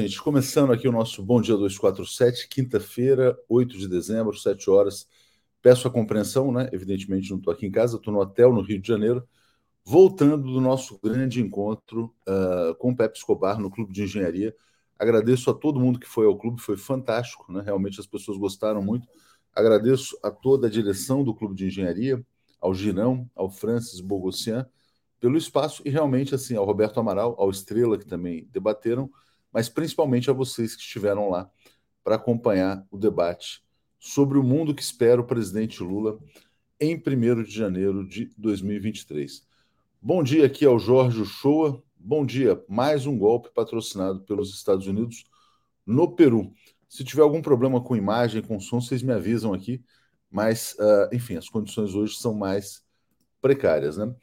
Gente. 0.00 0.22
Começando 0.22 0.72
aqui 0.72 0.86
o 0.86 0.92
nosso 0.92 1.20
Bom 1.24 1.40
Dia 1.40 1.56
247, 1.56 2.46
quinta-feira, 2.46 3.36
8 3.48 3.76
de 3.76 3.88
dezembro, 3.88 4.32
7 4.32 4.70
horas. 4.70 5.08
Peço 5.60 5.88
a 5.88 5.90
compreensão, 5.90 6.52
né? 6.52 6.70
Evidentemente, 6.72 7.28
não 7.30 7.38
estou 7.38 7.52
aqui 7.52 7.66
em 7.66 7.70
casa, 7.72 7.96
estou 7.96 8.14
no 8.14 8.20
hotel 8.20 8.52
no 8.52 8.60
Rio 8.60 8.80
de 8.80 8.86
Janeiro, 8.86 9.26
voltando 9.84 10.52
do 10.52 10.60
nosso 10.60 11.00
grande 11.02 11.42
encontro 11.42 12.14
uh, 12.28 12.76
com 12.76 12.92
o 12.92 12.96
Pepe 12.96 13.18
Escobar 13.18 13.58
no 13.58 13.68
Clube 13.68 13.92
de 13.92 14.04
Engenharia. 14.04 14.54
Agradeço 14.96 15.50
a 15.50 15.54
todo 15.54 15.80
mundo 15.80 15.98
que 15.98 16.06
foi 16.06 16.26
ao 16.26 16.38
clube, 16.38 16.60
foi 16.60 16.76
fantástico, 16.76 17.50
né? 17.50 17.60
Realmente 17.60 17.98
as 17.98 18.06
pessoas 18.06 18.38
gostaram 18.38 18.80
muito. 18.80 19.08
Agradeço 19.52 20.16
a 20.22 20.30
toda 20.30 20.68
a 20.68 20.70
direção 20.70 21.24
do 21.24 21.34
Clube 21.34 21.56
de 21.56 21.66
Engenharia, 21.66 22.24
ao 22.60 22.72
Girão, 22.72 23.28
ao 23.34 23.50
Francis 23.50 24.00
Bogossian, 24.00 24.64
pelo 25.18 25.36
espaço 25.36 25.82
e 25.84 25.90
realmente 25.90 26.36
assim 26.36 26.54
ao 26.54 26.64
Roberto 26.64 27.00
Amaral, 27.00 27.34
ao 27.36 27.50
Estrela 27.50 27.98
que 27.98 28.06
também 28.06 28.46
debateram, 28.52 29.10
mas 29.52 29.68
principalmente 29.68 30.30
a 30.30 30.32
vocês 30.32 30.74
que 30.74 30.82
estiveram 30.82 31.30
lá 31.30 31.50
para 32.02 32.16
acompanhar 32.16 32.86
o 32.90 32.98
debate 32.98 33.62
sobre 33.98 34.38
o 34.38 34.42
mundo 34.42 34.74
que 34.74 34.82
espera 34.82 35.20
o 35.20 35.26
presidente 35.26 35.82
Lula 35.82 36.18
em 36.80 36.94
1 36.96 37.42
de 37.42 37.50
janeiro 37.50 38.06
de 38.06 38.30
2023. 38.36 39.46
Bom 40.00 40.22
dia 40.22 40.46
aqui 40.46 40.64
ao 40.64 40.78
Jorge 40.78 41.20
Uchoa. 41.20 41.82
Bom 41.96 42.24
dia, 42.24 42.62
mais 42.68 43.04
um 43.06 43.18
golpe 43.18 43.50
patrocinado 43.52 44.20
pelos 44.20 44.54
Estados 44.54 44.86
Unidos 44.86 45.24
no 45.84 46.14
Peru. 46.14 46.52
Se 46.88 47.02
tiver 47.02 47.22
algum 47.22 47.42
problema 47.42 47.80
com 47.80 47.96
imagem, 47.96 48.40
com 48.40 48.60
som, 48.60 48.80
vocês 48.80 49.02
me 49.02 49.12
avisam 49.12 49.52
aqui, 49.52 49.82
mas, 50.30 50.76
uh, 50.78 51.14
enfim, 51.14 51.36
as 51.36 51.48
condições 51.48 51.94
hoje 51.94 52.14
são 52.14 52.32
mais 52.32 52.84
precárias, 53.40 53.96
né? 53.96 54.14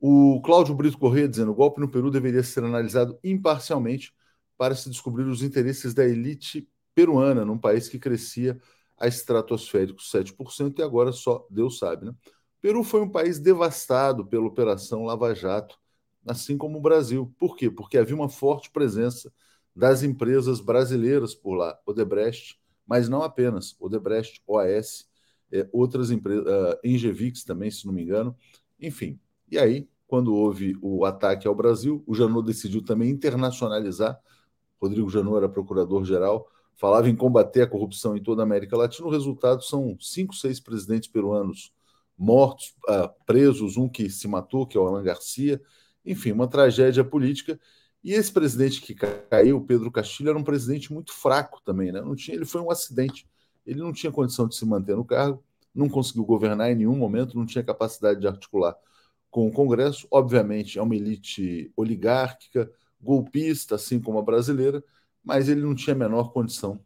O 0.00 0.40
Cláudio 0.42 0.74
Brito 0.74 0.98
Corrêa 0.98 1.28
dizendo: 1.28 1.50
o 1.50 1.54
golpe 1.54 1.80
no 1.80 1.90
Peru 1.90 2.10
deveria 2.10 2.42
ser 2.42 2.64
analisado 2.64 3.18
imparcialmente 3.22 4.12
para 4.58 4.74
se 4.74 4.90
descobrir 4.90 5.24
os 5.24 5.42
interesses 5.42 5.94
da 5.94 6.04
elite 6.04 6.68
peruana, 6.94 7.44
num 7.44 7.56
país 7.56 7.88
que 7.88 7.98
crescia 7.98 8.60
a 8.98 9.06
estratosféricos 9.06 10.10
7% 10.10 10.80
e 10.80 10.82
agora 10.82 11.12
só 11.12 11.46
Deus 11.48 11.78
sabe. 11.78 12.06
Né? 12.06 12.14
Peru 12.60 12.82
foi 12.82 13.00
um 13.00 13.08
país 13.08 13.38
devastado 13.38 14.26
pela 14.26 14.46
Operação 14.46 15.04
Lava 15.04 15.34
Jato, 15.34 15.78
assim 16.26 16.58
como 16.58 16.78
o 16.78 16.82
Brasil. 16.82 17.32
Por 17.38 17.56
quê? 17.56 17.70
Porque 17.70 17.96
havia 17.96 18.16
uma 18.16 18.28
forte 18.28 18.70
presença 18.70 19.32
das 19.74 20.02
empresas 20.02 20.60
brasileiras 20.60 21.34
por 21.34 21.54
lá, 21.54 21.78
Odebrecht, 21.86 22.60
mas 22.84 23.08
não 23.08 23.22
apenas, 23.22 23.76
Odebrecht, 23.78 24.42
OAS, 24.46 25.08
é, 25.52 25.68
outras 25.72 26.10
empresas, 26.10 26.44
uh, 26.44 26.78
Engevix 26.82 27.44
também, 27.44 27.70
se 27.70 27.86
não 27.86 27.92
me 27.92 28.02
engano, 28.02 28.36
enfim, 28.80 29.20
e 29.50 29.58
aí, 29.58 29.88
quando 30.06 30.34
houve 30.34 30.76
o 30.82 31.04
ataque 31.04 31.48
ao 31.48 31.54
Brasil, 31.54 32.02
o 32.06 32.14
Janot 32.14 32.46
decidiu 32.46 32.84
também 32.84 33.10
internacionalizar. 33.10 34.18
Rodrigo 34.80 35.08
Janot 35.10 35.36
era 35.36 35.48
procurador-geral, 35.48 36.48
falava 36.76 37.08
em 37.08 37.16
combater 37.16 37.62
a 37.62 37.66
corrupção 37.66 38.16
em 38.16 38.22
toda 38.22 38.42
a 38.42 38.44
América 38.44 38.76
Latina. 38.76 39.06
O 39.06 39.10
resultado 39.10 39.62
são 39.62 39.96
cinco, 40.00 40.34
seis 40.34 40.60
presidentes 40.60 41.08
peruanos 41.08 41.72
mortos, 42.16 42.74
uh, 42.88 43.08
presos, 43.26 43.76
um 43.76 43.88
que 43.88 44.10
se 44.10 44.26
matou, 44.26 44.66
que 44.66 44.76
é 44.76 44.80
o 44.80 44.86
Alan 44.86 45.02
Garcia. 45.02 45.60
Enfim, 46.04 46.32
uma 46.32 46.48
tragédia 46.48 47.04
política. 47.04 47.58
E 48.02 48.12
esse 48.12 48.32
presidente 48.32 48.80
que 48.80 48.94
caiu, 48.94 49.60
Pedro 49.60 49.90
Castilho, 49.90 50.30
era 50.30 50.38
um 50.38 50.44
presidente 50.44 50.92
muito 50.92 51.12
fraco 51.12 51.60
também, 51.64 51.92
né? 51.92 52.00
Não 52.00 52.14
tinha, 52.14 52.36
ele 52.36 52.44
foi 52.44 52.60
um 52.60 52.70
acidente. 52.70 53.28
Ele 53.66 53.80
não 53.80 53.92
tinha 53.92 54.10
condição 54.10 54.48
de 54.48 54.54
se 54.54 54.64
manter 54.64 54.96
no 54.96 55.04
cargo, 55.04 55.42
não 55.74 55.88
conseguiu 55.88 56.24
governar 56.24 56.70
em 56.70 56.74
nenhum 56.74 56.96
momento, 56.96 57.36
não 57.36 57.44
tinha 57.44 57.62
capacidade 57.62 58.20
de 58.20 58.26
articular 58.26 58.74
com 59.30 59.46
o 59.46 59.52
Congresso. 59.52 60.08
Obviamente, 60.10 60.78
é 60.78 60.82
uma 60.82 60.96
elite 60.96 61.70
oligárquica, 61.76 62.70
golpista, 63.00 63.74
assim 63.76 64.00
como 64.00 64.18
a 64.18 64.22
brasileira, 64.22 64.82
mas 65.22 65.48
ele 65.48 65.60
não 65.60 65.74
tinha 65.74 65.94
a 65.94 65.98
menor 65.98 66.32
condição 66.32 66.80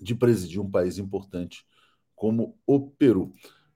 de 0.00 0.14
presidir 0.14 0.60
um 0.60 0.70
país 0.70 0.98
importante 0.98 1.66
como 2.14 2.58
o 2.66 2.90
Peru. 2.90 3.32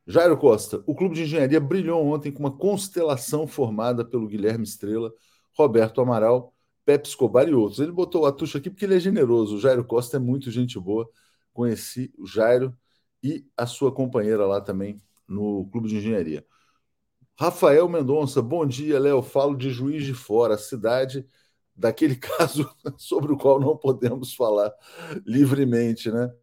Jairo 0.06 0.38
Costa, 0.38 0.82
o 0.86 0.94
Clube 0.94 1.14
de 1.14 1.22
Engenharia 1.22 1.60
brilhou 1.60 2.06
ontem 2.06 2.32
com 2.32 2.40
uma 2.40 2.56
constelação 2.56 3.46
formada 3.46 4.04
pelo 4.04 4.26
Guilherme 4.26 4.64
Estrela, 4.64 5.12
Roberto 5.56 6.00
Amaral, 6.00 6.54
Pepe 6.84 7.08
Escobar 7.08 7.46
e 7.46 7.54
outros. 7.54 7.80
Ele 7.80 7.92
botou 7.92 8.22
o 8.22 8.26
Atucha 8.26 8.56
aqui 8.56 8.70
porque 8.70 8.86
ele 8.86 8.96
é 8.96 9.00
generoso. 9.00 9.56
O 9.56 9.60
Jairo 9.60 9.84
Costa 9.84 10.16
é 10.16 10.20
muito 10.20 10.50
gente 10.50 10.78
boa. 10.80 11.06
Conheci 11.52 12.10
o 12.16 12.26
Jairo 12.26 12.74
e 13.22 13.44
a 13.56 13.66
sua 13.66 13.92
companheira 13.92 14.46
lá 14.46 14.60
também 14.60 14.98
no 15.28 15.68
Clube 15.70 15.88
de 15.88 15.96
Engenharia. 15.96 16.46
Rafael 17.40 17.88
Mendonça, 17.88 18.42
bom 18.42 18.66
dia, 18.66 18.98
Léo. 18.98 19.22
Falo 19.22 19.56
de 19.56 19.70
Juiz 19.70 20.04
de 20.04 20.12
Fora, 20.12 20.58
cidade 20.58 21.24
daquele 21.74 22.16
caso 22.18 22.68
sobre 22.96 23.32
o 23.32 23.38
qual 23.38 23.60
não 23.60 23.76
podemos 23.76 24.34
falar 24.34 24.74
livremente, 25.24 26.10
né? 26.10 26.34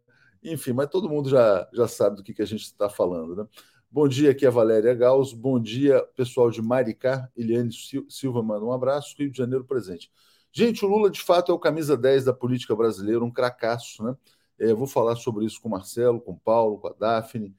Enfim, 0.42 0.72
mas 0.72 0.88
todo 0.88 1.06
mundo 1.06 1.28
já, 1.28 1.68
já 1.74 1.86
sabe 1.86 2.16
do 2.16 2.22
que, 2.22 2.32
que 2.32 2.40
a 2.40 2.46
gente 2.46 2.62
está 2.62 2.88
falando, 2.88 3.36
né? 3.36 3.46
Bom 3.90 4.08
dia, 4.08 4.30
aqui 4.30 4.46
é 4.46 4.48
a 4.48 4.50
Valéria 4.50 4.94
Gauss. 4.94 5.34
Bom 5.34 5.60
dia, 5.60 6.02
pessoal 6.16 6.50
de 6.50 6.62
Maricá. 6.62 7.30
Eliane 7.36 7.70
Silva 8.08 8.42
manda 8.42 8.64
um 8.64 8.72
abraço. 8.72 9.14
Rio 9.18 9.30
de 9.30 9.36
Janeiro 9.36 9.66
presente. 9.66 10.10
Gente, 10.50 10.82
o 10.82 10.88
Lula 10.88 11.10
de 11.10 11.20
fato 11.20 11.52
é 11.52 11.54
o 11.54 11.58
camisa 11.58 11.94
10 11.94 12.24
da 12.24 12.32
política 12.32 12.74
brasileira, 12.74 13.22
um 13.22 13.30
cracaço, 13.30 14.02
né? 14.02 14.16
É, 14.58 14.72
vou 14.72 14.86
falar 14.86 15.16
sobre 15.16 15.44
isso 15.44 15.60
com 15.60 15.68
o 15.68 15.72
Marcelo, 15.72 16.22
com 16.22 16.32
o 16.32 16.38
Paulo, 16.38 16.78
com 16.78 16.88
a 16.88 16.94
Daphne, 16.98 17.54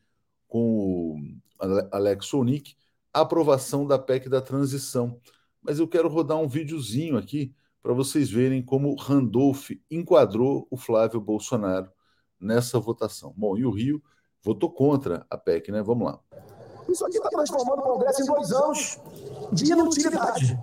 com 0.47 1.19
o 1.59 1.87
Alex 1.91 2.25
Sonic 2.25 2.75
a 2.75 2.86
aprovação 3.21 3.85
da 3.85 3.97
PEC 3.97 4.29
da 4.29 4.41
transição. 4.41 5.19
Mas 5.61 5.79
eu 5.79 5.87
quero 5.87 6.07
rodar 6.07 6.37
um 6.37 6.47
videozinho 6.47 7.17
aqui 7.17 7.53
para 7.81 7.93
vocês 7.93 8.29
verem 8.29 8.61
como 8.61 8.95
Randolph 8.95 9.71
enquadrou 9.89 10.67
o 10.69 10.77
Flávio 10.77 11.21
Bolsonaro 11.21 11.89
nessa 12.39 12.79
votação. 12.79 13.33
Bom, 13.35 13.57
e 13.57 13.65
o 13.65 13.71
Rio 13.71 14.01
votou 14.43 14.71
contra 14.71 15.25
a 15.29 15.37
PEC, 15.37 15.71
né? 15.71 15.81
Vamos 15.81 16.07
lá. 16.07 16.19
Isso 16.89 17.05
aqui 17.05 17.17
está 17.17 17.29
transformando 17.29 17.79
o 17.79 17.83
Congresso 17.83 18.21
em 18.21 18.25
dois 18.25 18.51
anos 18.51 18.99
de 19.51 19.71
inutilidade. 19.71 20.59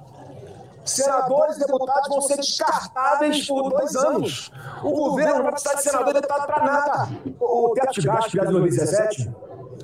Senadores 0.84 1.56
e 1.56 1.60
deputados 1.60 2.08
vão 2.08 2.20
ser 2.20 2.36
descartáveis 2.36 3.46
por 3.46 3.70
dois 3.70 3.96
anos. 3.96 4.50
O 4.82 4.90
governo 4.90 5.36
não 5.36 5.42
vai 5.44 5.52
precisar 5.52 5.74
de 5.74 5.82
senador 5.82 6.10
e 6.10 6.14
deputado 6.14 6.46
para 6.46 6.64
nada. 6.64 7.20
O 7.40 7.72
teto 7.74 8.00
de 8.00 8.06
gastos 8.06 8.32
de 8.32 8.38
2017 8.38 9.30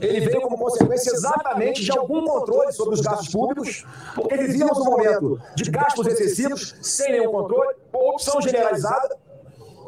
ele 0.00 0.20
veio 0.20 0.40
como 0.42 0.58
consequência 0.58 1.10
exatamente 1.12 1.82
de 1.82 1.90
algum 1.90 2.24
controle 2.24 2.72
sobre 2.72 2.94
os 2.94 3.00
gastos 3.00 3.28
públicos, 3.28 3.84
porque 4.14 4.36
vivíamos 4.36 4.78
um 4.78 4.84
momento 4.84 5.40
de 5.54 5.70
gastos 5.70 6.06
excessivos, 6.06 6.74
sem 6.82 7.12
nenhum 7.12 7.32
controle, 7.32 7.74
corrupção 7.90 8.40
generalizada, 8.40 9.16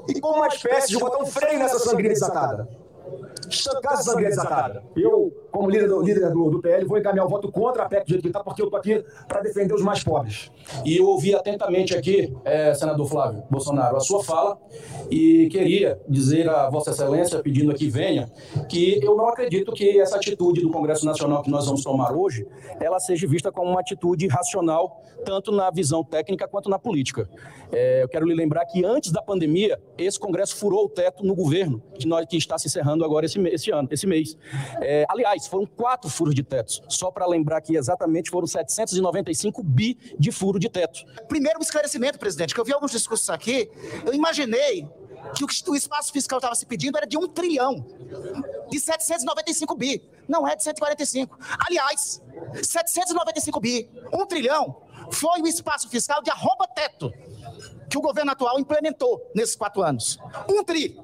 e 0.09 0.21
com 0.21 0.29
uma 0.29 0.49
espécie 0.49 0.89
de 0.89 0.97
um 0.97 1.27
freio 1.27 1.59
nessa 1.59 1.79
sangria 1.79 2.11
desatada 2.11 2.69
estancar 3.49 3.95
essa 3.95 4.03
sangria 4.03 4.29
desatada. 4.29 4.83
Eu, 4.97 5.33
como 5.53 5.71
líder, 5.71 5.89
do, 5.89 6.01
líder 6.01 6.31
do, 6.31 6.51
do, 6.51 6.61
PL, 6.61 6.85
vou 6.87 6.99
encaminhar 6.99 7.27
o 7.27 7.29
voto 7.29 7.53
contra 7.53 7.85
a 7.85 7.89
PEC 7.89 8.05
do 8.05 8.09
jeito 8.09 8.23
que 8.23 8.29
está, 8.29 8.43
porque 8.43 8.63
eu 8.63 8.67
estou 8.67 8.79
aqui 8.79 9.05
para 9.29 9.41
defender 9.41 9.75
os 9.75 9.83
mais 9.83 10.03
pobres. 10.03 10.51
E 10.85 10.97
eu 10.97 11.07
ouvi 11.07 11.35
atentamente 11.35 11.95
aqui, 11.95 12.35
é, 12.45 12.73
senador 12.75 13.07
Flávio 13.07 13.43
Bolsonaro, 13.51 13.97
a 13.97 14.01
sua 14.01 14.25
fala 14.25 14.59
e 15.11 15.49
queria 15.51 16.01
dizer 16.09 16.49
a 16.49 16.71
Vossa 16.71 16.91
Excelência, 16.91 17.41
pedindo 17.41 17.75
que 17.75 17.89
venha, 17.89 18.33
que 18.69 18.99
eu 19.03 19.15
não 19.15 19.29
acredito 19.29 19.73
que 19.73 20.01
essa 20.01 20.17
atitude 20.17 20.63
do 20.63 20.71
Congresso 20.71 21.05
Nacional 21.05 21.43
que 21.43 21.51
nós 21.51 21.67
vamos 21.67 21.85
tomar 21.85 22.13
hoje, 22.13 22.47
ela 22.81 22.99
seja 22.99 23.27
vista 23.27 23.53
como 23.53 23.71
uma 23.71 23.81
atitude 23.81 24.27
racional, 24.29 25.03
tanto 25.25 25.53
na 25.53 25.71
visão 25.71 26.03
técnica 26.03 26.49
quanto 26.49 26.71
na 26.71 26.79
política. 26.79 27.29
É, 27.71 28.03
eu 28.03 28.09
quero 28.09 28.27
lhe 28.27 28.35
lembrar 28.35 28.65
que 28.65 28.85
antes 28.85 29.13
da 29.13 29.23
pandemia, 29.23 29.79
esse 29.99 30.19
Congresso 30.19 30.57
furou 30.57 30.87
o 30.87 30.89
teto 30.89 31.25
no 31.25 31.35
governo, 31.35 31.83
que, 31.95 32.07
nós, 32.07 32.27
que 32.27 32.37
está 32.37 32.59
se 32.59 32.67
encerrando 32.67 33.05
agora 33.05 33.27
esse 33.27 33.39
esse 33.49 33.71
ano, 33.71 33.89
esse 33.91 34.07
mês. 34.07 34.37
É, 34.81 35.05
aliás, 35.09 35.42
foram 35.49 35.67
quatro 35.67 36.11
furos 36.11 36.35
de 36.35 36.43
teto. 36.43 36.83
Só 36.89 37.11
para 37.11 37.27
lembrar 37.27 37.61
que 37.61 37.77
exatamente 37.77 38.31
foram 38.31 38.47
795 38.47 39.63
bi 39.63 39.99
de 40.19 40.31
furo 40.31 40.59
de 40.59 40.69
teto. 40.69 41.05
Primeiro, 41.29 41.59
um 41.59 41.63
esclarecimento, 41.63 42.19
presidente, 42.19 42.55
que 42.55 42.61
eu 42.61 42.65
vi 42.65 42.73
alguns 42.73 42.91
discursos 42.91 43.29
aqui, 43.31 43.71
eu 44.05 44.15
imaginei 44.15 44.89
que 45.37 45.45
o 45.71 45.75
espaço 45.75 46.13
fiscal 46.13 46.39
estava 46.39 46.55
se 46.55 46.67
pedindo 46.67 46.97
era 46.97 47.07
de 47.07 47.17
um 47.17 47.29
trilhão, 47.29 47.87
de 48.69 48.81
795 48.81 49.75
bi, 49.77 50.03
não 50.29 50.47
é 50.47 50.57
de 50.57 50.63
145. 50.63 51.39
Aliás, 51.67 52.21
795 52.63 53.61
bi, 53.61 53.89
um 54.13 54.27
trilhão, 54.27 54.83
foi 55.11 55.41
o 55.41 55.47
espaço 55.47 55.89
fiscal 55.89 56.23
de 56.23 56.31
arroba-teto 56.31 57.13
que 57.89 57.99
o 57.99 58.01
governo 58.01 58.33
atual 58.33 58.59
implementou 58.59 59.31
nesses 59.35 59.55
quatro 59.55 59.83
anos. 59.83 60.19
Um 60.49 60.65
tri. 60.65 60.99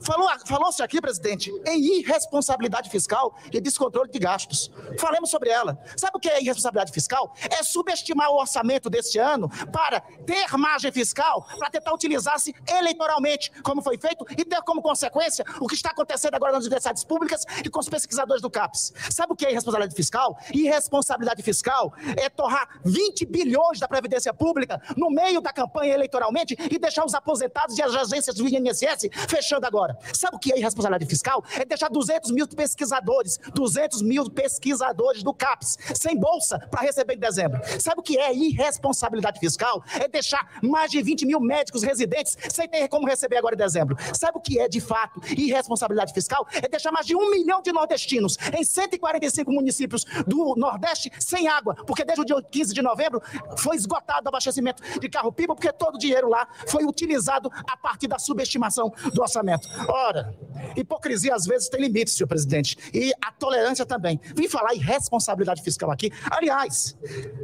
Falou-se 0.00 0.46
falou 0.46 0.72
aqui, 0.80 1.00
presidente, 1.00 1.50
em 1.66 1.98
irresponsabilidade 1.98 2.90
fiscal 2.90 3.34
e 3.52 3.60
descontrole 3.60 4.10
de 4.10 4.18
gastos. 4.18 4.70
Falemos 4.98 5.30
sobre 5.30 5.50
ela. 5.50 5.78
Sabe 5.96 6.16
o 6.16 6.20
que 6.20 6.28
é 6.28 6.40
irresponsabilidade 6.40 6.92
fiscal? 6.92 7.34
É 7.50 7.62
subestimar 7.62 8.30
o 8.30 8.36
orçamento 8.36 8.88
deste 8.90 9.18
ano 9.18 9.48
para 9.72 10.00
ter 10.00 10.56
margem 10.56 10.92
fiscal, 10.92 11.46
para 11.58 11.70
tentar 11.70 11.92
utilizar-se 11.94 12.54
eleitoralmente, 12.68 13.50
como 13.62 13.82
foi 13.82 13.98
feito, 13.98 14.24
e 14.36 14.44
ter 14.44 14.60
como 14.62 14.82
consequência 14.82 15.44
o 15.60 15.66
que 15.66 15.74
está 15.74 15.90
acontecendo 15.90 16.34
agora 16.34 16.52
nas 16.52 16.64
universidades 16.64 17.04
públicas 17.04 17.44
e 17.64 17.68
com 17.68 17.80
os 17.80 17.88
pesquisadores 17.88 18.42
do 18.42 18.50
CAPES. 18.50 18.92
Sabe 19.10 19.32
o 19.32 19.36
que 19.36 19.46
é 19.46 19.50
irresponsabilidade 19.50 19.94
fiscal? 19.94 20.38
Irresponsabilidade 20.52 21.42
fiscal 21.42 21.92
é 22.16 22.28
torrar 22.28 22.80
20 22.84 23.26
bilhões 23.26 23.78
da 23.78 23.88
Previdência 23.88 24.32
Pública 24.32 24.80
no 24.96 25.10
meio 25.10 25.40
da 25.40 25.52
campanha 25.52 25.94
eleitoralmente 25.94 26.56
e 26.70 26.78
deixar 26.78 27.04
os 27.04 27.14
aposentados 27.14 27.78
e 27.78 27.82
as 27.82 27.94
agências 27.94 28.36
do 28.36 28.48
INSS 28.48 29.08
fechando 29.34 29.66
agora. 29.66 29.98
Sabe 30.12 30.36
o 30.36 30.38
que 30.38 30.52
é 30.52 30.58
irresponsabilidade 30.58 31.06
fiscal? 31.06 31.44
É 31.58 31.64
deixar 31.64 31.88
200 31.88 32.30
mil 32.30 32.46
pesquisadores, 32.46 33.38
200 33.52 34.02
mil 34.02 34.30
pesquisadores 34.30 35.22
do 35.22 35.34
CAPES 35.34 35.76
sem 35.94 36.16
bolsa 36.16 36.58
para 36.70 36.82
receber 36.82 37.14
em 37.14 37.18
dezembro. 37.18 37.60
Sabe 37.80 38.00
o 38.00 38.02
que 38.02 38.16
é 38.16 38.32
irresponsabilidade 38.32 39.40
fiscal? 39.40 39.82
É 39.98 40.06
deixar 40.06 40.60
mais 40.62 40.90
de 40.90 41.02
20 41.02 41.26
mil 41.26 41.40
médicos 41.40 41.82
residentes 41.82 42.36
sem 42.48 42.68
ter 42.68 42.86
como 42.88 43.06
receber 43.06 43.38
agora 43.38 43.54
em 43.54 43.58
dezembro. 43.58 43.96
Sabe 44.12 44.38
o 44.38 44.40
que 44.40 44.60
é, 44.60 44.68
de 44.68 44.80
fato, 44.80 45.20
irresponsabilidade 45.36 46.12
fiscal? 46.12 46.46
É 46.52 46.68
deixar 46.68 46.92
mais 46.92 47.06
de 47.06 47.16
um 47.16 47.30
milhão 47.30 47.60
de 47.60 47.72
nordestinos 47.72 48.36
em 48.56 48.62
145 48.62 49.50
municípios 49.50 50.04
do 50.26 50.54
Nordeste 50.56 51.10
sem 51.18 51.48
água, 51.48 51.74
porque 51.86 52.04
desde 52.04 52.22
o 52.22 52.24
dia 52.24 52.40
15 52.40 52.72
de 52.72 52.82
novembro 52.82 53.20
foi 53.56 53.74
esgotado 53.76 54.26
o 54.26 54.28
abastecimento 54.28 54.82
de 55.00 55.08
carro-pipa, 55.08 55.54
porque 55.54 55.72
todo 55.72 55.96
o 55.96 55.98
dinheiro 55.98 56.28
lá 56.28 56.46
foi 56.68 56.84
utilizado 56.84 57.50
a 57.68 57.76
partir 57.76 58.06
da 58.06 58.18
subestimação 58.18 58.92
do 59.12 59.23
orçamento. 59.24 59.68
Ora, 59.88 60.34
hipocrisia 60.76 61.34
às 61.34 61.44
vezes 61.44 61.68
tem 61.68 61.80
limites, 61.80 62.14
senhor 62.14 62.28
presidente, 62.28 62.76
e 62.92 63.12
a 63.22 63.32
tolerância 63.32 63.84
também. 63.84 64.20
Vim 64.34 64.48
falar 64.48 64.74
em 64.74 64.78
responsabilidade 64.78 65.62
fiscal 65.62 65.90
aqui. 65.90 66.10
Aliás, 66.30 66.96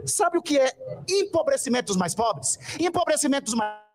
sabe 0.07 0.39
o 0.39 0.43
que 0.43 0.59
é 0.59 0.73
empobrecimento 1.09 1.87
dos 1.87 1.97
mais 1.97 2.15
pobres? 2.15 2.59
Empobrecimento 2.79 3.47
dos 3.47 3.55
mais 3.55 3.91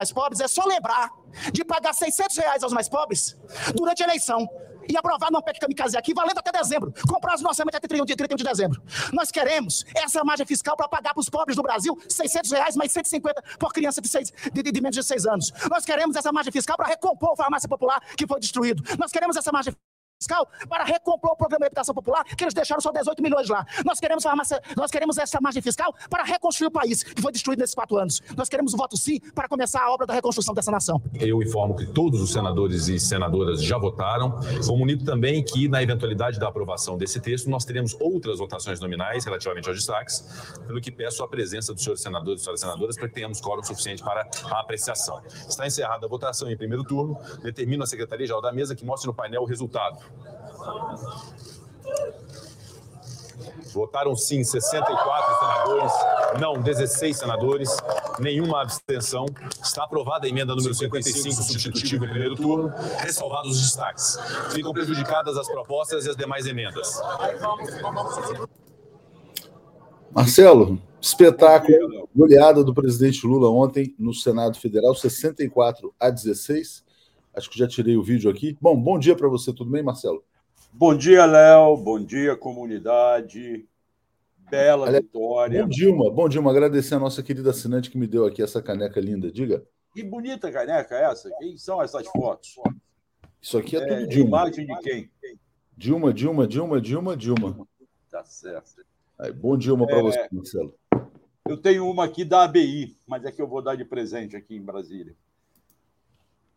mais 0.00 0.12
pobres, 0.12 0.40
é 0.40 0.46
só 0.46 0.64
lembrar 0.64 1.10
de 1.52 1.64
pagar 1.64 1.92
600 1.92 2.36
reais 2.36 2.62
aos 2.62 2.72
mais 2.72 2.88
pobres 2.88 3.36
durante 3.74 4.00
a 4.00 4.06
eleição 4.06 4.48
e 4.88 4.96
aprovar 4.96 5.30
no 5.30 5.42
PEC 5.42 5.60
Kamikaze 5.60 5.96
aqui, 5.96 6.14
valendo 6.14 6.38
até 6.38 6.50
dezembro. 6.52 6.92
Comprar 7.06 7.34
os 7.34 7.42
orçamento 7.44 7.76
até 7.76 7.88
31 7.88 8.04
de, 8.04 8.16
31 8.16 8.36
de 8.36 8.44
dezembro. 8.44 8.82
Nós 9.12 9.30
queremos 9.30 9.84
essa 9.94 10.22
margem 10.24 10.46
fiscal 10.46 10.76
para 10.76 10.88
pagar 10.88 11.14
para 11.14 11.20
os 11.20 11.28
pobres 11.28 11.56
do 11.56 11.62
Brasil 11.62 11.98
600 12.08 12.50
reais, 12.52 12.76
mais 12.76 12.92
150 12.92 13.42
por 13.58 13.72
criança 13.72 14.00
de, 14.00 14.08
seis, 14.08 14.32
de, 14.52 14.62
de, 14.62 14.70
de 14.70 14.80
menos 14.80 14.96
de 14.96 15.02
6 15.02 15.26
anos. 15.26 15.52
Nós 15.70 15.84
queremos 15.84 16.16
essa 16.16 16.32
margem 16.32 16.52
fiscal 16.52 16.76
para 16.76 16.86
recompor 16.86 17.32
a 17.32 17.36
farmácia 17.36 17.68
popular 17.68 18.00
que 18.16 18.26
foi 18.26 18.40
destruído. 18.40 18.82
Nós 18.98 19.10
queremos 19.10 19.36
essa 19.36 19.50
margem 19.52 19.74
fiscal 20.18 20.48
para 20.68 20.84
recompor 20.84 21.32
o 21.32 21.36
programa 21.36 21.60
de 21.60 21.66
habitação 21.66 21.94
popular, 21.94 22.24
que 22.24 22.42
eles 22.42 22.52
deixaram 22.52 22.80
só 22.80 22.90
18 22.90 23.22
milhões 23.22 23.48
lá. 23.48 23.64
Nós 23.84 24.00
queremos, 24.00 24.24
farmácia, 24.24 24.60
nós 24.76 24.90
queremos 24.90 25.16
essa 25.16 25.40
margem 25.40 25.62
fiscal 25.62 25.94
para 26.10 26.24
reconstruir 26.24 26.66
o 26.66 26.70
país, 26.70 27.02
que 27.04 27.22
foi 27.22 27.30
destruído 27.30 27.60
nesses 27.60 27.74
quatro 27.74 27.96
anos. 27.96 28.20
Nós 28.36 28.48
queremos 28.48 28.74
o 28.74 28.76
voto 28.76 28.96
sim 28.96 29.20
para 29.34 29.48
começar 29.48 29.82
a 29.82 29.92
obra 29.92 30.06
da 30.06 30.14
reconstrução 30.14 30.54
dessa 30.54 30.70
nação. 30.70 31.00
Eu 31.20 31.40
informo 31.40 31.76
que 31.76 31.86
todos 31.86 32.20
os 32.20 32.32
senadores 32.32 32.88
e 32.88 32.98
senadoras 32.98 33.62
já 33.62 33.78
votaram. 33.78 34.40
Comunico 34.66 35.04
também 35.04 35.44
que, 35.44 35.68
na 35.68 35.82
eventualidade 35.82 36.38
da 36.38 36.48
aprovação 36.48 36.98
desse 36.98 37.20
texto, 37.20 37.48
nós 37.48 37.64
teremos 37.64 37.96
outras 38.00 38.38
votações 38.38 38.80
nominais 38.80 39.24
relativamente 39.24 39.68
aos 39.68 39.78
destaques, 39.78 40.20
pelo 40.66 40.80
que 40.80 40.90
peço 40.90 41.22
a 41.22 41.28
presença 41.28 41.72
dos 41.72 41.82
senhores 41.82 42.02
senadores 42.02 42.40
e 42.40 42.44
senhoras 42.44 42.60
senadoras 42.60 42.96
para 42.96 43.08
que 43.08 43.14
tenhamos 43.14 43.40
quórum 43.40 43.62
suficiente 43.62 44.02
para 44.02 44.28
a 44.50 44.60
apreciação. 44.60 45.22
Está 45.48 45.66
encerrada 45.66 46.06
a 46.06 46.08
votação 46.08 46.50
em 46.50 46.56
primeiro 46.56 46.82
turno. 46.82 47.16
Determino 47.42 47.84
a 47.84 47.86
Secretaria-Geral 47.86 48.42
da 48.42 48.52
Mesa 48.52 48.74
que 48.74 48.84
mostre 48.84 49.06
no 49.06 49.14
painel 49.14 49.42
o 49.42 49.44
resultado. 49.44 50.07
Votaram 53.72 54.16
sim 54.16 54.42
64 54.42 55.38
senadores, 55.38 55.92
não 56.40 56.60
16 56.60 57.16
senadores, 57.16 57.76
nenhuma 58.18 58.62
abstenção. 58.62 59.26
Está 59.62 59.84
aprovada 59.84 60.26
a 60.26 60.28
emenda 60.28 60.54
número 60.54 60.74
55, 60.74 61.42
substitutiva 61.42 62.04
em 62.06 62.08
primeiro 62.08 62.34
turno, 62.34 62.72
ressalvados 62.98 63.56
os 63.56 63.62
destaques. 63.62 64.18
Ficam 64.52 64.72
prejudicadas 64.72 65.36
as 65.36 65.46
propostas 65.46 66.06
e 66.06 66.10
as 66.10 66.16
demais 66.16 66.46
emendas. 66.46 67.00
Marcelo, 70.10 70.80
espetáculo, 71.00 72.08
goleada 72.14 72.64
do 72.64 72.74
presidente 72.74 73.26
Lula 73.26 73.50
ontem 73.50 73.94
no 73.98 74.14
Senado 74.14 74.58
Federal, 74.58 74.94
64 74.94 75.94
a 76.00 76.10
16. 76.10 76.84
Acho 77.36 77.50
que 77.50 77.58
já 77.58 77.68
tirei 77.68 77.96
o 77.96 78.02
vídeo 78.02 78.30
aqui. 78.30 78.56
Bom, 78.60 78.76
bom 78.76 78.98
dia 78.98 79.14
para 79.14 79.28
você, 79.28 79.52
tudo 79.52 79.70
bem, 79.70 79.82
Marcelo? 79.82 80.24
Bom 80.72 80.94
dia, 80.96 81.24
Léo. 81.26 81.76
Bom 81.76 82.02
dia, 82.02 82.36
comunidade. 82.36 83.66
Bela 84.50 84.90
vitória. 84.90 85.62
Bom, 85.62 85.68
Dilma. 85.68 86.10
Bom, 86.10 86.28
Dilma. 86.28 86.50
Agradecer 86.50 86.94
a 86.94 86.98
nossa 86.98 87.22
querida 87.22 87.50
assinante 87.50 87.90
que 87.90 87.98
me 87.98 88.06
deu 88.06 88.24
aqui 88.24 88.42
essa 88.42 88.62
caneca 88.62 89.00
linda. 89.00 89.30
Diga. 89.30 89.64
Que 89.92 90.02
bonita 90.02 90.50
caneca 90.50 90.94
é 90.96 91.04
essa? 91.04 91.30
Quem 91.38 91.56
são 91.56 91.82
essas 91.82 92.06
fotos? 92.06 92.54
Isso 93.40 93.58
aqui 93.58 93.76
é, 93.76 93.80
é 93.80 93.86
tudo 93.86 94.08
Dilma. 94.08 94.28
Imagem 94.28 94.66
de 94.66 94.78
quem? 94.80 95.10
Dilma, 95.76 96.12
Dilma, 96.12 96.46
Dilma, 96.46 96.80
Dilma, 96.80 97.16
Dilma. 97.16 97.68
Tá 98.10 98.24
certo. 98.24 98.84
Aí, 99.18 99.32
bom 99.32 99.56
Dilma 99.56 99.86
para 99.86 99.98
é... 99.98 100.02
você, 100.02 100.28
Marcelo. 100.30 100.74
Eu 101.48 101.56
tenho 101.56 101.88
uma 101.88 102.04
aqui 102.04 102.24
da 102.24 102.44
ABI, 102.44 102.96
mas 103.06 103.24
é 103.24 103.32
que 103.32 103.40
eu 103.40 103.48
vou 103.48 103.62
dar 103.62 103.74
de 103.74 103.84
presente 103.84 104.36
aqui 104.36 104.54
em 104.54 104.62
Brasília. 104.62 105.16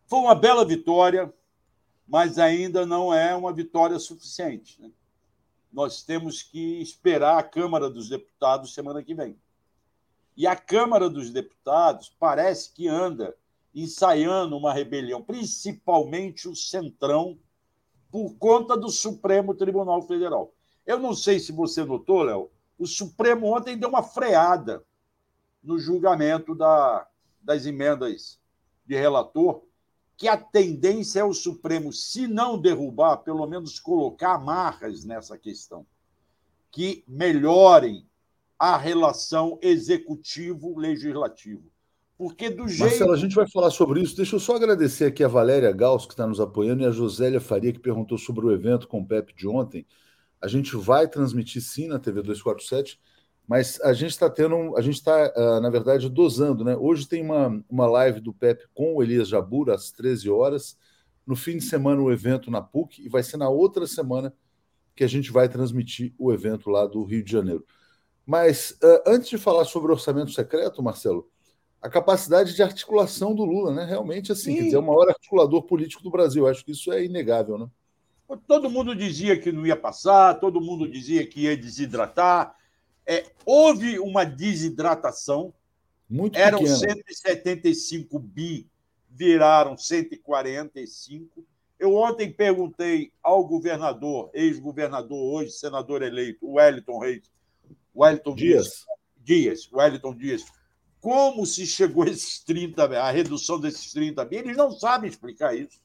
Foi 0.06 0.18
uma 0.18 0.34
bela 0.34 0.64
vitória 0.64 1.32
mas 2.06 2.38
ainda 2.38 2.84
não 2.84 3.12
é 3.12 3.34
uma 3.34 3.52
vitória 3.52 3.98
suficiente. 3.98 4.80
Né? 4.80 4.90
Nós 5.72 6.02
temos 6.02 6.42
que 6.42 6.80
esperar 6.80 7.38
a 7.38 7.42
Câmara 7.42 7.88
dos 7.88 8.08
Deputados 8.08 8.74
semana 8.74 9.02
que 9.02 9.14
vem. 9.14 9.38
E 10.36 10.46
a 10.46 10.56
Câmara 10.56 11.08
dos 11.08 11.30
Deputados 11.30 12.14
parece 12.18 12.72
que 12.72 12.88
anda 12.88 13.36
ensaiando 13.74 14.56
uma 14.56 14.72
rebelião, 14.72 15.22
principalmente 15.22 16.48
o 16.48 16.54
Centrão, 16.54 17.38
por 18.10 18.34
conta 18.36 18.76
do 18.76 18.90
Supremo 18.90 19.54
Tribunal 19.54 20.02
Federal. 20.02 20.52
Eu 20.84 20.98
não 20.98 21.14
sei 21.14 21.38
se 21.38 21.52
você 21.52 21.84
notou, 21.84 22.22
Léo, 22.22 22.50
o 22.78 22.86
Supremo 22.86 23.56
ontem 23.56 23.78
deu 23.78 23.88
uma 23.88 24.02
freada 24.02 24.84
no 25.62 25.78
julgamento 25.78 26.54
da, 26.54 27.06
das 27.40 27.64
emendas 27.64 28.38
de 28.84 28.94
relator 28.94 29.62
que 30.22 30.28
a 30.28 30.36
tendência 30.36 31.18
é 31.18 31.24
o 31.24 31.34
Supremo, 31.34 31.92
se 31.92 32.28
não 32.28 32.56
derrubar, 32.56 33.16
pelo 33.16 33.44
menos 33.44 33.80
colocar 33.80 34.34
amarras 34.34 35.04
nessa 35.04 35.36
questão, 35.36 35.84
que 36.70 37.02
melhorem 37.08 38.06
a 38.56 38.76
relação 38.76 39.58
executivo-legislativo. 39.60 41.64
Porque 42.16 42.50
do 42.50 42.68
jeito. 42.68 42.88
Marcelo, 42.88 43.12
a 43.12 43.16
gente 43.16 43.34
vai 43.34 43.50
falar 43.50 43.72
sobre 43.72 44.00
isso. 44.00 44.16
Deixa 44.16 44.36
eu 44.36 44.40
só 44.40 44.54
agradecer 44.54 45.06
aqui 45.06 45.24
a 45.24 45.28
Valéria 45.28 45.72
Gauss, 45.72 46.06
que 46.06 46.12
está 46.12 46.24
nos 46.24 46.38
apoiando, 46.38 46.84
e 46.84 46.86
a 46.86 46.92
Josélia 46.92 47.40
Faria, 47.40 47.72
que 47.72 47.80
perguntou 47.80 48.16
sobre 48.16 48.46
o 48.46 48.52
evento 48.52 48.86
com 48.86 49.00
o 49.00 49.04
Pepe 49.04 49.34
de 49.34 49.48
ontem. 49.48 49.84
A 50.40 50.46
gente 50.46 50.76
vai 50.76 51.08
transmitir 51.08 51.62
sim 51.62 51.88
na 51.88 51.98
TV 51.98 52.22
247 52.22 53.00
mas 53.52 53.78
a 53.82 53.92
gente 53.92 54.12
está 54.12 54.30
tendo, 54.30 54.74
a 54.78 54.80
gente 54.80 54.94
está, 54.94 55.30
uh, 55.36 55.60
na 55.60 55.68
verdade, 55.68 56.08
dosando, 56.08 56.64
né? 56.64 56.74
Hoje 56.74 57.06
tem 57.06 57.22
uma, 57.22 57.62
uma 57.68 57.84
live 57.84 58.18
do 58.18 58.32
Pepe 58.32 58.64
com 58.72 58.94
o 58.94 59.02
Elias 59.02 59.28
Jabur 59.28 59.68
às 59.68 59.90
13 59.90 60.30
horas. 60.30 60.78
No 61.26 61.36
fim 61.36 61.58
de 61.58 61.64
semana, 61.64 62.00
o 62.00 62.10
evento 62.10 62.50
na 62.50 62.62
PUC, 62.62 63.04
e 63.04 63.10
vai 63.10 63.22
ser 63.22 63.36
na 63.36 63.50
outra 63.50 63.86
semana 63.86 64.32
que 64.96 65.04
a 65.04 65.06
gente 65.06 65.30
vai 65.30 65.50
transmitir 65.50 66.14
o 66.18 66.32
evento 66.32 66.70
lá 66.70 66.86
do 66.86 67.04
Rio 67.04 67.22
de 67.22 67.30
Janeiro. 67.30 67.62
Mas 68.24 68.70
uh, 68.82 69.02
antes 69.06 69.28
de 69.28 69.36
falar 69.36 69.66
sobre 69.66 69.92
orçamento 69.92 70.30
secreto, 70.30 70.82
Marcelo, 70.82 71.28
a 71.82 71.90
capacidade 71.90 72.56
de 72.56 72.62
articulação 72.62 73.34
do 73.34 73.44
Lula, 73.44 73.74
né? 73.74 73.84
Realmente, 73.84 74.32
assim, 74.32 74.54
quer 74.54 74.62
dizer, 74.62 74.76
é 74.76 74.78
o 74.78 74.82
maior 74.82 75.10
articulador 75.10 75.62
político 75.64 76.02
do 76.02 76.10
Brasil. 76.10 76.48
Acho 76.48 76.64
que 76.64 76.72
isso 76.72 76.90
é 76.90 77.04
inegável, 77.04 77.58
né? 77.58 77.68
Todo 78.48 78.70
mundo 78.70 78.96
dizia 78.96 79.38
que 79.38 79.52
não 79.52 79.66
ia 79.66 79.76
passar, 79.76 80.40
todo 80.40 80.58
mundo 80.58 80.90
dizia 80.90 81.26
que 81.26 81.42
ia 81.42 81.54
desidratar 81.54 82.56
é, 83.06 83.24
houve 83.44 83.98
uma 83.98 84.24
desidratação. 84.24 85.52
Muito 86.08 86.38
Eram 86.38 86.58
pequena. 86.58 86.76
175 86.76 88.18
bi, 88.18 88.68
viraram 89.10 89.76
145. 89.76 91.44
Eu 91.78 91.96
ontem 91.96 92.32
perguntei 92.32 93.12
ao 93.22 93.44
governador, 93.44 94.30
ex-governador, 94.32 95.18
hoje 95.18 95.50
senador 95.52 96.02
eleito, 96.02 96.46
Wellington 96.46 96.98
Reis, 96.98 97.30
Wellington 97.94 98.34
Dias. 98.34 98.84
Dias, 99.16 99.68
Wellington 99.72 100.14
Dias, 100.14 100.44
como 101.00 101.44
se 101.46 101.66
chegou 101.66 102.04
a 102.04 102.08
esses 102.08 102.42
30, 102.44 102.84
a 103.00 103.10
redução 103.10 103.58
desses 103.58 103.90
30 103.92 104.24
bi, 104.24 104.36
eles 104.36 104.56
não 104.56 104.70
sabem 104.70 105.10
explicar 105.10 105.56
isso. 105.56 105.82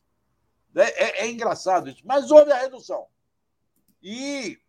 É, 0.76 1.04
é, 1.04 1.26
é 1.26 1.32
engraçado 1.32 1.90
isso, 1.90 2.02
mas 2.06 2.30
houve 2.30 2.52
a 2.52 2.60
redução. 2.60 3.08
E 4.02 4.60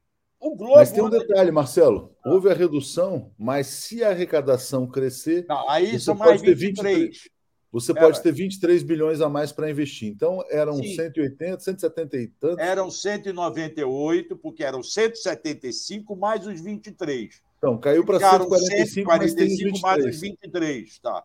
o 0.41 0.55
Globo. 0.55 0.77
Mas 0.77 0.93
tem 0.93 1.03
um 1.03 1.11
detalhe, 1.11 1.51
Marcelo. 1.51 2.15
Houve 2.25 2.51
a 2.51 2.55
redução, 2.55 3.33
mas 3.39 3.67
se 3.67 4.05
a 4.05 4.11
arrecadação 4.11 4.87
crescer. 4.87 5.45
Não, 5.49 5.69
aí 5.69 5.99
são 5.99 6.15
mais 6.15 6.41
23. 6.41 6.99
23. 6.99 7.29
você 7.73 7.93
Era. 7.93 8.01
pode 8.01 8.23
ter 8.23 8.33
23 8.33 8.83
bilhões 8.83 9.21
a 9.21 9.29
mais 9.29 9.53
para 9.53 9.71
investir. 9.71 10.09
Então, 10.09 10.45
eram 10.51 10.77
Sim. 10.77 10.95
180, 10.95 11.61
170 11.61 12.17
e 12.17 12.29
tantos. 12.29 12.59
Eram 12.59 12.91
198, 12.91 14.37
porque 14.37 14.63
eram 14.63 14.83
175 14.83 16.17
mais 16.17 16.47
os 16.47 16.61
23. 16.61 17.43
Então, 17.59 17.77
caiu 17.77 18.05
para 18.05 18.21
145, 18.21 19.11
145 19.11 19.81
mais 19.81 20.05
os 20.05 20.21
23. 20.21 20.99
Tá. 21.01 21.25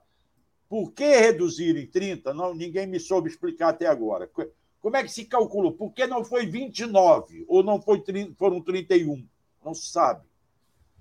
Por 0.68 0.92
que 0.92 1.06
reduzir 1.06 1.78
em 1.78 1.86
30? 1.86 2.34
Não, 2.34 2.56
ninguém 2.56 2.88
me 2.88 3.00
soube 3.00 3.30
explicar 3.30 3.70
até 3.70 3.86
agora. 3.86 4.28
Como 4.84 4.98
é 4.98 5.02
que 5.02 5.10
se 5.10 5.24
calculou? 5.24 5.72
Por 5.72 5.94
que 5.94 6.06
não 6.06 6.26
foi 6.26 6.46
29 6.46 7.46
ou 7.48 7.64
não 7.64 7.82
foi, 7.82 8.04
foram 8.38 8.62
31? 8.62 9.26
Não 9.64 9.74
se 9.74 9.90
sabe. 9.90 10.26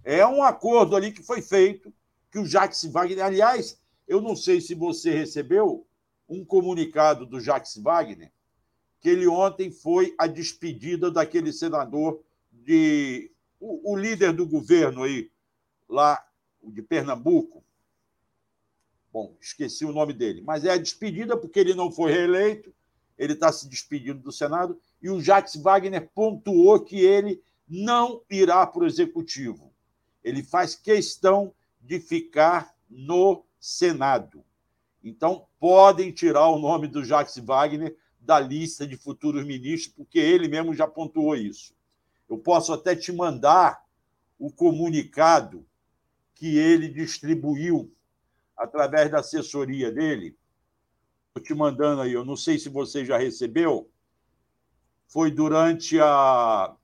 É 0.04 0.24
um 0.24 0.40
acordo 0.40 0.94
ali 0.94 1.10
que 1.10 1.20
foi 1.20 1.42
feito, 1.42 1.92
que 2.30 2.38
o 2.38 2.46
Jacques 2.46 2.84
Wagner. 2.84 3.24
Aliás, 3.24 3.82
eu 4.06 4.20
não 4.20 4.36
sei 4.36 4.60
se 4.60 4.72
você 4.72 5.10
recebeu 5.10 5.84
um 6.28 6.44
comunicado 6.44 7.26
do 7.26 7.40
Jacques 7.40 7.76
Wagner, 7.76 8.30
que 9.00 9.08
ele 9.08 9.26
ontem 9.26 9.72
foi 9.72 10.14
a 10.16 10.28
despedida 10.28 11.10
daquele 11.10 11.52
senador 11.52 12.22
de. 12.52 13.32
O, 13.58 13.94
o 13.94 13.96
líder 13.96 14.32
do 14.32 14.46
governo 14.46 15.02
aí, 15.02 15.28
lá 15.88 16.24
de 16.62 16.82
Pernambuco. 16.82 17.64
Bom, 19.12 19.36
esqueci 19.40 19.84
o 19.84 19.92
nome 19.92 20.12
dele, 20.12 20.40
mas 20.40 20.64
é 20.64 20.70
a 20.70 20.78
despedida 20.78 21.36
porque 21.36 21.58
ele 21.58 21.74
não 21.74 21.90
foi 21.90 22.12
reeleito, 22.12 22.72
ele 23.18 23.34
está 23.34 23.52
se 23.52 23.68
despedindo 23.68 24.20
do 24.20 24.32
Senado, 24.32 24.80
e 25.00 25.10
o 25.10 25.20
Jacques 25.20 25.56
Wagner 25.56 26.10
pontuou 26.14 26.80
que 26.80 27.00
ele 27.00 27.42
não 27.68 28.22
irá 28.30 28.66
para 28.66 28.82
o 28.82 28.86
executivo. 28.86 29.72
Ele 30.22 30.42
faz 30.42 30.74
questão 30.74 31.54
de 31.80 31.98
ficar 31.98 32.74
no 32.88 33.44
Senado. 33.58 34.44
Então, 35.02 35.46
podem 35.58 36.12
tirar 36.12 36.48
o 36.48 36.58
nome 36.58 36.86
do 36.86 37.04
Jacques 37.04 37.36
Wagner 37.38 37.96
da 38.20 38.38
lista 38.38 38.86
de 38.86 38.96
futuros 38.96 39.44
ministros, 39.44 39.92
porque 39.92 40.18
ele 40.18 40.46
mesmo 40.46 40.74
já 40.74 40.86
pontuou 40.86 41.34
isso. 41.34 41.74
Eu 42.28 42.38
posso 42.38 42.72
até 42.72 42.94
te 42.94 43.12
mandar 43.12 43.84
o 44.38 44.50
comunicado 44.50 45.66
que 46.34 46.56
ele 46.56 46.88
distribuiu 46.88 47.92
através 48.56 49.10
da 49.10 49.20
assessoria 49.20 49.90
dele. 49.90 50.36
Estou 51.34 51.42
te 51.42 51.54
mandando 51.54 52.02
aí, 52.02 52.12
eu 52.12 52.26
não 52.26 52.36
sei 52.36 52.58
se 52.58 52.68
você 52.68 53.06
já 53.06 53.16
recebeu. 53.16 53.90
Foi 55.08 55.30
durante 55.30 55.98
a, 55.98 56.76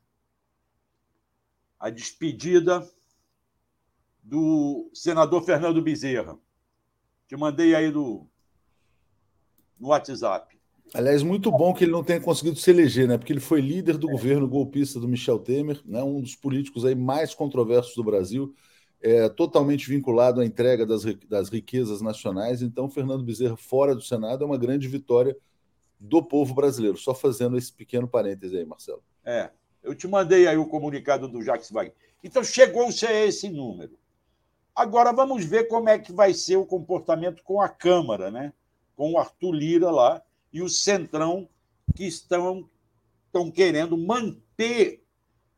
a 1.78 1.90
despedida 1.90 2.88
do 4.22 4.90
senador 4.94 5.42
Fernando 5.42 5.82
Bezerra. 5.82 6.38
Te 7.26 7.36
mandei 7.36 7.74
aí 7.74 7.90
no, 7.90 8.26
no 9.78 9.88
WhatsApp. 9.88 10.58
Aliás, 10.94 11.22
muito 11.22 11.50
bom 11.50 11.74
que 11.74 11.84
ele 11.84 11.92
não 11.92 12.02
tenha 12.02 12.20
conseguido 12.20 12.56
se 12.56 12.70
eleger, 12.70 13.06
né? 13.06 13.18
Porque 13.18 13.34
ele 13.34 13.40
foi 13.40 13.60
líder 13.60 13.98
do 13.98 14.08
governo 14.08 14.48
golpista 14.48 14.98
do 14.98 15.06
Michel 15.06 15.38
Temer, 15.38 15.82
né? 15.84 16.02
um 16.02 16.22
dos 16.22 16.34
políticos 16.34 16.86
aí 16.86 16.94
mais 16.94 17.34
controversos 17.34 17.94
do 17.94 18.02
Brasil, 18.02 18.54
é, 19.00 19.28
totalmente 19.28 19.88
vinculado 19.88 20.40
à 20.40 20.44
entrega 20.44 20.84
das, 20.84 21.02
das 21.28 21.48
riquezas 21.48 22.00
nacionais. 22.00 22.62
Então, 22.62 22.88
Fernando 22.88 23.24
Bezerra 23.24 23.56
fora 23.56 23.94
do 23.94 24.02
Senado 24.02 24.42
é 24.42 24.46
uma 24.46 24.58
grande 24.58 24.88
vitória 24.88 25.36
do 25.98 26.22
povo 26.22 26.54
brasileiro. 26.54 26.96
Só 26.96 27.14
fazendo 27.14 27.56
esse 27.56 27.72
pequeno 27.72 28.08
parêntese 28.08 28.56
aí, 28.56 28.64
Marcelo. 28.64 29.02
É, 29.24 29.50
eu 29.82 29.94
te 29.94 30.08
mandei 30.08 30.46
aí 30.46 30.56
o 30.56 30.66
comunicado 30.66 31.28
do 31.28 31.42
Jacques 31.42 31.70
Wagner. 31.70 31.94
Então, 32.22 32.42
chegou-se 32.42 33.06
a 33.06 33.26
esse 33.26 33.48
número. 33.48 33.98
Agora 34.74 35.12
vamos 35.12 35.44
ver 35.44 35.68
como 35.68 35.88
é 35.88 35.98
que 35.98 36.12
vai 36.12 36.32
ser 36.32 36.56
o 36.56 36.66
comportamento 36.66 37.42
com 37.42 37.60
a 37.60 37.68
Câmara, 37.68 38.30
né? 38.30 38.52
com 38.98 39.12
o 39.12 39.18
Arthur 39.18 39.52
Lira 39.52 39.90
lá 39.92 40.20
e 40.52 40.60
o 40.60 40.68
Centrão, 40.68 41.48
que 41.94 42.04
estão, 42.04 42.68
estão 43.26 43.48
querendo 43.48 43.96
manter 43.96 45.04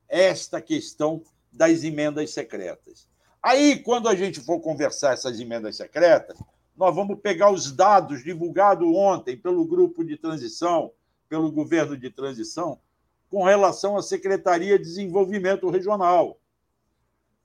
esta 0.06 0.60
questão 0.60 1.22
das 1.50 1.82
emendas 1.82 2.32
secretas. 2.32 3.08
Aí, 3.42 3.78
quando 3.82 4.08
a 4.08 4.14
gente 4.14 4.40
for 4.40 4.60
conversar 4.60 5.14
essas 5.14 5.40
emendas 5.40 5.76
secretas, 5.76 6.38
nós 6.76 6.94
vamos 6.94 7.18
pegar 7.20 7.50
os 7.50 7.72
dados 7.72 8.22
divulgados 8.22 8.86
ontem 8.88 9.36
pelo 9.36 9.64
grupo 9.64 10.04
de 10.04 10.16
transição, 10.16 10.92
pelo 11.28 11.50
governo 11.50 11.96
de 11.96 12.10
transição, 12.10 12.80
com 13.28 13.44
relação 13.44 13.96
à 13.96 14.02
Secretaria 14.02 14.78
de 14.78 14.84
Desenvolvimento 14.84 15.70
Regional. 15.70 16.38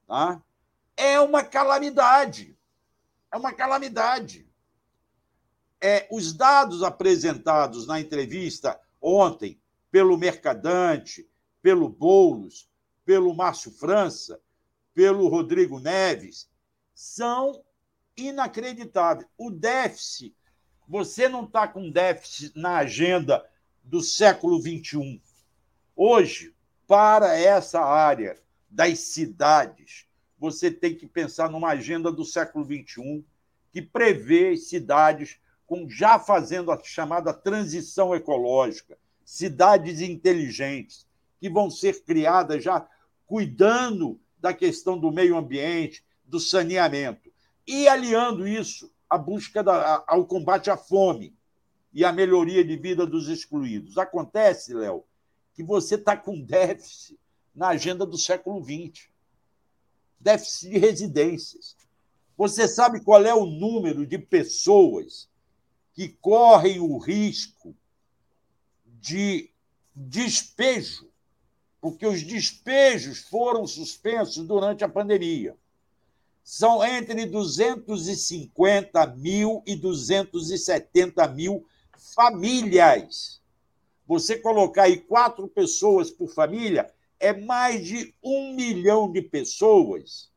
Tá? 0.08 0.42
é 0.96 1.20
uma 1.20 1.44
calamidade. 1.44 2.58
É 3.32 3.38
uma 3.38 3.54
calamidade. 3.54 4.48
É, 5.82 6.08
os 6.12 6.34
dados 6.34 6.84
apresentados 6.84 7.86
na 7.86 8.00
entrevista 8.00 8.80
ontem 9.02 9.60
pelo 9.92 10.18
Mercadante, 10.18 11.30
pelo 11.62 11.90
Boulos, 11.90 12.70
pelo 13.06 13.36
Márcio 13.36 13.72
França, 13.72 14.40
pelo 14.96 15.28
Rodrigo 15.28 15.80
Neves, 15.80 16.50
são 16.94 17.62
inacreditáveis. 18.16 19.28
O 19.38 19.52
déficit, 19.52 20.34
você 20.88 21.28
não 21.28 21.44
está 21.44 21.68
com 21.68 21.92
déficit 21.92 22.58
na 22.58 22.78
agenda 22.78 23.46
do 23.84 24.02
século 24.02 24.60
XXI. 24.60 25.22
Hoje, 25.96 26.56
para 26.88 27.38
essa 27.38 27.82
área 27.82 28.42
das 28.70 29.00
cidades, 29.00 30.08
você 30.40 30.72
tem 30.72 30.96
que 30.96 31.06
pensar 31.06 31.50
numa 31.50 31.70
agenda 31.70 32.12
do 32.12 32.24
século 32.24 32.66
XXI 32.66 33.24
que 33.72 33.82
prevê 33.82 34.56
cidades 34.56 35.38
com 35.66 35.90
já 35.90 36.18
fazendo 36.18 36.72
a 36.72 36.82
chamada 36.82 37.34
transição 37.34 38.16
ecológica, 38.16 38.98
cidades 39.26 40.00
inteligentes, 40.00 41.06
que 41.40 41.50
vão 41.50 41.70
ser 41.70 42.04
criadas 42.04 42.64
já 42.64 42.88
cuidando 43.26 44.20
da 44.46 44.54
questão 44.54 44.96
do 44.96 45.12
meio 45.12 45.36
ambiente, 45.36 46.06
do 46.24 46.40
saneamento, 46.40 47.34
e 47.66 47.88
aliando 47.88 48.48
isso 48.48 48.94
à 49.10 49.18
busca 49.18 49.64
da, 49.64 50.04
ao 50.06 50.24
combate 50.24 50.70
à 50.70 50.78
fome 50.78 51.36
e 51.92 52.06
à 52.06 52.12
melhoria 52.12 52.64
de 52.64 52.78
vida 52.78 53.08
dos 53.08 53.28
excluídos. 53.28 53.98
Acontece, 53.98 54.72
Léo, 54.72 55.04
que 55.56 55.64
você 55.64 55.96
está 55.96 56.16
com 56.16 56.40
déficit 56.40 57.18
na 57.56 57.70
agenda 57.70 58.06
do 58.06 58.20
século 58.20 58.64
XX 58.64 59.10
déficit 60.20 60.70
de 60.70 60.78
residências. 60.78 61.76
Você 62.38 62.68
sabe 62.68 63.00
qual 63.00 63.26
é 63.26 63.34
o 63.34 63.48
número 63.48 64.06
de 64.06 64.20
pessoas 64.20 65.28
que 65.92 66.08
correm 66.08 66.80
o 66.80 67.00
risco 67.00 67.76
de 68.86 69.50
despejo, 69.96 71.10
porque 71.86 72.08
os 72.08 72.24
despejos 72.24 73.20
foram 73.20 73.68
suspensos 73.68 74.44
durante 74.48 74.84
a 74.84 74.90
pandemia. 74.90 75.56
São 76.44 76.84
entre 76.84 77.28
250 77.28 79.06
mil 79.16 79.62
e 79.68 79.76
270 79.76 81.28
mil 81.28 81.64
famílias. 82.16 83.40
Você 84.08 84.40
colocar 84.40 84.86
aí 84.86 84.98
quatro 84.98 85.48
pessoas 85.48 86.10
por 86.10 86.28
família, 86.28 86.92
é 87.20 87.32
mais 87.32 87.86
de 87.86 88.16
um 88.24 88.56
milhão 88.56 89.12
de 89.12 89.22
pessoas 89.22 90.32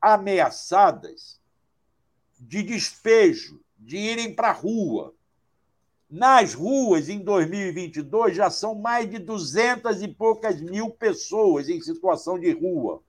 ameaçadas 0.00 1.40
de 2.36 2.64
despejo, 2.64 3.60
de 3.78 3.96
irem 3.96 4.34
para 4.34 4.48
a 4.48 4.52
rua. 4.52 5.14
Nas 6.14 6.54
ruas, 6.54 7.08
em 7.08 7.18
2022, 7.18 8.36
já 8.36 8.48
são 8.48 8.72
mais 8.76 9.10
de 9.10 9.18
duzentas 9.18 10.00
e 10.00 10.06
poucas 10.06 10.60
mil 10.60 10.88
pessoas 10.88 11.68
em 11.68 11.80
situação 11.80 12.38
de 12.38 12.52
rua. 12.52 13.02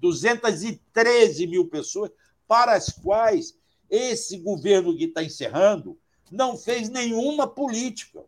213 0.00 1.46
mil 1.46 1.68
pessoas, 1.68 2.10
para 2.48 2.72
as 2.72 2.88
quais 2.88 3.56
esse 3.88 4.36
governo 4.36 4.96
que 4.96 5.04
está 5.04 5.22
encerrando 5.22 5.96
não 6.28 6.56
fez 6.56 6.88
nenhuma 6.88 7.46
política, 7.46 8.24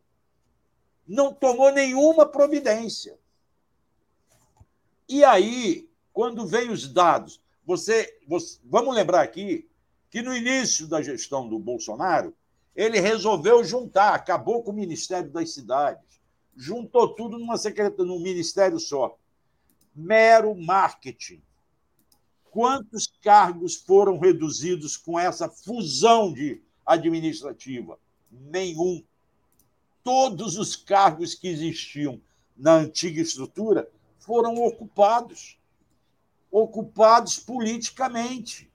não 1.04 1.34
tomou 1.34 1.72
nenhuma 1.72 2.24
providência. 2.24 3.18
E 5.08 5.24
aí, 5.24 5.90
quando 6.12 6.46
vem 6.46 6.70
os 6.70 6.86
dados, 6.86 7.40
você, 7.66 8.20
você, 8.28 8.60
vamos 8.62 8.94
lembrar 8.94 9.22
aqui 9.22 9.68
que 10.08 10.22
no 10.22 10.32
início 10.32 10.86
da 10.86 11.02
gestão 11.02 11.48
do 11.48 11.58
Bolsonaro, 11.58 12.32
ele 12.80 12.98
resolveu 12.98 13.62
juntar, 13.62 14.14
acabou 14.14 14.62
com 14.62 14.70
o 14.70 14.74
Ministério 14.74 15.30
das 15.30 15.52
Cidades, 15.52 16.18
juntou 16.56 17.14
tudo 17.14 17.38
numa 17.38 17.58
secretaria, 17.58 18.06
num 18.06 18.18
ministério 18.18 18.80
só. 18.80 19.18
Mero 19.94 20.54
marketing. 20.54 21.42
Quantos 22.50 23.06
cargos 23.20 23.76
foram 23.76 24.18
reduzidos 24.18 24.96
com 24.96 25.20
essa 25.20 25.46
fusão 25.46 26.32
de 26.32 26.62
administrativa? 26.86 27.98
Nenhum. 28.32 29.04
Todos 30.02 30.56
os 30.56 30.74
cargos 30.74 31.34
que 31.34 31.48
existiam 31.48 32.18
na 32.56 32.76
antiga 32.76 33.20
estrutura 33.20 33.90
foram 34.18 34.54
ocupados 34.54 35.58
ocupados 36.50 37.38
politicamente. 37.38 38.69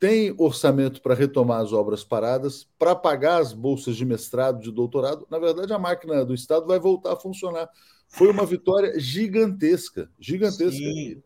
tem 0.00 0.34
orçamento 0.36 1.00
para 1.00 1.14
retomar 1.14 1.60
as 1.60 1.72
obras 1.72 2.02
paradas, 2.02 2.68
para 2.78 2.96
pagar 2.96 3.40
as 3.40 3.52
bolsas 3.52 3.96
de 3.96 4.04
mestrado, 4.04 4.60
de 4.60 4.72
doutorado. 4.72 5.26
Na 5.30 5.38
verdade, 5.38 5.72
a 5.72 5.78
máquina 5.78 6.24
do 6.24 6.34
Estado 6.34 6.66
vai 6.66 6.80
voltar 6.80 7.12
a 7.12 7.16
funcionar. 7.16 7.68
Foi 8.08 8.30
uma 8.30 8.44
vitória 8.44 8.98
gigantesca, 8.98 10.10
gigantesca. 10.18 10.72
Sim, 10.72 11.22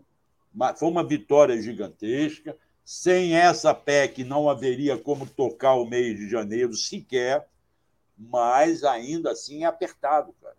foi 0.77 0.88
uma 0.88 1.07
vitória 1.07 1.61
gigantesca. 1.61 2.57
Sem 2.85 3.35
essa 3.35 3.73
PEC 3.73 4.25
não 4.25 4.49
haveria 4.49 4.99
como 4.99 5.27
tocar 5.27 5.75
o 5.75 5.87
mês 5.87 6.16
de 6.18 6.29
janeiro 6.29 6.75
sequer, 6.75 7.49
mas 8.18 8.85
ainda 8.85 9.31
assim 9.31 9.62
é 9.62 9.66
apertado, 9.66 10.35
cara. 10.40 10.57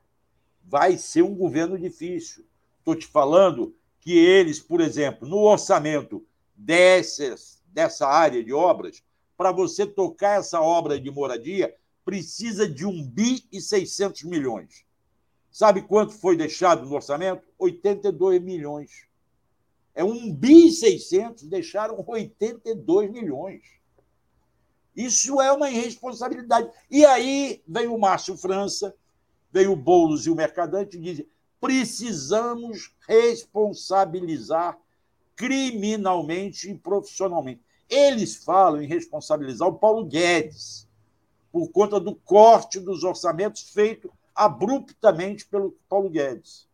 Vai 0.64 0.98
ser 0.98 1.22
um 1.22 1.36
governo 1.36 1.78
difícil. 1.78 2.46
Estou 2.80 2.96
te 2.96 3.06
falando 3.06 3.76
que 4.00 4.18
eles, 4.18 4.60
por 4.60 4.82
exemplo, 4.82 5.28
no 5.28 5.40
orçamento 5.40 6.26
dessas, 6.56 7.62
dessa 7.68 8.08
área 8.08 8.44
de 8.44 8.54
obras, 8.54 9.04
para 9.36 9.52
você 9.52 9.86
tocar 9.86 10.40
essa 10.40 10.62
obra 10.62 11.00
de 11.00 11.12
moradia, 11.12 11.76
precisa 12.06 12.68
de 12.68 12.86
1 12.86 13.08
bi 13.08 13.46
e 13.52 13.62
600 13.62 14.24
milhões. 14.24 14.86
Sabe 15.52 15.82
quanto 15.82 16.14
foi 16.14 16.36
deixado 16.36 16.86
no 16.86 16.96
orçamento? 16.96 17.48
82 17.58 18.42
milhões. 18.42 19.06
É 19.96 20.04
1 20.04 20.34
bi 20.34 20.68
e 20.68 20.72
600, 20.72 21.44
deixaram 21.44 22.04
82 22.06 23.12
milhões. 23.12 23.62
Isso 24.96 25.42
é 25.42 25.52
uma 25.52 25.70
irresponsabilidade. 25.70 26.70
E 26.90 27.06
aí 27.06 27.62
vem 27.68 27.88
o 27.88 27.98
Márcio 27.98 28.38
França, 28.38 28.96
vem 29.52 29.68
o 29.68 29.76
Boulos 29.76 30.26
e 30.26 30.30
o 30.30 30.36
Mercadante 30.36 30.98
e 30.98 31.02
dizem: 31.02 31.28
precisamos 31.60 32.94
responsabilizar 33.08 34.78
criminalmente 35.36 36.70
e 36.70 36.78
profissionalmente. 36.78 37.62
Eles 37.90 38.36
falam 38.36 38.82
em 38.82 38.88
responsabilizar 38.88 39.68
o 39.68 39.78
Paulo 39.78 40.06
Guedes 40.06 40.88
por 41.52 41.70
conta 41.70 42.00
do 42.00 42.16
corte 42.16 42.80
dos 42.80 43.04
orçamentos 43.04 43.70
feito 43.70 44.12
abruptamente 44.34 45.46
pelo 45.46 45.78
Paulo 45.88 46.10
Guedes. 46.10 46.68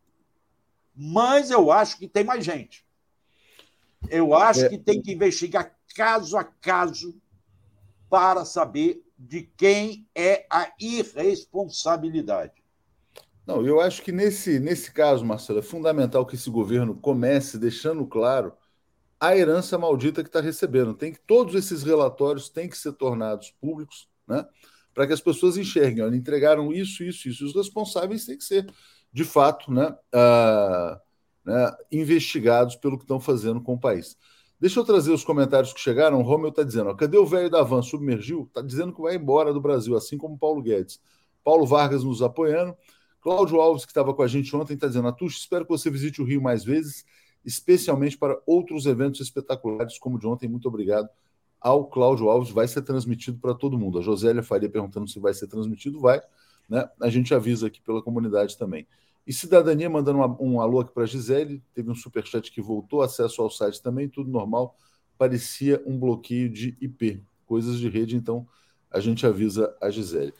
Mas 0.94 1.50
eu 1.50 1.70
acho 1.70 1.98
que 1.98 2.08
tem 2.08 2.24
mais 2.24 2.44
gente. 2.44 2.84
Eu 4.08 4.34
acho 4.34 4.64
é. 4.64 4.68
que 4.68 4.78
tem 4.78 5.02
que 5.02 5.12
investigar 5.12 5.74
caso 5.94 6.36
a 6.36 6.44
caso 6.44 7.14
para 8.08 8.44
saber 8.44 9.02
de 9.18 9.42
quem 9.56 10.08
é 10.14 10.46
a 10.50 10.72
irresponsabilidade. 10.80 12.54
Não, 13.46 13.66
eu 13.66 13.80
acho 13.80 14.02
que 14.02 14.12
nesse, 14.12 14.58
nesse 14.58 14.92
caso, 14.92 15.24
Marcelo, 15.24 15.58
é 15.58 15.62
fundamental 15.62 16.24
que 16.24 16.34
esse 16.34 16.48
governo 16.48 16.94
comece 16.94 17.58
deixando 17.58 18.06
claro 18.06 18.52
a 19.18 19.36
herança 19.36 19.76
maldita 19.76 20.22
que 20.22 20.28
está 20.28 20.40
recebendo. 20.40 20.94
Tem 20.94 21.12
que 21.12 21.20
todos 21.20 21.54
esses 21.54 21.82
relatórios 21.82 22.48
têm 22.48 22.68
que 22.68 22.78
ser 22.78 22.92
tornados 22.92 23.50
públicos, 23.60 24.08
né? 24.26 24.46
Para 24.94 25.06
que 25.06 25.12
as 25.12 25.20
pessoas 25.20 25.56
enxerguem, 25.56 26.02
olha, 26.02 26.16
entregaram 26.16 26.72
isso, 26.72 27.04
isso, 27.04 27.28
isso. 27.28 27.44
Os 27.44 27.54
responsáveis 27.54 28.24
têm 28.24 28.38
que 28.38 28.44
ser, 28.44 28.66
de 29.12 29.24
fato, 29.24 29.70
né, 29.70 29.88
uh, 30.14 31.00
né, 31.50 31.76
investigados 31.90 32.76
pelo 32.76 32.96
que 32.96 33.02
estão 33.02 33.18
fazendo 33.18 33.60
com 33.60 33.74
o 33.74 33.78
país. 33.78 34.16
Deixa 34.60 34.78
eu 34.78 34.84
trazer 34.84 35.10
os 35.10 35.24
comentários 35.24 35.72
que 35.72 35.80
chegaram. 35.80 36.20
O 36.20 36.22
Romeu 36.22 36.50
está 36.50 36.62
dizendo: 36.62 36.90
ó, 36.90 36.94
cadê 36.94 37.18
o 37.18 37.26
velho 37.26 37.50
da 37.50 37.62
van? 37.62 37.82
Submergiu? 37.82 38.44
Está 38.44 38.62
dizendo 38.62 38.94
que 38.94 39.02
vai 39.02 39.16
embora 39.16 39.52
do 39.52 39.60
Brasil, 39.60 39.96
assim 39.96 40.16
como 40.16 40.38
Paulo 40.38 40.62
Guedes. 40.62 41.00
Paulo 41.42 41.66
Vargas 41.66 42.04
nos 42.04 42.22
apoiando. 42.22 42.76
Cláudio 43.20 43.60
Alves, 43.60 43.84
que 43.84 43.90
estava 43.90 44.14
com 44.14 44.22
a 44.22 44.28
gente 44.28 44.54
ontem, 44.54 44.74
está 44.74 44.86
dizendo: 44.86 45.08
Atush, 45.08 45.38
espero 45.38 45.64
que 45.64 45.70
você 45.70 45.90
visite 45.90 46.22
o 46.22 46.24
Rio 46.24 46.40
mais 46.40 46.62
vezes, 46.62 47.04
especialmente 47.44 48.16
para 48.16 48.38
outros 48.46 48.86
eventos 48.86 49.20
espetaculares 49.20 49.98
como 49.98 50.16
o 50.16 50.18
de 50.20 50.26
ontem. 50.26 50.48
Muito 50.48 50.68
obrigado 50.68 51.08
ao 51.60 51.86
Cláudio 51.86 52.28
Alves. 52.28 52.52
Vai 52.52 52.68
ser 52.68 52.82
transmitido 52.82 53.38
para 53.38 53.54
todo 53.54 53.78
mundo. 53.78 53.98
A 53.98 54.02
Josélia 54.02 54.42
Faria 54.42 54.68
perguntando 54.68 55.08
se 55.08 55.18
vai 55.18 55.34
ser 55.34 55.48
transmitido. 55.48 55.98
Vai. 55.98 56.20
Né? 56.68 56.88
A 57.00 57.08
gente 57.08 57.34
avisa 57.34 57.66
aqui 57.66 57.80
pela 57.80 58.02
comunidade 58.02 58.56
também. 58.56 58.86
E 59.30 59.32
Cidadania 59.32 59.88
mandando 59.88 60.18
um, 60.18 60.54
um 60.54 60.60
alô 60.60 60.80
aqui 60.80 60.92
para 60.92 61.04
a 61.04 61.06
Gisele, 61.06 61.62
teve 61.72 61.88
um 61.88 61.94
superchat 61.94 62.50
que 62.50 62.60
voltou, 62.60 63.00
acesso 63.00 63.40
ao 63.40 63.48
site 63.48 63.80
também, 63.80 64.08
tudo 64.08 64.28
normal. 64.28 64.76
Parecia 65.16 65.80
um 65.86 65.96
bloqueio 65.96 66.50
de 66.50 66.76
IP, 66.80 67.22
coisas 67.46 67.78
de 67.78 67.88
rede, 67.88 68.16
então 68.16 68.44
a 68.90 68.98
gente 68.98 69.24
avisa 69.24 69.72
a 69.80 69.88
Gisele. 69.88 70.34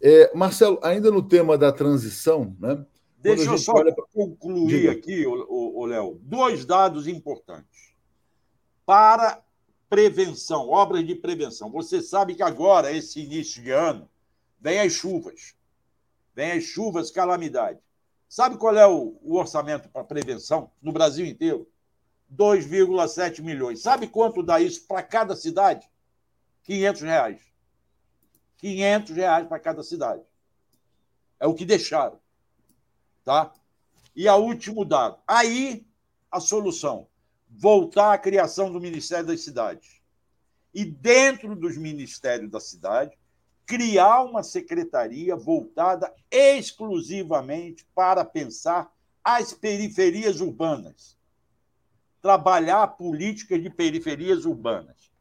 É, 0.00 0.34
Marcelo, 0.34 0.80
ainda 0.82 1.10
no 1.10 1.22
tema 1.22 1.58
da 1.58 1.70
transição, 1.70 2.56
né? 2.58 2.82
Deixa 3.18 3.50
eu 3.50 3.58
só 3.58 3.74
pra... 3.74 3.94
concluir 4.10 4.68
Diga. 4.68 4.92
aqui, 4.92 5.26
o 5.26 5.84
Léo, 5.84 6.18
dois 6.22 6.64
dados 6.64 7.06
importantes. 7.06 7.92
Para 8.86 9.44
prevenção, 9.86 10.70
obras 10.70 11.06
de 11.06 11.14
prevenção. 11.14 11.70
Você 11.72 12.00
sabe 12.00 12.34
que 12.34 12.42
agora, 12.42 12.90
esse 12.90 13.20
início 13.20 13.62
de 13.62 13.70
ano, 13.70 14.08
vem 14.58 14.80
as 14.80 14.94
chuvas. 14.94 15.54
Vem 16.34 16.52
as 16.52 16.64
chuvas, 16.64 17.10
calamidade. 17.10 17.78
Sabe 18.30 18.56
qual 18.56 18.76
é 18.76 18.86
o, 18.86 19.18
o 19.22 19.36
orçamento 19.36 19.88
para 19.88 20.04
prevenção 20.04 20.70
no 20.80 20.92
Brasil 20.92 21.26
inteiro? 21.26 21.68
2,7 22.32 23.42
milhões. 23.42 23.82
Sabe 23.82 24.06
quanto 24.06 24.40
dá 24.40 24.60
isso 24.60 24.86
para 24.86 25.02
cada 25.02 25.34
cidade? 25.34 25.90
500 26.62 27.02
reais. 27.02 27.40
500 28.58 29.16
reais 29.16 29.48
para 29.48 29.58
cada 29.58 29.82
cidade. 29.82 30.22
É 31.40 31.46
o 31.48 31.54
que 31.54 31.64
deixaram. 31.64 32.20
Tá? 33.24 33.52
E 34.14 34.28
a 34.28 34.36
último 34.36 34.84
dado. 34.84 35.18
Aí, 35.26 35.84
a 36.30 36.38
solução. 36.38 37.08
Voltar 37.48 38.12
à 38.12 38.18
criação 38.18 38.70
do 38.70 38.80
Ministério 38.80 39.26
das 39.26 39.40
Cidades. 39.40 40.00
E 40.72 40.84
dentro 40.84 41.56
dos 41.56 41.76
Ministérios 41.76 42.48
da 42.48 42.60
Cidade, 42.60 43.18
criar 43.70 44.24
uma 44.24 44.42
secretaria 44.42 45.36
voltada 45.36 46.12
exclusivamente 46.28 47.86
para 47.94 48.24
pensar 48.24 48.92
as 49.22 49.52
periferias 49.52 50.40
urbanas, 50.40 51.16
trabalhar 52.20 52.84
políticas 52.88 53.62
de 53.62 53.70
periferias 53.70 54.44
urbanas, 54.44 55.12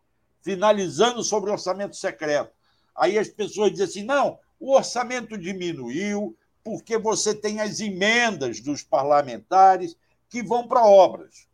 finalizando 0.41 1.21
sobre 1.21 1.51
o 1.51 1.53
orçamento 1.53 1.95
secreto. 1.95 2.51
Aí 2.95 3.19
as 3.19 3.27
pessoas 3.27 3.69
dizem 3.69 3.85
assim: 3.85 4.03
não, 4.03 4.39
o 4.59 4.73
orçamento 4.73 5.37
diminuiu 5.37 6.35
porque 6.63 6.97
você 6.97 7.35
tem 7.35 7.61
as 7.61 7.79
emendas 7.79 8.59
dos 8.61 8.81
parlamentares 8.81 9.95
que 10.27 10.41
vão 10.41 10.67
para 10.67 10.83
obras. 10.83 11.47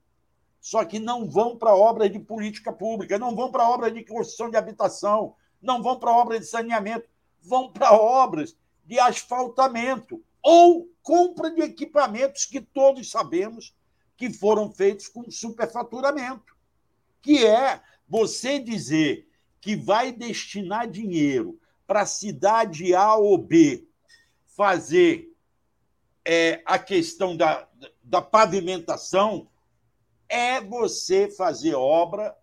Só 0.61 0.85
que 0.85 0.97
não 0.97 1.29
vão 1.29 1.57
para 1.57 1.75
obras 1.75 2.09
de 2.09 2.19
política 2.19 2.71
pública, 2.71 3.19
não 3.19 3.35
vão 3.35 3.51
para 3.51 3.69
obras 3.69 3.93
de 3.93 4.01
construção 4.05 4.49
de 4.49 4.55
habitação, 4.55 5.35
não 5.65 5.81
vão 5.81 5.99
para 5.99 6.11
obras 6.11 6.41
de 6.41 6.45
saneamento, 6.45 7.07
vão 7.41 7.71
para 7.71 7.91
obras 7.91 8.55
de 8.85 8.99
asfaltamento 8.99 10.23
ou 10.41 10.89
compra 11.01 11.51
de 11.51 11.61
equipamentos 11.61 12.45
que 12.45 12.61
todos 12.61 13.09
sabemos 13.09 13.75
que 14.15 14.31
foram 14.31 14.71
feitos 14.71 15.07
com 15.07 15.29
superfaturamento, 15.29 16.55
que 17.21 17.45
é 17.45 17.81
você 18.07 18.59
dizer 18.59 19.27
que 19.59 19.75
vai 19.75 20.11
destinar 20.11 20.87
dinheiro 20.87 21.59
para 21.87 22.01
a 22.01 22.05
cidade 22.05 22.93
A 22.95 23.15
ou 23.15 23.37
B 23.37 23.87
fazer 24.45 25.35
é, 26.23 26.61
a 26.65 26.79
questão 26.79 27.35
da, 27.35 27.67
da 28.03 28.21
pavimentação, 28.21 29.47
é 30.29 30.59
você 30.59 31.29
fazer 31.29 31.75
obra 31.75 32.35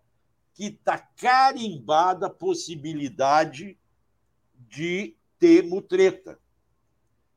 que 0.53 0.65
está 0.65 0.97
carimbada 0.97 2.27
a 2.27 2.29
possibilidade 2.29 3.77
de 4.55 5.15
ter 5.39 5.63
mutreta, 5.63 6.39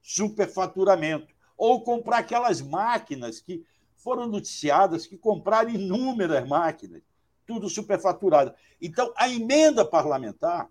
superfaturamento, 0.03 1.35
ou 1.57 1.83
comprar 1.83 2.19
aquelas 2.19 2.61
máquinas 2.61 3.41
que 3.41 3.65
foram 3.97 4.27
noticiadas, 4.27 5.07
que 5.07 5.17
compraram 5.17 5.71
inúmeras 5.71 6.47
máquinas 6.47 7.03
tudo 7.47 7.71
superfaturado. 7.71 8.53
Então, 8.83 9.13
a 9.17 9.29
emenda 9.29 9.85
parlamentar 9.85 10.69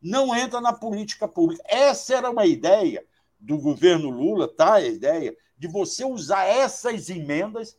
não 0.00 0.34
entra 0.34 0.60
na 0.60 0.72
política 0.72 1.28
pública. 1.28 1.62
Essa 1.68 2.16
era 2.16 2.30
uma 2.30 2.46
ideia 2.46 3.06
do 3.38 3.58
governo 3.58 4.10
Lula, 4.10 4.48
tá? 4.48 4.74
A 4.74 4.82
ideia 4.82 5.36
de 5.56 5.68
você 5.68 6.04
usar 6.04 6.44
essas 6.44 7.08
emendas 7.08 7.76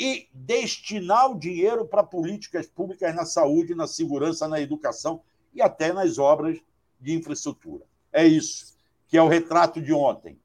e 0.00 0.26
destinar 0.32 1.30
o 1.30 1.38
dinheiro 1.38 1.84
para 1.84 2.02
políticas 2.02 2.66
públicas 2.66 3.14
na 3.14 3.26
saúde, 3.26 3.74
na 3.74 3.86
segurança, 3.86 4.48
na 4.48 4.58
educação 4.58 5.20
e 5.52 5.60
até 5.60 5.92
nas 5.92 6.16
obras 6.18 6.58
de 6.98 7.12
infraestrutura. 7.12 7.84
É 8.10 8.26
isso, 8.26 8.78
que 9.06 9.18
é 9.18 9.22
o 9.22 9.28
retrato 9.28 9.78
de 9.78 9.92
ontem. 9.92 10.40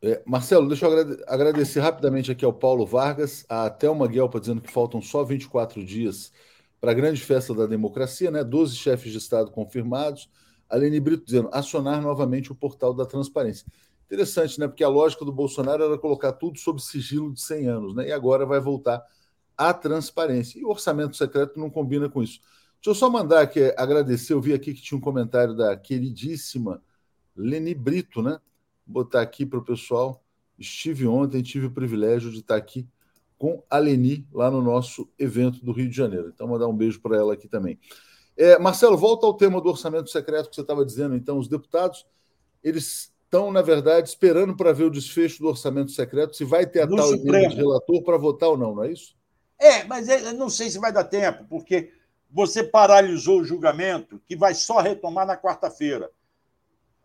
É, 0.00 0.22
Marcelo, 0.24 0.66
deixa 0.66 0.86
eu 0.86 1.18
agradecer 1.26 1.80
rapidamente 1.80 2.32
aqui 2.32 2.46
ao 2.46 2.52
Paulo 2.52 2.86
Vargas, 2.86 3.44
a 3.46 3.68
Thelma 3.68 4.06
Guelpa 4.06 4.40
dizendo 4.40 4.62
que 4.62 4.72
faltam 4.72 5.02
só 5.02 5.22
24 5.22 5.84
dias 5.84 6.32
para 6.80 6.92
a 6.92 6.94
grande 6.94 7.20
festa 7.20 7.52
da 7.52 7.66
democracia, 7.66 8.30
né? 8.30 8.42
12 8.42 8.74
chefes 8.74 9.12
de 9.12 9.18
Estado 9.18 9.50
confirmados. 9.50 10.30
A 10.66 10.76
Lene 10.76 11.00
Brito 11.00 11.26
dizendo 11.26 11.50
acionar 11.52 12.00
novamente 12.00 12.52
o 12.52 12.54
portal 12.54 12.94
da 12.94 13.04
transparência. 13.04 13.66
Interessante, 14.10 14.58
né? 14.58 14.66
Porque 14.66 14.82
a 14.82 14.88
lógica 14.88 15.22
do 15.22 15.32
Bolsonaro 15.32 15.84
era 15.84 15.98
colocar 15.98 16.32
tudo 16.32 16.58
sob 16.58 16.80
sigilo 16.80 17.32
de 17.32 17.42
100 17.42 17.66
anos, 17.68 17.94
né? 17.94 18.08
E 18.08 18.12
agora 18.12 18.46
vai 18.46 18.58
voltar 18.58 19.04
à 19.56 19.74
transparência. 19.74 20.58
E 20.58 20.64
o 20.64 20.70
orçamento 20.70 21.14
secreto 21.14 21.60
não 21.60 21.68
combina 21.68 22.08
com 22.08 22.22
isso. 22.22 22.40
Deixa 22.76 22.90
eu 22.90 22.94
só 22.94 23.10
mandar 23.10 23.42
aqui, 23.42 23.74
agradecer. 23.76 24.32
Eu 24.32 24.40
vi 24.40 24.54
aqui 24.54 24.72
que 24.72 24.80
tinha 24.80 24.96
um 24.96 25.00
comentário 25.00 25.54
da 25.54 25.76
queridíssima 25.76 26.82
Leni 27.36 27.74
Brito, 27.74 28.22
né? 28.22 28.40
Vou 28.86 29.04
botar 29.04 29.20
aqui 29.20 29.44
para 29.44 29.58
o 29.58 29.64
pessoal. 29.64 30.24
Estive 30.58 31.06
ontem, 31.06 31.42
tive 31.42 31.66
o 31.66 31.70
privilégio 31.70 32.30
de 32.30 32.38
estar 32.38 32.56
aqui 32.56 32.88
com 33.36 33.62
a 33.68 33.78
Leni 33.78 34.26
lá 34.32 34.50
no 34.50 34.62
nosso 34.62 35.06
evento 35.18 35.62
do 35.62 35.70
Rio 35.70 35.90
de 35.90 35.96
Janeiro. 35.96 36.32
Então, 36.34 36.48
mandar 36.48 36.66
um 36.66 36.76
beijo 36.76 37.00
para 37.00 37.16
ela 37.16 37.34
aqui 37.34 37.46
também. 37.46 37.78
É, 38.36 38.58
Marcelo, 38.58 38.96
volta 38.96 39.26
ao 39.26 39.34
tema 39.34 39.60
do 39.60 39.68
orçamento 39.68 40.08
secreto 40.08 40.48
que 40.48 40.54
você 40.54 40.62
estava 40.62 40.84
dizendo. 40.84 41.14
Então, 41.14 41.38
os 41.38 41.46
deputados, 41.46 42.06
eles 42.64 43.12
estão, 43.28 43.52
na 43.52 43.60
verdade, 43.60 44.08
esperando 44.08 44.56
para 44.56 44.72
ver 44.72 44.84
o 44.84 44.90
desfecho 44.90 45.40
do 45.40 45.48
orçamento 45.48 45.92
secreto, 45.92 46.34
se 46.34 46.44
vai 46.44 46.66
ter 46.66 46.80
a 46.80 46.86
no 46.86 46.96
tal 46.96 47.14
de 47.14 47.54
relator 47.54 48.02
para 48.02 48.16
votar 48.16 48.48
ou 48.48 48.56
não, 48.56 48.74
não 48.74 48.84
é 48.84 48.92
isso? 48.92 49.14
É, 49.58 49.84
mas 49.84 50.08
eu 50.08 50.32
não 50.32 50.48
sei 50.48 50.70
se 50.70 50.78
vai 50.78 50.90
dar 50.90 51.04
tempo, 51.04 51.44
porque 51.48 51.92
você 52.30 52.64
paralisou 52.64 53.40
o 53.40 53.44
julgamento, 53.44 54.20
que 54.26 54.34
vai 54.34 54.54
só 54.54 54.80
retomar 54.80 55.26
na 55.26 55.36
quarta-feira. 55.36 56.10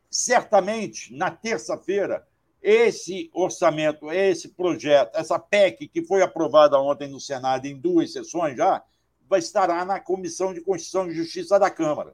Certamente, 0.09 1.13
na 1.13 1.29
terça-feira, 1.29 2.25
esse 2.61 3.29
orçamento, 3.33 4.09
esse 4.09 4.49
projeto, 4.49 5.15
essa 5.15 5.37
PEC 5.37 5.87
que 5.87 6.03
foi 6.03 6.21
aprovada 6.21 6.79
ontem 6.79 7.09
no 7.09 7.19
Senado 7.19 7.65
em 7.65 7.77
duas 7.77 8.13
sessões 8.13 8.55
já, 8.55 8.81
vai 9.27 9.39
estar 9.39 9.85
na 9.85 9.99
Comissão 9.99 10.53
de 10.53 10.61
Constituição 10.61 11.09
e 11.09 11.13
Justiça 11.13 11.59
da 11.59 11.69
Câmara. 11.69 12.13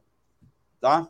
Tá? 0.79 1.07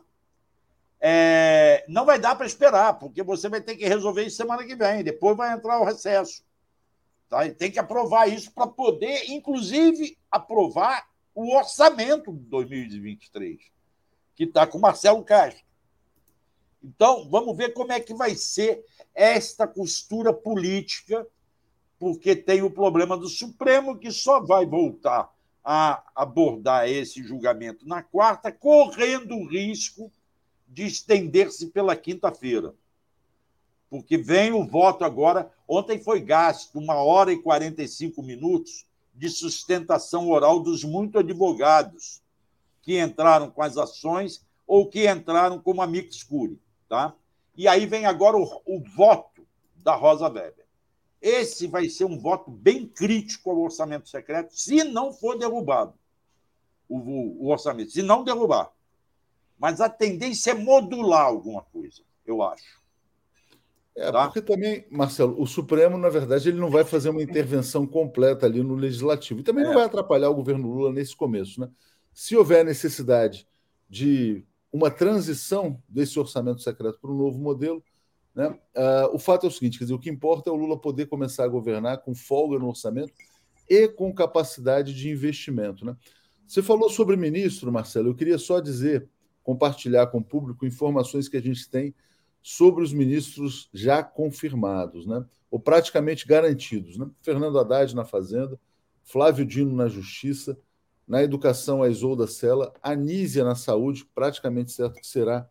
É, 1.00 1.84
não 1.88 2.04
vai 2.04 2.18
dar 2.18 2.34
para 2.34 2.46
esperar, 2.46 2.98
porque 2.98 3.22
você 3.22 3.48
vai 3.48 3.60
ter 3.60 3.74
que 3.74 3.88
resolver 3.88 4.24
isso 4.24 4.36
semana 4.36 4.64
que 4.64 4.76
vem, 4.76 5.02
depois 5.02 5.36
vai 5.36 5.52
entrar 5.52 5.80
o 5.80 5.84
recesso. 5.84 6.44
Tá? 7.28 7.46
E 7.46 7.54
tem 7.54 7.70
que 7.70 7.78
aprovar 7.78 8.28
isso 8.28 8.52
para 8.52 8.66
poder, 8.66 9.30
inclusive, 9.30 10.18
aprovar 10.30 11.08
o 11.34 11.56
orçamento 11.56 12.32
de 12.32 12.44
2023, 12.46 13.60
que 14.34 14.44
está 14.44 14.66
com 14.66 14.78
Marcelo 14.78 15.24
Castro. 15.24 15.64
Então, 16.82 17.28
vamos 17.30 17.56
ver 17.56 17.72
como 17.72 17.92
é 17.92 18.00
que 18.00 18.12
vai 18.12 18.34
ser 18.34 18.84
esta 19.14 19.66
costura 19.66 20.32
política, 20.32 21.26
porque 21.98 22.34
tem 22.34 22.62
o 22.62 22.70
problema 22.70 23.16
do 23.16 23.28
Supremo, 23.28 23.98
que 23.98 24.10
só 24.10 24.40
vai 24.40 24.66
voltar 24.66 25.30
a 25.62 26.02
abordar 26.14 26.88
esse 26.88 27.22
julgamento 27.22 27.86
na 27.86 28.02
quarta, 28.02 28.50
correndo 28.50 29.36
o 29.36 29.46
risco 29.46 30.10
de 30.70 30.86
estender-se 30.86 31.66
pela 31.66 31.96
quinta-feira. 31.96 32.72
Porque 33.90 34.16
vem 34.16 34.52
o 34.52 34.64
voto 34.64 35.04
agora. 35.04 35.52
Ontem 35.66 36.00
foi 36.00 36.20
gasto 36.20 36.78
uma 36.78 36.94
hora 36.94 37.32
e 37.32 37.42
45 37.42 38.22
minutos 38.22 38.86
de 39.12 39.28
sustentação 39.28 40.30
oral 40.30 40.60
dos 40.60 40.84
muitos 40.84 41.20
advogados 41.20 42.22
que 42.82 43.00
entraram 43.00 43.50
com 43.50 43.62
as 43.62 43.76
ações 43.76 44.46
ou 44.66 44.86
que 44.86 45.10
entraram 45.10 45.58
como 45.58 45.82
amicus 45.82 46.22
curiae. 46.22 46.58
Tá? 46.88 47.14
E 47.56 47.66
aí 47.66 47.84
vem 47.84 48.06
agora 48.06 48.36
o, 48.36 48.62
o 48.64 48.80
voto 48.80 49.44
da 49.76 49.96
Rosa 49.96 50.28
Weber. 50.28 50.66
Esse 51.20 51.66
vai 51.66 51.88
ser 51.88 52.04
um 52.04 52.18
voto 52.18 52.50
bem 52.50 52.86
crítico 52.86 53.50
ao 53.50 53.58
orçamento 53.58 54.08
secreto, 54.08 54.56
se 54.56 54.84
não 54.84 55.12
for 55.12 55.36
derrubado 55.36 55.92
o, 56.88 56.96
o, 56.96 57.44
o 57.44 57.50
orçamento, 57.50 57.90
se 57.90 58.02
não 58.02 58.24
derrubar. 58.24 58.72
Mas 59.60 59.80
a 59.80 59.88
tendência 59.88 60.52
é 60.52 60.54
modular 60.54 61.26
alguma 61.26 61.62
coisa, 61.62 62.02
eu 62.26 62.42
acho. 62.42 62.80
É, 63.94 64.10
tá? 64.10 64.24
porque 64.24 64.40
também, 64.40 64.86
Marcelo, 64.90 65.40
o 65.40 65.46
Supremo, 65.46 65.98
na 65.98 66.08
verdade, 66.08 66.48
ele 66.48 66.58
não 66.58 66.70
vai 66.70 66.84
fazer 66.84 67.10
uma 67.10 67.22
intervenção 67.22 67.86
completa 67.86 68.46
ali 68.46 68.62
no 68.62 68.74
Legislativo. 68.74 69.40
E 69.40 69.42
também 69.42 69.64
é. 69.64 69.66
não 69.66 69.74
vai 69.74 69.84
atrapalhar 69.84 70.30
o 70.30 70.34
governo 70.34 70.66
Lula 70.66 70.92
nesse 70.92 71.14
começo. 71.14 71.60
Né? 71.60 71.68
Se 72.14 72.34
houver 72.34 72.64
necessidade 72.64 73.46
de 73.88 74.42
uma 74.72 74.90
transição 74.90 75.82
desse 75.88 76.18
orçamento 76.18 76.62
secreto 76.62 76.98
para 77.00 77.10
um 77.10 77.16
novo 77.16 77.38
modelo. 77.38 77.82
Né? 78.34 78.48
Uh, 78.48 79.14
o 79.14 79.18
fato 79.18 79.44
é 79.44 79.48
o 79.48 79.52
seguinte: 79.52 79.78
quer 79.78 79.84
dizer, 79.84 79.94
o 79.94 79.98
que 79.98 80.08
importa 80.08 80.48
é 80.48 80.52
o 80.52 80.56
Lula 80.56 80.80
poder 80.80 81.06
começar 81.06 81.44
a 81.44 81.48
governar 81.48 81.98
com 81.98 82.14
folga 82.14 82.58
no 82.58 82.68
orçamento 82.68 83.12
e 83.68 83.88
com 83.88 84.14
capacidade 84.14 84.94
de 84.94 85.10
investimento. 85.10 85.84
Né? 85.84 85.96
Você 86.46 86.62
falou 86.62 86.88
sobre 86.88 87.16
ministro, 87.16 87.70
Marcelo. 87.72 88.08
Eu 88.08 88.14
queria 88.14 88.38
só 88.38 88.60
dizer, 88.60 89.08
compartilhar 89.42 90.06
com 90.08 90.18
o 90.18 90.24
público 90.24 90.66
informações 90.66 91.28
que 91.28 91.36
a 91.36 91.42
gente 91.42 91.68
tem 91.68 91.94
sobre 92.42 92.82
os 92.82 92.92
ministros 92.92 93.68
já 93.72 94.02
confirmados, 94.02 95.06
né? 95.06 95.24
ou 95.50 95.58
praticamente 95.58 96.26
garantidos. 96.26 96.96
Né? 96.96 97.08
Fernando 97.20 97.58
Haddad 97.58 97.94
na 97.94 98.04
Fazenda, 98.04 98.58
Flávio 99.02 99.44
Dino 99.44 99.74
na 99.74 99.88
Justiça, 99.88 100.58
na 101.06 101.22
educação, 101.22 101.82
a 101.82 101.88
Isolda 101.88 102.26
Sela, 102.26 102.72
a 102.82 102.94
Nízia 102.94 103.44
na 103.44 103.56
saúde, 103.56 104.06
praticamente 104.14 104.70
certo 104.70 105.00
que 105.00 105.06
será 105.06 105.48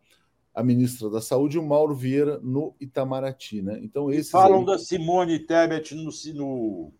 a 0.54 0.62
ministra 0.62 1.08
da 1.08 1.20
Saúde, 1.20 1.56
e 1.56 1.60
o 1.60 1.62
Mauro 1.62 1.94
Vieira 1.94 2.40
no 2.42 2.74
Itamaraty. 2.80 3.62
Né? 3.62 3.78
Então, 3.82 4.10
esses 4.10 4.30
falam 4.30 4.60
aí... 4.60 4.66
da 4.66 4.78
Simone 4.78 5.38
Tebet 5.38 5.94
no, 5.94 6.10
no, 6.34 6.92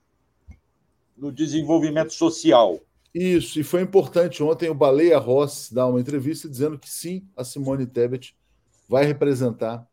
no 1.16 1.32
desenvolvimento 1.32 2.12
social. 2.12 2.78
Isso, 3.14 3.58
e 3.58 3.64
foi 3.64 3.82
importante 3.82 4.42
ontem 4.42 4.68
o 4.68 4.74
Baleia 4.74 5.18
Ross 5.18 5.70
dar 5.72 5.86
uma 5.86 6.00
entrevista 6.00 6.48
dizendo 6.48 6.78
que 6.78 6.88
sim, 6.88 7.26
a 7.36 7.42
Simone 7.42 7.86
Tebet 7.86 8.36
vai 8.88 9.04
representar 9.04 9.86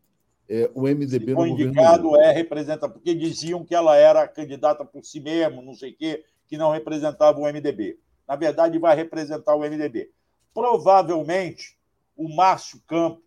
é, 0.48 0.70
o 0.74 0.84
MDB 0.84 1.26
Se 1.26 1.32
no 1.32 1.36
governo. 1.36 1.54
indicado 1.54 2.16
é 2.18 2.32
representa, 2.32 2.88
porque 2.88 3.16
diziam 3.16 3.66
que 3.66 3.74
ela 3.74 3.96
era 3.96 4.28
candidata 4.28 4.86
por 4.86 5.04
si 5.04 5.20
mesmo, 5.20 5.62
não 5.62 5.74
sei 5.74 5.92
o 5.92 5.98
quê, 5.98 6.24
que 6.48 6.58
não 6.58 6.72
representava 6.72 7.40
o 7.40 7.46
MDB 7.46 7.98
na 8.28 8.36
verdade, 8.36 8.78
vai 8.78 8.96
representar 8.96 9.56
o 9.56 9.62
MDB. 9.62 10.12
Provavelmente, 10.54 11.78
o 12.16 12.36
Márcio 12.36 12.82
Campos 12.86 13.24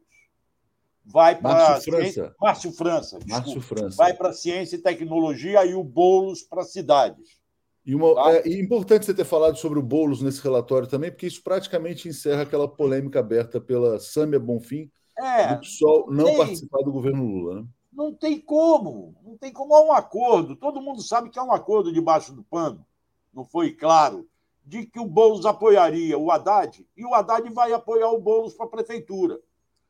vai 1.05 1.41
para. 1.41 1.71
Márcio 1.71 1.93
França. 1.93 2.35
Márcio 2.39 2.73
França. 2.73 3.19
Márcio 3.27 3.61
França. 3.63 3.97
Vai 3.97 4.13
para 4.13 4.33
ciência 4.33 4.77
e 4.77 4.83
tecnologia 4.83 5.65
e 5.65 5.75
o 5.75 5.83
Boulos 5.83 6.43
para 6.43 6.65
cidades. 6.65 7.40
E 7.85 7.95
uma, 7.95 8.15
tá? 8.15 8.33
é, 8.33 8.49
é 8.49 8.61
importante 8.61 9.07
você 9.07 9.15
ter 9.15 9.25
falado 9.25 9.57
sobre 9.57 9.79
o 9.79 9.83
Boulos 9.83 10.21
nesse 10.21 10.43
relatório 10.43 10.87
também, 10.87 11.11
porque 11.11 11.27
isso 11.27 11.43
praticamente 11.43 12.09
encerra 12.09 12.43
aquela 12.43 12.69
polêmica 12.69 13.21
aberta 13.21 13.61
pela 13.61 13.99
Sâmia 13.99 14.39
Bonfim 14.39 14.91
é, 15.17 15.55
do 15.55 15.61
PSOL 15.61 16.11
não 16.11 16.25
tem, 16.25 16.37
participar 16.37 16.83
do 16.83 16.93
governo 16.93 17.25
Lula. 17.25 17.61
Né? 17.61 17.67
Não 17.93 18.15
tem 18.15 18.41
como, 18.41 19.15
não 19.23 19.37
tem 19.37 19.53
como 19.53 19.75
há 19.75 19.83
um 19.83 19.93
acordo. 19.93 20.57
Todo 20.57 20.81
mundo 20.81 21.03
sabe 21.03 21.31
que 21.31 21.39
há 21.39 21.45
um 21.45 21.53
acordo 21.53 21.93
debaixo 21.93 22.33
do 22.33 22.43
pano. 22.43 22.85
Não 23.33 23.45
foi 23.45 23.73
claro 23.73 24.29
de 24.65 24.87
que 24.87 24.99
o 24.99 25.07
Boulos 25.07 25.47
apoiaria 25.47 26.17
o 26.19 26.31
Haddad 26.31 26.87
e 26.97 27.05
o 27.05 27.15
Haddad 27.15 27.49
vai 27.53 27.73
apoiar 27.73 28.11
o 28.11 28.21
Boulos 28.21 28.55
para 28.55 28.67
a 28.67 28.71
prefeitura. 28.71 29.41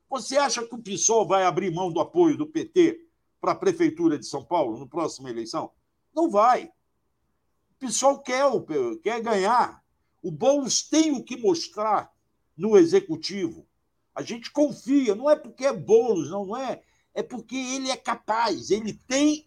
Você 0.09 0.37
acha 0.37 0.67
que 0.67 0.75
o 0.75 0.83
PSOL 0.83 1.27
vai 1.27 1.45
abrir 1.45 1.73
mão 1.73 1.93
do 1.93 2.01
apoio 2.01 2.37
do 2.37 2.47
PT 2.47 2.99
para 3.41 3.53
a 3.53 3.57
prefeitura 3.57 4.19
de 4.19 4.27
São 4.27 4.45
Paulo 4.45 4.79
na 4.79 4.87
próxima 4.87 5.31
eleição? 5.31 5.71
Não 6.15 6.29
vai. 6.29 6.71
PSOL 7.81 8.21
quer, 8.21 8.45
quer 9.03 9.21
ganhar. 9.21 9.83
O 10.23 10.31
Boulos 10.31 10.83
tem 10.83 11.13
o 11.13 11.25
que 11.25 11.37
mostrar 11.37 12.13
no 12.57 12.77
executivo. 12.77 13.67
A 14.15 14.23
gente 14.23 14.53
confia, 14.53 15.15
não 15.15 15.31
é 15.31 15.35
porque 15.35 15.65
é 15.65 15.73
Boulos, 15.73 16.31
não, 16.31 16.45
não 16.45 16.57
é. 16.57 16.83
É 17.15 17.23
porque 17.23 17.57
ele 17.57 17.91
é 17.91 17.97
capaz, 17.97 18.71
ele 18.71 18.93
tem. 19.09 19.47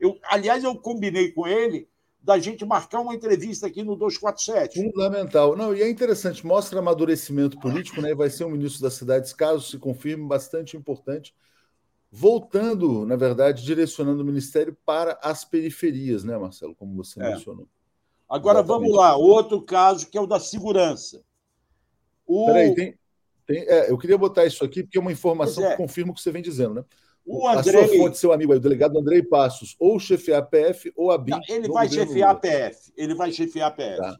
Eu, 0.00 0.18
aliás, 0.24 0.64
eu 0.64 0.74
combinei 0.76 1.30
com 1.30 1.46
ele 1.46 1.88
da 2.20 2.38
gente 2.38 2.64
marcar 2.64 3.00
uma 3.00 3.14
entrevista 3.14 3.66
aqui 3.66 3.82
no 3.82 3.94
247. 3.94 4.82
Fundamental. 4.82 5.54
Não, 5.54 5.74
e 5.74 5.82
é 5.82 5.88
interessante, 5.88 6.44
mostra 6.44 6.78
amadurecimento 6.78 7.60
político, 7.60 8.00
né? 8.00 8.14
Vai 8.14 8.30
ser 8.30 8.44
um 8.44 8.50
ministro 8.50 8.80
das 8.80 8.94
cidades, 8.94 9.34
caso 9.34 9.70
se 9.70 9.78
confirme, 9.78 10.26
bastante 10.26 10.74
importante. 10.74 11.34
Voltando, 12.16 13.04
na 13.04 13.16
verdade, 13.16 13.64
direcionando 13.64 14.22
o 14.22 14.24
ministério 14.24 14.76
para 14.86 15.18
as 15.20 15.44
periferias, 15.44 16.22
né, 16.22 16.38
Marcelo, 16.38 16.72
como 16.72 16.94
você 16.94 17.20
é. 17.20 17.30
mencionou. 17.30 17.66
Agora 18.28 18.60
Exatamente. 18.60 18.82
vamos 18.82 18.96
lá, 18.96 19.16
outro 19.16 19.60
caso 19.60 20.08
que 20.08 20.16
é 20.16 20.20
o 20.20 20.26
da 20.26 20.38
segurança. 20.38 21.24
O... 22.24 22.46
Peraí, 22.46 22.72
tem, 22.72 22.94
tem, 23.44 23.64
é, 23.68 23.90
eu 23.90 23.98
queria 23.98 24.16
botar 24.16 24.46
isso 24.46 24.64
aqui 24.64 24.84
porque 24.84 24.96
é 24.96 25.00
uma 25.00 25.10
informação 25.10 25.64
é. 25.64 25.72
que 25.72 25.76
confirma 25.76 26.12
o 26.12 26.14
que 26.14 26.20
você 26.20 26.30
vem 26.30 26.40
dizendo, 26.40 26.74
né? 26.74 26.84
O 27.26 27.48
Andrei... 27.48 27.82
A 27.82 27.88
sua 27.88 27.98
fonte, 27.98 28.18
seu 28.18 28.32
amigo 28.32 28.52
aí, 28.52 28.58
o 28.58 28.62
delegado 28.62 28.96
Andrei 28.96 29.20
Passos, 29.20 29.74
ou 29.80 29.98
chefiar 29.98 30.38
a 30.38 30.42
PF 30.42 30.92
ou 30.94 31.10
a 31.10 31.18
BIM. 31.18 31.32
Não, 31.32 31.40
ele 31.48 31.68
vai 31.68 31.88
chefiar 31.88 32.30
a 32.30 32.34
PF. 32.36 32.92
Ele 32.96 33.14
vai 33.16 33.32
chefiar 33.32 33.66
a 33.66 33.70
PF. 33.72 33.96
Tá. 33.96 34.16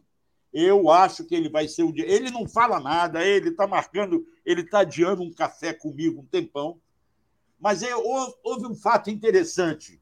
Eu 0.51 0.89
acho 0.89 1.23
que 1.23 1.33
ele 1.33 1.47
vai 1.47 1.65
ser 1.69 1.83
o 1.83 1.93
dia. 1.93 2.05
Ele 2.05 2.29
não 2.29 2.45
fala 2.45 2.77
nada, 2.77 3.23
ele 3.23 3.51
está 3.51 3.65
marcando, 3.65 4.25
ele 4.45 4.61
está 4.61 4.79
adiando 4.79 5.23
um 5.23 5.31
café 5.31 5.71
comigo 5.71 6.19
um 6.19 6.25
tempão. 6.25 6.77
Mas 7.59 7.83
é, 7.83 7.95
houve 7.95 8.67
um 8.67 8.75
fato 8.75 9.09
interessante. 9.09 10.01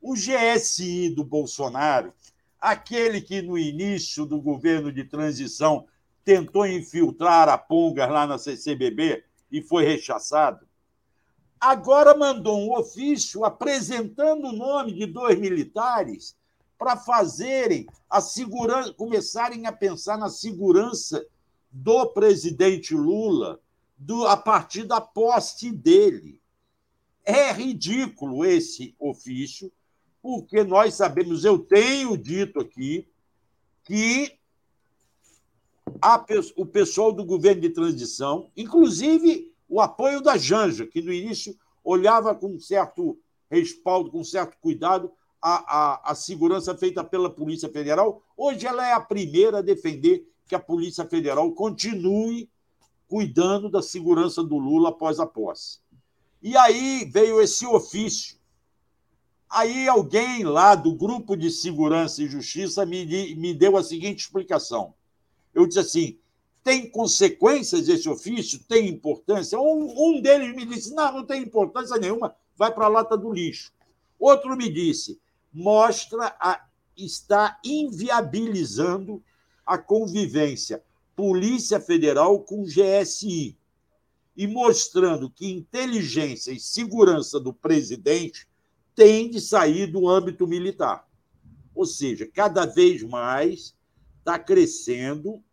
O 0.00 0.14
GSI 0.14 1.10
do 1.10 1.24
Bolsonaro, 1.24 2.12
aquele 2.60 3.20
que 3.20 3.42
no 3.42 3.56
início 3.58 4.24
do 4.26 4.40
governo 4.40 4.92
de 4.92 5.04
transição 5.04 5.86
tentou 6.24 6.66
infiltrar 6.66 7.48
a 7.48 7.58
Pongas 7.58 8.10
lá 8.10 8.26
na 8.26 8.38
CCBB 8.38 9.24
e 9.50 9.62
foi 9.62 9.84
rechaçado, 9.84 10.66
agora 11.58 12.16
mandou 12.16 12.58
um 12.58 12.78
ofício 12.78 13.44
apresentando 13.44 14.48
o 14.48 14.52
nome 14.52 14.92
de 14.92 15.06
dois 15.06 15.38
militares 15.38 16.36
para 16.78 16.96
fazerem 16.96 17.86
a 18.08 18.22
segurança, 18.22 18.94
começarem 18.94 19.66
a 19.66 19.72
pensar 19.72 20.16
na 20.16 20.30
segurança 20.30 21.26
do 21.70 22.06
presidente 22.06 22.94
Lula 22.94 23.60
do, 23.98 24.26
a 24.26 24.36
partir 24.36 24.84
da 24.84 24.98
posse 24.98 25.70
dele. 25.70 26.39
É 27.24 27.52
ridículo 27.52 28.44
esse 28.44 28.94
ofício, 28.98 29.70
porque 30.22 30.64
nós 30.64 30.94
sabemos, 30.94 31.44
eu 31.44 31.58
tenho 31.58 32.16
dito 32.16 32.60
aqui, 32.60 33.08
que 33.84 34.38
a, 36.00 36.24
o 36.56 36.66
pessoal 36.66 37.12
do 37.12 37.24
governo 37.24 37.62
de 37.62 37.70
transição, 37.70 38.50
inclusive 38.56 39.52
o 39.68 39.80
apoio 39.80 40.20
da 40.20 40.36
Janja, 40.36 40.86
que 40.86 41.00
no 41.00 41.12
início 41.12 41.56
olhava 41.82 42.34
com 42.34 42.58
certo 42.58 43.18
respaldo, 43.50 44.10
com 44.10 44.22
certo 44.22 44.56
cuidado, 44.60 45.12
a, 45.42 46.04
a, 46.04 46.12
a 46.12 46.14
segurança 46.14 46.76
feita 46.76 47.02
pela 47.02 47.30
Polícia 47.30 47.68
Federal. 47.68 48.22
Hoje 48.36 48.66
ela 48.66 48.86
é 48.86 48.92
a 48.92 49.00
primeira 49.00 49.58
a 49.58 49.62
defender 49.62 50.26
que 50.46 50.54
a 50.54 50.60
Polícia 50.60 51.06
Federal 51.06 51.50
continue 51.52 52.50
cuidando 53.08 53.68
da 53.68 53.82
segurança 53.82 54.42
do 54.42 54.58
Lula 54.58 54.90
após 54.90 55.18
a 55.18 55.26
posse. 55.26 55.78
E 56.42 56.56
aí 56.56 57.04
veio 57.12 57.40
esse 57.40 57.66
ofício. 57.66 58.38
Aí 59.48 59.88
alguém 59.88 60.44
lá 60.44 60.74
do 60.74 60.94
Grupo 60.94 61.36
de 61.36 61.50
Segurança 61.50 62.22
e 62.22 62.28
Justiça 62.28 62.86
me, 62.86 63.34
me 63.34 63.52
deu 63.52 63.76
a 63.76 63.82
seguinte 63.82 64.20
explicação. 64.20 64.94
Eu 65.52 65.66
disse 65.66 65.80
assim: 65.80 66.18
tem 66.62 66.88
consequências 66.88 67.88
esse 67.88 68.08
ofício? 68.08 68.62
Tem 68.64 68.88
importância? 68.88 69.58
Um, 69.58 69.92
um 69.96 70.20
deles 70.22 70.54
me 70.54 70.64
disse: 70.64 70.94
não, 70.94 71.12
não 71.12 71.26
tem 71.26 71.42
importância 71.42 71.96
nenhuma, 71.98 72.34
vai 72.56 72.72
para 72.72 72.86
a 72.86 72.88
lata 72.88 73.16
do 73.16 73.32
lixo. 73.32 73.72
Outro 74.18 74.56
me 74.56 74.70
disse: 74.70 75.20
mostra 75.52 76.34
a, 76.38 76.64
está 76.96 77.58
inviabilizando 77.64 79.22
a 79.66 79.76
convivência 79.78 80.82
Polícia 81.16 81.78
Federal 81.78 82.40
com 82.40 82.64
GSI 82.64 83.56
e 84.40 84.46
mostrando 84.46 85.28
que 85.28 85.52
inteligência 85.52 86.50
e 86.50 86.58
segurança 86.58 87.38
do 87.38 87.52
presidente 87.52 88.48
tem 88.94 89.28
de 89.28 89.38
sair 89.38 89.86
do 89.86 90.08
âmbito 90.08 90.46
militar. 90.46 91.06
Ou 91.74 91.84
seja, 91.84 92.26
cada 92.26 92.64
vez 92.64 93.02
mais 93.02 93.76
está 94.18 94.38
crescendo 94.38 95.44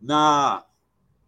na, 0.00 0.64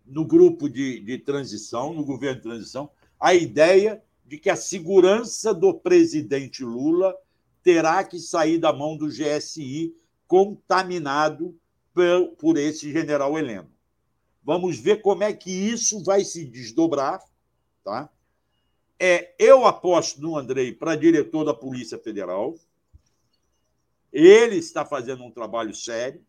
no 0.06 0.24
grupo 0.24 0.68
de, 0.68 1.00
de 1.00 1.18
transição, 1.18 1.92
no 1.92 2.04
governo 2.04 2.36
de 2.36 2.42
transição, 2.42 2.88
a 3.18 3.34
ideia 3.34 4.00
de 4.24 4.38
que 4.38 4.48
a 4.48 4.54
segurança 4.54 5.52
do 5.52 5.74
presidente 5.74 6.62
Lula 6.62 7.16
terá 7.64 8.04
que 8.04 8.20
sair 8.20 8.58
da 8.58 8.72
mão 8.72 8.96
do 8.96 9.08
GSI 9.08 9.92
contaminado 10.28 11.58
por, 11.92 12.36
por 12.38 12.56
esse 12.56 12.92
general 12.92 13.36
Heleno. 13.36 13.71
Vamos 14.44 14.78
ver 14.78 15.00
como 15.02 15.22
é 15.22 15.32
que 15.32 15.50
isso 15.50 16.02
vai 16.02 16.24
se 16.24 16.44
desdobrar. 16.44 17.22
Tá? 17.84 18.10
É, 18.98 19.34
eu 19.38 19.66
aposto 19.66 20.20
no 20.20 20.36
Andrei 20.36 20.72
para 20.72 20.96
diretor 20.96 21.44
da 21.44 21.54
Polícia 21.54 21.98
Federal. 21.98 22.56
Ele 24.12 24.56
está 24.56 24.84
fazendo 24.84 25.24
um 25.24 25.30
trabalho 25.30 25.74
sério. 25.74 26.24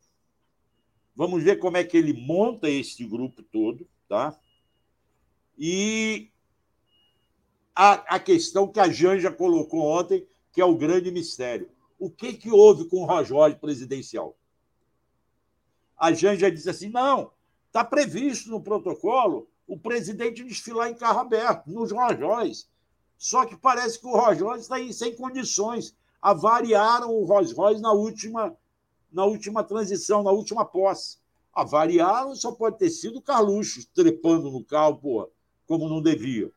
Vamos 1.15 1.43
ver 1.43 1.60
como 1.60 1.78
é 1.78 1.84
que 1.84 1.97
ele 1.97 2.13
monta 2.13 2.69
esse 2.69 3.06
grupo 3.06 3.43
todo, 3.43 3.88
tá? 4.08 4.36
E 5.58 6.32
a, 7.76 8.15
a 8.15 8.19
questão 8.19 8.67
que 8.67 8.80
a 8.80 8.89
Janja 8.89 9.32
colocou 9.32 9.82
ontem, 9.82 10.28
que 10.52 10.62
é 10.62 10.65
o 10.65 10.76
grande 10.76 11.12
mistério. 11.12 11.69
O 11.99 12.10
que, 12.10 12.34
que 12.34 12.49
houve 12.49 12.88
com 12.88 13.04
o 13.04 13.06
Rojolho 13.06 13.58
presidencial? 13.60 14.36
A 15.97 16.12
Janja 16.12 16.52
disse 16.52 16.69
assim: 16.69 16.89
não, 16.89 17.32
está 17.73 17.83
previsto 17.83 18.51
no 18.51 18.62
protocolo 18.62 19.47
o 19.67 19.75
presidente 19.75 20.43
desfilar 20.43 20.91
em 20.91 20.93
carro 20.93 21.21
aberto, 21.21 21.65
nos 21.71 21.91
Rojóis. 21.91 22.69
Só 23.17 23.45
que 23.45 23.57
parece 23.57 23.99
que 23.99 24.05
o 24.05 24.12
Rolls 24.12 24.62
está 24.62 24.75
aí 24.75 24.93
sem 24.93 25.15
condições. 25.15 25.95
Avariaram 26.21 27.09
o 27.09 27.25
Rolls 27.25 27.55
Royce 27.55 27.81
na 27.81 27.91
última 27.91 28.55
na 29.12 29.25
última 29.25 29.63
transição, 29.63 30.23
na 30.23 30.31
última 30.31 30.65
posse. 30.65 31.17
Avariaram 31.53 32.36
só 32.36 32.51
pode 32.51 32.77
ter 32.77 32.89
sido 32.89 33.17
o 33.19 33.21
Carluxo 33.21 33.88
trepando 33.93 34.51
no 34.51 34.63
carro, 34.63 34.97
porra, 34.97 35.27
como 35.67 35.89
não 35.89 36.01
devia. 36.01 36.51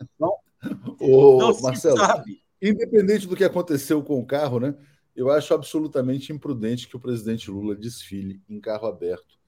Então, 0.00 0.34
Ô, 1.00 1.38
não 1.38 1.60
Marcelo, 1.60 1.96
sabe. 1.96 2.40
Independente 2.60 3.26
do 3.26 3.36
que 3.36 3.44
aconteceu 3.44 4.02
com 4.02 4.20
o 4.20 4.26
carro, 4.26 4.60
né? 4.60 4.74
Eu 5.14 5.30
acho 5.30 5.52
absolutamente 5.52 6.32
imprudente 6.32 6.88
que 6.88 6.96
o 6.96 7.00
presidente 7.00 7.50
Lula 7.50 7.74
desfile 7.74 8.40
em 8.48 8.60
carro 8.60 8.86
aberto 8.86 9.39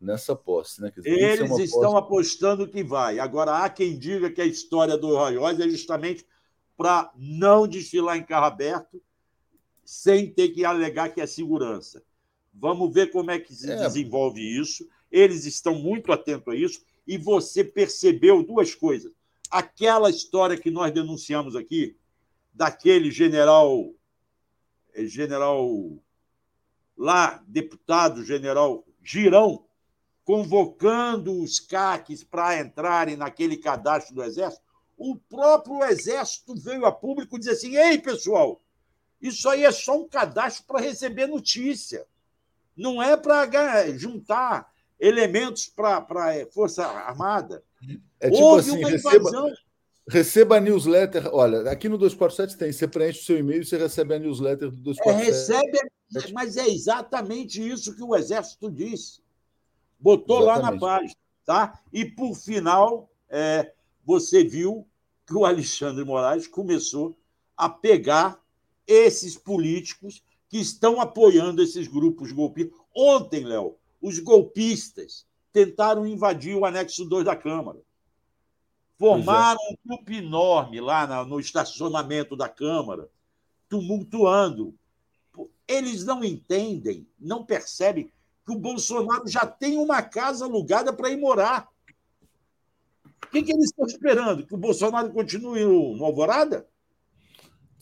nessa 0.00 0.34
posse. 0.34 0.80
Né? 0.80 0.90
Dizer, 0.96 1.10
é 1.10 1.32
Eles 1.32 1.58
estão 1.58 1.92
posse... 1.92 1.98
apostando 1.98 2.66
que 2.66 2.82
vai. 2.82 3.18
Agora, 3.18 3.58
há 3.58 3.68
quem 3.68 3.98
diga 3.98 4.30
que 4.30 4.40
a 4.40 4.46
história 4.46 4.96
do 4.96 5.14
Royals 5.14 5.60
é 5.60 5.68
justamente 5.68 6.26
para 6.76 7.12
não 7.16 7.68
desfilar 7.68 8.16
em 8.16 8.22
carro 8.22 8.46
aberto 8.46 9.02
sem 9.84 10.32
ter 10.32 10.48
que 10.50 10.64
alegar 10.64 11.12
que 11.12 11.20
é 11.20 11.26
segurança. 11.26 12.02
Vamos 12.54 12.92
ver 12.92 13.10
como 13.10 13.30
é 13.30 13.38
que 13.38 13.54
se 13.54 13.70
é. 13.70 13.76
desenvolve 13.76 14.40
isso. 14.40 14.88
Eles 15.10 15.44
estão 15.44 15.74
muito 15.74 16.12
atentos 16.12 16.52
a 16.52 16.56
isso. 16.56 16.82
E 17.06 17.18
você 17.18 17.64
percebeu 17.64 18.42
duas 18.42 18.74
coisas. 18.74 19.12
Aquela 19.50 20.08
história 20.08 20.56
que 20.56 20.70
nós 20.70 20.92
denunciamos 20.92 21.56
aqui, 21.56 21.96
daquele 22.54 23.10
general, 23.10 23.92
eh, 24.94 25.06
general 25.06 25.68
lá, 26.96 27.42
deputado 27.48 28.24
general 28.24 28.86
Girão, 29.02 29.64
convocando 30.30 31.42
os 31.42 31.58
CACs 31.58 32.22
para 32.22 32.60
entrarem 32.60 33.16
naquele 33.16 33.56
cadastro 33.56 34.14
do 34.14 34.22
Exército, 34.22 34.62
o 34.96 35.16
próprio 35.16 35.82
Exército 35.82 36.54
veio 36.54 36.86
a 36.86 36.92
público 36.92 37.36
dizer 37.36 37.50
assim: 37.50 37.76
ei, 37.76 37.98
pessoal, 37.98 38.62
isso 39.20 39.48
aí 39.48 39.64
é 39.64 39.72
só 39.72 40.00
um 40.00 40.06
cadastro 40.06 40.66
para 40.68 40.82
receber 40.82 41.26
notícia. 41.26 42.06
Não 42.76 43.02
é 43.02 43.16
para 43.16 43.90
juntar 43.98 44.72
elementos 45.00 45.66
para 45.66 46.06
a 46.08 46.36
é, 46.36 46.46
Força 46.46 46.86
Armada. 46.86 47.64
É 48.20 48.30
tipo 48.30 48.40
Houve 48.40 48.70
assim, 48.70 48.78
uma 48.78 48.88
receba, 48.88 49.30
receba 50.08 50.56
a 50.58 50.60
newsletter. 50.60 51.28
Olha, 51.34 51.68
aqui 51.68 51.88
no 51.88 51.98
247 51.98 52.56
tem, 52.56 52.70
você 52.70 52.86
preenche 52.86 53.18
o 53.18 53.24
seu 53.24 53.36
e-mail 53.36 53.62
e 53.62 53.64
você 53.64 53.76
recebe 53.76 54.14
a 54.14 54.18
newsletter 54.20 54.70
do 54.70 54.76
247. 54.76 55.10
É, 55.10 55.72
recebe, 56.12 56.32
mas 56.32 56.56
é 56.56 56.68
exatamente 56.68 57.60
isso 57.60 57.96
que 57.96 58.02
o 58.04 58.14
Exército 58.14 58.70
disse. 58.70 59.28
Botou 60.00 60.42
exatamente. 60.42 60.64
lá 60.64 60.70
na 60.70 60.78
página. 60.78 61.20
Tá? 61.44 61.80
E, 61.92 62.04
por 62.04 62.34
final, 62.34 63.10
é, 63.28 63.72
você 64.04 64.44
viu 64.44 64.86
que 65.26 65.34
o 65.34 65.44
Alexandre 65.44 66.04
Moraes 66.04 66.46
começou 66.46 67.16
a 67.56 67.68
pegar 67.68 68.40
esses 68.86 69.36
políticos 69.36 70.22
que 70.48 70.58
estão 70.58 71.00
apoiando 71.00 71.62
esses 71.62 71.86
grupos 71.86 72.32
golpistas. 72.32 72.76
Ontem, 72.94 73.44
Léo, 73.44 73.76
os 74.00 74.18
golpistas 74.18 75.26
tentaram 75.52 76.06
invadir 76.06 76.56
o 76.56 76.64
anexo 76.64 77.04
2 77.04 77.24
da 77.24 77.36
Câmara. 77.36 77.78
Formaram 78.98 79.60
é. 79.62 79.72
um 79.72 79.76
grupo 79.86 80.12
enorme 80.12 80.80
lá 80.80 81.24
no 81.24 81.38
estacionamento 81.38 82.36
da 82.36 82.48
Câmara, 82.48 83.08
tumultuando. 83.68 84.74
Eles 85.66 86.04
não 86.04 86.24
entendem, 86.24 87.06
não 87.18 87.44
percebem 87.44 88.12
que 88.44 88.52
o 88.52 88.58
Bolsonaro 88.58 89.28
já 89.28 89.46
tem 89.46 89.78
uma 89.78 90.02
casa 90.02 90.44
alugada 90.44 90.92
para 90.92 91.10
ir 91.10 91.16
morar. 91.16 91.68
O 93.24 93.30
que, 93.30 93.42
que 93.42 93.52
eles 93.52 93.66
estão 93.66 93.86
esperando? 93.86 94.46
Que 94.46 94.54
o 94.54 94.58
Bolsonaro 94.58 95.12
continue 95.12 95.64
no 95.64 96.04
Alvorada? 96.04 96.66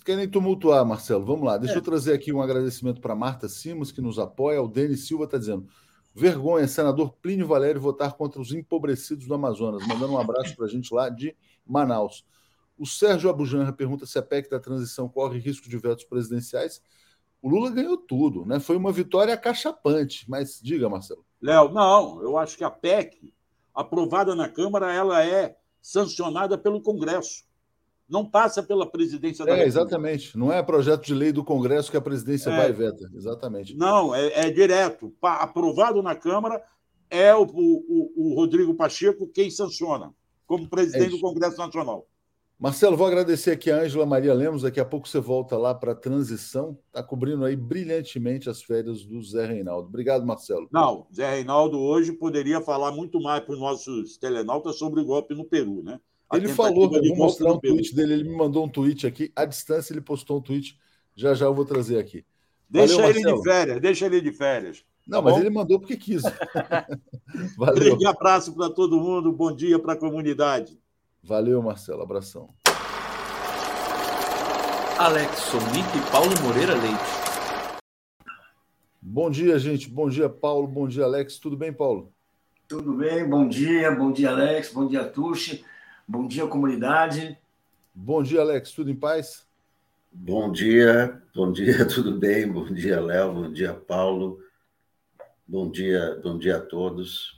querem 0.09 0.27
tumultuar, 0.27 0.87
Marcelo. 0.87 1.23
Vamos 1.23 1.45
lá. 1.45 1.59
Deixa 1.59 1.75
é. 1.75 1.79
eu 1.79 1.83
trazer 1.83 2.15
aqui 2.15 2.33
um 2.33 2.41
agradecimento 2.41 2.99
para 2.99 3.15
Marta 3.15 3.47
Simas, 3.47 3.93
que 3.93 4.01
nos 4.01 4.19
apoia. 4.19 4.63
O 4.63 4.67
Denis 4.67 5.07
Silva 5.07 5.25
está 5.25 5.37
dizendo: 5.37 5.69
vergonha, 6.15 6.67
senador 6.67 7.13
Plínio 7.21 7.47
Valério 7.47 7.79
votar 7.79 8.15
contra 8.15 8.41
os 8.41 8.51
empobrecidos 8.53 9.27
do 9.27 9.35
Amazonas. 9.35 9.87
Mandando 9.87 10.15
um 10.15 10.19
abraço 10.19 10.57
para 10.57 10.65
a 10.65 10.69
gente 10.69 10.95
lá 10.95 11.11
de 11.11 11.37
Manaus. 11.67 12.25
O 12.79 12.87
Sérgio 12.87 13.29
Abujanra 13.29 13.71
pergunta 13.71 14.07
se 14.07 14.19
a 14.19 14.23
PEC 14.23 14.49
da 14.49 14.59
transição 14.59 15.11
corre 15.11 15.39
risco 15.39 15.69
de 15.69 15.77
vetos 15.77 16.05
presidenciais. 16.05 16.81
O 17.41 17.49
Lula 17.49 17.71
ganhou 17.71 17.97
tudo, 17.97 18.45
né? 18.45 18.59
Foi 18.59 18.77
uma 18.77 18.91
vitória 18.93 19.33
acachapante. 19.35 20.25
Mas 20.29 20.61
diga, 20.63 20.89
Marcelo. 20.89 21.25
Léo, 21.41 21.71
não, 21.71 22.21
eu 22.23 22.37
acho 22.37 22.57
que 22.57 22.65
a 22.65 22.71
PEC, 22.71 23.33
aprovada 23.75 24.35
na 24.35 24.49
Câmara, 24.49 24.93
ela 24.93 25.25
é 25.25 25.57
sancionada 25.81 26.59
pelo 26.59 26.83
Congresso. 26.83 27.45
Não 28.09 28.25
passa 28.25 28.63
pela 28.63 28.91
presidência 28.91 29.45
da 29.45 29.53
É, 29.53 29.55
República. 29.55 29.81
exatamente. 29.81 30.37
Não 30.37 30.51
é 30.53 30.63
projeto 30.63 31.05
de 31.05 31.15
lei 31.15 31.31
do 31.31 31.45
Congresso 31.45 31.91
que 31.91 31.97
a 31.97 32.01
presidência 32.01 32.51
é. 32.51 32.57
vai 32.57 32.71
e 32.71 32.73
veta. 32.73 33.09
Exatamente. 33.15 33.77
Não, 33.77 34.15
é, 34.15 34.47
é 34.47 34.51
direto. 34.51 35.15
aprovado 35.23 36.03
na 36.03 36.15
Câmara, 36.17 36.63
é 37.11 37.35
o, 37.35 37.43
o, 37.45 38.13
o 38.17 38.35
Rodrigo 38.35 38.75
Pacheco 38.75 39.29
quem 39.29 39.51
sanciona, 39.51 40.13
como 40.47 40.69
presidente 40.69 41.09
é 41.15 41.17
do 41.17 41.21
Congresso 41.21 41.59
Nacional. 41.59 42.07
Marcelo, 42.59 42.97
vou 42.97 43.07
agradecer 43.07 43.53
aqui 43.53 43.71
a 43.71 43.83
Ângela 43.83 44.05
Maria 44.05 44.35
Lemos. 44.35 44.63
Daqui 44.63 44.81
a 44.81 44.85
pouco 44.85 45.09
você 45.09 45.21
volta 45.21 45.57
lá 45.57 45.73
para 45.73 45.93
a 45.93 45.95
transição. 45.95 46.77
Está 46.89 47.05
cobrindo 47.05 47.45
aí 47.45 47.55
brilhantemente 47.55 48.51
as 48.51 48.61
férias 48.61 49.05
do 49.05 49.23
Zé 49.23 49.47
Reinaldo. 49.47 49.87
Obrigado, 49.87 50.27
Marcelo. 50.27 50.69
Não, 50.73 51.07
Zé 51.15 51.37
Reinaldo 51.37 51.79
hoje 51.79 52.11
poderia 52.11 52.61
falar 52.61 52.91
muito 52.91 53.21
mais 53.21 53.45
para 53.45 53.55
os 53.55 53.61
nossos 53.61 54.17
telenautas 54.17 54.77
sobre 54.77 55.01
o 55.01 55.05
golpe 55.05 55.37
no 55.37 55.45
Peru, 55.45 55.85
né? 55.85 56.01
A 56.29 56.37
ele 56.37 56.49
falou, 56.49 56.93
eu 56.93 57.01
vou 57.09 57.17
mostrar 57.17 57.53
um 57.53 57.61
tweet 57.61 57.95
dele. 57.95 58.15
Ele 58.15 58.25
me 58.25 58.37
mandou 58.37 58.65
um 58.65 58.69
tweet 58.69 59.07
aqui. 59.07 59.31
À 59.37 59.45
distância, 59.45 59.93
ele 59.93 60.01
postou 60.01 60.39
um 60.39 60.43
tweet. 60.43 60.77
Já 61.15 61.35
já 61.35 61.47
eu 61.47 61.55
vou 61.55 61.65
trazer 61.65 61.99
aqui. 61.99 62.25
Deixa 62.69 62.97
Valeu, 62.97 63.11
ele 63.11 63.23
de 63.23 63.43
férias, 63.43 63.81
deixa 63.81 64.07
ele 64.07 64.21
de 64.21 64.33
férias. 64.33 64.85
Não, 65.07 65.23
tá 65.23 65.31
mas 65.31 65.41
ele 65.41 65.49
mandou 65.49 65.79
porque 65.79 65.97
quis. 65.97 66.23
Valeu. 67.57 67.97
Um 67.97 68.09
abraço 68.09 68.53
para 68.53 68.69
todo 68.69 69.01
mundo. 69.01 69.33
Bom 69.33 69.55
dia 69.55 69.79
para 69.79 69.93
a 69.93 69.97
comunidade. 69.97 70.77
Valeu, 71.23 71.63
Marcelo. 71.63 72.03
Abração. 72.03 72.55
Alex 74.99 75.39
Sonic 75.39 75.87
e 75.97 76.11
Paulo 76.11 76.35
Moreira 76.43 76.75
Leite. 76.75 77.79
Bom 79.01 79.31
dia, 79.31 79.59
gente. 79.59 79.89
Bom 79.89 80.09
dia, 80.09 80.29
Paulo. 80.29 80.67
Bom 80.67 80.89
dia, 80.89 81.05
Alex. 81.05 81.39
Tudo 81.39 81.57
bem, 81.57 81.73
Paulo? 81.73 82.13
Tudo 82.67 82.95
bem. 82.95 83.29
Bom 83.29 83.49
dia. 83.49 83.91
Bom 83.91 84.11
dia, 84.11 84.31
Alex. 84.31 84.73
Bom 84.73 84.87
dia, 84.87 85.05
Tuxi. 85.05 85.65
Bom 86.07 86.27
dia, 86.27 86.47
comunidade. 86.47 87.39
Bom 87.95 88.23
dia, 88.23 88.41
Alex. 88.41 88.73
Tudo 88.73 88.91
em 88.91 88.97
paz? 88.97 89.47
Bom 90.11 90.51
dia. 90.51 91.23
Bom 91.35 91.53
dia, 91.53 91.87
tudo 91.87 92.19
bem? 92.19 92.51
Bom 92.51 92.65
dia, 92.67 93.01
Léo. 93.01 93.33
Bom 93.33 93.53
dia, 93.53 93.75
Paulo. 93.75 94.41
Bom 95.47 95.71
dia, 95.71 96.21
bom 96.23 96.37
dia 96.39 96.57
a 96.57 96.61
todos. 96.61 97.38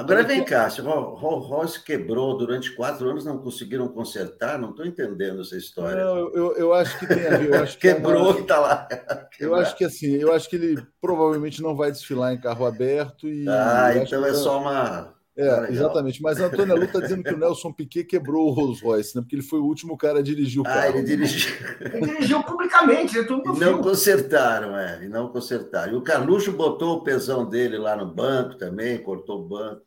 Agora 0.00 0.22
vem 0.22 0.42
cá, 0.42 0.70
se 0.70 0.80
o 0.80 1.14
Royce 1.14 1.84
quebrou 1.84 2.36
durante 2.38 2.74
quatro 2.74 3.10
anos, 3.10 3.26
não 3.26 3.36
conseguiram 3.36 3.86
consertar, 3.86 4.58
não 4.58 4.70
estou 4.70 4.86
entendendo 4.86 5.42
essa 5.42 5.56
história. 5.56 6.02
Não, 6.02 6.16
eu, 6.34 6.56
eu 6.56 6.72
acho 6.72 6.98
que 6.98 7.06
tem 7.06 7.26
a 7.26 7.36
ver. 7.36 7.50
Eu 7.50 7.62
acho 7.62 7.78
que 7.78 7.92
Quebrou 7.92 8.38
e 8.38 8.40
está 8.40 8.58
lá. 8.58 8.88
Eu 9.38 9.54
acho 9.54 9.76
que 9.76 9.84
assim, 9.84 10.16
eu 10.16 10.34
acho 10.34 10.50
que 10.50 10.56
ele 10.56 10.82
provavelmente 11.00 11.62
não 11.62 11.74
vai 11.74 11.90
desfilar 11.90 12.34
em 12.34 12.38
carro 12.38 12.66
aberto 12.66 13.26
e. 13.26 13.48
Ah, 13.48 13.90
então 13.96 14.24
é 14.24 14.34
só 14.34 14.60
uma. 14.60 15.14
É, 15.36 15.48
ah, 15.48 15.66
exatamente. 15.70 16.20
Mas 16.20 16.40
a 16.40 16.46
Antônia 16.46 16.74
Lu 16.74 16.84
está 16.84 17.00
dizendo 17.00 17.22
que 17.22 17.32
o 17.32 17.38
Nelson 17.38 17.72
Piquet 17.72 18.04
quebrou 18.04 18.48
o 18.48 18.50
Rolls 18.50 18.84
Royce, 18.84 19.16
né? 19.16 19.22
Porque 19.22 19.36
ele 19.36 19.42
foi 19.42 19.58
o 19.58 19.64
último 19.64 19.96
cara 19.96 20.18
a 20.18 20.22
dirigir 20.22 20.60
o 20.60 20.66
ah, 20.66 20.70
carro. 20.70 20.80
Ah, 20.80 20.88
ele 20.88 21.02
dirigiu. 21.02 21.54
ele 21.80 22.06
dirigiu 22.06 22.42
publicamente, 22.42 23.18
é 23.18 23.24
tudo 23.24 23.56
E 23.56 23.58
não 23.58 23.80
consertaram, 23.80 24.76
é, 24.76 25.04
e 25.04 25.08
não 25.08 25.28
consertaram. 25.28 25.94
E 25.94 25.96
o 25.96 26.02
Carluxo 26.02 26.52
botou 26.52 26.98
o 26.98 27.02
pesão 27.02 27.48
dele 27.48 27.78
lá 27.78 27.96
no 27.96 28.06
banco 28.06 28.56
também, 28.56 28.98
cortou 28.98 29.40
o 29.40 29.48
banco. 29.48 29.82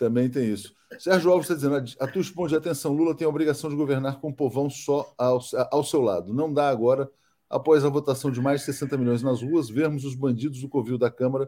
Também 0.00 0.30
tem 0.30 0.50
isso. 0.50 0.74
Sérgio 0.98 1.30
Alves 1.30 1.44
está 1.44 1.54
dizendo: 1.54 1.94
a 2.00 2.06
tua 2.08 2.48
de 2.48 2.56
atenção, 2.56 2.90
Lula 2.94 3.14
tem 3.14 3.26
a 3.26 3.28
obrigação 3.28 3.68
de 3.68 3.76
governar 3.76 4.18
com 4.18 4.30
o 4.30 4.34
povão 4.34 4.70
só 4.70 5.12
ao, 5.18 5.38
ao 5.70 5.84
seu 5.84 6.00
lado. 6.00 6.32
Não 6.32 6.50
dá 6.50 6.70
agora, 6.70 7.10
após 7.50 7.84
a 7.84 7.90
votação 7.90 8.30
de 8.30 8.40
mais 8.40 8.60
de 8.60 8.66
60 8.66 8.96
milhões 8.96 9.22
nas 9.22 9.42
ruas, 9.42 9.68
vermos 9.68 10.06
os 10.06 10.14
bandidos 10.14 10.62
do 10.62 10.70
Covil 10.70 10.96
da 10.96 11.10
Câmara 11.10 11.46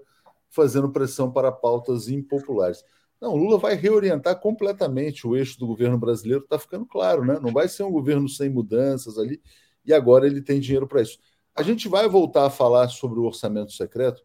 fazendo 0.51 0.93
pressão 0.93 1.33
para 1.33 1.51
pautas 1.51 2.09
impopulares. 2.09 2.85
Não, 3.19 3.35
Lula 3.35 3.57
vai 3.57 3.75
reorientar 3.75 4.39
completamente 4.39 5.27
o 5.27 5.35
eixo 5.35 5.59
do 5.59 5.67
governo 5.67 5.97
brasileiro, 5.97 6.45
está 6.45 6.59
ficando 6.59 6.85
claro, 6.85 7.25
né? 7.25 7.39
Não 7.41 7.55
vai 7.55 7.69
ser 7.69 7.85
um 7.85 7.91
governo 7.91 8.29
sem 8.29 8.51
mudanças 8.51 9.17
ali, 9.17 9.41
e 9.83 9.95
agora 9.95 10.27
ele 10.27 10.43
tem 10.43 10.61
dinheiro 10.61 10.87
para 10.87 11.01
isso. 11.01 11.19
A 11.55 11.63
gente 11.63 11.89
vai 11.89 12.07
voltar 12.07 12.45
a 12.45 12.51
falar 12.51 12.89
sobre 12.89 13.19
o 13.19 13.25
orçamento 13.25 13.73
secreto, 13.73 14.23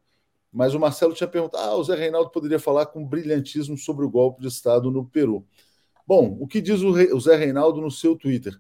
mas 0.51 0.73
o 0.73 0.79
Marcelo 0.79 1.13
tinha 1.13 1.27
perguntado: 1.27 1.63
ah, 1.63 1.75
o 1.75 1.83
Zé 1.83 1.95
Reinaldo 1.95 2.29
poderia 2.29 2.59
falar 2.59 2.85
com 2.87 3.05
brilhantismo 3.05 3.77
sobre 3.77 4.05
o 4.05 4.09
golpe 4.09 4.41
de 4.41 4.47
Estado 4.47 4.91
no 4.91 5.05
Peru. 5.05 5.45
Bom, 6.05 6.37
o 6.39 6.47
que 6.47 6.61
diz 6.61 6.81
o, 6.81 6.91
Re... 6.91 7.11
o 7.11 7.19
Zé 7.19 7.35
Reinaldo 7.35 7.81
no 7.81 7.91
seu 7.91 8.15
Twitter? 8.15 8.57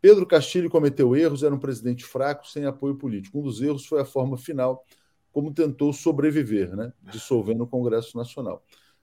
Pedro 0.00 0.26
Castilho 0.26 0.68
cometeu 0.68 1.16
erros, 1.16 1.42
era 1.42 1.54
um 1.54 1.58
presidente 1.58 2.04
fraco, 2.04 2.46
sem 2.46 2.66
apoio 2.66 2.94
político. 2.94 3.38
Um 3.38 3.42
dos 3.42 3.62
erros 3.62 3.86
foi 3.86 4.00
a 4.00 4.04
forma 4.04 4.36
final 4.36 4.84
como 5.32 5.52
tentou 5.52 5.92
sobreviver, 5.92 6.76
né, 6.76 6.92
dissolvendo 7.10 7.64
o 7.64 7.66
Congresso 7.66 8.16
Nacional. 8.16 8.62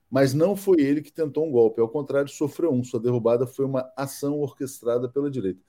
Mas 0.10 0.34
não 0.34 0.56
foi 0.56 0.80
ele 0.80 1.02
que 1.02 1.12
tentou 1.12 1.46
um 1.46 1.52
golpe, 1.52 1.82
ao 1.82 1.90
contrário, 1.90 2.30
sofreu 2.30 2.72
um. 2.72 2.84
Sua 2.84 3.00
derrubada 3.00 3.46
foi 3.46 3.66
uma 3.66 3.92
ação 3.98 4.40
orquestrada 4.40 5.10
pela 5.10 5.30
direita. 5.30 5.60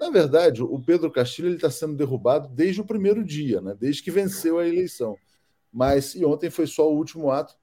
Na 0.00 0.10
verdade, 0.10 0.62
o 0.62 0.80
Pedro 0.80 1.10
Castilho 1.10 1.54
está 1.54 1.70
sendo 1.70 1.94
derrubado 1.94 2.48
desde 2.48 2.80
o 2.80 2.84
primeiro 2.84 3.24
dia, 3.24 3.60
né, 3.60 3.76
desde 3.78 4.02
que 4.02 4.10
venceu 4.10 4.58
a 4.58 4.66
eleição. 4.66 5.16
Mas 5.72 6.14
e 6.14 6.24
ontem 6.24 6.50
foi 6.50 6.66
só 6.66 6.90
o 6.90 6.96
último 6.96 7.30
ato, 7.30 7.54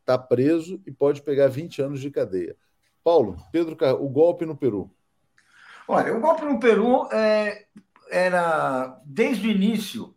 está 0.00 0.18
preso 0.18 0.80
e 0.86 0.90
pode 0.90 1.22
pegar 1.22 1.48
20 1.48 1.82
anos 1.82 2.00
de 2.00 2.10
cadeia. 2.10 2.56
Paulo, 3.02 3.36
Pedro, 3.52 3.76
o 4.00 4.08
golpe 4.08 4.46
no 4.46 4.56
Peru. 4.56 4.90
Olha, 5.86 6.16
o 6.16 6.20
golpe 6.20 6.44
no 6.44 6.58
Peru 6.58 7.06
é, 7.12 7.66
era, 8.10 8.98
desde 9.04 9.48
o 9.48 9.50
início, 9.50 10.14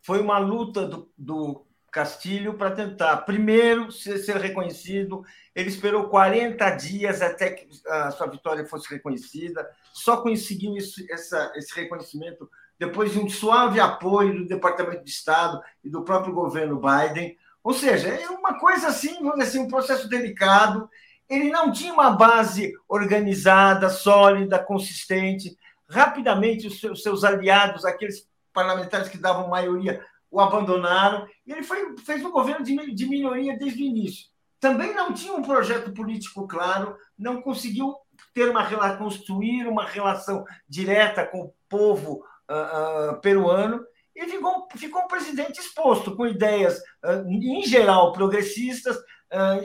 foi 0.00 0.20
uma 0.20 0.38
luta 0.38 0.86
do, 0.86 1.10
do 1.16 1.66
Castilho 1.90 2.54
para 2.54 2.70
tentar, 2.70 3.18
primeiro, 3.18 3.90
ser, 3.90 4.18
ser, 4.18 4.36
reconhecido. 4.36 5.22
Ele 5.54 5.68
esperou 5.68 6.08
40 6.08 6.70
dias 6.70 7.20
até 7.20 7.50
que 7.50 7.68
a 7.86 8.10
sua 8.10 8.28
vitória 8.28 8.64
fosse 8.64 8.88
reconhecida, 8.88 9.68
só 9.92 10.22
conseguiu 10.22 10.76
isso, 10.76 11.04
essa, 11.10 11.52
esse 11.56 11.74
reconhecimento 11.74 12.48
depois 12.80 13.12
de 13.12 13.18
um 13.18 13.28
suave 13.28 13.78
apoio 13.78 14.38
do 14.38 14.48
Departamento 14.48 15.04
de 15.04 15.10
Estado 15.10 15.60
e 15.84 15.90
do 15.90 16.02
próprio 16.02 16.32
governo 16.32 16.80
Biden. 16.80 17.36
Ou 17.62 17.74
seja, 17.74 18.08
é 18.08 18.26
uma 18.30 18.58
coisa 18.58 18.88
assim, 18.88 19.16
vamos 19.16 19.34
dizer 19.34 19.48
assim, 19.48 19.58
um 19.58 19.68
processo 19.68 20.08
delicado. 20.08 20.88
Ele 21.28 21.50
não 21.50 21.70
tinha 21.70 21.92
uma 21.92 22.12
base 22.12 22.72
organizada, 22.88 23.90
sólida, 23.90 24.58
consistente. 24.58 25.58
Rapidamente, 25.90 26.68
os 26.68 27.02
seus 27.02 27.22
aliados, 27.22 27.84
aqueles 27.84 28.26
parlamentares 28.50 29.10
que 29.10 29.18
davam 29.18 29.48
maioria, 29.48 30.02
o 30.30 30.40
abandonaram. 30.40 31.26
E 31.46 31.52
ele 31.52 31.62
foi, 31.62 31.98
fez 31.98 32.24
um 32.24 32.30
governo 32.30 32.64
de, 32.64 32.94
de 32.94 33.06
minoria 33.06 33.58
desde 33.58 33.82
o 33.82 33.86
início. 33.86 34.30
Também 34.58 34.94
não 34.94 35.12
tinha 35.12 35.34
um 35.34 35.42
projeto 35.42 35.92
político 35.92 36.48
claro, 36.48 36.96
não 37.18 37.42
conseguiu 37.42 37.94
ter 38.32 38.48
uma 38.48 38.96
construir 38.96 39.66
uma 39.66 39.84
relação 39.84 40.46
direta 40.66 41.26
com 41.26 41.42
o 41.42 41.54
povo 41.68 42.24
uh, 42.50 43.20
peruano 43.20 43.84
e 44.14 44.26
ficou, 44.26 44.68
ficou 44.76 45.02
um 45.02 45.08
presidente 45.08 45.60
exposto 45.60 46.16
com 46.16 46.26
ideias, 46.26 46.78
uh, 47.04 47.26
em 47.28 47.62
geral, 47.62 48.12
progressistas, 48.12 48.98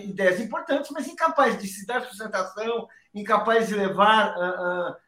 ideias 0.04 0.40
importantes, 0.40 0.92
mas 0.92 1.08
incapaz 1.08 1.58
de 1.60 1.68
se 1.68 1.88
dar 1.88 2.04
sustentação, 2.04 2.88
incapaz 3.12 3.68
de 3.68 3.74
levar 3.74 4.36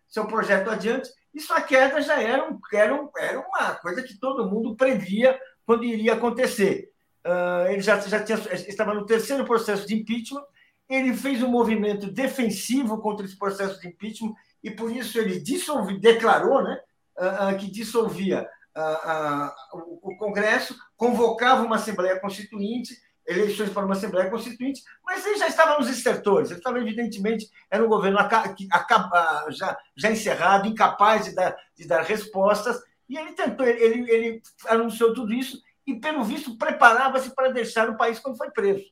seu 0.07 0.25
projeto 0.25 0.71
adiante. 0.71 1.11
Isso 1.31 1.53
a 1.53 1.61
queda 1.61 2.01
já 2.01 2.19
era, 2.19 2.43
um, 2.49 2.59
era, 2.73 2.95
um, 2.95 3.07
era 3.19 3.39
uma 3.39 3.75
coisa 3.75 4.01
que 4.01 4.17
todo 4.17 4.49
mundo 4.49 4.75
previa 4.75 5.39
quando 5.63 5.83
iria 5.83 6.13
acontecer. 6.13 6.91
ele 7.69 7.81
já, 7.81 7.99
já 7.99 8.23
tinha, 8.23 8.39
estava 8.67 8.95
no 8.95 9.05
terceiro 9.05 9.45
processo 9.45 9.87
de 9.87 9.93
impeachment, 9.93 10.43
ele 10.89 11.13
fez 11.15 11.43
um 11.43 11.49
movimento 11.49 12.11
defensivo 12.11 12.97
contra 12.99 13.27
esse 13.27 13.37
processo 13.37 13.79
de 13.79 13.89
impeachment 13.89 14.33
e 14.63 14.71
por 14.71 14.91
isso 14.91 15.19
ele 15.19 15.39
dissolve, 15.39 15.99
declarou, 15.99 16.63
né, 16.63 16.79
uh, 17.17 17.57
que 17.57 17.69
dissolvia 17.69 18.47
uh, 18.75 19.77
o, 19.77 20.11
o 20.11 20.17
Congresso, 20.17 20.75
convocava 20.95 21.63
uma 21.63 21.77
Assembleia 21.77 22.19
Constituinte, 22.19 22.95
eleições 23.27 23.69
para 23.69 23.85
uma 23.85 23.93
Assembleia 23.93 24.29
Constituinte, 24.29 24.81
mas 25.03 25.25
ele 25.25 25.37
já 25.37 25.47
estava 25.47 25.77
nos 25.77 25.89
estertores, 25.89 26.49
ele 26.49 26.59
estava, 26.59 26.79
evidentemente, 26.79 27.49
era 27.69 27.83
um 27.83 27.89
governo 27.89 28.17
acaba, 28.19 29.45
já, 29.49 29.77
já 29.95 30.11
encerrado, 30.11 30.67
incapaz 30.67 31.25
de 31.25 31.35
dar, 31.35 31.55
de 31.75 31.85
dar 31.85 32.03
respostas, 32.03 32.81
e 33.09 33.17
ele 33.17 33.33
tentou, 33.33 33.65
ele, 33.65 34.09
ele 34.09 34.41
anunciou 34.67 35.13
tudo 35.13 35.33
isso 35.33 35.61
e, 35.85 35.95
pelo 35.99 36.23
visto, 36.23 36.57
preparava-se 36.57 37.33
para 37.33 37.51
deixar 37.51 37.89
o 37.89 37.97
país 37.97 38.19
quando 38.19 38.37
foi 38.37 38.49
preso. 38.51 38.85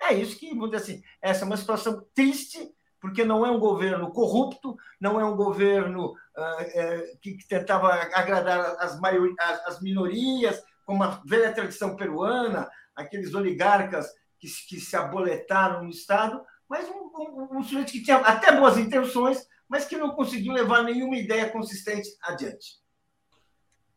É 0.00 0.12
isso 0.12 0.38
que, 0.38 0.50
vamos 0.50 0.74
assim, 0.74 1.02
essa 1.22 1.44
é 1.44 1.46
uma 1.46 1.56
situação 1.56 2.04
triste 2.14 2.72
porque 3.06 3.24
não 3.24 3.46
é 3.46 3.50
um 3.52 3.60
governo 3.60 4.10
corrupto, 4.10 4.76
não 5.00 5.20
é 5.20 5.24
um 5.24 5.36
governo 5.36 6.10
uh, 6.10 6.60
é, 6.60 7.12
que, 7.22 7.38
tentava 7.48 7.92
agradar 8.12 8.76
as, 8.80 8.98
maior, 8.98 9.32
as, 9.38 9.66
as, 9.66 9.80
minorias, 9.80 10.60
como 10.84 11.04
a 11.04 11.22
velha 11.24 11.52
tradição 11.52 11.94
peruana, 11.94 12.68
aqueles 12.96 13.32
oligarcas 13.32 14.08
que, 14.40 14.48
que 14.68 14.80
se 14.80 14.96
aboletaram 14.96 15.84
no 15.84 15.90
Estado, 15.90 16.42
mas 16.68 16.88
um, 16.88 17.12
um, 17.16 17.58
um 17.58 17.62
sujeito 17.62 17.92
que 17.92 18.02
tinha 18.02 18.16
até 18.16 18.50
boas 18.50 18.76
intenções, 18.76 19.46
mas 19.68 19.84
que 19.84 19.96
não 19.96 20.10
conseguiu 20.10 20.52
levar 20.52 20.82
nenhuma 20.82 21.16
ideia 21.16 21.48
consistente 21.48 22.08
adiante. 22.24 22.80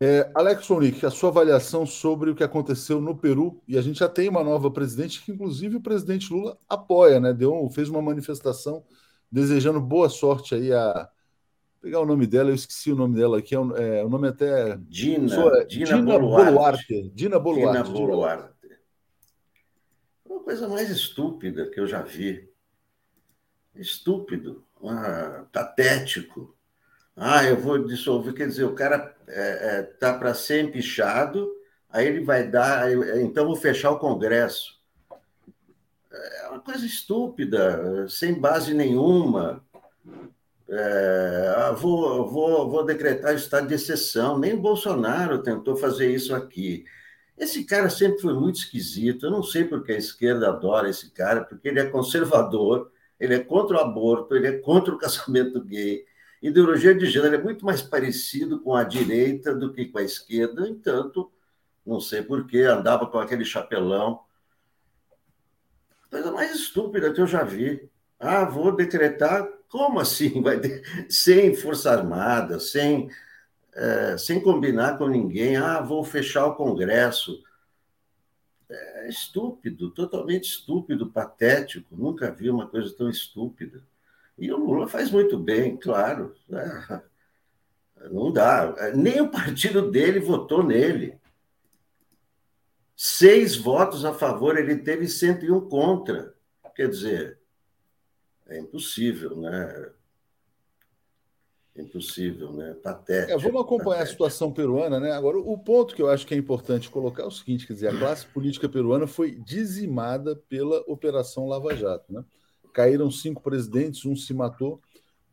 É, 0.02 0.32
Alex 0.34 0.66
Sonic, 0.66 1.06
a 1.06 1.12
sua 1.12 1.30
avaliação 1.30 1.86
sobre 1.86 2.30
o 2.30 2.36
que 2.36 2.44
aconteceu 2.44 3.02
no 3.02 3.18
Peru, 3.18 3.62
e 3.68 3.78
a 3.78 3.82
gente 3.82 4.00
já 4.00 4.08
tem 4.08 4.30
uma 4.30 4.42
nova 4.42 4.72
presidente, 4.72 5.22
que 5.22 5.32
inclusive 5.32 5.76
o 5.76 5.82
presidente 5.82 6.32
Lula 6.32 6.58
apoia, 6.70 7.20
né? 7.20 7.34
Deu, 7.34 7.70
fez 7.70 7.90
uma 7.90 8.02
manifestação 8.02 8.86
desejando 9.30 9.82
boa 9.82 10.08
sorte 10.08 10.56
aí 10.56 10.72
a. 10.72 11.10
Vou 11.74 11.82
pegar 11.82 12.00
o 12.00 12.06
nome 12.06 12.26
dela, 12.26 12.50
eu 12.50 12.56
esqueci 12.56 12.92
o 12.92 12.96
nome 12.96 13.16
dela 13.16 13.40
aqui, 13.40 13.56
é, 13.56 14.00
é 14.00 14.06
o 14.06 14.10
nome 14.10 14.30
até. 14.30 14.78
Dina, 14.88 15.28
sua, 15.28 15.66
Dina, 15.66 15.86
Dina 15.86 16.02
Boluarte. 16.02 16.52
Boluarte. 16.52 17.12
Dina 17.14 17.40
Boluarte. 17.40 17.84
Dina 17.84 18.00
Boluarte. 18.00 18.54
Uma 20.26 20.40
coisa 20.40 20.68
mais 20.70 20.90
estúpida 20.90 21.70
que 21.70 21.80
eu 21.80 21.88
já 21.88 22.02
vi. 22.02 22.48
Estúpido, 23.76 24.66
ah, 24.82 25.46
patético 25.52 26.58
ah, 27.22 27.44
eu 27.44 27.58
vou 27.58 27.78
dissolver, 27.86 28.34
quer 28.34 28.48
dizer, 28.48 28.64
o 28.64 28.74
cara 28.74 28.96
está 28.96 29.14
é, 29.28 29.80
é, 29.80 29.84
tá 29.84 30.14
para 30.14 30.34
ser 30.34 30.64
empichado, 30.64 31.52
aí 31.90 32.08
ele 32.08 32.24
vai 32.24 32.48
dar, 32.48 32.90
então 33.20 33.46
vou 33.46 33.58
fechar 33.58 33.92
o 33.92 34.00
Congresso. 34.00 34.80
É 36.12 36.48
uma 36.48 36.62
coisa 36.62 36.86
estúpida, 36.86 38.08
sem 38.08 38.40
base 38.40 38.74
nenhuma. 38.74 39.62
É, 40.70 41.54
ah, 41.58 41.72
vou, 41.72 42.26
vou, 42.30 42.70
vou 42.70 42.86
decretar 42.86 43.36
estado 43.36 43.68
de 43.68 43.74
exceção. 43.74 44.40
Nem 44.40 44.56
Bolsonaro 44.56 45.44
tentou 45.44 45.76
fazer 45.76 46.10
isso 46.14 46.34
aqui. 46.34 46.86
Esse 47.38 47.66
cara 47.66 47.90
sempre 47.90 48.22
foi 48.22 48.34
muito 48.34 48.60
esquisito. 48.60 49.26
Eu 49.26 49.32
não 49.32 49.44
sei 49.44 49.66
porque 49.66 49.92
a 49.92 49.98
esquerda 49.98 50.50
adora 50.50 50.90
esse 50.90 51.12
cara, 51.12 51.44
porque 51.44 51.68
ele 51.68 51.80
é 51.82 51.86
conservador, 51.86 52.92
ele 53.20 53.36
é 53.36 53.40
contra 53.40 53.78
o 53.78 53.80
aborto, 53.82 54.36
ele 54.36 54.48
é 54.48 54.58
contra 54.60 54.94
o 54.94 54.98
casamento 54.98 55.62
gay, 55.62 56.06
Ideologia 56.42 56.96
de 56.96 57.06
gênero 57.06 57.36
é 57.36 57.44
muito 57.44 57.66
mais 57.66 57.82
parecido 57.82 58.60
com 58.62 58.74
a 58.74 58.84
direita 58.84 59.54
do 59.54 59.74
que 59.74 59.86
com 59.86 59.98
a 59.98 60.04
esquerda, 60.04 60.68
entanto, 60.68 61.30
não 61.86 62.00
sei 62.00 62.22
porquê, 62.22 62.62
andava 62.62 63.06
com 63.08 63.20
aquele 63.20 63.44
chapelão. 63.44 64.22
Coisa 66.10 66.32
mais 66.32 66.56
estúpida 66.56 67.14
que 67.14 67.20
eu 67.20 67.28
já 67.28 67.44
vi. 67.44 67.90
Ah, 68.20 68.46
vou 68.46 68.76
decretar. 68.76 69.48
Como 69.68 70.00
assim? 70.00 70.42
Vai 70.42 70.60
ter... 70.60 70.84
Sem 71.10 71.56
Força 71.56 71.92
Armada, 71.92 72.60
sem, 72.60 73.10
é, 73.76 74.18
sem 74.18 74.42
combinar 74.42 74.98
com 74.98 75.08
ninguém. 75.08 75.58
Ah, 75.58 75.82
vou 75.82 76.04
fechar 76.04 76.46
o 76.48 76.56
Congresso. 76.56 77.44
É 78.70 79.10
estúpido, 79.10 79.92
totalmente 79.92 80.46
estúpido, 80.46 81.12
patético. 81.12 81.96
Nunca 81.96 82.32
vi 82.32 82.50
uma 82.50 82.68
coisa 82.68 82.94
tão 82.96 83.10
estúpida. 83.10 83.84
E 84.40 84.52
o 84.52 84.58
Lula 84.58 84.88
faz 84.88 85.12
muito 85.12 85.38
bem, 85.38 85.76
claro. 85.76 86.36
Né? 86.48 87.04
Não 88.12 88.32
dá. 88.32 88.74
Nem 88.96 89.22
o 89.22 89.30
partido 89.30 89.92
dele 89.92 90.20
votou 90.20 90.64
nele. 90.64 91.20
Seis 92.96 93.56
votos 93.56 94.04
a 94.04 94.14
favor, 94.14 94.58
ele 94.58 94.78
teve 94.78 95.08
101 95.08 95.70
contra. 95.70 96.34
Quer 96.76 96.90
dizer, 96.90 97.40
é 98.48 98.60
impossível, 98.60 99.36
né? 99.36 99.92
Impossível, 101.76 102.52
né? 102.54 102.74
Patético. 102.82 103.32
É, 103.32 103.38
vamos 103.38 103.62
acompanhar 103.62 104.00
patético. 104.00 104.04
a 104.04 104.06
situação 104.08 104.52
peruana, 104.52 105.00
né? 105.00 105.12
Agora, 105.12 105.38
o 105.38 105.58
ponto 105.58 105.96
que 105.96 106.02
eu 106.02 106.10
acho 106.10 106.26
que 106.26 106.34
é 106.34 106.38
importante 106.38 106.90
colocar 106.90 107.24
é 107.24 107.26
o 107.26 107.32
seguinte: 107.32 107.68
quer 107.68 107.74
dizer, 107.74 107.88
a 107.90 107.98
classe 107.98 108.26
política 108.28 108.68
peruana 108.68 109.08
foi 109.08 109.32
dizimada 109.32 110.36
pela 110.36 110.80
Operação 110.88 111.48
Lava 111.48 111.76
Jato, 111.76 112.12
né? 112.12 112.24
Caíram 112.80 113.12
cinco 113.12 113.44
presidentes, 113.44 114.06
um 114.06 114.16
se 114.16 114.34
matou. 114.34 114.82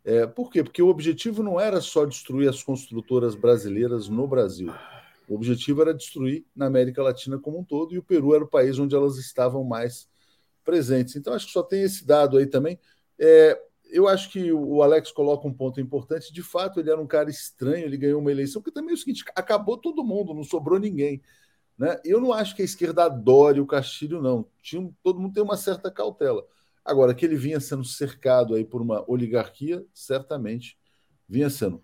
É, 0.05 0.27
por 0.27 0.51
quê? 0.51 0.65
Porque 0.65 0.83
o 0.83 0.89
objetivo 0.89 1.45
não 1.45 1.61
era 1.61 1.81
só 1.81 2.05
destruir 2.05 2.49
as 2.49 2.61
construtoras 2.61 3.37
brasileiras 3.37 4.09
no 4.09 4.27
Brasil. 4.27 4.75
O 5.29 5.37
objetivo 5.37 5.81
era 5.81 5.95
destruir 5.95 6.45
na 6.57 6.67
América 6.67 7.05
Latina 7.05 7.39
como 7.39 7.61
um 7.61 7.65
todo, 7.65 7.95
e 7.95 7.99
o 7.99 8.03
Peru 8.03 8.35
era 8.35 8.43
o 8.43 8.49
país 8.49 8.81
onde 8.81 8.97
elas 8.97 9.17
estavam 9.17 9.63
mais 9.63 10.09
presentes. 10.65 11.15
Então, 11.15 11.33
acho 11.35 11.47
que 11.47 11.53
só 11.53 11.63
tem 11.63 11.83
esse 11.83 12.05
dado 12.05 12.37
aí 12.37 12.47
também. 12.47 12.81
É, 13.17 13.57
eu 13.93 14.09
acho 14.09 14.29
que 14.29 14.53
o 14.53 14.83
Alex 14.83 15.13
coloca 15.13 15.47
um 15.47 15.55
ponto 15.55 15.81
importante. 15.81 16.33
De 16.33 16.43
fato, 16.43 16.81
ele 16.81 16.91
era 16.91 17.01
um 17.01 17.07
cara 17.07 17.31
estranho, 17.31 17.85
ele 17.85 17.97
ganhou 17.97 18.21
uma 18.21 18.33
eleição, 18.33 18.61
porque 18.61 18.75
também 18.75 18.91
é 18.91 18.95
o 18.95 18.99
seguinte: 18.99 19.25
acabou 19.37 19.77
todo 19.77 20.03
mundo, 20.03 20.35
não 20.35 20.43
sobrou 20.43 20.81
ninguém. 20.81 21.23
Né? 21.79 22.01
Eu 22.05 22.21
não 22.21 22.33
acho 22.33 22.57
que 22.57 22.63
a 22.63 22.65
esquerda 22.65 23.05
adore 23.05 23.61
o 23.61 23.67
Castilho, 23.67 24.21
não. 24.21 24.49
Tinha, 24.61 24.93
todo 25.01 25.21
mundo 25.21 25.33
tem 25.33 25.45
uma 25.45 25.57
certa 25.57 25.93
cautela. 25.93 26.45
Agora, 26.87 27.13
que 27.13 27.27
ele 27.27 27.35
vinha 27.35 27.59
sendo 27.59 27.85
cercado 27.85 28.55
aí 28.55 28.65
por 28.65 28.81
uma 28.81 29.05
oligarquia, 29.11 29.85
certamente 29.93 30.79
vinha 31.29 31.51
sendo. 31.51 31.83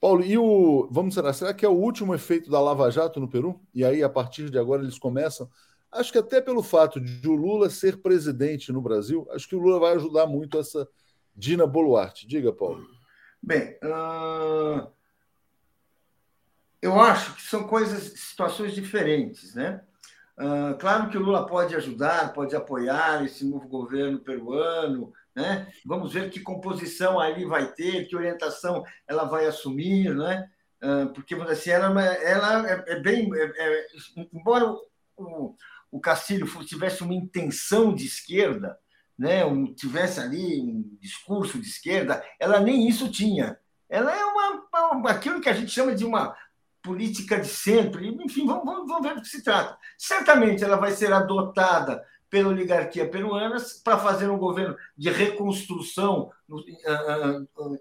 Paulo, 0.00 0.24
e 0.24 0.38
o. 0.38 0.88
Vamos 0.90 1.14
será, 1.14 1.32
será 1.34 1.52
que 1.52 1.66
é 1.66 1.68
o 1.68 1.72
último 1.72 2.14
efeito 2.14 2.50
da 2.50 2.58
Lava 2.58 2.90
Jato 2.90 3.20
no 3.20 3.28
Peru? 3.28 3.60
E 3.74 3.84
aí, 3.84 4.02
a 4.02 4.08
partir 4.08 4.48
de 4.48 4.58
agora, 4.58 4.82
eles 4.82 4.98
começam. 4.98 5.50
Acho 5.92 6.10
que 6.10 6.18
até 6.18 6.40
pelo 6.40 6.62
fato 6.62 6.98
de 6.98 7.28
o 7.28 7.34
Lula 7.34 7.68
ser 7.68 8.00
presidente 8.00 8.72
no 8.72 8.80
Brasil, 8.80 9.26
acho 9.32 9.46
que 9.46 9.56
o 9.56 9.58
Lula 9.58 9.78
vai 9.78 9.94
ajudar 9.94 10.26
muito 10.26 10.58
essa 10.58 10.88
Dina 11.34 11.66
Boluarte. 11.66 12.26
Diga, 12.26 12.52
Paulo. 12.52 12.86
Bem, 13.42 13.76
uh... 13.82 14.90
eu 16.80 16.98
acho 17.00 17.34
que 17.36 17.42
são 17.42 17.64
coisas, 17.64 18.18
situações 18.18 18.74
diferentes, 18.74 19.54
né? 19.54 19.82
Uh, 20.38 20.78
claro 20.78 21.10
que 21.10 21.18
o 21.18 21.20
Lula 21.20 21.44
pode 21.46 21.74
ajudar, 21.74 22.32
pode 22.32 22.54
apoiar 22.54 23.24
esse 23.24 23.44
novo 23.44 23.66
governo 23.66 24.20
peruano, 24.20 25.12
né? 25.34 25.68
Vamos 25.84 26.12
ver 26.12 26.30
que 26.30 26.38
composição 26.38 27.18
ali 27.18 27.44
vai 27.44 27.72
ter, 27.72 28.06
que 28.06 28.14
orientação 28.14 28.84
ela 29.06 29.24
vai 29.24 29.46
assumir, 29.46 30.14
né? 30.14 30.48
Uh, 30.80 31.12
porque 31.12 31.34
assim, 31.34 31.70
ela, 31.70 32.02
ela 32.02 32.70
é, 32.70 32.84
é 32.86 33.00
bem, 33.00 33.28
é, 33.34 33.52
é, 33.56 33.86
embora 34.32 34.76
o, 35.16 35.56
o 35.90 36.00
Castilho 36.00 36.46
tivesse 36.64 37.02
uma 37.02 37.14
intenção 37.14 37.92
de 37.92 38.06
esquerda, 38.06 38.78
né? 39.18 39.44
Um, 39.44 39.74
tivesse 39.74 40.20
ali 40.20 40.60
um 40.60 40.96
discurso 41.00 41.58
de 41.60 41.66
esquerda, 41.66 42.24
ela 42.38 42.60
nem 42.60 42.88
isso 42.88 43.10
tinha. 43.10 43.58
Ela 43.88 44.14
é 44.14 44.24
uma, 44.24 44.92
uma 44.92 45.10
aquilo 45.10 45.40
que 45.40 45.48
a 45.48 45.54
gente 45.54 45.72
chama 45.72 45.94
de 45.96 46.04
uma 46.04 46.36
política 46.82 47.38
de 47.38 47.48
centro, 47.48 48.04
enfim, 48.04 48.46
vamos, 48.46 48.64
vamos, 48.64 48.88
vamos 48.88 49.06
ver 49.06 49.14
do 49.14 49.22
que 49.22 49.28
se 49.28 49.42
trata. 49.42 49.76
Certamente 49.96 50.64
ela 50.64 50.76
vai 50.76 50.92
ser 50.92 51.12
adotada 51.12 52.04
pela 52.30 52.50
oligarquia 52.50 53.08
peruana 53.08 53.56
para 53.82 53.98
fazer 53.98 54.28
um 54.28 54.38
governo 54.38 54.76
de 54.96 55.10
reconstrução 55.10 56.30
uh, 56.48 56.56
uh, 56.56 57.80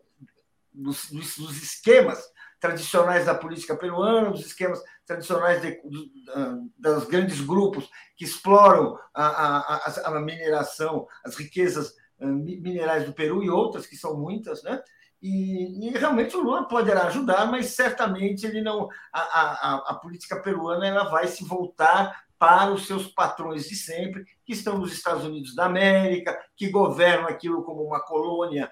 dos, 0.73 1.09
dos, 1.11 1.61
esquemas 1.61 2.23
tradicionais 2.59 3.25
da 3.25 3.35
política 3.35 3.75
peruana, 3.75 4.31
dos 4.31 4.45
esquemas 4.45 4.81
tradicionais 5.05 5.61
uh, 5.63 6.71
dos 6.77 7.05
grandes 7.05 7.41
grupos 7.41 7.89
que 8.15 8.25
exploram 8.25 8.97
a, 9.13 9.25
a, 9.25 10.17
a 10.17 10.21
mineração, 10.21 11.07
as 11.23 11.35
riquezas 11.35 11.93
minerais 12.19 13.05
do 13.05 13.13
Peru 13.13 13.43
e 13.43 13.49
outras, 13.49 13.85
que 13.85 13.95
são 13.95 14.17
muitas, 14.17 14.63
né? 14.63 14.81
E, 15.21 15.87
e, 15.87 15.97
realmente 15.97 16.35
o 16.35 16.41
Lula 16.41 16.67
poderá 16.67 17.07
ajudar, 17.07 17.49
mas 17.49 17.67
certamente 17.67 18.45
ele 18.45 18.61
não. 18.61 18.87
A, 19.11 19.21
a, 19.21 19.75
a, 19.89 19.95
política 19.95 20.39
peruana 20.41 20.85
ela 20.85 21.09
vai 21.09 21.27
se 21.27 21.43
voltar 21.43 22.27
para 22.37 22.71
os 22.71 22.85
seus 22.85 23.07
patrões 23.07 23.67
de 23.67 23.75
sempre, 23.75 24.23
que 24.45 24.53
estão 24.53 24.77
nos 24.77 24.93
Estados 24.93 25.23
Unidos 25.23 25.55
da 25.55 25.65
América, 25.65 26.39
que 26.55 26.69
governam 26.69 27.27
aquilo 27.27 27.63
como 27.63 27.81
uma 27.81 27.99
colônia, 27.99 28.71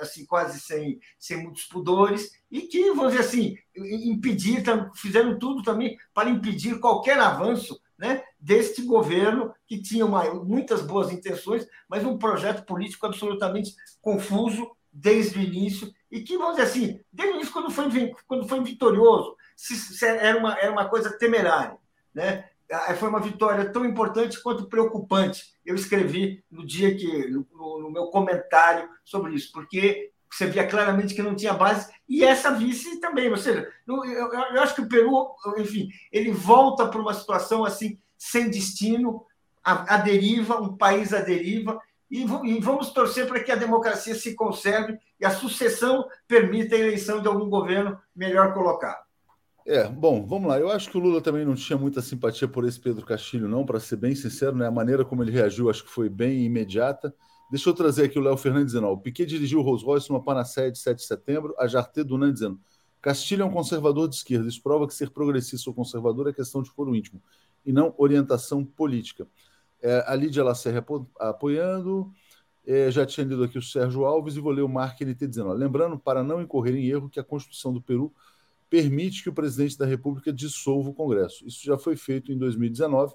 assim, 0.00 0.26
quase 0.26 0.60
sem, 0.60 1.00
sem 1.18 1.42
muitos 1.42 1.64
pudores, 1.64 2.30
e 2.50 2.62
que, 2.62 2.90
vamos 2.92 3.12
dizer 3.12 3.24
assim, 3.24 3.56
impedir, 3.74 4.62
fizeram 4.94 5.38
tudo 5.38 5.62
também 5.62 5.96
para 6.12 6.28
impedir 6.28 6.78
qualquer 6.80 7.18
avanço 7.18 7.80
né, 7.96 8.22
deste 8.38 8.82
governo 8.82 9.54
que 9.66 9.80
tinha 9.80 10.04
uma, 10.04 10.24
muitas 10.34 10.82
boas 10.82 11.10
intenções, 11.10 11.66
mas 11.88 12.04
um 12.04 12.18
projeto 12.18 12.66
político 12.66 13.06
absolutamente 13.06 13.74
confuso 14.02 14.70
desde 14.92 15.38
o 15.38 15.42
início 15.42 15.92
e 16.10 16.20
que, 16.20 16.36
vamos 16.36 16.56
dizer 16.56 16.68
assim, 16.68 17.00
desde 17.12 17.34
o 17.34 17.36
início, 17.36 17.52
quando 17.52 17.70
foi, 17.70 18.14
quando 18.26 18.46
foi 18.46 18.62
vitorioso, 18.62 19.36
se, 19.56 19.74
se 19.74 20.04
era, 20.04 20.38
uma, 20.38 20.58
era 20.58 20.70
uma 20.70 20.88
coisa 20.88 21.16
temerária. 21.16 21.78
Né? 22.14 22.44
Foi 22.98 23.08
uma 23.08 23.20
vitória 23.20 23.70
tão 23.70 23.84
importante 23.84 24.42
quanto 24.42 24.68
preocupante. 24.68 25.54
Eu 25.64 25.74
escrevi 25.74 26.44
no 26.50 26.66
dia 26.66 26.94
que, 26.94 27.28
no, 27.28 27.46
no 27.80 27.90
meu 27.90 28.06
comentário 28.06 28.88
sobre 29.04 29.34
isso, 29.34 29.50
porque 29.52 30.10
você 30.30 30.46
via 30.46 30.66
claramente 30.66 31.14
que 31.14 31.22
não 31.22 31.34
tinha 31.34 31.52
base, 31.52 31.92
e 32.08 32.24
essa 32.24 32.50
vice 32.50 33.00
também. 33.00 33.30
Ou 33.30 33.36
seja, 33.36 33.70
eu, 33.86 34.04
eu, 34.04 34.32
eu 34.32 34.62
acho 34.62 34.74
que 34.74 34.80
o 34.80 34.88
Peru, 34.88 35.28
enfim, 35.58 35.90
ele 36.10 36.30
volta 36.30 36.88
para 36.88 37.00
uma 37.00 37.12
situação 37.12 37.64
assim, 37.64 37.98
sem 38.16 38.48
destino, 38.48 39.26
a, 39.62 39.94
a 39.94 39.96
deriva, 39.98 40.60
um 40.60 40.76
país 40.76 41.12
à 41.12 41.20
deriva, 41.20 41.78
e, 42.12 42.60
vamos 42.60 42.90
torcer 42.90 43.26
para 43.26 43.42
que 43.42 43.50
a 43.50 43.56
democracia 43.56 44.14
se 44.14 44.34
conserve 44.34 44.98
e 45.18 45.24
a 45.24 45.30
sucessão 45.30 46.06
permita 46.28 46.76
a 46.76 46.78
eleição 46.78 47.22
de 47.22 47.26
algum 47.26 47.48
governo 47.48 47.98
melhor 48.14 48.52
colocado. 48.52 49.02
É, 49.66 49.88
bom, 49.88 50.26
vamos 50.26 50.46
lá. 50.46 50.60
Eu 50.60 50.70
acho 50.70 50.90
que 50.90 50.98
o 50.98 51.00
Lula 51.00 51.22
também 51.22 51.46
não 51.46 51.54
tinha 51.54 51.78
muita 51.78 52.02
simpatia 52.02 52.46
por 52.46 52.66
esse 52.66 52.78
Pedro 52.78 53.06
Castilho, 53.06 53.48
não, 53.48 53.64
para 53.64 53.80
ser 53.80 53.96
bem 53.96 54.14
sincero, 54.14 54.54
né? 54.54 54.66
A 54.66 54.70
maneira 54.70 55.06
como 55.06 55.22
ele 55.22 55.30
reagiu 55.30 55.70
acho 55.70 55.84
que 55.84 55.90
foi 55.90 56.10
bem 56.10 56.44
imediata. 56.44 57.14
Deixa 57.50 57.70
eu 57.70 57.74
trazer 57.74 58.04
aqui 58.04 58.18
o 58.18 58.22
Léo 58.22 58.36
Fernandes 58.36 58.72
dizendo: 58.72 58.88
ó, 58.88 58.92
o 58.92 58.98
Piquet 58.98 59.24
dirigiu 59.24 59.60
o 59.60 59.62
Rolls 59.62 59.82
Royce 59.82 60.10
numa 60.10 60.22
panaceia 60.22 60.70
de 60.70 60.78
7 60.78 60.98
de 60.98 61.04
setembro, 61.06 61.54
a 61.58 61.66
Jarté 61.66 62.04
Dunan 62.04 62.30
dizendo: 62.30 62.60
Castilho 63.00 63.42
é 63.42 63.44
um 63.46 63.50
conservador 63.50 64.06
de 64.06 64.16
esquerda. 64.16 64.48
Isso 64.48 64.62
prova 64.62 64.86
que 64.86 64.92
ser 64.92 65.10
progressista 65.10 65.70
ou 65.70 65.74
conservador 65.74 66.28
é 66.28 66.32
questão 66.32 66.62
de 66.62 66.70
foro 66.70 66.94
íntimo 66.94 67.22
e 67.64 67.72
não 67.72 67.94
orientação 67.96 68.64
política. 68.64 69.26
É, 69.82 70.04
a 70.06 70.14
Lídia 70.14 70.44
Lacerre 70.44 70.78
apo 70.78 71.08
apoiando. 71.18 72.10
É, 72.64 72.90
já 72.92 73.04
tinha 73.04 73.26
lido 73.26 73.42
aqui 73.42 73.58
o 73.58 73.62
Sérgio 73.62 74.04
Alves 74.04 74.36
e 74.36 74.40
vou 74.40 74.52
ler 74.52 74.62
o 74.62 74.68
Mark 74.68 75.00
NT 75.00 75.26
dizendo: 75.26 75.50
ó, 75.50 75.52
lembrando, 75.52 75.98
para 75.98 76.22
não 76.22 76.40
incorrer 76.40 76.76
em 76.76 76.86
erro, 76.86 77.10
que 77.10 77.18
a 77.18 77.24
Constituição 77.24 77.72
do 77.72 77.82
Peru 77.82 78.12
permite 78.70 79.22
que 79.22 79.28
o 79.28 79.32
presidente 79.32 79.76
da 79.76 79.84
República 79.84 80.32
dissolva 80.32 80.90
o 80.90 80.94
Congresso. 80.94 81.46
Isso 81.46 81.62
já 81.64 81.76
foi 81.76 81.96
feito 81.96 82.32
em 82.32 82.38
2019 82.38 83.14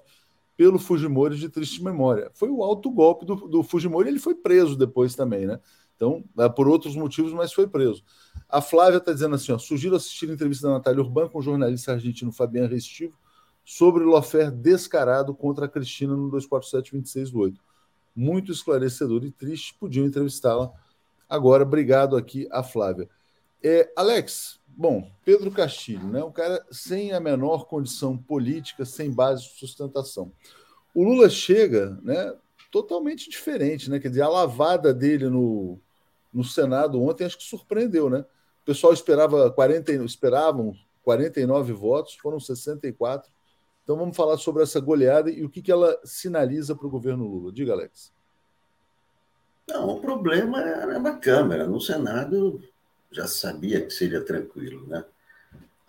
pelo 0.56 0.78
Fujimori 0.78 1.36
de 1.36 1.48
triste 1.48 1.82
memória. 1.82 2.30
Foi 2.34 2.50
o 2.50 2.62
alto 2.62 2.90
golpe 2.90 3.24
do, 3.24 3.34
do 3.34 3.62
Fujimori, 3.62 4.08
ele 4.08 4.18
foi 4.18 4.34
preso 4.34 4.76
depois 4.76 5.14
também, 5.14 5.46
né? 5.46 5.58
Então, 5.96 6.22
é 6.38 6.48
por 6.48 6.68
outros 6.68 6.94
motivos, 6.94 7.32
mas 7.32 7.52
foi 7.52 7.66
preso. 7.66 8.04
A 8.48 8.60
Flávia 8.60 8.98
está 8.98 9.12
dizendo 9.12 9.34
assim: 9.34 9.50
ó, 9.50 9.58
sugiro 9.58 9.96
assistir 9.96 10.30
a 10.30 10.34
entrevista 10.34 10.68
da 10.68 10.74
Natália 10.74 11.00
Urbano 11.00 11.30
com 11.30 11.38
o 11.38 11.42
jornalista 11.42 11.92
argentino 11.92 12.30
Fabiano 12.30 12.68
Restivo 12.68 13.16
sobre 13.68 14.02
o 14.02 14.06
Lofer 14.06 14.50
descarado 14.50 15.34
contra 15.34 15.66
a 15.66 15.68
Cristina 15.68 16.16
no 16.16 16.30
247-26 16.30 17.30
do 17.30 17.40
8. 17.40 17.60
Muito 18.16 18.50
esclarecedor 18.50 19.22
e 19.26 19.30
triste, 19.30 19.76
podiam 19.78 20.06
entrevistá-la 20.06 20.72
agora. 21.28 21.64
Obrigado 21.64 22.16
aqui 22.16 22.48
a 22.50 22.62
Flávia. 22.62 23.10
É, 23.62 23.92
Alex, 23.94 24.58
bom, 24.66 25.12
Pedro 25.22 25.50
Castilho, 25.50 26.08
né, 26.08 26.24
um 26.24 26.32
cara 26.32 26.64
sem 26.70 27.12
a 27.12 27.20
menor 27.20 27.66
condição 27.66 28.16
política, 28.16 28.86
sem 28.86 29.12
base 29.12 29.42
de 29.42 29.58
sustentação. 29.58 30.32
O 30.94 31.04
Lula 31.04 31.28
chega 31.28 31.90
né, 32.02 32.34
totalmente 32.72 33.28
diferente, 33.28 33.90
né? 33.90 33.98
Quer 33.98 34.08
dizer, 34.08 34.22
a 34.22 34.30
lavada 34.30 34.94
dele 34.94 35.28
no, 35.28 35.78
no 36.32 36.42
Senado 36.42 37.02
ontem 37.02 37.24
acho 37.26 37.36
que 37.36 37.44
surpreendeu, 37.44 38.08
né? 38.08 38.20
O 38.62 38.64
pessoal 38.64 38.94
esperava 38.94 39.50
40, 39.50 39.92
esperavam 40.04 40.74
49 41.02 41.74
votos, 41.74 42.14
foram 42.14 42.40
64. 42.40 43.30
Então 43.88 43.96
vamos 43.96 44.14
falar 44.14 44.36
sobre 44.36 44.62
essa 44.62 44.78
goleada 44.80 45.30
e 45.30 45.42
o 45.42 45.48
que, 45.48 45.62
que 45.62 45.72
ela 45.72 45.98
sinaliza 46.04 46.76
para 46.76 46.86
o 46.86 46.90
governo 46.90 47.26
Lula. 47.26 47.50
Diga, 47.50 47.72
Alex. 47.72 48.12
Não, 49.66 49.88
o 49.88 49.98
problema 49.98 50.60
era 50.60 50.98
na 50.98 51.16
Câmara. 51.16 51.66
No 51.66 51.80
Senado 51.80 52.62
já 53.10 53.26
sabia 53.26 53.80
que 53.80 53.90
seria 53.90 54.22
tranquilo, 54.22 54.86
né? 54.86 55.02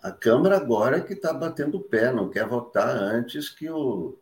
A 0.02 0.10
Câmara 0.10 0.56
agora 0.56 0.96
é 0.96 1.00
que 1.02 1.12
está 1.12 1.30
batendo 1.30 1.76
o 1.76 1.82
pé, 1.82 2.10
não 2.10 2.30
quer 2.30 2.46
votar 2.46 2.88
antes 2.88 3.50
que 3.50 3.68
o 3.68 4.16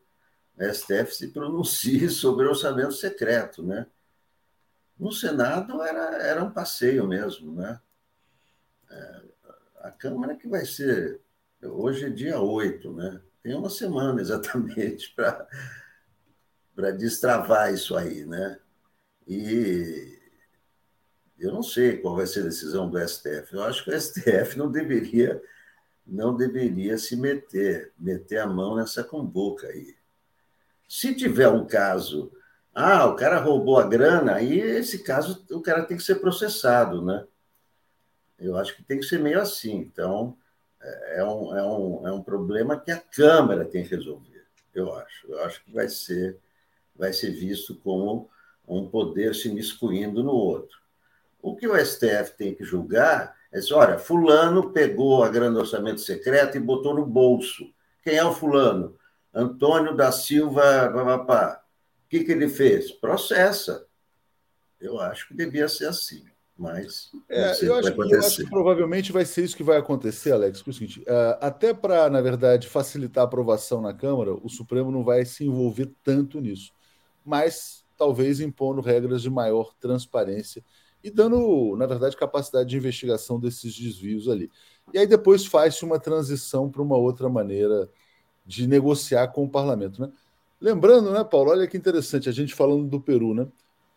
STF 0.58 1.14
se 1.14 1.28
pronuncie 1.28 2.10
sobre 2.10 2.46
o 2.46 2.48
orçamento 2.48 2.94
secreto, 2.94 3.62
né? 3.62 3.86
No 4.98 5.12
Senado 5.12 5.80
era, 5.84 6.16
era 6.20 6.42
um 6.42 6.50
passeio 6.50 7.06
mesmo, 7.06 7.54
né? 7.54 7.80
É, 8.90 9.22
a 9.82 9.90
Câmara 9.92 10.34
que 10.34 10.48
vai 10.48 10.64
ser. 10.64 11.20
Hoje 11.62 12.06
é 12.06 12.10
dia 12.10 12.40
8, 12.40 12.92
né? 12.92 13.20
Tem 13.42 13.54
uma 13.54 13.70
semana 13.70 14.20
exatamente 14.22 15.14
para 15.14 16.90
destravar 16.92 17.72
isso 17.72 17.96
aí, 17.96 18.24
né? 18.24 18.58
E 19.26 20.18
eu 21.38 21.52
não 21.52 21.62
sei 21.62 21.98
qual 21.98 22.16
vai 22.16 22.26
ser 22.26 22.40
a 22.40 22.44
decisão 22.44 22.88
do 22.88 22.98
STF. 22.98 23.52
Eu 23.52 23.62
acho 23.62 23.84
que 23.84 23.90
o 23.90 24.00
STF 24.00 24.56
não 24.58 24.70
deveria 24.70 25.42
não 26.10 26.34
deveria 26.34 26.96
se 26.96 27.14
meter, 27.14 27.92
meter 27.98 28.38
a 28.38 28.46
mão 28.46 28.76
nessa 28.76 29.04
cumbuca 29.04 29.66
aí. 29.66 29.94
Se 30.88 31.14
tiver 31.14 31.48
um 31.48 31.66
caso 31.66 32.32
ah, 32.74 33.06
o 33.06 33.16
cara 33.16 33.40
roubou 33.40 33.78
a 33.78 33.88
grana, 33.88 34.34
aí 34.34 34.60
esse 34.60 35.00
caso 35.02 35.44
o 35.50 35.60
cara 35.60 35.82
tem 35.82 35.96
que 35.96 36.02
ser 36.02 36.16
processado, 36.16 37.04
né? 37.04 37.26
Eu 38.38 38.56
acho 38.56 38.76
que 38.76 38.84
tem 38.84 39.00
que 39.00 39.04
ser 39.04 39.18
meio 39.18 39.40
assim. 39.40 39.76
Então, 39.78 40.38
é, 40.80 41.20
é 41.20 41.24
um, 41.24 41.56
é 41.56 41.62
um, 41.62 42.08
é 42.08 42.12
um 42.12 42.22
problema 42.22 42.78
que 42.78 42.90
a 42.90 42.98
Câmara 42.98 43.64
tem 43.64 43.82
que 43.82 43.94
resolver, 43.94 44.44
eu 44.74 44.94
acho. 44.94 45.26
Eu 45.30 45.42
acho 45.44 45.64
que 45.64 45.72
vai 45.72 45.88
ser, 45.88 46.38
vai 46.94 47.12
ser 47.12 47.30
visto 47.30 47.74
como 47.76 48.30
um 48.66 48.88
poder 48.88 49.34
se 49.34 49.48
miscuindo 49.48 50.22
no 50.22 50.32
outro. 50.32 50.78
O 51.40 51.56
que 51.56 51.66
o 51.66 51.76
STF 51.76 52.36
tem 52.36 52.54
que 52.54 52.64
julgar 52.64 53.36
é 53.50 53.58
assim, 53.58 53.72
olha, 53.72 53.98
fulano 53.98 54.72
pegou 54.72 55.24
a 55.24 55.28
grande 55.28 55.58
orçamento 55.58 56.00
secreto 56.00 56.56
e 56.56 56.60
botou 56.60 56.94
no 56.94 57.06
bolso. 57.06 57.72
Quem 58.02 58.16
é 58.16 58.24
o 58.24 58.34
fulano? 58.34 58.96
Antônio 59.32 59.96
da 59.96 60.12
Silva, 60.12 60.90
papapá. 60.92 61.62
O 62.04 62.08
que, 62.08 62.24
que 62.24 62.32
ele 62.32 62.48
fez? 62.48 62.90
Processa. 62.90 63.86
Eu 64.80 65.00
acho 65.00 65.28
que 65.28 65.34
devia 65.34 65.68
ser 65.68 65.86
assim, 65.86 66.24
mas. 66.58 67.12
É, 67.28 67.64
eu, 67.64 67.76
acho 67.76 67.94
que, 67.94 68.00
eu, 68.00 68.18
acho 68.18 68.36
que, 68.36 68.50
provavelmente 68.50 69.12
vai 69.12 69.24
ser 69.24 69.44
isso 69.44 69.56
que 69.56 69.62
vai 69.62 69.78
acontecer, 69.78 70.32
Alex. 70.32 70.58
Porque 70.58 70.70
é 70.70 70.72
o 70.72 70.74
seguinte, 70.74 71.04
até 71.40 71.72
para, 71.72 72.10
na 72.10 72.20
verdade, 72.20 72.66
facilitar 72.66 73.22
a 73.22 73.26
aprovação 73.26 73.80
na 73.80 73.94
Câmara, 73.94 74.34
o 74.34 74.48
Supremo 74.48 74.90
não 74.90 75.04
vai 75.04 75.24
se 75.24 75.44
envolver 75.44 75.92
tanto 76.02 76.40
nisso. 76.40 76.72
Mas 77.24 77.84
talvez 77.96 78.40
impondo 78.40 78.80
regras 78.80 79.22
de 79.22 79.30
maior 79.30 79.72
transparência 79.78 80.64
e 81.02 81.10
dando, 81.10 81.76
na 81.76 81.86
verdade, 81.86 82.16
capacidade 82.16 82.68
de 82.68 82.76
investigação 82.76 83.38
desses 83.38 83.74
desvios 83.76 84.28
ali. 84.28 84.50
E 84.92 84.98
aí 84.98 85.06
depois 85.06 85.46
faz-se 85.46 85.84
uma 85.84 86.00
transição 86.00 86.68
para 86.68 86.82
uma 86.82 86.96
outra 86.96 87.28
maneira 87.28 87.88
de 88.44 88.66
negociar 88.66 89.28
com 89.28 89.44
o 89.44 89.48
parlamento. 89.48 90.00
Né? 90.00 90.10
Lembrando, 90.60 91.12
né, 91.12 91.22
Paulo, 91.22 91.50
olha 91.50 91.68
que 91.68 91.76
interessante, 91.76 92.28
a 92.28 92.32
gente 92.32 92.54
falando 92.54 92.88
do 92.88 93.00
Peru, 93.00 93.34
né? 93.34 93.46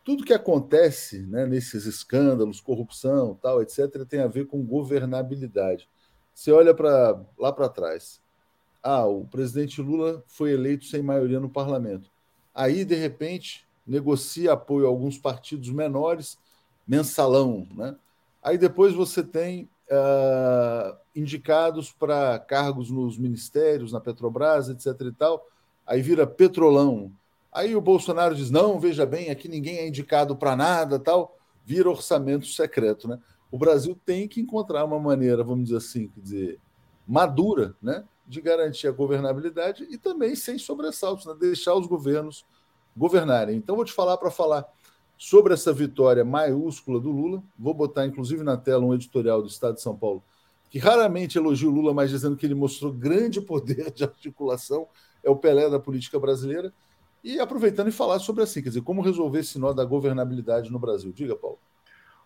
Tudo 0.03 0.25
que 0.25 0.33
acontece 0.33 1.19
né, 1.27 1.45
nesses 1.45 1.85
escândalos, 1.85 2.59
corrupção, 2.59 3.37
tal, 3.41 3.61
etc., 3.61 4.05
tem 4.07 4.19
a 4.21 4.27
ver 4.27 4.47
com 4.47 4.65
governabilidade. 4.65 5.87
Você 6.33 6.51
olha 6.51 6.73
para 6.73 7.19
lá 7.37 7.51
para 7.51 7.69
trás. 7.69 8.19
Ah, 8.81 9.05
o 9.05 9.25
presidente 9.25 9.81
Lula 9.81 10.23
foi 10.27 10.51
eleito 10.53 10.85
sem 10.85 11.03
maioria 11.03 11.39
no 11.39 11.49
parlamento. 11.49 12.09
Aí, 12.53 12.83
de 12.83 12.95
repente, 12.95 13.67
negocia 13.85 14.53
apoio 14.53 14.85
a 14.85 14.89
alguns 14.89 15.17
partidos 15.17 15.69
menores, 15.69 16.37
mensalão. 16.87 17.67
Né? 17.75 17.95
Aí 18.41 18.57
depois 18.57 18.93
você 18.93 19.23
tem 19.23 19.69
uh, 19.91 20.97
indicados 21.15 21.91
para 21.91 22.39
cargos 22.39 22.89
nos 22.89 23.19
ministérios, 23.19 23.91
na 23.91 23.99
Petrobras, 23.99 24.67
etc. 24.67 24.99
e 25.01 25.11
tal 25.11 25.45
aí 25.85 26.01
vira 26.01 26.25
petrolão. 26.25 27.11
Aí 27.51 27.75
o 27.75 27.81
Bolsonaro 27.81 28.35
diz: 28.35 28.49
não, 28.49 28.79
veja 28.79 29.05
bem, 29.05 29.29
aqui 29.29 29.47
ninguém 29.47 29.77
é 29.77 29.87
indicado 29.87 30.35
para 30.35 30.55
nada, 30.55 30.97
tal, 30.97 31.37
vira 31.65 31.89
orçamento 31.89 32.45
secreto. 32.45 33.07
Né? 33.07 33.19
O 33.51 33.57
Brasil 33.57 33.99
tem 34.05 34.27
que 34.27 34.39
encontrar 34.39 34.85
uma 34.85 34.99
maneira, 34.99 35.43
vamos 35.43 35.65
dizer 35.65 35.77
assim, 35.77 36.07
quer 36.07 36.21
dizer, 36.21 36.59
madura, 37.05 37.75
né, 37.81 38.05
de 38.25 38.39
garantir 38.39 38.87
a 38.87 38.91
governabilidade 38.91 39.85
e 39.89 39.97
também 39.97 40.35
sem 40.35 40.57
sobressaltos, 40.57 41.25
né, 41.25 41.35
deixar 41.37 41.75
os 41.75 41.87
governos 41.87 42.45
governarem. 42.95 43.57
Então, 43.57 43.75
vou 43.75 43.83
te 43.83 43.91
falar 43.91 44.17
para 44.17 44.31
falar 44.31 44.65
sobre 45.17 45.53
essa 45.53 45.73
vitória 45.73 46.23
maiúscula 46.23 46.99
do 46.99 47.11
Lula. 47.11 47.43
Vou 47.59 47.73
botar, 47.73 48.05
inclusive, 48.05 48.43
na 48.43 48.57
tela 48.57 48.85
um 48.85 48.93
editorial 48.93 49.41
do 49.41 49.47
Estado 49.47 49.75
de 49.75 49.81
São 49.81 49.95
Paulo, 49.95 50.23
que 50.69 50.79
raramente 50.79 51.37
elogia 51.37 51.67
o 51.67 51.71
Lula, 51.71 51.93
mas 51.93 52.09
dizendo 52.09 52.37
que 52.37 52.45
ele 52.45 52.55
mostrou 52.55 52.91
grande 52.91 53.39
poder 53.41 53.91
de 53.91 54.03
articulação 54.03 54.87
é 55.23 55.29
o 55.29 55.35
Pelé 55.35 55.69
da 55.69 55.79
política 55.79 56.19
brasileira. 56.19 56.73
E 57.23 57.39
aproveitando 57.39 57.87
e 57.87 57.91
falar 57.91 58.19
sobre 58.19 58.43
assim, 58.43 58.61
quer 58.61 58.69
dizer, 58.69 58.81
como 58.81 59.01
resolver 59.01 59.39
esse 59.39 59.59
nó 59.59 59.73
da 59.73 59.85
governabilidade 59.85 60.71
no 60.71 60.79
Brasil. 60.79 61.11
Diga, 61.11 61.35
Paulo. 61.35 61.59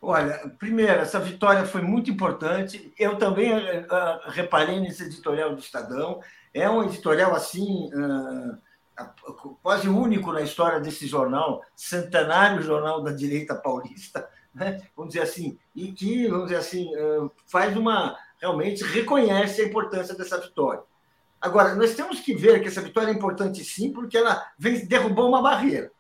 Olha, 0.02 0.50
primeiro, 0.60 1.02
essa 1.02 1.20
vitória 1.20 1.66
foi 1.66 1.82
muito 1.82 2.12
importante. 2.12 2.94
Eu 2.98 3.18
também 3.18 3.52
uh, 3.54 4.30
reparei 4.30 4.80
nesse 4.80 5.04
editorial 5.04 5.56
do 5.56 5.60
Estadão. 5.60 6.20
É 6.54 6.70
um 6.70 6.84
editorial 6.84 7.34
assim 7.34 7.90
uh, 7.94 8.58
quase 9.62 9.90
único 9.90 10.32
na 10.32 10.42
história 10.42 10.80
desse 10.80 11.08
jornal, 11.08 11.62
centenário 11.76 12.62
jornal 12.62 13.02
da 13.04 13.12
direita 13.12 13.56
paulista, 13.56 14.30
né? 14.54 14.82
vamos 14.96 15.14
dizer 15.14 15.24
assim, 15.24 15.58
e 15.76 15.92
que, 15.92 16.28
vamos 16.28 16.46
dizer 16.46 16.60
assim, 16.60 16.96
uh, 16.96 17.30
faz 17.46 17.76
uma 17.76 18.16
realmente 18.40 18.84
reconhece 18.84 19.62
a 19.62 19.66
importância 19.66 20.16
dessa 20.16 20.40
vitória. 20.40 20.84
Agora, 21.46 21.76
nós 21.76 21.94
temos 21.94 22.22
que 22.22 22.34
ver 22.34 22.60
que 22.60 22.70
essa 22.70 22.82
vitória 22.82 23.12
é 23.12 23.14
importante 23.14 23.64
sim, 23.64 23.94
porque 23.94 24.18
ela 24.18 24.44
vem 24.58 24.84
derrubou 24.88 25.30
uma 25.30 25.44
barreira. 25.44 25.92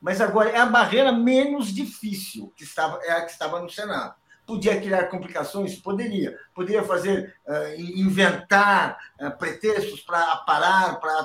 Mas 0.00 0.20
agora 0.20 0.50
é 0.50 0.58
a 0.58 0.66
barreira 0.66 1.10
menos 1.10 1.74
difícil 1.74 2.52
que 2.54 2.62
estava, 2.62 3.00
é 3.02 3.10
a 3.10 3.24
que 3.24 3.32
estava 3.32 3.60
no 3.60 3.68
Senado. 3.68 4.14
Podia 4.46 4.80
criar 4.80 5.08
complicações? 5.08 5.74
Poderia. 5.74 6.38
Poderia 6.54 6.84
fazer, 6.84 7.34
uh, 7.44 7.80
inventar 7.80 8.96
uh, 9.20 9.36
pretextos 9.36 10.02
para 10.02 10.36
parar, 10.46 11.00
para 11.00 11.18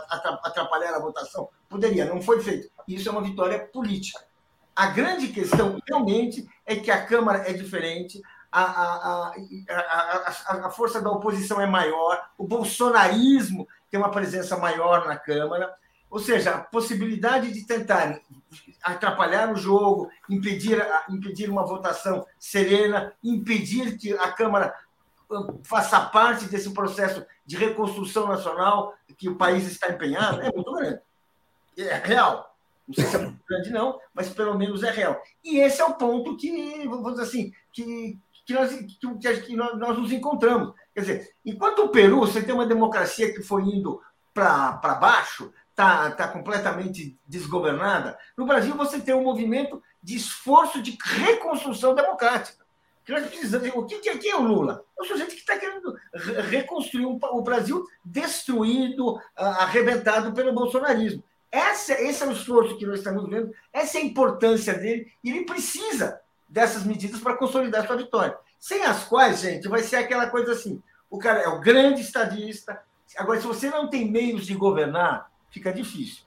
atrapalhar 0.43 0.95
a 0.95 0.99
votação? 0.99 1.47
Poderia. 1.69 2.05
Não 2.05 2.19
foi 2.19 2.41
feito. 2.41 2.71
Isso 2.87 3.07
é 3.07 3.11
uma 3.11 3.21
vitória 3.21 3.59
política. 3.59 4.19
A 4.75 4.87
grande 4.87 5.27
questão, 5.27 5.79
realmente, 5.87 6.47
é 6.65 6.75
que 6.75 6.89
a 6.89 7.05
Câmara 7.05 7.47
é 7.47 7.53
diferente, 7.53 8.19
a, 8.61 9.29
a, 9.29 9.33
a, 10.47 10.67
a, 10.67 10.69
força 10.69 11.01
da 11.01 11.11
oposição 11.11 11.61
é 11.61 11.65
maior, 11.65 12.29
o 12.37 12.47
bolsonarismo 12.47 13.67
tem 13.89 13.99
uma 13.99 14.11
presença 14.11 14.57
maior 14.57 15.05
na 15.05 15.15
Câmara, 15.15 15.73
ou 16.09 16.19
seja, 16.19 16.55
a 16.55 16.59
possibilidade 16.59 17.51
de 17.51 17.65
tentar 17.65 18.19
atrapalhar 18.81 19.51
o 19.51 19.57
jogo, 19.57 20.09
impedir, 20.29 20.83
impedir 21.09 21.49
uma 21.49 21.65
votação 21.65 22.25
serena, 22.39 23.13
impedir 23.23 23.97
que 23.97 24.13
a 24.13 24.31
Câmara 24.31 24.73
faça 25.63 25.99
parte 25.99 26.45
desse 26.45 26.73
processo 26.73 27.25
de 27.45 27.57
reconstrução 27.57 28.27
nacional 28.27 28.95
que 29.17 29.27
o 29.27 29.35
país 29.35 29.65
está 29.65 29.89
empenhado, 29.89 30.41
é 30.41 30.51
muito 30.51 30.71
grande. 30.71 30.99
É 31.77 31.95
real. 31.95 32.55
Não 32.87 32.95
sei 32.95 33.05
se 33.05 33.15
é 33.17 33.19
muito 33.19 33.43
grande, 33.47 33.69
não, 33.69 33.99
mas 34.13 34.29
pelo 34.29 34.57
menos 34.57 34.81
é 34.81 34.89
real. 34.89 35.21
E 35.43 35.59
esse 35.59 35.81
é 35.81 35.85
o 35.85 35.95
ponto 35.95 36.37
que, 36.37 36.87
vamos 36.87 37.11
dizer 37.11 37.23
assim, 37.23 37.53
que, 37.73 38.17
que, 38.47 38.53
nós, 38.53 38.73
que, 38.73 39.41
que 39.41 39.55
nós, 39.57 39.77
nós 39.77 39.97
nos 39.97 40.11
encontramos. 40.11 40.73
Quer 40.93 41.01
dizer, 41.01 41.35
enquanto 41.45 41.79
o 41.79 41.89
Peru, 41.89 42.21
você 42.21 42.41
tem 42.41 42.55
uma 42.55 42.65
democracia 42.65 43.33
que 43.33 43.43
foi 43.43 43.63
indo 43.63 44.01
para 44.33 44.95
baixo, 44.95 45.51
está 45.71 46.11
tá 46.11 46.27
completamente 46.29 47.19
desgovernada, 47.27 48.17
no 48.37 48.45
Brasil 48.45 48.73
você 48.75 49.01
tem 49.01 49.13
um 49.13 49.23
movimento 49.23 49.83
de 50.01 50.15
esforço 50.15 50.81
de 50.81 50.97
reconstrução 51.03 51.93
democrática. 51.93 52.65
Que 53.03 53.11
nós 53.11 53.27
precisamos, 53.27 53.69
o 53.75 53.85
que, 53.85 53.99
que 53.99 54.29
é 54.29 54.35
o 54.35 54.41
Lula? 54.41 54.85
É 54.97 55.01
o 55.01 55.05
sujeito 55.05 55.33
que 55.33 55.41
está 55.41 55.57
querendo 55.57 55.97
reconstruir 56.49 57.05
o 57.05 57.41
Brasil 57.41 57.85
destruído, 58.03 59.19
arrebentado 59.35 60.33
pelo 60.33 60.53
bolsonarismo. 60.53 61.23
Essa, 61.51 61.93
esse 62.01 62.23
é 62.23 62.27
o 62.27 62.31
esforço 62.31 62.77
que 62.77 62.85
nós 62.85 62.99
estamos 62.99 63.27
vendo, 63.29 63.53
essa 63.73 63.97
é 63.97 64.01
a 64.01 64.05
importância 64.05 64.73
dele, 64.73 65.11
e 65.23 65.31
ele 65.31 65.45
precisa 65.45 66.19
dessas 66.47 66.83
medidas 66.83 67.19
para 67.19 67.35
consolidar 67.35 67.85
sua 67.85 67.97
vitória. 67.97 68.37
Sem 68.59 68.83
as 68.83 69.03
quais, 69.03 69.41
gente, 69.41 69.67
vai 69.67 69.83
ser 69.83 69.97
aquela 69.97 70.27
coisa 70.27 70.53
assim: 70.53 70.81
o 71.09 71.17
cara 71.17 71.41
é 71.41 71.47
o 71.47 71.59
grande 71.59 72.01
estadista. 72.01 72.81
Agora, 73.17 73.39
se 73.39 73.47
você 73.47 73.69
não 73.69 73.89
tem 73.89 74.09
meios 74.09 74.45
de 74.45 74.53
governar, 74.53 75.31
fica 75.49 75.71
difícil. 75.71 76.25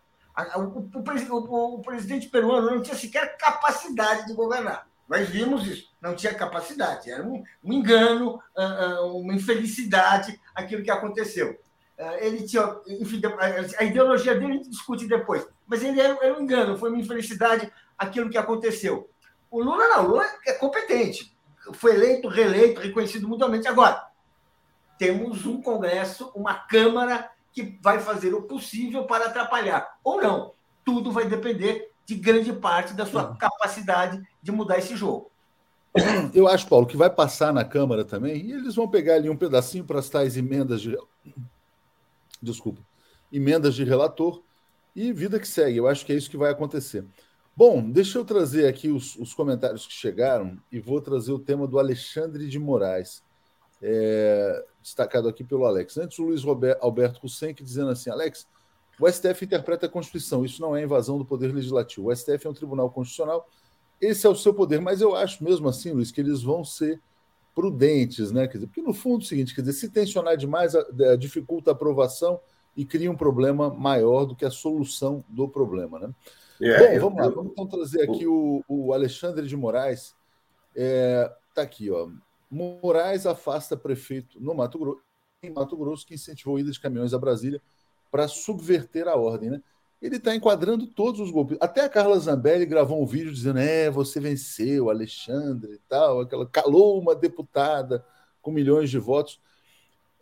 O, 0.57 0.61
o, 0.61 1.75
o, 1.77 1.83
presidente 1.83 2.29
peruano 2.29 2.71
não 2.71 2.81
tinha 2.81 2.97
sequer 2.97 3.37
capacidade 3.37 4.27
de 4.27 4.33
governar. 4.33 4.87
Nós 5.09 5.29
vimos 5.29 5.67
isso. 5.67 5.91
Não 6.01 6.15
tinha 6.15 6.33
capacidade. 6.33 7.11
Era 7.11 7.23
um, 7.23 7.43
um 7.63 7.73
engano, 7.73 8.41
ah, 8.57 8.63
ah, 8.63 9.03
uma 9.07 9.35
infelicidade 9.35 10.41
aquilo 10.55 10.83
que 10.83 10.91
aconteceu. 10.91 11.59
Ah, 11.99 12.17
ele 12.21 12.47
tinha, 12.47 12.77
enfim, 12.87 13.21
a 13.79 13.85
ideologia 13.85 14.35
dele 14.35 14.53
a 14.53 14.57
gente 14.57 14.71
discute 14.71 15.07
depois, 15.07 15.47
mas 15.67 15.83
ele 15.83 16.01
era 16.01 16.35
um 16.35 16.41
engano, 16.41 16.79
foi 16.79 16.89
uma 16.89 16.99
infelicidade 16.99 17.71
aquilo 17.99 18.31
que 18.31 18.39
aconteceu. 18.39 19.11
O 19.51 19.63
Lula 19.63 19.89
não, 19.89 20.05
o 20.05 20.09
Lula 20.09 20.27
é 20.47 20.53
competente, 20.53 21.37
foi 21.75 21.95
eleito, 21.95 22.29
reeleito, 22.29 22.81
reconhecido 22.81 23.29
mundialmente. 23.29 23.67
Agora, 23.67 24.07
temos 24.99 25.47
um 25.47 25.61
Congresso, 25.61 26.31
uma 26.35 26.55
Câmara 26.55 27.31
que 27.53 27.79
vai 27.83 27.99
fazer 28.01 28.33
o 28.35 28.43
possível 28.43 29.05
para 29.05 29.27
atrapalhar, 29.27 29.99
ou 30.05 30.21
não. 30.23 30.53
Tudo 30.85 31.11
vai 31.11 31.27
depender 31.27 31.91
de 32.07 32.15
grande 32.15 32.53
parte 32.53 32.95
da 32.95 33.05
sua 33.05 33.37
capacidade 33.37 34.23
de 34.43 34.53
mudar 34.53 34.79
esse 34.79 34.97
jogo. 34.97 35.31
Eu 36.35 36.47
acho, 36.47 36.69
Paulo, 36.69 36.87
que 36.87 36.97
vai 36.97 37.11
passar 37.11 37.53
na 37.53 37.65
Câmara 37.65 38.05
também, 38.05 38.37
e 38.37 38.53
eles 38.53 38.77
vão 38.77 38.89
pegar 38.89 39.15
ali 39.15 39.29
um 39.29 39.37
pedacinho 39.37 39.85
para 39.85 39.99
as 39.99 40.09
tais 40.09 40.37
emendas 40.37 40.81
de 40.81 40.97
desculpa, 42.41 42.81
emendas 43.33 43.75
de 43.75 43.85
relator 43.85 44.43
e 44.95 45.13
vida 45.13 45.39
que 45.39 45.47
segue. 45.47 45.77
Eu 45.77 45.87
acho 45.87 46.05
que 46.07 46.13
é 46.13 46.17
isso 46.17 46.31
que 46.31 46.37
vai 46.37 46.51
acontecer. 46.51 47.05
Bom, 47.61 47.91
deixa 47.91 48.17
eu 48.17 48.25
trazer 48.25 48.67
aqui 48.67 48.89
os, 48.89 49.17
os 49.17 49.35
comentários 49.35 49.87
que 49.87 49.93
chegaram 49.93 50.57
e 50.73 50.81
vou 50.81 50.99
trazer 50.99 51.31
o 51.31 51.39
tema 51.39 51.67
do 51.67 51.79
Alexandre 51.79 52.49
de 52.49 52.59
Moraes, 52.59 53.23
é, 53.83 54.65
destacado 54.81 55.29
aqui 55.29 55.45
pelo 55.45 55.67
Alex. 55.67 55.99
Antes, 55.99 56.19
o 56.19 56.23
Luiz 56.23 56.43
Roberto, 56.43 56.83
Alberto 56.83 57.21
Kusenk 57.21 57.63
dizendo 57.63 57.91
assim: 57.91 58.09
Alex, 58.09 58.49
o 58.99 59.07
STF 59.07 59.45
interpreta 59.45 59.85
a 59.85 59.91
Constituição, 59.91 60.43
isso 60.43 60.63
não 60.63 60.75
é 60.75 60.83
invasão 60.83 61.19
do 61.19 61.25
poder 61.27 61.53
legislativo. 61.53 62.09
O 62.09 62.17
STF 62.17 62.47
é 62.47 62.49
um 62.49 62.55
tribunal 62.55 62.89
constitucional, 62.89 63.47
esse 64.01 64.27
é 64.27 64.31
o 64.31 64.35
seu 64.35 64.55
poder, 64.55 64.81
mas 64.81 65.03
eu 65.03 65.15
acho 65.15 65.45
mesmo 65.45 65.69
assim, 65.69 65.93
Luiz, 65.93 66.11
que 66.11 66.23
eles 66.23 66.43
vão 66.43 66.65
ser 66.65 66.99
prudentes, 67.55 68.33
né? 68.33 68.49
Quer 68.49 68.55
dizer, 68.55 68.69
porque 68.69 68.81
no 68.81 68.95
fundo 68.95 69.21
é 69.21 69.25
o 69.27 69.29
seguinte, 69.29 69.55
quer 69.55 69.61
dizer, 69.61 69.75
se 69.75 69.91
tensionar 69.91 70.35
demais, 70.39 70.75
a, 70.75 70.83
dificulta 71.15 71.73
a 71.73 71.75
aprovação 71.75 72.41
e 72.75 72.87
cria 72.87 73.11
um 73.11 73.17
problema 73.19 73.69
maior 73.69 74.25
do 74.25 74.35
que 74.35 74.47
a 74.47 74.51
solução 74.51 75.23
do 75.29 75.47
problema, 75.47 75.99
né? 75.99 76.15
É, 76.61 76.99
Bom, 76.99 77.11
vamos 77.11 77.19
eu, 77.19 77.25
lá, 77.25 77.35
vamos 77.35 77.53
então 77.53 77.67
trazer 77.67 78.03
aqui 78.03 78.27
o, 78.27 78.63
o 78.69 78.93
Alexandre 78.93 79.47
de 79.47 79.57
Moraes. 79.57 80.15
Está 80.75 81.63
é, 81.63 81.63
aqui, 81.63 81.91
ó. 81.91 82.09
Moraes 82.51 83.27
afasta 83.27 83.77
prefeito 83.77 84.41
no 84.41 84.55
Mato 84.55 84.79
Grosso, 84.79 85.01
em 85.43 85.51
Mato 85.51 85.77
Grosso, 85.77 86.07
que 86.07 86.15
incentivou 86.15 86.57
a 86.57 86.61
ida 86.61 86.71
de 86.71 86.81
caminhões 86.81 87.15
a 87.15 87.19
Brasília 87.19 87.61
para 88.11 88.29
subverter 88.29 89.09
a 89.09 89.15
ordem, 89.15 89.51
né? 89.51 89.63
ele 90.01 90.17
está 90.17 90.35
enquadrando 90.35 90.87
todos 90.87 91.21
os 91.21 91.31
golpes. 91.31 91.59
Até 91.61 91.83
a 91.83 91.89
Carla 91.89 92.19
Zambelli 92.19 92.65
gravou 92.65 93.03
um 93.03 93.07
vídeo 93.07 93.33
dizendo: 93.33 93.59
é, 93.59 93.91
você 93.91 94.19
venceu, 94.19 94.89
Alexandre 94.89 95.75
e 95.75 95.79
tal, 95.89 96.21
aquela 96.21 96.47
calou 96.47 96.99
uma 96.99 97.15
deputada 97.15 98.05
com 98.41 98.51
milhões 98.51 98.91
de 98.91 98.99
votos. 98.99 99.41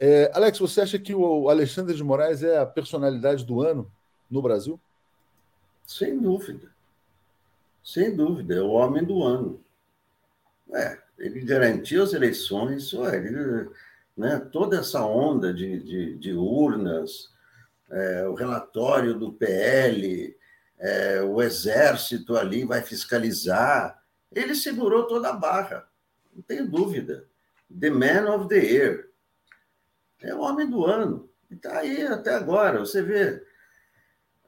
É, 0.01 0.31
Alex, 0.35 0.59
você 0.59 0.81
acha 0.81 0.99
que 0.99 1.15
o 1.15 1.49
Alexandre 1.49 1.95
de 1.95 2.03
Moraes 2.03 2.43
é 2.43 2.59
a 2.59 2.67
personalidade 2.67 3.45
do 3.45 3.61
ano 3.61 3.91
no 4.31 4.43
Brasil? 4.43 4.81
Sem 5.89 6.21
dúvida. 6.21 6.71
Sem 7.83 8.15
dúvida, 8.15 8.57
é 8.57 8.61
o 8.61 8.73
homem 8.73 9.03
do 9.03 9.25
ano. 9.25 9.65
É, 10.75 10.99
ele 11.19 11.41
garantiu 11.41 12.03
as 12.03 12.13
eleições, 12.13 12.93
ele, 12.93 13.71
né, 14.15 14.39
toda 14.53 14.79
essa 14.79 15.03
onda 15.03 15.53
de, 15.55 15.83
de, 15.83 16.19
de 16.19 16.33
urnas, 16.35 17.33
é, 17.91 18.29
o 18.29 18.35
relatório 18.35 19.19
do 19.19 19.33
PL, 19.33 20.37
é, 20.79 21.23
o 21.23 21.41
Exército 21.41 22.37
ali 22.37 22.67
vai 22.67 22.83
fiscalizar. 22.83 24.05
Ele 24.31 24.55
segurou 24.55 25.07
toda 25.07 25.31
a 25.31 25.33
barra, 25.33 25.89
não 26.35 26.43
tenho 26.43 26.71
dúvida. 26.71 27.25
The 27.81 27.89
Man 27.89 28.31
of 28.35 28.47
the 28.49 28.59
Year. 28.59 29.09
É 30.21 30.35
o 30.35 30.41
homem 30.41 30.69
do 30.69 30.85
ano. 30.85 31.31
E 31.51 31.55
está 31.55 31.79
aí 31.79 32.03
até 32.07 32.35
agora. 32.35 32.79
Você 32.81 33.01
vê. 33.01 33.43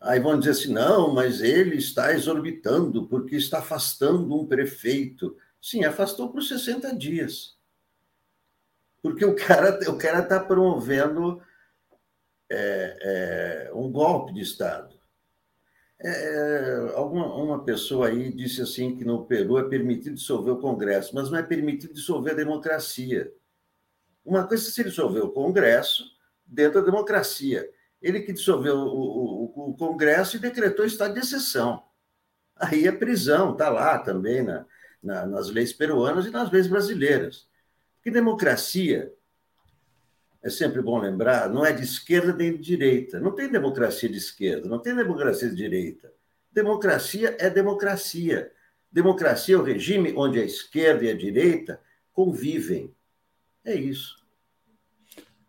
Aí 0.00 0.18
vão 0.18 0.38
dizer 0.38 0.52
assim: 0.52 0.72
não, 0.72 1.12
mas 1.12 1.42
ele 1.42 1.76
está 1.76 2.12
exorbitando 2.12 3.06
porque 3.06 3.36
está 3.36 3.58
afastando 3.58 4.34
um 4.34 4.46
prefeito. 4.46 5.36
Sim, 5.60 5.84
afastou 5.84 6.30
por 6.30 6.42
60 6.42 6.96
dias. 6.96 7.58
Porque 9.02 9.24
o 9.24 9.36
cara 9.36 9.78
o 9.90 9.98
cara 9.98 10.20
está 10.20 10.40
promovendo 10.40 11.42
é, 12.48 13.68
é, 13.68 13.74
um 13.74 13.90
golpe 13.90 14.32
de 14.32 14.40
Estado. 14.40 14.98
É, 16.02 16.92
alguma, 16.94 17.34
uma 17.34 17.62
pessoa 17.62 18.08
aí 18.08 18.32
disse 18.32 18.62
assim 18.62 18.96
que 18.96 19.04
no 19.04 19.26
Peru 19.26 19.58
é 19.58 19.68
permitido 19.68 20.14
dissolver 20.14 20.54
o 20.54 20.60
Congresso, 20.60 21.14
mas 21.14 21.30
não 21.30 21.38
é 21.38 21.42
permitido 21.42 21.92
dissolver 21.92 22.32
a 22.32 22.36
democracia. 22.36 23.30
Uma 24.24 24.46
coisa 24.46 24.66
é 24.66 24.70
se 24.70 24.82
dissolver 24.82 25.22
o 25.22 25.30
Congresso 25.30 26.04
dentro 26.46 26.80
da 26.80 26.86
democracia. 26.86 27.70
Ele 28.00 28.20
que 28.20 28.32
dissolveu 28.32 28.76
o, 28.76 29.52
o, 29.54 29.70
o 29.70 29.76
Congresso 29.76 30.36
e 30.36 30.40
decretou 30.40 30.84
estado 30.84 31.14
de 31.14 31.20
exceção. 31.20 31.82
Aí 32.56 32.86
é 32.86 32.92
prisão, 32.92 33.52
está 33.52 33.68
lá 33.68 33.98
também 33.98 34.42
na, 34.42 34.66
na, 35.02 35.26
nas 35.26 35.50
leis 35.50 35.72
peruanas 35.72 36.26
e 36.26 36.30
nas 36.30 36.50
leis 36.50 36.66
brasileiras. 36.66 37.48
Porque 37.96 38.10
democracia 38.10 39.12
é 40.42 40.48
sempre 40.48 40.80
bom 40.80 40.98
lembrar, 40.98 41.50
não 41.50 41.64
é 41.64 41.72
de 41.72 41.82
esquerda 41.82 42.32
nem 42.32 42.52
de 42.52 42.58
direita. 42.58 43.20
Não 43.20 43.32
tem 43.32 43.50
democracia 43.50 44.08
de 44.08 44.16
esquerda, 44.16 44.68
não 44.68 44.78
tem 44.78 44.94
democracia 44.94 45.48
de 45.48 45.54
direita. 45.54 46.12
Democracia 46.50 47.36
é 47.38 47.50
democracia. 47.50 48.50
Democracia 48.90 49.54
é 49.54 49.58
o 49.58 49.62
regime 49.62 50.14
onde 50.16 50.40
a 50.40 50.44
esquerda 50.44 51.04
e 51.04 51.10
a 51.10 51.16
direita 51.16 51.80
convivem. 52.12 52.94
É 53.64 53.74
isso. 53.74 54.19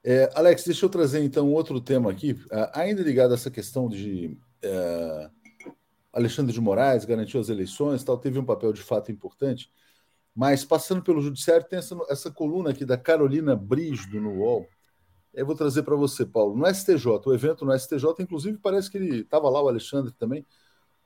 É, 0.03 0.29
Alex, 0.33 0.63
deixa 0.63 0.85
eu 0.85 0.89
trazer 0.89 1.23
então 1.23 1.51
outro 1.51 1.79
tema 1.79 2.09
aqui, 2.09 2.35
ainda 2.73 3.03
ligado 3.03 3.31
a 3.31 3.35
essa 3.35 3.51
questão 3.51 3.87
de 3.87 4.35
é, 4.63 5.29
Alexandre 6.11 6.51
de 6.51 6.59
Moraes 6.59 7.05
garantiu 7.05 7.39
as 7.39 7.49
eleições, 7.49 8.03
tal, 8.03 8.17
teve 8.17 8.39
um 8.39 8.45
papel 8.45 8.73
de 8.73 8.81
fato 8.81 9.11
importante, 9.11 9.71
mas 10.33 10.65
passando 10.65 11.03
pelo 11.03 11.21
judiciário 11.21 11.67
tem 11.67 11.79
essa, 11.79 11.95
essa 12.09 12.31
coluna 12.31 12.71
aqui 12.71 12.83
da 12.83 12.97
Carolina 12.97 13.55
Brisdo 13.55 14.19
no 14.19 14.39
UOL, 14.39 14.67
eu 15.33 15.45
vou 15.45 15.55
trazer 15.55 15.83
para 15.83 15.95
você, 15.95 16.25
Paulo. 16.25 16.57
No 16.57 16.67
STJ, 16.67 17.05
o 17.25 17.33
evento 17.33 17.63
no 17.63 17.77
STJ, 17.77 18.05
inclusive, 18.19 18.57
parece 18.57 18.91
que 18.91 18.97
ele 18.97 19.21
estava 19.21 19.49
lá, 19.49 19.61
o 19.63 19.67
Alexandre 19.67 20.11
também. 20.11 20.45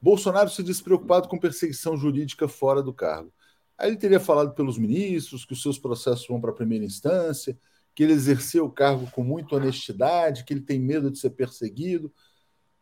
Bolsonaro 0.02 0.50
se 0.50 0.64
diz 0.64 0.82
preocupado 0.82 1.28
com 1.28 1.40
perseguição 1.40 1.96
jurídica 1.96 2.48
fora 2.48 2.82
do 2.82 2.94
cargo. 2.94 3.32
Aí 3.78 3.90
ele 3.90 3.98
teria 3.98 4.20
falado 4.20 4.54
pelos 4.56 4.78
ministros 4.78 5.46
que 5.46 5.54
os 5.54 5.62
seus 5.62 5.78
processos 5.78 6.28
vão 6.28 6.42
para 6.42 6.50
a 6.50 6.56
primeira 6.56 6.84
instância, 6.84 7.58
que 7.96 8.04
ele 8.04 8.12
exerceu 8.12 8.66
o 8.66 8.72
cargo 8.72 9.10
com 9.10 9.24
muita 9.24 9.56
honestidade, 9.56 10.44
que 10.44 10.54
ele 10.54 10.62
tem 10.62 10.78
medo 10.78 11.10
de 11.10 11.18
ser 11.18 11.30
perseguido. 11.30 12.14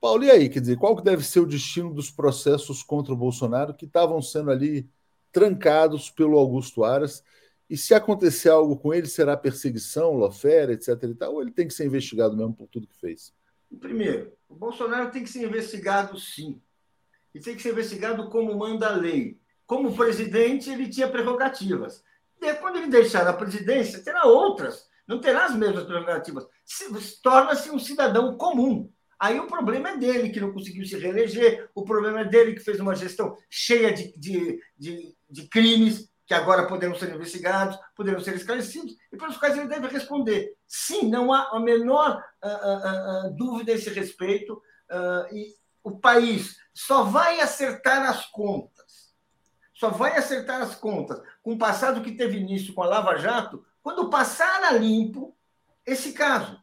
Paulo, 0.01 0.23
e 0.23 0.31
aí? 0.31 0.49
Quer 0.49 0.59
dizer, 0.59 0.77
qual 0.77 0.95
que 0.95 1.03
deve 1.03 1.23
ser 1.23 1.39
o 1.39 1.45
destino 1.45 1.93
dos 1.93 2.09
processos 2.09 2.81
contra 2.81 3.13
o 3.13 3.17
Bolsonaro 3.17 3.75
que 3.75 3.85
estavam 3.85 4.21
sendo 4.21 4.49
ali 4.49 4.89
trancados 5.31 6.09
pelo 6.09 6.37
Augusto 6.37 6.83
Aras? 6.83 7.23
E 7.69 7.77
se 7.77 7.93
acontecer 7.93 8.49
algo 8.49 8.75
com 8.75 8.93
ele, 8.93 9.07
será 9.07 9.37
perseguição, 9.37 10.13
lofera, 10.13 10.73
etc. 10.73 10.89
E 11.03 11.15
tal, 11.15 11.35
ou 11.35 11.41
ele 11.41 11.51
tem 11.51 11.67
que 11.67 11.73
ser 11.73 11.85
investigado 11.85 12.35
mesmo 12.35 12.53
por 12.53 12.67
tudo 12.67 12.87
que 12.87 12.99
fez? 12.99 13.31
Primeiro, 13.79 14.33
o 14.49 14.55
Bolsonaro 14.55 15.11
tem 15.11 15.23
que 15.23 15.29
ser 15.29 15.45
investigado 15.45 16.19
sim. 16.19 16.59
E 17.33 17.39
tem 17.39 17.55
que 17.55 17.61
ser 17.61 17.71
investigado 17.71 18.29
como 18.29 18.55
manda 18.57 18.87
a 18.87 18.95
lei. 18.95 19.39
Como 19.65 19.95
presidente, 19.95 20.69
ele 20.69 20.89
tinha 20.89 21.07
prerrogativas. 21.07 22.03
E 22.41 22.53
quando 22.55 22.77
ele 22.77 22.87
deixar 22.87 23.27
a 23.27 23.33
presidência, 23.33 24.03
terá 24.03 24.25
outras. 24.25 24.91
Não 25.07 25.19
terá 25.19 25.45
as 25.45 25.55
mesmas 25.55 25.83
prerrogativas. 25.85 26.45
Torna-se 27.21 27.69
um 27.69 27.79
cidadão 27.79 28.37
comum. 28.37 28.89
Aí 29.19 29.39
o 29.39 29.47
problema 29.47 29.91
é 29.91 29.97
dele, 29.97 30.29
que 30.31 30.39
não 30.39 30.51
conseguiu 30.51 30.85
se 30.85 30.97
reeleger, 30.97 31.69
o 31.73 31.83
problema 31.83 32.21
é 32.21 32.25
dele, 32.25 32.53
que 32.53 32.59
fez 32.59 32.79
uma 32.79 32.95
gestão 32.95 33.37
cheia 33.49 33.93
de, 33.93 34.17
de, 34.17 34.59
de, 34.77 35.15
de 35.29 35.47
crimes, 35.47 36.09
que 36.25 36.33
agora 36.33 36.67
poderão 36.67 36.95
ser 36.95 37.13
investigados, 37.13 37.77
poderão 37.95 38.19
ser 38.19 38.35
esclarecidos, 38.35 38.95
e 39.11 39.17
pelos 39.17 39.37
quais 39.37 39.57
ele 39.57 39.67
deve 39.67 39.87
responder. 39.87 40.53
Sim, 40.67 41.09
não 41.09 41.31
há 41.31 41.49
a 41.53 41.59
menor 41.59 42.21
uh, 42.43 42.47
uh, 42.47 43.27
uh, 43.27 43.35
dúvida 43.35 43.71
a 43.71 43.75
esse 43.75 43.89
respeito, 43.89 44.61
e 45.31 45.55
o 45.83 45.99
país 45.99 46.57
só 46.73 47.03
vai 47.03 47.39
acertar 47.39 48.07
as 48.07 48.25
contas, 48.27 49.13
só 49.73 49.89
vai 49.89 50.15
acertar 50.17 50.61
as 50.61 50.75
contas 50.75 51.19
com 51.41 51.53
o 51.53 51.57
passado 51.57 52.01
que 52.01 52.11
teve 52.11 52.37
início 52.37 52.73
com 52.73 52.83
a 52.83 52.87
Lava 52.87 53.17
Jato, 53.17 53.65
quando 53.83 54.09
passar 54.09 54.63
a 54.63 54.71
limpo 54.71 55.35
esse 55.85 56.13
caso. 56.13 56.57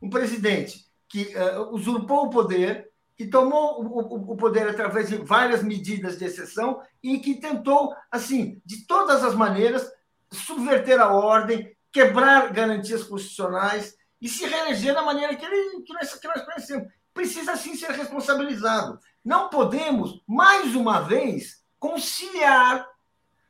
Um 0.00 0.08
presidente 0.08 0.88
que 1.08 1.34
uh, 1.36 1.74
usurpou 1.74 2.26
o 2.26 2.30
poder, 2.30 2.88
que 3.16 3.26
tomou 3.26 3.84
o, 3.84 4.32
o, 4.32 4.36
poder 4.36 4.68
através 4.68 5.08
de 5.08 5.16
várias 5.16 5.62
medidas 5.62 6.16
de 6.16 6.24
exceção 6.24 6.80
e 7.02 7.18
que 7.18 7.34
tentou, 7.34 7.94
assim, 8.10 8.62
de 8.64 8.86
todas 8.86 9.22
as 9.22 9.34
maneiras, 9.34 9.90
subverter 10.32 10.98
a 11.00 11.12
ordem, 11.12 11.76
quebrar 11.92 12.52
garantias 12.52 13.02
constitucionais 13.02 13.96
e 14.22 14.28
se 14.28 14.46
reeleger 14.46 14.94
da 14.94 15.02
maneira 15.02 15.34
que, 15.34 15.44
ele, 15.44 15.82
que, 15.82 15.92
nós, 15.92 16.14
que 16.14 16.28
nós 16.28 16.42
conhecemos. 16.44 16.88
Precisa, 17.12 17.56
sim, 17.56 17.74
ser 17.74 17.90
responsabilizado. 17.90 18.98
Não 19.24 19.50
podemos, 19.50 20.22
mais 20.26 20.74
uma 20.76 21.00
vez, 21.00 21.62
conciliar, 21.78 22.86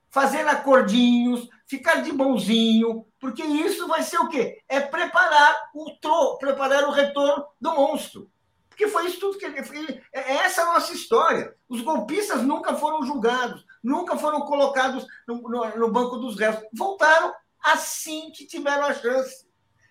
fazer 0.08 0.48
acordinhos, 0.48 1.48
ficar 1.66 2.02
de 2.02 2.10
bonzinho, 2.10 3.06
porque 3.20 3.42
isso 3.42 3.86
vai 3.86 4.02
ser 4.02 4.18
o 4.18 4.28
quê? 4.28 4.62
É 4.66 4.80
preparar 4.80 5.70
o 5.74 5.90
tro, 6.00 6.38
preparar 6.38 6.84
o 6.84 6.90
retorno 6.90 7.44
do 7.60 7.74
monstro. 7.74 8.30
Porque 8.70 8.88
foi 8.88 9.06
isso 9.06 9.20
tudo 9.20 9.36
que 9.36 9.44
ele 9.44 9.62
fez. 9.62 10.00
É 10.10 10.36
essa 10.36 10.62
a 10.62 10.72
nossa 10.72 10.94
história. 10.94 11.54
Os 11.68 11.82
golpistas 11.82 12.42
nunca 12.42 12.74
foram 12.74 13.04
julgados, 13.04 13.62
nunca 13.84 14.16
foram 14.16 14.40
colocados 14.40 15.06
no, 15.28 15.42
no, 15.42 15.76
no 15.76 15.92
banco 15.92 16.16
dos 16.16 16.38
réus. 16.38 16.56
Voltaram 16.72 17.34
assim 17.62 18.32
que 18.34 18.46
tiveram 18.46 18.86
a 18.86 18.94
chance. 18.94 19.46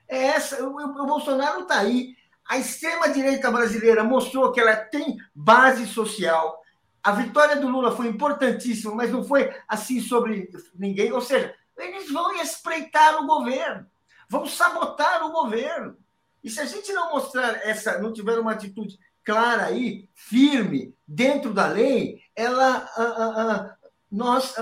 É 0.07 0.23
essa, 0.30 0.67
o, 0.67 0.75
o 0.75 1.05
Bolsonaro 1.05 1.61
está 1.61 1.82
aí. 1.82 2.15
A 2.47 2.57
extrema-direita 2.57 3.51
brasileira 3.51 4.03
mostrou 4.03 4.51
que 4.51 4.59
ela 4.59 4.75
tem 4.75 5.19
base 5.36 5.86
social. 5.86 6.59
A 7.03 7.11
vitória 7.11 7.57
do 7.57 7.67
Lula 7.67 7.95
foi 7.95 8.07
importantíssima, 8.07 8.95
mas 8.95 9.11
não 9.11 9.23
foi 9.23 9.53
assim 9.67 10.01
sobre 10.01 10.49
ninguém. 10.73 11.11
Ou 11.11 11.21
seja, 11.21 11.53
eles 11.80 12.11
vão 12.11 12.36
espreitar 12.41 13.21
o 13.21 13.27
governo, 13.27 13.86
vão 14.27 14.45
sabotar 14.45 15.25
o 15.25 15.32
governo. 15.32 15.97
E 16.43 16.49
se 16.49 16.59
a 16.59 16.65
gente 16.65 16.91
não 16.93 17.11
mostrar 17.11 17.65
essa, 17.67 17.99
não 17.99 18.13
tiver 18.13 18.38
uma 18.39 18.53
atitude 18.53 18.99
clara 19.23 19.65
aí, 19.65 20.07
firme, 20.13 20.95
dentro 21.07 21.53
da 21.53 21.67
lei, 21.67 22.21
ela, 22.36 22.89
ah, 22.95 23.03
ah, 23.03 23.41
ah, 23.41 23.75
nós, 24.11 24.55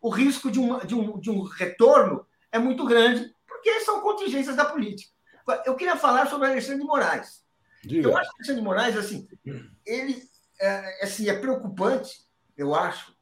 o 0.00 0.08
risco 0.08 0.50
de 0.50 0.58
um, 0.58 0.78
de, 0.80 0.94
um, 0.94 1.18
de 1.18 1.30
um 1.30 1.42
retorno 1.42 2.26
é 2.50 2.58
muito 2.58 2.84
grande, 2.84 3.32
porque 3.46 3.80
são 3.80 4.00
contingências 4.00 4.56
da 4.56 4.64
política. 4.64 5.12
Eu 5.64 5.76
queria 5.76 5.96
falar 5.96 6.28
sobre 6.28 6.48
Alexandre 6.48 6.80
de 6.80 6.86
Moraes. 6.86 7.44
Diga. 7.82 8.08
Eu 8.08 8.16
acho 8.16 8.30
que 8.30 8.36
Alexandre 8.36 8.60
de 8.60 8.66
Moraes, 8.66 8.96
assim, 8.96 9.28
ele 9.86 10.28
é, 10.60 11.04
assim, 11.04 11.28
é 11.28 11.38
preocupante, 11.38 12.26
eu 12.56 12.74
acho, 12.74 13.14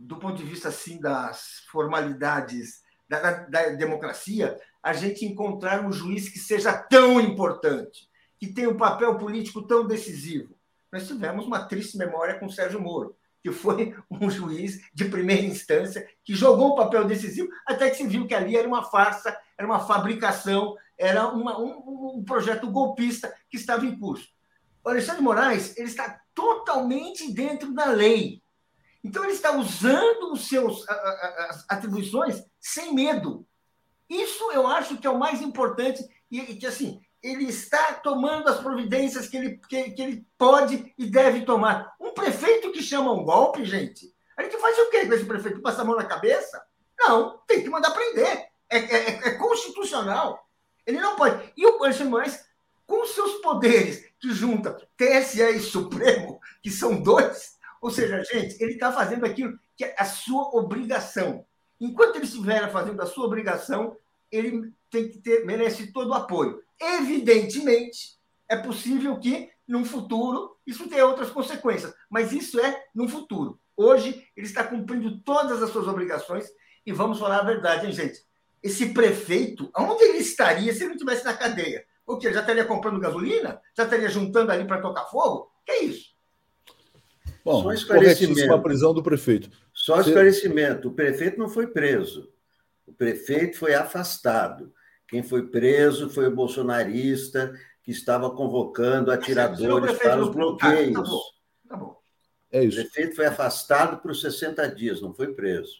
do 0.00 0.16
ponto 0.16 0.36
de 0.36 0.44
vista 0.44 0.68
assim 0.68 0.98
das 0.98 1.62
formalidades 1.70 2.82
da, 3.08 3.20
da, 3.20 3.30
da, 3.46 3.68
democracia, 3.70 4.58
a 4.82 4.92
gente 4.92 5.26
encontrar 5.26 5.84
um 5.84 5.92
juiz 5.92 6.28
que 6.28 6.38
seja 6.38 6.72
tão 6.72 7.20
importante, 7.20 8.08
que 8.38 8.46
tenha 8.46 8.70
um 8.70 8.76
papel 8.76 9.18
político 9.18 9.62
tão 9.62 9.86
decisivo. 9.86 10.56
Nós 10.90 11.06
tivemos 11.06 11.46
uma 11.46 11.64
triste 11.66 11.98
memória 11.98 12.38
com 12.38 12.48
Sérgio 12.48 12.80
Moro, 12.80 13.14
que 13.42 13.52
foi 13.52 13.94
um 14.10 14.30
juiz 14.30 14.80
de 14.94 15.04
primeira 15.04 15.42
instância 15.42 16.08
que 16.24 16.34
jogou 16.34 16.72
um 16.72 16.76
papel 16.76 17.04
decisivo, 17.04 17.50
até 17.66 17.90
que 17.90 17.96
se 17.96 18.06
viu 18.06 18.26
que 18.26 18.34
ali 18.34 18.56
era 18.56 18.66
uma 18.66 18.84
farsa, 18.84 19.36
era 19.58 19.66
uma 19.66 19.80
fabricação, 19.80 20.76
era 20.96 21.28
uma, 21.28 21.58
um, 21.58 22.16
um 22.16 22.24
projeto 22.24 22.70
golpista 22.70 23.34
que 23.50 23.56
estava 23.56 23.84
em 23.84 23.98
curso. 23.98 24.28
O 24.82 24.88
Alexandre 24.88 25.22
Moraes 25.22 25.76
ele 25.76 25.88
está 25.88 26.20
totalmente 26.34 27.30
dentro 27.32 27.74
da 27.74 27.86
lei. 27.86 28.42
Então, 29.02 29.24
ele 29.24 29.32
está 29.32 29.56
usando 29.56 30.32
os 30.32 30.48
seus 30.48 30.84
atribuições 31.68 32.42
sem 32.60 32.94
medo. 32.94 33.46
Isso 34.08 34.50
eu 34.52 34.66
acho 34.66 34.98
que 34.98 35.06
é 35.06 35.10
o 35.10 35.18
mais 35.18 35.40
importante 35.40 36.02
e 36.30 36.40
que, 36.56 36.66
assim, 36.66 37.00
ele 37.22 37.44
está 37.44 37.94
tomando 37.94 38.48
as 38.48 38.60
providências 38.60 39.28
que 39.28 39.36
ele, 39.36 39.60
que, 39.68 39.90
que 39.90 40.02
ele 40.02 40.26
pode 40.36 40.92
e 40.98 41.06
deve 41.06 41.42
tomar. 41.44 41.94
Um 42.00 42.12
prefeito 42.12 42.72
que 42.72 42.82
chama 42.82 43.12
um 43.12 43.24
golpe, 43.24 43.64
gente, 43.64 44.12
a 44.36 44.42
gente 44.42 44.58
faz 44.58 44.78
o 44.78 44.90
quê 44.90 45.06
com 45.06 45.12
esse 45.12 45.24
prefeito? 45.24 45.60
Passa 45.60 45.82
a 45.82 45.84
mão 45.84 45.96
na 45.96 46.04
cabeça? 46.04 46.62
Não, 46.98 47.38
tem 47.46 47.62
que 47.62 47.68
mandar 47.68 47.90
prender. 47.90 48.48
É, 48.70 48.78
é, 48.78 49.28
é 49.28 49.30
constitucional. 49.32 50.48
Ele 50.86 51.00
não 51.00 51.14
pode. 51.16 51.52
E 51.56 51.66
o 51.66 51.82
Alexandre 51.82 52.10
Moraes, 52.10 52.44
com 52.86 53.04
seus 53.04 53.34
poderes, 53.42 54.04
que 54.18 54.32
junta 54.32 54.76
TSE 54.96 55.42
e 55.42 55.60
Supremo, 55.60 56.40
que 56.62 56.70
são 56.70 57.02
dois, 57.02 57.58
ou 57.80 57.90
seja, 57.90 58.22
gente, 58.24 58.62
ele 58.62 58.72
está 58.72 58.92
fazendo 58.92 59.24
aquilo 59.24 59.58
que 59.76 59.84
é 59.84 59.94
a 59.98 60.04
sua 60.04 60.54
obrigação. 60.54 61.44
Enquanto 61.80 62.16
ele 62.16 62.26
estiver 62.26 62.70
fazendo 62.70 63.00
a 63.00 63.06
sua 63.06 63.24
obrigação, 63.24 63.96
ele 64.30 64.72
tem 64.90 65.08
que 65.08 65.18
ter, 65.18 65.46
merece 65.46 65.92
todo 65.92 66.10
o 66.10 66.14
apoio. 66.14 66.62
Evidentemente, 66.78 68.18
é 68.48 68.56
possível 68.56 69.18
que, 69.18 69.50
num 69.66 69.84
futuro, 69.84 70.56
isso 70.66 70.88
tenha 70.88 71.06
outras 71.06 71.30
consequências, 71.30 71.94
mas 72.10 72.32
isso 72.32 72.60
é 72.60 72.84
no 72.94 73.08
futuro. 73.08 73.58
Hoje, 73.76 74.26
ele 74.36 74.46
está 74.46 74.62
cumprindo 74.62 75.20
todas 75.20 75.62
as 75.62 75.70
suas 75.70 75.88
obrigações 75.88 76.46
e 76.84 76.92
vamos 76.92 77.18
falar 77.18 77.38
a 77.38 77.44
verdade, 77.44 77.86
hein, 77.86 77.92
gente? 77.92 78.22
Esse 78.62 78.92
prefeito, 78.92 79.70
aonde 79.72 80.02
ele 80.02 80.18
estaria 80.18 80.72
se 80.72 80.80
ele 80.80 80.88
não 80.88 80.94
estivesse 80.96 81.24
na 81.24 81.34
cadeia? 81.34 81.86
O 82.06 82.18
quê? 82.18 82.30
Já 82.32 82.40
estaria 82.40 82.64
comprando 82.64 83.00
gasolina? 83.00 83.60
Já 83.74 83.84
estaria 83.84 84.08
juntando 84.10 84.52
ali 84.52 84.66
para 84.66 84.82
tocar 84.82 85.06
fogo? 85.06 85.50
Que 85.64 85.72
é 85.72 85.84
isso? 85.84 86.09
Bom, 87.44 87.62
Só 87.62 87.72
esclarecimento. 87.72 88.52
a 88.52 88.58
prisão 88.58 88.92
do 88.92 89.02
prefeito. 89.02 89.50
Só 89.72 89.96
Você... 89.96 90.10
esclarecimento: 90.10 90.88
o 90.88 90.92
prefeito 90.92 91.38
não 91.38 91.48
foi 91.48 91.66
preso. 91.66 92.28
O 92.86 92.92
prefeito 92.92 93.56
foi 93.56 93.74
afastado. 93.74 94.72
Quem 95.08 95.22
foi 95.22 95.46
preso 95.48 96.08
foi 96.10 96.26
o 96.26 96.34
bolsonarista 96.34 97.52
que 97.82 97.90
estava 97.90 98.30
convocando 98.30 99.10
atiradores 99.10 99.98
para 99.98 100.22
os 100.22 100.28
bloqueios. 100.28 100.96
Ah, 100.96 101.02
tá 101.02 101.08
bom. 101.08 101.20
Tá 101.68 101.76
bom. 101.76 101.96
É 102.52 102.64
isso. 102.64 102.80
O 102.80 102.82
prefeito 102.82 103.16
foi 103.16 103.26
afastado 103.26 104.00
por 104.00 104.14
60 104.14 104.66
dias, 104.74 105.00
não 105.00 105.14
foi 105.14 105.32
preso. 105.32 105.72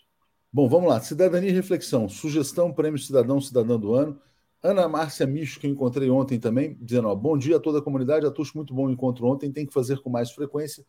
Bom, 0.53 0.69
vamos 0.69 0.89
lá. 0.89 1.01
Cidadania 1.01 1.51
e 1.51 1.53
reflexão. 1.53 2.09
Sugestão 2.09 2.73
Prêmio 2.73 2.99
Cidadão 2.99 3.41
Cidadã 3.41 3.79
do 3.79 3.95
Ano. 3.95 4.21
Ana 4.63 4.89
Márcia 4.89 5.27
Micho, 5.27 5.59
que 5.59 5.67
eu 5.67 5.71
encontrei 5.71 6.11
ontem 6.11 6.39
também, 6.39 6.77
dizendo: 6.81 7.09
ó, 7.09 7.15
bom 7.15 7.39
dia 7.39 7.57
a 7.57 7.61
toda 7.61 7.79
a 7.79 7.83
comunidade. 7.83 8.27
Atucho, 8.27 8.57
muito 8.57 8.75
bom 8.75 8.87
o 8.87 8.91
encontro 8.91 9.27
ontem. 9.27 9.51
Tem 9.51 9.65
que 9.65 9.73
fazer 9.73 10.01
com 10.01 10.11
mais 10.11 10.33
frequência. 10.33 10.85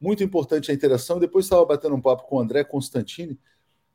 Muito 0.00 0.22
importante 0.22 0.70
a 0.70 0.74
interação. 0.74 1.18
Depois 1.18 1.44
estava 1.44 1.64
batendo 1.64 1.94
um 1.94 2.00
papo 2.00 2.24
com 2.24 2.36
o 2.36 2.40
André 2.40 2.64
Constantini. 2.64 3.38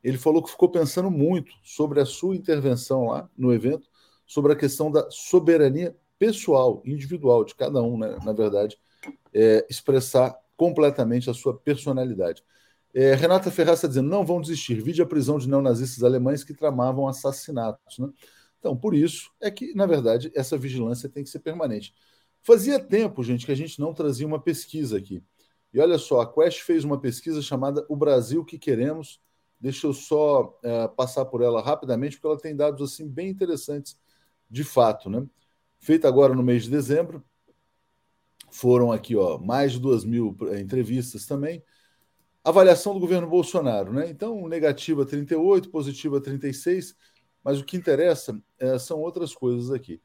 Ele 0.03 0.17
falou 0.17 0.43
que 0.43 0.51
ficou 0.51 0.69
pensando 0.69 1.09
muito 1.09 1.53
sobre 1.63 2.01
a 2.01 2.05
sua 2.05 2.35
intervenção 2.35 3.07
lá 3.07 3.29
no 3.37 3.53
evento, 3.53 3.87
sobre 4.25 4.51
a 4.51 4.55
questão 4.55 4.91
da 4.91 5.09
soberania 5.09 5.95
pessoal, 6.19 6.81
individual 6.85 7.43
de 7.43 7.55
cada 7.55 7.81
um, 7.81 7.97
né, 7.97 8.17
na 8.23 8.33
verdade, 8.33 8.77
é, 9.33 9.65
expressar 9.69 10.37
completamente 10.55 11.29
a 11.29 11.33
sua 11.33 11.57
personalidade. 11.57 12.43
É, 12.93 13.15
Renata 13.15 13.49
Ferraz 13.49 13.79
está 13.79 13.87
dizendo: 13.87 14.09
não 14.09 14.25
vão 14.25 14.39
desistir. 14.39 14.81
Vide 14.81 15.01
a 15.01 15.05
prisão 15.05 15.37
de 15.37 15.49
neonazistas 15.49 16.03
alemães 16.03 16.43
que 16.43 16.53
tramavam 16.53 17.07
assassinatos. 17.07 17.97
Né? 17.97 18.09
Então, 18.59 18.77
por 18.77 18.93
isso 18.93 19.31
é 19.41 19.49
que, 19.49 19.73
na 19.73 19.85
verdade, 19.85 20.31
essa 20.35 20.57
vigilância 20.57 21.09
tem 21.09 21.23
que 21.23 21.29
ser 21.29 21.39
permanente. 21.39 21.93
Fazia 22.41 22.79
tempo, 22.79 23.23
gente, 23.23 23.45
que 23.45 23.51
a 23.51 23.55
gente 23.55 23.79
não 23.79 23.93
trazia 23.93 24.27
uma 24.27 24.39
pesquisa 24.39 24.97
aqui. 24.97 25.23
E 25.73 25.79
olha 25.79 25.97
só, 25.97 26.21
a 26.21 26.31
Quest 26.31 26.61
fez 26.61 26.83
uma 26.83 26.99
pesquisa 26.99 27.41
chamada 27.41 27.85
O 27.89 27.95
Brasil 27.95 28.45
que 28.45 28.59
Queremos. 28.59 29.19
Deixa 29.59 29.87
eu 29.87 29.93
só 29.93 30.59
é, 30.63 30.87
passar 30.89 31.25
por 31.25 31.41
ela 31.41 31.61
rapidamente, 31.61 32.17
porque 32.17 32.27
ela 32.27 32.37
tem 32.37 32.55
dados 32.55 32.93
assim 32.93 33.07
bem 33.07 33.29
interessantes 33.29 33.97
de 34.49 34.63
fato. 34.63 35.09
Né? 35.09 35.25
Feita 35.79 36.07
agora 36.07 36.35
no 36.35 36.43
mês 36.43 36.63
de 36.63 36.69
dezembro, 36.69 37.23
Foram 38.53 38.91
aqui, 38.91 39.15
ó, 39.15 39.39
mais 39.39 39.71
de 39.71 39.79
duas 39.79 40.05
mil 40.05 40.37
eh, 40.51 40.59
entrevistas 40.59 41.25
também. 41.25 41.63
Avaliação 42.43 42.93
do 42.93 42.99
governo 42.99 43.27
Bolsonaro, 43.27 43.91
né? 43.91 44.07
Então, 44.07 44.47
negativa 44.47 45.03
38, 45.07 45.71
positiva 45.71 46.21
36, 46.21 46.95
mas 47.43 47.59
o 47.59 47.65
que 47.65 47.75
interessa 47.75 48.39
é, 48.59 48.77
são 48.77 48.99
outras 48.99 49.33
coisas 49.33 49.71
aqui. 49.71 49.99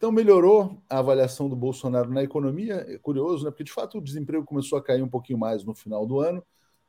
Então, 0.00 0.10
melhorou 0.10 0.82
a 0.88 0.98
avaliação 0.98 1.46
do 1.46 1.54
Bolsonaro 1.54 2.10
na 2.10 2.22
economia, 2.22 2.86
é 2.88 2.96
curioso, 2.96 3.44
né? 3.44 3.50
Porque 3.50 3.64
de 3.64 3.70
fato 3.70 3.98
o 3.98 4.00
desemprego 4.00 4.46
começou 4.46 4.78
a 4.78 4.82
cair 4.82 5.02
um 5.02 5.08
pouquinho 5.10 5.38
mais 5.38 5.62
no 5.62 5.74
final 5.74 6.06
do 6.06 6.20
ano. 6.20 6.42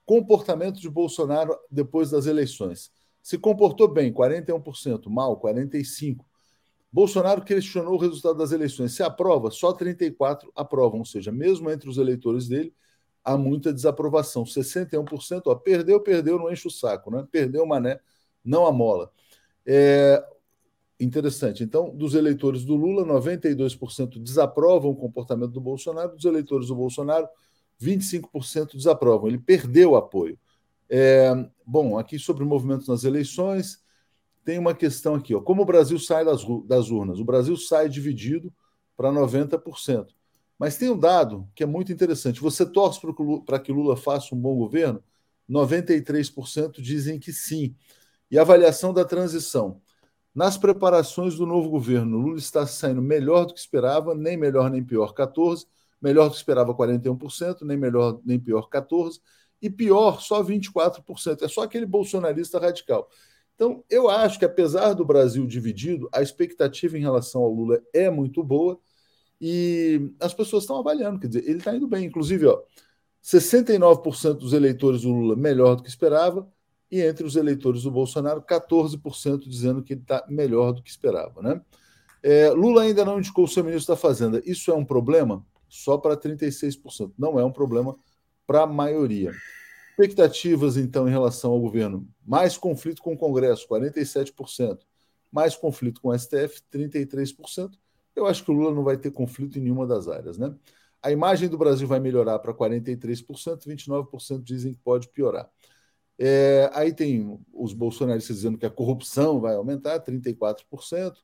Comportamento 0.05 0.79
de 0.79 0.89
Bolsonaro 0.89 1.53
depois 1.69 2.09
das 2.09 2.25
eleições. 2.25 2.89
Se 3.21 3.37
comportou 3.37 3.89
bem, 3.89 4.13
41%, 4.13 5.09
mal, 5.09 5.37
45%. 5.41 6.21
Bolsonaro 6.89 7.43
questionou 7.43 7.95
o 7.95 7.97
resultado 7.97 8.37
das 8.37 8.53
eleições. 8.53 8.95
Se 8.95 9.03
aprova, 9.03 9.51
só 9.51 9.73
34 9.73 10.49
aprovam, 10.55 10.99
ou 10.99 11.05
seja, 11.05 11.33
mesmo 11.33 11.69
entre 11.69 11.89
os 11.89 11.97
eleitores 11.97 12.47
dele, 12.47 12.73
há 13.25 13.37
muita 13.37 13.73
desaprovação. 13.73 14.45
61%, 14.45 15.47
ó, 15.47 15.55
perdeu, 15.55 15.99
perdeu, 15.99 16.39
não 16.39 16.49
enche 16.49 16.65
o 16.65 16.71
saco, 16.71 17.11
né? 17.11 17.27
Perdeu 17.29 17.65
mané, 17.65 17.99
não 18.41 18.65
a 18.65 18.71
mola. 18.71 19.11
É 19.65 20.25
interessante. 21.03 21.63
Então, 21.63 21.95
dos 21.95 22.13
eleitores 22.13 22.63
do 22.63 22.75
Lula, 22.75 23.05
92% 23.05 24.21
desaprovam 24.21 24.91
o 24.91 24.95
comportamento 24.95 25.51
do 25.51 25.61
Bolsonaro, 25.61 26.15
dos 26.15 26.25
eleitores 26.25 26.67
do 26.67 26.75
Bolsonaro, 26.75 27.27
25% 27.81 28.75
desaprovam. 28.75 29.27
Ele 29.27 29.39
perdeu 29.39 29.95
apoio. 29.95 30.37
É, 30.89 31.31
bom, 31.65 31.97
aqui 31.97 32.19
sobre 32.19 32.43
movimentos 32.43 32.87
nas 32.87 33.03
eleições, 33.03 33.81
tem 34.43 34.59
uma 34.59 34.73
questão 34.73 35.15
aqui, 35.15 35.33
ó. 35.33 35.41
Como 35.41 35.61
o 35.61 35.65
Brasil 35.65 35.97
sai 35.99 36.25
das, 36.25 36.41
das 36.65 36.89
urnas? 36.89 37.19
O 37.19 37.25
Brasil 37.25 37.55
sai 37.55 37.87
dividido 37.87 38.53
para 38.95 39.11
90%. 39.11 40.07
Mas 40.57 40.77
tem 40.77 40.89
um 40.89 40.97
dado 40.97 41.47
que 41.55 41.63
é 41.63 41.65
muito 41.65 41.91
interessante. 41.91 42.39
Você 42.39 42.65
torce 42.65 42.99
para 43.45 43.59
que 43.59 43.71
Lula 43.71 43.97
faça 43.97 44.35
um 44.35 44.37
bom 44.37 44.55
governo? 44.55 45.03
93% 45.49 46.81
dizem 46.81 47.19
que 47.19 47.33
sim. 47.33 47.75
E 48.29 48.37
a 48.37 48.41
avaliação 48.41 48.93
da 48.93 49.03
transição. 49.03 49.81
Nas 50.33 50.57
preparações 50.57 51.35
do 51.35 51.45
novo 51.45 51.69
governo, 51.69 52.17
Lula 52.17 52.37
está 52.37 52.65
saindo 52.65 53.01
melhor 53.01 53.45
do 53.45 53.53
que 53.53 53.59
esperava, 53.59 54.15
nem 54.15 54.37
melhor 54.37 54.69
nem 54.69 54.83
pior 54.83 55.13
14%, 55.13 55.65
melhor 56.01 56.25
do 56.25 56.31
que 56.31 56.37
esperava 56.37 56.73
41%, 56.73 57.61
nem 57.63 57.77
melhor 57.77 58.19
nem 58.25 58.39
pior 58.39 58.69
14%, 58.69 59.19
e 59.61 59.69
pior 59.69 60.21
só 60.21 60.41
24%. 60.43 61.43
É 61.43 61.47
só 61.47 61.63
aquele 61.63 61.85
bolsonarista 61.85 62.59
radical. 62.59 63.09
Então, 63.55 63.83
eu 63.89 64.09
acho 64.09 64.39
que 64.39 64.45
apesar 64.45 64.93
do 64.93 65.05
Brasil 65.05 65.45
dividido, 65.45 66.09
a 66.11 66.21
expectativa 66.21 66.97
em 66.97 67.01
relação 67.01 67.41
ao 67.43 67.53
Lula 67.53 67.79
é 67.93 68.09
muito 68.09 68.43
boa 68.43 68.79
e 69.39 70.11
as 70.19 70.33
pessoas 70.33 70.63
estão 70.63 70.79
avaliando, 70.79 71.19
quer 71.19 71.27
dizer, 71.27 71.47
ele 71.47 71.59
está 71.59 71.75
indo 71.75 71.87
bem. 71.87 72.05
Inclusive, 72.05 72.47
ó, 72.47 72.59
69% 73.21 74.33
dos 74.33 74.53
eleitores 74.53 75.01
do 75.01 75.11
Lula 75.11 75.35
melhor 75.35 75.75
do 75.75 75.83
que 75.83 75.89
esperava, 75.89 76.47
e 76.91 77.01
entre 77.01 77.25
os 77.25 77.35
eleitores 77.35 77.83
do 77.83 77.91
Bolsonaro, 77.91 78.41
14% 78.41 79.47
dizendo 79.47 79.81
que 79.81 79.93
ele 79.93 80.01
está 80.01 80.25
melhor 80.27 80.73
do 80.73 80.83
que 80.83 80.89
esperava. 80.89 81.41
Né? 81.41 81.61
É, 82.21 82.49
Lula 82.49 82.83
ainda 82.83 83.05
não 83.05 83.17
indicou 83.17 83.45
o 83.45 83.47
seu 83.47 83.63
ministro 83.63 83.93
da 83.95 83.99
Fazenda. 83.99 84.41
Isso 84.45 84.69
é 84.69 84.73
um 84.73 84.83
problema? 84.83 85.45
Só 85.69 85.97
para 85.97 86.17
36%. 86.17 87.13
Não 87.17 87.39
é 87.39 87.45
um 87.45 87.51
problema 87.51 87.95
para 88.45 88.63
a 88.63 88.67
maioria. 88.67 89.31
Expectativas, 89.91 90.75
então, 90.75 91.07
em 91.07 91.11
relação 91.11 91.51
ao 91.51 91.59
governo: 91.59 92.07
mais 92.25 92.57
conflito 92.57 93.01
com 93.01 93.13
o 93.13 93.17
Congresso, 93.17 93.67
47%, 93.69 94.79
mais 95.31 95.55
conflito 95.55 96.01
com 96.01 96.09
o 96.09 96.17
STF, 96.17 96.61
33%. 96.73 97.71
Eu 98.13 98.25
acho 98.25 98.43
que 98.43 98.51
o 98.51 98.53
Lula 98.53 98.73
não 98.73 98.83
vai 98.83 98.97
ter 98.97 99.11
conflito 99.11 99.57
em 99.57 99.61
nenhuma 99.61 99.87
das 99.87 100.09
áreas, 100.09 100.37
né? 100.37 100.53
A 101.01 101.11
imagem 101.11 101.47
do 101.47 101.57
Brasil 101.57 101.87
vai 101.87 101.99
melhorar 101.99 102.37
para 102.39 102.53
43%, 102.53 103.65
29% 103.65 104.43
dizem 104.43 104.73
que 104.73 104.79
pode 104.79 105.07
piorar. 105.07 105.49
É, 106.23 106.69
aí 106.73 106.93
tem 106.93 107.39
os 107.51 107.73
bolsonaristas 107.73 108.35
dizendo 108.35 108.55
que 108.55 108.65
a 108.67 108.69
corrupção 108.69 109.39
vai 109.39 109.55
aumentar, 109.55 109.99
34%. 109.99 111.15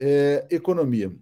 É, 0.00 0.46
economia. 0.50 1.14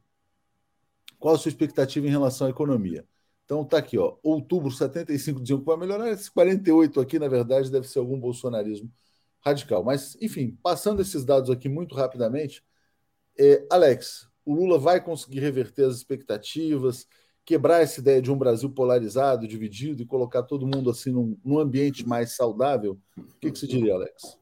Qual 1.18 1.34
a 1.34 1.38
sua 1.38 1.48
expectativa 1.48 2.06
em 2.06 2.11
relação 2.11 2.46
à 2.46 2.50
economia? 2.50 3.04
Então 3.44 3.64
tá 3.64 3.78
aqui, 3.78 3.98
ó. 3.98 4.16
Outubro, 4.22 4.70
75 4.70 5.40
diziam 5.40 5.58
que 5.58 5.66
vai 5.66 5.76
melhorar. 5.76 6.08
Esse 6.08 6.30
48 6.30 7.00
aqui, 7.00 7.18
na 7.18 7.26
verdade, 7.26 7.68
deve 7.68 7.88
ser 7.88 7.98
algum 7.98 8.18
bolsonarismo 8.18 8.88
radical. 9.40 9.82
Mas, 9.82 10.16
enfim, 10.22 10.56
passando 10.62 11.02
esses 11.02 11.24
dados 11.24 11.50
aqui 11.50 11.68
muito 11.68 11.96
rapidamente, 11.96 12.64
é, 13.36 13.66
Alex, 13.72 14.28
o 14.44 14.54
Lula 14.54 14.78
vai 14.78 15.02
conseguir 15.02 15.40
reverter 15.40 15.84
as 15.84 15.96
expectativas, 15.96 17.08
quebrar 17.45 17.82
essa 17.82 18.01
ideia 18.01 18.22
de 18.22 18.30
um 18.30 18.38
Brasil 18.38 18.70
polarizado, 18.70 19.47
dividido 19.47 20.03
e 20.03 20.07
colocar 20.07 20.43
todo 20.43 20.66
mundo 20.66 20.91
assim 20.91 21.11
num, 21.11 21.36
num 21.45 21.59
ambiente 21.59 22.07
mais 22.07 22.32
saudável? 22.32 22.99
O 23.16 23.22
que, 23.41 23.51
que 23.51 23.59
você 23.59 23.66
diria, 23.66 23.95
Alex? 23.95 24.38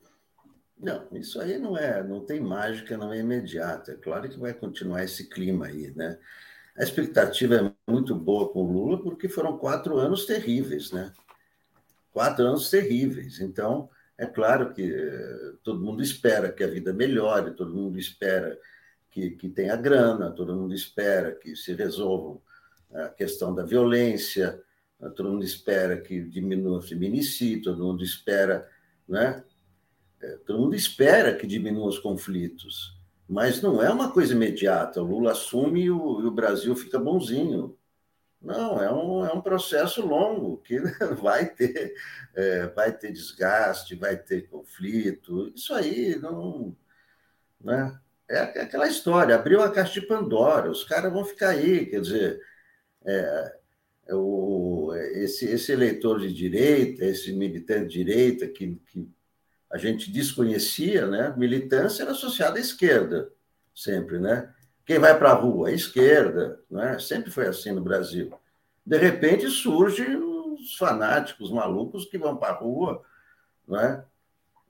Não, 0.80 1.07
isso 1.12 1.40
aí 1.40 1.59
não 1.59 1.76
é, 1.76 2.03
não 2.05 2.24
tem 2.24 2.40
mágica, 2.40 2.96
não 2.96 3.12
é 3.12 3.18
imediata. 3.18 3.92
É 3.92 3.96
claro 3.96 4.28
que 4.28 4.38
vai 4.38 4.55
continuar 4.55 5.03
esse 5.03 5.28
clima 5.28 5.66
aí, 5.66 5.92
né? 5.94 6.18
A 6.76 6.82
expectativa 6.84 7.57
é 7.57 7.90
muito 7.90 8.14
boa 8.14 8.49
com 8.53 8.61
o 8.61 8.72
Lula, 8.72 9.03
porque 9.03 9.28
foram 9.28 9.59
quatro 9.59 9.96
anos 9.96 10.24
terríveis, 10.24 10.92
né? 10.92 11.12
Quatro 12.12 12.44
anos 12.44 12.70
terríveis. 12.70 13.40
Então, 13.40 13.90
é 14.16 14.26
claro 14.26 14.72
que 14.72 14.82
eh, 14.82 15.53
todo 15.64 15.80
mundo 15.80 16.03
espera 16.03 16.53
que 16.53 16.62
a 16.62 16.68
vida 16.68 16.92
melhore, 16.92 17.57
todo 17.57 17.74
mundo 17.74 17.99
espera 17.99 18.57
que, 19.11 19.30
que 19.30 19.49
tenha 19.49 19.74
grana, 19.74 20.30
todo 20.30 20.55
mundo 20.55 20.72
espera 20.72 21.32
que 21.32 21.57
se 21.57 21.72
resolva 21.72 22.40
a 22.93 23.09
questão 23.09 23.55
da 23.55 23.64
violência, 23.64 24.62
todo 25.14 25.30
mundo 25.30 25.45
espera 25.45 26.01
que 26.01 26.20
diminua 26.20 26.78
o 26.78 26.82
feminicídio, 26.82 27.72
todo 27.72 27.84
mundo 27.84 28.03
espera, 28.03 28.68
né? 29.09 29.45
Eh, 30.20 30.39
todo 30.47 30.59
mundo 30.59 30.74
espera 30.74 31.34
que 31.34 31.47
diminua 31.47 31.86
os 31.86 31.99
conflitos. 31.99 32.99
Mas 33.28 33.61
não 33.61 33.82
é 33.82 33.91
uma 33.91 34.11
coisa 34.11 34.32
imediata. 34.32 35.03
O 35.03 35.07
Lula 35.07 35.32
assume 35.32 35.82
e 35.82 35.91
o, 35.91 36.22
e 36.22 36.26
o 36.26 36.30
Brasil 36.30 36.74
fica 36.74 36.99
bonzinho. 36.99 37.76
Não, 38.41 38.80
é 38.82 38.93
um, 38.93 39.26
é 39.26 39.32
um 39.32 39.41
processo 39.41 40.05
longo 40.05 40.59
que 40.59 40.78
vai 41.20 41.47
ter, 41.47 41.95
é, 42.34 42.66
vai 42.68 42.93
ter 42.97 43.12
desgaste, 43.12 43.95
vai 43.97 44.16
ter 44.16 44.49
conflito. 44.49 45.53
Isso 45.55 45.74
aí 45.74 46.16
não. 46.16 46.76
Né? 47.61 47.99
É 48.28 48.41
aquela 48.41 48.86
história, 48.86 49.34
abriu 49.34 49.62
a 49.62 49.70
caixa 49.70 50.01
de 50.01 50.07
Pandora, 50.07 50.70
os 50.70 50.84
caras 50.84 51.12
vão 51.12 51.24
ficar 51.24 51.51
aí, 51.51 51.86
quer 51.86 52.01
dizer, 52.01 52.41
é, 53.05 53.59
é 54.09 54.14
o, 54.14 54.92
esse, 55.14 55.46
esse 55.46 55.72
eleitor 55.72 56.20
de 56.20 56.32
direita, 56.32 57.05
esse 57.05 57.32
militante 57.32 57.88
de 57.88 58.05
direita 58.05 58.49
que, 58.49 58.76
que 58.86 59.09
a 59.70 59.76
gente 59.76 60.11
desconhecia, 60.11 61.07
né? 61.07 61.34
Militância 61.36 62.03
era 62.03 62.12
associada 62.12 62.59
à 62.59 62.61
esquerda, 62.61 63.30
sempre, 63.74 64.18
né? 64.18 64.53
Quem 64.86 64.99
vai 64.99 65.18
para 65.18 65.30
a 65.30 65.34
rua? 65.34 65.68
A 65.68 65.72
esquerda, 65.72 66.61
né? 66.70 66.99
Sempre 66.99 67.30
foi 67.30 67.46
assim 67.46 67.72
no 67.72 67.82
Brasil. 67.82 68.32
De 68.84 68.96
repente 68.96 69.49
surgem 69.51 70.16
os 70.16 70.74
fanáticos 70.76 71.51
malucos 71.51 72.07
que 72.07 72.16
vão 72.16 72.36
para 72.36 72.55
a 72.55 72.59
rua, 72.59 73.03
né? 73.66 74.05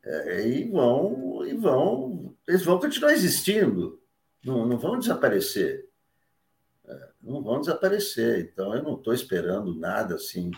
É, 0.04 0.48
e 0.48 0.64
vão 0.70 1.44
e 1.46 1.54
vão 1.54 2.34
eles 2.46 2.64
vão 2.64 2.78
continuar 2.78 3.12
existindo, 3.12 4.00
não, 4.44 4.66
não 4.66 4.78
vão 4.78 4.98
desaparecer, 4.98 5.87
não 7.22 7.42
vão 7.42 7.60
desaparecer. 7.60 8.50
Então 8.52 8.74
eu 8.74 8.82
não 8.82 8.94
estou 8.94 9.12
esperando 9.12 9.74
nada 9.74 10.14
assim 10.14 10.50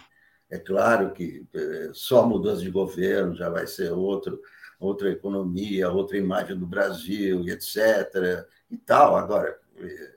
é 0.50 0.58
claro 0.58 1.12
que 1.12 1.46
é, 1.54 1.90
só 1.94 2.26
mudança 2.26 2.60
de 2.60 2.70
governo 2.70 3.36
já 3.36 3.48
vai 3.48 3.66
ser 3.68 3.92
outro, 3.92 4.42
outra 4.80 5.10
economia, 5.10 5.90
outra 5.90 6.16
imagem 6.18 6.58
do 6.58 6.66
Brasil, 6.66 7.48
etc. 7.48 8.44
E 8.68 8.76
tal. 8.76 9.16
Agora, 9.16 9.56
é, 9.76 10.14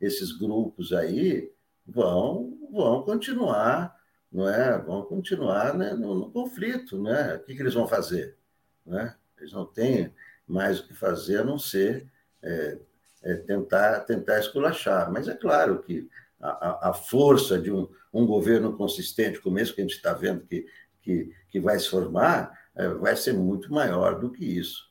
esses 0.00 0.30
grupos 0.30 0.92
aí 0.92 1.52
vão, 1.84 2.56
vão 2.72 3.02
continuar, 3.02 3.98
não 4.30 4.48
é? 4.48 4.78
Vão 4.78 5.02
continuar 5.02 5.76
né, 5.76 5.94
no, 5.94 6.14
no, 6.14 6.30
conflito, 6.30 7.02
né? 7.02 7.34
O 7.34 7.40
que, 7.40 7.56
que 7.56 7.60
eles 7.60 7.74
vão 7.74 7.88
fazer? 7.88 8.36
Né? 8.86 9.16
Eles 9.36 9.52
não 9.52 9.66
têm 9.66 10.14
mais 10.46 10.78
o 10.78 10.86
que 10.86 10.94
fazer 10.94 11.38
a 11.38 11.44
não 11.44 11.58
ser 11.58 12.06
é, 12.40 12.78
é 13.22 13.34
tentar, 13.34 14.00
tentar 14.00 14.38
esculachar. 14.38 15.10
Mas 15.12 15.28
é 15.28 15.34
claro 15.34 15.80
que 15.80 16.08
a, 16.40 16.90
a 16.90 16.92
força 16.92 17.58
de 17.58 17.70
um, 17.70 17.88
um, 18.12 18.26
governo 18.26 18.76
consistente, 18.76 19.40
como 19.40 19.58
esse 19.58 19.74
que 19.74 19.80
a 19.80 19.84
gente 19.84 19.96
está 19.96 20.12
vendo 20.12 20.40
que, 20.46 20.66
que, 21.02 21.34
que 21.48 21.60
vai 21.60 21.78
se 21.78 21.88
formar, 21.88 22.58
é, 22.74 22.88
vai 22.88 23.14
ser 23.16 23.34
muito 23.34 23.72
maior 23.72 24.18
do 24.18 24.30
que 24.30 24.44
isso. 24.44 24.90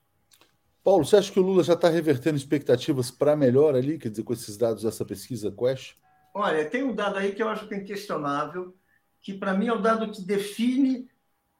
Paulo, 0.83 1.05
você 1.05 1.17
acha 1.17 1.31
que 1.31 1.39
o 1.39 1.43
Lula 1.43 1.63
já 1.63 1.73
está 1.73 1.89
revertendo 1.89 2.37
expectativas 2.37 3.11
para 3.11 3.35
melhor 3.35 3.75
ali, 3.75 3.97
quer 3.97 4.09
dizer, 4.09 4.23
com 4.23 4.33
esses 4.33 4.57
dados 4.57 4.83
dessa 4.83 5.03
pesquisa 5.03 5.51
Quest? 5.51 5.95
Olha, 6.33 6.69
tem 6.69 6.83
um 6.83 6.95
dado 6.95 7.17
aí 7.17 7.33
que 7.33 7.43
eu 7.43 7.49
acho 7.49 7.67
que 7.67 7.73
é 7.73 7.77
inquestionável, 7.77 8.75
que 9.21 9.33
para 9.33 9.53
mim 9.53 9.67
é 9.67 9.73
o 9.73 9.81
dado 9.81 10.11
que 10.11 10.21
define 10.21 11.09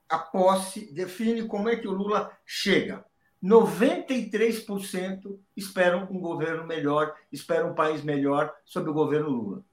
a 0.07 0.17
posse, 0.17 0.91
define 0.93 1.43
como 1.47 1.70
é 1.70 1.76
que 1.76 1.88
o 1.88 1.91
Lula 1.91 2.32
chega. 2.45 3.05
93% 3.43 5.39
esperam 5.55 6.07
um 6.11 6.19
governo 6.19 6.67
melhor, 6.67 7.15
esperam 7.31 7.71
um 7.71 7.75
país 7.75 8.03
melhor 8.03 8.53
sob 8.65 8.89
o 8.89 8.93
governo 8.93 9.29
Lula. 9.29 9.63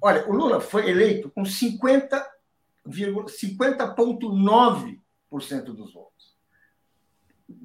Olha, 0.00 0.28
o 0.28 0.32
Lula 0.32 0.60
foi 0.60 0.88
eleito 0.88 1.30
com 1.30 1.42
50,9% 1.42 3.28
50 3.28 3.94
dos 5.72 5.92
votos. 5.92 6.36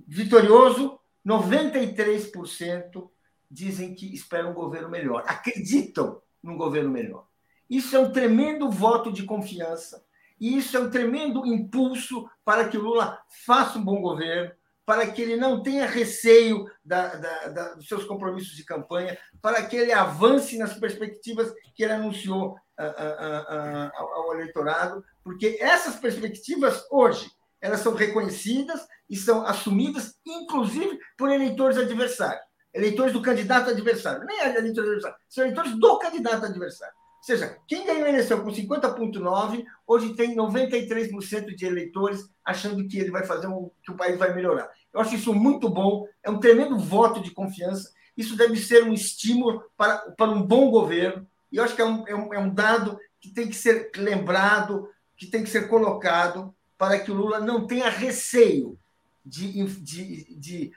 Vitorioso, 0.07 0.99
93% 1.25 3.09
dizem 3.49 3.93
que 3.93 4.13
esperam 4.13 4.51
um 4.51 4.55
governo 4.55 4.89
melhor, 4.89 5.23
acreditam 5.27 6.21
num 6.41 6.57
governo 6.57 6.89
melhor. 6.89 7.27
Isso 7.69 7.95
é 7.95 7.99
um 7.99 8.11
tremendo 8.11 8.69
voto 8.69 9.11
de 9.11 9.23
confiança 9.23 10.03
e 10.39 10.57
isso 10.57 10.75
é 10.75 10.79
um 10.79 10.89
tremendo 10.89 11.45
impulso 11.45 12.29
para 12.43 12.67
que 12.67 12.77
o 12.77 12.81
Lula 12.81 13.21
faça 13.45 13.77
um 13.79 13.83
bom 13.83 14.01
governo, 14.01 14.51
para 14.85 15.09
que 15.09 15.21
ele 15.21 15.37
não 15.37 15.63
tenha 15.63 15.85
receio 15.85 16.65
da, 16.83 17.15
da, 17.15 17.47
da, 17.47 17.73
dos 17.75 17.87
seus 17.87 18.03
compromissos 18.03 18.55
de 18.55 18.65
campanha, 18.65 19.17
para 19.41 19.63
que 19.65 19.75
ele 19.75 19.93
avance 19.93 20.57
nas 20.57 20.73
perspectivas 20.73 21.53
que 21.73 21.83
ele 21.83 21.93
anunciou 21.93 22.57
a, 22.77 22.85
a, 22.85 23.39
a, 23.39 23.91
ao 23.97 24.33
eleitorado, 24.33 25.03
porque 25.23 25.57
essas 25.59 25.95
perspectivas, 25.95 26.85
hoje, 26.91 27.31
elas 27.61 27.79
são 27.79 27.93
reconhecidas 27.93 28.85
e 29.09 29.15
são 29.15 29.45
assumidas, 29.45 30.15
inclusive, 30.25 30.99
por 31.17 31.29
eleitores 31.29 31.77
adversários, 31.77 32.43
eleitores 32.73 33.13
do 33.13 33.21
candidato 33.21 33.69
adversário, 33.69 34.25
nem 34.25 34.39
eleitores 34.39 34.89
adversários, 34.89 35.19
são 35.29 35.43
eleitores 35.45 35.79
do 35.79 35.97
candidato 35.97 36.45
adversário. 36.45 36.93
Ou 37.23 37.25
seja, 37.25 37.57
quem 37.65 37.85
ganhou 37.85 38.03
a 38.03 38.09
eleição 38.09 38.43
com 38.43 38.51
50,9%, 38.51 39.63
hoje 39.87 40.13
tem 40.13 40.35
93% 40.35 41.55
de 41.55 41.65
eleitores 41.65 42.29
achando 42.43 42.85
que 42.85 42.99
ele 42.99 43.11
vai 43.11 43.25
fazer 43.25 43.47
que 43.81 43.91
o 43.91 43.95
país 43.95 44.19
vai 44.19 44.35
melhorar. 44.35 44.69
Eu 44.93 44.99
acho 44.99 45.15
isso 45.15 45.33
muito 45.33 45.69
bom, 45.69 46.05
é 46.21 46.29
um 46.29 46.37
tremendo 46.37 46.77
voto 46.77 47.21
de 47.21 47.31
confiança. 47.31 47.93
Isso 48.17 48.35
deve 48.35 48.57
ser 48.57 48.83
um 48.83 48.91
estímulo 48.93 49.63
para, 49.77 49.99
para 50.17 50.31
um 50.31 50.41
bom 50.41 50.69
governo. 50.69 51.25
E 51.49 51.55
eu 51.55 51.63
acho 51.63 51.73
que 51.73 51.81
é 51.81 51.85
um, 51.85 52.05
é 52.09 52.13
um, 52.13 52.33
é 52.33 52.39
um 52.39 52.53
dado 52.53 52.99
que 53.21 53.29
tem 53.29 53.47
que 53.47 53.55
ser 53.55 53.89
lembrado, 53.95 54.89
que 55.15 55.25
tem 55.25 55.45
que 55.45 55.49
ser 55.49 55.69
colocado 55.69 56.53
para 56.77 56.99
que 56.99 57.09
o 57.09 57.15
Lula 57.15 57.39
não 57.39 57.65
tenha 57.65 57.87
receio 57.87 58.77
de, 59.25 59.63
de, 59.79 60.35
de 60.35 60.73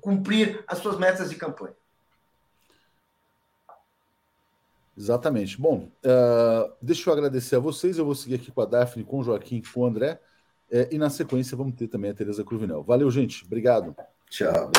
cumprir 0.00 0.62
as 0.68 0.78
suas 0.78 0.96
metas 0.96 1.28
de 1.28 1.34
campanha. 1.34 1.74
Exatamente. 4.96 5.60
Bom, 5.60 5.88
uh, 6.04 6.72
deixa 6.80 7.08
eu 7.08 7.14
agradecer 7.14 7.56
a 7.56 7.60
vocês. 7.60 7.98
Eu 7.98 8.04
vou 8.04 8.14
seguir 8.14 8.36
aqui 8.36 8.50
com 8.50 8.60
a 8.60 8.66
Daphne, 8.66 9.04
com 9.04 9.20
o 9.20 9.24
Joaquim, 9.24 9.62
com 9.62 9.80
o 9.80 9.86
André. 9.86 10.20
É, 10.70 10.88
e 10.90 10.96
na 10.96 11.10
sequência 11.10 11.56
vamos 11.56 11.74
ter 11.74 11.86
também 11.86 12.10
a 12.10 12.14
Tereza 12.14 12.42
Cruvinel. 12.42 12.82
Valeu, 12.82 13.10
gente. 13.10 13.44
Obrigado. 13.44 13.94
Tchau. 14.30 14.70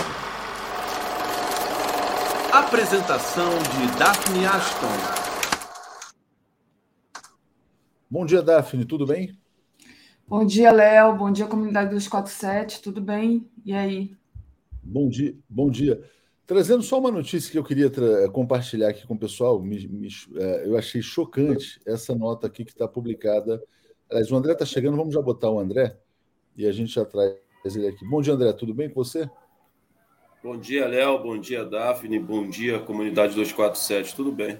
Apresentação 2.51 3.49
de 3.49 3.99
Daphne 3.99 4.45
Ashton. 4.45 5.24
Bom 8.09 8.26
dia, 8.26 8.41
Daphne. 8.41 8.86
Tudo 8.86 9.05
bem? 9.05 9.38
Bom 10.28 10.45
dia, 10.45 10.72
Léo. 10.72 11.16
Bom 11.16 11.32
dia, 11.32 11.45
comunidade 11.45 11.91
247. 11.91 12.82
Tudo 12.82 13.01
bem? 13.01 13.47
E 13.66 13.74
aí? 13.74 14.16
Bom 14.82 15.09
dia. 15.09 15.36
Bom 15.49 15.70
dia. 15.70 16.03
Trazendo 16.46 16.84
só 16.84 17.00
uma 17.00 17.10
notícia 17.10 17.50
que 17.50 17.58
eu 17.58 17.64
queria 17.64 17.89
compartilhar 18.32 18.89
aqui 18.89 19.08
com 19.08 19.14
o 19.14 19.20
pessoal, 19.20 19.62
me, 19.62 19.88
me, 19.88 20.10
é, 20.36 20.68
eu 20.68 20.78
achei 20.78 21.02
chocante 21.02 21.80
essa 21.86 22.14
nota 22.14 22.48
aqui 22.48 22.66
que 22.66 22.72
está 22.72 22.86
publicada. 22.86 23.64
Aliás, 24.10 24.30
o 24.30 24.36
André 24.36 24.52
está 24.52 24.66
chegando, 24.66 24.98
vamos 24.98 25.14
já 25.14 25.22
botar 25.22 25.50
o 25.50 25.60
André 25.60 25.96
e 26.58 26.68
a 26.68 26.72
gente 26.72 26.94
já 26.94 27.06
traz 27.06 27.38
ele 27.64 27.88
aqui. 27.88 28.06
Bom 28.06 28.22
dia, 28.22 28.34
André, 28.34 28.52
tudo 28.52 28.74
bem 28.74 28.89
com 28.89 29.04
você? 29.04 29.30
Bom 30.44 30.58
dia, 30.58 30.86
Léo, 30.86 31.24
bom 31.24 31.38
dia, 31.38 31.64
Daphne, 31.64 32.20
bom 32.20 32.50
dia, 32.50 32.78
comunidade 32.80 33.34
247, 33.34 34.14
tudo 34.14 34.30
bem? 34.30 34.60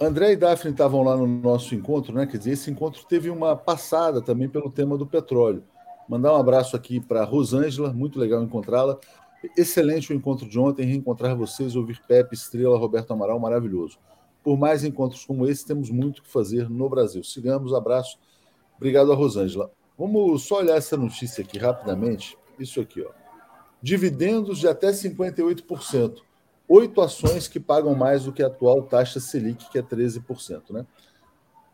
André 0.00 0.32
e 0.32 0.36
Daphne 0.36 0.72
estavam 0.72 1.04
lá 1.04 1.16
no 1.16 1.26
nosso 1.26 1.76
encontro, 1.76 2.12
né? 2.12 2.26
Quer 2.26 2.38
dizer, 2.38 2.50
esse 2.50 2.70
encontro 2.70 3.06
teve 3.06 3.30
uma 3.30 3.54
passada 3.54 4.20
também 4.20 4.48
pelo 4.48 4.68
tema 4.68 4.98
do 4.98 5.06
petróleo. 5.06 5.62
Mandar 6.08 6.34
um 6.34 6.36
abraço 6.36 6.74
aqui 6.74 7.00
para 7.00 7.22
Rosângela, 7.22 7.92
muito 7.92 8.18
legal 8.18 8.42
encontrá-la. 8.42 8.98
Excelente 9.56 10.12
o 10.12 10.16
encontro 10.16 10.48
de 10.48 10.58
ontem, 10.58 10.86
reencontrar 10.86 11.36
vocês, 11.36 11.76
ouvir 11.76 12.00
Pepe, 12.06 12.34
Estrela, 12.34 12.78
Roberto 12.78 13.12
Amaral, 13.12 13.38
maravilhoso. 13.38 13.98
Por 14.42 14.56
mais 14.56 14.84
encontros 14.84 15.24
como 15.24 15.46
esse, 15.46 15.66
temos 15.66 15.90
muito 15.90 16.22
que 16.22 16.30
fazer 16.30 16.70
no 16.70 16.88
Brasil. 16.88 17.22
Sigamos, 17.22 17.74
abraço. 17.74 18.18
Obrigado 18.76 19.12
a 19.12 19.14
Rosângela. 19.14 19.70
Vamos 19.98 20.42
só 20.44 20.58
olhar 20.58 20.76
essa 20.76 20.96
notícia 20.96 21.42
aqui 21.42 21.58
rapidamente. 21.58 22.36
Isso 22.58 22.80
aqui, 22.80 23.02
ó. 23.02 23.10
Dividendos 23.82 24.58
de 24.58 24.68
até 24.68 24.90
58%. 24.90 26.20
Oito 26.68 27.00
ações 27.00 27.46
que 27.46 27.60
pagam 27.60 27.94
mais 27.94 28.24
do 28.24 28.32
que 28.32 28.42
a 28.42 28.48
atual 28.48 28.82
taxa 28.82 29.20
Selic, 29.20 29.70
que 29.70 29.78
é 29.78 29.82
13%. 29.82 30.70
Né? 30.70 30.86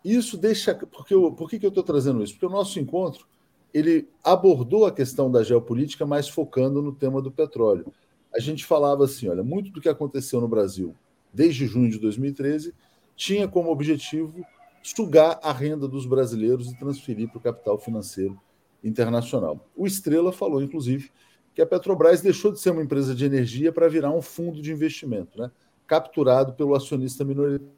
Isso 0.04 0.36
deixa. 0.36 0.74
Porque 0.74 1.14
eu, 1.14 1.32
por 1.32 1.48
que, 1.48 1.58
que 1.58 1.66
eu 1.66 1.70
estou 1.70 1.82
trazendo 1.82 2.22
isso? 2.22 2.34
Porque 2.34 2.46
o 2.46 2.50
nosso 2.50 2.78
encontro 2.78 3.26
ele 3.72 4.08
abordou 4.22 4.86
a 4.86 4.92
questão 4.92 5.30
da 5.30 5.42
geopolítica, 5.42 6.04
mas 6.06 6.28
focando 6.28 6.82
no 6.82 6.92
tema 6.92 7.22
do 7.22 7.30
petróleo. 7.30 7.92
A 8.34 8.40
gente 8.40 8.64
falava 8.64 9.04
assim: 9.04 9.28
olha, 9.28 9.42
muito 9.42 9.70
do 9.70 9.80
que 9.80 9.88
aconteceu 9.88 10.40
no 10.40 10.48
Brasil 10.48 10.94
desde 11.32 11.66
junho 11.66 11.90
de 11.90 11.98
2013 11.98 12.74
tinha 13.16 13.48
como 13.48 13.70
objetivo 13.70 14.44
sugar 14.82 15.38
a 15.42 15.52
renda 15.52 15.86
dos 15.86 16.06
brasileiros 16.06 16.70
e 16.70 16.78
transferir 16.78 17.28
para 17.28 17.38
o 17.38 17.40
capital 17.40 17.78
financeiro 17.78 18.38
internacional. 18.82 19.64
O 19.76 19.86
Estrela 19.86 20.32
falou, 20.32 20.60
inclusive, 20.60 21.10
que 21.54 21.62
a 21.62 21.66
Petrobras 21.66 22.20
deixou 22.20 22.52
de 22.52 22.60
ser 22.60 22.70
uma 22.70 22.82
empresa 22.82 23.14
de 23.14 23.24
energia 23.24 23.72
para 23.72 23.88
virar 23.88 24.10
um 24.10 24.20
fundo 24.20 24.60
de 24.60 24.72
investimento, 24.72 25.38
né? 25.38 25.50
capturado 25.86 26.54
pelo 26.54 26.74
acionista 26.74 27.24
minoritário. 27.24 27.70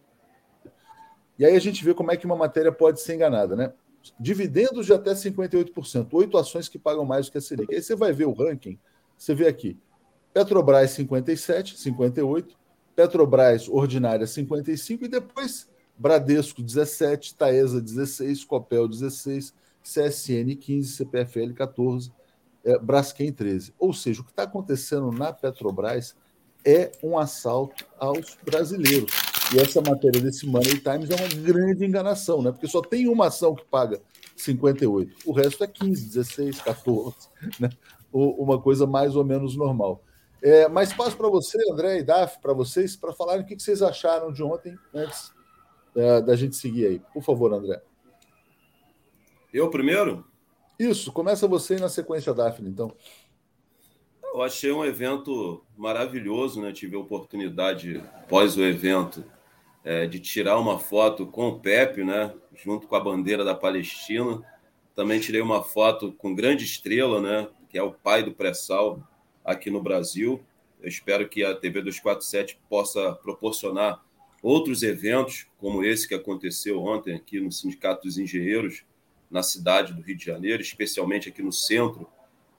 E 1.39 1.45
aí 1.45 1.57
a 1.57 1.61
gente 1.61 1.85
vê 1.85 1.93
como 1.93 2.13
é 2.13 2.17
que 2.17 2.25
uma 2.25 2.37
matéria 2.37 2.71
pode 2.71 3.01
ser 3.01 3.17
enganada, 3.17 3.57
né? 3.57 3.73
Dividendos 4.19 4.87
de 4.87 4.93
até 4.93 5.13
58%, 5.13 6.09
oito 6.13 6.37
ações 6.37 6.69
que 6.69 6.79
pagam 6.79 7.05
mais 7.05 7.27
do 7.27 7.33
que 7.33 7.39
a 7.39 7.41
Selic. 7.41 7.75
Aí 7.75 7.83
você 7.83 7.95
vai 7.95 8.13
ver 8.13 8.27
o 8.27 8.33
ranking, 8.33 8.79
você 9.17 9.35
vê 9.35 9.47
aqui, 9.47 9.79
Petrobras 10.33 10.91
57, 10.91 11.79
58, 11.79 12.57
Petrobras 12.97 13.69
ordinária 13.69 14.27
55 14.27 15.05
e 15.05 15.09
depois 15.09 15.69
Bradesco 15.97 16.63
17, 16.63 17.35
Taesa 17.37 17.81
16, 17.81 18.45
Copel 18.45 18.89
16, 18.89 19.55
CSN 19.83 20.57
15, 20.57 20.97
CPFL 20.97 21.53
14, 21.55 22.13
é, 22.65 22.79
Braskem 22.79 23.33
13. 23.33 23.73
Ou 23.79 23.93
seja, 23.93 24.23
o 24.23 24.25
que 24.25 24.31
está 24.31 24.43
acontecendo 24.43 25.13
na 25.13 25.33
Petrobras 25.33 26.17
é 26.65 26.91
um 27.03 27.19
assalto 27.19 27.85
aos 27.99 28.37
brasileiros. 28.43 29.34
E 29.53 29.59
essa 29.59 29.81
matéria 29.81 30.21
desse 30.21 30.47
Money 30.47 30.79
Times 30.79 31.11
é 31.11 31.15
uma 31.17 31.43
grande 31.43 31.85
enganação, 31.85 32.43
né? 32.43 32.51
Porque 32.51 32.67
só 32.67 32.81
tem 32.81 33.09
uma 33.09 33.27
ação 33.27 33.55
que 33.55 33.65
paga 33.65 34.01
58. 34.37 35.17
O 35.27 35.33
resto 35.33 35.65
é 35.65 35.67
15, 35.67 36.07
16, 36.07 36.61
14, 36.61 37.17
né? 37.61 37.69
uma 38.13 38.61
coisa 38.61 38.87
mais 38.87 39.17
ou 39.17 39.25
menos 39.25 39.57
normal. 39.57 40.03
É, 40.41 40.69
mas 40.69 40.93
passo 40.93 41.17
para 41.17 41.29
você, 41.29 41.59
André 41.71 41.99
e 41.99 42.03
Daf, 42.03 42.39
para 42.41 42.53
vocês, 42.53 42.95
para 42.95 43.13
falarem 43.13 43.43
o 43.43 43.47
que 43.47 43.59
vocês 43.59 43.83
acharam 43.83 44.33
de 44.33 44.43
ontem, 44.43 44.79
antes 44.95 45.33
é, 45.97 46.21
da 46.21 46.37
gente 46.37 46.55
seguir 46.55 46.87
aí. 46.87 47.03
Por 47.13 47.23
favor, 47.23 47.53
André. 47.53 47.83
Eu 49.53 49.71
primeiro? 49.71 50.25
Isso, 50.79 51.13
começa 51.13 51.49
você 51.49 51.77
na 51.77 51.89
sequência 51.89 52.35
Daphne, 52.35 52.69
então. 52.69 52.95
Eu 54.23 54.43
achei 54.43 54.73
um 54.73 54.85
evento 54.85 55.65
maravilhoso, 55.77 56.61
né? 56.61 56.73
Tive 56.73 56.97
a 56.97 56.99
oportunidade, 56.99 58.03
pós 58.29 58.57
o 58.57 58.63
evento, 58.63 59.25
é, 59.85 60.07
de 60.07 60.19
tirar 60.19 60.59
uma 60.59 60.79
foto 60.79 61.27
com 61.27 61.49
o 61.49 61.61
Pepe, 61.61 62.03
né? 62.03 62.33
Junto 62.55 62.89
com 62.89 62.97
a 62.97 63.01
bandeira 63.01 63.45
da 63.45 63.55
Palestina. 63.55 64.43
Também 64.95 65.21
tirei 65.21 65.41
uma 65.41 65.63
foto 65.63 66.13
com 66.13 66.35
Grande 66.35 66.65
Estrela, 66.65 67.21
né? 67.21 67.49
Que 67.69 67.77
é 67.77 67.83
o 67.83 67.93
pai 67.93 68.23
do 68.23 68.33
pré-sal 68.33 69.07
aqui 69.45 69.71
no 69.71 69.83
Brasil. 69.83 70.43
Eu 70.81 70.89
espero 70.89 71.29
que 71.29 71.45
a 71.45 71.55
TV 71.55 71.83
247 71.83 72.59
possa 72.69 73.13
proporcionar 73.13 74.03
outros 74.43 74.83
eventos, 74.83 75.47
como 75.59 75.85
esse 75.85 76.07
que 76.07 76.15
aconteceu 76.15 76.83
ontem 76.83 77.15
aqui 77.15 77.41
no 77.41 77.51
Sindicato 77.51 78.07
dos 78.07 78.19
Engenheiros, 78.19 78.85
na 79.31 79.43
cidade 79.43 79.93
do 79.93 80.03
Rio 80.03 80.17
de 80.17 80.25
Janeiro, 80.25 80.63
especialmente 80.63 81.29
aqui 81.29 81.43
no 81.43 81.53
centro 81.53 82.07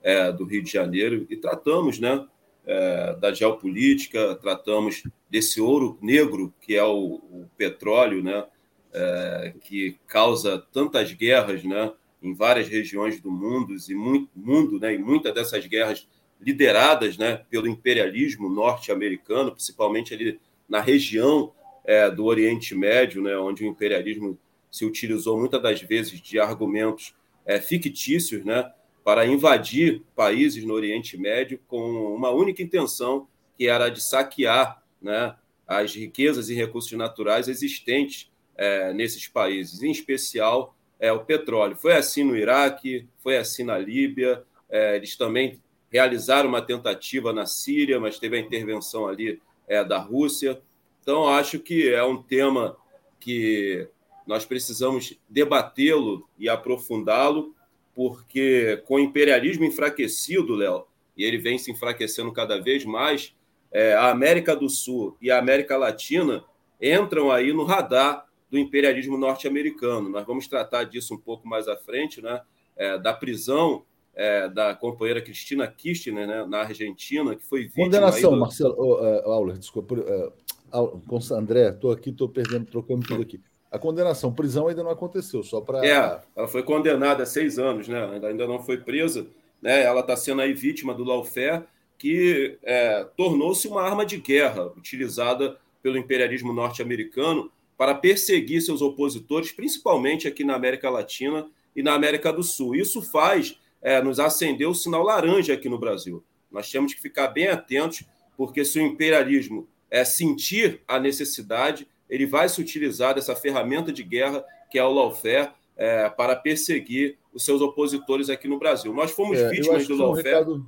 é, 0.02 0.32
do 0.32 0.46
Rio 0.46 0.64
de 0.64 0.72
Janeiro 0.72 1.26
e 1.30 1.38
tratamos 1.38 2.00
né, 2.00 2.26
é, 2.66 3.16
da 3.16 3.34
geopolítica, 3.34 4.36
tratamos 4.36 5.04
desse 5.30 5.62
ouro 5.62 5.98
negro 6.02 6.54
que 6.62 6.76
é 6.76 6.84
o, 6.84 7.16
o 7.16 7.50
petróleo, 7.58 8.24
né, 8.24 8.46
é, 8.94 9.54
que 9.62 9.98
causa 10.08 10.58
tantas 10.72 11.12
guerras 11.12 11.64
né, 11.64 11.92
em 12.22 12.34
várias 12.34 12.68
regiões 12.68 13.20
do 13.22 13.30
mundo 13.30 13.76
e 13.88 13.94
muito 13.94 14.30
mundo, 14.36 14.80
né, 14.80 14.96
e 14.96 14.98
muitas 14.98 15.34
dessas 15.34 15.66
guerras 15.66 16.08
lideradas 16.42 17.18
né, 17.18 17.42
pelo 17.50 17.68
imperialismo 17.68 18.50
norte-americano, 18.50 19.52
principalmente 19.52 20.14
ali 20.14 20.40
na 20.68 20.82
região 20.82 21.54
é, 21.84 22.10
do 22.10 22.26
Oriente 22.26 22.74
Médio, 22.74 23.22
né, 23.22 23.38
onde 23.38 23.64
o 23.64 23.68
imperialismo 23.68 24.38
se 24.72 24.86
utilizou 24.86 25.40
muitas 25.40 25.62
das 25.62 25.82
vezes 25.82 26.20
de 26.20 26.40
argumentos 26.40 27.14
é, 27.46 27.62
fictícios, 27.62 28.44
né, 28.44 28.72
para 29.06 29.28
invadir 29.28 30.02
países 30.16 30.66
no 30.66 30.74
Oriente 30.74 31.16
Médio 31.16 31.60
com 31.68 32.16
uma 32.16 32.32
única 32.32 32.64
intenção, 32.64 33.28
que 33.56 33.68
era 33.68 33.88
de 33.88 34.04
saquear 34.04 34.84
né, 35.00 35.36
as 35.68 35.94
riquezas 35.94 36.50
e 36.50 36.56
recursos 36.56 36.92
naturais 36.94 37.48
existentes 37.48 38.32
é, 38.58 38.92
nesses 38.94 39.28
países, 39.28 39.84
em 39.84 39.92
especial 39.92 40.76
é, 41.00 41.12
o 41.12 41.24
petróleo. 41.24 41.76
Foi 41.76 41.94
assim 41.94 42.24
no 42.24 42.36
Iraque, 42.36 43.08
foi 43.20 43.38
assim 43.38 43.64
na 43.64 43.78
Líbia, 43.78 44.44
é, 44.68 44.96
eles 44.96 45.16
também 45.16 45.62
realizaram 45.92 46.50
uma 46.50 46.64
tentativa 46.64 47.32
na 47.32 47.46
Síria, 47.46 48.00
mas 48.00 48.18
teve 48.18 48.38
a 48.38 48.40
intervenção 48.42 49.08
ali 49.08 49.40
é, 49.68 49.84
da 49.84 50.00
Rússia. 50.00 50.60
Então, 51.04 51.30
acho 51.30 51.60
que 51.60 51.94
é 51.94 52.04
um 52.04 52.22
tema 52.22 52.76
que 53.20 53.88
nós 54.26 54.46
precisamos 54.46 55.16
debatê-lo 55.30 56.28
e 56.40 56.50
aprofundá-lo, 56.50 57.55
porque 57.96 58.84
com 58.86 58.96
o 58.96 59.00
imperialismo 59.00 59.64
enfraquecido, 59.64 60.54
Léo, 60.54 60.86
e 61.18 61.24
ele 61.24 61.38
vem 61.38 61.58
se 61.58 61.72
enfraquecendo 61.72 62.32
cada 62.32 62.62
vez 62.62 62.84
mais, 62.84 63.34
é, 63.72 63.94
a 63.94 64.10
América 64.10 64.56
do 64.56 64.70
Sul 64.70 65.18
e 65.22 65.32
a 65.32 65.40
América 65.40 65.78
Latina 65.78 66.44
entram 66.82 67.32
aí 67.32 67.54
no 67.54 67.64
radar 67.64 68.26
do 68.52 68.60
imperialismo 68.60 69.18
norte-americano. 69.18 70.10
Nós 70.10 70.26
vamos 70.26 70.48
tratar 70.48 70.84
disso 70.84 71.16
um 71.16 71.18
pouco 71.18 71.48
mais 71.48 71.68
à 71.68 71.78
frente, 71.78 72.22
né? 72.22 72.42
É, 72.78 72.98
da 72.98 73.14
prisão 73.14 73.86
é, 74.16 74.50
da 74.50 74.74
companheira 74.74 75.22
Cristina 75.22 75.68
Kirchner, 75.68 76.26
né, 76.26 76.46
na 76.46 76.60
Argentina, 76.60 77.36
que 77.36 77.46
foi 77.46 77.64
vítima... 77.64 77.86
Condenação, 77.86 78.32
do... 78.32 78.40
Marcelo, 78.40 78.74
uh, 78.74 79.28
uh, 79.28 79.32
Auler, 79.32 79.58
desculpa, 79.58 79.96
uh, 79.96 81.34
André, 81.34 81.70
estou 81.70 81.92
aqui, 81.92 82.10
estou 82.10 82.30
perdendo, 82.30 82.66
trocando 82.66 83.06
tudo 83.06 83.22
aqui. 83.22 83.42
A 83.76 83.80
condenação, 83.80 84.34
prisão 84.34 84.70
ainda 84.70 84.82
não 84.82 84.90
aconteceu, 84.90 85.44
só 85.44 85.60
para... 85.60 85.86
É, 85.86 86.22
ela 86.34 86.48
foi 86.48 86.64
condenada 86.64 87.24
a 87.24 87.26
seis 87.26 87.60
anos, 87.60 87.90
né? 87.90 88.22
ainda, 88.24 88.48
não 88.48 88.64
foi 88.64 88.78
presa, 88.78 89.28
né? 89.62 89.84
ela 89.84 90.00
está 90.00 90.16
sendo 90.16 90.42
aí 90.42 90.54
vítima 90.54 90.94
do 90.94 91.04
lawfare, 91.04 91.64
que 91.98 92.58
é, 92.64 93.06
tornou-se 93.18 93.68
uma 93.68 93.82
arma 93.82 94.06
de 94.06 94.16
guerra 94.16 94.68
utilizada 94.78 95.58
pelo 95.84 95.98
imperialismo 95.98 96.54
norte-americano 96.54 97.52
para 97.78 97.94
perseguir 97.94 98.62
seus 98.62 98.82
opositores, 98.82 99.52
principalmente 99.52 100.26
aqui 100.26 100.46
na 100.46 100.56
América 100.56 100.90
Latina 100.90 101.46
e 101.76 101.84
na 101.84 101.96
América 101.96 102.32
do 102.32 102.44
Sul. 102.44 102.76
Isso 102.76 103.02
faz 103.02 103.60
é, 103.82 104.02
nos 104.02 104.22
acender 104.22 104.70
o 104.70 104.74
sinal 104.74 105.04
laranja 105.04 105.54
aqui 105.54 105.68
no 105.68 105.78
Brasil. 105.78 106.24
Nós 106.50 106.72
temos 106.72 106.94
que 106.94 107.02
ficar 107.02 107.28
bem 107.28 107.48
atentos, 107.48 108.06
porque 108.38 108.64
se 108.64 108.80
o 108.80 108.82
imperialismo 108.82 109.68
é 109.92 110.06
sentir 110.06 110.82
a 110.88 110.98
necessidade, 110.98 111.86
ele 112.10 112.26
vai 112.26 112.48
se 112.50 112.62
utilizar 112.62 113.16
dessa 113.16 113.36
ferramenta 113.36 113.92
de 113.92 114.04
guerra 114.04 114.44
que 114.70 114.78
é 114.78 114.84
o 114.84 114.92
lawfare 114.92 115.52
é, 115.78 116.10
para 116.10 116.36
perseguir 116.36 117.18
os 117.34 117.44
seus 117.44 117.62
opositores 117.62 118.30
aqui 118.30 118.48
no 118.48 118.58
Brasil. 118.58 118.94
Nós 118.94 119.12
fomos 119.12 119.38
é, 119.38 119.50
vítimas 119.50 119.88
do 119.88 119.96
lawfare. 119.96 120.28
Um 120.28 120.38
recado, 120.38 120.66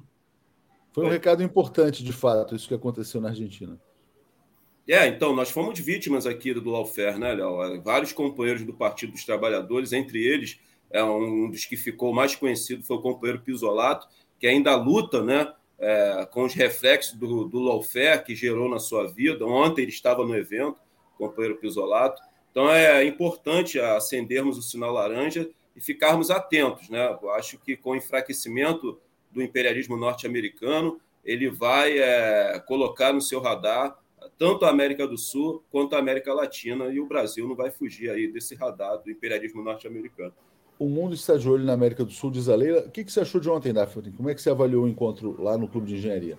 foi 0.92 1.06
um 1.06 1.10
recado 1.10 1.44
importante, 1.44 2.04
de 2.04 2.14
fato, 2.14 2.56
isso 2.56 2.68
que 2.68 2.74
aconteceu 2.74 3.22
na 3.22 3.30
Argentina. 3.30 3.80
É, 4.88 5.06
então, 5.08 5.36
nós 5.36 5.50
fomos 5.50 5.78
vítimas 5.80 6.26
aqui 6.26 6.54
do 6.54 6.70
lawfare, 6.70 7.20
né, 7.20 7.34
Léo? 7.34 7.82
Vários 7.82 8.14
companheiros 8.14 8.64
do 8.64 8.74
Partido 8.74 9.12
dos 9.12 9.26
Trabalhadores, 9.26 9.92
entre 9.92 10.26
eles, 10.26 10.60
é 10.90 11.04
um 11.04 11.50
dos 11.50 11.66
que 11.66 11.76
ficou 11.76 12.14
mais 12.14 12.36
conhecido 12.36 12.84
foi 12.84 12.96
o 12.96 13.02
companheiro 13.02 13.42
Pisolato, 13.42 14.08
que 14.40 14.48
ainda 14.48 14.76
luta 14.76 15.22
né, 15.22 15.52
é, 15.78 16.28
com 16.32 16.46
os 16.46 16.54
reflexos 16.54 17.14
do, 17.14 17.46
do 17.46 17.60
lawfare 17.60 18.24
que 18.24 18.36
gerou 18.36 18.70
na 18.70 18.80
sua 18.80 19.12
vida. 19.12 19.46
Ontem 19.46 19.82
ele 19.82 19.92
estava 19.92 20.26
no 20.26 20.36
evento, 20.36 20.80
companheiro 21.18 21.58
Pisolato. 21.58 22.22
Então 22.52 22.72
é 22.72 23.04
importante 23.06 23.80
acendermos 23.80 24.58
o 24.58 24.62
sinal 24.62 24.92
laranja 24.92 25.50
e 25.76 25.82
ficarmos 25.82 26.32
atentos. 26.32 26.90
Né? 26.90 27.18
Eu 27.22 27.32
acho 27.32 27.60
que 27.60 27.76
com 27.76 27.92
o 27.92 27.96
enfraquecimento 27.96 29.00
do 29.32 29.42
imperialismo 29.44 29.96
norte-americano, 29.98 31.00
ele 31.24 31.50
vai 31.50 32.00
é, 32.00 32.60
colocar 32.66 33.14
no 33.14 33.22
seu 33.22 33.40
radar 33.40 33.98
tanto 34.38 34.66
a 34.66 34.70
América 34.70 35.08
do 35.08 35.18
Sul 35.18 35.64
quanto 35.72 35.96
a 35.96 36.00
América 36.00 36.34
Latina, 36.34 36.86
e 36.86 37.00
o 37.00 37.08
Brasil 37.08 37.48
não 37.48 37.56
vai 37.56 37.72
fugir 37.72 38.10
aí 38.10 38.28
desse 38.28 38.56
radar 38.56 38.98
do 38.98 39.12
imperialismo 39.12 39.64
norte-americano. 39.64 40.34
O 40.80 40.88
mundo 40.88 41.16
está 41.16 41.38
de 41.38 41.50
olho 41.50 41.64
na 41.64 41.74
América 41.74 42.06
do 42.06 42.12
Sul, 42.12 42.30
diz 42.30 42.48
a 42.50 42.56
Leila. 42.56 42.82
O 42.82 42.92
que, 42.92 43.04
você 43.04 43.22
achou 43.22 43.42
de 43.42 43.50
ontem, 43.50 43.74
Daphne? 43.74 44.12
Como 44.12 44.30
é 44.30 44.36
que 44.36 44.42
você 44.42 44.50
avaliou 44.50 44.86
o 44.86 44.88
encontro 44.88 45.42
lá 45.42 45.58
no 45.58 45.68
Clube 45.68 45.88
de 45.88 45.96
Engenharia? 45.96 46.38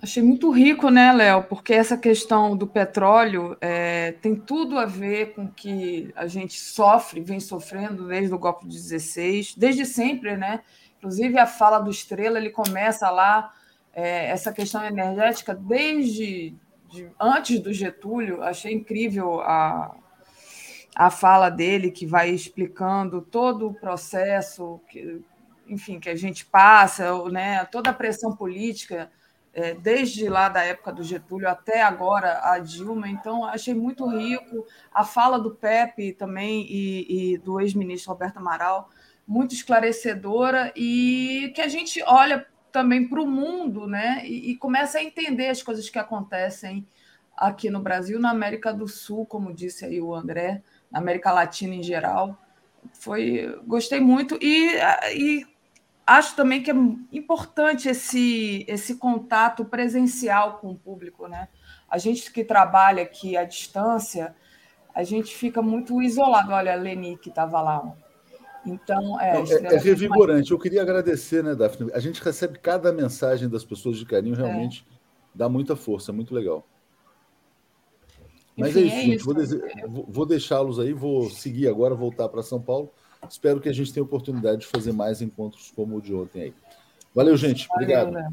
Achei 0.00 0.22
muito 0.22 0.50
rico, 0.50 0.90
né, 0.90 1.12
Léo? 1.12 1.42
Porque 1.42 1.74
essa 1.74 1.96
questão 1.96 2.56
do 2.56 2.66
petróleo 2.66 3.56
é, 3.60 4.12
tem 4.12 4.36
tudo 4.36 4.78
a 4.78 4.86
ver 4.86 5.34
com 5.34 5.48
que 5.48 6.12
a 6.14 6.26
gente 6.28 6.58
sofre, 6.58 7.20
vem 7.20 7.40
sofrendo 7.40 8.06
desde 8.06 8.32
o 8.32 8.38
golpe 8.38 8.66
de 8.68 8.76
16, 8.76 9.56
desde 9.56 9.84
sempre, 9.84 10.36
né? 10.36 10.60
Inclusive 10.98 11.36
a 11.38 11.46
fala 11.46 11.80
do 11.80 11.90
Estrela, 11.90 12.38
ele 12.38 12.50
começa 12.50 13.10
lá 13.10 13.52
é, 13.92 14.30
essa 14.30 14.52
questão 14.52 14.84
energética 14.84 15.52
desde 15.52 16.54
de, 16.90 17.10
antes 17.20 17.58
do 17.58 17.72
Getúlio. 17.72 18.42
Achei 18.42 18.72
incrível 18.72 19.40
a, 19.40 19.96
a 20.94 21.10
fala 21.10 21.50
dele, 21.50 21.90
que 21.90 22.06
vai 22.06 22.30
explicando 22.30 23.20
todo 23.20 23.68
o 23.68 23.74
processo, 23.74 24.80
que, 24.88 25.20
enfim, 25.66 25.98
que 25.98 26.08
a 26.08 26.16
gente 26.16 26.46
passa, 26.46 27.12
né, 27.30 27.64
toda 27.64 27.90
a 27.90 27.94
pressão 27.94 28.34
política, 28.34 29.10
é, 29.58 29.74
desde 29.74 30.28
lá 30.28 30.48
da 30.48 30.62
época 30.62 30.92
do 30.92 31.02
Getúlio 31.02 31.48
até 31.48 31.82
agora 31.82 32.40
a 32.44 32.60
Dilma. 32.60 33.08
Então, 33.08 33.44
achei 33.44 33.74
muito 33.74 34.06
rico. 34.06 34.64
A 34.94 35.04
fala 35.04 35.36
do 35.36 35.50
Pepe 35.50 36.12
também 36.12 36.64
e, 36.70 37.32
e 37.32 37.38
do 37.38 37.60
ex-ministro 37.60 38.12
Roberto 38.12 38.36
Amaral, 38.36 38.88
muito 39.26 39.54
esclarecedora 39.54 40.72
e 40.76 41.52
que 41.56 41.60
a 41.60 41.66
gente 41.66 42.00
olha 42.06 42.46
também 42.70 43.08
para 43.08 43.20
o 43.20 43.26
mundo 43.26 43.88
né, 43.88 44.22
e, 44.24 44.52
e 44.52 44.56
começa 44.56 44.98
a 44.98 45.02
entender 45.02 45.48
as 45.48 45.60
coisas 45.60 45.90
que 45.90 45.98
acontecem 45.98 46.86
aqui 47.36 47.68
no 47.68 47.80
Brasil, 47.80 48.20
na 48.20 48.30
América 48.30 48.72
do 48.72 48.86
Sul, 48.86 49.26
como 49.26 49.52
disse 49.52 49.84
aí 49.84 50.00
o 50.00 50.14
André, 50.14 50.62
na 50.88 51.00
América 51.00 51.32
Latina 51.32 51.74
em 51.74 51.82
geral. 51.82 52.38
Foi, 52.92 53.60
gostei 53.66 53.98
muito 53.98 54.38
e, 54.40 54.76
e 55.16 55.46
acho 56.08 56.34
também 56.34 56.62
que 56.62 56.70
é 56.70 56.74
importante 57.12 57.88
esse, 57.88 58.64
esse 58.66 58.96
contato 58.96 59.64
presencial 59.64 60.58
com 60.58 60.70
o 60.70 60.74
público, 60.74 61.28
né? 61.28 61.48
A 61.88 61.98
gente 61.98 62.32
que 62.32 62.42
trabalha 62.42 63.02
aqui 63.02 63.36
à 63.36 63.44
distância, 63.44 64.34
a 64.94 65.02
gente 65.02 65.36
fica 65.36 65.60
muito 65.60 66.00
isolado. 66.00 66.50
Olha, 66.52 66.72
a 66.72 66.76
Leni 66.76 67.18
que 67.18 67.28
estava 67.28 67.60
lá. 67.60 67.94
Então, 68.64 69.20
é, 69.20 69.36
é, 69.36 69.74
é 69.74 69.78
revigorante. 69.78 70.50
Eu 70.50 70.58
queria 70.58 70.80
agradecer, 70.80 71.44
né, 71.44 71.54
Daphne? 71.54 71.92
A 71.92 72.00
gente 72.00 72.22
recebe 72.22 72.58
cada 72.58 72.90
mensagem 72.90 73.48
das 73.48 73.64
pessoas 73.64 73.98
de 73.98 74.06
carinho, 74.06 74.34
é. 74.34 74.38
realmente 74.38 74.86
é. 74.90 74.94
dá 75.34 75.48
muita 75.48 75.76
força, 75.76 76.12
muito 76.12 76.34
legal. 76.34 76.66
Mas 78.56 78.74
Enfim, 78.74 78.80
é 78.80 79.14
isso, 79.14 79.30
é 79.30 79.46
gente. 79.46 79.86
Vou, 79.86 80.06
vou 80.08 80.26
deixá-los 80.26 80.80
aí, 80.80 80.92
vou 80.92 81.28
seguir 81.30 81.68
agora, 81.68 81.94
voltar 81.94 82.28
para 82.28 82.42
São 82.42 82.60
Paulo. 82.60 82.92
Espero 83.28 83.60
que 83.60 83.68
a 83.68 83.72
gente 83.72 83.92
tenha 83.92 84.04
oportunidade 84.04 84.60
de 84.60 84.66
fazer 84.66 84.92
mais 84.92 85.22
encontros 85.22 85.72
como 85.74 85.96
o 85.96 86.00
de 86.00 86.14
ontem 86.14 86.42
aí. 86.42 86.54
Valeu, 87.14 87.36
gente. 87.36 87.68
Obrigado. 87.70 88.12
Valeu, 88.12 88.30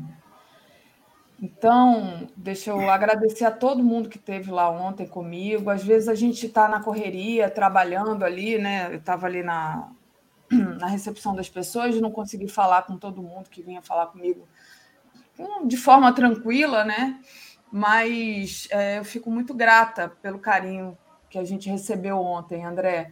então, 1.41 2.29
deixa 2.35 2.69
eu 2.69 2.89
agradecer 2.89 3.43
a 3.43 3.51
todo 3.51 3.83
mundo 3.83 4.07
que 4.07 4.17
esteve 4.17 4.49
lá 4.49 4.69
ontem 4.69 5.05
comigo. 5.05 5.69
Às 5.69 5.83
vezes 5.83 6.07
a 6.07 6.15
gente 6.15 6.45
está 6.45 6.67
na 6.69 6.81
correria, 6.81 7.49
trabalhando 7.49 8.23
ali, 8.23 8.57
né? 8.57 8.87
Eu 8.89 8.97
estava 8.97 9.27
ali 9.27 9.43
na, 9.43 9.91
na 10.49 10.87
recepção 10.87 11.35
das 11.35 11.49
pessoas, 11.49 11.99
não 11.99 12.11
consegui 12.11 12.47
falar 12.47 12.83
com 12.83 12.97
todo 12.97 13.21
mundo 13.21 13.49
que 13.49 13.61
vinha 13.61 13.81
falar 13.81 14.07
comigo 14.07 14.47
de 15.65 15.75
forma 15.75 16.13
tranquila, 16.13 16.85
né? 16.85 17.19
mas 17.77 18.69
é, 18.71 18.99
eu 18.99 19.03
fico 19.03 19.29
muito 19.29 19.53
grata 19.53 20.07
pelo 20.21 20.39
carinho 20.39 20.97
que 21.29 21.37
a 21.37 21.43
gente 21.43 21.69
recebeu 21.69 22.17
ontem, 22.17 22.63
André. 22.63 23.11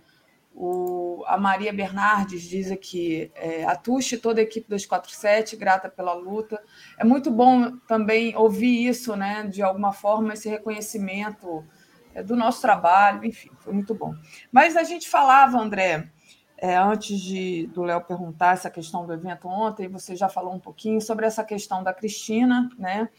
O, 0.56 1.24
a 1.26 1.38
Maria 1.38 1.74
Bernardes 1.74 2.44
diz 2.44 2.72
aqui, 2.72 3.32
é, 3.36 3.66
a 3.66 3.76
toda 3.76 4.40
a 4.40 4.44
equipe 4.44 4.70
247, 4.70 5.56
grata 5.56 5.90
pela 5.90 6.14
luta. 6.14 6.62
É 6.98 7.04
muito 7.04 7.32
bom 7.32 7.78
também 7.88 8.36
ouvir 8.36 8.88
isso, 8.88 9.16
né, 9.16 9.48
de 9.48 9.62
alguma 9.64 9.92
forma, 9.92 10.34
esse 10.34 10.48
reconhecimento 10.48 11.66
é, 12.14 12.22
do 12.22 12.36
nosso 12.36 12.62
trabalho, 12.62 13.26
enfim, 13.26 13.50
foi 13.60 13.74
muito 13.74 13.96
bom. 13.96 14.14
Mas 14.52 14.78
a 14.78 14.84
gente 14.84 15.10
falava, 15.10 15.58
André, 15.60 16.10
é, 16.58 16.78
antes 16.78 17.20
de, 17.20 17.68
do 17.74 17.84
Léo 17.84 18.02
perguntar 18.02 18.54
essa 18.54 18.70
questão 18.70 19.06
do 19.06 19.12
evento 19.12 19.48
ontem, 19.48 19.90
você 19.90 20.16
já 20.16 20.30
falou 20.30 20.54
um 20.54 20.60
pouquinho 20.60 21.02
sobre 21.02 21.26
essa 21.26 21.44
questão 21.44 21.84
da 21.84 21.94
Cristina, 21.94 22.70
né? 22.78 23.10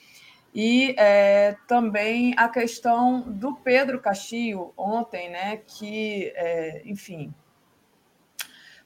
E 0.54 0.94
é, 0.96 1.56
também 1.66 2.32
a 2.36 2.48
questão 2.48 3.22
do 3.22 3.56
Pedro 3.56 4.00
Castilho 4.00 4.72
ontem, 4.76 5.28
né, 5.28 5.60
que, 5.66 6.32
é, 6.36 6.82
enfim, 6.84 7.34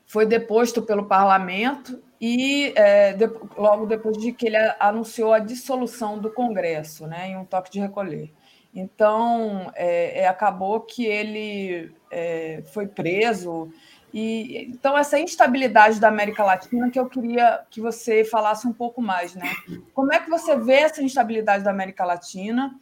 foi 0.06 0.24
deposto 0.24 0.80
pelo 0.80 1.04
parlamento 1.04 2.02
e 2.18 2.72
é, 2.74 3.12
de, 3.12 3.26
logo 3.56 3.84
depois 3.84 4.16
de 4.16 4.32
que 4.32 4.46
ele 4.46 4.56
anunciou 4.80 5.34
a 5.34 5.38
dissolução 5.38 6.18
do 6.18 6.32
Congresso, 6.32 7.06
né, 7.06 7.28
em 7.28 7.36
um 7.36 7.44
toque 7.44 7.70
de 7.70 7.80
recolher. 7.80 8.32
Então, 8.74 9.70
é, 9.74 10.20
é, 10.20 10.28
acabou 10.28 10.80
que 10.80 11.04
ele 11.04 11.92
é, 12.10 12.62
foi 12.72 12.86
preso 12.86 13.70
e 14.12 14.64
então 14.70 14.96
essa 14.96 15.18
instabilidade 15.18 16.00
da 16.00 16.08
América 16.08 16.42
Latina 16.42 16.90
que 16.90 16.98
eu 16.98 17.06
queria 17.06 17.64
que 17.70 17.80
você 17.80 18.24
falasse 18.24 18.66
um 18.66 18.72
pouco 18.72 19.02
mais, 19.02 19.34
né? 19.34 19.50
Como 19.92 20.12
é 20.12 20.18
que 20.18 20.30
você 20.30 20.56
vê 20.56 20.76
essa 20.76 21.02
instabilidade 21.02 21.62
da 21.62 21.70
América 21.70 22.04
Latina 22.04 22.74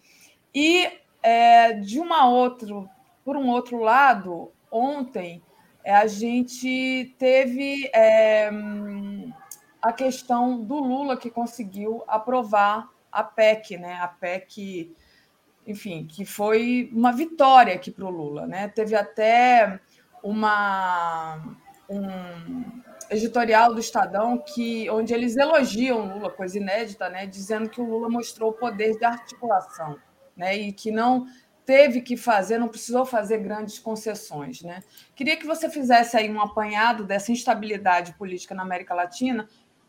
e 0.54 0.88
é, 1.22 1.72
de 1.72 1.98
uma 1.98 2.28
outro, 2.28 2.88
por 3.24 3.36
um 3.36 3.48
outro 3.48 3.78
lado, 3.78 4.52
ontem 4.70 5.42
é, 5.82 5.94
a 5.94 6.06
gente 6.06 7.14
teve 7.18 7.90
é, 7.92 8.50
a 9.82 9.92
questão 9.92 10.62
do 10.62 10.78
Lula 10.78 11.16
que 11.16 11.30
conseguiu 11.30 12.04
aprovar 12.06 12.88
a 13.10 13.24
PEC, 13.24 13.76
né? 13.78 13.94
A 14.00 14.08
PEC, 14.08 14.94
enfim, 15.66 16.06
que 16.06 16.24
foi 16.24 16.88
uma 16.92 17.12
vitória 17.12 17.74
aqui 17.74 17.90
para 17.90 18.04
o 18.04 18.10
Lula, 18.10 18.46
né? 18.46 18.68
Teve 18.68 18.94
até 18.94 19.80
uma 20.22 21.40
um 21.88 22.82
editorial 23.08 23.72
do 23.72 23.80
Estadão 23.80 24.38
que 24.38 24.90
onde 24.90 25.14
eles 25.14 25.36
elogiam 25.36 26.14
Lula, 26.14 26.30
coisa 26.30 26.58
inédita, 26.58 27.08
né? 27.08 27.26
Dizendo 27.26 27.68
que 27.68 27.80
o 27.80 27.84
Lula 27.84 28.08
mostrou 28.08 28.50
o 28.50 28.54
poder 28.54 28.98
de 28.98 29.04
articulação, 29.04 29.96
né? 30.36 30.56
E 30.56 30.72
que 30.72 30.90
não 30.90 31.26
teve 31.66 32.00
que 32.00 32.16
fazer, 32.16 32.58
não 32.58 32.68
precisou 32.68 33.04
fazer 33.04 33.38
grandes 33.38 33.78
concessões. 33.78 34.62
Né? 34.62 34.82
Queria 35.16 35.36
que 35.36 35.44
você 35.44 35.68
fizesse 35.68 36.16
aí 36.16 36.30
um 36.30 36.40
apanhado 36.40 37.04
dessa 37.04 37.32
instabilidade 37.32 38.14
política 38.14 38.54
na 38.54 38.62
América 38.62 38.94
Latina 38.94 39.48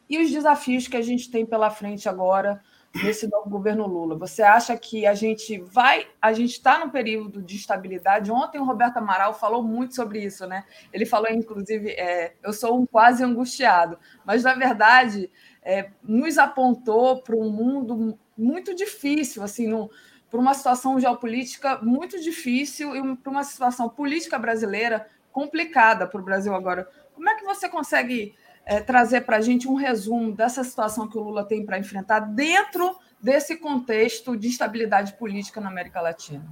e 0.10 0.18
os 0.18 0.32
desafios 0.32 0.88
que 0.88 0.98
a 0.98 1.02
gente 1.02 1.30
tem 1.30 1.46
pela 1.46 1.70
frente 1.70 2.10
agora 2.10 2.60
nesse 2.96 3.28
novo 3.28 3.50
governo 3.50 3.86
Lula. 3.86 4.16
Você 4.18 4.42
acha 4.42 4.76
que 4.78 5.06
a 5.06 5.14
gente 5.14 5.60
vai, 5.60 6.08
a 6.22 6.34
gente 6.34 6.52
está 6.52 6.80
num 6.80 6.90
período 6.90 7.42
de 7.42 7.56
estabilidade? 7.56 8.32
Ontem 8.32 8.60
o 8.60 8.64
Roberto 8.64 8.98
Amaral 8.98 9.34
falou 9.34 9.64
muito 9.64 9.96
sobre 9.96 10.24
isso, 10.24 10.48
né? 10.48 10.64
Ele 10.92 11.06
falou, 11.06 11.30
inclusive, 11.30 11.92
é, 11.92 12.34
eu 12.44 12.54
sou 12.54 12.80
um 12.80 12.86
quase 12.86 13.24
angustiado, 13.24 13.98
mas 14.26 14.44
na 14.44 14.54
verdade 14.54 15.30
é, 15.62 15.90
nos 16.02 16.38
apontou 16.38 17.22
para 17.22 17.36
um 17.36 17.50
mundo 17.50 18.18
muito 18.38 18.74
difícil, 18.74 19.44
assim, 19.44 19.68
no, 19.68 19.90
para 20.30 20.40
uma 20.40 20.54
situação 20.54 21.00
geopolítica 21.00 21.80
muito 21.82 22.20
difícil 22.20 22.96
e 22.96 23.16
para 23.18 23.32
uma 23.32 23.44
situação 23.44 23.90
política 23.90 24.38
brasileira 24.38 25.08
complicada 25.32 26.08
para 26.08 26.20
o 26.20 26.24
Brasil 26.24 26.54
agora. 26.54 26.90
Como 27.14 27.30
é 27.30 27.36
que 27.36 27.46
você 27.46 27.70
consegue 27.70 28.36
é, 28.68 28.82
trazer 28.82 29.22
para 29.22 29.38
a 29.38 29.42
gente 29.42 29.68
um 29.68 29.76
resumo 29.76 30.34
dessa 30.34 30.62
situação 30.64 31.08
que 31.08 31.18
o 31.18 31.22
Lula 31.22 31.46
tem 31.46 31.66
para 31.66 31.80
enfrentar 31.80 32.20
dentro 32.20 32.98
desse 33.22 33.56
contexto 33.58 34.36
de 34.36 34.50
instabilidade 34.50 35.14
política 35.14 35.62
na 35.62 35.70
América 35.70 36.02
Latina? 36.02 36.46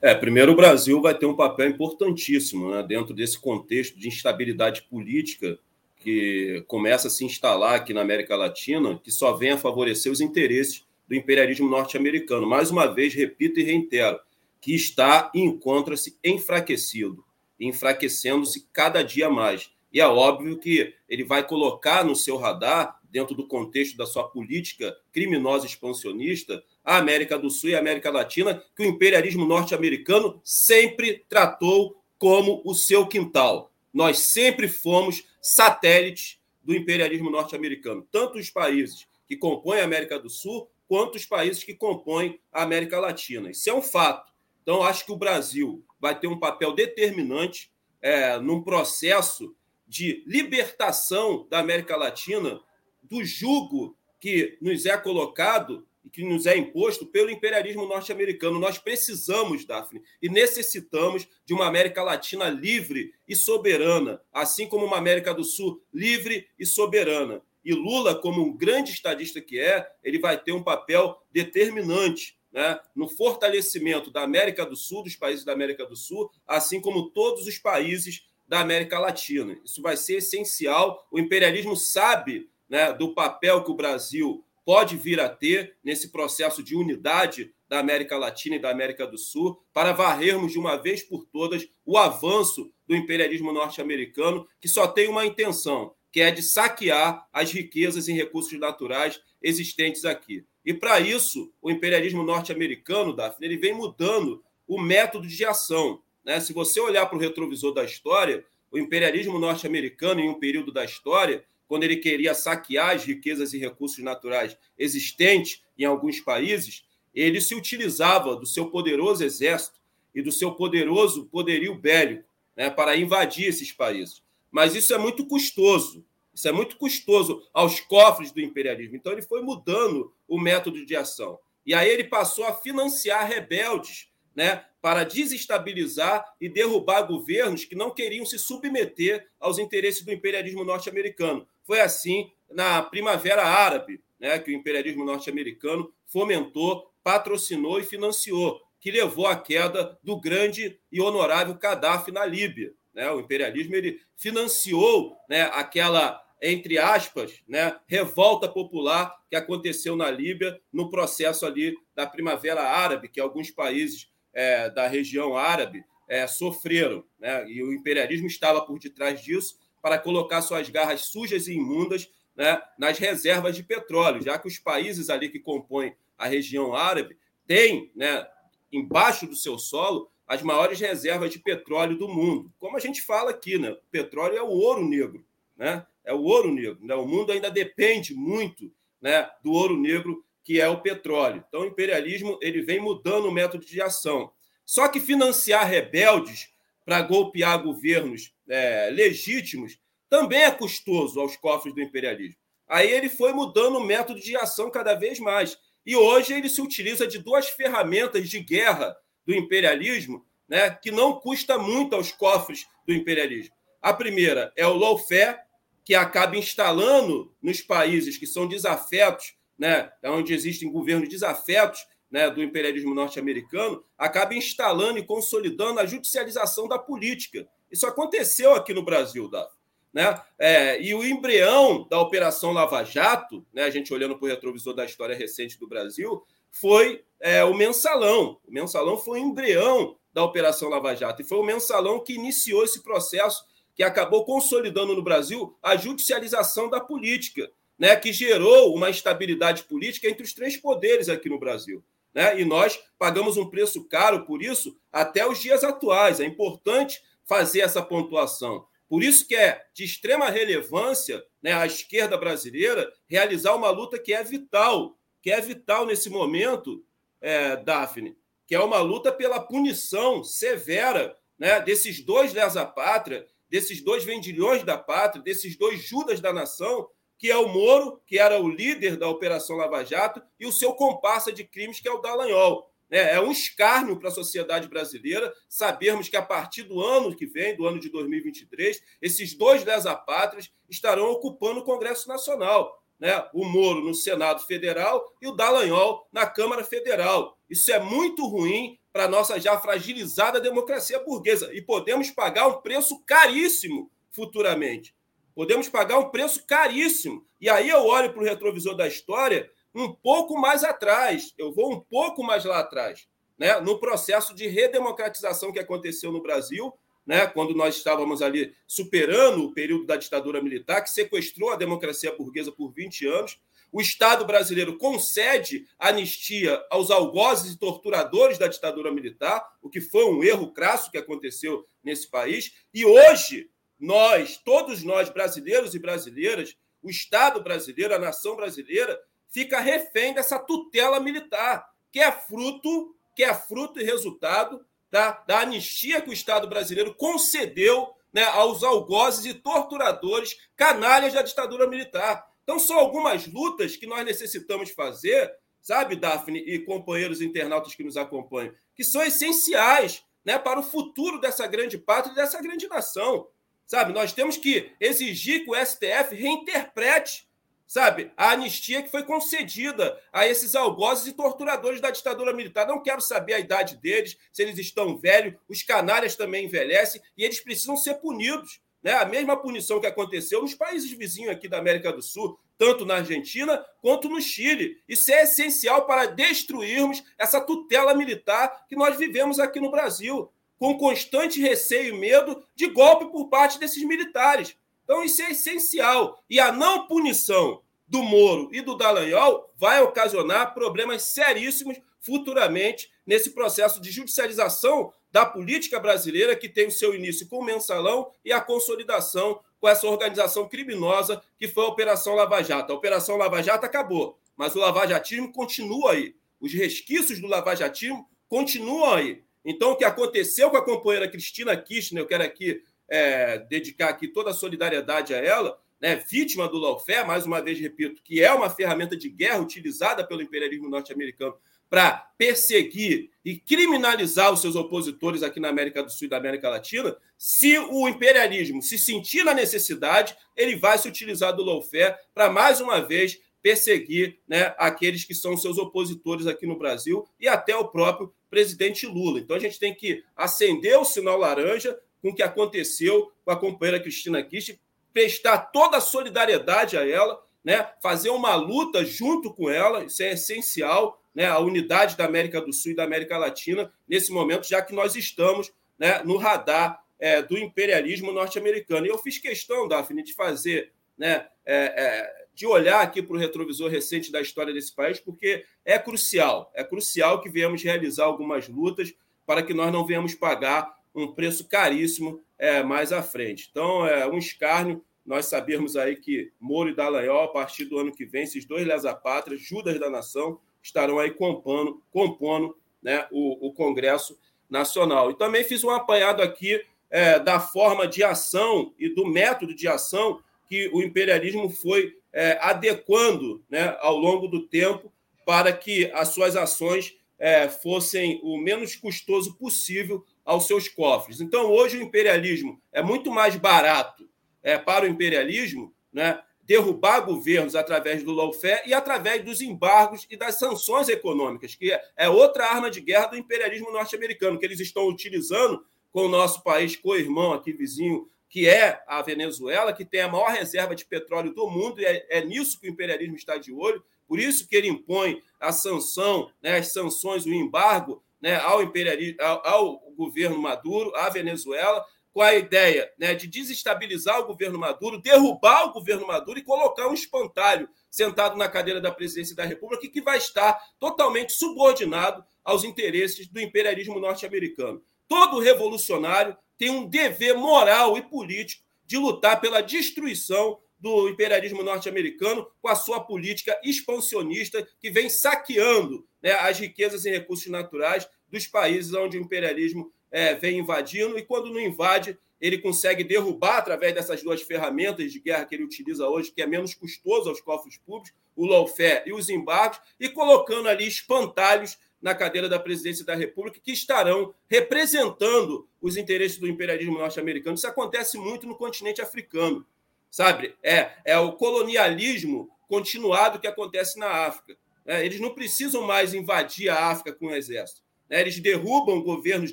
É, 0.00 0.14
primeiro 0.14 0.52
o 0.52 0.56
Brasil 0.56 1.02
vai 1.02 1.16
ter 1.16 1.26
um 1.26 1.34
papel 1.34 1.68
importantíssimo 1.68 2.70
né, 2.70 2.82
dentro 2.82 3.12
desse 3.12 3.38
contexto 3.40 3.98
de 3.98 4.06
instabilidade 4.06 4.82
política 4.82 5.58
que 5.96 6.64
começa 6.66 7.08
a 7.08 7.10
se 7.10 7.24
instalar 7.24 7.74
aqui 7.74 7.92
na 7.92 8.00
América 8.00 8.36
Latina, 8.36 8.98
que 9.02 9.10
só 9.10 9.32
vem 9.32 9.50
a 9.50 9.58
favorecer 9.58 10.10
os 10.10 10.20
interesses 10.20 10.84
do 11.08 11.14
imperialismo 11.14 11.68
norte-americano. 11.68 12.48
Mais 12.48 12.70
uma 12.70 12.86
vez, 12.86 13.14
repito 13.14 13.60
e 13.60 13.64
reitero, 13.64 14.18
que 14.60 14.74
está 14.74 15.30
e 15.34 15.40
encontra-se 15.40 16.16
enfraquecido, 16.24 17.24
enfraquecendo-se 17.58 18.66
cada 18.72 19.02
dia 19.02 19.28
mais. 19.28 19.70
E 19.92 20.00
é 20.00 20.06
óbvio 20.06 20.58
que 20.58 20.94
ele 21.08 21.24
vai 21.24 21.46
colocar 21.46 22.04
no 22.04 22.16
seu 22.16 22.36
radar, 22.36 22.98
dentro 23.10 23.34
do 23.34 23.46
contexto 23.46 23.96
da 23.96 24.06
sua 24.06 24.26
política 24.28 24.96
criminosa 25.12 25.66
expansionista, 25.66 26.64
a 26.82 26.96
América 26.96 27.38
do 27.38 27.50
Sul 27.50 27.70
e 27.70 27.74
a 27.74 27.78
América 27.78 28.10
Latina, 28.10 28.64
que 28.74 28.82
o 28.82 28.86
imperialismo 28.86 29.44
norte-americano 29.44 30.40
sempre 30.42 31.24
tratou 31.28 32.02
como 32.18 32.62
o 32.64 32.74
seu 32.74 33.06
quintal. 33.06 33.70
Nós 33.92 34.18
sempre 34.18 34.66
fomos 34.66 35.24
satélites 35.42 36.38
do 36.62 36.74
imperialismo 36.74 37.28
norte-americano, 37.28 38.06
tanto 38.10 38.38
os 38.38 38.48
países 38.48 39.06
que 39.26 39.36
compõem 39.36 39.80
a 39.80 39.84
América 39.84 40.18
do 40.18 40.30
Sul, 40.30 40.70
quanto 40.88 41.16
os 41.16 41.26
países 41.26 41.64
que 41.64 41.74
compõem 41.74 42.40
a 42.52 42.62
América 42.62 42.98
Latina. 42.98 43.50
Isso 43.50 43.68
é 43.68 43.74
um 43.74 43.82
fato. 43.82 44.32
Então, 44.62 44.82
acho 44.82 45.04
que 45.04 45.12
o 45.12 45.16
Brasil 45.16 45.84
vai 46.00 46.18
ter 46.18 46.28
um 46.28 46.38
papel 46.38 46.72
determinante 46.72 47.70
é, 48.00 48.38
num 48.38 48.62
processo 48.62 49.54
de 49.92 50.24
libertação 50.26 51.46
da 51.50 51.58
América 51.58 51.94
Latina 51.96 52.58
do 53.02 53.22
jugo 53.22 53.94
que 54.18 54.56
nos 54.58 54.86
é 54.86 54.96
colocado 54.96 55.86
e 56.02 56.08
que 56.08 56.24
nos 56.24 56.46
é 56.46 56.56
imposto 56.56 57.04
pelo 57.04 57.30
imperialismo 57.30 57.84
norte-americano. 57.84 58.58
Nós 58.58 58.78
precisamos, 58.78 59.66
Daphne, 59.66 60.02
e 60.22 60.30
necessitamos 60.30 61.28
de 61.44 61.52
uma 61.52 61.66
América 61.66 62.02
Latina 62.02 62.48
livre 62.48 63.12
e 63.28 63.36
soberana, 63.36 64.22
assim 64.32 64.66
como 64.66 64.86
uma 64.86 64.96
América 64.96 65.34
do 65.34 65.44
Sul 65.44 65.84
livre 65.92 66.48
e 66.58 66.64
soberana. 66.64 67.42
E 67.62 67.74
Lula, 67.74 68.14
como 68.14 68.42
um 68.42 68.56
grande 68.56 68.92
estadista 68.92 69.42
que 69.42 69.60
é, 69.60 69.86
ele 70.02 70.18
vai 70.18 70.42
ter 70.42 70.52
um 70.52 70.62
papel 70.62 71.22
determinante 71.30 72.38
né, 72.50 72.80
no 72.96 73.10
fortalecimento 73.10 74.10
da 74.10 74.22
América 74.22 74.64
do 74.64 74.74
Sul, 74.74 75.02
dos 75.02 75.16
países 75.16 75.44
da 75.44 75.52
América 75.52 75.84
do 75.84 75.96
Sul, 75.96 76.30
assim 76.46 76.80
como 76.80 77.10
todos 77.10 77.46
os 77.46 77.58
países 77.58 78.31
da 78.46 78.60
América 78.60 78.98
Latina. 78.98 79.58
Isso 79.64 79.80
vai 79.80 79.96
ser 79.96 80.16
essencial. 80.16 81.06
O 81.10 81.18
imperialismo 81.18 81.76
sabe 81.76 82.50
né, 82.68 82.92
do 82.92 83.14
papel 83.14 83.62
que 83.64 83.70
o 83.70 83.76
Brasil 83.76 84.44
pode 84.64 84.96
vir 84.96 85.20
a 85.20 85.28
ter 85.28 85.76
nesse 85.82 86.10
processo 86.10 86.62
de 86.62 86.76
unidade 86.76 87.52
da 87.68 87.78
América 87.78 88.18
Latina 88.18 88.56
e 88.56 88.58
da 88.58 88.70
América 88.70 89.06
do 89.06 89.16
Sul, 89.16 89.58
para 89.72 89.92
varrermos 89.92 90.52
de 90.52 90.58
uma 90.58 90.76
vez 90.76 91.02
por 91.02 91.24
todas 91.24 91.66
o 91.86 91.96
avanço 91.96 92.70
do 92.86 92.94
imperialismo 92.94 93.50
norte-americano, 93.50 94.46
que 94.60 94.68
só 94.68 94.86
tem 94.86 95.08
uma 95.08 95.24
intenção, 95.24 95.94
que 96.12 96.20
é 96.20 96.30
de 96.30 96.42
saquear 96.42 97.26
as 97.32 97.50
riquezas 97.50 98.08
em 98.08 98.14
recursos 98.14 98.58
naturais 98.60 99.18
existentes 99.42 100.04
aqui. 100.04 100.44
E 100.64 100.74
para 100.74 101.00
isso, 101.00 101.50
o 101.62 101.70
imperialismo 101.70 102.22
norte-americano, 102.22 103.16
Daphne, 103.16 103.46
ele 103.46 103.56
vem 103.56 103.72
mudando 103.72 104.44
o 104.66 104.78
método 104.80 105.26
de 105.26 105.44
ação. 105.44 106.02
Né? 106.24 106.40
Se 106.40 106.52
você 106.52 106.80
olhar 106.80 107.06
para 107.06 107.16
o 107.16 107.20
retrovisor 107.20 107.72
da 107.72 107.84
história, 107.84 108.44
o 108.70 108.78
imperialismo 108.78 109.38
norte-americano, 109.38 110.20
em 110.20 110.28
um 110.28 110.38
período 110.38 110.72
da 110.72 110.84
história, 110.84 111.44
quando 111.68 111.84
ele 111.84 111.96
queria 111.96 112.34
saquear 112.34 112.90
as 112.90 113.04
riquezas 113.04 113.52
e 113.52 113.58
recursos 113.58 113.98
naturais 113.98 114.56
existentes 114.78 115.62
em 115.78 115.84
alguns 115.84 116.20
países, 116.20 116.84
ele 117.14 117.40
se 117.40 117.54
utilizava 117.54 118.36
do 118.36 118.46
seu 118.46 118.70
poderoso 118.70 119.24
exército 119.24 119.80
e 120.14 120.22
do 120.22 120.32
seu 120.32 120.52
poderoso 120.52 121.26
poderio 121.26 121.74
bélico 121.74 122.28
né, 122.56 122.70
para 122.70 122.96
invadir 122.96 123.48
esses 123.48 123.72
países. 123.72 124.22
Mas 124.50 124.74
isso 124.74 124.94
é 124.94 124.98
muito 124.98 125.26
custoso. 125.26 126.04
Isso 126.34 126.48
é 126.48 126.52
muito 126.52 126.76
custoso 126.76 127.42
aos 127.52 127.80
cofres 127.80 128.32
do 128.32 128.40
imperialismo. 128.40 128.96
Então, 128.96 129.12
ele 129.12 129.22
foi 129.22 129.42
mudando 129.42 130.12
o 130.26 130.38
método 130.38 130.84
de 130.84 130.96
ação. 130.96 131.38
E 131.64 131.74
aí 131.74 131.88
ele 131.88 132.04
passou 132.04 132.44
a 132.44 132.54
financiar 132.54 133.26
rebeldes 133.26 134.08
né, 134.34 134.64
para 134.80 135.04
desestabilizar 135.04 136.24
e 136.40 136.48
derrubar 136.48 137.02
governos 137.02 137.64
que 137.64 137.74
não 137.74 137.90
queriam 137.90 138.26
se 138.26 138.38
submeter 138.38 139.28
aos 139.38 139.58
interesses 139.58 140.02
do 140.02 140.12
imperialismo 140.12 140.64
norte-americano. 140.64 141.46
Foi 141.64 141.80
assim 141.80 142.30
na 142.50 142.82
Primavera 142.82 143.44
Árabe, 143.44 144.00
né, 144.18 144.38
que 144.38 144.50
o 144.50 144.54
imperialismo 144.54 145.04
norte-americano 145.04 145.92
fomentou, 146.06 146.92
patrocinou 147.02 147.78
e 147.78 147.84
financiou, 147.84 148.60
que 148.80 148.90
levou 148.90 149.26
à 149.26 149.36
queda 149.36 149.98
do 150.02 150.20
grande 150.20 150.78
e 150.90 151.00
honorável 151.00 151.54
Gaddafi 151.54 152.10
na 152.10 152.26
Líbia. 152.26 152.74
Né? 152.92 153.10
O 153.10 153.20
imperialismo 153.20 153.74
ele 153.74 154.00
financiou 154.16 155.16
né, 155.28 155.42
aquela, 155.54 156.20
entre 156.40 156.78
aspas, 156.78 157.40
né, 157.48 157.76
revolta 157.86 158.48
popular 158.48 159.16
que 159.30 159.36
aconteceu 159.36 159.96
na 159.96 160.10
Líbia 160.10 160.60
no 160.72 160.90
processo 160.90 161.46
ali 161.46 161.76
da 161.94 162.06
Primavera 162.06 162.62
Árabe, 162.62 163.08
que 163.08 163.20
alguns 163.20 163.50
países 163.50 164.11
é, 164.32 164.70
da 164.70 164.86
região 164.86 165.36
árabe 165.36 165.84
é, 166.08 166.26
sofreram. 166.26 167.04
Né? 167.18 167.48
E 167.48 167.62
o 167.62 167.72
imperialismo 167.72 168.26
estava 168.26 168.60
por 168.60 168.78
detrás 168.78 169.22
disso 169.22 169.58
para 169.80 169.98
colocar 169.98 170.42
suas 170.42 170.68
garras 170.68 171.06
sujas 171.06 171.48
e 171.48 171.54
imundas 171.54 172.10
né, 172.36 172.60
nas 172.78 172.98
reservas 172.98 173.56
de 173.56 173.62
petróleo, 173.62 174.22
já 174.22 174.38
que 174.38 174.48
os 174.48 174.58
países 174.58 175.10
ali 175.10 175.28
que 175.28 175.40
compõem 175.40 175.94
a 176.16 176.26
região 176.26 176.74
árabe 176.74 177.16
têm, 177.46 177.90
né, 177.94 178.26
embaixo 178.70 179.26
do 179.26 179.36
seu 179.36 179.58
solo, 179.58 180.10
as 180.26 180.42
maiores 180.42 180.80
reservas 180.80 181.30
de 181.30 181.38
petróleo 181.38 181.98
do 181.98 182.08
mundo. 182.08 182.50
Como 182.58 182.76
a 182.76 182.80
gente 182.80 183.02
fala 183.02 183.30
aqui, 183.30 183.58
né? 183.58 183.70
O 183.70 183.80
petróleo 183.90 184.36
é 184.36 184.42
o 184.42 184.48
ouro 184.48 184.82
negro, 184.82 185.24
né? 185.56 185.84
É 186.04 186.14
o 186.14 186.22
ouro 186.22 186.50
negro. 186.52 186.78
Né? 186.80 186.94
O 186.94 187.06
mundo 187.06 187.32
ainda 187.32 187.50
depende 187.50 188.14
muito 188.14 188.72
né, 189.00 189.28
do 189.42 189.52
ouro 189.52 189.76
negro, 189.76 190.24
que 190.44 190.60
é 190.60 190.68
o 190.68 190.80
petróleo. 190.80 191.44
Então, 191.46 191.62
o 191.62 191.66
imperialismo 191.66 192.38
ele 192.42 192.62
vem 192.62 192.80
mudando 192.80 193.26
o 193.26 193.32
método 193.32 193.64
de 193.64 193.80
ação. 193.80 194.32
Só 194.64 194.88
que 194.88 195.00
financiar 195.00 195.66
rebeldes 195.66 196.48
para 196.84 197.02
golpear 197.02 197.62
governos 197.62 198.34
é, 198.48 198.90
legítimos 198.90 199.78
também 200.08 200.42
é 200.42 200.50
custoso 200.50 201.18
aos 201.20 201.36
cofres 201.36 201.74
do 201.74 201.80
imperialismo. 201.80 202.36
Aí 202.68 202.90
ele 202.90 203.08
foi 203.08 203.32
mudando 203.32 203.76
o 203.76 203.84
método 203.84 204.20
de 204.20 204.36
ação 204.36 204.70
cada 204.70 204.94
vez 204.94 205.18
mais. 205.18 205.56
E 205.86 205.96
hoje 205.96 206.34
ele 206.34 206.48
se 206.48 206.60
utiliza 206.60 207.06
de 207.06 207.18
duas 207.18 207.48
ferramentas 207.48 208.28
de 208.28 208.40
guerra 208.40 208.96
do 209.26 209.34
imperialismo, 209.34 210.24
né, 210.48 210.70
que 210.70 210.90
não 210.90 211.18
custa 211.18 211.56
muito 211.58 211.94
aos 211.94 212.12
cofres 212.12 212.66
do 212.86 212.92
imperialismo. 212.92 213.54
A 213.80 213.92
primeira 213.92 214.52
é 214.56 214.66
o 214.66 214.76
lawfare, 214.76 215.38
que 215.84 215.94
acaba 215.94 216.36
instalando 216.36 217.34
nos 217.42 217.60
países 217.60 218.16
que 218.16 218.26
são 218.26 218.46
desafetos, 218.46 219.34
né, 219.62 219.92
onde 220.06 220.34
existem 220.34 220.68
governos 220.68 221.08
desafetos 221.08 221.86
né, 222.10 222.28
do 222.28 222.42
imperialismo 222.42 222.92
norte-americano 222.92 223.84
acaba 223.96 224.34
instalando 224.34 224.98
e 224.98 225.06
consolidando 225.06 225.78
a 225.78 225.86
judicialização 225.86 226.66
da 226.66 226.80
política. 226.80 227.46
Isso 227.70 227.86
aconteceu 227.86 228.56
aqui 228.56 228.74
no 228.74 228.84
Brasil, 228.84 229.28
Davi. 229.28 229.52
Né? 229.94 230.20
É, 230.36 230.82
e 230.82 230.92
o 230.94 231.04
embrião 231.04 231.86
da 231.88 232.00
Operação 232.00 232.50
Lava 232.50 232.82
Jato, 232.82 233.46
né, 233.52 233.62
a 233.62 233.70
gente 233.70 233.94
olhando 233.94 234.18
para 234.18 234.26
o 234.26 234.28
retrovisor 234.28 234.74
da 234.74 234.84
história 234.84 235.14
recente 235.14 235.56
do 235.60 235.68
Brasil, 235.68 236.20
foi 236.50 237.04
é, 237.20 237.44
o 237.44 237.54
mensalão. 237.54 238.40
O 238.44 238.50
mensalão 238.50 238.98
foi 238.98 239.20
o 239.20 239.22
embrião 239.22 239.96
da 240.12 240.24
Operação 240.24 240.70
Lava 240.70 240.92
Jato. 240.96 241.22
E 241.22 241.24
foi 241.24 241.38
o 241.38 241.44
mensalão 241.44 242.02
que 242.02 242.14
iniciou 242.14 242.64
esse 242.64 242.82
processo 242.82 243.44
que 243.76 243.84
acabou 243.84 244.24
consolidando 244.24 244.92
no 244.92 245.04
Brasil 245.04 245.56
a 245.62 245.76
judicialização 245.76 246.68
da 246.68 246.80
política, 246.80 247.48
né, 247.82 247.96
que 247.96 248.12
gerou 248.12 248.72
uma 248.76 248.90
instabilidade 248.90 249.64
política 249.64 250.08
entre 250.08 250.22
os 250.22 250.32
três 250.32 250.56
poderes 250.56 251.08
aqui 251.08 251.28
no 251.28 251.36
Brasil. 251.36 251.84
Né? 252.14 252.40
E 252.40 252.44
nós 252.44 252.78
pagamos 252.96 253.36
um 253.36 253.50
preço 253.50 253.82
caro 253.88 254.24
por 254.24 254.40
isso 254.40 254.78
até 254.92 255.26
os 255.26 255.40
dias 255.42 255.64
atuais. 255.64 256.20
É 256.20 256.24
importante 256.24 257.02
fazer 257.24 257.58
essa 257.58 257.82
pontuação. 257.82 258.64
Por 258.88 259.02
isso 259.02 259.26
que 259.26 259.34
é 259.34 259.66
de 259.74 259.82
extrema 259.82 260.30
relevância 260.30 261.24
né, 261.42 261.54
a 261.54 261.66
esquerda 261.66 262.16
brasileira 262.16 262.88
realizar 263.08 263.56
uma 263.56 263.70
luta 263.70 263.98
que 263.98 264.14
é 264.14 264.22
vital, 264.22 264.96
que 265.20 265.32
é 265.32 265.40
vital 265.40 265.84
nesse 265.84 266.08
momento, 266.08 266.84
é, 267.20 267.56
Daphne, 267.56 268.16
que 268.46 268.54
é 268.54 268.60
uma 268.60 268.78
luta 268.78 269.10
pela 269.10 269.40
punição 269.40 270.22
severa 270.22 271.16
né, 271.36 271.60
desses 271.60 272.00
dois 272.00 272.32
lesa-pátria, 272.32 273.26
desses 273.50 273.82
dois 273.82 274.04
vendilhões 274.04 274.62
da 274.62 274.78
pátria, 274.78 275.20
desses 275.20 275.58
dois 275.58 275.82
Judas 275.82 276.20
da 276.20 276.32
nação, 276.32 276.88
que 277.22 277.30
é 277.30 277.36
o 277.36 277.46
Moro, 277.46 278.02
que 278.04 278.18
era 278.18 278.42
o 278.42 278.48
líder 278.48 278.96
da 278.96 279.08
Operação 279.08 279.54
Lava 279.54 279.84
Jato, 279.84 280.20
e 280.40 280.44
o 280.44 280.50
seu 280.50 280.72
comparsa 280.72 281.32
de 281.32 281.44
crimes, 281.44 281.78
que 281.78 281.86
é 281.86 281.92
o 281.92 282.00
Dallagnol. 282.00 282.68
É, 282.90 283.14
é 283.14 283.20
um 283.20 283.30
escárnio 283.30 283.96
para 283.96 284.08
a 284.08 284.12
sociedade 284.12 284.66
brasileira 284.66 285.32
sabermos 285.48 286.08
que 286.08 286.16
a 286.16 286.22
partir 286.22 286.64
do 286.64 286.80
ano 286.80 287.14
que 287.14 287.24
vem, 287.24 287.56
do 287.56 287.64
ano 287.64 287.78
de 287.78 287.88
2023, 287.90 288.82
esses 289.00 289.34
dois 289.34 289.64
lesa-pátrias 289.64 290.50
estarão 290.68 291.12
ocupando 291.12 291.60
o 291.60 291.64
Congresso 291.64 292.08
Nacional. 292.08 292.82
Né? 292.98 293.12
O 293.32 293.44
Moro 293.44 293.84
no 293.84 293.94
Senado 293.94 294.44
Federal 294.44 295.04
e 295.22 295.28
o 295.28 295.32
Dallagnol 295.32 296.08
na 296.12 296.26
Câmara 296.26 296.64
Federal. 296.64 297.38
Isso 297.48 297.70
é 297.70 297.78
muito 297.78 298.26
ruim 298.26 298.80
para 298.92 299.04
a 299.04 299.08
nossa 299.08 299.38
já 299.38 299.56
fragilizada 299.60 300.40
democracia 300.40 300.98
burguesa. 300.98 301.54
E 301.54 301.62
podemos 301.62 302.10
pagar 302.10 302.48
um 302.48 302.60
preço 302.60 303.00
caríssimo 303.06 303.92
futuramente. 304.10 304.92
Podemos 305.34 305.68
pagar 305.68 305.98
um 305.98 306.10
preço 306.10 306.44
caríssimo. 306.46 307.26
E 307.40 307.48
aí 307.48 307.68
eu 307.68 307.86
olho 307.86 308.12
para 308.12 308.22
o 308.22 308.24
retrovisor 308.24 308.76
da 308.76 308.86
história 308.86 309.50
um 309.74 309.92
pouco 309.92 310.38
mais 310.38 310.62
atrás, 310.64 311.32
eu 311.38 311.52
vou 311.52 311.72
um 311.72 311.80
pouco 311.80 312.22
mais 312.22 312.44
lá 312.44 312.60
atrás, 312.60 313.08
né? 313.38 313.58
no 313.60 313.78
processo 313.78 314.34
de 314.34 314.46
redemocratização 314.46 315.52
que 315.52 315.58
aconteceu 315.58 316.12
no 316.12 316.22
Brasil, 316.22 316.72
né? 317.06 317.26
quando 317.26 317.54
nós 317.54 317.76
estávamos 317.76 318.20
ali 318.20 318.54
superando 318.66 319.44
o 319.44 319.52
período 319.52 319.86
da 319.86 319.96
ditadura 319.96 320.42
militar, 320.42 320.82
que 320.82 320.90
sequestrou 320.90 321.50
a 321.50 321.56
democracia 321.56 322.14
burguesa 322.14 322.52
por 322.52 322.70
20 322.70 323.06
anos. 323.06 323.40
O 323.72 323.80
Estado 323.80 324.26
brasileiro 324.26 324.76
concede 324.76 325.66
anistia 325.78 326.62
aos 326.70 326.90
algozes 326.90 327.54
e 327.54 327.58
torturadores 327.58 328.36
da 328.36 328.46
ditadura 328.46 328.92
militar, 328.92 329.42
o 329.62 329.70
que 329.70 329.80
foi 329.80 330.04
um 330.04 330.22
erro 330.22 330.52
crasso 330.52 330.90
que 330.90 330.98
aconteceu 330.98 331.64
nesse 331.82 332.10
país. 332.10 332.52
E 332.74 332.84
hoje, 332.84 333.48
nós, 333.82 334.36
todos 334.36 334.84
nós, 334.84 335.10
brasileiros 335.10 335.74
e 335.74 335.78
brasileiras, 335.80 336.56
o 336.80 336.88
Estado 336.88 337.42
brasileiro, 337.42 337.92
a 337.92 337.98
nação 337.98 338.36
brasileira, 338.36 338.96
fica 339.28 339.58
refém 339.58 340.14
dessa 340.14 340.38
tutela 340.38 341.00
militar, 341.00 341.68
que 341.90 341.98
é 341.98 342.12
fruto, 342.12 342.94
que 343.16 343.24
é 343.24 343.34
fruto 343.34 343.80
e 343.80 343.84
resultado 343.84 344.64
da, 344.88 345.10
da 345.26 345.40
anistia 345.40 346.00
que 346.00 346.10
o 346.10 346.12
Estado 346.12 346.46
brasileiro 346.46 346.94
concedeu 346.94 347.92
né, 348.12 348.22
aos 348.22 348.62
algozes 348.62 349.24
e 349.24 349.34
torturadores 349.34 350.36
canalhas 350.54 351.12
da 351.12 351.22
ditadura 351.22 351.66
militar. 351.66 352.24
Então, 352.44 352.60
são 352.60 352.78
algumas 352.78 353.26
lutas 353.26 353.76
que 353.76 353.86
nós 353.86 354.04
necessitamos 354.04 354.70
fazer, 354.70 355.34
sabe, 355.60 355.96
Daphne 355.96 356.38
e 356.38 356.60
companheiros 356.60 357.20
internautas 357.20 357.74
que 357.74 357.82
nos 357.82 357.96
acompanham, 357.96 358.54
que 358.76 358.84
são 358.84 359.02
essenciais 359.02 360.04
né, 360.24 360.38
para 360.38 360.60
o 360.60 360.62
futuro 360.62 361.20
dessa 361.20 361.48
grande 361.48 361.78
pátria 361.78 362.12
e 362.12 362.16
dessa 362.16 362.40
grande 362.40 362.68
nação. 362.68 363.26
Sabe, 363.72 363.94
nós 363.94 364.12
temos 364.12 364.36
que 364.36 364.70
exigir 364.78 365.46
que 365.46 365.50
o 365.50 365.54
STF 365.54 366.14
reinterprete 366.14 367.26
sabe? 367.66 368.12
A 368.18 368.32
anistia 368.32 368.82
que 368.82 368.90
foi 368.90 369.02
concedida 369.02 369.98
a 370.12 370.26
esses 370.26 370.54
algozes 370.54 371.06
e 371.06 371.14
torturadores 371.14 371.80
da 371.80 371.90
ditadura 371.90 372.34
militar. 372.34 372.66
Não 372.66 372.82
quero 372.82 373.00
saber 373.00 373.32
a 373.32 373.38
idade 373.38 373.76
deles, 373.78 374.18
se 374.30 374.42
eles 374.42 374.58
estão 374.58 374.98
velhos, 374.98 375.36
os 375.48 375.62
canalhas 375.62 376.14
também 376.14 376.44
envelhecem 376.44 377.00
e 377.16 377.24
eles 377.24 377.40
precisam 377.40 377.74
ser 377.78 377.94
punidos. 377.94 378.60
Né? 378.82 378.92
A 378.92 379.06
mesma 379.06 379.38
punição 379.38 379.80
que 379.80 379.86
aconteceu 379.86 380.42
nos 380.42 380.54
países 380.54 380.92
vizinhos 380.92 381.32
aqui 381.32 381.48
da 381.48 381.56
América 381.56 381.90
do 381.90 382.02
Sul, 382.02 382.38
tanto 382.58 382.84
na 382.84 382.96
Argentina 382.96 383.64
quanto 383.80 384.06
no 384.06 384.20
Chile. 384.20 384.82
Isso 384.86 385.10
é 385.10 385.22
essencial 385.22 385.86
para 385.86 386.04
destruirmos 386.04 387.02
essa 387.16 387.40
tutela 387.40 387.94
militar 387.94 388.66
que 388.68 388.76
nós 388.76 388.98
vivemos 388.98 389.38
aqui 389.38 389.60
no 389.60 389.70
Brasil, 389.70 390.30
com 390.62 390.78
constante 390.78 391.40
receio 391.40 391.92
e 391.92 391.98
medo 391.98 392.40
de 392.54 392.68
golpe 392.68 393.06
por 393.06 393.28
parte 393.28 393.58
desses 393.58 393.82
militares. 393.82 394.56
Então, 394.84 395.02
isso 395.02 395.20
é 395.20 395.32
essencial. 395.32 396.22
E 396.30 396.38
a 396.38 396.52
não 396.52 396.86
punição 396.86 397.62
do 397.88 398.00
Moro 398.00 398.48
e 398.52 398.60
do 398.60 398.76
Dallagnol 398.76 399.52
vai 399.56 399.82
ocasionar 399.82 400.54
problemas 400.54 401.02
seríssimos 401.02 401.80
futuramente 401.98 402.92
nesse 403.04 403.30
processo 403.30 403.82
de 403.82 403.90
judicialização 403.90 404.92
da 405.10 405.26
política 405.26 405.80
brasileira, 405.80 406.36
que 406.36 406.48
tem 406.48 406.68
o 406.68 406.70
seu 406.70 406.94
início 406.94 407.26
com 407.26 407.38
o 407.38 407.44
mensalão 407.44 408.12
e 408.24 408.32
a 408.32 408.40
consolidação 408.40 409.40
com 409.60 409.68
essa 409.68 409.88
organização 409.88 410.48
criminosa 410.48 411.20
que 411.36 411.48
foi 411.48 411.64
a 411.64 411.70
Operação 411.70 412.14
Lava 412.14 412.40
Jato. 412.40 412.72
A 412.72 412.76
Operação 412.76 413.16
Lava 413.16 413.42
Jato 413.42 413.66
acabou, 413.66 414.16
mas 414.36 414.54
o 414.54 414.60
lavajatismo 414.60 415.32
continua 415.32 415.90
aí. 415.90 416.14
Os 416.40 416.52
resquícios 416.52 417.20
do 417.20 417.26
lavajatismo 417.26 418.08
continuam 418.28 418.94
aí. 418.94 419.24
Então, 419.44 419.72
o 419.72 419.76
que 419.76 419.84
aconteceu 419.84 420.50
com 420.50 420.56
a 420.56 420.64
companheira 420.64 421.08
Cristina 421.08 421.56
Kirchner, 421.56 422.02
eu 422.02 422.06
quero 422.06 422.22
aqui 422.22 422.62
é, 422.88 423.38
dedicar 423.38 423.88
aqui 423.88 424.08
toda 424.08 424.30
a 424.30 424.34
solidariedade 424.34 425.14
a 425.14 425.18
ela, 425.18 425.58
né, 425.80 425.96
vítima 426.08 426.48
do 426.48 426.58
lawfare, 426.58 427.06
mais 427.06 427.26
uma 427.26 427.40
vez 427.40 427.58
repito, 427.58 428.02
que 428.04 428.22
é 428.22 428.32
uma 428.32 428.48
ferramenta 428.48 428.96
de 428.96 429.08
guerra 429.08 429.40
utilizada 429.40 430.06
pelo 430.06 430.22
imperialismo 430.22 430.68
norte-americano 430.68 431.34
para 431.72 432.06
perseguir 432.18 433.10
e 433.24 433.38
criminalizar 433.38 434.30
os 434.30 434.42
seus 434.42 434.54
opositores 434.54 435.22
aqui 435.22 435.40
na 435.40 435.48
América 435.48 435.82
do 435.82 435.90
Sul 435.90 436.06
e 436.06 436.10
da 436.10 436.18
América 436.18 436.50
Latina, 436.50 436.94
se 437.16 437.58
o 437.58 437.88
imperialismo 437.88 438.62
se 438.62 438.76
sentir 438.76 439.24
na 439.24 439.32
necessidade, 439.32 440.14
ele 440.36 440.54
vai 440.54 440.76
se 440.76 440.86
utilizar 440.86 441.34
do 441.34 441.42
lawfare 441.42 441.96
para, 442.12 442.30
mais 442.30 442.60
uma 442.60 442.80
vez, 442.82 443.18
perseguir 443.42 444.18
né, 444.26 444.54
aqueles 444.56 445.04
que 445.04 445.14
são 445.14 445.36
seus 445.36 445.58
opositores 445.58 446.26
aqui 446.26 446.46
no 446.46 446.56
Brasil 446.56 447.06
e 447.18 447.28
até 447.28 447.56
o 447.56 447.68
próprio 447.68 448.12
presidente 448.30 448.86
Lula. 448.86 449.18
Então 449.18 449.36
a 449.36 449.40
gente 449.40 449.58
tem 449.58 449.74
que 449.74 450.04
acender 450.16 450.78
o 450.78 450.84
sinal 450.84 451.18
laranja 451.18 451.78
com 452.00 452.10
o 452.10 452.14
que 452.14 452.22
aconteceu 452.22 453.12
com 453.24 453.30
a 453.30 453.36
companheira 453.36 453.80
Cristina 453.80 454.22
Kirchner, 454.22 454.58
prestar 454.92 455.38
toda 455.38 455.78
a 455.78 455.80
solidariedade 455.80 456.76
a 456.76 456.86
ela, 456.86 457.22
né? 457.44 457.68
fazer 457.82 458.10
uma 458.10 458.34
luta 458.34 458.84
junto 458.84 459.32
com 459.32 459.50
ela, 459.50 459.84
isso 459.84 460.02
é 460.02 460.12
essencial, 460.12 461.02
né? 461.14 461.26
a 461.26 461.38
unidade 461.38 461.96
da 461.96 462.04
América 462.04 462.40
do 462.40 462.52
Sul 462.52 462.72
e 462.72 462.76
da 462.76 462.84
América 462.84 463.18
Latina 463.18 463.72
nesse 463.88 464.12
momento, 464.12 464.48
já 464.48 464.62
que 464.62 464.74
nós 464.74 464.96
estamos 464.96 465.52
né, 465.78 466.02
no 466.04 466.16
radar 466.16 466.82
é, 466.98 467.20
do 467.20 467.36
imperialismo 467.36 468.12
norte-americano. 468.12 468.86
E 468.86 468.88
eu 468.88 468.98
fiz 468.98 469.18
questão, 469.18 469.66
Daphne, 469.66 470.04
de 470.04 470.14
fazer, 470.14 470.72
né, 470.96 471.26
é, 471.44 471.56
é, 471.56 472.21
de 472.34 472.46
olhar 472.46 472.80
aqui 472.80 473.02
para 473.02 473.16
o 473.16 473.18
retrovisor 473.18 473.70
recente 473.70 474.10
da 474.10 474.20
história 474.20 474.52
desse 474.52 474.74
país, 474.74 474.98
porque 474.98 475.44
é 475.64 475.78
crucial, 475.78 476.50
é 476.54 476.64
crucial 476.64 477.20
que 477.20 477.28
venhamos 477.28 477.62
realizar 477.62 478.04
algumas 478.04 478.48
lutas 478.48 478.94
para 479.26 479.42
que 479.42 479.54
nós 479.54 479.72
não 479.72 479.86
venhamos 479.86 480.14
pagar 480.14 480.74
um 480.94 481.12
preço 481.12 481.48
caríssimo 481.48 482.20
é, 482.38 482.62
mais 482.62 482.92
à 482.92 483.02
frente. 483.02 483.48
Então, 483.50 483.86
é 483.86 484.06
um 484.08 484.18
escárnio 484.18 484.82
nós 485.04 485.26
sabermos 485.26 485.76
aí 485.76 485.96
que 485.96 486.32
Moro 486.40 486.70
e 486.70 486.74
Dallagnol, 486.74 487.24
a 487.24 487.28
partir 487.28 487.64
do 487.64 487.78
ano 487.78 487.92
que 487.92 488.04
vem, 488.04 488.22
esses 488.22 488.44
dois 488.44 488.66
lesa-pátrias, 488.66 489.40
Judas 489.40 489.78
da 489.78 489.90
nação, 489.90 490.38
estarão 490.62 490.98
aí 490.98 491.10
compondo, 491.10 491.82
compondo 491.90 492.56
né, 492.80 493.06
o, 493.10 493.48
o, 493.48 493.52
Congresso 493.52 494.18
Nacional. 494.48 495.10
E 495.10 495.18
também 495.18 495.42
fiz 495.42 495.64
um 495.64 495.70
apanhado 495.70 496.22
aqui 496.22 496.62
é, 496.88 497.18
da 497.18 497.40
forma 497.40 497.86
de 497.86 498.04
ação 498.04 498.72
e 498.78 498.88
do 498.88 499.06
método 499.06 499.54
de 499.54 499.66
ação 499.66 500.20
que 500.46 500.68
o 500.72 500.82
imperialismo 500.82 501.48
foi 501.50 501.96
é, 502.12 502.38
adequando 502.40 503.44
né, 503.48 503.76
ao 503.80 503.96
longo 503.96 504.28
do 504.28 504.46
tempo 504.46 504.92
para 505.24 505.52
que 505.52 505.90
as 505.92 506.08
suas 506.08 506.36
ações 506.36 506.94
é, 507.18 507.48
fossem 507.48 508.20
o 508.22 508.36
menos 508.36 508.74
custoso 508.74 509.36
possível 509.36 510.04
aos 510.24 510.46
seus 510.46 510.68
cofres. 510.68 511.20
Então, 511.20 511.50
hoje, 511.50 511.78
o 511.78 511.82
imperialismo 511.82 512.60
é 512.72 512.82
muito 512.82 513.10
mais 513.10 513.36
barato 513.36 514.08
é, 514.42 514.58
para 514.58 514.84
o 514.84 514.88
imperialismo 514.88 515.72
né, 515.92 516.20
derrubar 516.42 517.00
governos 517.00 517.54
através 517.54 518.02
do 518.02 518.12
lawfare 518.12 518.62
e 518.66 518.74
através 518.74 519.24
dos 519.24 519.40
embargos 519.40 520.06
e 520.10 520.16
das 520.16 520.38
sanções 520.38 520.88
econômicas, 520.88 521.54
que 521.54 521.72
é 521.96 522.08
outra 522.08 522.46
arma 522.46 522.70
de 522.70 522.80
guerra 522.80 523.06
do 523.06 523.16
imperialismo 523.16 523.70
norte-americano, 523.70 524.38
que 524.38 524.44
eles 524.44 524.60
estão 524.60 524.88
utilizando 524.88 525.64
com 525.92 526.06
o 526.06 526.08
nosso 526.08 526.42
país 526.42 526.74
co-irmão 526.74 527.32
aqui 527.32 527.52
vizinho, 527.52 528.08
que 528.32 528.48
é 528.48 528.82
a 528.86 529.02
Venezuela, 529.02 529.74
que 529.74 529.84
tem 529.84 530.00
a 530.00 530.08
maior 530.08 530.30
reserva 530.30 530.74
de 530.74 530.86
petróleo 530.86 531.34
do 531.34 531.50
mundo, 531.50 531.82
e 531.82 531.84
é, 531.84 532.06
é 532.08 532.24
nisso 532.24 532.58
que 532.58 532.66
o 532.66 532.70
imperialismo 532.70 533.14
está 533.14 533.36
de 533.36 533.52
olho, 533.52 533.84
por 534.08 534.18
isso 534.18 534.48
que 534.48 534.56
ele 534.56 534.68
impõe 534.68 535.22
a 535.38 535.52
sanção, 535.52 536.32
né, 536.42 536.56
as 536.56 536.72
sanções, 536.72 537.26
o 537.26 537.28
embargo 537.28 538.02
né, 538.22 538.36
ao, 538.36 538.62
imperialismo, 538.62 539.20
ao, 539.20 539.46
ao 539.46 539.80
governo 539.94 540.38
Maduro, 540.38 540.96
à 540.96 541.10
Venezuela, 541.10 541.84
com 542.10 542.22
a 542.22 542.32
ideia 542.34 542.90
né, 542.98 543.14
de 543.14 543.26
desestabilizar 543.26 544.18
o 544.20 544.26
governo 544.26 544.58
Maduro, 544.58 545.02
derrubar 545.02 545.66
o 545.66 545.72
governo 545.74 546.06
Maduro 546.06 546.38
e 546.38 546.42
colocar 546.42 546.88
um 546.88 546.94
espantalho 546.94 547.68
sentado 547.90 548.38
na 548.38 548.48
cadeira 548.48 548.80
da 548.80 548.90
presidência 548.90 549.36
da 549.36 549.44
República 549.44 549.86
que 549.86 550.00
vai 550.00 550.16
estar 550.16 550.58
totalmente 550.78 551.34
subordinado 551.34 552.24
aos 552.42 552.64
interesses 552.64 553.28
do 553.28 553.38
imperialismo 553.38 554.00
norte-americano. 554.00 554.82
Todo 555.06 555.38
revolucionário 555.38 556.34
tem 556.62 556.70
um 556.70 556.86
dever 556.86 557.34
moral 557.36 557.98
e 557.98 558.02
político 558.02 558.62
de 558.86 558.96
lutar 558.96 559.40
pela 559.40 559.60
destruição 559.60 560.60
do 560.78 561.08
imperialismo 561.08 561.60
norte-americano 561.60 562.46
com 562.60 562.68
a 562.68 562.76
sua 562.76 563.00
política 563.00 563.60
expansionista 563.64 564.64
que 564.78 564.88
vem 564.88 565.10
saqueando 565.10 566.06
né, 566.22 566.30
as 566.34 566.60
riquezas 566.60 567.04
e 567.04 567.10
recursos 567.10 567.48
naturais 567.48 568.08
dos 568.28 568.46
países 568.46 568.94
onde 568.94 569.18
o 569.18 569.20
imperialismo 569.20 569.92
é, 570.08 570.36
vem 570.36 570.60
invadindo, 570.60 571.18
e 571.18 571.24
quando 571.24 571.50
não 571.50 571.58
invade, 571.58 572.16
ele 572.40 572.58
consegue 572.58 573.02
derrubar 573.02 573.58
através 573.58 573.92
dessas 573.92 574.22
duas 574.22 574.40
ferramentas 574.40 575.10
de 575.10 575.18
guerra 575.18 575.44
que 575.44 575.56
ele 575.56 575.64
utiliza 575.64 576.06
hoje, 576.06 576.30
que 576.30 576.42
é 576.42 576.46
menos 576.46 576.74
custoso 576.74 577.28
aos 577.28 577.40
cofres 577.40 577.76
públicos, 577.78 578.14
o 578.36 578.46
lawfare 578.46 579.02
e 579.06 579.12
os 579.12 579.28
embargos, 579.28 579.80
e 579.98 580.08
colocando 580.08 580.68
ali 580.68 580.86
espantalhos 580.86 581.76
na 582.02 582.14
cadeira 582.14 582.48
da 582.48 582.58
presidência 582.58 583.04
da 583.04 583.14
República 583.14 583.60
que 583.62 583.70
estarão 583.70 584.34
representando 584.50 585.68
os 585.80 585.96
interesses 585.96 586.38
do 586.38 586.48
imperialismo 586.48 586.98
norte-americano. 586.98 587.54
Isso 587.54 587.66
acontece 587.68 588.18
muito 588.18 588.46
no 588.46 588.56
continente 588.56 589.00
africano, 589.00 589.64
sabe? 590.10 590.54
É, 590.62 590.90
é 591.04 591.18
o 591.18 591.32
colonialismo 591.32 592.50
continuado 592.68 593.38
que 593.38 593.46
acontece 593.46 593.98
na 593.98 594.08
África. 594.08 594.58
É, 594.84 595.06
eles 595.06 595.20
não 595.20 595.32
precisam 595.32 595.82
mais 595.82 596.12
invadir 596.12 596.68
a 596.68 596.86
África 596.86 597.12
com 597.12 597.26
o 597.26 597.34
exército. 597.34 597.82
Né? 598.10 598.20
Eles 598.20 598.40
derrubam 598.40 599.00
governos 599.00 599.52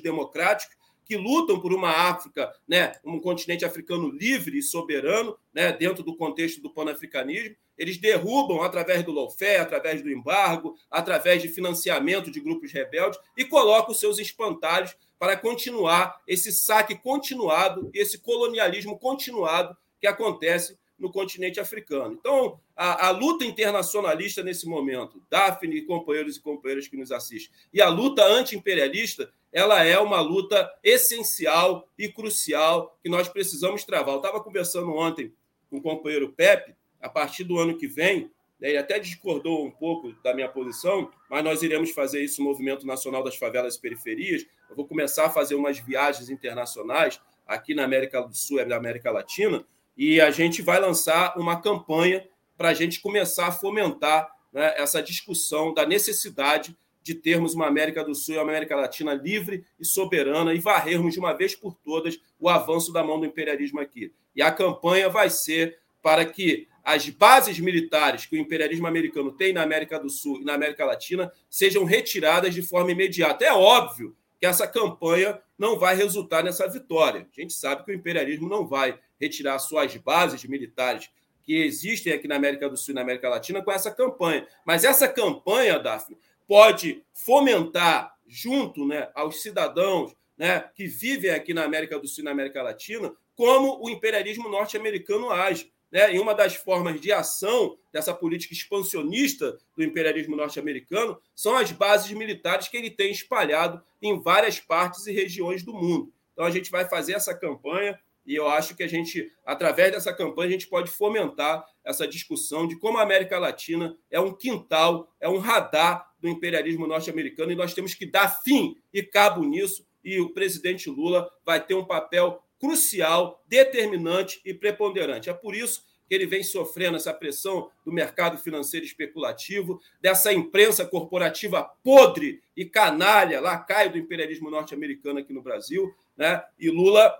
democráticos 0.00 0.76
que 1.10 1.16
lutam 1.16 1.58
por 1.60 1.72
uma 1.72 1.90
África, 1.90 2.52
né, 2.68 2.92
um 3.04 3.18
continente 3.18 3.64
africano 3.64 4.08
livre 4.08 4.58
e 4.58 4.62
soberano, 4.62 5.36
né, 5.52 5.72
dentro 5.72 6.04
do 6.04 6.16
contexto 6.16 6.60
do 6.62 6.70
panafricanismo. 6.70 7.56
Eles 7.80 7.96
derrubam 7.96 8.62
através 8.62 9.02
do 9.02 9.10
lawfare, 9.10 9.56
através 9.56 10.02
do 10.02 10.10
embargo, 10.10 10.76
através 10.90 11.40
de 11.40 11.48
financiamento 11.48 12.30
de 12.30 12.38
grupos 12.38 12.70
rebeldes 12.70 13.18
e 13.34 13.42
colocam 13.42 13.94
seus 13.94 14.18
espantalhos 14.18 14.94
para 15.18 15.34
continuar 15.34 16.20
esse 16.28 16.52
saque 16.52 16.94
continuado, 16.94 17.90
esse 17.94 18.18
colonialismo 18.18 18.98
continuado 18.98 19.74
que 19.98 20.06
acontece 20.06 20.78
no 20.98 21.10
continente 21.10 21.58
africano. 21.58 22.18
Então, 22.20 22.60
a, 22.76 23.06
a, 23.06 23.10
luta 23.12 23.46
internacionalista 23.46 24.42
nesse 24.42 24.66
momento, 24.66 25.22
Daphne, 25.30 25.80
companheiros 25.80 26.36
e 26.36 26.40
companheiras 26.42 26.86
que 26.86 26.98
nos 26.98 27.10
assistem, 27.10 27.50
e 27.72 27.80
a 27.80 27.88
luta 27.88 28.22
anti-imperialista, 28.22 29.32
ela 29.50 29.82
é 29.82 29.98
uma 29.98 30.20
luta 30.20 30.70
essencial 30.84 31.88
e 31.98 32.08
crucial 32.08 32.98
que 33.02 33.08
nós 33.08 33.26
precisamos 33.26 33.84
travar. 33.84 34.16
Eu 34.16 34.20
estava 34.20 34.44
conversando 34.44 34.92
ontem 34.92 35.32
com 35.70 35.78
o 35.78 35.82
companheiro 35.82 36.32
Pepe, 36.32 36.74
a 37.00 37.08
partir 37.08 37.44
do 37.44 37.58
ano 37.58 37.76
que 37.76 37.86
vem, 37.86 38.30
né, 38.60 38.68
ele 38.70 38.78
até 38.78 38.98
discordou 38.98 39.64
um 39.64 39.70
pouco 39.70 40.12
da 40.22 40.34
minha 40.34 40.48
posição, 40.48 41.10
mas 41.28 41.42
nós 41.42 41.62
iremos 41.62 41.90
fazer 41.90 42.22
isso 42.22 42.42
no 42.42 42.48
Movimento 42.48 42.86
Nacional 42.86 43.22
das 43.22 43.36
Favelas 43.36 43.76
e 43.76 43.80
Periferias. 43.80 44.46
Eu 44.68 44.76
vou 44.76 44.86
começar 44.86 45.26
a 45.26 45.30
fazer 45.30 45.54
umas 45.54 45.78
viagens 45.78 46.28
internacionais 46.28 47.20
aqui 47.46 47.74
na 47.74 47.84
América 47.84 48.20
do 48.22 48.34
Sul 48.34 48.60
e 48.60 48.64
na 48.64 48.76
América 48.76 49.10
Latina, 49.10 49.64
e 49.96 50.20
a 50.20 50.30
gente 50.30 50.62
vai 50.62 50.78
lançar 50.78 51.36
uma 51.36 51.60
campanha 51.60 52.26
para 52.56 52.68
a 52.68 52.74
gente 52.74 53.00
começar 53.00 53.48
a 53.48 53.52
fomentar 53.52 54.30
né, 54.52 54.74
essa 54.76 55.02
discussão 55.02 55.74
da 55.74 55.86
necessidade 55.86 56.76
de 57.02 57.14
termos 57.14 57.54
uma 57.54 57.66
América 57.66 58.04
do 58.04 58.14
Sul 58.14 58.34
e 58.34 58.38
uma 58.38 58.44
América 58.44 58.76
Latina 58.76 59.14
livre 59.14 59.64
e 59.78 59.84
soberana 59.84 60.52
e 60.54 60.60
varrermos 60.60 61.14
de 61.14 61.18
uma 61.18 61.32
vez 61.32 61.56
por 61.56 61.74
todas 61.74 62.20
o 62.38 62.48
avanço 62.48 62.92
da 62.92 63.02
mão 63.02 63.18
do 63.18 63.26
imperialismo 63.26 63.80
aqui. 63.80 64.12
E 64.36 64.42
a 64.42 64.52
campanha 64.52 65.08
vai 65.08 65.30
ser 65.30 65.78
para 66.02 66.24
que 66.24 66.68
as 66.84 67.08
bases 67.08 67.58
militares 67.58 68.26
que 68.26 68.36
o 68.36 68.38
imperialismo 68.38 68.86
americano 68.86 69.32
tem 69.32 69.52
na 69.52 69.62
América 69.62 69.98
do 69.98 70.08
Sul 70.08 70.40
e 70.40 70.44
na 70.44 70.54
América 70.54 70.84
Latina 70.84 71.32
sejam 71.48 71.84
retiradas 71.84 72.54
de 72.54 72.62
forma 72.62 72.92
imediata. 72.92 73.44
É 73.44 73.52
óbvio 73.52 74.16
que 74.38 74.46
essa 74.46 74.66
campanha 74.66 75.40
não 75.58 75.78
vai 75.78 75.94
resultar 75.94 76.42
nessa 76.42 76.66
vitória. 76.66 77.28
A 77.36 77.40
gente 77.40 77.52
sabe 77.52 77.84
que 77.84 77.90
o 77.90 77.94
imperialismo 77.94 78.48
não 78.48 78.66
vai 78.66 78.98
retirar 79.20 79.58
suas 79.58 79.94
bases 79.96 80.44
militares 80.44 81.10
que 81.42 81.56
existem 81.56 82.12
aqui 82.12 82.26
na 82.26 82.36
América 82.36 82.68
do 82.68 82.76
Sul 82.76 82.92
e 82.92 82.94
na 82.94 83.02
América 83.02 83.28
Latina 83.28 83.62
com 83.62 83.70
essa 83.70 83.90
campanha. 83.90 84.46
Mas 84.64 84.84
essa 84.84 85.06
campanha, 85.06 85.78
Daphne, 85.78 86.16
pode 86.48 87.04
fomentar 87.12 88.14
junto 88.26 88.86
né, 88.86 89.10
aos 89.14 89.42
cidadãos 89.42 90.14
né, 90.38 90.64
que 90.74 90.86
vivem 90.86 91.30
aqui 91.30 91.52
na 91.52 91.64
América 91.64 91.98
do 91.98 92.08
Sul 92.08 92.22
e 92.22 92.24
na 92.24 92.30
América 92.30 92.62
Latina 92.62 93.12
como 93.36 93.82
o 93.82 93.90
imperialismo 93.90 94.48
norte-americano 94.48 95.30
age. 95.30 95.70
Né? 95.90 96.14
E 96.14 96.18
uma 96.18 96.34
das 96.34 96.54
formas 96.54 97.00
de 97.00 97.10
ação 97.12 97.76
dessa 97.92 98.14
política 98.14 98.54
expansionista 98.54 99.58
do 99.76 99.82
imperialismo 99.82 100.36
norte-americano 100.36 101.20
são 101.34 101.56
as 101.56 101.72
bases 101.72 102.10
militares 102.12 102.68
que 102.68 102.76
ele 102.76 102.90
tem 102.90 103.10
espalhado 103.10 103.82
em 104.00 104.20
várias 104.20 104.60
partes 104.60 105.06
e 105.06 105.12
regiões 105.12 105.62
do 105.62 105.72
mundo. 105.72 106.12
Então 106.32 106.44
a 106.44 106.50
gente 106.50 106.70
vai 106.70 106.88
fazer 106.88 107.14
essa 107.14 107.34
campanha 107.34 107.98
e 108.24 108.34
eu 108.34 108.46
acho 108.46 108.76
que 108.76 108.82
a 108.82 108.86
gente, 108.86 109.32
através 109.44 109.92
dessa 109.92 110.12
campanha, 110.12 110.48
a 110.48 110.52
gente 110.52 110.68
pode 110.68 110.90
fomentar 110.90 111.64
essa 111.84 112.06
discussão 112.06 112.66
de 112.66 112.78
como 112.78 112.98
a 112.98 113.02
América 113.02 113.38
Latina 113.38 113.96
é 114.10 114.20
um 114.20 114.32
quintal, 114.32 115.12
é 115.18 115.28
um 115.28 115.38
radar 115.38 116.08
do 116.20 116.28
imperialismo 116.28 116.86
norte-americano 116.86 117.50
e 117.50 117.56
nós 117.56 117.74
temos 117.74 117.94
que 117.94 118.06
dar 118.06 118.28
fim 118.42 118.76
e 118.92 119.02
cabo 119.02 119.42
nisso. 119.42 119.86
E 120.04 120.20
o 120.20 120.32
presidente 120.32 120.88
Lula 120.88 121.28
vai 121.44 121.64
ter 121.64 121.74
um 121.74 121.84
papel 121.84 122.42
crucial, 122.60 123.42
determinante 123.48 124.40
e 124.44 124.52
preponderante. 124.52 125.30
É 125.30 125.32
por 125.32 125.54
isso 125.54 125.82
que 126.06 126.14
ele 126.14 126.26
vem 126.26 126.42
sofrendo 126.42 126.96
essa 126.96 127.14
pressão 127.14 127.70
do 127.84 127.92
mercado 127.92 128.36
financeiro 128.36 128.84
especulativo, 128.84 129.80
dessa 130.00 130.32
imprensa 130.32 130.84
corporativa 130.84 131.70
podre 131.82 132.42
e 132.56 132.64
canalha, 132.64 133.40
lacaio 133.40 133.92
do 133.92 133.98
imperialismo 133.98 134.50
norte-americano 134.50 135.20
aqui 135.20 135.32
no 135.32 135.40
Brasil. 135.40 135.94
Né? 136.16 136.42
E 136.58 136.68
Lula 136.68 137.14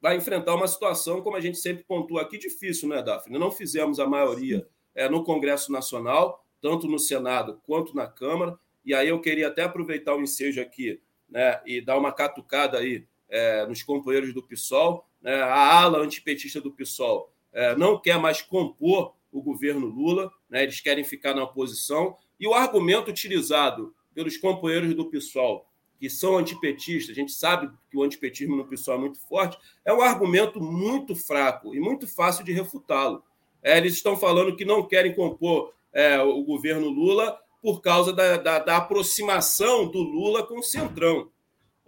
vai 0.00 0.16
enfrentar 0.16 0.54
uma 0.54 0.68
situação, 0.68 1.20
como 1.20 1.36
a 1.36 1.40
gente 1.40 1.58
sempre 1.58 1.82
pontua 1.82 2.22
aqui, 2.22 2.38
difícil, 2.38 2.88
né, 2.88 3.02
Daphne? 3.02 3.38
Não 3.38 3.50
fizemos 3.50 3.98
a 3.98 4.06
maioria 4.06 4.66
é, 4.94 5.08
no 5.08 5.24
Congresso 5.24 5.72
Nacional, 5.72 6.46
tanto 6.62 6.86
no 6.86 6.98
Senado 6.98 7.60
quanto 7.64 7.94
na 7.94 8.06
Câmara, 8.06 8.56
e 8.84 8.94
aí 8.94 9.08
eu 9.08 9.20
queria 9.20 9.48
até 9.48 9.64
aproveitar 9.64 10.14
o 10.14 10.22
ensejo 10.22 10.60
aqui 10.60 11.00
né, 11.28 11.60
e 11.66 11.80
dar 11.80 11.98
uma 11.98 12.12
catucada 12.12 12.78
aí 12.78 13.04
é, 13.28 13.66
nos 13.66 13.82
companheiros 13.82 14.32
do 14.32 14.42
PSOL. 14.42 15.06
Né, 15.20 15.34
a 15.34 15.80
ala 15.80 15.98
antipetista 15.98 16.60
do 16.60 16.70
PSOL 16.70 17.32
é, 17.52 17.74
não 17.76 17.98
quer 17.98 18.18
mais 18.18 18.42
compor 18.42 19.14
o 19.32 19.42
governo 19.42 19.86
Lula, 19.86 20.30
né, 20.48 20.62
eles 20.62 20.80
querem 20.80 21.04
ficar 21.04 21.34
na 21.34 21.44
oposição, 21.44 22.16
e 22.38 22.46
o 22.46 22.54
argumento 22.54 23.10
utilizado 23.10 23.94
pelos 24.14 24.36
companheiros 24.36 24.94
do 24.94 25.10
PSOL 25.10 25.66
que 25.98 26.10
são 26.10 26.36
antipetistas, 26.36 27.16
a 27.16 27.18
gente 27.18 27.32
sabe 27.32 27.70
que 27.90 27.96
o 27.96 28.02
antipetismo 28.02 28.56
no 28.56 28.66
PSOL 28.66 28.96
é 28.96 28.98
muito 28.98 29.18
forte, 29.20 29.58
é 29.84 29.92
um 29.92 30.02
argumento 30.02 30.60
muito 30.60 31.14
fraco 31.14 31.74
e 31.74 31.80
muito 31.80 32.06
fácil 32.06 32.44
de 32.44 32.52
refutá-lo. 32.52 33.22
É, 33.62 33.78
eles 33.78 33.94
estão 33.94 34.16
falando 34.16 34.54
que 34.54 34.64
não 34.64 34.86
querem 34.86 35.14
compor 35.14 35.72
é, 35.92 36.20
o 36.20 36.42
governo 36.44 36.88
Lula 36.88 37.38
por 37.62 37.80
causa 37.80 38.12
da, 38.12 38.36
da, 38.36 38.58
da, 38.58 38.76
aproximação 38.76 39.88
do 39.88 39.98
Lula 39.98 40.46
com 40.46 40.58
o 40.58 40.62
Centrão. 40.62 41.30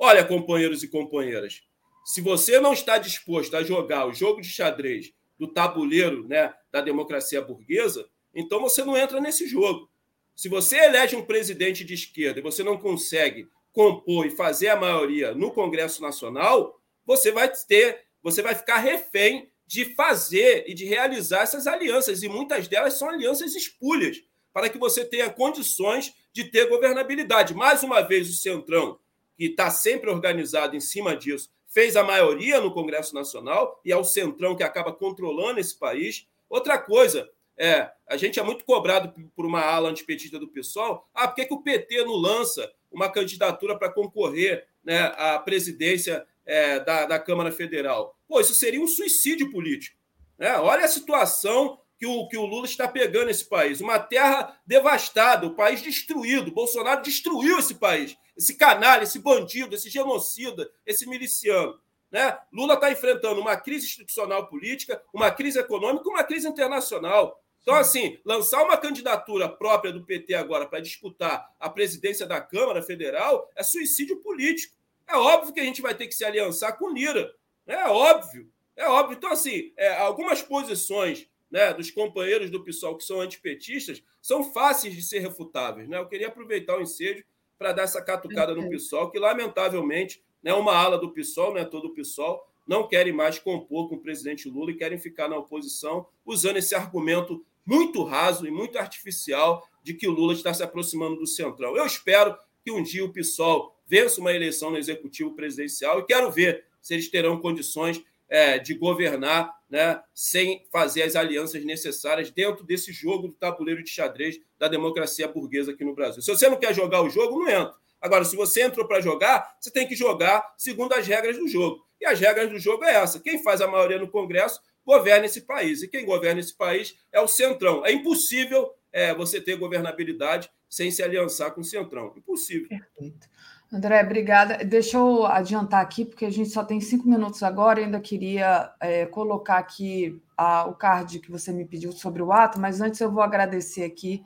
Olha, 0.01 0.25
companheiros 0.25 0.85
e 0.85 0.89
companheiras, 0.89 1.61
se 2.07 2.21
você 2.21 2.61
não 2.61 2.73
está 2.73 2.99
disposto 2.99 3.57
a 3.57 3.65
jogar 3.65 4.07
o 4.07 4.15
jogo 4.15 4.41
de 4.41 4.49
xadrez 4.49 5.13
do 5.37 5.49
tabuleiro 5.49 6.27
né, 6.29 6.55
da 6.71 6.81
democracia 6.81 7.43
burguesa, 7.43 8.09
então 8.33 8.61
você 8.61 8.85
não 8.85 8.97
entra 8.97 9.21
nesse 9.21 9.49
jogo. 9.49 9.91
Se 10.37 10.49
você 10.49 10.77
elege 10.77 11.17
um 11.17 11.25
presidente 11.25 11.85
de 11.85 11.95
esquerda 11.95 12.39
e 12.39 12.43
você 12.43 12.63
não 12.63 12.79
consegue 12.79 13.49
compor 13.73 14.25
e 14.25 14.31
fazer 14.31 14.69
a 14.69 14.77
maioria 14.77 15.35
no 15.35 15.51
Congresso 15.51 16.01
Nacional, 16.01 16.81
você 17.05 17.33
vai 17.33 17.51
ter, 17.51 18.05
você 18.23 18.41
vai 18.41 18.55
ficar 18.55 18.79
refém 18.79 19.51
de 19.67 19.97
fazer 19.97 20.65
e 20.69 20.75
de 20.75 20.85
realizar 20.85 21.43
essas 21.43 21.67
alianças, 21.67 22.23
e 22.23 22.29
muitas 22.29 22.69
delas 22.69 22.95
são 22.95 23.11
alianças 23.11 23.55
espúrias, 23.55 24.23
para 24.53 24.69
que 24.69 24.79
você 24.79 25.05
tenha 25.05 25.29
condições 25.29 26.15
de 26.33 26.45
ter 26.45 26.69
governabilidade. 26.69 27.53
Mais 27.53 27.83
uma 27.83 28.01
vez, 28.01 28.31
o 28.31 28.33
Centrão, 28.33 28.99
que 29.39 29.45
está 29.45 29.71
sempre 29.71 30.11
organizado 30.11 30.75
em 30.75 30.81
cima 30.81 31.17
disso, 31.17 31.49
fez 31.69 31.95
a 31.95 32.03
maioria 32.03 32.61
no 32.61 32.75
Congresso 32.75 33.15
Nacional, 33.15 33.81
e 33.85 33.93
é 33.93 33.97
o 33.97 34.03
Centrão 34.03 34.57
que 34.57 34.65
acaba 34.65 34.93
controlando 34.93 35.61
esse 35.61 35.79
país. 35.79 36.27
Outra 36.51 36.77
coisa, 36.77 37.31
é, 37.57 37.89
a 38.09 38.17
gente 38.17 38.41
é 38.41 38.43
muito 38.43 38.65
cobrado 38.65 39.15
por 39.37 39.47
uma 39.47 39.61
ala 39.61 39.89
antipetista 39.89 40.41
do 40.41 40.49
PSOL. 40.49 41.09
Ah, 41.15 41.29
por 41.29 41.37
que, 41.37 41.47
que 41.47 41.55
o 41.55 41.63
PT 41.63 42.05
não 42.05 42.17
lança 42.17 42.69
uma 42.91 43.09
candidatura 43.09 43.79
para 43.79 43.93
concorrer 43.93 44.67
né, 44.83 45.13
à 45.17 45.39
presidência 45.39 46.27
é, 46.45 46.81
da, 46.81 47.07
da 47.07 47.19
Câmara 47.21 47.53
Federal? 47.53 48.19
Pô, 48.27 48.41
isso 48.41 48.55
seria 48.55 48.81
um 48.81 48.89
suicídio 48.89 49.51
político. 49.53 49.97
Né? 50.37 50.57
Olha 50.57 50.85
a 50.85 50.89
situação 50.89 51.79
que 51.99 52.07
o, 52.07 52.29
que 52.29 52.37
o 52.37 52.47
Lula 52.47 52.65
está 52.65 52.87
pegando 52.87 53.27
nesse 53.27 53.45
país. 53.47 53.81
Uma 53.81 53.99
terra 53.99 54.57
devastada, 54.65 55.47
o 55.47 55.55
país 55.55 55.83
destruído. 55.83 56.53
Bolsonaro 56.53 57.03
destruiu 57.03 57.59
esse 57.59 57.75
país. 57.75 58.17
Esse 58.37 58.57
canalha, 58.57 59.03
esse 59.03 59.19
bandido, 59.19 59.75
esse 59.75 59.91
genocida, 59.91 60.71
esse 60.87 61.09
miliciano. 61.09 61.79
Né? 62.11 62.39
Lula 62.53 62.75
está 62.75 62.91
enfrentando 62.91 63.41
uma 63.41 63.57
crise 63.57 63.87
institucional 63.87 64.47
política, 64.47 65.03
uma 65.13 65.31
crise 65.31 65.59
econômica, 65.59 66.09
uma 66.09 66.23
crise 66.23 66.49
internacional. 66.49 67.43
Então, 67.63 67.75
assim, 67.75 68.19
lançar 68.25 68.63
uma 68.63 68.77
candidatura 68.77 69.49
própria 69.49 69.93
do 69.93 70.05
PT 70.05 70.35
agora 70.35 70.67
para 70.67 70.81
disputar 70.81 71.53
a 71.59 71.69
presidência 71.69 72.27
da 72.27 72.41
Câmara 72.41 72.81
Federal 72.81 73.51
é 73.57 73.63
suicídio 73.63 74.23
político. 74.23 74.75
É 75.07 75.17
óbvio 75.17 75.53
que 75.53 75.61
a 75.61 75.65
gente 75.65 75.83
vai 75.83 75.95
ter 75.95 76.07
que 76.07 76.15
se 76.15 76.25
aliançar 76.25 76.79
com 76.79 76.91
Lira. 76.91 77.31
É 77.67 77.89
óbvio. 77.89 78.51
É 78.77 78.87
óbvio. 78.89 79.17
Então, 79.17 79.33
assim, 79.33 79.73
é, 79.77 79.95
algumas 79.97 80.41
posições 80.41 81.29
né, 81.51 81.73
dos 81.73 81.91
companheiros 81.91 82.51
do 82.51 82.63
PSOL 82.63 82.97
que 82.97 83.05
são 83.05 83.21
antipetistas 83.21 84.03
são 84.21 84.53
fáceis 84.53 84.95
de 84.95 85.03
ser 85.03 85.21
refutáveis. 85.21 85.89
Né? 85.89 85.99
Eu 85.99 86.07
queria 86.07 86.29
aproveitar 86.29 86.79
o 86.79 86.83
ensejo 86.83 87.25
para 87.59 87.73
dar 87.73 87.83
essa 87.83 88.03
catucada 88.03 88.55
no 88.55 88.69
PSOL, 88.69 89.11
que, 89.11 89.19
lamentavelmente, 89.19 90.23
né, 90.43 90.55
uma 90.55 90.75
ala 90.75 90.97
do 90.97 91.11
PSOL, 91.11 91.53
não 91.53 91.61
é 91.61 91.65
todo 91.65 91.87
o 91.87 91.95
PSOL, 91.95 92.47
não 92.67 92.87
querem 92.87 93.13
mais 93.13 93.39
compor 93.39 93.89
com 93.89 93.97
o 93.97 94.01
presidente 94.01 94.49
Lula 94.49 94.71
e 94.71 94.77
querem 94.77 94.99
ficar 94.99 95.29
na 95.29 95.37
oposição, 95.37 96.07
usando 96.25 96.59
esse 96.59 96.75
argumento 96.75 97.45
muito 97.65 98.05
raso 98.05 98.47
e 98.47 98.51
muito 98.51 98.79
artificial 98.79 99.67
de 99.83 99.95
que 99.95 100.07
o 100.07 100.13
Lula 100.13 100.35
está 100.35 100.55
se 100.55 100.63
aproximando 100.63 101.17
do 101.17 101.27
Centrão. 101.27 101.77
Eu 101.77 101.85
espero 101.85 102.37
que 102.63 102.71
um 102.71 102.83
dia 102.83 103.05
o 103.05 103.13
PSOL 103.13 103.75
vença 103.87 104.21
uma 104.21 104.33
eleição 104.33 104.71
no 104.71 104.79
executivo 104.79 105.35
presidencial 105.35 105.99
e 105.99 106.05
quero 106.05 106.31
ver 106.31 106.65
se 106.81 106.95
eles 106.95 107.11
terão 107.11 107.41
condições 107.41 108.03
é, 108.29 108.59
de 108.59 108.75
governar 108.75 109.53
né, 109.69 110.01
sem 110.15 110.67
fazer 110.71 111.03
as 111.03 111.17
alianças 111.17 111.65
necessárias 111.65 112.31
dentro 112.31 112.65
desse 112.65 112.93
jogo 112.93 113.29
do 113.29 113.35
tabuleiro 113.35 113.83
de 113.83 113.91
xadrez 113.91 114.41
da 114.59 114.69
democracia 114.69 115.29
burguesa 115.29 115.73
aqui 115.73 115.85
no 115.85 115.95
Brasil. 115.95 116.23
Se 116.23 116.31
você 116.31 116.49
não 116.49 116.59
quer 116.59 116.75
jogar 116.75 117.03
o 117.03 117.11
jogo, 117.11 117.39
não 117.39 117.49
entra. 117.49 117.75
Agora, 118.01 118.25
se 118.25 118.37
você 118.37 118.63
entrou 118.63 118.87
para 118.87 119.01
jogar, 119.01 119.57
você 119.61 119.71
tem 119.71 119.87
que 119.87 119.97
jogar 119.97 120.55
segundo 120.57 120.93
as 120.93 121.07
regras 121.07 121.37
do 121.37 121.49
jogo. 121.49 121.85
E 122.01 122.07
as 122.07 122.19
regras 122.21 122.49
do 122.49 122.59
jogo 122.59 122.85
é 122.85 122.95
essa: 122.95 123.19
quem 123.19 123.43
faz 123.43 123.61
a 123.61 123.67
maioria 123.67 123.99
no 123.99 124.09
Congresso 124.09 124.61
governa 124.89 125.27
esse 125.27 125.43
país. 125.43 125.83
E 125.83 125.89
quem 125.89 126.07
governa 126.07 126.41
esse 126.41 126.57
país 126.57 126.97
é 127.13 127.21
o 127.21 127.29
Centrão. 127.29 127.85
É 127.85 127.93
impossível 127.93 128.73
é, 128.91 129.15
você 129.15 129.39
ter 129.39 129.57
governabilidade 129.57 130.49
sem 130.69 130.91
se 130.91 131.03
aliançar 131.03 131.53
com 131.53 131.61
o 131.61 131.65
Centrão. 131.65 132.15
Impossível. 132.17 132.69
Perfeito. 132.69 133.29
André, 133.71 134.03
obrigada. 134.03 134.65
Deixa 134.65 134.97
eu 134.97 135.27
adiantar 135.27 135.83
aqui, 135.83 136.05
porque 136.05 136.25
a 136.25 136.31
gente 136.31 136.49
só 136.49 136.65
tem 136.65 136.81
cinco 136.81 137.07
minutos 137.07 137.43
agora. 137.43 137.81
Eu 137.81 137.85
ainda 137.85 138.01
queria 138.01 138.73
é, 138.81 139.05
colocar 139.05 139.59
aqui 139.59 140.21
a, 140.37 140.65
o 140.67 140.75
card 140.75 141.21
que 141.21 141.31
você 141.31 141.53
me 141.53 141.67
pediu 141.67 141.93
sobre 141.93 142.23
o 142.23 142.33
ato, 142.33 142.59
mas 142.59 142.81
antes 142.81 143.01
eu 143.01 143.13
vou 143.13 143.23
agradecer 143.23 143.85
aqui 143.85 144.25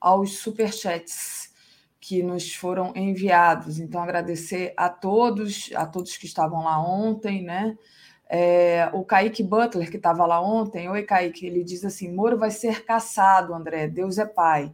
aos 0.00 0.38
superchats 0.38 1.52
que 2.00 2.22
nos 2.22 2.54
foram 2.54 2.92
enviados. 2.96 3.78
Então, 3.78 4.02
agradecer 4.02 4.72
a 4.78 4.88
todos, 4.88 5.70
a 5.74 5.84
todos 5.84 6.16
que 6.16 6.24
estavam 6.24 6.64
lá 6.64 6.82
ontem, 6.82 7.42
né? 7.42 7.76
É, 8.30 8.88
o 8.94 9.04
Kaique 9.04 9.42
Butler, 9.42 9.90
que 9.90 9.96
estava 9.98 10.24
lá 10.24 10.40
ontem, 10.40 10.88
oi 10.88 11.02
Kaique, 11.02 11.46
ele 11.46 11.62
diz 11.62 11.84
assim: 11.84 12.10
Moro 12.10 12.38
vai 12.38 12.50
ser 12.50 12.84
caçado, 12.86 13.52
André, 13.52 13.88
Deus 13.88 14.16
é 14.16 14.24
pai. 14.24 14.72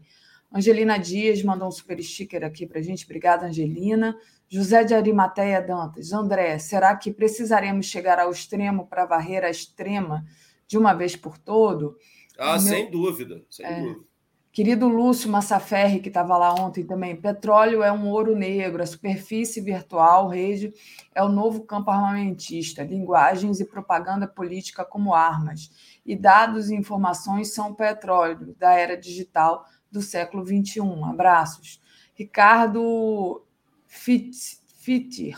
Angelina 0.57 0.99
Dias 0.99 1.43
mandou 1.43 1.69
um 1.69 1.71
super 1.71 2.03
sticker 2.03 2.43
aqui 2.43 2.67
para 2.67 2.79
a 2.79 2.83
gente. 2.83 3.05
Obrigada, 3.05 3.47
Angelina. 3.47 4.17
José 4.49 4.85
de 4.85 4.95
Arimateia 4.95 5.61
Dantas. 5.61 6.15
André, 6.15 6.59
será 6.59 6.97
que 6.97 7.13
precisaremos 7.13 7.85
chegar 7.85 8.19
ao 8.19 8.31
extremo 8.31 8.87
para 8.87 9.05
varrer 9.05 9.45
a 9.45 9.51
extrema 9.51 10.25
de 10.67 10.79
uma 10.79 10.95
vez 10.95 11.15
por 11.15 11.37
todo? 11.37 11.99
Ah, 12.39 12.53
Meu... 12.53 12.61
sem 12.61 12.91
dúvida, 12.91 13.45
sem 13.51 13.67
é... 13.67 13.81
dúvida. 13.83 14.07
Querido 14.51 14.89
Lúcio 14.89 15.29
Massaferri, 15.29 16.01
que 16.01 16.09
estava 16.09 16.39
lá 16.39 16.55
ontem 16.55 16.83
também, 16.83 17.15
petróleo 17.15 17.83
é 17.83 17.93
um 17.93 18.09
ouro 18.09 18.35
negro, 18.35 18.83
a 18.83 18.87
superfície 18.87 19.61
virtual, 19.61 20.29
rede, 20.29 20.73
é 21.15 21.23
o 21.23 21.29
novo 21.29 21.65
campo 21.65 21.91
armamentista, 21.91 22.83
linguagens 22.83 23.61
e 23.61 23.67
propaganda 23.67 24.27
política 24.27 24.83
como 24.83 25.13
armas, 25.13 25.71
e 26.07 26.17
dados 26.17 26.71
e 26.71 26.75
informações 26.75 27.53
são 27.53 27.75
petróleo 27.75 28.57
da 28.59 28.73
era 28.73 28.97
digital 28.97 29.67
do 29.91 30.03
século 30.03 30.45
XXI. 30.45 30.81
Abraços. 31.05 31.81
Ricardo 32.15 33.45
Fitter 33.87 35.37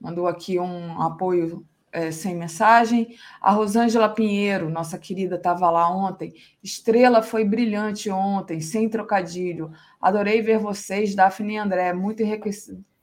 mandou 0.00 0.26
aqui 0.26 0.58
um 0.58 1.00
apoio 1.00 1.66
é, 1.96 2.10
sem 2.10 2.36
mensagem. 2.36 3.16
A 3.40 3.52
Rosângela 3.52 4.08
Pinheiro, 4.08 4.68
nossa 4.68 4.98
querida, 4.98 5.36
estava 5.36 5.70
lá 5.70 5.88
ontem. 5.88 6.34
Estrela 6.62 7.22
foi 7.22 7.44
brilhante 7.44 8.10
ontem, 8.10 8.60
sem 8.60 8.88
trocadilho. 8.88 9.72
Adorei 10.00 10.42
ver 10.42 10.58
vocês, 10.58 11.14
Daphne 11.14 11.54
e 11.54 11.56
André. 11.56 11.92
Muito 11.94 12.22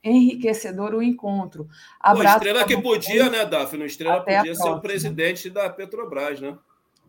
enriquecedor 0.02 0.94
o 0.94 1.02
encontro. 1.02 1.68
Abraço. 1.98 2.38
Pô, 2.38 2.46
estrela 2.46 2.64
que 2.64 2.80
podia, 2.80 3.28
né, 3.28 3.44
Daphne? 3.44 3.84
Estrela 3.84 4.18
Até 4.18 4.38
podia 4.38 4.54
ser 4.54 4.68
o 4.68 4.80
presidente 4.80 5.50
da 5.50 5.68
Petrobras, 5.68 6.40
né? 6.40 6.56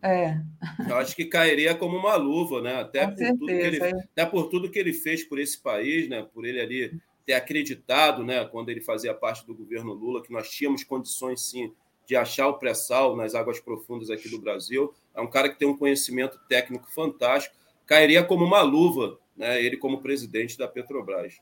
É. 0.02 0.40
Eu 0.88 0.96
acho 0.96 1.16
que 1.16 1.24
cairia 1.24 1.74
como 1.74 1.96
uma 1.96 2.16
luva, 2.16 2.60
né? 2.60 2.80
Até 2.80 3.06
por, 3.06 3.16
tudo 3.16 3.46
que 3.46 3.52
ele, 3.52 3.84
até 3.84 4.26
por 4.26 4.48
tudo 4.48 4.70
que 4.70 4.78
ele 4.78 4.92
fez 4.92 5.24
por 5.24 5.38
esse 5.38 5.60
país, 5.60 6.08
né? 6.08 6.22
Por 6.22 6.44
ele 6.44 6.60
ali 6.60 7.00
ter 7.24 7.34
acreditado, 7.34 8.22
né? 8.22 8.44
Quando 8.44 8.68
ele 8.68 8.80
fazia 8.80 9.14
parte 9.14 9.46
do 9.46 9.54
governo 9.54 9.92
Lula, 9.92 10.22
que 10.22 10.32
nós 10.32 10.48
tínhamos 10.48 10.84
condições 10.84 11.42
sim 11.42 11.72
de 12.06 12.14
achar 12.14 12.46
o 12.46 12.54
pré-sal 12.54 13.16
nas 13.16 13.34
águas 13.34 13.58
profundas 13.58 14.10
aqui 14.10 14.28
do 14.28 14.40
Brasil. 14.40 14.94
É 15.14 15.20
um 15.20 15.28
cara 15.28 15.48
que 15.48 15.58
tem 15.58 15.66
um 15.66 15.76
conhecimento 15.76 16.38
técnico 16.48 16.88
fantástico. 16.92 17.56
Cairia 17.84 18.22
como 18.22 18.44
uma 18.44 18.62
luva, 18.62 19.18
né? 19.36 19.60
Ele 19.60 19.76
como 19.76 20.00
presidente 20.00 20.56
da 20.56 20.68
Petrobras. 20.68 21.40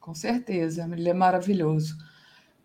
Com 0.00 0.14
certeza, 0.14 0.88
ele 0.92 1.08
é 1.08 1.14
maravilhoso. 1.14 1.96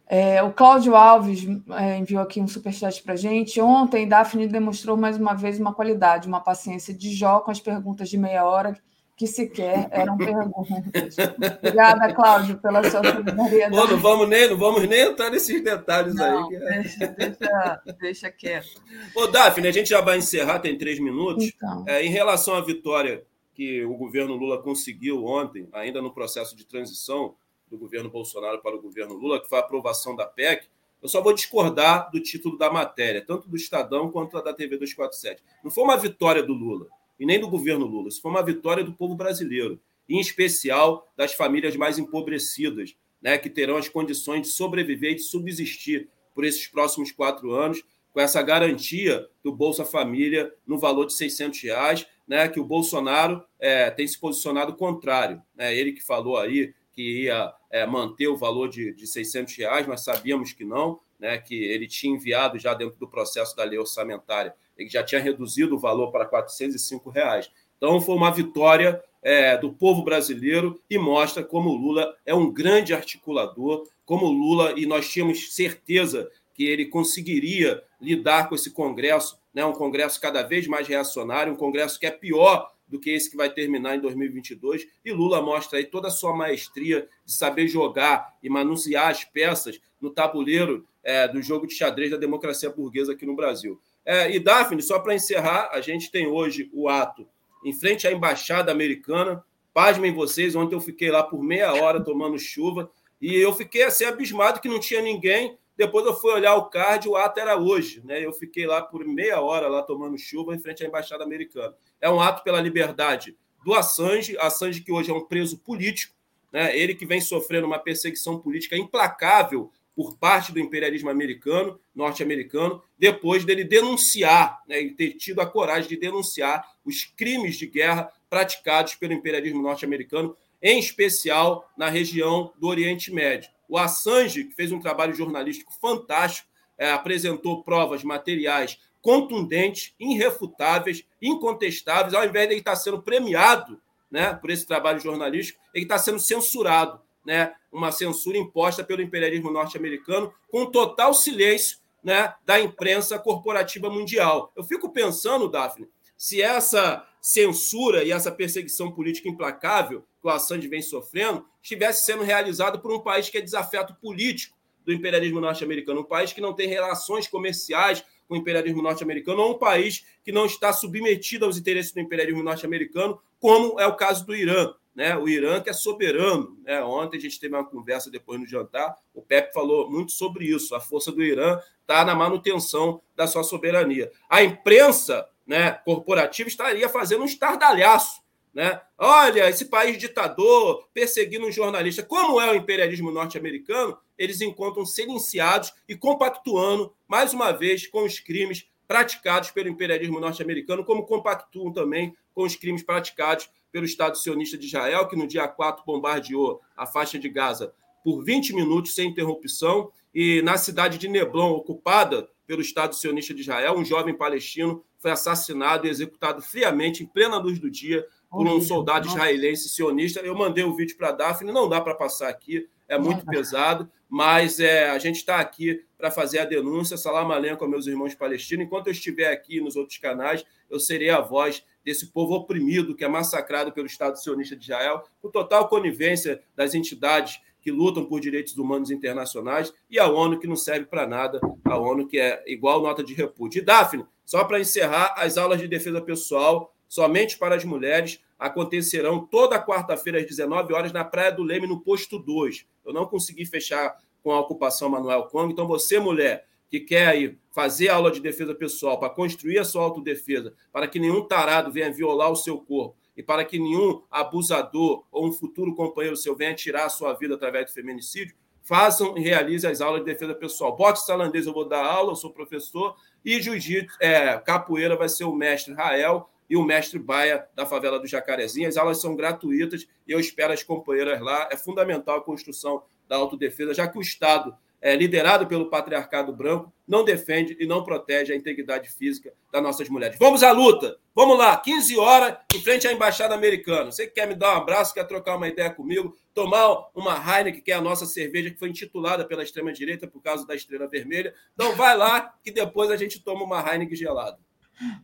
É, 0.07 0.43
o 0.43 0.53
Cláudio 0.53 0.95
Alves 0.95 1.47
é, 1.71 1.97
enviou 1.97 2.21
aqui 2.21 2.39
um 2.39 2.47
superchat 2.47 3.01
para 3.01 3.13
a 3.13 3.17
gente. 3.17 3.59
Ontem, 3.59 4.07
Daphne 4.07 4.47
demonstrou 4.47 4.95
mais 4.95 5.17
uma 5.17 5.33
vez 5.33 5.59
uma 5.59 5.73
qualidade, 5.73 6.27
uma 6.27 6.41
paciência 6.41 6.93
de 6.93 7.13
Jó 7.13 7.39
com 7.39 7.49
as 7.49 7.59
perguntas 7.59 8.09
de 8.09 8.17
meia 8.17 8.45
hora, 8.45 8.77
que 9.17 9.25
sequer 9.25 9.87
eram 9.89 10.15
perguntas. 10.15 11.15
Obrigada, 11.57 12.13
Cláudio, 12.13 12.57
pela 12.57 12.83
sua 12.83 13.03
solidariedade. 13.03 13.75
Pô, 13.75 13.87
não, 13.87 13.97
vamos 13.97 14.29
nem, 14.29 14.49
não 14.49 14.57
vamos 14.57 14.87
nem 14.87 14.99
entrar 14.99 15.31
nesses 15.31 15.63
detalhes 15.63 16.13
não, 16.13 16.49
aí. 16.49 16.55
É. 16.55 16.59
Deixa, 16.81 17.07
deixa, 17.07 17.81
deixa 17.99 18.31
quieto. 18.31 18.81
Ô, 19.15 19.25
Daphne, 19.25 19.67
a 19.67 19.71
gente 19.71 19.89
já 19.89 20.01
vai 20.01 20.17
encerrar, 20.17 20.59
tem 20.59 20.77
três 20.77 20.99
minutos. 20.99 21.45
Então. 21.55 21.83
É, 21.87 22.05
em 22.05 22.09
relação 22.09 22.55
à 22.55 22.61
vitória 22.61 23.23
que 23.55 23.83
o 23.85 23.95
governo 23.95 24.35
Lula 24.35 24.61
conseguiu 24.61 25.25
ontem, 25.25 25.67
ainda 25.71 26.01
no 26.01 26.13
processo 26.13 26.55
de 26.55 26.65
transição, 26.65 27.33
do 27.69 27.77
governo 27.77 28.09
Bolsonaro 28.09 28.61
para 28.61 28.75
o 28.75 28.81
governo 28.81 29.13
Lula, 29.13 29.41
que 29.41 29.49
foi 29.49 29.57
a 29.57 29.61
aprovação 29.61 30.15
da 30.15 30.25
PEC, 30.25 30.67
eu 31.01 31.09
só 31.09 31.21
vou 31.21 31.33
discordar 31.33 32.09
do 32.11 32.19
título 32.19 32.57
da 32.57 32.71
matéria, 32.71 33.23
tanto 33.23 33.47
do 33.47 33.55
Estadão 33.55 34.11
quanto 34.11 34.41
da 34.41 34.53
TV 34.53 34.77
247. 34.77 35.43
Não 35.63 35.69
foi 35.69 35.83
uma 35.83 35.97
vitória 35.97 36.41
do 36.41 36.53
Lula 36.53 36.87
e 37.19 37.25
nem 37.25 37.39
do 37.39 37.47
governo 37.47 37.85
Lula, 37.85 38.09
isso 38.09 38.21
foi 38.21 38.31
uma 38.31 38.43
vitória 38.43 38.83
do 38.83 38.93
povo 38.93 39.15
brasileiro, 39.15 39.79
em 40.09 40.19
especial 40.19 41.11
das 41.15 41.33
famílias 41.33 41.75
mais 41.75 41.97
empobrecidas, 41.97 42.95
né, 43.21 43.37
que 43.37 43.49
terão 43.49 43.77
as 43.77 43.87
condições 43.89 44.41
de 44.41 44.47
sobreviver 44.47 45.11
e 45.11 45.15
de 45.15 45.21
subsistir 45.21 46.09
por 46.33 46.43
esses 46.43 46.67
próximos 46.67 47.11
quatro 47.11 47.51
anos, 47.51 47.83
com 48.11 48.19
essa 48.19 48.41
garantia 48.41 49.27
do 49.43 49.51
Bolsa 49.51 49.83
Família 49.83 50.53
no 50.65 50.77
valor 50.77 51.05
de 51.05 51.13
600 51.13 51.61
reais, 51.61 52.07
né, 52.27 52.47
que 52.47 52.59
o 52.59 52.65
Bolsonaro 52.65 53.43
é, 53.59 53.89
tem 53.91 54.07
se 54.07 54.19
posicionado 54.19 54.75
contrário. 54.75 55.41
Né, 55.55 55.75
ele 55.75 55.91
que 55.91 56.01
falou 56.01 56.37
aí 56.37 56.73
que 56.95 57.23
ia 57.23 57.53
é, 57.69 57.85
manter 57.85 58.27
o 58.27 58.37
valor 58.37 58.69
de, 58.69 58.93
de 58.93 59.05
600 59.05 59.55
reais, 59.57 59.85
mas 59.85 60.03
sabíamos 60.03 60.53
que 60.53 60.63
não, 60.63 60.99
né, 61.19 61.37
que 61.37 61.55
ele 61.55 61.87
tinha 61.87 62.15
enviado 62.15 62.57
já 62.57 62.73
dentro 62.73 62.97
do 62.97 63.07
processo 63.07 63.55
da 63.55 63.63
lei 63.63 63.77
orçamentária, 63.77 64.55
ele 64.77 64.89
já 64.89 65.03
tinha 65.03 65.21
reduzido 65.21 65.75
o 65.75 65.79
valor 65.79 66.11
para 66.11 66.25
405 66.25 67.09
reais. 67.09 67.51
Então, 67.77 67.99
foi 67.99 68.15
uma 68.15 68.31
vitória 68.31 69.03
é, 69.21 69.57
do 69.57 69.73
povo 69.73 70.03
brasileiro 70.03 70.79
e 70.89 70.97
mostra 70.97 71.43
como 71.43 71.69
o 71.69 71.75
Lula 71.75 72.15
é 72.25 72.33
um 72.33 72.51
grande 72.51 72.93
articulador, 72.93 73.87
como 74.05 74.27
o 74.27 74.31
Lula, 74.31 74.73
e 74.77 74.85
nós 74.85 75.09
tínhamos 75.09 75.53
certeza 75.53 76.29
que 76.53 76.63
ele 76.65 76.85
conseguiria 76.85 77.83
lidar 77.99 78.47
com 78.47 78.55
esse 78.55 78.71
Congresso, 78.71 79.37
né, 79.53 79.65
um 79.65 79.73
Congresso 79.73 80.21
cada 80.21 80.43
vez 80.43 80.67
mais 80.67 80.87
reacionário, 80.87 81.51
um 81.51 81.57
Congresso 81.57 81.99
que 81.99 82.05
é 82.05 82.11
pior 82.11 82.71
do 82.87 82.99
que 82.99 83.09
esse 83.09 83.29
que 83.29 83.37
vai 83.37 83.49
terminar 83.49 83.95
em 83.95 83.99
2022. 83.99 84.87
E 85.03 85.11
Lula 85.11 85.41
mostra 85.41 85.79
aí 85.79 85.85
toda 85.85 86.07
a 86.07 86.11
sua 86.11 86.35
maestria 86.35 87.07
de 87.25 87.33
saber 87.33 87.67
jogar 87.67 88.35
e 88.41 88.49
manusear 88.49 89.09
as 89.09 89.23
peças 89.23 89.79
no 89.99 90.09
tabuleiro 90.09 90.85
é, 91.03 91.27
do 91.27 91.41
jogo 91.41 91.67
de 91.67 91.73
xadrez 91.73 92.11
da 92.11 92.17
democracia 92.17 92.69
burguesa 92.69 93.13
aqui 93.13 93.25
no 93.25 93.35
Brasil. 93.35 93.79
É, 94.05 94.33
e, 94.33 94.39
Daphne, 94.39 94.81
só 94.81 94.99
para 94.99 95.15
encerrar, 95.15 95.69
a 95.71 95.81
gente 95.81 96.11
tem 96.11 96.27
hoje 96.27 96.69
o 96.73 96.87
ato 96.87 97.27
em 97.63 97.73
frente 97.73 98.07
à 98.07 98.11
Embaixada 98.11 98.71
Americana. 98.71 99.43
Pasmem 99.73 100.13
vocês, 100.13 100.55
ontem 100.55 100.75
eu 100.75 100.81
fiquei 100.81 101.09
lá 101.09 101.23
por 101.23 101.43
meia 101.43 101.73
hora 101.73 102.03
tomando 102.03 102.37
chuva 102.37 102.89
e 103.19 103.35
eu 103.35 103.53
fiquei 103.53 103.83
assim 103.83 104.05
abismado 104.05 104.61
que 104.61 104.69
não 104.69 104.79
tinha 104.79 105.01
ninguém. 105.01 105.57
Depois 105.77 106.05
eu 106.05 106.15
fui 106.15 106.31
olhar 106.31 106.55
o 106.55 106.65
card, 106.65 107.07
o 107.07 107.15
ato 107.15 107.39
era 107.39 107.57
hoje, 107.57 108.01
né? 108.05 108.23
Eu 108.23 108.31
fiquei 108.31 108.65
lá 108.65 108.81
por 108.81 109.05
meia 109.05 109.41
hora 109.41 109.67
lá 109.67 109.81
tomando 109.81 110.17
chuva 110.17 110.55
em 110.55 110.59
frente 110.59 110.83
à 110.83 110.87
embaixada 110.87 111.23
americana. 111.23 111.75
É 111.99 112.09
um 112.09 112.21
ato 112.21 112.43
pela 112.43 112.61
liberdade 112.61 113.37
do 113.63 113.73
Assange, 113.73 114.37
Assange 114.37 114.81
que 114.81 114.91
hoje 114.91 115.11
é 115.11 115.13
um 115.13 115.25
preso 115.25 115.57
político, 115.57 116.15
né? 116.51 116.77
Ele 116.77 116.95
que 116.95 117.05
vem 117.05 117.19
sofrendo 117.19 117.67
uma 117.67 117.79
perseguição 117.79 118.39
política 118.39 118.77
implacável 118.77 119.71
por 119.95 120.17
parte 120.17 120.51
do 120.51 120.59
imperialismo 120.59 121.09
americano, 121.09 121.79
norte-americano, 121.95 122.83
depois 122.99 123.45
dele 123.45 123.63
denunciar, 123.63 124.61
né, 124.67 124.81
e 124.81 124.91
ter 124.91 125.13
tido 125.13 125.39
a 125.39 125.45
coragem 125.45 125.87
de 125.87 125.95
denunciar 125.95 126.69
os 126.83 127.05
crimes 127.05 127.55
de 127.55 127.65
guerra 127.65 128.11
praticados 128.29 128.95
pelo 128.95 129.13
imperialismo 129.13 129.61
norte-americano, 129.61 130.35
em 130.61 130.79
especial 130.79 131.71
na 131.77 131.89
região 131.89 132.51
do 132.59 132.67
Oriente 132.67 133.11
Médio. 133.11 133.49
O 133.75 133.77
Assange, 133.77 134.45
que 134.45 134.55
fez 134.55 134.71
um 134.71 134.79
trabalho 134.79 135.13
jornalístico 135.13 135.73
fantástico, 135.81 136.47
é, 136.77 136.93
apresentou 136.93 137.61
provas 137.61 138.05
materiais 138.05 138.79
contundentes, 139.01 139.93
irrefutáveis, 139.99 141.03
incontestáveis, 141.21 142.13
ao 142.13 142.23
invés 142.23 142.47
de 142.47 142.53
ele 142.53 142.61
estar 142.61 142.77
sendo 142.77 143.01
premiado 143.01 143.77
né, 144.09 144.33
por 144.33 144.49
esse 144.49 144.65
trabalho 144.65 145.01
jornalístico, 145.01 145.59
ele 145.73 145.83
está 145.83 145.97
sendo 145.97 146.19
censurado, 146.19 147.01
né, 147.25 147.53
uma 147.69 147.91
censura 147.91 148.37
imposta 148.37 148.81
pelo 148.81 149.01
imperialismo 149.01 149.51
norte-americano, 149.51 150.33
com 150.49 150.67
total 150.67 151.13
silêncio 151.13 151.79
né, 152.01 152.33
da 152.45 152.57
imprensa 152.57 153.19
corporativa 153.19 153.89
mundial. 153.89 154.53
Eu 154.55 154.63
fico 154.63 154.89
pensando, 154.89 155.49
Daphne, 155.49 155.89
se 156.17 156.41
essa 156.41 157.05
censura 157.19 158.05
e 158.05 158.11
essa 158.13 158.31
perseguição 158.31 158.89
política 158.89 159.27
implacável 159.27 160.05
que 160.25 160.29
o 160.29 160.31
Assange 160.31 160.67
vem 160.67 160.81
sofrendo 160.81 161.45
estivesse 161.61 162.03
sendo 162.03 162.23
realizado 162.23 162.79
por 162.79 162.91
um 162.91 162.99
país 162.99 163.29
que 163.29 163.37
é 163.37 163.41
desafeto 163.41 163.93
político 164.01 164.57
do 164.83 164.91
imperialismo 164.91 165.39
norte-americano, 165.39 166.01
um 166.01 166.03
país 166.03 166.33
que 166.33 166.41
não 166.41 166.53
tem 166.53 166.67
relações 166.67 167.27
comerciais 167.27 168.03
com 168.27 168.33
o 168.33 168.37
imperialismo 168.37 168.81
norte-americano, 168.81 169.39
ou 169.41 169.51
um 169.51 169.57
país 169.59 170.03
que 170.23 170.31
não 170.31 170.47
está 170.47 170.73
submetido 170.73 171.45
aos 171.45 171.57
interesses 171.57 171.91
do 171.91 171.99
imperialismo 171.99 172.41
norte-americano, 172.41 173.19
como 173.39 173.79
é 173.79 173.85
o 173.85 173.95
caso 173.95 174.25
do 174.25 174.35
Irã. 174.35 174.73
Né? 174.95 175.15
O 175.15 175.29
Irã 175.29 175.61
que 175.61 175.69
é 175.69 175.73
soberano. 175.73 176.57
Né? 176.63 176.83
Ontem 176.83 177.17
a 177.17 177.21
gente 177.21 177.39
teve 177.39 177.53
uma 177.53 177.65
conversa 177.65 178.09
depois 178.09 178.39
no 178.39 178.47
jantar, 178.47 178.95
o 179.13 179.21
Pepe 179.21 179.53
falou 179.53 179.91
muito 179.91 180.11
sobre 180.11 180.45
isso. 180.45 180.73
A 180.73 180.79
força 180.79 181.11
do 181.11 181.21
Irã 181.21 181.59
está 181.81 182.03
na 182.03 182.15
manutenção 182.15 183.01
da 183.15 183.27
sua 183.27 183.43
soberania. 183.43 184.11
A 184.27 184.43
imprensa 184.43 185.27
né, 185.45 185.71
corporativa 185.71 186.49
estaria 186.49 186.89
fazendo 186.89 187.21
um 187.21 187.25
estardalhaço. 187.25 188.24
Né? 188.55 188.79
Olha, 188.97 189.49
esse 189.49 189.65
país 189.65 189.97
ditador 189.97 190.87
perseguindo 190.93 191.45
um 191.45 191.51
jornalista. 191.51 192.01
Como 192.01 192.39
é 192.39 192.49
o 192.49 192.55
imperialismo 192.55 193.11
norte-americano, 193.11 193.97
eles 194.17 194.39
encontram 194.39 194.85
silenciados 194.85 195.73
e 195.89 195.95
compactuando, 195.95 196.95
mais 197.05 197.33
uma 197.33 197.51
vez, 197.51 197.85
com 197.85 198.05
os 198.05 198.17
crimes 198.17 198.65
praticados 198.87 199.51
pelo 199.51 199.67
imperialismo 199.67 200.21
norte-americano, 200.21 200.85
como 200.85 201.05
compactuam 201.05 201.73
também 201.73 202.15
com 202.33 202.43
os 202.43 202.55
crimes 202.55 202.81
praticados 202.81 203.49
pelo 203.73 203.83
Estado 203.83 204.17
sionista 204.17 204.57
de 204.57 204.67
Israel, 204.67 205.05
que 205.09 205.17
no 205.17 205.27
dia 205.27 205.47
4 205.49 205.83
bombardeou 205.85 206.61
a 206.77 206.85
faixa 206.85 207.19
de 207.19 207.27
Gaza 207.27 207.73
por 208.05 208.23
20 208.23 208.53
minutos 208.53 208.95
sem 208.95 209.09
interrupção, 209.09 209.91
e 210.13 210.41
na 210.43 210.57
cidade 210.57 210.97
de 210.97 211.09
Neblon, 211.09 211.51
ocupada 211.51 212.29
pelo 212.47 212.61
Estado 212.61 212.95
sionista 212.95 213.33
de 213.33 213.41
Israel, 213.41 213.75
um 213.75 213.83
jovem 213.83 214.15
palestino 214.15 214.81
foi 214.99 215.11
assassinado 215.11 215.85
e 215.85 215.89
executado 215.89 216.41
friamente, 216.41 217.03
em 217.03 217.05
plena 217.05 217.37
luz 217.37 217.59
do 217.59 217.69
dia, 217.69 218.05
por 218.35 218.47
um 218.47 218.59
soldado 218.59 219.07
israelense 219.07 219.69
sionista. 219.69 220.19
Eu 220.19 220.35
mandei 220.35 220.65
o 220.65 220.75
vídeo 220.75 220.97
para 220.97 221.09
a 221.09 221.11
Daphne, 221.13 221.53
não 221.53 221.69
dá 221.69 221.79
para 221.79 221.95
passar 221.95 222.27
aqui, 222.27 222.67
é 222.85 222.99
muito 222.99 223.25
pesado, 223.25 223.89
mas 224.09 224.59
é, 224.59 224.89
a 224.89 224.99
gente 224.99 225.15
está 225.15 225.39
aqui 225.39 225.81
para 225.97 226.11
fazer 226.11 226.39
a 226.39 226.45
denúncia. 226.45 226.97
Salam 226.97 227.31
aleikum 227.31 227.65
meus 227.65 227.87
irmãos 227.87 228.13
palestinos. 228.13 228.65
Enquanto 228.65 228.87
eu 228.87 228.91
estiver 228.91 229.31
aqui 229.31 229.61
nos 229.61 229.77
outros 229.77 229.97
canais, 229.97 230.43
eu 230.69 230.79
serei 230.81 231.09
a 231.09 231.21
voz 231.21 231.63
desse 231.83 232.07
povo 232.07 232.33
oprimido 232.33 232.93
que 232.93 233.05
é 233.05 233.07
massacrado 233.07 233.71
pelo 233.71 233.87
Estado 233.87 234.21
sionista 234.21 234.55
de 234.55 234.63
Israel, 234.63 235.03
com 235.21 235.29
total 235.29 235.69
conivência 235.69 236.41
das 236.55 236.75
entidades 236.75 237.39
que 237.61 237.71
lutam 237.71 238.05
por 238.05 238.19
direitos 238.19 238.57
humanos 238.57 238.91
internacionais 238.91 239.73
e 239.89 239.97
a 239.97 240.07
ONU 240.07 240.39
que 240.39 240.45
não 240.45 240.57
serve 240.57 240.85
para 240.85 241.07
nada, 241.07 241.39
a 241.63 241.77
ONU 241.77 242.05
que 242.05 242.19
é 242.19 242.43
igual 242.45 242.81
nota 242.81 243.01
de 243.01 243.13
repúdio. 243.13 243.59
E 243.59 243.65
Daphne, 243.65 244.05
só 244.25 244.43
para 244.43 244.59
encerrar, 244.59 245.13
as 245.17 245.37
aulas 245.37 245.59
de 245.59 245.67
defesa 245.67 246.01
pessoal 246.01 246.75
somente 246.87 247.37
para 247.37 247.55
as 247.55 247.65
mulheres 247.65 248.19
acontecerão 248.37 249.25
toda 249.25 249.63
quarta-feira 249.63 250.19
às 250.19 250.25
19 250.25 250.73
horas 250.73 250.91
na 250.91 251.03
Praia 251.03 251.31
do 251.31 251.43
Leme, 251.43 251.67
no 251.67 251.81
posto 251.81 252.19
2. 252.19 252.65
Eu 252.85 252.93
não 252.93 253.05
consegui 253.05 253.45
fechar 253.45 253.97
com 254.21 254.31
a 254.31 254.39
ocupação 254.39 254.89
Manuel 254.89 255.23
Kong, 255.23 255.51
então 255.51 255.67
você, 255.67 255.99
mulher, 255.99 256.45
que 256.69 256.79
quer 256.79 257.07
aí 257.07 257.37
fazer 257.51 257.89
aula 257.89 258.11
de 258.11 258.19
defesa 258.19 258.53
pessoal 258.53 258.99
para 258.99 259.09
construir 259.09 259.59
a 259.59 259.63
sua 259.63 259.83
autodefesa, 259.83 260.53
para 260.71 260.87
que 260.87 260.99
nenhum 260.99 261.25
tarado 261.25 261.71
venha 261.71 261.91
violar 261.91 262.31
o 262.31 262.35
seu 262.35 262.57
corpo 262.57 262.97
e 263.15 263.23
para 263.23 263.45
que 263.45 263.57
nenhum 263.57 264.03
abusador 264.11 265.05
ou 265.11 265.27
um 265.27 265.31
futuro 265.31 265.73
companheiro 265.73 266.17
seu 266.17 266.35
venha 266.35 266.53
tirar 266.53 266.85
a 266.85 266.89
sua 266.89 267.13
vida 267.13 267.35
através 267.35 267.67
do 267.67 267.73
feminicídio, 267.73 268.35
façam 268.61 269.17
e 269.17 269.21
realizem 269.21 269.69
as 269.69 269.79
aulas 269.79 270.03
de 270.03 270.11
defesa 270.11 270.33
pessoal. 270.33 270.75
Boxe 270.75 271.07
tailandês 271.07 271.45
eu 271.45 271.53
vou 271.53 271.67
dar 271.67 271.85
aula, 271.85 272.11
eu 272.11 272.15
sou 272.15 272.31
professor, 272.31 272.95
e 273.23 273.41
jiu-jitsu, 273.41 273.95
é, 274.01 274.37
capoeira 274.39 274.97
vai 274.97 275.07
ser 275.07 275.23
o 275.23 275.33
mestre 275.33 275.73
Rael, 275.73 276.29
e 276.49 276.55
o 276.55 276.63
mestre 276.63 276.99
Baia 276.99 277.47
da 277.55 277.65
favela 277.65 277.99
do 277.99 278.07
Jacarezinho. 278.07 278.67
As 278.67 278.77
aulas 278.77 279.01
são 279.01 279.15
gratuitas 279.15 279.87
e 280.07 280.11
eu 280.11 280.19
espero 280.19 280.53
as 280.53 280.63
companheiras 280.63 281.19
lá. 281.21 281.49
É 281.51 281.57
fundamental 281.57 282.17
a 282.17 282.23
construção 282.23 282.83
da 283.07 283.15
autodefesa, 283.15 283.73
já 283.73 283.87
que 283.87 283.97
o 283.97 284.01
Estado, 284.01 284.55
é, 284.81 284.95
liderado 284.95 285.47
pelo 285.47 285.69
patriarcado 285.69 286.31
branco, 286.33 286.71
não 286.87 287.03
defende 287.03 287.55
e 287.59 287.65
não 287.65 287.83
protege 287.83 288.33
a 288.33 288.35
integridade 288.35 288.89
física 288.89 289.33
das 289.51 289.61
nossas 289.61 289.89
mulheres. 289.89 290.17
Vamos 290.19 290.43
à 290.43 290.51
luta! 290.51 290.97
Vamos 291.15 291.37
lá, 291.37 291.55
15 291.55 291.97
horas, 291.97 292.37
em 292.53 292.61
frente 292.61 292.87
à 292.87 292.91
Embaixada 292.91 293.33
Americana. 293.33 293.91
Você 293.91 294.05
que 294.05 294.15
quer 294.15 294.27
me 294.27 294.35
dar 294.35 294.53
um 294.53 294.57
abraço, 294.57 294.93
quer 294.93 295.05
trocar 295.05 295.37
uma 295.37 295.47
ideia 295.47 295.69
comigo, 295.69 296.15
tomar 296.33 296.89
uma 296.93 297.15
Heineken, 297.15 297.61
que 297.61 297.71
é 297.71 297.75
a 297.75 297.81
nossa 297.81 298.05
cerveja, 298.05 298.51
que 298.51 298.59
foi 298.59 298.69
intitulada 298.69 299.23
pela 299.25 299.41
extrema-direita 299.41 300.07
por 300.07 300.21
causa 300.21 300.45
da 300.45 300.53
estrela 300.53 300.87
vermelha. 300.87 301.33
Então 301.53 301.73
vai 301.73 301.95
lá, 301.97 302.33
que 302.43 302.51
depois 302.51 302.91
a 302.91 302.97
gente 302.97 303.23
toma 303.23 303.45
uma 303.45 303.61
Heineken 303.61 303.95
gelada. 303.95 304.37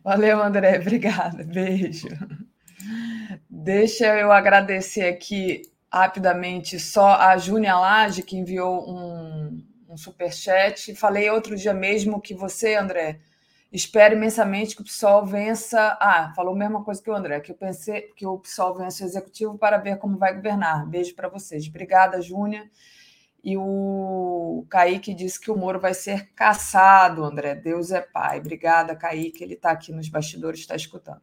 Valeu, 0.02 0.42
André. 0.42 0.78
Obrigada. 0.80 1.44
Beijo. 1.44 2.08
Deixa 3.48 4.18
eu 4.18 4.32
agradecer 4.32 5.06
aqui 5.08 5.62
rapidamente 5.92 6.80
só 6.80 7.14
a 7.14 7.36
Júnia 7.36 7.76
Lage, 7.76 8.22
que 8.22 8.36
enviou 8.36 8.88
um, 8.88 9.64
um 9.88 9.96
superchat. 9.96 10.94
Falei 10.94 11.30
outro 11.30 11.54
dia 11.56 11.74
mesmo 11.74 12.20
que 12.20 12.34
você, 12.34 12.74
André, 12.74 13.20
espero 13.70 14.16
imensamente 14.16 14.74
que 14.74 14.82
o 14.82 14.84
PSOL 14.84 15.24
vença. 15.24 15.96
Ah, 16.00 16.32
falou 16.34 16.54
a 16.54 16.58
mesma 16.58 16.82
coisa 16.82 17.02
que 17.02 17.10
o 17.10 17.14
André, 17.14 17.40
que 17.40 17.52
eu 17.52 17.56
pensei 17.56 18.02
que 18.16 18.26
o 18.26 18.38
PSOL 18.38 18.74
vença 18.74 19.04
o 19.04 19.06
executivo 19.06 19.58
para 19.58 19.76
ver 19.76 19.98
como 19.98 20.16
vai 20.16 20.34
governar. 20.34 20.86
Beijo 20.86 21.14
para 21.14 21.28
vocês. 21.28 21.66
Obrigada, 21.68 22.20
Júnia. 22.20 22.68
E 23.44 23.56
o 23.56 24.64
Kaique 24.68 25.12
disse 25.12 25.40
que 25.40 25.50
o 25.50 25.56
Moro 25.56 25.80
vai 25.80 25.94
ser 25.94 26.30
caçado, 26.34 27.24
André. 27.24 27.56
Deus 27.56 27.90
é 27.90 28.00
pai. 28.00 28.38
Obrigada, 28.38 28.94
Kaique. 28.94 29.42
Ele 29.42 29.54
está 29.54 29.72
aqui 29.72 29.92
nos 29.92 30.08
bastidores, 30.08 30.60
está 30.60 30.76
escutando. 30.76 31.20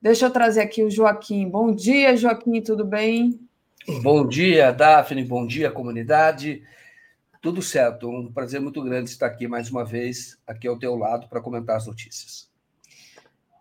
Deixa 0.00 0.26
eu 0.26 0.30
trazer 0.30 0.60
aqui 0.60 0.84
o 0.84 0.90
Joaquim. 0.90 1.48
Bom 1.48 1.74
dia, 1.74 2.16
Joaquim, 2.16 2.62
tudo 2.62 2.84
bem? 2.84 3.40
Bom 4.02 4.26
dia, 4.26 4.70
Daphne. 4.70 5.24
Bom 5.24 5.44
dia, 5.44 5.70
comunidade. 5.70 6.62
Tudo 7.40 7.60
certo. 7.60 8.08
Um 8.08 8.32
prazer 8.32 8.60
muito 8.60 8.82
grande 8.82 9.10
estar 9.10 9.26
aqui 9.26 9.48
mais 9.48 9.70
uma 9.70 9.84
vez, 9.84 10.38
aqui 10.46 10.68
ao 10.68 10.78
teu 10.78 10.94
lado, 10.94 11.28
para 11.28 11.40
comentar 11.40 11.76
as 11.76 11.86
notícias. 11.86 12.47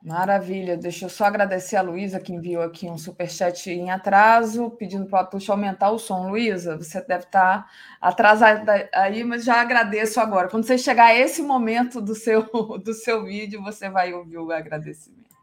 Maravilha. 0.08 0.78
Deixa 0.78 1.04
eu 1.04 1.10
só 1.10 1.26
agradecer 1.26 1.76
a 1.76 1.82
Luísa, 1.82 2.18
que 2.18 2.32
enviou 2.32 2.64
aqui 2.64 2.90
um 2.90 2.98
superchat 2.98 3.70
em 3.70 3.92
atraso, 3.92 4.70
pedindo 4.70 5.06
para 5.06 5.20
a 5.20 5.26
Tuxa 5.26 5.52
aumentar 5.52 5.92
o 5.92 6.00
som. 6.00 6.30
Luísa, 6.30 6.78
você 6.78 7.02
deve 7.02 7.26
estar 7.26 7.64
tá 7.64 7.70
atrasada 8.00 8.90
aí, 8.94 9.26
mas 9.26 9.44
já 9.44 9.60
agradeço 9.60 10.22
agora. 10.22 10.48
Quando 10.48 10.64
você 10.64 10.78
chegar 10.78 11.08
a 11.08 11.14
esse 11.14 11.42
momento 11.42 12.00
do 12.00 12.16
seu, 12.16 12.44
do 12.80 12.94
seu 12.94 13.26
vídeo, 13.26 13.62
você 13.62 13.90
vai 13.90 14.14
ouvir 14.14 14.38
o 14.38 14.50
agradecimento. 14.50 15.36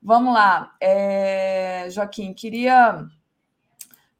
Vamos 0.00 0.32
lá. 0.32 0.76
É, 0.80 1.88
Joaquim, 1.90 2.32
queria 2.32 3.04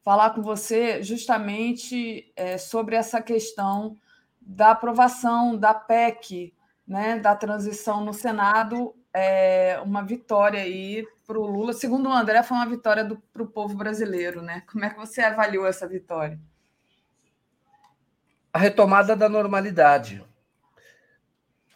falar 0.03 0.31
com 0.31 0.41
você 0.41 1.01
justamente 1.01 2.29
é, 2.35 2.57
sobre 2.57 2.97
essa 2.97 3.21
questão 3.21 3.95
da 4.41 4.71
aprovação 4.71 5.55
da 5.55 5.73
PEC, 5.73 6.53
né, 6.85 7.17
da 7.17 7.33
transição 7.33 8.03
no 8.03 8.13
Senado 8.13 8.93
é, 9.13 9.79
uma 9.83 10.03
vitória 10.03 10.61
aí 10.61 11.07
para 11.25 11.39
o 11.39 11.45
Lula. 11.45 11.73
Segundo 11.73 12.09
o 12.09 12.13
André, 12.13 12.41
foi 12.43 12.57
uma 12.57 12.65
vitória 12.65 13.05
para 13.33 13.43
o 13.43 13.47
povo 13.47 13.75
brasileiro, 13.75 14.41
né? 14.41 14.63
Como 14.71 14.83
é 14.85 14.89
que 14.89 14.97
você 14.97 15.21
avaliou 15.21 15.65
essa 15.65 15.87
vitória? 15.87 16.39
A 18.51 18.59
retomada 18.59 19.15
da 19.15 19.29
normalidade. 19.29 20.23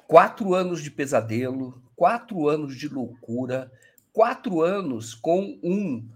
quatro 0.07 0.53
anos 0.53 0.81
de 0.81 0.91
pesadelo, 0.91 1.81
quatro 1.95 2.47
anos 2.47 2.75
de 2.75 2.87
loucura, 2.87 3.71
quatro 4.11 4.61
anos 4.61 5.15
com 5.15 5.59
um. 5.63 6.07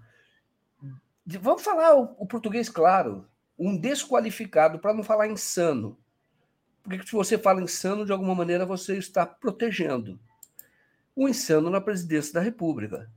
Vamos 1.26 1.64
falar 1.64 1.95
o, 1.95 2.15
o 2.19 2.26
português 2.26 2.69
claro, 2.69 3.27
um 3.57 3.76
desqualificado, 3.76 4.80
para 4.80 4.94
não 4.94 5.03
falar 5.03 5.27
insano. 5.27 5.98
Porque 6.84 7.06
se 7.06 7.11
você 7.11 7.38
fala 7.38 7.61
insano, 7.61 8.06
de 8.06 8.11
alguma 8.11 8.34
maneira 8.34 8.65
você 8.65 8.98
está 8.98 9.26
protegendo. 9.26 10.19
Um 11.18 11.27
insano 11.27 11.69
na 11.69 11.81
presidência 11.81 12.34
da 12.34 12.39
República. 12.39 13.10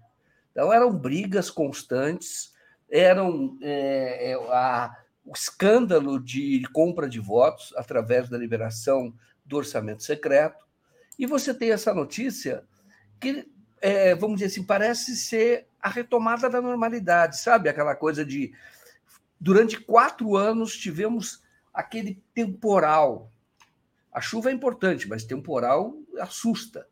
Então 0.51 0.73
eram 0.73 0.91
brigas 0.91 1.51
constantes, 1.51 2.53
eram 2.91 3.59
é, 3.63 4.33
é, 4.33 4.35
a, 4.35 4.97
o 5.25 5.33
escândalo 5.33 6.19
de 6.19 6.63
compra 6.73 7.09
de 7.09 7.21
votos 7.21 7.73
através 7.77 8.29
da 8.29 8.39
liberação 8.39 9.15
do 9.45 9.59
orçamento 9.59 10.03
secreto. 10.03 10.67
E 11.19 11.27
você 11.27 11.53
tem 11.53 11.71
essa 11.71 11.93
notícia 11.93 12.65
que, 13.21 13.47
é, 13.81 14.15
vamos 14.15 14.39
dizer 14.39 14.47
assim, 14.47 14.65
parece 14.65 15.15
ser 15.15 15.67
a 15.81 15.89
retomada 15.89 16.49
da 16.49 16.61
normalidade, 16.61 17.39
sabe? 17.39 17.69
Aquela 17.69 17.95
coisa 17.95 18.25
de. 18.25 18.53
Durante 19.39 19.81
quatro 19.81 20.37
anos 20.37 20.77
tivemos 20.77 21.43
aquele 21.73 22.23
temporal. 22.35 23.31
A 24.13 24.21
chuva 24.21 24.51
é 24.51 24.53
importante, 24.53 25.09
mas 25.09 25.25
temporal 25.25 25.95
assusta. 26.19 26.87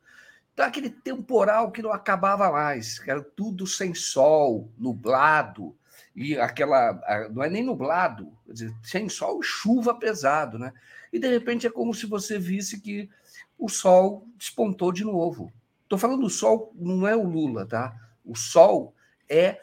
Então, 0.58 0.66
aquele 0.66 0.90
temporal 0.90 1.70
que 1.70 1.80
não 1.80 1.92
acabava 1.92 2.50
mais, 2.50 2.98
que 2.98 3.08
era 3.08 3.22
tudo 3.22 3.64
sem 3.64 3.94
sol, 3.94 4.68
nublado, 4.76 5.72
e 6.16 6.36
aquela. 6.36 7.00
Não 7.30 7.44
é 7.44 7.48
nem 7.48 7.62
nublado, 7.62 8.36
dizer, 8.44 8.74
sem 8.82 9.08
sol, 9.08 9.40
chuva 9.40 9.94
pesado, 9.94 10.58
né? 10.58 10.72
E 11.12 11.18
de 11.20 11.28
repente 11.28 11.64
é 11.64 11.70
como 11.70 11.94
se 11.94 12.06
você 12.06 12.40
visse 12.40 12.80
que 12.80 13.08
o 13.56 13.68
sol 13.68 14.26
despontou 14.36 14.90
de 14.90 15.04
novo. 15.04 15.52
Estou 15.84 15.96
falando 15.96 16.22
do 16.22 16.28
sol, 16.28 16.72
não 16.74 17.06
é 17.06 17.14
o 17.14 17.22
Lula, 17.22 17.64
tá? 17.64 17.94
O 18.24 18.34
sol 18.34 18.96
é 19.28 19.60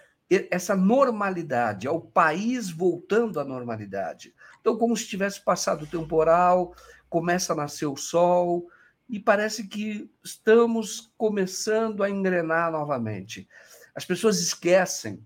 essa 0.50 0.78
normalidade, 0.78 1.88
é 1.88 1.92
o 1.92 2.00
país 2.00 2.70
voltando 2.72 3.38
à 3.38 3.44
normalidade. 3.44 4.34
Então, 4.62 4.78
como 4.78 4.96
se 4.96 5.10
tivesse 5.10 5.44
passado 5.44 5.84
o 5.84 5.88
temporal, 5.88 6.74
começa 7.10 7.52
a 7.52 7.56
nascer 7.58 7.86
o 7.86 7.98
sol, 7.98 8.70
e 9.08 9.20
parece 9.20 9.68
que 9.68 10.10
estamos 10.24 11.12
começando 11.18 12.04
a 12.04 12.10
engrenar 12.10 12.72
novamente. 12.72 13.48
As 13.94 14.06
pessoas 14.06 14.40
esquecem 14.40 15.26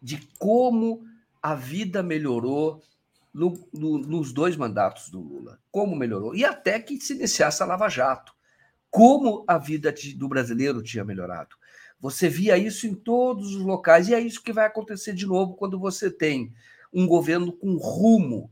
de 0.00 0.28
como 0.38 1.04
a 1.42 1.54
vida 1.54 2.02
melhorou 2.02 2.82
no, 3.32 3.68
no, 3.72 3.98
nos 3.98 4.32
dois 4.32 4.56
mandatos 4.56 5.08
do 5.10 5.20
Lula. 5.20 5.58
Como 5.70 5.96
melhorou. 5.96 6.34
E 6.34 6.44
até 6.44 6.78
que 6.78 7.00
se 7.00 7.14
iniciasse 7.14 7.62
a 7.62 7.66
Lava 7.66 7.88
Jato. 7.88 8.34
Como 8.90 9.44
a 9.46 9.58
vida 9.58 9.94
do 10.16 10.28
brasileiro 10.28 10.82
tinha 10.82 11.04
melhorado. 11.04 11.56
Você 12.00 12.28
via 12.28 12.56
isso 12.56 12.86
em 12.86 12.94
todos 12.94 13.54
os 13.54 13.62
locais, 13.62 14.08
e 14.08 14.14
é 14.14 14.20
isso 14.20 14.42
que 14.42 14.52
vai 14.52 14.66
acontecer 14.66 15.12
de 15.12 15.26
novo 15.26 15.54
quando 15.54 15.78
você 15.78 16.10
tem 16.10 16.54
um 16.92 17.06
governo 17.06 17.52
com 17.52 17.76
rumo, 17.76 18.50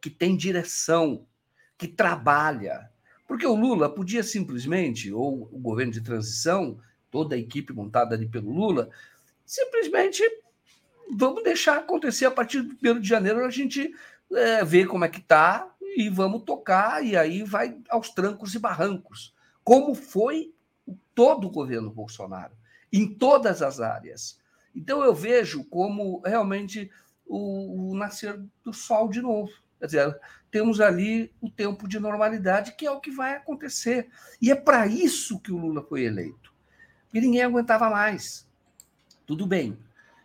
que 0.00 0.10
tem 0.10 0.36
direção, 0.36 1.26
que 1.78 1.88
trabalha. 1.88 2.90
Porque 3.34 3.48
o 3.48 3.56
Lula 3.56 3.92
podia 3.92 4.22
simplesmente, 4.22 5.12
ou 5.12 5.48
o 5.50 5.58
governo 5.58 5.90
de 5.90 6.00
transição, 6.00 6.78
toda 7.10 7.34
a 7.34 7.38
equipe 7.38 7.72
montada 7.72 8.14
ali 8.14 8.28
pelo 8.28 8.52
Lula, 8.52 8.88
simplesmente 9.44 10.22
vamos 11.10 11.42
deixar 11.42 11.78
acontecer 11.78 12.26
a 12.26 12.30
partir 12.30 12.62
do 12.62 12.76
1 12.80 13.00
de 13.00 13.08
janeiro, 13.08 13.44
a 13.44 13.50
gente 13.50 13.92
é, 14.32 14.64
vê 14.64 14.86
como 14.86 15.04
é 15.04 15.08
que 15.08 15.18
está 15.18 15.68
e 15.96 16.08
vamos 16.08 16.44
tocar, 16.44 17.04
e 17.04 17.16
aí 17.16 17.42
vai 17.42 17.76
aos 17.88 18.10
trancos 18.10 18.54
e 18.54 18.60
barrancos, 18.60 19.34
como 19.64 19.96
foi 19.96 20.54
todo 21.12 21.48
o 21.48 21.50
governo 21.50 21.90
Bolsonaro, 21.90 22.54
em 22.92 23.12
todas 23.12 23.62
as 23.62 23.80
áreas. 23.80 24.38
Então 24.72 25.02
eu 25.02 25.12
vejo 25.12 25.64
como 25.64 26.22
realmente 26.24 26.88
o, 27.26 27.90
o 27.90 27.96
nascer 27.96 28.40
do 28.62 28.72
sol 28.72 29.08
de 29.08 29.20
novo. 29.20 29.50
Quer 29.78 29.86
dizer, 29.86 30.20
temos 30.50 30.80
ali 30.80 31.32
o 31.40 31.50
tempo 31.50 31.88
de 31.88 31.98
normalidade, 31.98 32.74
que 32.76 32.86
é 32.86 32.90
o 32.90 33.00
que 33.00 33.10
vai 33.10 33.34
acontecer. 33.34 34.08
E 34.40 34.50
é 34.50 34.54
para 34.54 34.86
isso 34.86 35.40
que 35.40 35.52
o 35.52 35.58
Lula 35.58 35.82
foi 35.82 36.04
eleito. 36.04 36.52
E 37.12 37.20
ninguém 37.20 37.42
aguentava 37.42 37.90
mais. 37.90 38.46
Tudo 39.26 39.46
bem, 39.46 39.78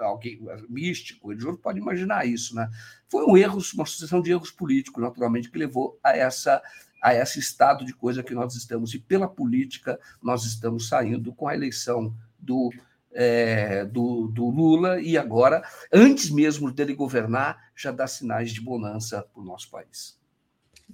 Alguém 0.00 0.40
místico, 0.68 1.28
religioso 1.28 1.58
pode 1.58 1.78
imaginar 1.78 2.26
isso, 2.26 2.54
né? 2.54 2.70
Foi 3.08 3.24
um 3.26 3.36
erro, 3.36 3.58
uma 3.74 3.84
sucessão 3.84 4.22
de 4.22 4.30
erros 4.30 4.50
políticos, 4.50 5.02
naturalmente, 5.02 5.50
que 5.50 5.58
levou 5.58 5.98
a 6.02 6.16
essa 6.16 6.62
a 7.06 7.14
esse 7.14 7.38
estado 7.38 7.84
de 7.84 7.94
coisa 7.94 8.20
que 8.20 8.34
nós 8.34 8.56
estamos 8.56 8.92
e 8.92 8.98
pela 8.98 9.28
política 9.28 9.96
nós 10.20 10.44
estamos 10.44 10.88
saindo 10.88 11.32
com 11.32 11.46
a 11.46 11.54
eleição 11.54 12.12
do 12.36 12.72
é, 13.12 13.84
do, 13.84 14.26
do, 14.26 14.50
Lula 14.50 15.00
e 15.00 15.16
agora, 15.16 15.62
antes 15.90 16.28
mesmo 16.28 16.70
dele 16.70 16.94
governar, 16.94 17.70
já 17.74 17.90
dá 17.90 18.06
sinais 18.06 18.50
de 18.50 18.60
bonança 18.60 19.22
para 19.22 19.40
o 19.40 19.44
nosso 19.44 19.70
país. 19.70 20.18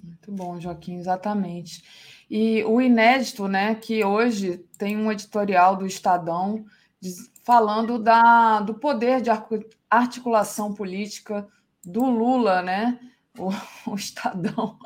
Muito 0.01 0.31
bom, 0.31 0.57
Joaquim, 0.57 0.99
exatamente. 0.99 1.83
E 2.29 2.63
o 2.63 2.79
inédito, 2.79 3.47
né, 3.49 3.75
que 3.75 4.05
hoje 4.05 4.59
tem 4.77 4.95
um 4.95 5.11
editorial 5.11 5.75
do 5.75 5.85
Estadão 5.85 6.63
falando 7.43 7.99
da, 7.99 8.61
do 8.61 8.75
poder 8.75 9.19
de 9.19 9.29
articulação 9.89 10.73
política 10.73 11.45
do 11.83 12.05
Lula, 12.05 12.61
né? 12.61 12.97
O, 13.37 13.49
o 13.91 13.95
Estadão 13.95 14.77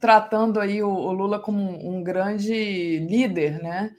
tratando 0.00 0.60
aí 0.60 0.82
o, 0.82 0.88
o 0.88 1.12
Lula 1.12 1.38
como 1.38 1.58
um, 1.58 1.96
um 1.96 2.02
grande 2.02 2.98
líder, 3.00 3.62
né? 3.62 3.94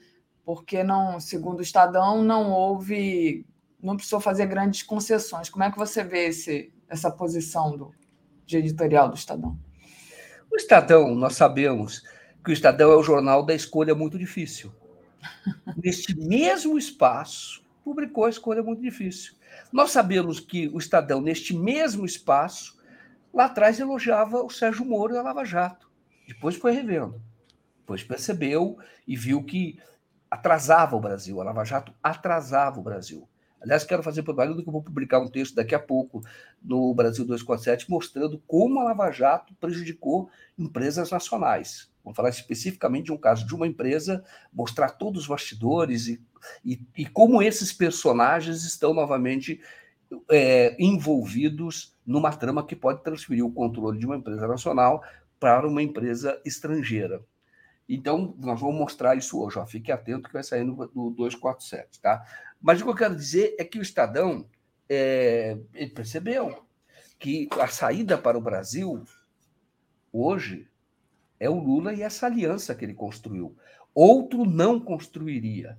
porque 0.46 0.84
não, 0.84 1.18
segundo 1.18 1.58
o 1.58 1.62
Estadão, 1.62 2.22
não 2.22 2.52
houve 2.52 3.44
não 3.82 3.96
precisou 3.96 4.20
fazer 4.20 4.46
grandes 4.46 4.82
concessões. 4.82 5.50
Como 5.50 5.64
é 5.64 5.70
que 5.70 5.76
você 5.76 6.02
vê 6.02 6.28
esse, 6.28 6.72
essa 6.88 7.10
posição 7.10 7.76
do, 7.76 7.92
de 8.46 8.56
editorial 8.56 9.08
do 9.08 9.16
Estadão? 9.16 9.58
O 10.50 10.56
Estadão, 10.56 11.14
nós 11.14 11.34
sabemos 11.34 12.02
que 12.44 12.50
o 12.50 12.52
Estadão 12.52 12.92
é 12.92 12.96
o 12.96 13.02
jornal 13.02 13.44
da 13.44 13.54
escolha 13.54 13.94
muito 13.94 14.16
difícil. 14.16 14.72
Neste 15.76 16.16
mesmo 16.16 16.78
espaço, 16.78 17.62
publicou 17.84 18.24
a 18.24 18.30
escolha 18.30 18.62
muito 18.62 18.80
difícil. 18.80 19.34
Nós 19.72 19.90
sabemos 19.90 20.38
que 20.40 20.68
o 20.68 20.78
Estadão, 20.78 21.20
neste 21.20 21.54
mesmo 21.54 22.06
espaço, 22.06 22.75
lá 23.36 23.44
atrás 23.44 23.78
elogiava 23.78 24.42
o 24.42 24.48
Sérgio 24.48 24.86
Moro 24.86 25.14
e 25.14 25.18
a 25.18 25.22
Lava 25.22 25.44
Jato. 25.44 25.90
Depois 26.26 26.56
foi 26.56 26.72
revendo. 26.72 27.20
Depois 27.80 28.02
percebeu 28.02 28.78
e 29.06 29.14
viu 29.14 29.44
que 29.44 29.78
atrasava 30.30 30.96
o 30.96 31.00
Brasil. 31.00 31.38
A 31.38 31.44
Lava 31.44 31.62
Jato 31.62 31.92
atrasava 32.02 32.80
o 32.80 32.82
Brasil. 32.82 33.28
Aliás, 33.60 33.84
quero 33.84 34.02
fazer 34.02 34.22
propaganda 34.22 34.62
que 34.62 34.68
eu 34.68 34.72
vou 34.72 34.82
publicar 34.82 35.18
um 35.20 35.28
texto 35.28 35.54
daqui 35.54 35.74
a 35.74 35.78
pouco 35.78 36.22
no 36.62 36.94
Brasil 36.94 37.24
247 37.26 37.90
mostrando 37.90 38.42
como 38.46 38.80
a 38.80 38.84
Lava 38.84 39.10
Jato 39.10 39.54
prejudicou 39.60 40.30
empresas 40.58 41.10
nacionais. 41.10 41.90
Vamos 42.02 42.16
falar 42.16 42.30
especificamente 42.30 43.06
de 43.06 43.12
um 43.12 43.18
caso 43.18 43.46
de 43.46 43.54
uma 43.54 43.66
empresa, 43.66 44.24
mostrar 44.50 44.90
todos 44.90 45.22
os 45.22 45.28
bastidores 45.28 46.06
e, 46.06 46.22
e, 46.64 46.80
e 46.96 47.04
como 47.04 47.42
esses 47.42 47.72
personagens 47.72 48.64
estão 48.64 48.94
novamente 48.94 49.60
é, 50.30 50.76
envolvidos 50.78 51.94
numa 52.06 52.32
trama 52.32 52.66
que 52.66 52.76
pode 52.76 53.02
transferir 53.02 53.44
o 53.44 53.52
controle 53.52 53.98
de 53.98 54.06
uma 54.06 54.16
empresa 54.16 54.46
nacional 54.46 55.02
para 55.38 55.66
uma 55.66 55.82
empresa 55.82 56.40
estrangeira. 56.44 57.22
Então, 57.88 58.34
nós 58.38 58.60
vamos 58.60 58.76
mostrar 58.76 59.16
isso 59.16 59.40
hoje. 59.40 59.58
Ó. 59.58 59.66
Fique 59.66 59.92
atento 59.92 60.28
que 60.28 60.32
vai 60.32 60.42
sair 60.42 60.64
no, 60.64 60.76
no 60.94 61.10
247, 61.10 62.00
tá? 62.00 62.24
Mas 62.60 62.80
o 62.80 62.84
que 62.84 62.90
eu 62.90 62.94
quero 62.94 63.14
dizer 63.14 63.54
é 63.58 63.64
que 63.64 63.78
o 63.78 63.82
Estadão 63.82 64.46
é, 64.88 65.56
percebeu 65.94 66.64
que 67.18 67.48
a 67.60 67.68
saída 67.68 68.18
para 68.18 68.36
o 68.36 68.40
Brasil 68.40 69.04
hoje 70.12 70.68
é 71.38 71.48
o 71.48 71.58
Lula 71.58 71.94
e 71.94 72.02
essa 72.02 72.26
aliança 72.26 72.74
que 72.74 72.84
ele 72.84 72.94
construiu. 72.94 73.56
Outro 73.94 74.44
não 74.44 74.80
construiria. 74.80 75.78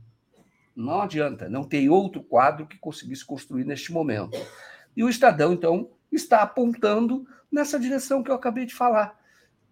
Não 0.78 1.02
adianta, 1.02 1.50
não 1.50 1.64
tem 1.64 1.90
outro 1.90 2.22
quadro 2.22 2.68
que 2.68 2.78
conseguisse 2.78 3.26
construir 3.26 3.66
neste 3.66 3.92
momento. 3.92 4.38
E 4.96 5.04
o 5.04 5.10
Estadão, 5.10 5.52
então, 5.52 5.90
está 6.12 6.44
apontando 6.44 7.28
nessa 7.52 7.80
direção 7.80 8.22
que 8.22 8.30
eu 8.30 8.36
acabei 8.36 8.64
de 8.64 8.76
falar, 8.76 9.20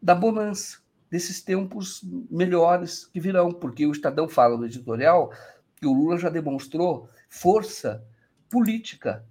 da 0.02 0.15
bonança, 0.15 0.80
desses 1.11 1.44
tempos 1.44 2.02
melhores 2.30 3.06
que 3.06 3.19
virão, 3.19 3.52
porque 3.52 3.86
o 3.86 3.91
Estadão 3.91 4.27
fala 4.27 4.57
no 4.57 4.65
editorial 4.65 5.32
que 5.76 5.86
o 5.86 5.94
Lula 5.94 6.18
já 6.18 6.30
demonstrou 6.30 7.07
força 7.30 8.03
política 8.49 9.23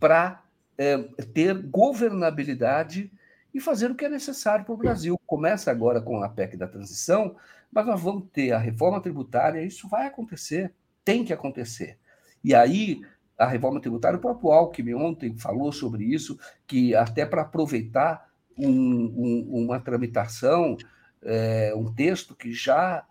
para 0.00 0.42
é, 0.76 0.98
ter 1.32 1.54
governabilidade 1.62 3.08
e 3.54 3.60
fazer 3.60 3.88
o 3.88 3.94
que 3.94 4.04
é 4.04 4.08
necessário 4.08 4.64
para 4.64 4.74
o 4.74 4.78
Brasil. 4.78 5.16
Começa 5.26 5.70
agora 5.70 6.00
com 6.00 6.20
a 6.24 6.28
PEC 6.28 6.56
da 6.56 6.66
transição, 6.66 7.36
mas 7.70 7.86
nós 7.86 8.00
vamos 8.00 8.28
ter 8.32 8.50
a 8.50 8.58
reforma 8.58 9.00
tributária, 9.00 9.62
isso 9.62 9.88
vai 9.88 10.08
acontecer, 10.08 10.74
tem 11.04 11.24
que 11.24 11.32
acontecer. 11.32 11.98
E 12.42 12.54
aí, 12.54 13.00
a 13.38 13.46
reforma 13.46 13.80
tributária, 13.80 14.18
o 14.18 14.20
próprio 14.20 14.50
Alckmin 14.52 14.94
ontem 14.94 15.36
falou 15.36 15.72
sobre 15.72 16.04
isso, 16.04 16.38
que 16.66 16.94
até 16.94 17.24
para 17.24 17.42
aproveitar 17.42 18.28
um, 18.56 18.70
um, 18.70 19.64
uma 19.64 19.80
tramitação, 19.80 20.76
é, 21.22 21.72
um 21.74 21.92
texto 21.92 22.34
que 22.34 22.52
já 22.52 23.04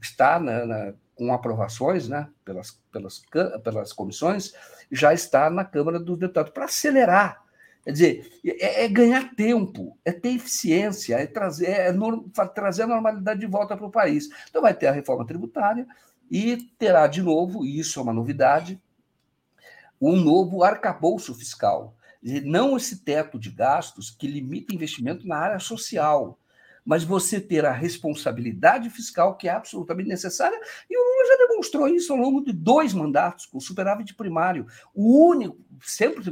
está 0.00 0.38
na, 0.38 0.66
na, 0.66 0.94
com 1.14 1.32
aprovações 1.32 2.08
né, 2.08 2.28
pelas, 2.44 2.78
pelas, 2.92 3.22
pelas 3.62 3.92
comissões, 3.92 4.52
já 4.90 5.14
está 5.14 5.48
na 5.48 5.64
Câmara 5.64 5.98
dos 5.98 6.18
Deputados, 6.18 6.52
para 6.52 6.64
acelerar 6.64 7.42
Quer 7.82 7.92
dizer, 7.92 8.32
é, 8.44 8.84
é, 8.84 8.88
ganhar 8.88 9.34
tempo, 9.34 9.96
é 10.04 10.12
ter 10.12 10.34
eficiência, 10.34 11.16
é 11.16 11.26
trazer, 11.26 11.66
é 11.66 11.92
trazer 12.54 12.82
a 12.82 12.86
normalidade 12.86 13.40
de 13.40 13.46
volta 13.46 13.76
para 13.76 13.86
o 13.86 13.90
país. 13.90 14.28
Então, 14.48 14.60
vai 14.60 14.74
ter 14.74 14.86
a 14.86 14.92
reforma 14.92 15.26
tributária 15.26 15.86
e 16.30 16.56
terá 16.78 17.06
de 17.06 17.22
novo, 17.22 17.64
e 17.64 17.78
isso 17.78 17.98
é 17.98 18.02
uma 18.02 18.12
novidade, 18.12 18.80
um 20.00 20.16
novo 20.16 20.62
arcabouço 20.62 21.34
fiscal. 21.34 21.96
Não 22.44 22.76
esse 22.76 23.00
teto 23.02 23.38
de 23.38 23.50
gastos 23.50 24.10
que 24.10 24.26
limita 24.26 24.74
investimento 24.74 25.26
na 25.26 25.36
área 25.36 25.58
social, 25.58 26.38
mas 26.84 27.04
você 27.04 27.40
ter 27.40 27.64
a 27.64 27.72
responsabilidade 27.72 28.88
fiscal 28.90 29.36
que 29.36 29.48
é 29.48 29.52
absolutamente 29.52 30.08
necessária, 30.08 30.58
e 30.88 30.96
o 30.96 31.00
Lula 31.00 31.28
já 31.28 31.46
demonstrou 31.46 31.88
isso 31.88 32.12
ao 32.12 32.18
longo 32.18 32.42
de 32.42 32.52
dois 32.52 32.94
mandatos, 32.94 33.46
com 33.46 33.60
superávit 33.60 34.14
primário. 34.14 34.66
O 34.94 35.28
único, 35.28 35.58
sempre 35.82 36.22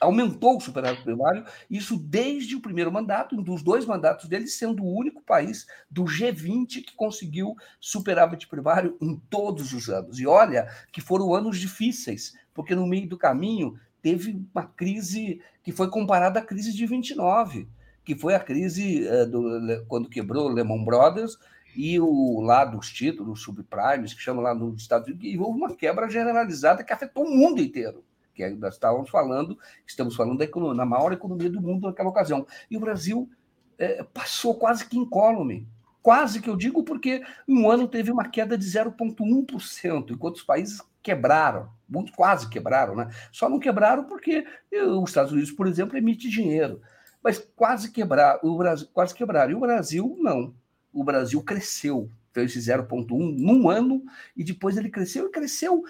aumentou 0.00 0.56
o 0.56 0.60
superávit 0.60 1.02
primário, 1.02 1.44
isso 1.70 1.98
desde 1.98 2.54
o 2.54 2.60
primeiro 2.60 2.92
mandato, 2.92 3.40
dos 3.42 3.62
dois 3.62 3.84
mandatos 3.84 4.28
dele, 4.28 4.46
sendo 4.46 4.84
o 4.84 4.96
único 4.96 5.22
país 5.22 5.66
do 5.90 6.04
G20 6.04 6.84
que 6.84 6.94
conseguiu 6.94 7.56
superávit 7.80 8.46
primário 8.46 8.96
em 9.00 9.16
todos 9.28 9.72
os 9.72 9.88
anos. 9.88 10.18
E 10.18 10.26
olha 10.26 10.68
que 10.92 11.00
foram 11.00 11.34
anos 11.34 11.58
difíceis, 11.58 12.34
porque 12.54 12.74
no 12.74 12.86
meio 12.86 13.08
do 13.08 13.18
caminho 13.18 13.78
teve 14.00 14.44
uma 14.54 14.64
crise 14.64 15.40
que 15.62 15.72
foi 15.72 15.90
comparada 15.90 16.38
à 16.38 16.42
crise 16.42 16.72
de 16.72 16.86
29, 16.86 17.68
que 18.04 18.14
foi 18.14 18.34
a 18.34 18.40
crise 18.40 19.06
uh, 19.06 19.26
do, 19.26 19.84
quando 19.86 20.08
quebrou 20.08 20.48
Lehman 20.48 20.84
Brothers 20.84 21.36
e 21.76 22.00
o 22.00 22.40
lá 22.40 22.64
dos 22.64 22.90
títulos 22.90 23.42
subprimes, 23.42 24.14
que 24.14 24.22
chama 24.22 24.40
lá 24.40 24.54
nos 24.54 24.80
Estados 24.80 25.08
Unidos, 25.08 25.26
e 25.26 25.38
houve 25.38 25.58
uma 25.58 25.74
quebra 25.76 26.08
generalizada 26.08 26.82
que 26.82 26.92
afetou 26.92 27.24
o 27.24 27.36
mundo 27.36 27.60
inteiro 27.60 28.02
que 28.38 28.60
nós 28.60 28.74
estávamos 28.74 29.10
falando, 29.10 29.58
estamos 29.86 30.14
falando 30.14 30.38
da 30.38 30.44
economia, 30.44 30.84
maior 30.84 31.12
economia 31.12 31.50
do 31.50 31.60
mundo 31.60 31.88
naquela 31.88 32.08
ocasião. 32.08 32.46
E 32.70 32.76
o 32.76 32.80
Brasil 32.80 33.28
é, 33.76 34.02
passou 34.02 34.54
quase 34.54 34.86
que 34.86 34.96
incólume. 34.96 35.66
Quase 36.00 36.40
que 36.40 36.48
eu 36.48 36.56
digo 36.56 36.84
porque 36.84 37.22
um 37.46 37.70
ano 37.70 37.88
teve 37.88 38.10
uma 38.10 38.28
queda 38.28 38.56
de 38.56 38.64
0,1%, 38.64 40.10
enquanto 40.10 40.36
os 40.36 40.42
países 40.42 40.80
quebraram, 41.02 41.68
muito 41.88 42.12
quase 42.12 42.48
quebraram, 42.48 42.94
né? 42.94 43.08
Só 43.32 43.48
não 43.48 43.58
quebraram 43.58 44.04
porque 44.04 44.46
os 44.72 45.10
Estados 45.10 45.32
Unidos, 45.32 45.50
por 45.50 45.66
exemplo, 45.66 45.98
emite 45.98 46.28
dinheiro. 46.30 46.80
Mas 47.22 47.38
quase 47.56 47.90
quebrar, 47.90 48.38
o 48.42 48.56
Brasil, 48.56 48.88
quase 48.92 49.14
quebraram. 49.14 49.50
E 49.50 49.54
o 49.54 49.60
Brasil 49.60 50.16
não. 50.20 50.54
O 50.92 51.02
Brasil 51.04 51.42
cresceu, 51.42 52.10
fez 52.32 52.54
0,1 52.54 53.08
num 53.10 53.68
ano, 53.68 54.02
e 54.36 54.44
depois 54.44 54.76
ele 54.76 54.88
cresceu 54.88 55.26
e 55.26 55.30
cresceu 55.30 55.82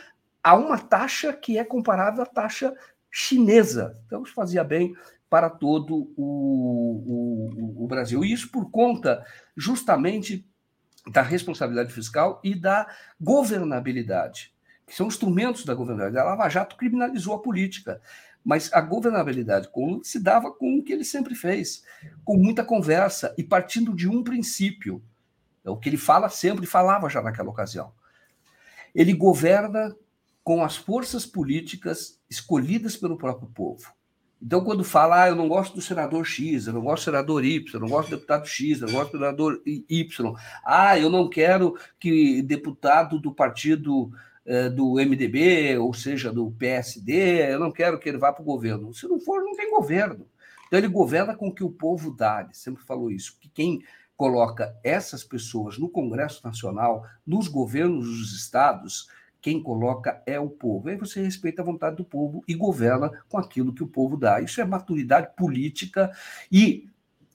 a 0.43 0.55
uma 0.55 0.79
taxa 0.79 1.33
que 1.33 1.59
é 1.59 1.65
comparável 1.65 2.23
à 2.23 2.27
taxa 2.27 2.75
chinesa. 3.11 4.01
Então, 4.07 4.23
isso 4.23 4.35
fazia 4.35 4.63
bem 4.63 4.95
para 5.29 5.51
todo 5.51 6.13
o, 6.17 7.75
o, 7.77 7.85
o 7.85 7.87
Brasil. 7.87 8.25
E 8.25 8.33
isso 8.33 8.51
por 8.51 8.71
conta 8.71 9.25
justamente 9.57 10.47
da 11.11 11.23
responsabilidade 11.23 11.93
fiscal 11.93 12.41
e 12.43 12.55
da 12.55 12.87
governabilidade, 13.21 14.53
que 14.87 14.95
são 14.95 15.07
instrumentos 15.07 15.65
da 15.65 15.75
governabilidade. 15.75 16.27
A 16.27 16.31
Lava 16.31 16.49
Jato 16.49 16.77
criminalizou 16.77 17.35
a 17.35 17.43
política, 17.43 18.01
mas 18.45 18.73
a 18.73 18.81
governabilidade 18.81 19.69
com 19.69 20.03
se 20.03 20.19
dava 20.19 20.53
com 20.53 20.79
o 20.79 20.83
que 20.83 20.93
ele 20.93 21.05
sempre 21.05 21.35
fez, 21.35 21.83
com 22.25 22.37
muita 22.37 22.65
conversa 22.65 23.35
e 23.37 23.43
partindo 23.43 23.95
de 23.95 24.09
um 24.09 24.23
princípio. 24.23 25.03
É 25.65 25.71
o 25.71 25.77
que 25.77 25.89
ele 25.89 25.99
fala 25.99 26.29
sempre, 26.29 26.67
falava 26.67 27.09
já 27.09 27.21
naquela 27.21 27.51
ocasião. 27.51 27.93
Ele 28.95 29.13
governa 29.13 29.95
com 30.49 30.65
as 30.65 30.79
forças 30.79 31.27
políticas 31.27 32.19
escolhidas 32.31 32.97
pelo 32.97 33.19
próprio 33.19 33.51
povo. 33.51 33.93
Então, 34.41 34.65
quando 34.65 34.83
fala, 34.83 35.25
ah, 35.25 35.29
eu 35.29 35.37
não 35.37 35.47
gosto 35.47 35.75
do 35.75 35.83
senador 35.83 36.25
X, 36.25 36.67
eu 36.67 36.73
não 36.73 36.81
gosto 36.81 37.03
do 37.03 37.05
senador 37.05 37.45
Y, 37.45 37.75
eu 37.75 37.81
não 37.81 37.89
gosto 37.89 38.09
do 38.09 38.17
deputado 38.17 38.47
X, 38.47 38.81
eu 38.81 38.87
não 38.87 38.95
gosto 38.95 39.13
do 39.13 39.19
senador 39.19 39.61
Y, 39.67 40.35
ah, 40.65 40.99
eu 40.99 41.11
não 41.11 41.29
quero 41.29 41.79
que 42.01 42.41
deputado 42.41 43.19
do 43.19 43.31
partido 43.31 44.11
eh, 44.47 44.71
do 44.71 44.95
MDB, 44.95 45.77
ou 45.77 45.93
seja, 45.93 46.33
do 46.33 46.51
PSD, 46.53 47.53
eu 47.53 47.61
não 47.61 47.71
quero 47.71 47.99
que 47.99 48.09
ele 48.09 48.17
vá 48.17 48.33
para 48.33 48.41
o 48.41 48.47
governo. 48.47 48.95
Se 48.95 49.07
não 49.07 49.21
for, 49.21 49.43
não 49.43 49.55
tem 49.55 49.71
governo. 49.71 50.27
Então, 50.67 50.79
ele 50.79 50.89
governa 50.89 51.37
com 51.37 51.49
o 51.49 51.55
que 51.55 51.63
o 51.63 51.69
povo 51.69 52.11
dá, 52.11 52.41
ele 52.41 52.55
sempre 52.55 52.83
falou 52.85 53.11
isso, 53.11 53.37
que 53.39 53.51
quem 53.51 53.83
coloca 54.17 54.75
essas 54.83 55.23
pessoas 55.23 55.77
no 55.77 55.91
Congresso 55.91 56.41
Nacional, 56.43 57.05
nos 57.27 57.49
governos 57.49 58.07
dos 58.07 58.33
estados, 58.33 59.09
quem 59.49 59.63
coloca 59.63 60.23
é 60.27 60.39
o 60.39 60.51
povo. 60.51 60.91
Aí 60.91 60.97
você 60.97 61.23
respeita 61.23 61.63
a 61.63 61.65
vontade 61.65 61.97
do 61.97 62.05
povo 62.05 62.45
e 62.47 62.53
governa 62.55 63.11
com 63.31 63.39
aquilo 63.39 63.73
que 63.73 63.83
o 63.83 63.89
povo 63.89 64.15
dá. 64.15 64.43
Isso 64.43 64.61
é 64.61 64.65
maturidade 64.67 65.35
política 65.35 66.13
e, 66.53 66.87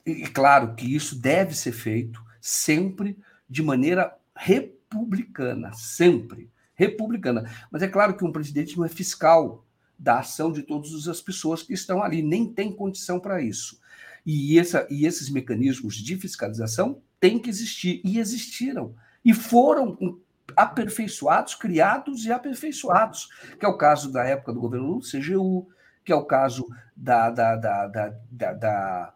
e 0.06 0.24
claro 0.28 0.76
que 0.76 0.94
isso 0.94 1.20
deve 1.20 1.56
ser 1.56 1.72
feito 1.72 2.22
sempre 2.40 3.18
de 3.50 3.64
maneira 3.64 4.16
republicana, 4.36 5.72
sempre 5.72 6.48
republicana. 6.76 7.50
Mas 7.68 7.82
é 7.82 7.88
claro 7.88 8.16
que 8.16 8.24
um 8.24 8.30
presidente 8.30 8.76
não 8.76 8.84
é 8.84 8.88
fiscal 8.88 9.66
da 9.98 10.20
ação 10.20 10.52
de 10.52 10.62
todas 10.62 11.08
as 11.08 11.20
pessoas 11.20 11.64
que 11.64 11.74
estão 11.74 12.00
ali, 12.00 12.22
nem 12.22 12.46
tem 12.46 12.70
condição 12.70 13.18
para 13.18 13.42
isso. 13.42 13.80
E, 14.24 14.56
essa, 14.56 14.86
e 14.88 15.04
esses 15.04 15.28
mecanismos 15.28 15.96
de 15.96 16.16
fiscalização 16.16 17.02
têm 17.18 17.40
que 17.40 17.50
existir, 17.50 18.00
e 18.04 18.20
existiram, 18.20 18.94
e 19.24 19.34
foram 19.34 20.20
aperfeiçoados, 20.56 21.54
criados 21.54 22.24
e 22.24 22.32
aperfeiçoados, 22.32 23.28
que 23.58 23.64
é 23.64 23.68
o 23.68 23.76
caso 23.76 24.12
da 24.12 24.24
época 24.24 24.52
do 24.52 24.60
governo 24.60 24.86
Lula, 24.86 25.00
CGU, 25.00 25.68
que 26.04 26.12
é 26.12 26.16
o 26.16 26.24
caso 26.24 26.66
da, 26.94 27.30
da, 27.30 27.56
da, 27.56 27.86
da, 27.86 28.52
da, 28.52 29.14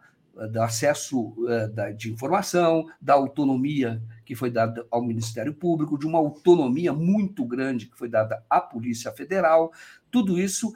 do 0.51 0.63
acesso 0.63 1.35
uh, 1.45 1.95
de 1.97 2.13
informação, 2.13 2.87
da 3.01 3.15
autonomia 3.15 4.03
que 4.25 4.35
foi 4.35 4.51
dada 4.51 4.87
ao 4.91 5.03
Ministério 5.03 5.55
Público, 5.55 5.99
de 5.99 6.07
uma 6.07 6.19
autonomia 6.19 6.93
muito 6.93 7.45
grande 7.45 7.87
que 7.87 7.97
foi 7.97 8.09
dada 8.09 8.45
à 8.49 8.61
Polícia 8.61 9.11
Federal. 9.11 9.73
Tudo 10.11 10.39
isso 10.39 10.75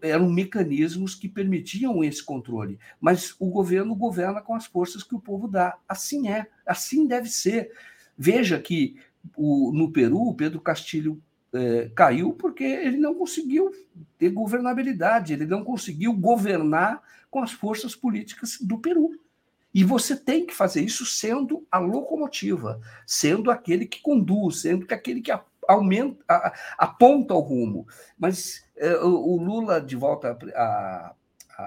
eram 0.00 0.28
mecanismos 0.28 1.14
que 1.14 1.28
permitiam 1.28 2.04
esse 2.04 2.22
controle, 2.22 2.78
mas 3.00 3.34
o 3.40 3.48
governo 3.48 3.96
governa 3.96 4.40
com 4.40 4.54
as 4.54 4.66
forças 4.66 5.02
que 5.02 5.14
o 5.14 5.20
povo 5.20 5.48
dá. 5.48 5.76
Assim 5.88 6.28
é, 6.28 6.46
assim 6.66 7.06
deve 7.06 7.28
ser. 7.28 7.72
Veja 8.16 8.60
que 8.60 8.96
o, 9.36 9.72
no 9.72 9.90
Peru, 9.90 10.20
o 10.22 10.34
Pedro 10.34 10.60
Castilho 10.60 11.20
é, 11.52 11.90
caiu 11.94 12.32
porque 12.32 12.64
ele 12.64 12.96
não 12.96 13.14
conseguiu 13.14 13.70
ter 14.18 14.30
governabilidade, 14.30 15.32
ele 15.32 15.46
não 15.46 15.64
conseguiu 15.64 16.12
governar 16.12 17.02
com 17.30 17.42
as 17.42 17.52
forças 17.52 17.94
políticas 17.94 18.58
do 18.60 18.78
Peru. 18.78 19.10
E 19.74 19.84
você 19.84 20.14
tem 20.14 20.44
que 20.44 20.54
fazer 20.54 20.82
isso 20.82 21.06
sendo 21.06 21.66
a 21.70 21.78
locomotiva, 21.78 22.80
sendo 23.06 23.50
aquele 23.50 23.86
que 23.86 24.02
conduz, 24.02 24.60
sendo 24.60 24.86
aquele 24.90 25.22
que 25.22 25.32
aumenta, 25.66 26.52
aponta 26.76 27.34
o 27.34 27.40
rumo. 27.40 27.86
Mas 28.18 28.64
é, 28.76 28.96
o 28.96 29.36
Lula, 29.36 29.80
de 29.80 29.96
volta 29.96 30.36
à, 30.54 31.14
à, 31.56 31.62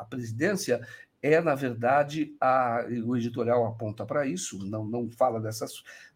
à 0.00 0.06
presidência, 0.08 0.80
é, 1.22 1.40
na 1.40 1.54
verdade, 1.54 2.34
a, 2.40 2.84
o 3.04 3.16
editorial 3.16 3.66
aponta 3.66 4.06
para 4.06 4.26
isso, 4.26 4.58
não, 4.66 4.84
não 4.84 5.10
fala 5.10 5.40
dessa, 5.40 5.66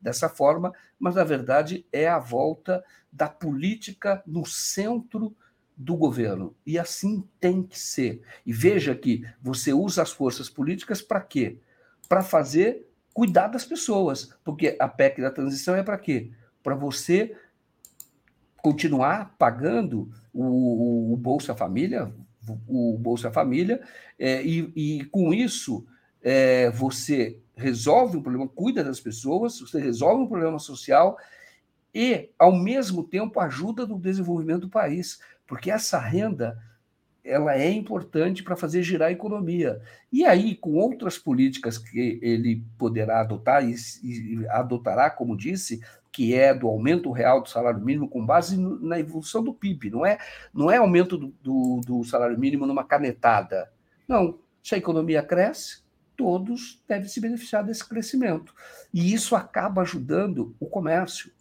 dessa 0.00 0.28
forma, 0.28 0.72
mas, 0.98 1.14
na 1.14 1.24
verdade, 1.24 1.86
é 1.92 2.08
a 2.08 2.18
volta 2.18 2.82
da 3.12 3.28
política 3.28 4.22
no 4.26 4.46
centro 4.46 5.36
do 5.76 5.96
governo. 5.96 6.54
E 6.64 6.78
assim 6.78 7.28
tem 7.38 7.62
que 7.62 7.78
ser. 7.78 8.22
E 8.46 8.52
veja 8.52 8.94
que 8.94 9.24
você 9.42 9.72
usa 9.72 10.02
as 10.02 10.12
forças 10.12 10.48
políticas 10.48 11.02
para 11.02 11.20
quê? 11.20 11.58
Para 12.08 12.22
fazer 12.22 12.88
cuidar 13.12 13.48
das 13.48 13.64
pessoas. 13.64 14.36
Porque 14.44 14.76
a 14.80 14.88
PEC 14.88 15.20
da 15.20 15.30
transição 15.30 15.74
é 15.74 15.82
para 15.82 15.98
quê? 15.98 16.30
Para 16.62 16.74
você 16.74 17.36
continuar 18.62 19.34
pagando 19.36 20.10
o, 20.32 21.12
o, 21.12 21.16
Bolsa 21.18 21.54
Família, 21.54 22.10
o 22.66 22.96
Bolsa 22.98 23.30
Família, 23.30 23.80
é, 24.18 24.44
e, 24.44 24.72
e, 24.74 25.04
com 25.06 25.32
isso 25.32 25.86
é, 26.22 26.70
você 26.70 27.38
resolve 27.56 28.16
um 28.16 28.22
problema, 28.22 28.48
cuida 28.48 28.82
das 28.82 29.00
pessoas, 29.00 29.60
você 29.60 29.80
resolve 29.80 30.22
um 30.22 30.28
problema 30.28 30.58
social 30.58 31.16
e, 31.94 32.30
ao 32.38 32.52
mesmo 32.52 33.04
tempo, 33.04 33.38
ajuda 33.38 33.86
no 33.86 33.98
desenvolvimento 33.98 34.62
do 34.62 34.68
país 34.68 35.20
porque 35.46 35.70
essa 35.70 35.98
renda 35.98 36.58
ela 37.22 37.56
é 37.56 37.70
importante 37.70 38.42
para 38.42 38.54
fazer 38.54 38.82
girar 38.82 39.08
a 39.08 39.12
economia. 39.12 39.80
E 40.12 40.26
aí, 40.26 40.54
com 40.54 40.74
outras 40.74 41.16
políticas 41.16 41.78
que 41.78 42.18
ele 42.20 42.62
poderá 42.76 43.20
adotar 43.20 43.66
e, 43.66 43.74
e 44.02 44.46
adotará, 44.48 45.08
como 45.08 45.36
disse, 45.36 45.80
que 46.14 46.32
é 46.32 46.54
do 46.54 46.68
aumento 46.68 47.10
real 47.10 47.42
do 47.42 47.48
salário 47.48 47.80
mínimo 47.80 48.08
com 48.08 48.24
base 48.24 48.56
na 48.56 49.00
evolução 49.00 49.42
do 49.42 49.52
PIB, 49.52 49.90
não 49.90 50.06
é, 50.06 50.16
não 50.54 50.70
é 50.70 50.76
aumento 50.76 51.18
do, 51.18 51.34
do, 51.42 51.80
do 51.84 52.04
salário 52.04 52.38
mínimo 52.38 52.66
numa 52.66 52.84
canetada. 52.84 53.68
Não, 54.06 54.38
se 54.62 54.76
a 54.76 54.78
economia 54.78 55.24
cresce, 55.24 55.82
todos 56.16 56.80
devem 56.86 57.08
se 57.08 57.20
beneficiar 57.20 57.64
desse 57.64 57.84
crescimento. 57.84 58.54
E 58.92 59.12
isso 59.12 59.34
acaba 59.34 59.82
ajudando 59.82 60.54
o 60.60 60.66
comércio, 60.66 61.32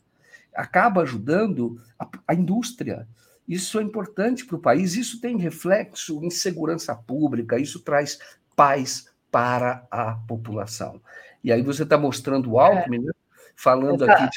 acaba 0.56 1.04
ajudando 1.04 1.80
a, 2.00 2.10
a 2.30 2.34
indústria. 2.34 3.08
Isso 3.48 3.80
é 3.80 3.84
importante 3.84 4.44
para 4.44 4.56
o 4.56 4.62
país, 4.62 4.96
isso 4.96 5.22
tem 5.22 5.38
reflexo 5.38 6.20
em 6.24 6.32
segurança 6.32 6.96
pública, 6.96 7.60
isso 7.60 7.80
traz 7.82 8.18
paz 8.56 9.08
para 9.32 9.86
a 9.92 10.16
população. 10.28 11.00
E 11.44 11.52
aí 11.52 11.62
você 11.62 11.84
está 11.84 11.96
mostrando 11.96 12.54
o 12.54 12.60
Alckmin, 12.60 12.98
é. 12.98 13.02
né? 13.02 13.13
Falando 13.56 14.04
aqui 14.04 14.30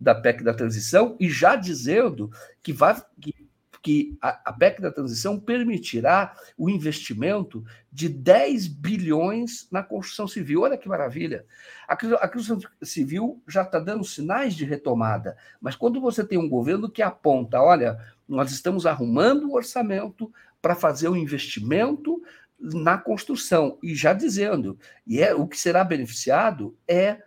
da 0.00 0.14
PEC 0.14 0.42
da 0.42 0.54
transição 0.54 1.16
e 1.20 1.28
já 1.28 1.56
dizendo 1.56 2.30
que, 2.62 2.72
vai, 2.72 3.00
que 3.20 3.34
que 3.82 4.16
a, 4.20 4.50
a 4.50 4.52
PEC 4.52 4.80
da 4.80 4.92
transição 4.92 5.38
permitirá 5.38 6.34
o 6.56 6.68
investimento 6.68 7.64
de 7.90 8.08
10 8.08 8.66
bilhões 8.66 9.68
na 9.70 9.82
construção 9.82 10.28
civil. 10.28 10.62
Olha 10.62 10.76
que 10.76 10.88
maravilha! 10.88 11.46
A, 11.88 11.94
a 11.94 12.28
construção 12.28 12.60
civil 12.82 13.42
já 13.48 13.62
está 13.62 13.78
dando 13.78 14.04
sinais 14.04 14.54
de 14.54 14.64
retomada, 14.64 15.36
mas 15.60 15.76
quando 15.76 16.00
você 16.00 16.24
tem 16.24 16.38
um 16.38 16.48
governo 16.48 16.90
que 16.90 17.02
aponta, 17.02 17.60
olha, 17.60 17.98
nós 18.28 18.50
estamos 18.52 18.86
arrumando 18.86 19.48
o 19.48 19.54
orçamento 19.54 20.32
para 20.60 20.74
fazer 20.74 21.08
o 21.08 21.12
um 21.12 21.16
investimento 21.16 22.22
na 22.58 22.98
construção 22.98 23.78
e 23.82 23.94
já 23.94 24.12
dizendo, 24.12 24.78
e 25.06 25.22
é 25.22 25.34
o 25.34 25.48
que 25.48 25.58
será 25.58 25.82
beneficiado 25.82 26.76
é 26.86 27.22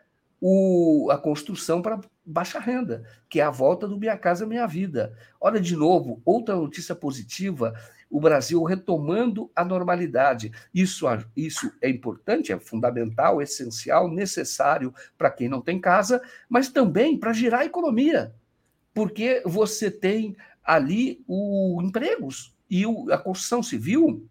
o, 0.45 1.09
a 1.09 1.17
construção 1.17 1.81
para 1.81 2.01
baixa 2.25 2.59
renda, 2.59 3.05
que 3.29 3.39
é 3.39 3.43
a 3.43 3.49
volta 3.49 3.87
do 3.87 3.97
Minha 3.97 4.17
Casa 4.17 4.45
Minha 4.45 4.67
Vida. 4.67 5.17
Olha, 5.39 5.57
de 5.57 5.73
novo, 5.73 6.21
outra 6.25 6.53
notícia 6.53 6.93
positiva: 6.93 7.73
o 8.09 8.19
Brasil 8.19 8.61
retomando 8.63 9.49
a 9.55 9.63
normalidade. 9.63 10.51
Isso, 10.73 11.05
isso 11.33 11.71
é 11.81 11.89
importante, 11.89 12.51
é 12.51 12.59
fundamental, 12.59 13.41
essencial, 13.41 14.09
necessário 14.09 14.93
para 15.17 15.31
quem 15.31 15.47
não 15.47 15.61
tem 15.61 15.79
casa, 15.79 16.21
mas 16.49 16.67
também 16.67 17.17
para 17.17 17.31
girar 17.31 17.61
a 17.61 17.65
economia, 17.65 18.35
porque 18.93 19.41
você 19.45 19.89
tem 19.89 20.35
ali 20.61 21.23
o 21.25 21.81
empregos 21.81 22.53
e 22.69 22.85
o, 22.85 23.09
a 23.13 23.17
construção 23.17 23.63
civil 23.63 24.27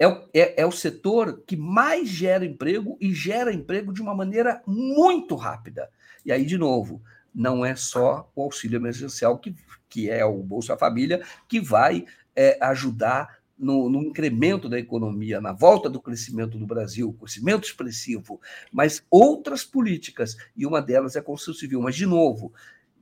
é 0.00 0.08
o, 0.08 0.28
é, 0.32 0.62
é 0.62 0.66
o 0.66 0.72
setor 0.72 1.42
que 1.46 1.54
mais 1.54 2.08
gera 2.08 2.42
emprego 2.42 2.96
e 2.98 3.12
gera 3.12 3.52
emprego 3.52 3.92
de 3.92 4.00
uma 4.00 4.14
maneira 4.14 4.62
muito 4.66 5.34
rápida. 5.34 5.90
E 6.24 6.32
aí, 6.32 6.46
de 6.46 6.56
novo, 6.56 7.02
não 7.34 7.62
é 7.64 7.76
só 7.76 8.30
o 8.34 8.42
auxílio 8.42 8.78
emergencial, 8.78 9.38
que, 9.38 9.54
que 9.90 10.08
é 10.08 10.24
o 10.24 10.42
Bolsa 10.42 10.74
Família, 10.74 11.22
que 11.46 11.60
vai 11.60 12.06
é, 12.34 12.58
ajudar 12.62 13.40
no, 13.58 13.90
no, 13.90 14.02
incremento 14.02 14.70
da 14.70 14.78
economia, 14.78 15.38
na 15.38 15.52
volta 15.52 15.90
do 15.90 16.00
crescimento 16.00 16.58
do 16.58 16.66
Brasil, 16.66 17.12
crescimento 17.12 17.64
expressivo, 17.64 18.40
mas 18.72 19.04
outras 19.10 19.64
políticas, 19.64 20.34
e 20.56 20.64
uma 20.64 20.80
delas 20.80 21.14
é 21.14 21.18
a 21.18 21.22
construção 21.22 21.60
civil. 21.60 21.82
Mas, 21.82 21.94
de 21.94 22.06
novo, 22.06 22.54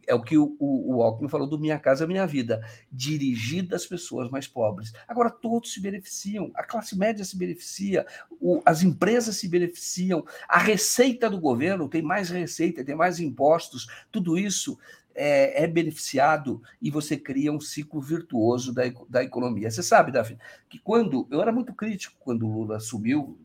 é 0.08 0.14
o 0.14 0.22
que 0.22 0.38
o, 0.38 0.56
o, 0.58 1.02
Alckmin 1.02 1.28
falou 1.28 1.46
do 1.46 1.58
Minha 1.58 1.78
Casa 1.78 2.06
Minha 2.06 2.26
Vida, 2.26 2.66
dirigida 2.90 3.76
às 3.76 3.86
pessoas 3.86 4.30
mais 4.30 4.48
pobres. 4.48 4.92
Agora, 5.06 5.30
todos 5.30 5.72
se 5.72 5.80
beneficiam, 5.80 6.50
a 6.54 6.64
classe 6.64 6.96
média 6.96 7.24
se 7.24 7.36
beneficia, 7.36 8.06
o, 8.40 8.62
as 8.64 8.82
empresas 8.82 9.36
se 9.36 9.46
beneficiam, 9.46 10.24
a 10.48 10.58
receita 10.58 11.28
do 11.28 11.38
governo 11.38 11.88
tem 11.88 12.00
mais 12.00 12.30
receita, 12.30 12.82
tem 12.82 12.94
mais 12.94 13.20
impostos, 13.20 13.86
tudo 14.10 14.38
isso 14.38 14.78
é, 15.14 15.64
é, 15.64 15.66
beneficiado 15.66 16.62
e 16.80 16.90
você 16.90 17.16
cria 17.16 17.52
um 17.52 17.60
ciclo 17.60 18.00
virtuoso 18.00 18.72
da, 18.72 18.84
da 19.08 19.22
economia. 19.22 19.70
Você 19.70 19.82
sabe, 19.82 20.10
Davi, 20.10 20.38
que 20.70 20.78
quando. 20.78 21.26
Eu 21.30 21.42
era 21.42 21.52
muito 21.52 21.74
crítico 21.74 22.16
quando 22.20 22.46
o 22.46 22.52
Lula 22.52 22.76
assumiu, 22.76 23.38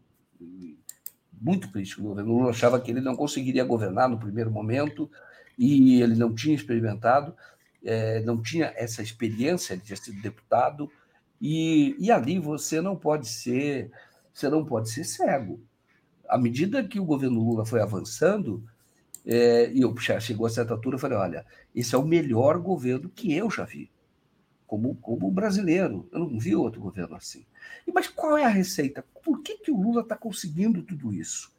muito 1.42 1.70
crítico 1.70 2.02
do 2.02 2.10
governo. 2.10 2.32
O 2.32 2.38
Lula 2.38 2.52
achava 2.52 2.80
que 2.80 2.90
ele 2.90 3.02
não 3.02 3.16
conseguiria 3.16 3.66
governar 3.66 4.08
no 4.08 4.20
primeiro 4.20 4.50
momento 4.50 5.12
e 5.58 6.02
ele 6.02 6.16
não 6.16 6.34
tinha 6.34 6.56
experimentado, 6.56 7.36
é, 7.84 8.22
não 8.22 8.42
tinha 8.42 8.74
essa 8.76 9.02
experiência, 9.02 9.78
de 9.78 9.84
ter 9.84 9.98
sido 9.98 10.22
deputado, 10.22 10.90
e, 11.42 11.96
e 12.00 12.12
ali 12.12 12.40
você 12.40 12.80
não 12.80 12.96
pode 12.96 13.28
ser, 13.28 13.92
você 14.34 14.50
não 14.50 14.66
pode 14.66 14.90
ser 14.90 15.04
cego. 15.04 15.60
À 16.28 16.38
medida 16.38 16.84
que 16.84 17.00
o 17.00 17.06
governo 17.06 17.44
Lula 17.44 17.66
foi 17.66 17.82
avançando, 17.82 18.64
é, 19.26 19.72
e 19.72 19.82
eu 19.82 19.96
já 19.98 20.20
chegou 20.20 20.46
a 20.46 20.50
certa 20.50 20.74
altura, 20.74 20.96
eu 20.96 21.00
falei, 21.00 21.18
olha, 21.18 21.46
esse 21.76 21.96
é 21.96 21.98
o 21.98 22.06
melhor 22.06 22.58
governo 22.60 23.10
que 23.10 23.34
eu 23.34 23.50
já 23.50 23.64
vi, 23.64 23.90
como, 24.66 24.96
como 24.96 25.32
brasileiro. 25.32 26.08
Eu 26.12 26.20
não 26.20 26.40
vi 26.40 26.56
outro 26.56 26.82
governo 26.82 27.16
assim. 27.16 27.46
E, 27.88 27.92
mas 27.92 28.08
qual 28.08 28.38
é 28.38 28.46
a 28.46 28.50
receita? 28.50 29.04
Por 29.24 29.42
que, 29.42 29.58
que 29.58 29.72
o 29.72 29.82
Lula 29.82 30.02
está 30.02 30.16
conseguindo 30.16 30.82
tudo 30.82 31.14
isso? 31.14 31.52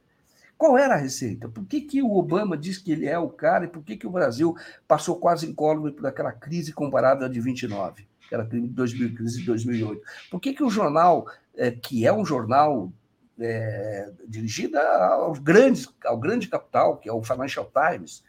Qual 0.57 0.79
era 0.79 0.95
a 0.95 0.99
receita? 0.99 1.49
Por 1.49 1.65
que, 1.67 1.81
que 1.81 2.03
o 2.03 2.15
Obama 2.17 2.57
diz 2.57 2.79
que 2.79 2.93
ele 2.93 3.07
é 3.07 3.19
o 3.19 3.29
cara 3.29 3.65
e 3.65 3.69
por 3.69 3.83
que, 3.83 3.97
que 3.97 4.07
o 4.07 4.11
Brasil 4.11 4.55
passou 4.87 5.17
quase 5.17 5.47
incólume 5.47 5.91
por 5.91 6.07
aquela 6.07 6.33
crise 6.33 6.73
comparável 6.73 7.27
à 7.27 7.29
de 7.29 7.41
29, 7.41 8.07
aquela 8.27 8.47
crise 8.47 8.69
de 8.69 8.73
2000, 8.73 9.15
crise 9.15 9.41
de 9.41 9.47
2008? 9.47 10.03
Por 10.31 10.41
que, 10.41 10.53
que 10.53 10.63
o 10.63 10.71
jornal, 10.71 11.27
é, 11.57 11.71
que 11.71 12.07
é 12.07 12.13
um 12.13 12.25
jornal 12.25 12.93
é, 13.39 14.11
dirigido 14.27 14.79
aos 14.79 15.39
grandes, 15.39 15.89
ao 16.05 16.19
grande 16.19 16.49
capital, 16.49 16.97
que 16.99 17.09
é 17.09 17.13
o 17.13 17.23
Financial 17.23 17.71
Times, 17.73 18.23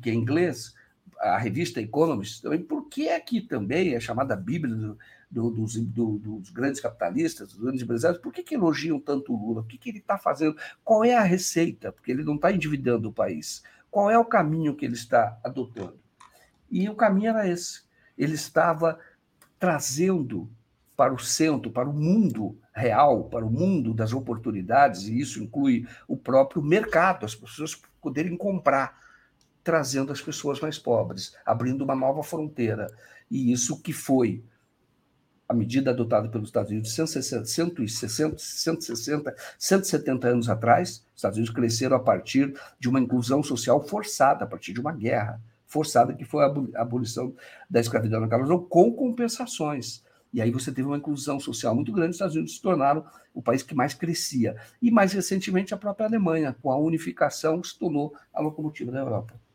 que 0.00 0.10
é 0.10 0.14
inglês, 0.14 0.74
a 1.20 1.36
revista 1.36 1.80
Economist, 1.80 2.44
por 2.68 2.88
que 2.88 3.08
aqui 3.08 3.40
também 3.40 3.94
é 3.94 4.00
chamada 4.00 4.36
Bíblia 4.36 4.74
do, 4.74 4.98
do, 5.30 5.50
dos, 5.50 5.76
do, 5.76 6.18
dos, 6.18 6.50
grandes 6.50 6.80
capitalistas, 6.80 7.48
dos 7.48 7.58
grandes 7.58 7.82
empresários, 7.82 8.20
por 8.20 8.32
que, 8.32 8.42
que 8.42 8.54
elogiam 8.54 8.98
tanto 8.98 9.32
o 9.32 9.36
Lula? 9.36 9.60
O 9.60 9.64
que, 9.64 9.76
que 9.76 9.90
ele 9.90 9.98
está 9.98 10.16
fazendo? 10.16 10.56
Qual 10.82 11.04
é 11.04 11.14
a 11.14 11.22
receita? 11.22 11.92
Porque 11.92 12.10
ele 12.10 12.24
não 12.24 12.36
está 12.36 12.50
endividando 12.50 13.08
o 13.08 13.12
país. 13.12 13.62
Qual 13.90 14.10
é 14.10 14.18
o 14.18 14.24
caminho 14.24 14.74
que 14.74 14.84
ele 14.84 14.94
está 14.94 15.38
adotando? 15.44 15.98
E 16.70 16.88
o 16.88 16.94
caminho 16.94 17.30
era 17.30 17.48
esse. 17.48 17.82
Ele 18.16 18.34
estava 18.34 18.98
trazendo 19.58 20.50
para 20.96 21.14
o 21.14 21.18
centro, 21.18 21.70
para 21.70 21.88
o 21.88 21.92
mundo 21.92 22.58
real, 22.74 23.24
para 23.24 23.46
o 23.46 23.50
mundo 23.50 23.94
das 23.94 24.12
oportunidades, 24.12 25.04
e 25.04 25.20
isso 25.20 25.42
inclui 25.42 25.86
o 26.08 26.16
próprio 26.16 26.60
mercado, 26.60 27.24
as 27.24 27.34
pessoas 27.34 27.80
poderem 28.00 28.36
comprar, 28.36 28.98
trazendo 29.62 30.10
as 30.10 30.20
pessoas 30.20 30.60
mais 30.60 30.78
pobres, 30.78 31.36
abrindo 31.44 31.84
uma 31.84 31.94
nova 31.94 32.22
fronteira. 32.22 32.88
E 33.30 33.52
isso 33.52 33.80
que 33.80 33.92
foi 33.92 34.42
a 35.48 35.54
medida 35.54 35.90
adotada 35.90 36.28
pelos 36.28 36.48
Estados 36.48 36.70
Unidos 36.70 36.92
160, 36.92 37.46
160, 37.46 38.38
160 38.38 39.34
170 39.58 40.28
anos 40.28 40.48
atrás, 40.48 40.90
os 40.90 41.16
Estados 41.16 41.38
Unidos 41.38 41.54
cresceram 41.54 41.96
a 41.96 42.00
partir 42.00 42.54
de 42.78 42.88
uma 42.88 43.00
inclusão 43.00 43.42
social 43.42 43.82
forçada, 43.86 44.44
a 44.44 44.46
partir 44.46 44.74
de 44.74 44.80
uma 44.80 44.92
guerra 44.92 45.40
forçada, 45.66 46.12
que 46.12 46.24
foi 46.24 46.44
a 46.44 46.82
abolição 46.82 47.34
da 47.68 47.80
escravidão 47.80 48.20
na 48.20 48.28
colonização, 48.28 48.64
com 48.64 48.92
compensações. 48.92 50.02
E 50.32 50.42
aí 50.42 50.50
você 50.50 50.70
teve 50.70 50.86
uma 50.86 50.98
inclusão 50.98 51.40
social 51.40 51.74
muito 51.74 51.92
grande, 51.92 52.10
os 52.10 52.16
Estados 52.16 52.34
Unidos 52.34 52.54
se 52.56 52.62
tornaram 52.62 53.04
o 53.32 53.42
país 53.42 53.62
que 53.62 53.74
mais 53.74 53.94
crescia. 53.94 54.56
E 54.80 54.90
mais 54.90 55.12
recentemente 55.12 55.72
a 55.72 55.76
própria 55.78 56.06
Alemanha, 56.06 56.54
com 56.60 56.70
a 56.70 56.76
unificação, 56.76 57.62
se 57.64 57.78
tornou 57.78 58.14
a 58.32 58.40
locomotiva 58.40 58.92
da 58.92 58.98
Europa. 58.98 59.47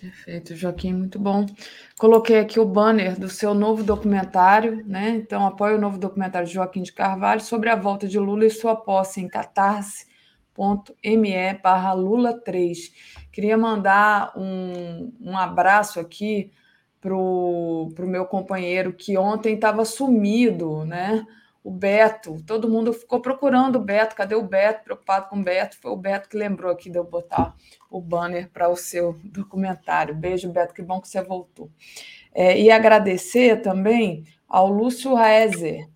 Perfeito, 0.00 0.56
Joaquim, 0.56 0.92
muito 0.92 1.18
bom. 1.18 1.46
Coloquei 1.98 2.38
aqui 2.38 2.58
o 2.58 2.64
banner 2.64 3.18
do 3.18 3.28
seu 3.28 3.54
novo 3.54 3.82
documentário, 3.82 4.84
né? 4.84 5.10
Então, 5.10 5.46
apoie 5.46 5.74
o 5.74 5.80
novo 5.80 5.98
documentário 5.98 6.48
de 6.48 6.54
Joaquim 6.54 6.82
de 6.82 6.92
Carvalho 6.92 7.40
sobre 7.40 7.70
a 7.70 7.76
volta 7.76 8.08
de 8.08 8.18
Lula 8.18 8.44
e 8.44 8.50
sua 8.50 8.74
posse 8.74 9.20
em 9.20 9.28
catarse.me 9.28 11.54
barra 11.62 11.92
Lula 11.92 12.38
3. 12.38 12.92
Queria 13.32 13.56
mandar 13.56 14.32
um, 14.36 15.12
um 15.20 15.38
abraço 15.38 16.00
aqui 16.00 16.50
para 17.00 17.14
o 17.14 17.92
meu 17.98 18.26
companheiro 18.26 18.92
que 18.92 19.16
ontem 19.16 19.54
estava 19.54 19.84
sumido, 19.84 20.84
né? 20.84 21.24
O 21.64 21.70
Beto, 21.70 22.42
todo 22.46 22.68
mundo 22.68 22.92
ficou 22.92 23.20
procurando 23.20 23.76
o 23.76 23.80
Beto, 23.80 24.14
cadê 24.14 24.34
o 24.34 24.42
Beto? 24.42 24.84
Preocupado 24.84 25.30
com 25.30 25.40
o 25.40 25.42
Beto, 25.42 25.78
foi 25.80 25.90
o 25.90 25.96
Beto 25.96 26.28
que 26.28 26.36
lembrou 26.36 26.70
aqui 26.70 26.90
de 26.90 26.98
eu 26.98 27.04
botar 27.04 27.56
o 27.90 28.02
banner 28.02 28.50
para 28.50 28.68
o 28.68 28.76
seu 28.76 29.18
documentário. 29.24 30.14
Beijo, 30.14 30.52
Beto, 30.52 30.74
que 30.74 30.82
bom 30.82 31.00
que 31.00 31.08
você 31.08 31.22
voltou. 31.22 31.70
É, 32.34 32.60
e 32.60 32.70
agradecer 32.70 33.62
também 33.62 34.26
ao 34.46 34.68
Lúcio 34.68 35.14
Rezer, 35.14 35.88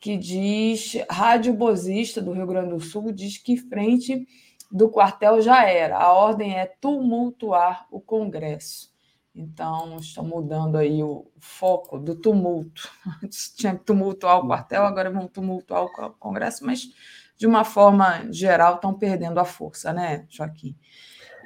que 0.00 0.16
diz, 0.16 0.96
rádio 1.10 1.52
bozista 1.52 2.22
do 2.22 2.32
Rio 2.32 2.46
Grande 2.46 2.70
do 2.70 2.80
Sul, 2.80 3.10
diz 3.10 3.36
que 3.36 3.56
frente 3.56 4.24
do 4.70 4.88
quartel 4.88 5.42
já 5.42 5.68
era, 5.68 5.98
a 5.98 6.12
ordem 6.12 6.56
é 6.56 6.66
tumultuar 6.66 7.88
o 7.90 8.00
Congresso. 8.00 8.94
Então, 9.38 9.98
estão 9.98 10.24
mudando 10.24 10.76
aí 10.76 11.02
o 11.02 11.30
foco 11.38 11.98
do 11.98 12.14
tumulto. 12.14 12.90
Antes 13.22 13.52
tinha 13.54 13.76
que 13.76 13.84
tumultuar 13.84 14.38
o 14.38 14.46
quartel, 14.46 14.84
agora 14.84 15.10
vão 15.10 15.28
tumultuar 15.28 15.84
o 15.84 16.10
Congresso, 16.12 16.64
mas 16.64 16.88
de 17.36 17.46
uma 17.46 17.62
forma 17.62 18.32
geral 18.32 18.76
estão 18.76 18.94
perdendo 18.94 19.38
a 19.38 19.44
força, 19.44 19.92
né, 19.92 20.24
Joaquim? 20.30 20.74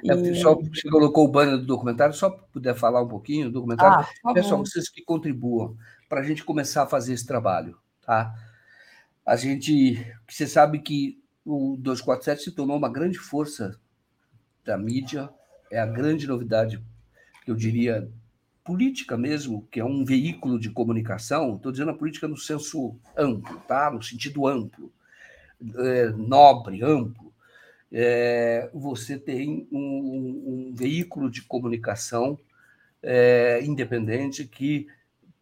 É, 0.05 0.13
e... 0.13 0.35
Só 0.35 0.55
você 0.55 0.89
colocou 0.89 1.25
o 1.25 1.27
banner 1.27 1.57
do 1.57 1.65
documentário, 1.65 2.13
só 2.13 2.29
puder 2.29 2.75
falar 2.75 3.03
um 3.03 3.09
pouquinho 3.09 3.47
do 3.47 3.51
documentário. 3.51 4.07
Ah, 4.25 4.33
Pessoal, 4.33 4.65
vocês 4.65 4.87
que 4.87 5.03
contribuam 5.03 5.75
para 6.07 6.21
a 6.21 6.23
gente 6.23 6.45
começar 6.45 6.83
a 6.83 6.87
fazer 6.87 7.13
esse 7.13 7.27
trabalho, 7.27 7.77
tá? 8.01 8.33
A 9.25 9.35
gente, 9.35 10.01
você 10.29 10.47
sabe 10.47 10.79
que 10.79 11.21
o 11.45 11.75
247 11.77 12.41
se 12.41 12.51
tornou 12.51 12.77
uma 12.77 12.89
grande 12.89 13.17
força 13.17 13.77
da 14.63 14.77
mídia, 14.77 15.29
é 15.69 15.77
a 15.77 15.85
grande 15.85 16.25
novidade 16.25 16.81
eu 17.47 17.55
diria, 17.55 18.09
política 18.63 19.17
mesmo, 19.17 19.67
que 19.71 19.79
é 19.79 19.85
um 19.85 20.05
veículo 20.05 20.59
de 20.59 20.69
comunicação, 20.69 21.55
estou 21.55 21.71
dizendo 21.71 21.91
a 21.91 21.97
política 21.97 22.27
no 22.27 22.37
senso 22.37 22.95
amplo, 23.17 23.59
tá? 23.67 23.89
no 23.89 24.01
sentido 24.01 24.47
amplo, 24.47 24.91
é, 25.77 26.09
nobre, 26.09 26.83
amplo, 26.83 27.31
é, 27.91 28.69
você 28.73 29.17
tem 29.17 29.67
um, 29.71 29.77
um, 29.77 30.73
veículo 30.73 31.29
de 31.29 31.41
comunicação 31.41 32.39
é, 33.03 33.59
independente 33.63 34.45
que 34.45 34.87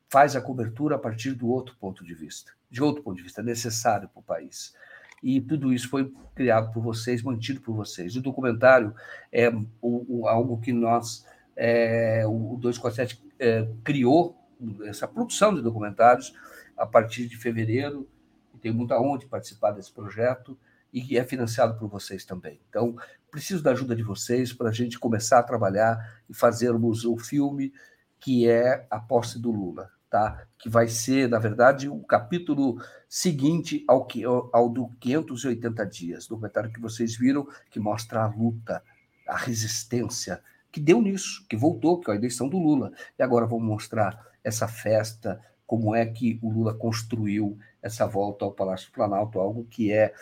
faz 0.09 0.35
a 0.35 0.41
cobertura 0.41 0.95
a 0.95 0.99
partir 0.99 1.34
do 1.34 1.47
outro 1.47 1.76
ponto 1.80 2.03
de 2.03 2.15
vista, 2.15 2.51
de 2.69 2.81
outro 2.81 3.03
ponto 3.03 3.17
de 3.17 3.23
vista 3.23 3.43
necessário 3.43 4.09
para 4.09 4.19
o 4.19 4.23
país. 4.23 4.73
E 5.21 5.39
tudo 5.41 5.71
isso 5.71 5.89
foi 5.89 6.11
criado 6.34 6.71
por 6.73 6.81
vocês, 6.81 7.21
mantido 7.21 7.61
por 7.61 7.76
vocês. 7.76 8.15
O 8.15 8.21
documentário 8.21 8.95
é 9.31 9.49
o, 9.81 10.21
o, 10.21 10.27
algo 10.27 10.59
que 10.59 10.71
nós 10.71 11.26
é, 11.61 12.23
o 12.26 12.56
247 12.57 13.22
é, 13.38 13.68
criou 13.84 14.38
essa 14.86 15.06
produção 15.06 15.53
de 15.53 15.61
documentários 15.61 16.34
a 16.77 16.86
partir 16.86 17.27
de 17.27 17.36
fevereiro, 17.36 18.07
e 18.56 18.57
tenho 18.57 18.73
muita 18.73 18.98
honra 18.98 19.19
de 19.19 19.26
participar 19.26 19.72
desse 19.72 19.91
projeto 19.91 20.57
e 20.91 21.02
que 21.02 21.18
é 21.18 21.23
financiado 21.26 21.77
por 21.77 21.90
vocês 21.90 22.23
também. 22.23 22.61
Então, 22.69 22.95
preciso 23.30 23.61
da 23.61 23.72
ajuda 23.72 23.94
de 23.94 24.03
vocês 24.03 24.53
para 24.53 24.69
a 24.69 24.72
gente 24.72 24.98
começar 24.98 25.40
a 25.40 25.44
trabalhar 25.44 26.23
e 26.30 26.34
fazermos 26.34 27.03
o 27.03 27.18
filme 27.18 27.73
que 28.22 28.49
é 28.49 28.88
a 28.90 28.98
posse 28.98 29.38
do 29.38 29.52
Lula, 29.52 29.91
tá? 30.10 30.45
Que 30.57 30.69
vai 30.69 30.88
ser, 30.88 31.27
na 31.27 31.40
verdade, 31.40 31.90
o 31.90 31.99
capítulo 32.03 32.81
seguinte 33.07 33.84
ao 33.86 34.06
que 34.06 34.23
ao 34.23 34.69
do 34.69 34.88
580 35.02 35.86
dias, 35.86 36.27
documentário 36.27 36.72
que 36.72 36.80
vocês 36.80 37.18
viram 37.18 37.45
que 37.69 37.81
mostra 37.81 38.23
a 38.23 38.27
luta, 38.27 38.81
a 39.27 39.38
resistência 39.38 40.41
que 40.71 40.79
deu 40.79 41.01
nisso, 41.01 41.45
que 41.49 41.57
voltou, 41.57 41.99
que 41.99 42.09
é 42.09 42.13
a 42.13 42.17
eleição 42.17 42.47
do 42.47 42.57
Lula. 42.57 42.91
E 43.17 43.23
agora 43.23 43.45
vamos 43.45 43.65
mostrar 43.65 44.27
essa 44.43 44.67
festa, 44.67 45.41
como 45.65 45.93
é 45.95 46.05
que 46.05 46.39
o 46.41 46.49
Lula 46.49 46.73
construiu 46.73 47.57
essa 47.81 48.05
volta 48.05 48.45
ao 48.45 48.51
Palácio 48.51 48.91
Planalto, 48.91 49.39
algo 49.39 49.65
que 49.65 49.91
é, 49.91 50.13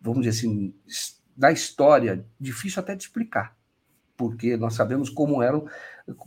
vamos 0.00 0.24
dizer 0.24 0.46
assim, 0.46 0.74
na 1.36 1.52
história, 1.52 2.24
difícil 2.40 2.80
até 2.80 2.94
de 2.94 3.02
explicar, 3.02 3.56
porque 4.16 4.56
nós 4.56 4.74
sabemos 4.74 5.10
como 5.10 5.42
era, 5.42 5.62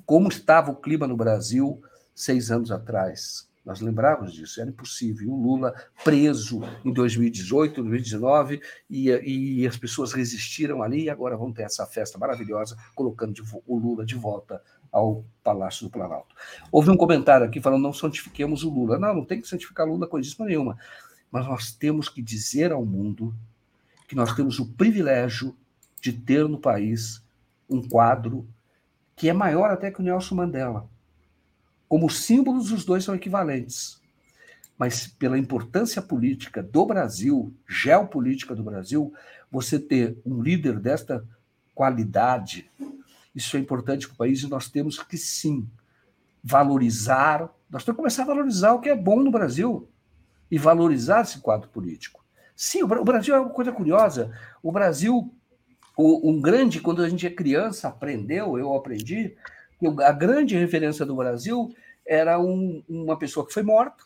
como 0.06 0.30
estava 0.30 0.72
o 0.72 0.76
clima 0.76 1.08
no 1.08 1.18
Brasil 1.18 1.82
seis 2.14 2.52
anos 2.52 2.72
atrás, 2.72 3.49
nós 3.70 3.82
lembrávamos 3.82 4.34
disso, 4.34 4.60
era 4.60 4.72
impossível. 4.72 5.30
O 5.30 5.40
Lula 5.40 5.76
preso 6.04 6.60
em 6.84 6.92
2018, 6.92 7.84
2019, 7.84 8.60
e, 8.90 9.10
e 9.12 9.68
as 9.68 9.78
pessoas 9.78 10.12
resistiram 10.12 10.82
ali, 10.82 11.04
e 11.04 11.10
agora 11.12 11.38
vão 11.38 11.54
ter 11.54 11.62
essa 11.62 11.86
festa 11.86 12.18
maravilhosa, 12.18 12.76
colocando 12.96 13.32
de, 13.32 13.44
o 13.68 13.78
Lula 13.78 14.04
de 14.04 14.16
volta 14.16 14.60
ao 14.92 15.24
Palácio 15.44 15.86
do 15.86 15.92
Planalto. 15.92 16.36
Houve 16.72 16.90
um 16.90 16.98
comentário 16.98 17.46
aqui 17.46 17.62
falando: 17.62 17.84
não 17.84 17.94
santifiquemos 17.94 18.64
o 18.64 18.72
Lula. 18.72 18.98
Não, 18.98 19.14
não 19.14 19.24
tem 19.24 19.40
que 19.40 19.48
santificar 19.48 19.86
Lula 19.86 20.08
coisíssima 20.08 20.48
nenhuma. 20.48 20.76
Mas 21.32 21.46
nós 21.46 21.72
temos 21.72 22.10
que 22.10 22.24
dizer 22.24 22.72
ao 22.72 22.84
mundo 22.84 23.36
que 24.08 24.16
nós 24.16 24.34
temos 24.34 24.58
o 24.58 24.66
privilégio 24.74 25.56
de 26.02 26.12
ter 26.12 26.50
no 26.50 26.58
país 26.58 27.24
um 27.70 27.88
quadro 27.88 28.50
que 29.16 29.30
é 29.30 29.34
maior 29.34 29.70
até 29.70 29.92
que 29.92 30.00
o 30.00 30.04
Nelson 30.04 30.34
Mandela 30.34 30.90
como 31.90 32.10
símbolos, 32.10 32.72
os 32.72 32.86
dois 32.86 33.04
são 33.04 33.16
equivalentes. 33.16 34.00
Mas 34.78 35.08
pela 35.08 35.38
importância 35.38 36.02
política 36.02 36.62
do 36.62 36.86
Brasil, 36.86 37.52
geopolítica 37.68 38.56
do 38.56 38.64
Brasil, 38.64 39.12
você 39.52 39.80
ter 39.80 40.18
um 40.24 40.42
líder 40.42 40.80
desta 40.80 41.28
qualidade, 41.74 42.70
isso 43.34 43.58
é 43.58 43.60
importante 43.60 44.08
para 44.08 44.14
o 44.14 44.18
país 44.18 44.42
e 44.44 44.48
nós 44.48 44.70
temos 44.70 45.02
que 45.02 45.18
sim 45.18 45.68
valorizar, 46.44 47.50
nós 47.70 47.84
temos 47.84 47.96
que 47.96 48.02
começar 48.02 48.24
a 48.24 48.28
valorizar 48.28 48.74
o 48.74 48.80
que 48.80 48.90
é 48.90 48.96
bom 48.96 49.22
no 49.22 49.32
Brasil 49.32 49.90
e 50.50 50.58
valorizar 50.58 51.22
esse 51.22 51.40
quadro 51.40 51.70
político. 51.70 52.24
Sim, 52.56 52.84
o 52.84 53.04
Brasil 53.04 53.36
é 53.36 53.40
uma 53.40 53.50
coisa 53.50 53.72
curiosa. 53.72 54.32
O 54.62 54.72
Brasil, 54.72 55.34
um 55.98 56.40
grande, 56.40 56.80
quando 56.82 57.02
a 57.02 57.10
gente 57.10 57.26
é 57.26 57.30
criança, 57.30 57.88
aprendeu, 57.88 58.58
eu 58.58 58.74
aprendi, 58.76 59.36
a 60.04 60.12
grande 60.12 60.58
referência 60.58 61.06
do 61.06 61.16
Brasil 61.16 61.74
era 62.06 62.40
um, 62.40 62.84
uma 62.90 63.18
pessoa 63.18 63.46
que 63.46 63.54
foi 63.54 63.64
morta, 63.64 64.04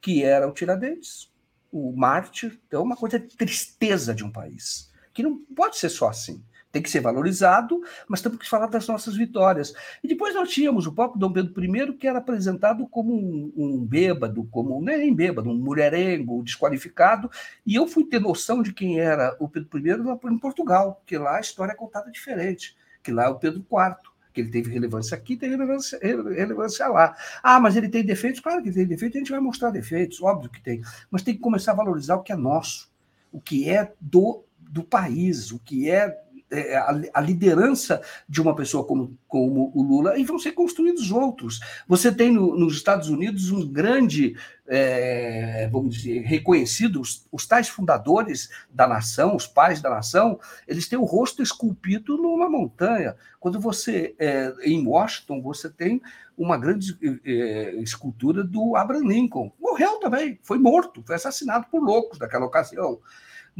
que 0.00 0.24
era 0.24 0.48
o 0.48 0.52
Tiradentes, 0.52 1.30
o 1.70 1.92
mártir. 1.92 2.58
Então, 2.66 2.80
é 2.80 2.84
uma 2.84 2.96
coisa 2.96 3.18
de 3.18 3.36
tristeza 3.36 4.14
de 4.14 4.24
um 4.24 4.30
país, 4.30 4.90
que 5.12 5.22
não 5.22 5.38
pode 5.54 5.76
ser 5.76 5.90
só 5.90 6.08
assim. 6.08 6.42
Tem 6.72 6.80
que 6.80 6.90
ser 6.90 7.00
valorizado, 7.00 7.82
mas 8.06 8.22
temos 8.22 8.38
que 8.38 8.48
falar 8.48 8.68
das 8.68 8.86
nossas 8.86 9.16
vitórias. 9.16 9.74
E 10.04 10.08
depois 10.08 10.34
nós 10.34 10.48
tínhamos 10.48 10.86
o 10.86 10.92
próprio 10.92 11.18
Dom 11.18 11.32
Pedro 11.32 11.64
I, 11.64 11.92
que 11.94 12.06
era 12.06 12.18
apresentado 12.18 12.86
como 12.86 13.12
um, 13.12 13.52
um 13.56 13.84
bêbado, 13.84 14.44
como 14.52 14.88
é 14.88 14.96
nem 14.96 15.12
bêbado, 15.12 15.50
um 15.50 15.54
mulherengo, 15.56 16.44
desqualificado. 16.44 17.28
E 17.66 17.74
eu 17.74 17.88
fui 17.88 18.04
ter 18.04 18.20
noção 18.20 18.62
de 18.62 18.72
quem 18.72 19.00
era 19.00 19.36
o 19.40 19.48
Pedro 19.48 19.78
I 19.78 20.32
em 20.32 20.38
Portugal, 20.38 20.94
porque 20.94 21.18
lá 21.18 21.38
a 21.38 21.40
história 21.40 21.72
é 21.72 21.76
contada 21.76 22.08
diferente, 22.10 22.76
que 23.02 23.10
lá 23.10 23.24
é 23.24 23.28
o 23.28 23.38
Pedro 23.38 23.66
IV 23.68 24.09
que 24.32 24.40
ele 24.40 24.50
teve 24.50 24.70
relevância 24.70 25.16
aqui, 25.16 25.36
tem 25.36 25.50
relevância, 25.50 25.98
relevância 26.02 26.86
lá. 26.88 27.16
Ah, 27.42 27.60
mas 27.60 27.76
ele 27.76 27.88
tem 27.88 28.04
defeitos? 28.04 28.40
Claro 28.40 28.62
que 28.62 28.70
tem 28.70 28.86
defeitos, 28.86 29.16
a 29.16 29.18
gente 29.18 29.30
vai 29.30 29.40
mostrar 29.40 29.70
defeitos, 29.70 30.22
óbvio 30.22 30.50
que 30.50 30.60
tem. 30.60 30.82
Mas 31.10 31.22
tem 31.22 31.34
que 31.34 31.40
começar 31.40 31.72
a 31.72 31.76
valorizar 31.76 32.16
o 32.16 32.22
que 32.22 32.32
é 32.32 32.36
nosso, 32.36 32.90
o 33.32 33.40
que 33.40 33.68
é 33.68 33.92
do, 34.00 34.44
do 34.58 34.82
país, 34.82 35.50
o 35.52 35.58
que 35.58 35.90
é, 35.90 36.16
a, 36.52 37.00
a, 37.14 37.20
liderança 37.20 38.02
de 38.28 38.40
uma 38.40 38.54
pessoa 38.54 38.84
como, 38.84 39.16
como 39.28 39.70
o 39.74 39.82
Lula 39.82 40.18
e 40.18 40.24
vão 40.24 40.38
ser 40.38 40.52
construídos 40.52 41.10
outros. 41.10 41.60
Você 41.86 42.12
tem 42.12 42.32
no, 42.32 42.56
nos 42.56 42.74
Estados 42.74 43.08
Unidos 43.08 43.50
um 43.50 43.66
grande, 43.66 44.36
é, 44.66 45.68
vamos 45.70 45.96
dizer, 45.96 46.22
reconhecido, 46.22 47.00
os, 47.00 47.26
os, 47.30 47.46
tais 47.46 47.68
fundadores 47.68 48.50
da 48.70 48.86
nação, 48.86 49.36
os 49.36 49.46
pais 49.46 49.80
da 49.80 49.90
nação, 49.90 50.40
eles 50.66 50.88
têm 50.88 50.98
o 50.98 51.04
rosto 51.04 51.42
esculpido 51.42 52.16
numa 52.16 52.48
montanha. 52.48 53.14
Quando 53.38 53.60
você, 53.60 54.14
é, 54.18 54.52
em 54.64 54.84
Washington, 54.86 55.40
você 55.40 55.70
tem 55.70 56.02
uma 56.36 56.58
grande 56.58 56.98
é, 57.24 57.76
escultura 57.76 58.42
do 58.42 58.74
Abraham 58.74 59.06
Lincoln. 59.06 59.52
Morreu 59.60 60.00
também, 60.00 60.38
foi 60.42 60.58
morto, 60.58 61.02
foi 61.06 61.14
assassinado 61.14 61.66
por 61.70 61.82
loucos 61.82 62.18
naquela 62.18 62.46
ocasião 62.46 62.98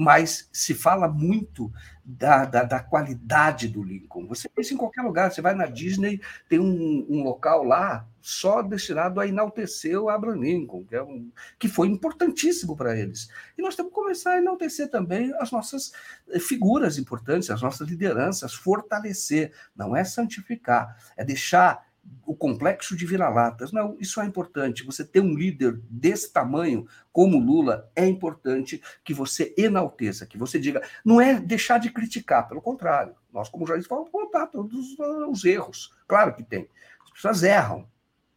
mas 0.00 0.48
se 0.50 0.72
fala 0.72 1.06
muito 1.06 1.70
da, 2.02 2.46
da, 2.46 2.64
da, 2.64 2.80
qualidade 2.80 3.68
do 3.68 3.82
Lincoln. 3.82 4.26
Você 4.28 4.48
pensa 4.48 4.72
em 4.72 4.76
qualquer 4.78 5.02
lugar, 5.02 5.30
você 5.30 5.42
vai 5.42 5.54
na 5.54 5.66
Disney, 5.66 6.22
tem 6.48 6.58
um, 6.58 7.06
um 7.06 7.22
local 7.22 7.62
lá 7.62 8.08
só 8.18 8.62
destinado 8.62 9.20
a 9.20 9.26
enaltecer 9.26 10.00
o 10.00 10.08
Abraham 10.08 10.40
Lincoln, 10.40 10.84
que, 10.86 10.96
é 10.96 11.02
um, 11.02 11.30
que 11.58 11.68
foi 11.68 11.88
importantíssimo 11.88 12.74
para 12.74 12.98
eles. 12.98 13.28
E 13.58 13.60
nós 13.60 13.76
temos 13.76 13.90
que 13.90 13.94
começar 13.94 14.32
a 14.32 14.38
enaltecer 14.38 14.88
também 14.88 15.34
as 15.38 15.52
nossas 15.52 15.92
figuras 16.40 16.96
importantes, 16.96 17.50
as 17.50 17.60
nossas 17.60 17.86
lideranças, 17.86 18.54
fortalecer, 18.54 19.52
não 19.76 19.94
é 19.94 20.02
santificar, 20.02 20.96
é 21.14 21.22
deixar 21.26 21.89
o 22.26 22.34
complexo 22.34 22.96
de 22.96 23.04
vira-latas. 23.06 23.72
Não, 23.72 23.96
isso 23.98 24.20
é 24.20 24.24
importante. 24.24 24.84
Você 24.84 25.04
ter 25.04 25.20
um 25.20 25.34
líder 25.34 25.80
desse 25.90 26.32
tamanho, 26.32 26.86
como 27.12 27.40
Lula, 27.40 27.90
é 27.94 28.06
importante 28.06 28.80
que 29.02 29.12
você 29.12 29.54
enalteça, 29.56 30.26
que 30.26 30.38
você 30.38 30.58
diga. 30.58 30.82
Não 31.04 31.20
é 31.20 31.40
deixar 31.40 31.78
de 31.78 31.90
criticar, 31.90 32.48
pelo 32.48 32.62
contrário. 32.62 33.14
Nós, 33.32 33.48
como 33.48 33.66
jornalistas, 33.66 33.96
vamos 33.96 34.08
apontar 34.08 34.48
todos 34.48 34.96
os 35.28 35.44
erros. 35.44 35.92
Claro 36.06 36.34
que 36.34 36.42
tem. 36.42 36.68
As 37.04 37.10
pessoas 37.10 37.42
erram. 37.42 37.86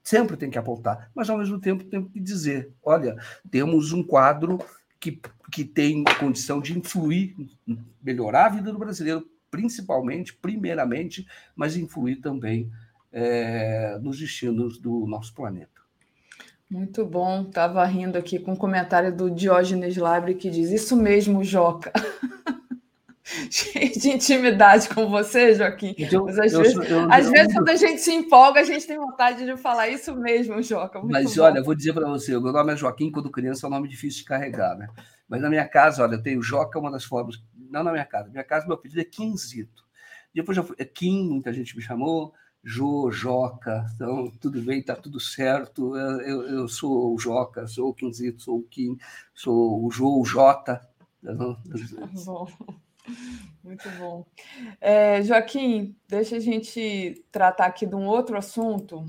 Sempre 0.03 0.35
tem 0.35 0.49
que 0.49 0.57
apontar. 0.57 1.10
Mas, 1.15 1.30
ao 1.30 1.38
mesmo 1.38 1.60
tempo, 1.60 1.84
tem 1.84 2.03
que 2.03 2.19
dizer: 2.19 2.72
olha, 2.84 3.15
temos 3.49 3.94
um 3.94 4.03
quadro 4.03 4.60
que, 4.99 5.19
que 5.52 5.64
tem 5.64 6.03
condição 6.19 6.60
de 6.60 6.77
influir, 6.77 7.35
melhorar 8.02 8.48
a 8.48 8.49
vida 8.49 8.72
do 8.72 8.80
brasileiro, 8.80 9.30
principalmente, 9.49 10.34
primeiramente, 10.34 11.27
mas 11.56 11.77
influir 11.77 12.22
também 12.22 12.72
é, 13.14 13.99
nos 14.02 14.19
destinos 14.19 14.80
do 14.80 15.06
nosso 15.06 15.34
planeta. 15.35 15.72
Muito 16.69 17.06
bom. 17.06 17.44
Estava 17.44 17.85
rindo 17.85 18.18
aqui 18.18 18.40
com 18.40 18.53
um 18.53 18.56
comentário 18.56 19.15
do 19.15 19.30
Diógenes 19.30 19.95
Labre 19.95 20.34
que 20.34 20.49
diz: 20.49 20.72
Isso 20.72 20.98
mesmo, 20.98 21.44
Joca. 21.44 21.94
Cheio 23.49 23.91
de 23.91 24.10
intimidade 24.10 24.90
com 24.90 25.07
você, 25.07 25.53
Joaquim. 25.53 25.95
Então, 25.98 26.26
Mas 26.26 26.38
às 26.40 26.53
eu, 26.53 26.61
vezes, 26.61 26.76
eu, 26.76 26.84
eu, 26.84 27.11
às 27.11 27.30
vezes 27.30 27.53
quando 27.53 27.69
a 27.69 27.76
gente 27.76 28.02
se 28.02 28.11
empolga, 28.11 28.60
a 28.60 28.64
gente 28.64 28.85
tem 28.85 28.98
vontade 28.98 29.45
de 29.45 29.56
falar 29.56 29.88
isso 29.88 30.15
mesmo, 30.15 30.61
Joca. 30.61 30.99
Muito 30.99 31.11
Mas 31.11 31.35
bom. 31.35 31.44
olha, 31.44 31.64
vou 31.64 31.76
dizer 31.76 31.94
para 31.94 32.07
você: 32.07 32.35
o 32.35 32.41
meu 32.41 32.52
nome 32.52 32.73
é 32.73 32.76
Joaquim, 32.76 33.11
quando 33.11 33.31
criança 33.31 33.65
é 33.65 33.69
um 33.69 33.72
nome 33.72 33.88
difícil 33.88 34.19
de 34.19 34.26
carregar, 34.26 34.76
né? 34.76 34.88
Mas 35.30 35.41
na 35.41 35.49
minha 35.49 35.68
casa, 35.68 36.03
olha, 36.03 36.15
eu 36.15 36.22
tenho 36.23 36.41
Joca, 36.41 36.80
uma 36.80 36.91
das 36.91 37.03
formas. 37.03 37.41
Não 37.69 37.84
na 37.84 37.91
minha 37.91 38.06
casa. 38.06 38.26
Na 38.26 38.31
minha 38.31 38.44
casa, 38.44 38.65
meu 38.65 38.76
apelido 38.76 38.99
é 38.99 39.06
Quinzito. 39.06 39.84
Depois 40.34 40.56
já 40.56 40.64
fui, 40.64 40.76
é 40.80 40.85
Kim, 40.85 41.30
muita 41.30 41.53
gente 41.53 41.76
me 41.76 41.81
chamou. 41.81 42.34
Jô, 42.64 43.11
Joca, 43.11 43.85
então 43.94 44.31
tudo 44.40 44.61
bem, 44.61 44.80
está 44.80 44.95
tudo 44.95 45.19
certo. 45.19 45.98
Eu, 45.98 46.44
eu, 46.44 46.68
sou 46.69 47.14
o 47.14 47.19
Joca, 47.19 47.68
sou 47.68 47.90
o 47.90 47.94
Quinzito, 47.94 48.41
sou 48.41 48.60
o 48.60 48.64
Kim, 48.64 48.98
sou 49.34 49.85
o 49.85 49.91
Jô, 49.91 50.22
o 50.22 50.23
Jota. 50.23 50.81
Tá 51.22 51.34
bom. 52.26 52.48
Muito 53.61 53.90
bom. 53.98 54.26
É, 54.80 55.22
Joaquim, 55.23 55.94
deixa 56.07 56.38
a 56.38 56.40
gente 56.40 57.26
tratar 57.31 57.65
aqui 57.65 57.85
de 57.85 57.95
um 57.95 58.07
outro 58.07 58.38
assunto, 58.38 59.06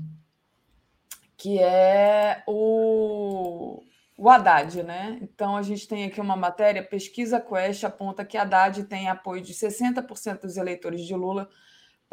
que 1.37 1.57
é 1.59 2.43
o, 2.45 3.81
o 4.17 4.29
Haddad, 4.29 4.83
né? 4.83 5.17
Então, 5.21 5.55
a 5.55 5.61
gente 5.61 5.87
tem 5.87 6.03
aqui 6.03 6.19
uma 6.19 6.35
matéria, 6.35 6.83
pesquisa 6.83 7.39
Quest 7.39 7.85
aponta 7.85 8.25
que 8.25 8.37
Haddad 8.37 8.83
tem 8.83 9.07
apoio 9.07 9.41
de 9.41 9.53
60% 9.53 10.41
dos 10.41 10.57
eleitores 10.57 11.05
de 11.05 11.15
Lula 11.15 11.49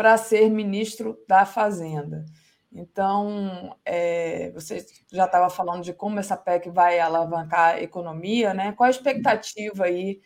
para 0.02 0.18
ser 0.18 0.50
ministro 0.50 1.16
da 1.28 1.46
Fazenda. 1.46 2.24
Então, 2.72 3.76
é, 3.84 4.50
você 4.50 4.84
já 5.12 5.26
estava 5.26 5.48
falando 5.48 5.84
de 5.84 5.92
como 5.92 6.18
essa 6.18 6.36
PEC 6.36 6.70
vai 6.70 6.98
alavancar 6.98 7.74
a 7.76 7.80
economia, 7.80 8.52
né? 8.52 8.72
Qual 8.72 8.88
a 8.88 8.90
expectativa 8.90 9.84
aí 9.84 10.20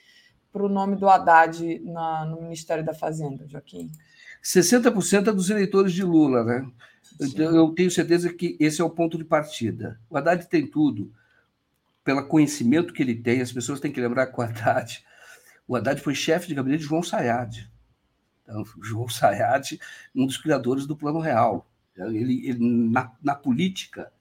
para 0.50 0.64
o 0.64 0.68
nome 0.70 0.96
do 0.96 1.06
Haddad 1.06 1.78
na, 1.80 2.24
no 2.24 2.40
Ministério 2.40 2.82
da 2.82 2.94
Fazenda, 2.94 3.46
Joaquim? 3.46 3.90
60% 4.42 5.28
é 5.28 5.32
dos 5.32 5.50
eleitores 5.50 5.92
de 5.92 6.02
Lula, 6.02 6.42
né? 6.42 6.66
Então, 7.20 7.54
eu 7.54 7.68
tenho 7.74 7.90
certeza 7.90 8.32
que 8.32 8.56
esse 8.58 8.80
é 8.80 8.84
o 8.84 8.88
ponto 8.88 9.18
de 9.18 9.24
partida. 9.24 10.00
O 10.08 10.16
Haddad 10.16 10.48
tem 10.48 10.66
tudo. 10.66 11.12
Pelo 12.02 12.26
conhecimento 12.26 12.94
que 12.94 13.02
ele 13.02 13.14
tem, 13.14 13.42
as 13.42 13.52
pessoas 13.52 13.78
têm 13.78 13.92
que 13.92 14.00
lembrar 14.00 14.28
que 14.28 14.40
o 14.40 14.42
Haddad, 14.42 15.04
o 15.68 15.76
Haddad 15.76 16.00
foi 16.00 16.14
chefe 16.14 16.48
de 16.48 16.54
gabinete 16.54 16.80
de 16.80 16.88
João 16.88 17.02
Sayad. 17.02 17.70
Então, 18.46 18.64
João 18.82 19.08
Sayad, 19.10 19.78
um 20.14 20.26
dos 20.26 20.36
criadores 20.36 20.86
do 20.86 20.96
Plano 20.96 21.18
Real. 21.18 21.66
Ele, 21.96 22.46
ele 22.46 22.90
na, 22.90 23.10
na, 23.22 23.34
política, 23.34 24.12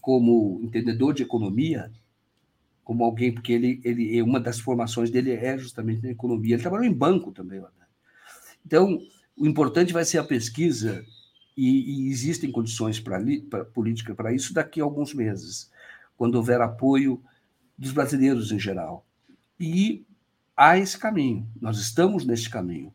como 0.00 0.60
entendedor 0.62 1.14
de 1.14 1.22
economia, 1.22 1.90
como 2.84 3.02
alguém, 3.04 3.32
porque 3.32 3.52
ele, 3.52 3.80
ele 3.82 4.22
uma 4.22 4.38
das 4.38 4.60
formações 4.60 5.10
dele 5.10 5.32
é 5.32 5.56
justamente 5.58 6.02
na 6.02 6.10
economia. 6.10 6.54
Ele 6.54 6.62
trabalhou 6.62 6.86
em 6.86 6.92
banco 6.92 7.32
também. 7.32 7.62
Então, 8.64 9.00
o 9.36 9.46
importante 9.46 9.92
vai 9.92 10.04
ser 10.04 10.18
a 10.18 10.24
pesquisa, 10.24 11.04
e, 11.56 12.06
e 12.06 12.10
existem 12.10 12.52
condições 12.52 13.00
para 13.00 13.18
política 13.72 14.14
para 14.14 14.32
isso 14.32 14.52
daqui 14.52 14.80
a 14.80 14.84
alguns 14.84 15.14
meses, 15.14 15.70
quando 16.16 16.34
houver 16.34 16.60
apoio 16.60 17.22
dos 17.78 17.92
brasileiros 17.92 18.52
em 18.52 18.58
geral. 18.58 19.06
E 19.58 20.04
há 20.54 20.76
esse 20.76 20.98
caminho, 20.98 21.48
nós 21.60 21.78
estamos 21.78 22.26
nesse 22.26 22.50
caminho 22.50 22.92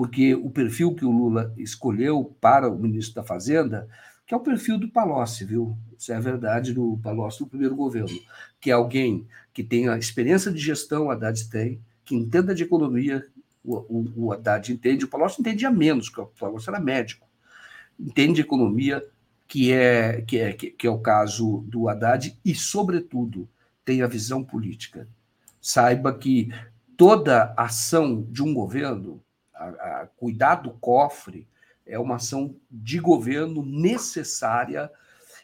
porque 0.00 0.34
o 0.34 0.48
perfil 0.48 0.94
que 0.94 1.04
o 1.04 1.10
Lula 1.10 1.52
escolheu 1.58 2.34
para 2.40 2.70
o 2.70 2.78
ministro 2.78 3.16
da 3.16 3.22
Fazenda, 3.22 3.86
que 4.26 4.32
é 4.32 4.36
o 4.36 4.40
perfil 4.40 4.78
do 4.78 4.88
Palocci, 4.88 5.44
viu? 5.44 5.76
Isso 5.98 6.10
é 6.10 6.16
a 6.16 6.20
verdade 6.20 6.72
do 6.72 6.98
Palocci 7.02 7.40
do 7.40 7.46
primeiro 7.46 7.76
governo, 7.76 8.18
que 8.58 8.70
é 8.70 8.72
alguém 8.72 9.28
que 9.52 9.62
tenha 9.62 9.98
experiência 9.98 10.50
de 10.50 10.58
gestão, 10.58 11.08
o 11.08 11.10
Haddad 11.10 11.50
tem, 11.50 11.82
que 12.02 12.16
entenda 12.16 12.54
de 12.54 12.62
economia, 12.62 13.26
o, 13.62 13.76
o, 13.76 14.12
o 14.16 14.32
Haddad 14.32 14.72
entende, 14.72 15.04
o 15.04 15.08
Palocci 15.08 15.38
entendia 15.38 15.70
menos, 15.70 16.08
porque 16.08 16.22
o 16.22 16.26
Palocci 16.28 16.70
era 16.70 16.80
médico, 16.80 17.28
entende 17.98 18.36
de 18.36 18.40
economia, 18.40 19.04
que 19.46 19.70
é, 19.70 20.22
que, 20.22 20.38
é, 20.38 20.52
que 20.54 20.86
é 20.86 20.90
o 20.90 21.00
caso 21.00 21.62
do 21.68 21.90
Haddad, 21.90 22.34
e, 22.42 22.54
sobretudo, 22.54 23.46
tem 23.84 24.00
a 24.00 24.06
visão 24.06 24.42
política. 24.42 25.06
Saiba 25.60 26.10
que 26.16 26.48
toda 26.96 27.52
ação 27.54 28.26
de 28.30 28.42
um 28.42 28.54
governo 28.54 29.22
a, 29.60 30.02
a 30.02 30.06
cuidar 30.06 30.56
do 30.56 30.70
cofre 30.70 31.46
é 31.86 31.98
uma 31.98 32.16
ação 32.16 32.56
de 32.70 32.98
governo 32.98 33.64
necessária 33.64 34.90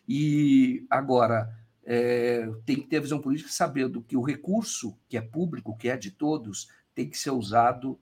e 0.09 0.86
agora 0.88 1.52
é, 1.84 2.48
tem 2.64 2.76
que 2.76 2.86
ter 2.86 2.98
a 2.98 3.02
visão 3.02 3.20
política 3.20 3.51
sabendo 3.51 4.02
que 4.02 4.16
o 4.16 4.22
recurso 4.22 4.97
que 5.09 5.16
é 5.16 5.20
público, 5.20 5.76
que 5.76 5.88
é 5.88 5.97
de 5.97 6.10
todos, 6.10 6.70
tem 6.94 7.09
que 7.09 7.18
ser 7.18 7.30
usado 7.30 7.98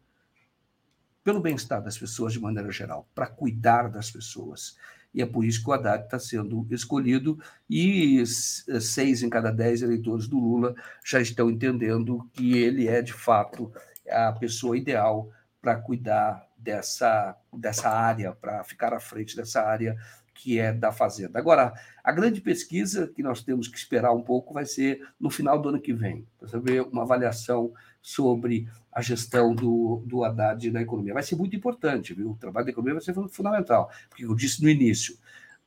pelo 1.23 1.41
bem-estar 1.41 1.83
das 1.83 1.97
pessoas 1.97 2.35
de 2.35 2.41
maneira 2.41 2.71
geral, 2.71 3.09
para 3.15 3.27
cuidar 3.27 3.89
das 3.89 4.11
pessoas. 4.11 4.77
E 5.13 5.23
é 5.23 5.27
por 5.27 5.45
isso 5.45 5.63
que 5.63 5.71
o 5.71 5.73
Haddad 5.73 6.05
está 6.05 6.19
sendo 6.19 6.67
escolhido 6.71 7.39
e 7.71 8.23
seis 8.27 9.23
em 9.23 9.31
cada 9.31 9.51
dez 9.51 9.81
eleitores 9.81 10.27
do 10.27 10.39
Lula 10.39 10.75
já 11.05 11.21
estão 11.21 11.51
entendendo 11.51 12.29
que 12.33 12.59
ele 12.59 12.89
é, 12.89 13.01
de 13.01 13.13
fato, 13.13 13.73
a 14.11 14.33
pessoa 14.33 14.77
ideal 14.77 15.31
para 15.65 15.77
cuidar 15.77 16.47
dessa, 16.59 17.35
dessa 17.51 17.89
área, 17.89 18.33
para 18.33 18.63
ficar 18.65 18.93
à 18.93 19.01
frente 19.01 19.35
dessa 19.35 19.63
área 19.63 19.97
que 20.35 20.59
é 20.59 20.73
da 20.73 20.93
Fazenda. 20.93 21.39
Agora, 21.39 21.73
a 22.03 22.13
grande 22.13 22.43
pesquisa 22.43 23.07
que 23.07 23.23
nós 23.23 23.43
temos 23.43 23.67
que 23.67 23.79
esperar 23.79 24.13
um 24.13 24.21
pouco 24.21 24.53
vai 24.53 24.67
ser 24.67 25.01
no 25.19 25.31
final 25.31 25.59
do 25.59 25.71
ano 25.71 25.81
que 25.81 25.95
vem, 25.95 26.27
para 26.39 26.49
saber 26.49 26.83
uma 26.83 27.03
avaliação 27.03 27.73
sobre 28.03 28.69
a 28.93 29.01
gestão 29.01 29.55
do, 29.55 30.03
do 30.05 30.23
Haddad 30.23 30.71
na 30.71 30.83
economia. 30.83 31.15
Vai 31.15 31.23
ser 31.23 31.37
muito 31.37 31.57
importante, 31.57 32.13
viu? 32.13 32.33
O 32.33 32.37
trabalho 32.37 32.67
da 32.67 32.73
economia 32.73 32.95
vai 32.95 33.03
ser 33.03 33.15
fundamental, 33.31 33.91
porque 34.11 34.27
eu 34.27 34.35
disse 34.35 34.63
no 34.63 34.69
início, 34.69 35.17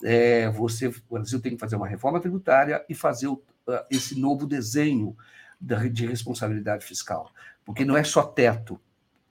é, 0.03 0.47
você, 0.51 0.89
o 0.89 0.93
Brasil 1.09 1.41
tem 1.41 1.53
que 1.53 1.59
fazer 1.59 1.75
uma 1.75 1.87
reforma 1.87 2.19
tributária 2.19 2.85
e 2.87 2.93
fazer 2.93 3.27
o, 3.27 3.41
esse 3.89 4.19
novo 4.19 4.45
desenho 4.45 5.17
de 5.59 6.05
responsabilidade 6.05 6.85
fiscal, 6.85 7.31
porque 7.65 7.83
não 7.83 7.97
é 7.97 8.03
só 8.03 8.21
teto, 8.21 8.79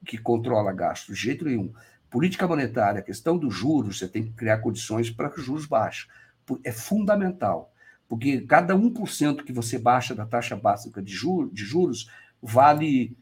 que 0.04 0.18
controla 0.18 0.72
gastos, 0.72 1.16
de 1.16 1.22
jeito 1.22 1.44
nenhum. 1.44 1.72
Política 2.10 2.46
monetária, 2.46 3.02
questão 3.02 3.36
dos 3.36 3.54
juros, 3.54 3.98
você 3.98 4.08
tem 4.08 4.24
que 4.24 4.32
criar 4.32 4.58
condições 4.58 5.10
para 5.10 5.28
que 5.30 5.40
os 5.40 5.44
juros 5.44 5.66
baixem. 5.66 6.08
É 6.64 6.70
fundamental, 6.70 7.72
porque 8.08 8.40
cada 8.42 8.74
1% 8.74 9.44
que 9.44 9.52
você 9.52 9.78
baixa 9.78 10.14
da 10.14 10.24
taxa 10.24 10.54
básica 10.54 11.02
de, 11.02 11.12
juros, 11.12 11.52
de 11.52 11.64
juros 11.64 12.10
vale 12.40 13.16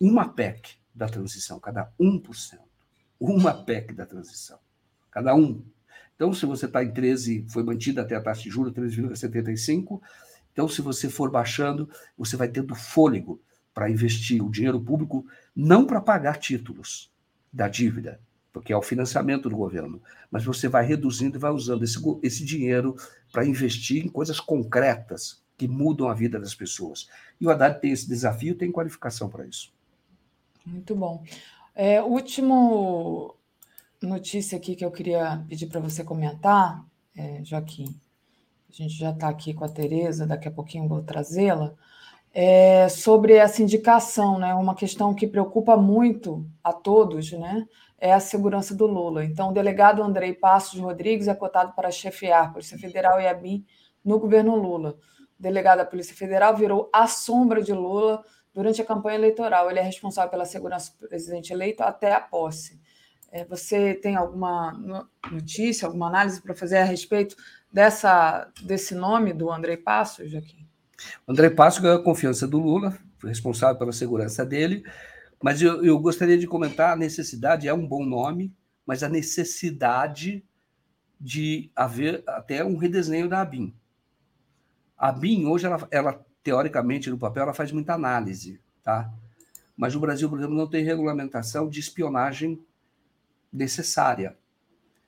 uma 0.00 0.28
PEC 0.28 0.76
da 0.94 1.06
transição, 1.06 1.60
cada 1.60 1.90
1%. 2.00 2.58
Uma 3.20 3.64
PEC 3.64 3.94
da 3.94 4.06
transição. 4.06 4.58
Cada 5.10 5.34
um. 5.34 5.64
Então, 6.14 6.32
se 6.32 6.44
você 6.46 6.66
está 6.66 6.82
em 6.82 6.92
13, 6.92 7.46
foi 7.48 7.62
mantida 7.62 8.02
até 8.02 8.16
a 8.16 8.20
taxa 8.20 8.42
de 8.42 8.50
juros, 8.50 8.72
13,75. 8.72 10.00
Então, 10.52 10.68
se 10.68 10.82
você 10.82 11.08
for 11.08 11.30
baixando, 11.30 11.88
você 12.16 12.36
vai 12.36 12.48
tendo 12.48 12.74
fôlego 12.74 13.40
para 13.72 13.88
investir 13.88 14.42
o 14.42 14.50
dinheiro 14.50 14.80
público, 14.80 15.24
não 15.58 15.84
para 15.84 16.00
pagar 16.00 16.38
títulos 16.38 17.10
da 17.52 17.66
dívida, 17.66 18.20
porque 18.52 18.72
é 18.72 18.76
o 18.76 18.82
financiamento 18.82 19.50
do 19.50 19.56
governo, 19.56 20.00
mas 20.30 20.44
você 20.44 20.68
vai 20.68 20.86
reduzindo 20.86 21.36
e 21.36 21.40
vai 21.40 21.50
usando 21.50 21.82
esse, 21.82 21.98
esse 22.22 22.44
dinheiro 22.44 22.94
para 23.32 23.44
investir 23.44 24.06
em 24.06 24.08
coisas 24.08 24.38
concretas 24.38 25.42
que 25.56 25.66
mudam 25.66 26.08
a 26.08 26.14
vida 26.14 26.38
das 26.38 26.54
pessoas. 26.54 27.08
E 27.40 27.46
o 27.46 27.50
Haddad 27.50 27.80
tem 27.80 27.90
esse 27.90 28.08
desafio, 28.08 28.54
tem 28.54 28.70
qualificação 28.70 29.28
para 29.28 29.44
isso. 29.44 29.72
Muito 30.64 30.94
bom. 30.94 31.24
É, 31.74 32.00
último 32.00 33.34
notícia 34.00 34.56
aqui 34.56 34.76
que 34.76 34.84
eu 34.84 34.92
queria 34.92 35.44
pedir 35.48 35.66
para 35.66 35.80
você 35.80 36.04
comentar, 36.04 36.86
é, 37.16 37.42
Joaquim. 37.44 38.00
A 38.70 38.72
gente 38.72 38.94
já 38.94 39.10
está 39.10 39.28
aqui 39.28 39.52
com 39.52 39.64
a 39.64 39.68
Tereza, 39.68 40.24
daqui 40.24 40.46
a 40.46 40.52
pouquinho 40.52 40.86
vou 40.86 41.02
trazê-la. 41.02 41.74
É 42.40 42.88
sobre 42.88 43.32
essa 43.32 43.60
indicação, 43.60 44.38
né? 44.38 44.54
Uma 44.54 44.76
questão 44.76 45.12
que 45.12 45.26
preocupa 45.26 45.76
muito 45.76 46.48
a 46.62 46.72
todos, 46.72 47.32
né? 47.32 47.66
É 47.98 48.12
a 48.12 48.20
segurança 48.20 48.76
do 48.76 48.86
Lula. 48.86 49.24
Então, 49.24 49.48
o 49.50 49.52
delegado 49.52 50.04
Andrei 50.04 50.32
Passos 50.32 50.78
Rodrigues 50.78 51.26
é 51.26 51.34
cotado 51.34 51.72
para 51.74 51.90
chefiar 51.90 52.52
Polícia 52.52 52.78
Federal 52.78 53.20
e 53.20 53.26
a 53.26 53.34
BIM 53.34 53.66
no 54.04 54.20
governo 54.20 54.54
Lula. 54.54 54.90
O 55.36 55.42
delegado 55.42 55.78
da 55.78 55.84
Polícia 55.84 56.14
Federal 56.14 56.54
virou 56.56 56.88
a 56.92 57.08
sombra 57.08 57.60
de 57.60 57.72
Lula 57.72 58.24
durante 58.54 58.80
a 58.80 58.84
campanha 58.84 59.18
eleitoral. 59.18 59.68
Ele 59.68 59.80
é 59.80 59.82
responsável 59.82 60.30
pela 60.30 60.44
segurança 60.44 60.92
do 61.00 61.08
presidente 61.08 61.52
eleito 61.52 61.82
até 61.82 62.12
a 62.12 62.20
posse. 62.20 62.80
É, 63.32 63.44
você 63.44 63.94
tem 63.94 64.14
alguma 64.14 64.70
notícia, 65.32 65.86
alguma 65.86 66.06
análise 66.06 66.40
para 66.40 66.54
fazer 66.54 66.78
a 66.78 66.84
respeito 66.84 67.34
dessa, 67.72 68.48
desse 68.62 68.94
nome 68.94 69.32
do 69.32 69.50
André 69.50 69.76
Passos, 69.76 70.30
Joaquim? 70.30 70.67
André 71.26 71.50
Passos 71.50 71.80
ganhou 71.80 71.98
a 71.98 72.02
confiança 72.02 72.46
do 72.46 72.58
Lula, 72.58 72.98
responsável 73.22 73.76
pela 73.78 73.92
segurança 73.92 74.44
dele, 74.44 74.84
mas 75.42 75.62
eu, 75.62 75.84
eu 75.84 75.98
gostaria 75.98 76.36
de 76.36 76.46
comentar 76.46 76.92
a 76.92 76.96
necessidade, 76.96 77.68
é 77.68 77.74
um 77.74 77.86
bom 77.86 78.04
nome, 78.04 78.52
mas 78.84 79.02
a 79.02 79.08
necessidade 79.08 80.44
de 81.20 81.70
haver 81.74 82.22
até 82.26 82.64
um 82.64 82.76
redesenho 82.76 83.28
da 83.28 83.40
ABIN. 83.40 83.74
A 84.96 85.08
ABIN, 85.08 85.46
hoje, 85.46 85.66
ela, 85.66 85.88
ela 85.90 86.26
teoricamente, 86.42 87.10
no 87.10 87.18
papel, 87.18 87.44
ela 87.44 87.54
faz 87.54 87.70
muita 87.72 87.94
análise, 87.94 88.60
tá? 88.82 89.12
Mas 89.76 89.94
o 89.94 90.00
Brasil, 90.00 90.28
por 90.28 90.38
exemplo, 90.38 90.56
não 90.56 90.66
tem 90.66 90.84
regulamentação 90.84 91.68
de 91.68 91.78
espionagem 91.78 92.60
necessária 93.52 94.36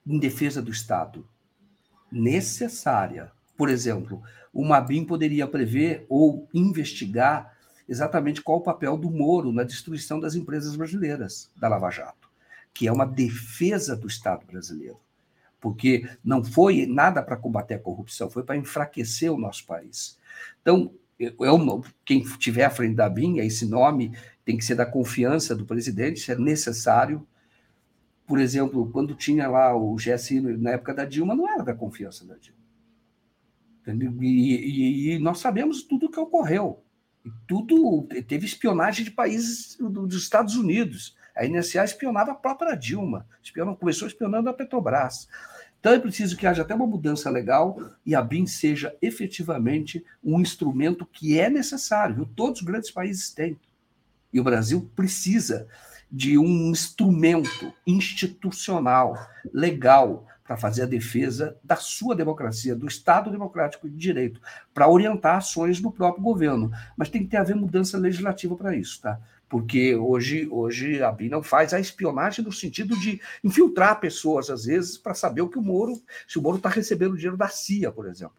em 0.07 0.19
defesa 0.19 0.63
do 0.63 0.71
Estado. 0.71 1.27
Necessária. 2.11 3.33
Por 3.57 3.69
exemplo, 3.69 4.23
o 4.53 4.65
Mabim 4.65 5.05
poderia 5.05 5.47
prever 5.47 6.07
ou 6.09 6.49
investigar 6.53 7.57
exatamente 7.89 8.43
qual 8.43 8.59
o 8.59 8.63
papel 8.63 8.97
do 8.97 9.11
Moro 9.11 9.53
na 9.53 9.65
destruição 9.65 10.21
das 10.21 10.35
empresas 10.35 10.77
brasileiras 10.77 11.51
da 11.57 11.69
Lava 11.69 11.91
Jato, 11.91 12.31
que 12.73 12.87
é 12.87 12.93
uma 12.93 13.07
defesa 13.07 13.97
do 13.97 14.07
Estado 14.07 14.47
brasileiro. 14.47 14.99
Porque 15.61 16.09
não 16.25 16.43
foi 16.43 16.87
nada 16.87 17.23
para 17.23 17.37
combater 17.37 17.75
a 17.75 17.79
corrupção, 17.79 18.31
foi 18.31 18.43
para 18.43 18.57
enfraquecer 18.57 19.31
o 19.31 19.39
nosso 19.39 19.67
país. 19.67 20.19
Então, 20.63 20.93
eu, 21.19 21.85
quem 22.05 22.21
estiver 22.21 22.65
à 22.65 22.71
frente 22.71 22.95
da 22.95 23.09
BIM, 23.09 23.39
esse 23.39 23.67
nome 23.67 24.17
tem 24.45 24.57
que 24.57 24.65
ser 24.65 24.75
da 24.75 24.87
confiança 24.87 25.55
do 25.55 25.67
presidente, 25.67 26.21
se 26.21 26.33
é 26.33 26.39
necessário, 26.39 27.27
por 28.27 28.39
exemplo, 28.39 28.89
quando 28.91 29.15
tinha 29.15 29.49
lá 29.49 29.77
o 29.77 29.97
GSI 29.97 30.41
na 30.41 30.71
época 30.71 30.95
da 30.95 31.05
Dilma, 31.05 31.35
não 31.35 31.49
era 31.49 31.65
da 31.65 31.75
confiança 31.75 32.25
da 32.25 32.37
Dilma. 32.37 32.60
E, 33.93 34.25
e, 34.25 35.15
e, 35.15 35.19
nós 35.19 35.39
sabemos 35.39 35.83
tudo 35.83 36.07
o 36.07 36.11
que 36.11 36.21
ocorreu. 36.21 36.83
Tudo 37.47 38.09
teve 38.27 38.47
espionagem 38.47 39.05
de 39.05 39.11
países 39.11 39.77
dos 39.79 40.23
Estados 40.23 40.57
Unidos. 40.57 41.17
A 41.37 41.47
NSA 41.47 41.85
espionava 41.85 42.33
a 42.33 42.35
própria 42.35 42.75
Dilma, 42.75 43.27
espionou, 43.43 43.77
começou 43.77 44.09
espionando 44.09 44.49
a 44.49 44.55
Petrobras. 44.55 45.29
Então 45.79 45.93
é 45.93 45.99
preciso 45.99 46.37
que 46.37 46.47
haja 46.47 46.63
até 46.63 46.75
uma 46.75 46.87
mudança 46.87 47.31
legal 47.31 47.79
e 48.05 48.15
a 48.15 48.21
BIM 48.21 48.47
seja 48.47 48.95
efetivamente 49.01 50.05
um 50.23 50.41
instrumento 50.41 51.07
que 51.07 51.39
é 51.39 51.49
necessário. 51.49 52.29
Todos 52.37 52.61
os 52.61 52.67
grandes 52.67 52.91
países 52.91 53.33
têm. 53.33 53.59
E 54.33 54.39
o 54.39 54.45
Brasil 54.45 54.91
precisa 54.95 55.67
de 56.11 56.37
um 56.37 56.71
instrumento 56.71 57.73
institucional, 57.87 59.17
legal, 59.53 60.27
para 60.51 60.57
fazer 60.57 60.83
a 60.83 60.87
defesa 60.87 61.57
da 61.63 61.77
sua 61.77 62.13
democracia, 62.13 62.75
do 62.75 62.85
Estado 62.85 63.31
democrático 63.31 63.89
de 63.89 63.97
direito, 63.97 64.41
para 64.75 64.89
orientar 64.89 65.37
ações 65.37 65.81
do 65.81 65.93
próprio 65.93 66.25
governo. 66.25 66.73
Mas 66.97 67.09
tem 67.09 67.23
que 67.23 67.29
ter 67.29 67.37
haver 67.37 67.55
mudança 67.55 67.97
legislativa 67.97 68.57
para 68.57 68.75
isso, 68.75 69.01
tá? 69.01 69.21
Porque 69.49 69.95
hoje, 69.95 70.49
hoje 70.51 71.01
a 71.05 71.17
não 71.31 71.41
faz 71.41 71.73
a 71.73 71.79
espionagem 71.79 72.45
no 72.45 72.51
sentido 72.51 72.99
de 72.99 73.21
infiltrar 73.45 74.01
pessoas, 74.01 74.51
às 74.51 74.65
vezes, 74.65 74.99
para 74.99 75.15
saber 75.15 75.43
o 75.43 75.49
que 75.49 75.57
o 75.57 75.63
Moro, 75.63 76.03
se 76.27 76.37
o 76.37 76.43
Moro 76.43 76.57
está 76.57 76.69
recebendo 76.69 77.15
dinheiro 77.15 77.37
da 77.37 77.47
CIA, 77.47 77.93
por 77.93 78.09
exemplo. 78.09 78.35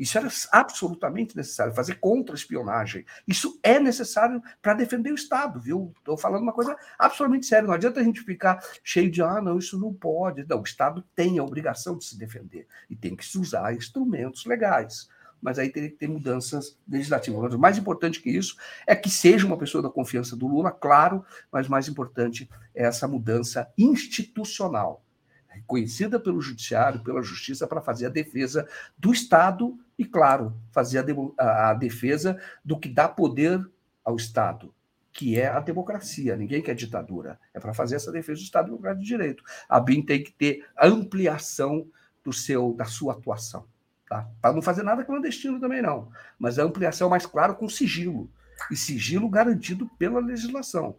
Isso 0.00 0.16
era 0.16 0.28
absolutamente 0.50 1.36
necessário, 1.36 1.74
fazer 1.74 1.96
contra-espionagem. 1.96 3.04
Isso 3.28 3.60
é 3.62 3.78
necessário 3.78 4.42
para 4.62 4.72
defender 4.72 5.12
o 5.12 5.14
Estado, 5.14 5.60
viu? 5.60 5.92
Estou 5.98 6.16
falando 6.16 6.42
uma 6.42 6.54
coisa 6.54 6.74
absolutamente 6.98 7.44
séria. 7.44 7.66
Não 7.66 7.74
adianta 7.74 8.00
a 8.00 8.02
gente 8.02 8.22
ficar 8.22 8.64
cheio 8.82 9.10
de, 9.10 9.20
ah, 9.22 9.42
não, 9.42 9.58
isso 9.58 9.78
não 9.78 9.92
pode. 9.92 10.46
Não, 10.48 10.60
o 10.60 10.64
Estado 10.64 11.04
tem 11.14 11.38
a 11.38 11.44
obrigação 11.44 11.98
de 11.98 12.06
se 12.06 12.16
defender 12.16 12.66
e 12.88 12.96
tem 12.96 13.14
que 13.14 13.26
se 13.26 13.36
usar 13.36 13.74
instrumentos 13.74 14.46
legais. 14.46 15.06
Mas 15.38 15.58
aí 15.58 15.68
teria 15.68 15.90
que 15.90 15.96
ter 15.96 16.08
mudanças 16.08 16.78
legislativas. 16.88 17.42
Mas 17.42 17.54
o 17.54 17.58
mais 17.58 17.76
importante 17.76 18.22
que 18.22 18.30
isso 18.30 18.56
é 18.86 18.96
que 18.96 19.10
seja 19.10 19.46
uma 19.46 19.58
pessoa 19.58 19.82
da 19.82 19.90
confiança 19.90 20.34
do 20.34 20.48
Lula, 20.48 20.70
claro, 20.72 21.22
mas 21.52 21.68
mais 21.68 21.88
importante 21.88 22.48
é 22.74 22.86
essa 22.86 23.06
mudança 23.06 23.70
institucional 23.76 25.04
reconhecida 25.50 26.18
pelo 26.18 26.40
judiciário, 26.40 27.02
pela 27.02 27.22
justiça, 27.22 27.66
para 27.66 27.80
fazer 27.80 28.06
a 28.06 28.10
defesa 28.10 28.66
do 28.96 29.12
Estado 29.12 29.78
e, 29.98 30.04
claro, 30.04 30.54
fazer 30.72 31.04
a, 31.38 31.70
a, 31.70 31.74
defesa 31.74 32.40
do 32.64 32.78
que 32.78 32.88
dá 32.88 33.08
poder 33.08 33.68
ao 34.04 34.16
Estado, 34.16 34.72
que 35.12 35.38
é 35.38 35.48
a 35.48 35.60
democracia. 35.60 36.36
Ninguém 36.36 36.62
quer 36.62 36.74
ditadura. 36.74 37.38
É 37.52 37.60
para 37.60 37.74
fazer 37.74 37.96
essa 37.96 38.12
defesa 38.12 38.40
do 38.40 38.44
Estado 38.44 38.66
democrático 38.66 39.02
de 39.02 39.08
direito. 39.08 39.44
A 39.68 39.80
BIM 39.80 40.02
tem 40.02 40.22
que 40.22 40.32
ter 40.32 40.64
ampliação 40.80 41.86
do 42.24 42.32
seu, 42.32 42.72
da 42.74 42.84
sua 42.84 43.12
atuação. 43.14 43.66
Tá? 44.08 44.28
Para 44.40 44.52
não 44.52 44.62
fazer 44.62 44.82
nada 44.82 45.04
clandestino 45.04 45.60
também, 45.60 45.82
não. 45.82 46.10
Mas 46.38 46.58
a 46.58 46.64
ampliação 46.64 47.08
mais 47.08 47.26
clara 47.26 47.54
com 47.54 47.68
sigilo. 47.68 48.30
E 48.70 48.76
sigilo 48.76 49.28
garantido 49.28 49.88
pela 49.98 50.20
legislação. 50.20 50.96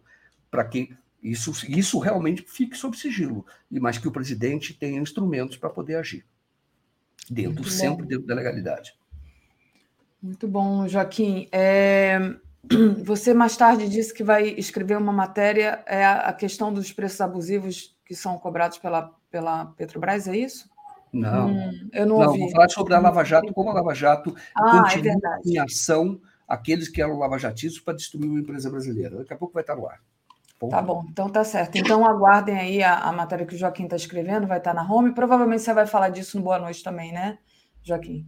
Para 0.50 0.64
que 0.64 0.96
isso, 1.22 1.52
isso 1.68 1.98
realmente 1.98 2.44
fique 2.48 2.76
sob 2.76 2.96
sigilo, 2.96 3.46
mas 3.70 3.98
que 3.98 4.08
o 4.08 4.12
presidente 4.12 4.74
tenha 4.74 5.00
instrumentos 5.00 5.56
para 5.56 5.70
poder 5.70 5.96
agir, 5.96 6.24
dentro, 7.30 7.64
sempre 7.64 8.06
dentro 8.06 8.26
da 8.26 8.34
legalidade. 8.34 8.94
Muito 10.20 10.48
bom, 10.48 10.86
Joaquim. 10.88 11.48
É, 11.52 12.18
você 13.04 13.32
mais 13.32 13.56
tarde 13.56 13.88
disse 13.88 14.12
que 14.12 14.24
vai 14.24 14.48
escrever 14.48 14.96
uma 14.96 15.12
matéria, 15.12 15.82
é 15.86 16.04
a 16.04 16.32
questão 16.32 16.72
dos 16.72 16.92
preços 16.92 17.20
abusivos 17.20 17.96
que 18.04 18.14
são 18.14 18.38
cobrados 18.38 18.78
pela, 18.78 19.14
pela 19.30 19.66
Petrobras, 19.66 20.26
é 20.26 20.36
isso? 20.36 20.70
Não, 21.12 21.48
hum, 21.48 21.90
eu 21.92 22.06
não, 22.06 22.18
não 22.18 22.26
ouvi. 22.26 22.40
Vou 22.40 22.50
falar 22.50 22.70
sobre 22.70 22.94
a 22.94 22.98
Lava 22.98 23.22
Jato, 23.22 23.52
como 23.52 23.70
a 23.70 23.74
Lava 23.74 23.94
Jato 23.94 24.34
ah, 24.56 24.68
é 24.68 24.80
continua 24.80 25.12
é 25.12 25.48
em 25.48 25.58
ação 25.58 26.20
aqueles 26.48 26.88
que 26.88 27.00
eram 27.00 27.18
lavajatistas 27.18 27.82
para 27.82 27.94
destruir 27.94 28.28
uma 28.28 28.40
empresa 28.40 28.70
brasileira. 28.70 29.18
Daqui 29.18 29.32
a 29.32 29.36
pouco 29.36 29.54
vai 29.54 29.62
estar 29.62 29.76
no 29.76 29.86
ar. 29.86 30.00
Tá 30.68 30.80
bom, 30.80 31.04
então 31.10 31.28
tá 31.28 31.44
certo. 31.44 31.76
Então 31.76 32.04
aguardem 32.06 32.58
aí 32.58 32.82
a, 32.82 32.98
a 32.98 33.12
matéria 33.12 33.46
que 33.46 33.54
o 33.54 33.58
Joaquim 33.58 33.84
está 33.84 33.96
escrevendo, 33.96 34.46
vai 34.46 34.58
estar 34.58 34.74
na 34.74 34.82
home. 34.82 35.14
Provavelmente 35.14 35.62
você 35.62 35.74
vai 35.74 35.86
falar 35.86 36.08
disso 36.08 36.36
no 36.36 36.44
Boa 36.44 36.58
Noite 36.58 36.82
também, 36.82 37.12
né, 37.12 37.38
Joaquim? 37.82 38.26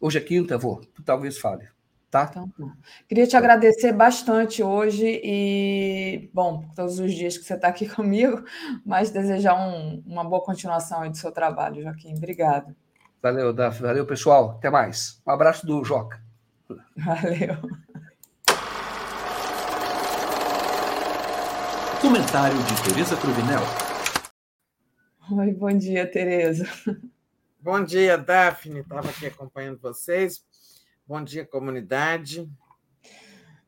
Hoje 0.00 0.18
é 0.18 0.20
quinta, 0.20 0.58
vou. 0.58 0.80
Talvez 1.04 1.38
fale. 1.38 1.68
Tá? 2.10 2.28
Então, 2.30 2.48
tá. 2.48 2.72
Queria 3.08 3.26
te 3.26 3.36
agradecer 3.36 3.92
bastante 3.92 4.62
hoje 4.62 5.20
e, 5.24 6.30
bom, 6.32 6.64
todos 6.76 7.00
os 7.00 7.12
dias 7.12 7.36
que 7.36 7.44
você 7.44 7.54
está 7.54 7.68
aqui 7.68 7.88
comigo, 7.92 8.44
mas 8.86 9.10
desejar 9.10 9.54
um, 9.54 10.02
uma 10.06 10.22
boa 10.22 10.40
continuação 10.42 11.00
aí 11.02 11.10
do 11.10 11.16
seu 11.16 11.32
trabalho, 11.32 11.82
Joaquim. 11.82 12.14
Obrigado. 12.16 12.74
Valeu, 13.20 13.52
Daf. 13.52 13.80
Valeu, 13.80 14.06
pessoal. 14.06 14.50
Até 14.50 14.70
mais. 14.70 15.20
Um 15.26 15.32
abraço 15.32 15.66
do 15.66 15.82
Joca. 15.82 16.22
Valeu. 16.96 17.56
Comentário 22.04 22.58
de 22.58 22.82
Tereza 22.86 23.16
Cruvinel. 23.16 23.62
Oi, 25.32 25.54
bom 25.54 25.72
dia, 25.72 26.06
Tereza. 26.06 26.68
Bom 27.58 27.82
dia, 27.82 28.18
Daphne. 28.18 28.80
Estava 28.80 29.08
aqui 29.08 29.24
acompanhando 29.24 29.80
vocês. 29.80 30.44
Bom 31.06 31.24
dia, 31.24 31.46
comunidade. 31.46 32.46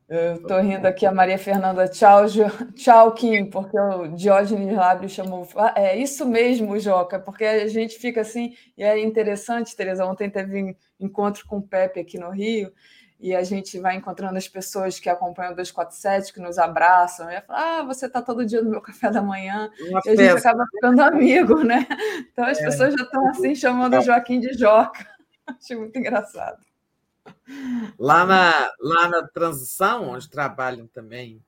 Eu 0.06 0.34
estou 0.34 0.60
rindo 0.60 0.86
aqui, 0.86 1.06
a 1.06 1.12
Maria 1.12 1.38
Fernanda, 1.38 1.88
tchau, 1.88 2.28
jo... 2.28 2.44
tchau, 2.74 3.14
Kim, 3.14 3.48
porque 3.48 3.80
o 3.80 4.08
Diógenes 4.08 4.76
Lábio 4.76 5.08
chamou. 5.08 5.48
Ah, 5.56 5.72
é 5.74 5.96
isso 5.96 6.26
mesmo, 6.26 6.78
Joca, 6.78 7.18
porque 7.18 7.42
a 7.42 7.66
gente 7.68 7.96
fica 7.96 8.20
assim, 8.20 8.54
e 8.76 8.84
é 8.84 9.02
interessante, 9.02 9.74
Tereza. 9.74 10.04
Ontem 10.04 10.28
teve 10.28 10.76
encontro 11.00 11.46
com 11.46 11.56
o 11.56 11.66
Pepe 11.66 12.00
aqui 12.00 12.18
no 12.18 12.30
Rio, 12.30 12.70
e 13.18 13.34
a 13.34 13.43
gente 13.43 13.78
vai 13.78 13.97
encontrando 13.97 14.36
as 14.36 14.47
pessoas 14.47 15.01
que 15.01 15.09
acompanham 15.09 15.52
o 15.52 15.56
247, 15.56 16.32
que 16.32 16.40
nos 16.40 16.59
abraçam, 16.59 17.30
e 17.30 17.40
fala, 17.40 17.80
ah, 17.80 17.82
você 17.82 18.06
está 18.06 18.20
todo 18.20 18.44
dia 18.44 18.62
no 18.62 18.70
meu 18.70 18.80
café 18.80 19.10
da 19.10 19.22
manhã, 19.22 19.70
Uma 19.88 20.01
e 20.05 20.10
a 20.10 20.16
gente 20.16 20.38
acaba 20.38 20.66
ficando 20.70 21.01
amigo, 21.01 21.62
né? 21.62 21.86
Então 22.30 22.44
as 22.44 22.59
é. 22.59 22.64
pessoas 22.64 22.94
já 22.94 23.05
estão 23.05 23.28
assim 23.28 23.55
chamando 23.55 23.97
o 23.97 24.02
Joaquim 24.02 24.38
de 24.38 24.52
Joca. 24.52 25.06
Acho 25.47 25.78
muito 25.78 25.98
engraçado. 25.98 26.64
Lá 27.98 28.24
na, 28.26 28.72
lá 28.80 29.09
na 29.09 29.26
transição, 29.28 30.10
onde 30.10 30.28
trabalham 30.28 30.86
também 30.86 31.43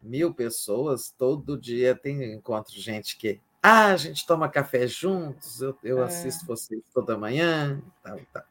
mil 0.00 0.32
pessoas, 0.32 1.12
todo 1.16 1.58
dia 1.58 1.94
tem 1.94 2.34
encontro 2.34 2.74
gente 2.80 3.16
que. 3.16 3.40
Ah, 3.62 3.86
a 3.86 3.96
gente 3.96 4.26
toma 4.26 4.48
café 4.48 4.86
juntos, 4.86 5.60
eu, 5.60 5.76
eu 5.82 6.00
é. 6.00 6.04
assisto 6.04 6.46
vocês 6.46 6.80
toda 6.94 7.18
manhã. 7.18 7.82
Tal, 8.02 8.18
tal. 8.32 8.44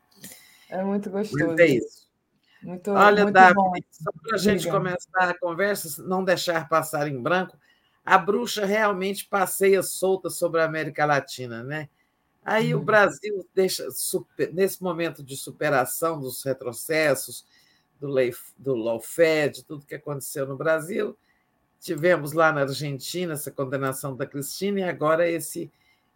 É 0.69 0.84
muito 0.84 1.10
gostoso. 1.10 1.48
Mas 1.48 1.60
é 1.60 1.65
isso. 1.65 2.09
Muito, 2.61 2.91
Olha, 2.91 3.23
muito 3.23 3.34
Davi, 3.34 3.53
bom. 3.53 3.73
só 3.90 4.11
para 4.11 4.36
a 4.36 4.40
gente 4.40 4.69
começar 4.69 5.30
a 5.30 5.38
conversa, 5.38 6.03
não 6.03 6.23
deixar 6.23 6.68
passar 6.68 7.07
em 7.07 7.22
branco, 7.22 7.57
a 8.06 8.18
bruxa 8.18 8.65
realmente 8.65 9.26
passeia 9.26 9.81
solta 9.81 10.30
sobre 10.30 10.61
a 10.61 10.65
América 10.65 11.06
Latina, 11.06 11.64
né? 11.64 11.90
Aí 12.44 12.73
o 12.73 12.80
uhum. 12.80 12.86
Brasil 12.86 13.48
deixa, 13.53 13.90
super, 13.91 14.53
nesse 14.53 14.81
momento 14.81 15.23
de 15.23 15.38
superação 15.38 16.19
dos 16.19 16.44
retrocessos, 16.44 17.45
do, 17.99 18.07
lei, 18.07 18.34
do 18.57 18.76
tudo 19.68 19.86
que 19.86 19.95
aconteceu 19.95 20.48
no 20.48 20.57
Brasil, 20.57 21.18
tivemos 21.80 22.34
lá 22.34 22.52
na 22.52 22.61
Argentina 22.61 23.34
essa 23.34 23.52
condenação 23.52 24.15
da 24.15 24.26
Cristina 24.26 24.80
e 24.80 24.84
agora 24.84 25.30
esse 25.30 25.72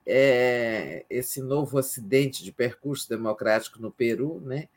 é, 0.06 1.06
esse 1.10 1.42
novo 1.42 1.78
acidente 1.78 2.44
de 2.44 2.52
percurso 2.52 3.08
democrático 3.08 3.82
no 3.82 3.90
Peru, 3.90 4.42
né, 4.42 4.68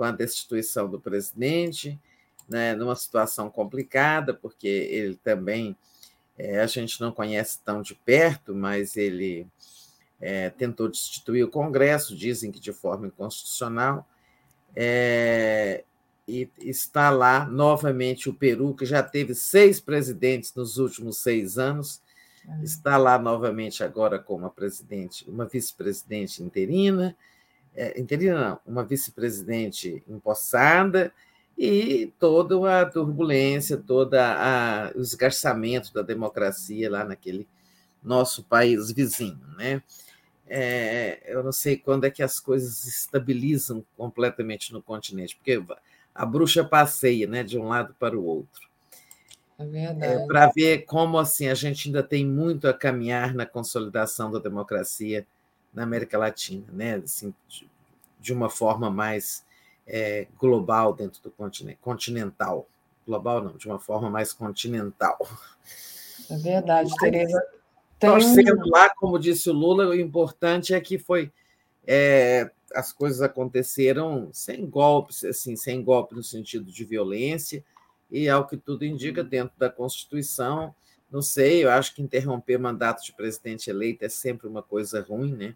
com 0.00 0.04
a 0.04 0.12
destituição 0.12 0.88
do 0.88 0.98
presidente, 0.98 2.00
né, 2.48 2.74
numa 2.74 2.96
situação 2.96 3.50
complicada, 3.50 4.32
porque 4.32 4.66
ele 4.66 5.14
também 5.22 5.76
é, 6.38 6.58
a 6.58 6.66
gente 6.66 6.98
não 7.02 7.12
conhece 7.12 7.60
tão 7.62 7.82
de 7.82 7.94
perto, 7.94 8.54
mas 8.54 8.96
ele 8.96 9.46
é, 10.18 10.48
tentou 10.48 10.88
destituir 10.88 11.44
o 11.44 11.50
Congresso, 11.50 12.16
dizem 12.16 12.50
que 12.50 12.58
de 12.58 12.72
forma 12.72 13.08
inconstitucional, 13.08 14.08
é, 14.74 15.84
e 16.26 16.48
está 16.60 17.10
lá 17.10 17.44
novamente 17.44 18.30
o 18.30 18.32
Peru, 18.32 18.74
que 18.74 18.86
já 18.86 19.02
teve 19.02 19.34
seis 19.34 19.80
presidentes 19.80 20.54
nos 20.54 20.78
últimos 20.78 21.18
seis 21.18 21.58
anos, 21.58 22.00
é. 22.48 22.64
está 22.64 22.96
lá 22.96 23.18
novamente 23.18 23.84
agora 23.84 24.18
com 24.18 24.36
uma 24.36 24.48
presidente, 24.48 25.28
uma 25.28 25.44
vice-presidente 25.44 26.42
interina, 26.42 27.14
é, 27.80 28.00
interina 28.00 28.50
não, 28.50 28.60
uma 28.66 28.84
vice-presidente 28.84 30.02
empossada, 30.08 31.12
e 31.56 32.12
toda 32.18 32.80
a 32.80 32.86
turbulência, 32.86 33.76
todo 33.76 34.14
o 34.94 35.00
esgarçamento 35.00 35.92
da 35.92 36.00
democracia 36.00 36.90
lá 36.90 37.04
naquele 37.04 37.46
nosso 38.02 38.42
país 38.44 38.90
vizinho, 38.90 39.40
né? 39.58 39.82
é, 40.50 41.22
eu 41.26 41.44
não 41.44 41.52
sei 41.52 41.76
quando 41.76 42.04
é 42.04 42.10
que 42.10 42.24
as 42.24 42.40
coisas 42.40 42.74
se 42.74 42.88
estabilizam 42.88 43.84
completamente 43.96 44.72
no 44.72 44.82
continente, 44.82 45.36
porque 45.36 45.62
a 46.12 46.26
bruxa 46.26 46.64
passeia 46.64 47.28
né, 47.28 47.44
de 47.44 47.56
um 47.56 47.68
lado 47.68 47.94
para 47.98 48.18
o 48.18 48.24
outro. 48.24 48.68
É 49.56 49.64
verdade. 49.64 50.04
É, 50.04 50.26
para 50.26 50.48
ver 50.48 50.78
como 50.86 51.18
assim 51.18 51.46
a 51.46 51.54
gente 51.54 51.88
ainda 51.88 52.02
tem 52.02 52.26
muito 52.26 52.66
a 52.66 52.74
caminhar 52.74 53.32
na 53.32 53.46
consolidação 53.46 54.32
da 54.32 54.40
democracia 54.40 55.24
na 55.72 55.82
América 55.82 56.18
Latina, 56.18 56.66
né? 56.72 56.96
Assim, 56.96 57.34
de, 58.18 58.32
uma 58.32 58.50
forma 58.50 58.90
mais 58.90 59.44
é, 59.86 60.26
global 60.38 60.92
dentro 60.92 61.22
do 61.22 61.30
continente, 61.30 61.78
continental. 61.80 62.68
Global 63.06 63.42
não, 63.42 63.56
de 63.56 63.66
uma 63.66 63.78
forma 63.78 64.10
mais 64.10 64.32
continental. 64.32 65.18
É 66.30 66.36
verdade, 66.36 66.90
Tereza. 66.98 67.42
Torcendo 67.98 68.62
lá, 68.70 68.88
como 68.90 69.18
disse 69.18 69.50
o 69.50 69.52
Lula, 69.52 69.88
o 69.88 69.94
importante 69.94 70.72
é 70.72 70.80
que 70.80 70.98
foi 70.98 71.30
é, 71.86 72.50
as 72.74 72.92
coisas 72.92 73.20
aconteceram 73.20 74.30
sem 74.32 74.64
golpes, 74.68 75.24
assim, 75.24 75.56
sem 75.56 75.82
golpe 75.82 76.14
no 76.14 76.22
sentido 76.22 76.70
de 76.70 76.84
violência, 76.84 77.64
e 78.10 78.28
ao 78.28 78.46
que 78.46 78.56
tudo 78.56 78.84
indica, 78.84 79.22
dentro 79.22 79.58
da 79.58 79.70
Constituição, 79.70 80.74
não 81.10 81.20
sei, 81.22 81.64
eu 81.64 81.70
acho 81.70 81.94
que 81.94 82.02
interromper 82.02 82.58
mandato 82.58 83.04
de 83.04 83.12
presidente 83.12 83.68
eleito 83.68 84.04
é 84.04 84.08
sempre 84.08 84.46
uma 84.46 84.62
coisa 84.62 85.02
ruim, 85.02 85.34
né? 85.34 85.54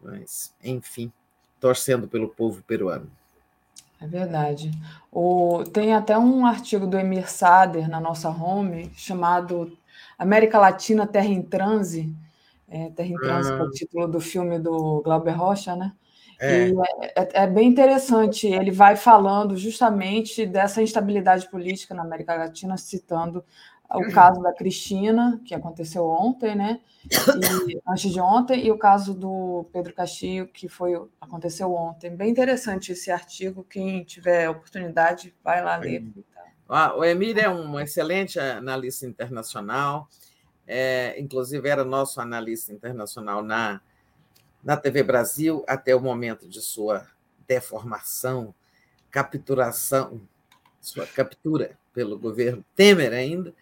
Mas, 0.00 0.54
enfim, 0.64 1.12
torcendo 1.60 2.08
pelo 2.08 2.28
povo 2.28 2.62
peruano. 2.62 3.10
É 4.00 4.06
verdade. 4.06 4.70
O, 5.12 5.64
tem 5.72 5.92
até 5.92 6.16
um 6.16 6.46
artigo 6.46 6.86
do 6.86 6.98
Emir 6.98 7.28
Sader 7.28 7.88
na 7.88 8.00
nossa 8.00 8.30
home 8.30 8.90
chamado 8.94 9.76
América 10.16 10.58
Latina, 10.58 11.06
Terra 11.06 11.26
em 11.26 11.42
Transe. 11.42 12.14
É, 12.68 12.90
Terra 12.90 13.08
em 13.08 13.16
Transe, 13.16 13.50
é 13.50 13.54
o 13.54 13.66
ah. 13.66 13.70
título 13.70 14.08
do 14.08 14.20
filme 14.20 14.58
do 14.58 15.02
Glauber 15.02 15.32
Rocha, 15.32 15.74
né? 15.74 15.92
É. 16.40 16.70
É, 17.16 17.42
é, 17.42 17.46
bem 17.46 17.68
interessante. 17.68 18.46
Ele 18.46 18.70
vai 18.70 18.94
falando 18.94 19.56
justamente 19.56 20.46
dessa 20.46 20.80
instabilidade 20.80 21.50
política 21.50 21.94
na 21.94 22.02
América 22.02 22.36
Latina, 22.36 22.76
citando 22.76 23.44
o 23.90 24.00
uhum. 24.00 24.10
caso 24.10 24.42
da 24.42 24.52
Cristina, 24.52 25.40
que 25.44 25.54
aconteceu 25.54 26.04
ontem, 26.04 26.54
né? 26.54 26.80
E, 27.68 27.80
antes 27.88 28.12
de 28.12 28.20
ontem, 28.20 28.66
e 28.66 28.70
o 28.70 28.76
caso 28.76 29.14
do 29.14 29.66
Pedro 29.72 29.94
Castilho, 29.94 30.46
que 30.46 30.68
foi 30.68 30.94
aconteceu 31.20 31.72
ontem. 31.72 32.14
Bem 32.14 32.30
interessante 32.30 32.92
esse 32.92 33.10
artigo. 33.10 33.64
Quem 33.64 34.04
tiver 34.04 34.48
oportunidade, 34.50 35.34
vai 35.42 35.64
lá 35.64 35.76
ler. 35.76 36.06
Ah, 36.68 36.94
o 36.94 37.02
Emir 37.02 37.38
é 37.38 37.48
um 37.48 37.80
excelente 37.80 38.38
analista 38.38 39.06
internacional, 39.06 40.06
é, 40.66 41.18
inclusive 41.18 41.66
era 41.66 41.82
nosso 41.82 42.20
analista 42.20 42.70
internacional 42.74 43.42
na, 43.42 43.80
na 44.62 44.76
TV 44.76 45.02
Brasil 45.02 45.64
até 45.66 45.96
o 45.96 46.00
momento 46.00 46.46
de 46.46 46.60
sua 46.60 47.06
deformação, 47.46 48.54
capturação, 49.10 50.20
sua 50.78 51.06
captura 51.06 51.78
pelo 51.94 52.18
governo 52.18 52.62
Temer 52.74 53.14
ainda, 53.14 53.54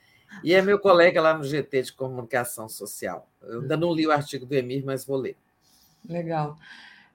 e 0.42 0.54
é 0.54 0.62
meu 0.62 0.78
colega 0.78 1.20
lá 1.20 1.36
no 1.36 1.44
GT 1.44 1.82
de 1.82 1.92
Comunicação 1.92 2.68
Social. 2.68 3.28
Eu 3.42 3.62
ainda 3.62 3.76
não 3.76 3.92
li 3.92 4.06
o 4.06 4.12
artigo 4.12 4.46
do 4.46 4.54
Emir, 4.54 4.84
mas 4.84 5.04
vou 5.04 5.16
ler. 5.16 5.36
Legal. 6.08 6.56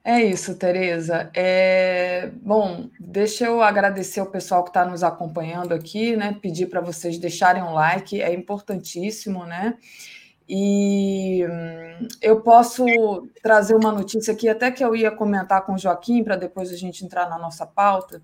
É 0.04 0.20
isso, 0.20 0.56
Tereza. 0.56 1.30
É... 1.36 2.32
Bom, 2.42 2.90
deixa 3.00 3.46
eu 3.46 3.62
agradecer 3.62 4.20
o 4.20 4.26
pessoal 4.26 4.64
que 4.64 4.72
está 4.72 4.84
nos 4.84 5.04
acompanhando 5.04 5.74
aqui, 5.74 6.16
né? 6.16 6.38
Pedir 6.42 6.68
para 6.68 6.82
vocês 6.82 7.20
deixarem 7.20 7.62
um 7.62 7.74
like, 7.74 8.20
é 8.20 8.34
importantíssimo, 8.34 9.46
né? 9.46 9.78
E 10.50 11.46
hum, 11.48 12.08
eu 12.22 12.42
posso 12.42 12.84
trazer 13.44 13.76
uma 13.76 13.92
notícia 13.92 14.34
aqui, 14.34 14.50
até 14.50 14.72
que 14.72 14.84
eu 14.84 14.96
ia 14.96 15.12
comentar 15.12 15.66
com 15.66 15.74
o 15.76 15.78
Joaquim, 15.78 16.24
para 16.24 16.36
depois 16.36 16.72
a 16.72 16.76
gente 16.76 17.06
entrar 17.06 17.30
na 17.30 17.38
nossa 17.38 17.66
pauta. 17.66 18.22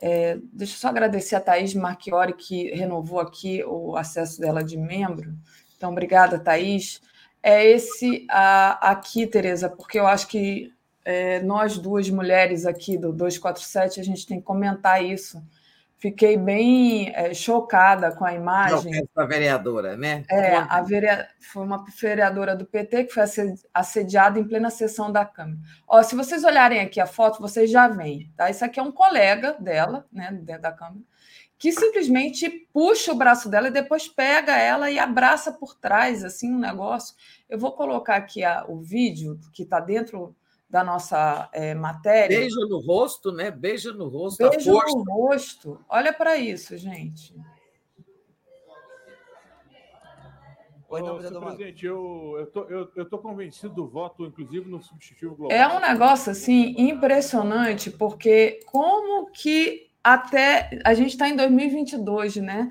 É, 0.00 0.38
deixa 0.52 0.74
eu 0.74 0.78
só 0.78 0.88
agradecer 0.88 1.36
a 1.36 1.40
Thaís 1.40 1.74
Marchiori, 1.74 2.32
que 2.32 2.70
renovou 2.74 3.20
aqui 3.20 3.62
o 3.64 3.96
acesso 3.96 4.40
dela 4.40 4.64
de 4.64 4.76
membro. 4.76 5.34
Então, 5.76 5.90
obrigada, 5.90 6.38
Thaís. 6.38 7.02
É 7.42 7.64
esse 7.64 8.26
a, 8.30 8.90
aqui, 8.90 9.26
Tereza, 9.26 9.68
porque 9.68 9.98
eu 9.98 10.06
acho 10.06 10.26
que 10.28 10.72
é, 11.04 11.40
nós 11.40 11.78
duas 11.78 12.08
mulheres 12.08 12.66
aqui 12.66 12.96
do 12.96 13.12
247, 13.12 14.00
a 14.00 14.04
gente 14.04 14.26
tem 14.26 14.38
que 14.38 14.44
comentar 14.44 15.04
isso. 15.04 15.42
Fiquei 16.00 16.34
bem 16.34 17.12
é, 17.14 17.34
chocada 17.34 18.10
com 18.10 18.24
a 18.24 18.32
imagem. 18.32 19.06
Da 19.14 19.26
vereadora, 19.26 19.98
né? 19.98 20.24
É, 20.30 20.56
a 20.56 20.80
vereadora, 20.80 21.28
foi 21.38 21.62
uma 21.62 21.84
vereadora 22.00 22.56
do 22.56 22.64
PT 22.64 23.04
que 23.04 23.12
foi 23.12 23.22
assediada 23.74 24.38
em 24.38 24.48
plena 24.48 24.70
sessão 24.70 25.12
da 25.12 25.26
Câmara. 25.26 25.58
Ó, 25.86 26.02
se 26.02 26.16
vocês 26.16 26.42
olharem 26.42 26.80
aqui 26.80 26.98
a 27.00 27.06
foto, 27.06 27.42
vocês 27.42 27.70
já 27.70 27.86
veem, 27.86 28.32
tá? 28.34 28.48
Isso 28.48 28.64
aqui 28.64 28.80
é 28.80 28.82
um 28.82 28.90
colega 28.90 29.58
dela, 29.60 30.06
né, 30.10 30.32
dentro 30.42 30.62
da 30.62 30.72
Câmara, 30.72 31.02
que 31.58 31.70
simplesmente 31.70 32.48
puxa 32.72 33.12
o 33.12 33.16
braço 33.16 33.50
dela 33.50 33.68
e 33.68 33.70
depois 33.70 34.08
pega 34.08 34.56
ela 34.56 34.90
e 34.90 34.98
abraça 34.98 35.52
por 35.52 35.78
trás, 35.78 36.24
assim, 36.24 36.50
um 36.50 36.58
negócio. 36.58 37.14
Eu 37.46 37.58
vou 37.58 37.72
colocar 37.72 38.16
aqui 38.16 38.42
a, 38.42 38.64
o 38.66 38.80
vídeo 38.80 39.38
que 39.52 39.64
está 39.64 39.78
dentro 39.80 40.34
da 40.70 40.84
nossa 40.84 41.50
é, 41.52 41.74
matéria. 41.74 42.38
Beija 42.38 42.60
no 42.68 42.78
rosto, 42.78 43.32
né? 43.32 43.50
Beija 43.50 43.92
no 43.92 44.08
rosto. 44.08 44.48
Beija 44.48 44.72
no 44.72 45.02
rosto. 45.02 45.84
Olha 45.88 46.12
para 46.12 46.36
isso, 46.36 46.76
gente. 46.76 47.34
Oi, 50.88 51.02
não, 51.02 51.20
senhor 51.20 51.40
presidente, 51.40 51.86
eu, 51.86 52.34
eu, 52.38 52.46
tô, 52.46 52.64
eu, 52.64 52.90
eu 52.96 53.04
tô 53.04 53.18
convencido 53.18 53.72
do 53.72 53.86
voto, 53.86 54.26
inclusive, 54.26 54.68
no 54.68 54.82
substitutivo 54.82 55.36
global. 55.36 55.56
É 55.56 55.68
um 55.68 55.80
negócio, 55.80 56.32
assim, 56.32 56.74
impressionante, 56.76 57.90
porque 57.90 58.60
como 58.66 59.30
que 59.30 59.88
até 60.02 60.80
a 60.84 60.92
gente 60.94 61.10
está 61.10 61.28
em 61.28 61.36
2022, 61.36 62.36
né? 62.36 62.70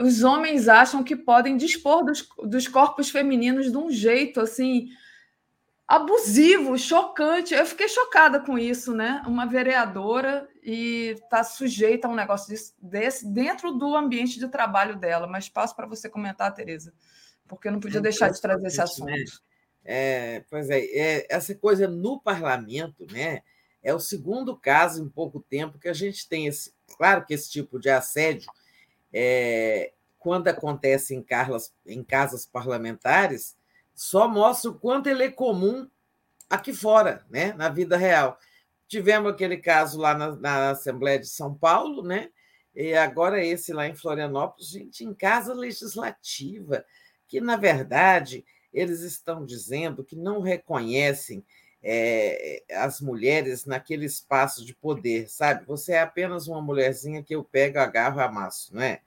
Os 0.00 0.22
homens 0.22 0.66
acham 0.66 1.04
que 1.04 1.14
podem 1.14 1.58
dispor 1.58 2.04
dos, 2.04 2.26
dos 2.44 2.66
corpos 2.66 3.10
femininos 3.10 3.70
de 3.70 3.76
um 3.76 3.90
jeito 3.90 4.40
assim 4.40 4.88
abusivo, 5.86 6.78
chocante. 6.78 7.54
Eu 7.54 7.66
fiquei 7.66 7.88
chocada 7.88 8.40
com 8.40 8.58
isso, 8.58 8.94
né? 8.94 9.22
Uma 9.26 9.46
vereadora 9.46 10.48
e 10.62 11.16
está 11.22 11.44
sujeita 11.44 12.08
a 12.08 12.10
um 12.10 12.14
negócio 12.14 12.54
desse, 12.80 13.26
dentro 13.26 13.72
do 13.72 13.96
ambiente 13.96 14.38
de 14.38 14.48
trabalho 14.48 14.96
dela. 14.96 15.26
Mas 15.26 15.48
passo 15.48 15.74
para 15.76 15.86
você 15.86 16.08
comentar, 16.08 16.54
Tereza, 16.54 16.92
porque 17.46 17.68
eu 17.68 17.72
não 17.72 17.80
podia 17.80 18.00
deixar 18.00 18.30
de 18.30 18.40
trazer 18.40 18.66
esse 18.66 18.80
assunto. 18.80 19.10
Né? 19.10 19.24
É, 19.84 20.44
pois 20.48 20.70
é, 20.70 20.78
é, 20.78 21.26
essa 21.28 21.54
coisa 21.54 21.88
no 21.88 22.20
parlamento, 22.20 23.06
né? 23.10 23.42
É 23.82 23.92
o 23.92 23.98
segundo 23.98 24.56
caso 24.56 25.02
em 25.02 25.08
pouco 25.08 25.40
tempo 25.40 25.78
que 25.78 25.88
a 25.88 25.92
gente 25.92 26.28
tem 26.28 26.46
esse. 26.46 26.72
Claro 26.96 27.24
que 27.24 27.34
esse 27.34 27.50
tipo 27.50 27.80
de 27.80 27.90
assédio, 27.90 28.48
é, 29.12 29.92
quando 30.20 30.46
acontece 30.46 31.16
em, 31.16 31.22
carlas, 31.22 31.74
em 31.84 32.04
casas 32.04 32.46
parlamentares, 32.46 33.56
só 33.94 34.28
mostra 34.28 34.70
o 34.70 34.78
quanto 34.78 35.08
ele 35.08 35.24
é 35.24 35.30
comum 35.30 35.88
aqui 36.48 36.72
fora, 36.72 37.24
né? 37.30 37.52
na 37.54 37.68
vida 37.68 37.96
real. 37.96 38.38
Tivemos 38.86 39.32
aquele 39.32 39.56
caso 39.56 39.98
lá 39.98 40.14
na, 40.14 40.36
na 40.36 40.70
Assembleia 40.70 41.18
de 41.18 41.26
São 41.26 41.54
Paulo, 41.54 42.02
né? 42.02 42.30
E 42.74 42.94
agora 42.94 43.44
esse 43.44 43.72
lá 43.72 43.86
em 43.86 43.94
Florianópolis, 43.94 44.68
gente, 44.68 45.04
em 45.04 45.12
casa 45.14 45.52
legislativa, 45.54 46.84
que 47.28 47.40
na 47.40 47.56
verdade 47.56 48.44
eles 48.72 49.00
estão 49.00 49.44
dizendo 49.44 50.04
que 50.04 50.16
não 50.16 50.40
reconhecem 50.40 51.44
é, 51.82 52.62
as 52.70 53.00
mulheres 53.00 53.66
naquele 53.66 54.06
espaço 54.06 54.64
de 54.64 54.74
poder, 54.74 55.28
sabe? 55.28 55.66
Você 55.66 55.92
é 55.92 56.00
apenas 56.00 56.46
uma 56.46 56.62
mulherzinha 56.62 57.22
que 57.22 57.34
eu 57.34 57.42
pego, 57.42 57.78
agarro 57.78 58.20
amasso, 58.20 58.74
não 58.74 58.82
é? 58.82 59.00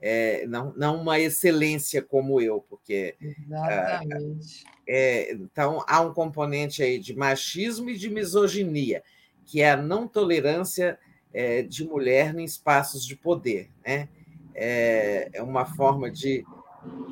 É 0.00 0.46
não, 0.46 0.72
não 0.76 1.00
uma 1.00 1.18
excelência 1.18 2.00
como 2.00 2.40
eu, 2.40 2.64
porque. 2.68 3.16
Exatamente. 3.20 4.64
é, 4.86 5.32
então, 5.32 5.84
há 5.86 6.00
um 6.00 6.12
componente 6.12 6.82
aí 6.82 6.98
de 6.98 7.14
machismo 7.16 7.90
e 7.90 7.96
de 7.96 8.08
misoginia, 8.08 9.02
que 9.44 9.60
é 9.60 9.72
a 9.72 9.76
não 9.76 10.06
tolerância 10.06 10.98
é, 11.32 11.62
de 11.62 11.84
mulher 11.84 12.34
em 12.36 12.44
espaços 12.44 13.04
de 13.04 13.16
poder, 13.16 13.70
né? 13.84 14.08
É, 14.54 15.30
é 15.34 15.42
uma 15.42 15.64
forma 15.64 16.10
de 16.10 16.44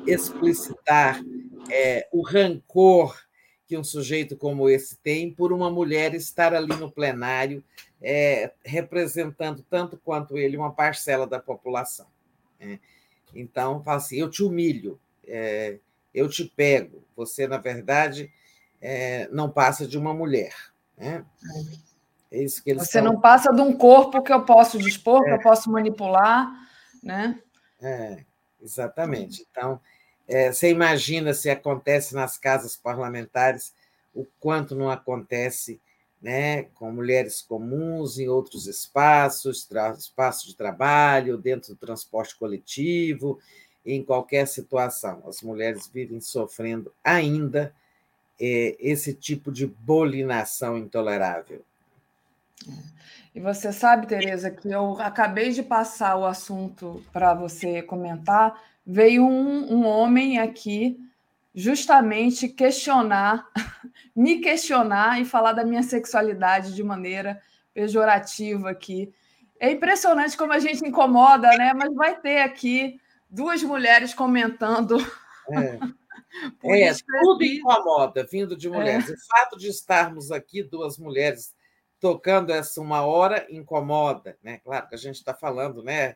explicitar 0.05 1.21
é, 1.69 2.07
o 2.11 2.21
rancor 2.21 3.17
que 3.65 3.77
um 3.77 3.83
sujeito 3.83 4.37
como 4.37 4.69
esse 4.69 4.97
tem 4.97 5.31
por 5.31 5.51
uma 5.51 5.69
mulher 5.69 6.13
estar 6.13 6.53
ali 6.53 6.73
no 6.75 6.89
plenário 6.89 7.63
é, 8.01 8.51
representando 8.63 9.63
tanto 9.69 9.97
quanto 9.97 10.37
ele 10.37 10.57
uma 10.57 10.71
parcela 10.71 11.27
da 11.27 11.39
população. 11.39 12.07
Né? 12.59 12.79
Então, 13.33 13.83
fala 13.83 13.97
assim: 13.97 14.17
eu 14.17 14.29
te 14.29 14.43
humilho, 14.43 14.99
é, 15.25 15.77
eu 16.13 16.29
te 16.29 16.45
pego. 16.45 17.03
Você, 17.15 17.47
na 17.47 17.57
verdade, 17.57 18.31
é, 18.81 19.27
não 19.31 19.49
passa 19.49 19.87
de 19.87 19.97
uma 19.97 20.13
mulher. 20.13 20.53
Né? 20.97 21.25
É 22.31 22.43
isso 22.43 22.63
que 22.63 22.71
eles 22.71 22.87
Você 22.87 23.01
não 23.01 23.19
passa 23.19 23.51
de 23.53 23.61
um 23.61 23.73
corpo 23.73 24.21
que 24.21 24.33
eu 24.33 24.43
posso 24.43 24.77
dispor, 24.77 25.23
que 25.23 25.29
eu 25.29 25.35
é. 25.35 25.41
posso 25.41 25.71
manipular, 25.71 26.49
né? 27.01 27.39
É, 27.81 28.23
exatamente. 28.61 29.45
Então, 29.49 29.79
é, 30.27 30.51
você 30.51 30.69
imagina 30.69 31.33
se 31.33 31.49
acontece 31.49 32.13
nas 32.13 32.37
casas 32.37 32.75
parlamentares 32.75 33.73
o 34.13 34.25
quanto 34.39 34.75
não 34.75 34.89
acontece 34.89 35.79
né, 36.27 36.63
com 36.75 36.91
mulheres 36.91 37.41
comuns 37.41 38.19
em 38.19 38.27
outros 38.27 38.67
espaços, 38.67 39.65
espaço 39.97 40.45
de 40.45 40.57
trabalho, 40.57 41.37
dentro 41.37 41.73
do 41.73 41.79
transporte 41.79 42.37
coletivo, 42.37 43.39
em 43.85 44.03
qualquer 44.03 44.45
situação. 44.45 45.23
As 45.25 45.41
mulheres 45.41 45.87
vivem 45.87 46.19
sofrendo 46.19 46.91
ainda 47.01 47.73
é, 48.37 48.75
esse 48.77 49.13
tipo 49.13 49.49
de 49.53 49.67
bolinação 49.67 50.77
intolerável. 50.77 51.63
E 53.33 53.39
você 53.39 53.71
sabe, 53.71 54.05
Tereza, 54.05 54.51
que 54.51 54.69
eu 54.69 54.99
acabei 54.99 55.51
de 55.51 55.63
passar 55.63 56.17
o 56.17 56.25
assunto 56.25 57.01
para 57.13 57.33
você 57.33 57.81
comentar 57.81 58.61
veio 58.85 59.23
um, 59.23 59.75
um 59.75 59.85
homem 59.85 60.39
aqui 60.39 60.99
justamente 61.57 62.47
questionar, 62.47 63.49
me 64.15 64.37
questionar 64.39 65.19
e 65.19 65.25
falar 65.25 65.53
da 65.53 65.65
minha 65.65 65.81
sexualidade 65.81 66.75
de 66.75 66.83
maneira 66.83 67.41
pejorativa 67.73 68.69
aqui. 68.69 69.11
É 69.59 69.71
impressionante 69.71 70.37
como 70.37 70.53
a 70.53 70.59
gente 70.59 70.87
incomoda, 70.87 71.49
né? 71.57 71.73
Mas 71.73 71.91
vai 71.95 72.21
ter 72.21 72.41
aqui 72.41 73.01
duas 73.27 73.63
mulheres 73.63 74.13
comentando. 74.13 74.97
É, 76.63 76.89
é 76.89 76.93
tudo 77.21 77.43
incomoda 77.43 78.27
vindo 78.29 78.55
de 78.55 78.69
mulheres. 78.69 79.09
É. 79.09 79.13
O 79.13 79.17
fato 79.27 79.57
de 79.57 79.69
estarmos 79.69 80.29
aqui, 80.29 80.61
duas 80.61 80.97
mulheres, 80.97 81.55
tocando 81.99 82.51
essa 82.51 82.81
uma 82.81 83.03
hora, 83.05 83.47
incomoda, 83.49 84.37
né? 84.43 84.59
Claro 84.59 84.87
que 84.87 84.93
a 84.93 84.97
gente 84.97 85.15
está 85.15 85.33
falando, 85.33 85.81
né? 85.81 86.15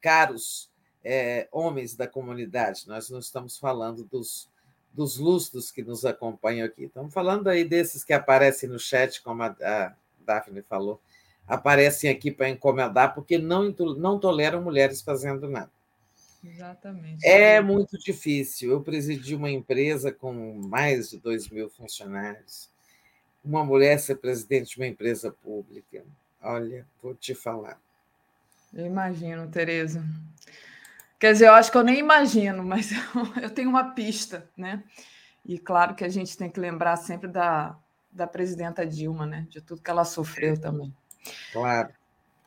Caros 0.00 0.70
é, 1.04 1.48
homens 1.50 1.94
da 1.96 2.06
comunidade, 2.06 2.86
nós 2.86 3.10
não 3.10 3.18
estamos 3.18 3.58
falando 3.58 4.04
dos, 4.04 4.49
dos 4.92 5.18
lustros 5.18 5.70
que 5.70 5.82
nos 5.82 6.04
acompanham 6.04 6.66
aqui, 6.66 6.84
estamos 6.84 7.12
falando 7.12 7.48
aí 7.48 7.64
desses 7.64 8.04
que 8.04 8.12
aparecem 8.12 8.68
no 8.68 8.78
chat, 8.78 9.22
como 9.22 9.42
a, 9.42 9.56
a 9.60 9.94
Daphne 10.24 10.62
falou, 10.62 11.00
aparecem 11.46 12.10
aqui 12.10 12.30
para 12.30 12.48
incomodar 12.48 13.14
porque 13.14 13.38
não, 13.38 13.74
não 13.96 14.18
toleram 14.18 14.62
mulheres 14.62 15.02
fazendo 15.02 15.48
nada. 15.48 15.70
Exatamente. 16.42 17.26
É 17.26 17.60
muito 17.60 17.98
difícil. 17.98 18.70
Eu 18.70 18.80
presidi 18.80 19.34
uma 19.34 19.50
empresa 19.50 20.10
com 20.10 20.54
mais 20.54 21.10
de 21.10 21.18
2 21.18 21.50
mil 21.50 21.68
funcionários. 21.68 22.70
Uma 23.44 23.64
mulher 23.64 23.98
ser 23.98 24.16
presidente 24.16 24.70
de 24.70 24.76
uma 24.76 24.86
empresa 24.86 25.30
pública. 25.30 26.02
Olha, 26.42 26.86
vou 27.02 27.14
te 27.14 27.34
falar. 27.34 27.78
Eu 28.72 28.86
imagino, 28.86 29.48
Tereza. 29.48 30.02
Quer 31.20 31.34
dizer, 31.34 31.48
eu 31.48 31.52
acho 31.52 31.70
que 31.70 31.76
eu 31.76 31.84
nem 31.84 31.98
imagino, 31.98 32.64
mas 32.64 32.90
eu, 32.90 32.98
eu 33.44 33.50
tenho 33.50 33.68
uma 33.68 33.92
pista, 33.92 34.48
né? 34.56 34.82
E 35.44 35.58
claro 35.58 35.94
que 35.94 36.02
a 36.02 36.08
gente 36.08 36.36
tem 36.36 36.50
que 36.50 36.58
lembrar 36.58 36.96
sempre 36.96 37.28
da, 37.28 37.76
da 38.10 38.26
presidenta 38.26 38.86
Dilma, 38.86 39.26
né? 39.26 39.46
De 39.50 39.60
tudo 39.60 39.82
que 39.82 39.90
ela 39.90 40.04
sofreu 40.04 40.58
também. 40.58 40.94
Claro. 41.52 41.90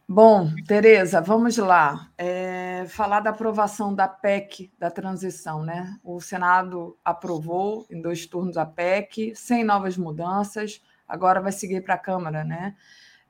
Bom, 0.10 0.50
Tereza, 0.68 1.22
vamos 1.22 1.56
lá. 1.58 2.10
É, 2.18 2.86
falar 2.90 3.20
da 3.20 3.30
aprovação 3.30 3.94
da 3.94 4.08
PEC 4.08 4.72
da 4.78 4.90
transição, 4.90 5.64
né? 5.64 5.98
O 6.04 6.20
Senado 6.20 6.98
aprovou 7.06 7.86
em 7.92 8.02
dois 8.02 8.26
turnos 8.26 8.58
a 8.58 8.66
PEC, 8.66 9.36
sem 9.36 9.64
novas 9.64 9.98
mudanças. 9.98 10.82
Agora 11.08 11.40
vai 11.40 11.52
seguir 11.52 11.82
para 11.82 11.94
a 11.94 12.00
Câmara, 12.00 12.44
né? 12.44 12.76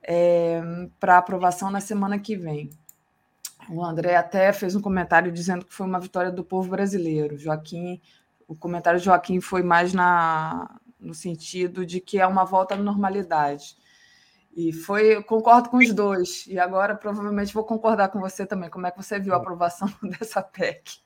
É, 0.02 0.60
para 0.98 1.18
aprovação 1.18 1.70
na 1.70 1.80
semana 1.80 2.18
que 2.18 2.34
vem. 2.34 2.70
O 3.70 3.82
André 3.82 4.16
até 4.16 4.52
fez 4.52 4.74
um 4.74 4.80
comentário 4.80 5.32
dizendo 5.32 5.64
que 5.64 5.72
foi 5.72 5.86
uma 5.86 6.00
vitória 6.00 6.30
do 6.30 6.44
povo 6.44 6.70
brasileiro. 6.70 7.38
Joaquim, 7.38 8.00
o 8.46 8.54
comentário 8.54 8.98
de 8.98 9.06
Joaquim 9.06 9.40
foi 9.40 9.62
mais 9.62 9.92
na, 9.92 10.78
no 11.00 11.14
sentido 11.14 11.84
de 11.84 12.00
que 12.00 12.18
é 12.18 12.26
uma 12.26 12.44
volta 12.44 12.74
à 12.74 12.78
normalidade. 12.78 13.76
E 14.56 14.72
foi, 14.72 15.22
concordo 15.22 15.68
com 15.68 15.78
os 15.78 15.92
dois. 15.92 16.46
E 16.46 16.58
agora 16.58 16.94
provavelmente 16.94 17.52
vou 17.52 17.64
concordar 17.64 18.08
com 18.08 18.20
você 18.20 18.46
também. 18.46 18.70
Como 18.70 18.86
é 18.86 18.90
que 18.90 19.02
você 19.02 19.18
viu 19.18 19.34
a 19.34 19.38
aprovação 19.38 19.88
dessa 20.02 20.42
PEC? 20.42 20.98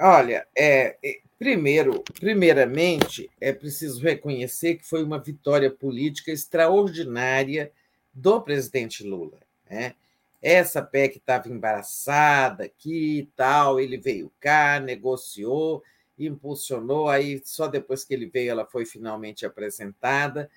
Olha, 0.00 0.46
é, 0.56 0.96
é, 1.04 1.20
primeiro, 1.38 2.02
primeiramente, 2.18 3.30
é 3.40 3.52
preciso 3.52 4.02
reconhecer 4.02 4.76
que 4.76 4.86
foi 4.86 5.02
uma 5.02 5.18
vitória 5.18 5.70
política 5.70 6.30
extraordinária 6.30 7.72
do 8.12 8.40
presidente 8.40 9.04
Lula. 9.04 9.38
Né? 9.68 9.94
Essa 10.40 10.80
PEC 10.82 11.18
estava 11.18 11.48
embaraçada 11.48 12.64
aqui 12.64 13.20
e 13.20 13.26
tal, 13.36 13.80
ele 13.80 13.96
veio 13.98 14.32
cá, 14.40 14.78
negociou, 14.78 15.82
impulsionou, 16.18 17.08
aí 17.08 17.40
só 17.44 17.66
depois 17.66 18.04
que 18.04 18.14
ele 18.14 18.26
veio 18.26 18.50
ela 18.50 18.66
foi 18.66 18.84
finalmente 18.84 19.44
apresentada 19.44 20.50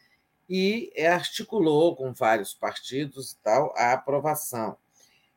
e 0.50 0.92
articulou 1.06 1.96
com 1.96 2.14
vários 2.14 2.54
partidos 2.54 3.32
e 3.32 3.38
tal 3.38 3.74
a 3.76 3.94
aprovação. 3.94 4.78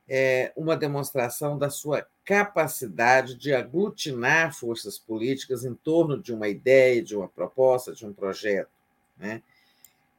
É 0.06 0.52
uma 0.54 0.76
demonstração 0.76 1.56
da 1.56 1.70
sua 1.70 2.06
capacidade 2.24 3.36
de 3.36 3.54
aglutinar 3.54 4.54
forças 4.54 4.98
políticas 4.98 5.64
em 5.64 5.74
torno 5.74 6.20
de 6.20 6.32
uma 6.34 6.48
ideia, 6.48 7.02
de 7.02 7.16
uma 7.16 7.28
proposta, 7.28 7.94
de 7.94 8.04
um 8.04 8.12
projeto. 8.12 8.68
Né? 9.16 9.42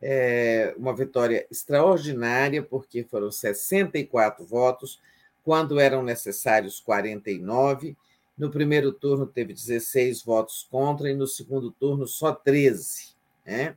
É, 0.08 0.76
uma 0.78 0.96
vitória 0.96 1.48
extraordinária, 1.50 2.62
porque 2.62 3.04
foram 3.04 3.32
64 3.32 4.46
votos, 4.46 5.02
quando 5.44 5.80
eram 5.80 6.04
necessários 6.04 6.80
49. 6.80 7.98
No 8.38 8.52
primeiro 8.52 8.92
turno 8.92 9.26
teve 9.26 9.52
16 9.52 10.22
votos 10.22 10.68
contra 10.70 11.10
e 11.10 11.16
no 11.16 11.26
segundo 11.26 11.72
turno 11.72 12.06
só 12.06 12.32
13. 12.32 13.16
Né? 13.44 13.76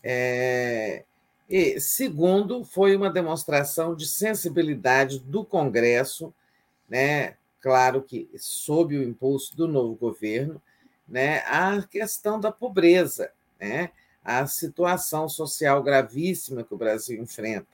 É, 0.00 1.02
E, 1.50 1.80
segundo, 1.80 2.62
foi 2.62 2.94
uma 2.94 3.10
demonstração 3.10 3.96
de 3.96 4.06
sensibilidade 4.06 5.18
do 5.18 5.44
Congresso, 5.44 6.32
né? 6.88 7.36
claro 7.60 8.00
que 8.00 8.30
sob 8.38 8.96
o 8.96 9.02
impulso 9.02 9.56
do 9.56 9.66
novo 9.66 9.96
governo, 9.96 10.62
né? 11.08 11.38
a 11.46 11.82
questão 11.82 12.38
da 12.38 12.52
pobreza, 12.52 13.32
né? 13.60 13.90
A 14.24 14.46
situação 14.46 15.28
social 15.28 15.82
gravíssima 15.82 16.62
que 16.62 16.74
o 16.74 16.78
Brasil 16.78 17.20
enfrenta. 17.20 17.66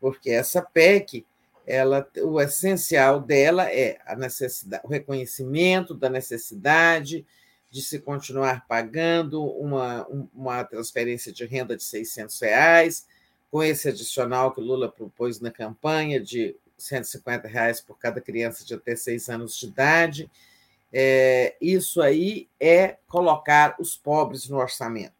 Porque 0.00 0.30
essa 0.30 0.60
PEC, 0.60 1.24
ela, 1.66 2.06
o 2.22 2.40
essencial 2.40 3.20
dela 3.20 3.70
é 3.70 3.98
a 4.06 4.14
necessidade, 4.14 4.84
o 4.84 4.88
reconhecimento 4.88 5.94
da 5.94 6.10
necessidade 6.10 7.24
de 7.70 7.82
se 7.82 7.98
continuar 7.98 8.66
pagando 8.68 9.42
uma, 9.42 10.06
uma 10.34 10.64
transferência 10.64 11.32
de 11.32 11.44
renda 11.44 11.76
de 11.76 11.82
600 11.82 12.38
reais, 12.40 13.06
com 13.50 13.62
esse 13.62 13.88
adicional 13.88 14.52
que 14.52 14.60
Lula 14.60 14.88
propôs 14.88 15.40
na 15.40 15.50
campanha 15.50 16.20
de 16.20 16.56
150 16.76 17.48
reais 17.48 17.80
por 17.80 17.98
cada 17.98 18.20
criança 18.20 18.64
de 18.64 18.74
até 18.74 18.94
seis 18.94 19.28
anos 19.28 19.56
de 19.56 19.66
idade. 19.66 20.30
É, 20.92 21.56
isso 21.60 22.00
aí 22.00 22.48
é 22.60 22.96
colocar 23.08 23.74
os 23.80 23.96
pobres 23.96 24.48
no 24.48 24.58
orçamento. 24.58 25.13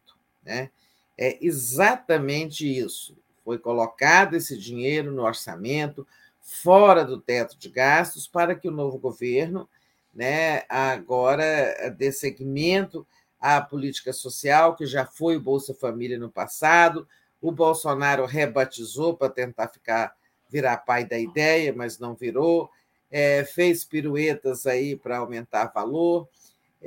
Né? 0.45 0.69
É 1.17 1.37
exatamente 1.41 2.65
isso. 2.65 3.17
Foi 3.43 3.57
colocado 3.57 4.35
esse 4.35 4.57
dinheiro 4.57 5.11
no 5.11 5.23
orçamento, 5.23 6.07
fora 6.41 7.03
do 7.03 7.19
teto 7.19 7.57
de 7.57 7.69
gastos, 7.69 8.27
para 8.27 8.55
que 8.55 8.67
o 8.67 8.71
novo 8.71 8.97
governo 8.97 9.67
né, 10.13 10.63
agora 10.69 11.93
dê 11.97 12.11
seguimento 12.11 13.05
à 13.39 13.59
política 13.59 14.13
social, 14.13 14.75
que 14.75 14.85
já 14.85 15.05
foi 15.05 15.35
o 15.35 15.41
Bolsa 15.41 15.73
Família 15.73 16.17
no 16.17 16.31
passado. 16.31 17.07
O 17.41 17.51
Bolsonaro 17.51 18.25
rebatizou 18.25 19.15
para 19.15 19.29
tentar 19.29 19.67
ficar 19.67 20.15
virar 20.49 20.77
pai 20.77 21.05
da 21.05 21.19
ideia, 21.19 21.73
mas 21.75 21.99
não 21.99 22.15
virou. 22.15 22.69
É, 23.11 23.43
fez 23.43 23.83
piruetas 23.83 24.65
aí 24.65 24.95
para 24.95 25.17
aumentar 25.17 25.71
valor, 25.73 26.27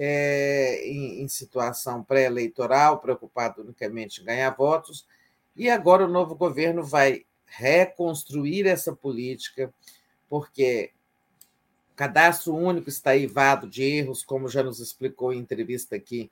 é, 0.00 0.86
em, 0.86 1.22
em 1.22 1.28
situação 1.28 2.04
pré-eleitoral, 2.04 3.00
preocupado 3.00 3.62
unicamente 3.62 4.20
em 4.20 4.24
ganhar 4.24 4.50
votos. 4.50 5.04
E 5.56 5.68
agora 5.68 6.04
o 6.04 6.08
novo 6.08 6.36
governo 6.36 6.84
vai 6.84 7.26
reconstruir 7.44 8.64
essa 8.68 8.94
política, 8.94 9.74
porque 10.28 10.92
cadastro 11.96 12.54
único 12.54 12.88
está 12.88 13.16
eivado 13.16 13.68
de 13.68 13.82
erros, 13.82 14.22
como 14.22 14.48
já 14.48 14.62
nos 14.62 14.78
explicou 14.78 15.32
em 15.32 15.40
entrevista 15.40 15.96
aqui 15.96 16.30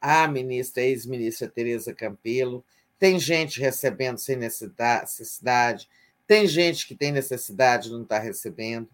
a 0.00 0.26
ministra, 0.26 0.82
ex-ministra 0.82 1.48
Tereza 1.48 1.92
Campelo. 1.92 2.64
Tem 2.98 3.20
gente 3.20 3.60
recebendo 3.60 4.16
sem 4.16 4.36
necessidade, 4.36 5.86
tem 6.26 6.46
gente 6.46 6.86
que 6.86 6.94
tem 6.94 7.12
necessidade 7.12 7.88
e 7.88 7.92
não 7.92 8.04
está 8.04 8.18
recebendo. 8.18 8.88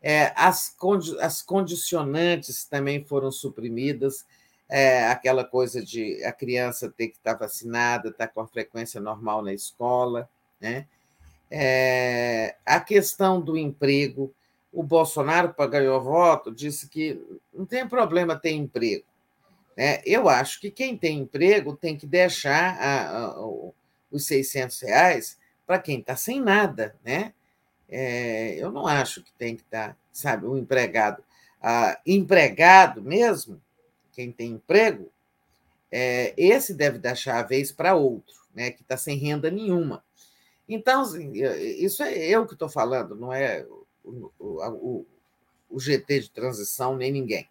É, 0.00 0.32
as, 0.36 0.68
condi 0.68 1.18
as 1.20 1.42
condicionantes 1.42 2.64
também 2.64 3.04
foram 3.04 3.32
suprimidas, 3.32 4.24
é, 4.68 5.06
aquela 5.06 5.44
coisa 5.44 5.82
de 5.82 6.22
a 6.24 6.32
criança 6.32 6.92
ter 6.94 7.08
que 7.08 7.16
estar 7.16 7.34
vacinada, 7.34 8.10
estar 8.10 8.26
tá 8.26 8.32
com 8.32 8.40
a 8.40 8.46
frequência 8.46 9.00
normal 9.00 9.42
na 9.42 9.52
escola. 9.52 10.28
Né? 10.60 10.86
É, 11.50 12.56
a 12.64 12.78
questão 12.80 13.40
do 13.40 13.56
emprego, 13.56 14.32
o 14.72 14.82
Bolsonaro, 14.82 15.54
para 15.54 15.70
ganhar 15.70 15.98
voto, 15.98 16.54
disse 16.54 16.88
que 16.88 17.20
não 17.52 17.64
tem 17.64 17.88
problema 17.88 18.36
ter 18.36 18.52
emprego. 18.52 19.04
Né? 19.76 20.02
Eu 20.04 20.28
acho 20.28 20.60
que 20.60 20.70
quem 20.70 20.96
tem 20.96 21.20
emprego 21.20 21.74
tem 21.74 21.96
que 21.96 22.06
deixar 22.06 22.76
a, 22.78 23.20
a, 23.20 23.40
os 24.10 24.26
600 24.26 24.80
reais 24.82 25.38
para 25.66 25.78
quem 25.78 26.00
está 26.00 26.14
sem 26.14 26.40
nada. 26.40 26.94
Né? 27.02 27.32
É, 27.88 28.54
eu 28.56 28.70
não 28.70 28.86
acho 28.86 29.22
que 29.22 29.32
tem 29.32 29.56
que 29.56 29.62
estar, 29.62 29.96
sabe, 30.12 30.46
o 30.46 30.52
um 30.52 30.58
empregado. 30.58 31.24
Ah, 31.60 31.98
empregado 32.06 33.02
mesmo, 33.02 33.60
quem 34.12 34.30
tem 34.30 34.52
emprego, 34.52 35.10
é, 35.90 36.34
esse 36.36 36.74
deve 36.74 36.98
deixar 36.98 37.38
a 37.38 37.42
vez 37.42 37.72
para 37.72 37.94
outro, 37.94 38.34
né, 38.54 38.70
que 38.70 38.82
está 38.82 38.96
sem 38.96 39.16
renda 39.16 39.50
nenhuma. 39.50 40.04
Então, 40.68 41.00
assim, 41.00 41.32
isso 41.32 42.02
é 42.02 42.14
eu 42.14 42.46
que 42.46 42.52
estou 42.52 42.68
falando, 42.68 43.16
não 43.16 43.32
é 43.32 43.64
o, 44.04 44.30
o, 44.38 45.06
o, 45.70 45.80
GT 45.80 46.20
de 46.20 46.30
transição, 46.30 46.94
nem 46.94 47.10
ninguém. 47.10 47.48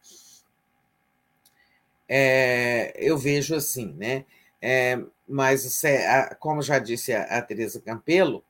É, 2.07 2.93
eu 2.95 3.17
vejo 3.17 3.55
assim, 3.55 3.93
né? 3.93 4.23
É, 4.61 5.01
mas, 5.27 5.83
é, 5.83 6.35
como 6.39 6.61
já 6.61 6.77
disse 6.77 7.11
a, 7.11 7.23
a 7.23 7.41
Tereza 7.41 7.81
Campelo, 7.81 8.43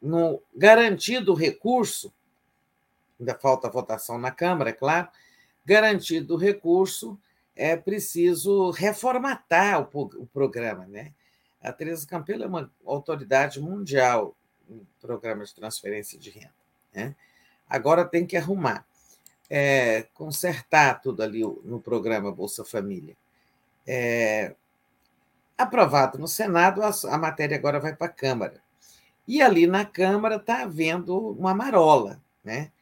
no 0.00 0.42
garantido 0.54 1.34
recurso, 1.34 2.12
ainda 3.18 3.34
falta 3.34 3.68
votação 3.68 4.18
na 4.18 4.30
Câmara, 4.30 4.70
é 4.70 4.74
claro, 4.74 5.08
garantido 5.64 6.34
o 6.34 6.38
recurso, 6.38 7.18
é 7.54 7.76
preciso 7.76 8.70
reformatar 8.70 9.80
o, 9.80 10.02
o 10.02 10.26
programa, 10.26 10.86
né? 10.86 11.12
A 11.62 11.72
Teresa 11.72 12.06
Campelo 12.06 12.42
é 12.42 12.46
uma 12.46 12.70
autoridade 12.86 13.60
mundial 13.60 14.34
em 14.68 14.86
programas 15.00 15.50
de 15.50 15.56
transferência 15.56 16.18
de 16.18 16.30
renda. 16.30 16.54
Né? 16.94 17.14
Agora 17.68 18.04
tem 18.04 18.26
que 18.26 18.36
arrumar, 18.36 18.86
é, 19.48 20.06
consertar 20.14 21.02
tudo 21.02 21.22
ali 21.22 21.42
no 21.42 21.80
programa 21.80 22.32
Bolsa 22.32 22.64
Família. 22.64 23.14
É, 23.86 24.54
aprovado 25.58 26.18
no 26.18 26.26
Senado, 26.26 26.82
a, 26.82 26.90
a 27.10 27.18
matéria 27.18 27.56
agora 27.56 27.78
vai 27.78 27.94
para 27.94 28.06
a 28.06 28.12
Câmara. 28.12 28.62
E 29.30 29.40
ali 29.40 29.64
na 29.64 29.84
Câmara 29.84 30.34
está 30.34 30.62
havendo 30.62 31.16
uma 31.16 31.54
marola. 31.54 32.20
Né? 32.42 32.72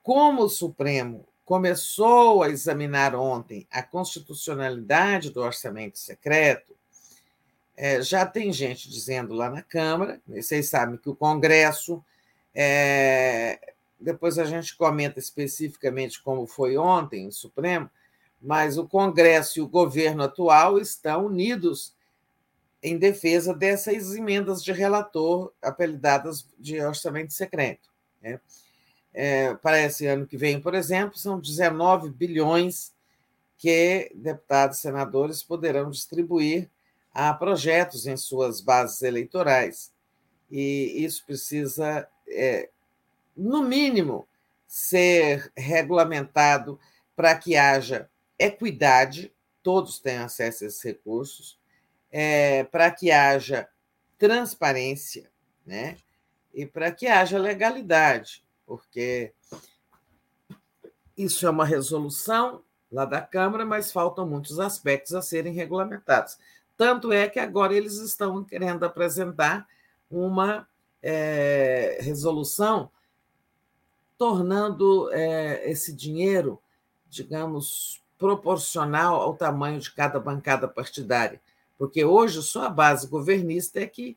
Como 0.00 0.44
o 0.44 0.48
Supremo 0.48 1.26
começou 1.44 2.44
a 2.44 2.50
examinar 2.50 3.16
ontem 3.16 3.66
a 3.68 3.82
constitucionalidade 3.82 5.30
do 5.30 5.40
orçamento 5.40 5.98
secreto, 5.98 6.76
é, 7.76 8.00
já 8.00 8.24
tem 8.24 8.52
gente 8.52 8.88
dizendo 8.88 9.34
lá 9.34 9.50
na 9.50 9.60
Câmara, 9.60 10.20
vocês 10.24 10.68
sabem 10.68 10.96
que 10.98 11.10
o 11.10 11.16
Congresso 11.16 12.00
é, 12.54 13.74
depois 13.98 14.38
a 14.38 14.44
gente 14.44 14.76
comenta 14.76 15.18
especificamente 15.18 16.22
como 16.22 16.46
foi 16.46 16.76
ontem 16.76 17.24
no 17.24 17.32
Supremo, 17.32 17.90
mas 18.40 18.78
o 18.78 18.86
Congresso 18.86 19.58
e 19.58 19.62
o 19.62 19.68
governo 19.68 20.22
atual 20.22 20.78
estão 20.78 21.26
unidos 21.26 21.92
em 22.82 22.96
defesa 22.96 23.54
dessas 23.54 24.14
emendas 24.14 24.62
de 24.62 24.72
relator 24.72 25.52
apelidadas 25.60 26.46
de 26.58 26.80
orçamento 26.80 27.32
secreto. 27.32 27.88
Né? 28.22 28.40
É, 29.12 29.54
para 29.54 29.80
esse 29.80 30.06
ano 30.06 30.26
que 30.26 30.36
vem, 30.36 30.60
por 30.60 30.74
exemplo, 30.74 31.18
são 31.18 31.40
19 31.40 32.10
bilhões 32.10 32.92
que 33.56 34.12
deputados 34.14 34.78
e 34.78 34.82
senadores 34.82 35.42
poderão 35.42 35.90
distribuir 35.90 36.70
a 37.12 37.34
projetos 37.34 38.06
em 38.06 38.16
suas 38.16 38.60
bases 38.60 39.02
eleitorais. 39.02 39.90
E 40.50 41.04
isso 41.04 41.24
precisa 41.26 42.08
é, 42.28 42.68
no 43.38 43.62
mínimo, 43.62 44.26
ser 44.66 45.50
regulamentado 45.56 46.78
para 47.14 47.34
que 47.36 47.56
haja 47.56 48.10
equidade, 48.38 49.32
todos 49.62 49.98
tenham 49.98 50.24
acesso 50.24 50.64
a 50.64 50.66
esses 50.66 50.82
recursos, 50.82 51.58
é, 52.10 52.64
para 52.64 52.90
que 52.90 53.10
haja 53.10 53.68
transparência, 54.18 55.30
né? 55.66 55.96
E 56.52 56.66
para 56.66 56.90
que 56.90 57.06
haja 57.06 57.38
legalidade, 57.38 58.42
porque 58.66 59.32
isso 61.16 61.46
é 61.46 61.50
uma 61.50 61.64
resolução 61.64 62.62
lá 62.90 63.04
da 63.04 63.20
Câmara, 63.20 63.64
mas 63.64 63.92
faltam 63.92 64.26
muitos 64.26 64.58
aspectos 64.58 65.14
a 65.14 65.22
serem 65.22 65.52
regulamentados. 65.52 66.38
Tanto 66.76 67.12
é 67.12 67.28
que 67.28 67.38
agora 67.38 67.74
eles 67.74 67.98
estão 67.98 68.42
querendo 68.44 68.84
apresentar 68.84 69.66
uma 70.10 70.66
é, 71.02 71.98
resolução 72.00 72.90
tornando 74.16 75.10
é, 75.12 75.70
esse 75.70 75.92
dinheiro, 75.92 76.60
digamos, 77.08 78.02
proporcional 78.18 79.20
ao 79.20 79.36
tamanho 79.36 79.78
de 79.78 79.92
cada 79.92 80.18
bancada 80.18 80.66
partidária. 80.66 81.40
Porque 81.78 82.04
hoje 82.04 82.42
só 82.42 82.64
a 82.64 82.70
base 82.70 83.06
governista 83.06 83.80
é 83.80 83.86
que 83.86 84.16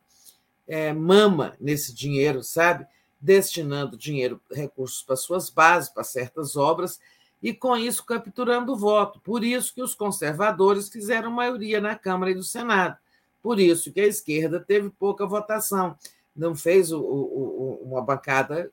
é, 0.68 0.92
mama 0.92 1.56
nesse 1.60 1.94
dinheiro, 1.94 2.44
sabe? 2.44 2.86
Destinando 3.20 3.96
dinheiro, 3.96 4.42
recursos 4.52 5.04
para 5.04 5.16
suas 5.16 5.50
bases, 5.50 5.90
para 5.90 6.04
certas 6.04 6.56
obras, 6.56 7.00
e 7.42 7.54
com 7.54 7.78
isso 7.78 8.04
capturando 8.06 8.74
o 8.74 8.78
voto. 8.78 9.20
Por 9.20 9.44
isso 9.44 9.74
que 9.74 9.82
os 9.82 9.94
conservadores 9.94 10.90
fizeram 10.90 11.32
maioria 11.32 11.80
na 11.80 11.96
Câmara 11.96 12.32
e 12.32 12.36
no 12.36 12.44
Senado. 12.44 12.98
Por 13.42 13.60
isso 13.60 13.92
que 13.92 14.02
a 14.02 14.08
esquerda 14.08 14.60
teve 14.60 14.90
pouca 14.90 15.26
votação 15.26 15.96
não 16.36 16.56
fez 16.56 16.92
o, 16.92 17.00
o, 17.00 17.82
uma 17.84 18.02
bancada 18.02 18.72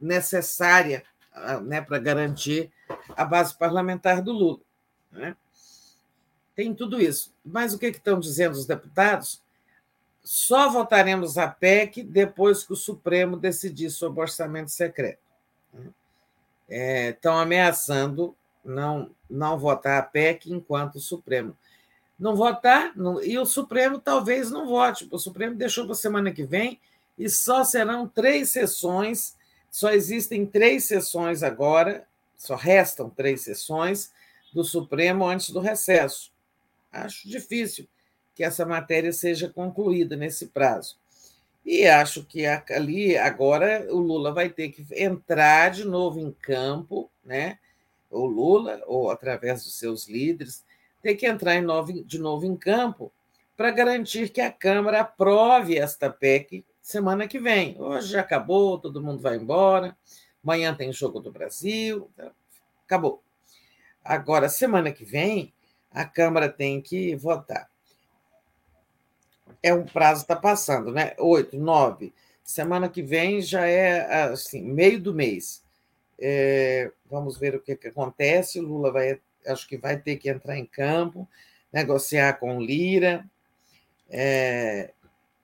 necessária 0.00 1.04
ah, 1.32 1.60
né, 1.60 1.80
para 1.80 1.98
garantir 1.98 2.70
a 3.16 3.24
base 3.24 3.56
parlamentar 3.56 4.22
do 4.22 4.32
Lula. 4.32 4.60
Né? 5.10 5.36
Tem 6.58 6.74
tudo 6.74 7.00
isso. 7.00 7.32
Mas 7.44 7.72
o 7.72 7.78
que, 7.78 7.92
que 7.92 7.98
estão 7.98 8.18
dizendo 8.18 8.54
os 8.54 8.66
deputados? 8.66 9.40
só 10.30 10.68
votaremos 10.68 11.38
a 11.38 11.48
PEC 11.48 12.02
depois 12.02 12.62
que 12.62 12.74
o 12.74 12.76
Supremo 12.76 13.34
decidir 13.34 13.88
sobre 13.88 14.20
o 14.20 14.22
orçamento 14.22 14.70
secreto. 14.70 15.22
É, 16.68 17.10
estão 17.10 17.38
ameaçando 17.38 18.36
não, 18.62 19.10
não 19.30 19.58
votar 19.58 19.98
a 19.98 20.02
PEC 20.02 20.52
enquanto 20.52 20.96
o 20.96 21.00
Supremo. 21.00 21.56
Não 22.18 22.36
votar, 22.36 22.92
não, 22.94 23.22
e 23.22 23.38
o 23.38 23.46
Supremo 23.46 23.98
talvez 23.98 24.50
não 24.50 24.66
vote. 24.66 25.08
O 25.10 25.18
Supremo 25.18 25.56
deixou 25.56 25.86
para 25.86 25.94
semana 25.94 26.30
que 26.30 26.44
vem 26.44 26.78
e 27.16 27.30
só 27.30 27.64
serão 27.64 28.06
três 28.06 28.50
sessões, 28.50 29.34
só 29.70 29.92
existem 29.92 30.44
três 30.44 30.84
sessões 30.84 31.42
agora, 31.42 32.06
só 32.36 32.54
restam 32.54 33.08
três 33.08 33.40
sessões 33.40 34.12
do 34.52 34.62
Supremo 34.62 35.26
antes 35.26 35.48
do 35.48 35.60
recesso. 35.60 36.36
Acho 37.04 37.28
difícil 37.28 37.88
que 38.34 38.44
essa 38.44 38.64
matéria 38.64 39.12
seja 39.12 39.48
concluída 39.48 40.16
nesse 40.16 40.46
prazo. 40.46 40.96
E 41.64 41.86
acho 41.86 42.24
que 42.24 42.46
ali 42.46 43.16
agora 43.16 43.86
o 43.90 43.98
Lula 43.98 44.32
vai 44.32 44.48
ter 44.48 44.70
que 44.70 44.86
entrar 44.92 45.70
de 45.70 45.84
novo 45.84 46.18
em 46.18 46.32
campo, 46.32 47.10
né? 47.24 47.58
O 48.10 48.24
Lula, 48.24 48.80
ou 48.86 49.10
através 49.10 49.64
dos 49.64 49.78
seus 49.78 50.08
líderes, 50.08 50.64
ter 51.02 51.14
que 51.14 51.26
entrar 51.26 51.60
de 52.06 52.18
novo 52.18 52.46
em 52.46 52.56
campo 52.56 53.12
para 53.56 53.70
garantir 53.70 54.30
que 54.30 54.40
a 54.40 54.52
Câmara 54.52 55.00
aprove 55.00 55.76
esta 55.76 56.08
PEC 56.08 56.64
semana 56.80 57.28
que 57.28 57.38
vem. 57.38 57.76
Hoje 57.78 58.12
já 58.12 58.20
acabou, 58.20 58.78
todo 58.78 59.02
mundo 59.02 59.20
vai 59.20 59.36
embora. 59.36 59.96
Amanhã 60.42 60.74
tem 60.74 60.92
Jogo 60.92 61.20
do 61.20 61.30
Brasil. 61.30 62.10
Tá? 62.16 62.32
Acabou. 62.86 63.22
Agora, 64.02 64.48
semana 64.48 64.90
que 64.90 65.04
vem, 65.04 65.52
a 65.90 66.04
Câmara 66.04 66.48
tem 66.48 66.80
que 66.80 67.14
votar. 67.16 67.68
É 69.62 69.74
um 69.74 69.84
prazo 69.84 70.22
está 70.22 70.36
passando, 70.36 70.92
né? 70.92 71.14
Oito, 71.18 71.58
nove. 71.58 72.12
Semana 72.44 72.88
que 72.88 73.02
vem 73.02 73.40
já 73.40 73.66
é 73.66 74.24
assim, 74.24 74.62
meio 74.62 75.00
do 75.00 75.12
mês. 75.12 75.62
É, 76.18 76.90
vamos 77.10 77.38
ver 77.38 77.54
o 77.54 77.60
que, 77.60 77.76
que 77.76 77.88
acontece. 77.88 78.60
Lula 78.60 78.90
vai, 78.90 79.20
acho 79.46 79.66
que 79.66 79.76
vai 79.76 79.98
ter 79.98 80.16
que 80.16 80.28
entrar 80.28 80.56
em 80.56 80.64
campo, 80.64 81.28
negociar 81.72 82.34
com 82.34 82.60
Lira. 82.60 83.24
É, 84.08 84.92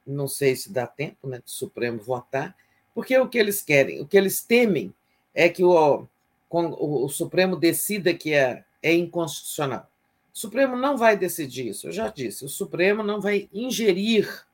não 0.07 0.29
sei 0.29 0.55
se 0.57 0.73
dá 0.73 0.87
tempo 0.87 1.27
né, 1.29 1.39
do 1.39 1.51
Supremo 1.51 1.99
votar, 1.99 2.57
porque 2.95 3.19
o 3.19 3.29
que 3.29 3.39
eles 3.39 3.63
querem, 3.63 4.01
o 4.01 4.07
que 4.07 4.17
eles 4.17 4.43
temem 4.43 4.95
é 5.35 5.49
que 5.49 5.65
o, 5.65 6.07
o, 6.51 7.05
o 7.05 7.09
Supremo 7.09 7.57
decida 7.57 8.15
que 8.15 8.33
é, 8.33 8.65
é 8.83 8.93
inconstitucional. 8.95 9.89
O 10.35 10.39
Supremo 10.39 10.77
não 10.77 10.97
vai 10.97 11.17
decidir 11.17 11.69
isso, 11.69 11.87
eu 11.87 11.93
já 11.93 12.09
disse, 12.09 12.45
o 12.45 12.49
Supremo 12.49 13.05
não 13.05 13.21
vai 13.21 13.49
ingerir 13.53 14.45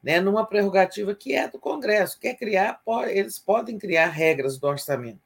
né, 0.00 0.20
numa 0.20 0.46
prerrogativa 0.46 1.12
que 1.12 1.34
é 1.34 1.48
do 1.48 1.58
Congresso, 1.58 2.20
quer 2.20 2.34
criar, 2.34 2.80
pode, 2.84 3.10
eles 3.10 3.36
podem 3.36 3.76
criar 3.76 4.06
regras 4.06 4.58
do 4.58 4.68
orçamento. 4.68 5.18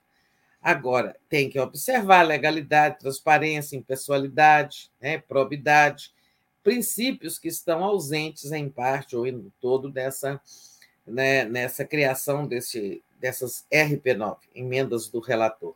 Agora, 0.62 1.14
tem 1.28 1.50
que 1.50 1.60
observar 1.60 2.22
legalidade, 2.22 3.00
transparência, 3.00 3.76
impessoalidade, 3.76 4.90
né, 4.98 5.18
probidade, 5.18 6.10
princípios 6.62 7.38
que 7.38 7.48
estão 7.48 7.84
ausentes 7.84 8.50
em 8.50 8.70
parte 8.70 9.14
ou 9.14 9.26
em 9.26 9.52
todo 9.60 9.90
dessa, 9.90 10.40
né, 11.06 11.44
nessa 11.44 11.84
criação 11.84 12.46
desse, 12.46 13.02
dessas 13.18 13.66
RP9, 13.70 14.38
emendas 14.54 15.06
do 15.08 15.20
relator. 15.20 15.74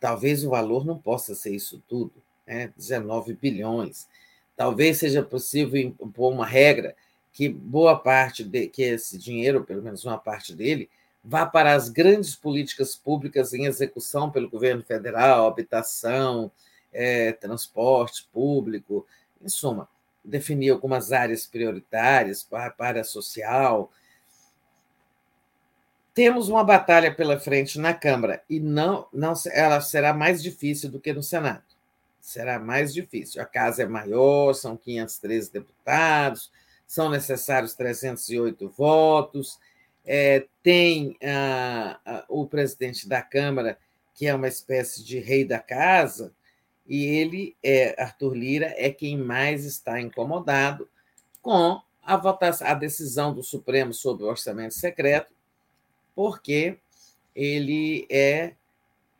Talvez 0.00 0.44
o 0.44 0.50
valor 0.50 0.86
não 0.86 0.96
possa 0.96 1.34
ser 1.34 1.54
isso 1.54 1.82
tudo, 1.86 2.23
né? 2.46 2.72
19 2.76 3.34
bilhões. 3.34 4.08
Talvez 4.56 4.98
seja 4.98 5.22
possível 5.22 5.80
impor 5.80 6.32
uma 6.32 6.46
regra 6.46 6.94
que 7.32 7.48
boa 7.48 7.98
parte 7.98 8.44
de 8.44 8.68
que 8.68 8.82
esse 8.82 9.18
dinheiro, 9.18 9.64
pelo 9.64 9.82
menos 9.82 10.04
uma 10.04 10.16
parte 10.16 10.54
dele, 10.54 10.88
vá 11.24 11.44
para 11.44 11.74
as 11.74 11.88
grandes 11.88 12.36
políticas 12.36 12.94
públicas 12.94 13.52
em 13.52 13.64
execução 13.64 14.30
pelo 14.30 14.48
governo 14.48 14.84
federal, 14.84 15.48
habitação, 15.48 16.52
é, 16.92 17.32
transporte 17.32 18.28
público, 18.32 19.04
em 19.42 19.48
suma, 19.48 19.88
definir 20.24 20.70
algumas 20.70 21.10
áreas 21.10 21.44
prioritárias 21.44 22.44
para 22.44 22.72
a 22.78 22.84
área 22.86 23.02
social. 23.02 23.90
Temos 26.14 26.48
uma 26.48 26.62
batalha 26.62 27.12
pela 27.12 27.40
frente 27.40 27.80
na 27.80 27.92
Câmara 27.92 28.44
e 28.48 28.60
não, 28.60 29.08
não 29.12 29.32
ela 29.52 29.80
será 29.80 30.14
mais 30.14 30.40
difícil 30.40 30.88
do 30.88 31.00
que 31.00 31.12
no 31.12 31.22
Senado. 31.22 31.73
Será 32.24 32.58
mais 32.58 32.94
difícil. 32.94 33.42
A 33.42 33.44
casa 33.44 33.82
é 33.82 33.86
maior, 33.86 34.54
são 34.54 34.78
513 34.78 35.52
deputados, 35.52 36.50
são 36.86 37.10
necessários 37.10 37.74
308 37.74 38.66
votos. 38.70 39.60
É, 40.06 40.46
tem 40.62 41.18
ah, 41.22 42.00
ah, 42.02 42.24
o 42.30 42.46
presidente 42.46 43.06
da 43.06 43.20
Câmara, 43.20 43.78
que 44.14 44.26
é 44.26 44.34
uma 44.34 44.48
espécie 44.48 45.04
de 45.04 45.18
rei 45.18 45.44
da 45.44 45.58
casa, 45.58 46.32
e 46.88 47.04
ele, 47.04 47.54
é, 47.62 47.94
Arthur 48.02 48.32
Lira, 48.32 48.74
é 48.78 48.90
quem 48.90 49.18
mais 49.18 49.66
está 49.66 50.00
incomodado 50.00 50.88
com 51.42 51.78
a 52.02 52.16
votação, 52.16 52.66
a 52.66 52.72
decisão 52.72 53.34
do 53.34 53.42
Supremo 53.42 53.92
sobre 53.92 54.24
o 54.24 54.28
orçamento 54.28 54.72
secreto, 54.72 55.34
porque 56.14 56.78
ele 57.36 58.06
é 58.10 58.54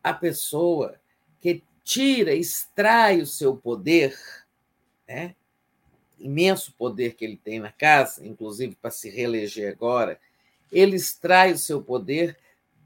a 0.03 0.15
pessoa 0.15 0.99
que 1.39 1.63
tira, 1.85 2.35
extrai 2.35 3.21
o 3.21 3.27
seu 3.27 3.57
poder, 3.57 4.19
né? 5.07 5.35
imenso 6.19 6.73
poder 6.73 7.15
que 7.15 7.25
ele 7.25 7.37
tem 7.37 7.61
na 7.61 7.71
casa, 7.71 8.27
inclusive 8.27 8.75
para 8.81 8.91
se 8.91 9.11
reeleger 9.11 9.71
agora, 9.71 10.19
ele 10.73 10.97
extrai 10.97 11.53
o 11.53 11.59
seu 11.59 11.83
poder 11.83 12.39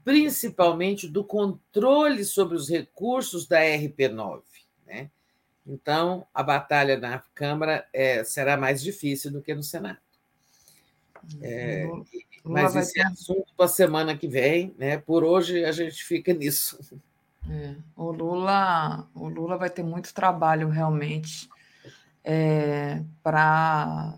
principalmente 0.03 1.07
do 1.07 1.23
controle 1.23 2.25
sobre 2.25 2.55
os 2.55 2.69
recursos 2.69 3.47
da 3.47 3.61
RP9. 3.61 4.41
Né? 4.85 5.09
Então, 5.65 6.25
a 6.33 6.41
batalha 6.41 6.97
na 6.97 7.19
Câmara 7.33 7.87
é, 7.93 8.23
será 8.23 8.57
mais 8.57 8.81
difícil 8.81 9.31
do 9.31 9.41
que 9.41 9.53
no 9.53 9.63
Senado. 9.63 9.99
É, 11.41 11.85
mas 12.43 12.75
esse 12.75 12.99
é 12.99 13.05
assunto 13.05 13.53
para 13.55 13.65
a 13.65 13.69
semana 13.69 14.17
que 14.17 14.27
vem, 14.27 14.73
né? 14.77 14.97
Por 14.97 15.23
hoje 15.23 15.65
a 15.65 15.71
gente 15.71 16.03
fica 16.03 16.33
nisso. 16.33 16.79
É, 17.49 17.75
o 17.95 18.11
Lula, 18.11 19.07
o 19.13 19.27
Lula 19.27 19.57
vai 19.57 19.69
ter 19.69 19.83
muito 19.83 20.13
trabalho 20.13 20.69
realmente 20.69 21.49
é, 22.23 23.01
para 23.23 24.15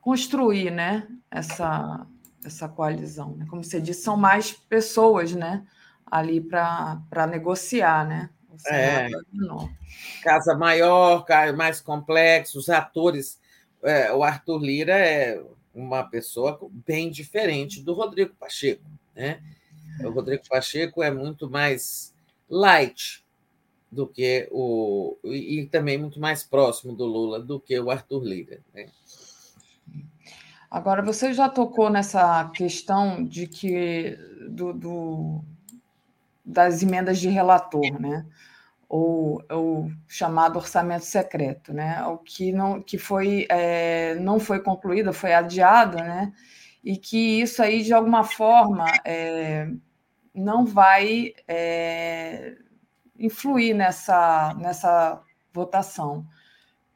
construir, 0.00 0.70
né? 0.70 1.06
Essa 1.30 2.06
essa 2.44 2.68
coalizão, 2.68 3.34
né? 3.36 3.46
Como 3.48 3.64
você 3.64 3.80
disse, 3.80 4.02
são 4.02 4.16
mais 4.16 4.52
pessoas, 4.52 5.34
né? 5.34 5.66
Ali 6.06 6.40
para 6.40 7.26
negociar, 7.26 8.06
né? 8.06 8.28
É, 8.68 9.08
casa 10.22 10.54
maior, 10.54 11.24
mais 11.56 11.80
complexo, 11.80 12.58
os 12.58 12.68
atores. 12.68 13.40
É, 13.82 14.12
o 14.12 14.22
Arthur 14.22 14.58
Lira 14.58 14.96
é 14.96 15.42
uma 15.74 16.04
pessoa 16.04 16.58
bem 16.86 17.10
diferente 17.10 17.82
do 17.82 17.92
Rodrigo 17.92 18.34
Pacheco. 18.38 18.84
Né? 19.14 19.42
O 20.04 20.10
Rodrigo 20.10 20.44
Pacheco 20.48 21.02
é 21.02 21.10
muito 21.10 21.50
mais 21.50 22.13
light 22.48 23.24
do 23.90 24.06
que 24.06 24.48
o. 24.50 25.16
e 25.24 25.66
também 25.70 25.96
muito 25.96 26.20
mais 26.20 26.42
próximo 26.42 26.94
do 26.94 27.04
Lula 27.04 27.40
do 27.40 27.60
que 27.60 27.78
o 27.78 27.90
Arthur 27.90 28.24
Lira. 28.24 28.60
Né? 28.74 28.88
Agora, 30.70 31.02
você 31.02 31.32
já 31.32 31.48
tocou 31.48 31.88
nessa 31.88 32.50
questão 32.50 33.24
de 33.24 33.46
que 33.46 34.18
do, 34.50 34.72
do 34.72 35.44
das 36.44 36.82
emendas 36.82 37.18
de 37.18 37.28
relator, 37.28 37.98
né? 38.00 38.26
Ou 38.88 39.42
o 39.50 39.90
chamado 40.06 40.56
orçamento 40.56 41.04
secreto, 41.04 41.72
né? 41.72 42.04
O 42.06 42.18
que 42.18 42.52
não 42.52 42.82
que 42.82 42.98
foi 42.98 43.46
é, 43.48 44.16
não 44.16 44.38
foi 44.38 44.60
concluída, 44.60 45.12
foi 45.12 45.32
adiada, 45.32 46.02
né? 46.02 46.32
E 46.82 46.96
que 46.96 47.40
isso 47.40 47.62
aí 47.62 47.82
de 47.82 47.94
alguma 47.94 48.24
forma 48.24 48.84
é, 49.04 49.70
não 50.34 50.66
vai 50.66 51.32
é, 51.46 52.56
influir 53.18 53.74
nessa 53.74 54.54
nessa 54.54 55.22
votação. 55.52 56.26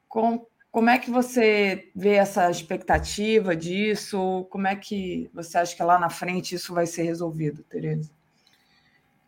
Com, 0.07 0.45
como 0.71 0.89
é 0.89 0.99
que 0.99 1.09
você 1.09 1.89
vê 1.95 2.15
essa 2.15 2.49
expectativa 2.51 3.55
disso? 3.55 4.45
Como 4.49 4.67
é 4.67 4.75
que 4.75 5.29
você 5.33 5.57
acha 5.57 5.75
que 5.75 5.83
lá 5.83 5.97
na 5.97 6.09
frente 6.09 6.55
isso 6.55 6.73
vai 6.73 6.85
ser 6.85 7.03
resolvido, 7.03 7.63
Tereza? 7.63 8.11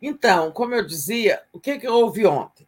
Então, 0.01 0.51
como 0.51 0.73
eu 0.73 0.85
dizia, 0.85 1.43
o 1.53 1.59
que, 1.59 1.77
que 1.77 1.87
houve 1.87 2.25
ontem? 2.25 2.67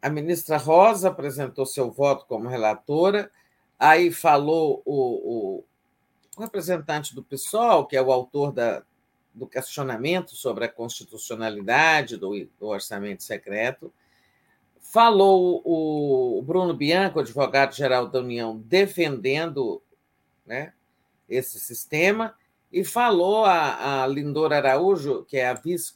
A 0.00 0.08
ministra 0.08 0.56
Rosa 0.56 1.08
apresentou 1.08 1.66
seu 1.66 1.90
voto 1.90 2.24
como 2.26 2.48
relatora, 2.48 3.30
aí 3.78 4.12
falou 4.12 4.80
o, 4.84 5.64
o 6.36 6.40
representante 6.40 7.14
do 7.14 7.22
PSOL, 7.22 7.86
que 7.86 7.96
é 7.96 8.02
o 8.02 8.12
autor 8.12 8.52
da, 8.52 8.84
do 9.38 9.46
questionamento 9.46 10.34
sobre 10.34 10.64
a 10.64 10.68
constitucionalidade 10.68 12.16
do, 12.16 12.32
do 12.58 12.66
orçamento 12.66 13.22
secreto, 13.22 13.92
falou 14.80 15.62
o 15.64 16.42
Bruno 16.42 16.74
Bianco, 16.74 17.20
advogado-geral 17.20 18.08
da 18.08 18.20
União, 18.20 18.58
defendendo 18.58 19.82
né, 20.46 20.72
esse 21.28 21.60
sistema 21.60 22.34
e 22.72 22.84
falou 22.84 23.44
a, 23.44 24.02
a 24.02 24.06
Lindora 24.06 24.56
Araújo, 24.56 25.24
que 25.24 25.36
é 25.36 25.48
a 25.48 25.54
vice, 25.54 25.94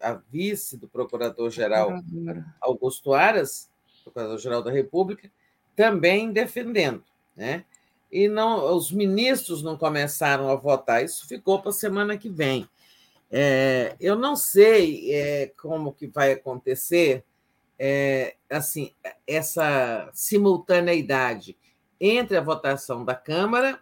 a 0.00 0.14
vice 0.30 0.76
do 0.76 0.88
Procurador-Geral 0.88 2.02
Augusto 2.60 3.12
Aras, 3.12 3.70
Procurador-Geral 4.04 4.62
da 4.62 4.70
República, 4.70 5.30
também 5.76 6.32
defendendo. 6.32 7.04
Né? 7.36 7.64
E 8.12 8.28
não, 8.28 8.76
os 8.76 8.92
ministros 8.92 9.62
não 9.62 9.76
começaram 9.76 10.50
a 10.50 10.54
votar, 10.54 11.02
isso 11.02 11.26
ficou 11.26 11.60
para 11.60 11.70
a 11.70 11.72
semana 11.72 12.18
que 12.18 12.28
vem. 12.28 12.68
É, 13.30 13.96
eu 13.98 14.14
não 14.14 14.36
sei 14.36 15.10
é, 15.10 15.52
como 15.56 15.94
que 15.94 16.06
vai 16.06 16.32
acontecer 16.32 17.24
é, 17.78 18.36
assim 18.50 18.92
essa 19.26 20.10
simultaneidade 20.12 21.56
entre 21.98 22.36
a 22.36 22.42
votação 22.42 23.02
da 23.02 23.14
Câmara 23.14 23.80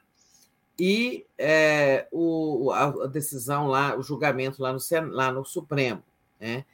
e 0.78 1.26
é, 1.36 2.06
o, 2.12 2.70
a 2.70 3.08
decisão 3.08 3.66
lá, 3.66 3.98
o 3.98 4.02
julgamento 4.02 4.62
lá 4.62 4.72
no, 4.72 4.78
lá 5.10 5.32
no 5.32 5.44
Supremo. 5.44 6.04
Né? 6.38 6.64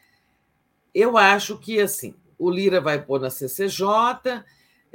Eu 0.94 1.16
acho 1.16 1.56
que 1.58 1.80
assim, 1.80 2.14
o 2.38 2.50
Lira 2.50 2.82
vai 2.82 3.02
pôr 3.02 3.18
na 3.18 3.30
CCJ, 3.30 4.44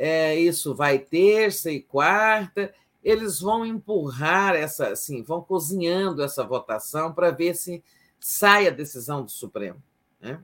é, 0.03 0.35
isso 0.35 0.73
vai 0.73 0.97
terça 0.97 1.69
e 1.69 1.79
quarta, 1.79 2.73
eles 3.03 3.39
vão 3.39 3.63
empurrar 3.63 4.55
essa, 4.55 4.87
assim, 4.87 5.21
vão 5.21 5.43
cozinhando 5.43 6.23
essa 6.23 6.43
votação 6.43 7.13
para 7.13 7.29
ver 7.29 7.55
se 7.55 7.83
sai 8.19 8.67
a 8.67 8.71
decisão 8.71 9.23
do 9.23 9.29
Supremo. 9.29 9.79
Né? 10.19 10.43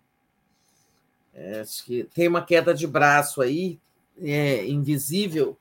É, 1.34 1.62
acho 1.62 1.84
que 1.86 2.04
tem 2.04 2.28
uma 2.28 2.46
queda 2.46 2.72
de 2.72 2.86
braço 2.86 3.42
aí, 3.42 3.80
é, 4.22 4.64
invisível, 4.68 5.58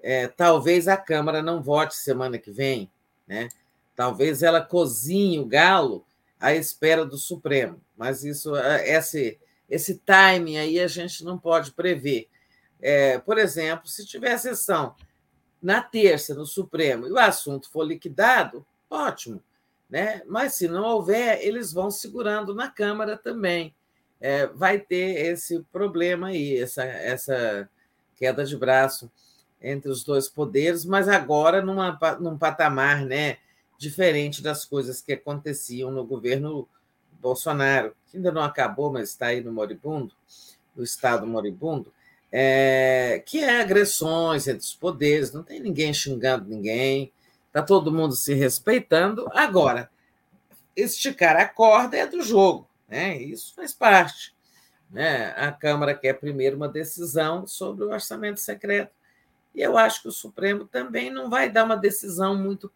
é, 0.00 0.28
talvez 0.28 0.86
a 0.86 0.96
Câmara 0.96 1.42
não 1.42 1.60
vote 1.60 1.96
semana 1.96 2.38
que 2.38 2.52
vem, 2.52 2.88
né? 3.26 3.48
Talvez 3.96 4.44
ela 4.44 4.60
cozinhe 4.60 5.40
o 5.40 5.46
galo 5.46 6.04
à 6.38 6.54
espera 6.54 7.04
do 7.04 7.18
Supremo, 7.18 7.80
mas 7.96 8.22
isso, 8.22 8.54
é, 8.54 8.96
esse, 8.96 9.40
esse 9.68 9.98
timing 9.98 10.58
aí 10.58 10.78
a 10.78 10.86
gente 10.86 11.24
não 11.24 11.36
pode 11.36 11.72
prever. 11.72 12.28
É, 12.86 13.18
por 13.18 13.38
exemplo, 13.38 13.88
se 13.88 14.04
tiver 14.04 14.36
sessão 14.36 14.94
na 15.62 15.80
terça 15.80 16.34
no 16.34 16.44
Supremo 16.44 17.08
e 17.08 17.12
o 17.12 17.18
assunto 17.18 17.70
for 17.70 17.82
liquidado, 17.82 18.62
ótimo, 18.90 19.42
né? 19.88 20.20
Mas 20.26 20.52
se 20.52 20.68
não 20.68 20.84
houver, 20.84 21.42
eles 21.42 21.72
vão 21.72 21.90
segurando 21.90 22.54
na 22.54 22.68
Câmara 22.68 23.16
também. 23.16 23.74
É, 24.20 24.46
vai 24.48 24.78
ter 24.78 25.28
esse 25.28 25.62
problema 25.72 26.26
aí, 26.26 26.58
essa, 26.58 26.84
essa 26.84 27.70
queda 28.16 28.44
de 28.44 28.54
braço 28.54 29.10
entre 29.62 29.90
os 29.90 30.04
dois 30.04 30.28
poderes, 30.28 30.84
mas 30.84 31.08
agora 31.08 31.62
numa, 31.62 31.98
num 32.20 32.36
patamar 32.36 33.02
né, 33.06 33.38
diferente 33.78 34.42
das 34.42 34.66
coisas 34.66 35.00
que 35.00 35.14
aconteciam 35.14 35.90
no 35.90 36.04
governo 36.04 36.68
Bolsonaro, 37.18 37.96
que 38.08 38.18
ainda 38.18 38.30
não 38.30 38.42
acabou, 38.42 38.92
mas 38.92 39.08
está 39.08 39.28
aí 39.28 39.40
no 39.40 39.50
moribundo, 39.50 40.14
no 40.76 40.84
estado 40.84 41.26
moribundo, 41.26 41.93
é, 42.36 43.22
que 43.24 43.38
é 43.38 43.60
agressões 43.60 44.48
entre 44.48 44.64
os 44.64 44.74
poderes, 44.74 45.32
não 45.32 45.44
tem 45.44 45.60
ninguém 45.60 45.94
xingando 45.94 46.48
ninguém, 46.48 47.12
está 47.46 47.62
todo 47.62 47.92
mundo 47.92 48.16
se 48.16 48.34
respeitando. 48.34 49.28
Agora, 49.32 49.88
esticar 50.74 51.36
a 51.36 51.46
corda 51.46 51.96
é 51.96 52.04
do 52.08 52.20
jogo, 52.22 52.68
né? 52.88 53.16
isso 53.16 53.54
faz 53.54 53.72
parte. 53.72 54.34
Né? 54.90 55.32
A 55.36 55.52
Câmara 55.52 55.94
quer 55.94 56.14
primeiro 56.14 56.56
uma 56.56 56.68
decisão 56.68 57.46
sobre 57.46 57.84
o 57.84 57.90
orçamento 57.90 58.40
secreto 58.40 58.90
e 59.54 59.60
eu 59.60 59.78
acho 59.78 60.02
que 60.02 60.08
o 60.08 60.12
Supremo 60.12 60.64
também 60.64 61.12
não 61.12 61.30
vai 61.30 61.48
dar 61.48 61.64
uma 61.64 61.76
decisão 61.76 62.36
muito 62.36 62.68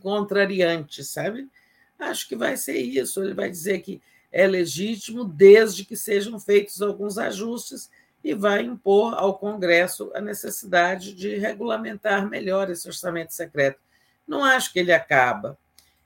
contrariante, 0.00 1.04
sabe? 1.04 1.46
Acho 1.98 2.26
que 2.26 2.34
vai 2.34 2.56
ser 2.56 2.78
isso. 2.78 3.22
Ele 3.22 3.34
vai 3.34 3.50
dizer 3.50 3.80
que 3.80 4.00
é 4.32 4.46
legítimo 4.46 5.24
desde 5.24 5.84
que 5.84 5.94
sejam 5.94 6.40
feitos 6.40 6.80
alguns 6.80 7.18
ajustes 7.18 7.90
e 8.22 8.34
vai 8.34 8.62
impor 8.62 9.14
ao 9.14 9.38
Congresso 9.38 10.10
a 10.14 10.20
necessidade 10.20 11.14
de 11.14 11.36
regulamentar 11.36 12.28
melhor 12.28 12.70
esse 12.70 12.86
orçamento 12.88 13.32
secreto. 13.32 13.80
Não 14.26 14.44
acho 14.44 14.72
que 14.72 14.78
ele 14.78 14.92
acaba. 14.92 15.56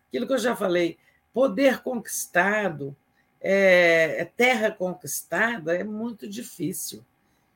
Aquilo 0.08 0.26
que 0.26 0.32
eu 0.34 0.38
já 0.38 0.54
falei, 0.54 0.98
poder 1.32 1.82
conquistado, 1.82 2.94
é, 3.40 4.20
é 4.20 4.24
terra 4.24 4.70
conquistada 4.70 5.74
é 5.74 5.82
muito 5.82 6.28
difícil 6.28 7.04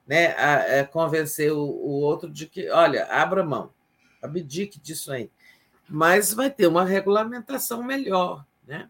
né, 0.06 0.28
a, 0.32 0.56
a 0.56 0.62
é, 0.68 0.84
convencer 0.84 1.52
o, 1.52 1.58
o, 1.58 2.00
outro 2.00 2.30
de 2.30 2.46
que, 2.46 2.70
olha, 2.70 3.06
abra 3.06 3.44
mão, 3.44 3.70
abdique 4.22 4.80
disso 4.80 5.12
aí. 5.12 5.30
Mas 5.88 6.32
vai 6.32 6.50
ter 6.50 6.66
uma 6.66 6.84
regulamentação 6.84 7.82
melhor. 7.82 8.44
Né? 8.66 8.88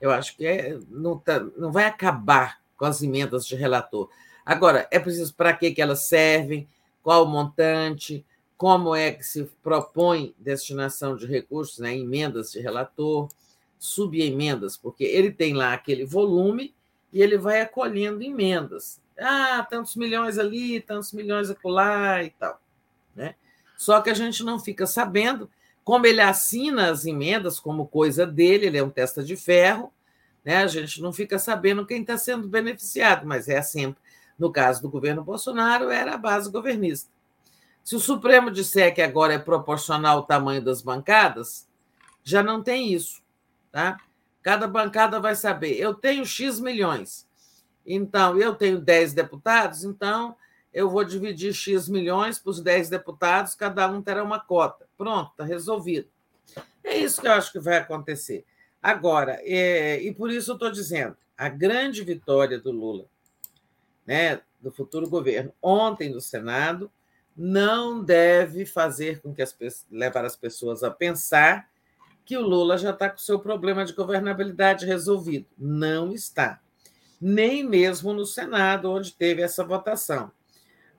Eu 0.00 0.10
acho 0.10 0.36
que 0.36 0.46
é, 0.46 0.78
não, 0.88 1.18
tá, 1.18 1.40
não 1.56 1.70
vai 1.70 1.86
acabar 1.86 2.60
com 2.76 2.84
as 2.84 3.02
emendas 3.02 3.46
de 3.46 3.54
relator. 3.54 4.10
Agora, 4.44 4.86
é 4.90 4.98
preciso 4.98 5.34
para 5.34 5.52
que, 5.52 5.72
que 5.72 5.80
elas 5.80 6.04
servem, 6.04 6.68
qual 7.02 7.24
o 7.24 7.28
montante, 7.28 8.24
como 8.56 8.94
é 8.94 9.10
que 9.10 9.24
se 9.24 9.44
propõe 9.62 10.34
destinação 10.38 11.16
de 11.16 11.26
recursos, 11.26 11.78
né, 11.78 11.96
emendas 11.96 12.52
de 12.52 12.60
relator, 12.60 13.28
subemendas, 13.78 14.76
porque 14.76 15.04
ele 15.04 15.30
tem 15.30 15.52
lá 15.54 15.74
aquele 15.74 16.04
volume 16.04 16.74
e 17.12 17.22
ele 17.22 17.36
vai 17.36 17.60
acolhendo 17.60 18.22
emendas. 18.22 19.00
Ah, 19.18 19.66
tantos 19.68 19.94
milhões 19.94 20.38
ali, 20.38 20.80
tantos 20.80 21.12
milhões 21.12 21.50
acolá 21.50 22.24
e 22.24 22.30
tal. 22.30 22.60
Né? 23.14 23.34
Só 23.76 24.00
que 24.00 24.10
a 24.10 24.14
gente 24.14 24.42
não 24.42 24.58
fica 24.58 24.86
sabendo 24.86 25.48
como 25.84 26.06
ele 26.06 26.20
assina 26.20 26.90
as 26.90 27.04
emendas 27.04 27.60
como 27.60 27.86
coisa 27.86 28.26
dele, 28.26 28.66
ele 28.66 28.78
é 28.78 28.82
um 28.82 28.88
testa 28.88 29.22
de 29.22 29.36
ferro, 29.36 29.92
né? 30.42 30.56
a 30.56 30.66
gente 30.66 31.02
não 31.02 31.12
fica 31.12 31.38
sabendo 31.38 31.86
quem 31.86 32.00
está 32.00 32.16
sendo 32.16 32.48
beneficiado, 32.48 33.26
mas 33.26 33.48
é 33.48 33.60
sempre. 33.60 34.02
No 34.38 34.50
caso 34.52 34.82
do 34.82 34.90
governo 34.90 35.22
Bolsonaro, 35.22 35.90
era 35.90 36.14
a 36.14 36.18
base 36.18 36.50
governista. 36.50 37.10
Se 37.82 37.94
o 37.94 38.00
Supremo 38.00 38.50
disser 38.50 38.94
que 38.94 39.02
agora 39.02 39.34
é 39.34 39.38
proporcional 39.38 40.20
o 40.20 40.22
tamanho 40.22 40.62
das 40.62 40.80
bancadas, 40.80 41.68
já 42.22 42.42
não 42.42 42.62
tem 42.62 42.92
isso. 42.92 43.22
Tá? 43.70 43.98
Cada 44.42 44.66
bancada 44.66 45.20
vai 45.20 45.34
saber, 45.36 45.74
eu 45.74 45.94
tenho 45.94 46.24
X 46.24 46.58
milhões. 46.58 47.28
Então, 47.86 48.38
eu 48.38 48.54
tenho 48.54 48.80
10 48.80 49.12
deputados, 49.12 49.84
então 49.84 50.34
eu 50.72 50.88
vou 50.88 51.04
dividir 51.04 51.52
X 51.52 51.88
milhões 51.88 52.38
para 52.38 52.50
os 52.50 52.60
10 52.60 52.88
deputados, 52.88 53.54
cada 53.54 53.86
um 53.88 54.02
terá 54.02 54.24
uma 54.24 54.40
cota. 54.40 54.88
Pronto, 54.96 55.30
está 55.30 55.44
resolvido. 55.44 56.08
É 56.82 56.96
isso 56.96 57.20
que 57.20 57.28
eu 57.28 57.32
acho 57.32 57.52
que 57.52 57.60
vai 57.60 57.76
acontecer. 57.76 58.44
Agora, 58.82 59.38
é, 59.42 60.02
e 60.02 60.12
por 60.12 60.30
isso 60.30 60.50
eu 60.50 60.54
estou 60.54 60.70
dizendo, 60.70 61.16
a 61.36 61.48
grande 61.48 62.02
vitória 62.02 62.58
do 62.58 62.70
Lula, 62.70 63.06
né, 64.06 64.40
do 64.60 64.70
futuro 64.70 65.08
governo, 65.08 65.52
ontem 65.62 66.08
no 66.08 66.20
Senado, 66.20 66.90
não 67.36 68.02
deve 68.02 68.64
fazer 68.64 69.20
com 69.20 69.34
que 69.34 69.42
as 69.42 69.56
levar 69.90 70.24
as 70.24 70.36
pessoas 70.36 70.82
a 70.82 70.90
pensar 70.90 71.68
que 72.24 72.36
o 72.36 72.42
Lula 72.42 72.78
já 72.78 72.90
está 72.90 73.10
com 73.10 73.16
o 73.16 73.20
seu 73.20 73.38
problema 73.38 73.84
de 73.84 73.92
governabilidade 73.92 74.86
resolvido. 74.86 75.46
Não 75.58 76.12
está 76.12 76.60
nem 77.26 77.64
mesmo 77.64 78.12
no 78.12 78.26
Senado, 78.26 78.90
onde 78.90 79.14
teve 79.14 79.40
essa 79.40 79.64
votação. 79.64 80.30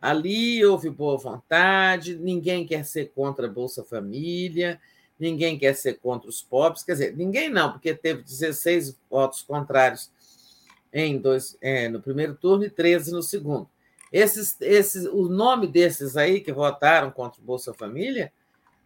Ali 0.01 0.65
houve 0.65 0.89
boa 0.89 1.17
vontade, 1.17 2.15
ninguém 2.15 2.65
quer 2.65 2.83
ser 2.83 3.11
contra 3.13 3.45
a 3.45 3.49
Bolsa 3.49 3.83
Família, 3.83 4.81
ninguém 5.19 5.57
quer 5.57 5.75
ser 5.75 5.99
contra 5.99 6.27
os 6.27 6.41
pobres, 6.41 6.83
quer 6.83 6.93
dizer, 6.93 7.15
ninguém 7.15 7.49
não, 7.49 7.71
porque 7.71 7.93
teve 7.93 8.23
16 8.23 8.99
votos 9.07 9.43
contrários 9.43 10.09
em 11.03 11.17
dois, 11.17 11.57
é, 11.61 11.89
no 11.89 12.01
primeiro 12.01 12.35
turno 12.35 12.65
e 12.65 12.69
13 12.69 13.11
no 13.11 13.21
segundo. 13.21 13.69
Esses, 14.11 14.55
esses, 14.61 15.05
o 15.05 15.27
nome 15.27 15.67
desses 15.67 16.15
aí 16.15 16.39
que 16.39 16.53
votaram 16.53 17.11
contra 17.11 17.41
o 17.41 17.43
Bolsa 17.43 17.73
Família, 17.73 18.31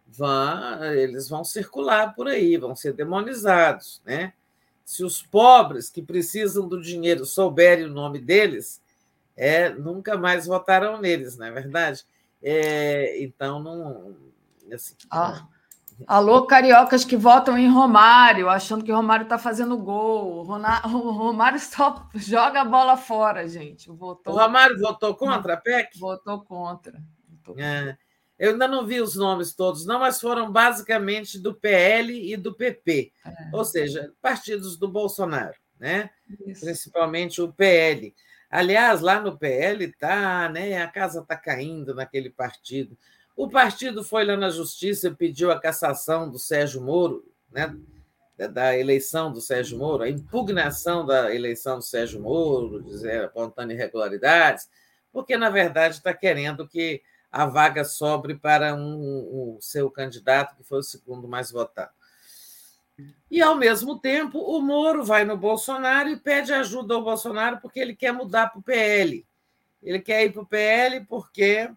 vão, 0.08 0.84
eles 0.92 1.28
vão 1.28 1.44
circular 1.44 2.14
por 2.14 2.26
aí, 2.26 2.56
vão 2.56 2.74
ser 2.74 2.92
demonizados, 2.92 4.02
né? 4.04 4.32
se 4.90 5.04
os 5.04 5.22
pobres 5.22 5.88
que 5.88 6.02
precisam 6.02 6.66
do 6.66 6.82
dinheiro 6.82 7.24
souberem 7.24 7.84
o 7.84 7.94
nome 7.94 8.18
deles, 8.18 8.82
é, 9.36 9.68
nunca 9.68 10.18
mais 10.18 10.46
votarão 10.46 11.00
neles, 11.00 11.36
não 11.36 11.46
é 11.46 11.52
verdade? 11.52 12.04
É, 12.42 13.22
então, 13.22 13.62
não. 13.62 14.16
Assim, 14.72 14.96
ah. 15.08 15.46
Alô, 16.06 16.46
cariocas 16.46 17.04
que 17.04 17.16
votam 17.16 17.58
em 17.58 17.68
Romário, 17.68 18.48
achando 18.48 18.84
que 18.84 18.92
Romário 18.92 19.24
está 19.24 19.38
fazendo 19.38 19.76
gol. 19.78 20.40
O 20.90 21.10
Romário 21.10 21.58
só 21.58 22.08
joga 22.14 22.62
a 22.62 22.64
bola 22.64 22.96
fora, 22.96 23.48
gente. 23.48 23.90
Votou... 23.90 24.34
O 24.34 24.36
Romário 24.38 24.78
votou 24.78 25.14
contra 25.14 25.54
a 25.54 25.56
PEC? 25.56 25.98
Votou 25.98 26.40
contra. 26.42 27.02
Votou 27.28 27.54
contra. 27.54 27.64
É. 27.64 27.96
Eu 28.40 28.52
ainda 28.52 28.66
não 28.66 28.86
vi 28.86 29.02
os 29.02 29.16
nomes 29.16 29.54
todos, 29.54 29.84
não, 29.84 30.00
mas 30.00 30.18
foram 30.18 30.50
basicamente 30.50 31.38
do 31.38 31.54
PL 31.54 32.32
e 32.32 32.38
do 32.38 32.54
PP, 32.54 33.12
é. 33.22 33.32
ou 33.52 33.66
seja, 33.66 34.14
partidos 34.22 34.78
do 34.78 34.88
Bolsonaro, 34.88 35.54
né? 35.78 36.08
Isso. 36.46 36.64
principalmente 36.64 37.42
o 37.42 37.52
PL. 37.52 38.14
Aliás, 38.50 39.02
lá 39.02 39.20
no 39.20 39.36
PL 39.36 39.92
tá, 39.92 40.48
né? 40.48 40.82
A 40.82 40.88
casa 40.88 41.20
está 41.20 41.36
caindo 41.36 41.94
naquele 41.94 42.30
partido. 42.30 42.96
O 43.40 43.48
partido 43.48 44.04
foi 44.04 44.22
lá 44.26 44.36
na 44.36 44.50
justiça 44.50 45.08
e 45.08 45.14
pediu 45.14 45.50
a 45.50 45.58
cassação 45.58 46.30
do 46.30 46.38
Sérgio 46.38 46.82
Moro, 46.82 47.24
né? 47.50 47.74
da 48.36 48.76
eleição 48.76 49.32
do 49.32 49.40
Sérgio 49.40 49.78
Moro, 49.78 50.02
a 50.02 50.10
impugnação 50.10 51.06
da 51.06 51.34
eleição 51.34 51.78
do 51.78 51.82
Sérgio 51.82 52.20
Moro, 52.20 52.82
dizer, 52.82 53.24
apontando 53.24 53.72
irregularidades, 53.72 54.68
porque, 55.10 55.38
na 55.38 55.48
verdade, 55.48 55.94
está 55.94 56.12
querendo 56.12 56.68
que 56.68 57.00
a 57.32 57.46
vaga 57.46 57.82
sobre 57.82 58.34
para 58.34 58.74
um, 58.74 59.56
o 59.56 59.58
seu 59.58 59.90
candidato, 59.90 60.54
que 60.54 60.62
foi 60.62 60.80
o 60.80 60.82
segundo 60.82 61.26
mais 61.26 61.50
votado. 61.50 61.92
E, 63.30 63.40
ao 63.40 63.54
mesmo 63.54 63.98
tempo, 63.98 64.38
o 64.38 64.60
Moro 64.60 65.02
vai 65.02 65.24
no 65.24 65.38
Bolsonaro 65.38 66.10
e 66.10 66.16
pede 66.18 66.52
ajuda 66.52 66.92
ao 66.92 67.02
Bolsonaro 67.02 67.58
porque 67.58 67.80
ele 67.80 67.96
quer 67.96 68.12
mudar 68.12 68.48
para 68.50 68.58
o 68.58 68.62
PL. 68.62 69.26
Ele 69.82 69.98
quer 69.98 70.26
ir 70.26 70.32
para 70.34 70.42
o 70.42 70.46
PL 70.46 71.06
porque 71.06 71.70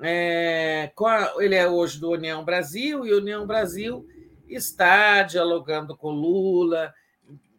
é, 0.00 0.92
ele 1.38 1.54
é 1.54 1.68
hoje 1.68 2.00
do 2.00 2.10
União 2.10 2.44
Brasil 2.44 3.06
e 3.06 3.12
o 3.12 3.18
União 3.18 3.46
Brasil 3.46 4.06
está 4.48 5.22
dialogando 5.22 5.96
com 5.96 6.10
Lula, 6.10 6.92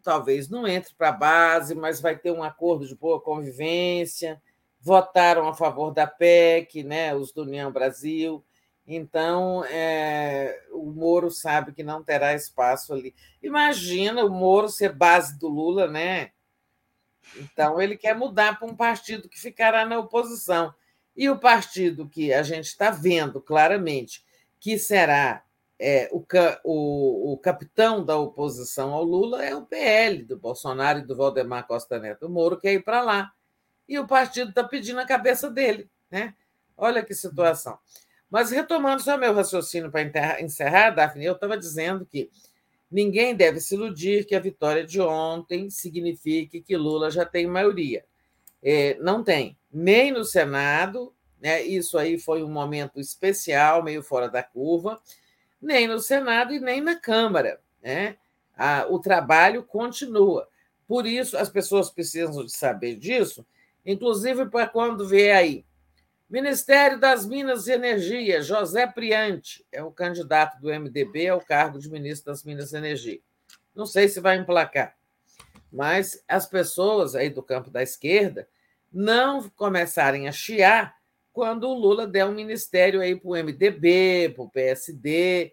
talvez 0.02 0.48
não 0.48 0.68
entre 0.68 0.94
para 0.94 1.08
a 1.08 1.12
base, 1.12 1.74
mas 1.74 2.00
vai 2.00 2.16
ter 2.16 2.30
um 2.30 2.42
acordo 2.42 2.86
de 2.86 2.94
boa 2.94 3.20
convivência. 3.20 4.40
Votaram 4.80 5.48
a 5.48 5.54
favor 5.54 5.92
da 5.92 6.06
PEC, 6.06 6.84
né, 6.84 7.14
os 7.14 7.32
do 7.32 7.42
União 7.42 7.72
Brasil. 7.72 8.44
Então, 8.86 9.64
é, 9.64 10.62
o 10.70 10.86
Moro 10.86 11.28
sabe 11.28 11.72
que 11.72 11.82
não 11.82 12.04
terá 12.04 12.34
espaço 12.34 12.92
ali. 12.92 13.12
Imagina 13.42 14.24
o 14.24 14.30
Moro 14.30 14.68
ser 14.68 14.92
base 14.92 15.36
do 15.40 15.48
Lula, 15.48 15.88
né? 15.88 16.30
Então, 17.36 17.80
ele 17.80 17.96
quer 17.96 18.14
mudar 18.14 18.58
para 18.58 18.68
um 18.68 18.76
partido 18.76 19.28
que 19.28 19.40
ficará 19.40 19.84
na 19.84 19.98
oposição. 19.98 20.72
E 21.16 21.30
o 21.30 21.38
partido 21.38 22.08
que 22.08 22.32
a 22.32 22.42
gente 22.42 22.66
está 22.66 22.90
vendo 22.90 23.40
claramente 23.40 24.24
que 24.60 24.78
será 24.78 25.42
é, 25.78 26.08
o, 26.10 26.24
o, 26.64 27.32
o, 27.32 27.38
capitão 27.38 28.04
da 28.04 28.16
oposição 28.16 28.92
ao 28.92 29.04
Lula 29.04 29.44
é 29.44 29.54
o 29.54 29.66
PL, 29.66 30.24
do 30.24 30.38
Bolsonaro 30.38 31.00
e 31.00 31.06
do 31.06 31.16
Valdemar 31.16 31.66
Costa 31.66 31.98
Neto. 31.98 32.26
O 32.26 32.30
Moro 32.30 32.58
quer 32.58 32.72
ir 32.72 32.82
para 32.82 33.02
lá. 33.02 33.32
E 33.88 33.98
o 33.98 34.06
partido 34.06 34.50
está 34.50 34.64
pedindo 34.64 34.98
a 34.98 35.06
cabeça 35.06 35.50
dele. 35.50 35.88
Né? 36.10 36.34
Olha 36.76 37.04
que 37.04 37.14
situação. 37.14 37.78
Mas 38.28 38.50
retomando 38.50 39.02
só 39.02 39.16
meu 39.16 39.34
raciocínio 39.34 39.90
para 39.90 40.40
encerrar, 40.40 40.90
Daphne, 40.90 41.24
eu 41.24 41.34
estava 41.34 41.56
dizendo 41.56 42.04
que 42.04 42.30
ninguém 42.90 43.34
deve 43.34 43.60
se 43.60 43.74
iludir 43.74 44.24
que 44.24 44.34
a 44.34 44.40
vitória 44.40 44.84
de 44.84 45.00
ontem 45.00 45.70
signifique 45.70 46.60
que 46.60 46.76
Lula 46.76 47.10
já 47.10 47.24
tem 47.24 47.46
maioria. 47.46 48.04
É, 48.68 48.96
não 48.98 49.22
tem, 49.22 49.56
nem 49.72 50.10
no 50.10 50.24
Senado, 50.24 51.14
né? 51.40 51.62
isso 51.62 51.96
aí 51.96 52.18
foi 52.18 52.42
um 52.42 52.50
momento 52.50 52.98
especial, 52.98 53.80
meio 53.80 54.02
fora 54.02 54.28
da 54.28 54.42
curva, 54.42 55.00
nem 55.62 55.86
no 55.86 56.00
Senado 56.00 56.52
e 56.52 56.58
nem 56.58 56.80
na 56.80 56.96
Câmara. 56.96 57.60
Né? 57.80 58.16
o 58.88 58.98
trabalho 58.98 59.62
continua. 59.62 60.48
Por 60.88 61.06
isso, 61.06 61.38
as 61.38 61.48
pessoas 61.48 61.90
precisam 61.90 62.44
de 62.44 62.50
saber 62.50 62.96
disso, 62.96 63.46
inclusive 63.84 64.46
para 64.46 64.66
quando 64.66 65.06
vier 65.06 65.36
aí. 65.36 65.64
Ministério 66.28 66.98
das 66.98 67.24
Minas 67.24 67.68
e 67.68 67.72
Energia, 67.72 68.42
José 68.42 68.84
Priante 68.84 69.64
é 69.70 69.80
o 69.80 69.92
candidato 69.92 70.60
do 70.60 70.68
MDB 70.68 71.28
ao 71.28 71.40
cargo 71.40 71.78
de 71.78 71.88
ministro 71.88 72.32
das 72.32 72.42
Minas 72.42 72.72
e 72.72 72.78
Energia. 72.78 73.20
Não 73.72 73.86
sei 73.86 74.08
se 74.08 74.18
vai 74.18 74.36
emplacar, 74.36 74.96
mas 75.70 76.24
as 76.26 76.46
pessoas 76.46 77.14
aí 77.14 77.30
do 77.30 77.44
campo 77.44 77.70
da 77.70 77.80
esquerda 77.80 78.48
não 78.96 79.46
começarem 79.50 80.26
a 80.26 80.32
chiar 80.32 80.96
quando 81.30 81.68
o 81.68 81.74
Lula 81.74 82.06
der 82.06 82.24
um 82.24 82.32
ministério 82.32 83.02
aí 83.02 83.14
para 83.14 83.28
o 83.28 83.36
MDB, 83.36 84.32
para 84.34 84.42
o 84.42 84.48
PSD, 84.48 85.52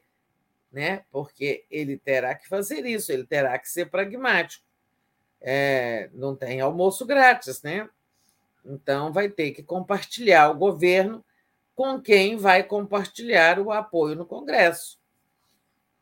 né? 0.72 1.04
porque 1.12 1.66
ele 1.70 1.98
terá 1.98 2.34
que 2.36 2.48
fazer 2.48 2.86
isso, 2.86 3.12
ele 3.12 3.26
terá 3.26 3.60
que 3.60 3.70
ser 3.70 3.90
pragmático. 3.90 4.64
É, 5.42 6.10
não 6.14 6.38
tem 6.38 6.62
almoço 6.62 7.06
grátis, 7.06 7.62
né? 7.62 7.90
Então, 8.64 9.12
vai 9.12 9.28
ter 9.30 9.52
que 9.52 9.62
compartilhar 9.62 10.50
o 10.50 10.58
governo 10.58 11.22
com 11.76 12.00
quem 12.00 12.38
vai 12.38 12.64
compartilhar 12.64 13.60
o 13.60 13.74
apoio 13.74 14.16
no 14.16 14.26
Congresso. 14.26 14.98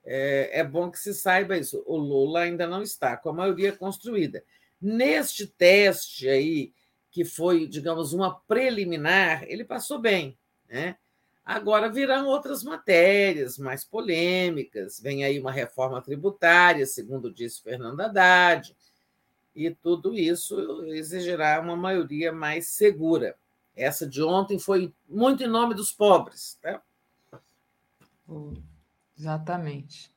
É, 0.06 0.60
é, 0.60 0.64
bom 0.64 0.92
que 0.92 1.00
se 1.00 1.12
saiba 1.16 1.58
isso. 1.58 1.84
O 1.88 1.98
Lula 1.98 2.42
ainda 2.42 2.68
não 2.68 2.84
está 2.84 3.18
com 3.18 3.30
a 3.30 3.34
maioria 3.34 3.72
construída. 3.72 4.44
Neste 4.80 5.48
teste 5.48 6.30
aí 6.30 6.72
que 7.12 7.26
foi, 7.26 7.68
digamos, 7.68 8.14
uma 8.14 8.40
preliminar, 8.48 9.44
ele 9.44 9.66
passou 9.66 10.00
bem. 10.00 10.38
Né? 10.70 10.96
Agora 11.44 11.92
virão 11.92 12.28
outras 12.28 12.64
matérias 12.64 13.58
mais 13.58 13.84
polêmicas, 13.84 15.00
vem 15.00 15.26
aí 15.26 15.40
uma 15.40 15.52
reforma 15.52 16.02
tributária, 16.02 16.86
segundo 16.86 17.32
disse 17.32 17.62
Fernando 17.62 18.00
Haddad, 18.00 18.76
e 19.54 19.70
tudo 19.70 20.16
isso 20.16 20.86
exigirá 20.86 21.60
uma 21.60 21.76
maioria 21.76 22.32
mais 22.32 22.70
segura. 22.70 23.36
Essa 23.76 24.08
de 24.08 24.24
ontem 24.24 24.58
foi 24.58 24.94
muito 25.10 25.44
em 25.44 25.48
nome 25.48 25.74
dos 25.74 25.92
pobres. 25.92 26.58
Tá? 26.62 26.82
Exatamente. 29.18 30.10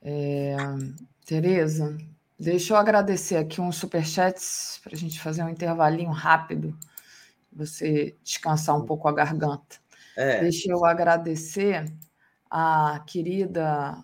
É, 0.00 0.56
Tereza, 1.26 1.98
Deixa 2.40 2.72
eu 2.72 2.78
agradecer 2.78 3.36
aqui 3.36 3.60
uns 3.60 3.76
superchats 3.76 4.80
para 4.82 4.94
a 4.94 4.96
gente 4.96 5.20
fazer 5.20 5.42
um 5.42 5.48
intervalinho 5.50 6.10
rápido, 6.10 6.74
você 7.52 8.16
descansar 8.24 8.78
um 8.78 8.86
pouco 8.86 9.06
a 9.06 9.12
garganta. 9.12 9.76
É. 10.16 10.40
Deixa 10.40 10.72
eu 10.72 10.86
agradecer 10.86 11.84
a 12.50 13.04
querida 13.06 14.02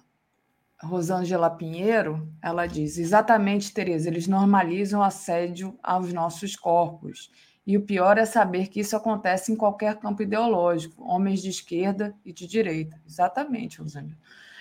Rosângela 0.82 1.48
Pinheiro. 1.48 2.30
Ela 2.42 2.66
diz: 2.66 2.98
exatamente, 2.98 3.72
Tereza, 3.72 4.10
eles 4.10 4.26
normalizam 4.26 5.00
o 5.00 5.04
assédio 5.04 5.78
aos 5.82 6.12
nossos 6.12 6.54
corpos. 6.54 7.30
E 7.66 7.78
o 7.78 7.86
pior 7.86 8.18
é 8.18 8.26
saber 8.26 8.68
que 8.68 8.80
isso 8.80 8.94
acontece 8.94 9.50
em 9.50 9.56
qualquer 9.56 9.98
campo 9.98 10.22
ideológico, 10.22 11.02
homens 11.02 11.40
de 11.40 11.48
esquerda 11.48 12.14
e 12.22 12.34
de 12.34 12.46
direita. 12.46 13.00
Exatamente, 13.06 13.80
Rosângela. 13.80 14.18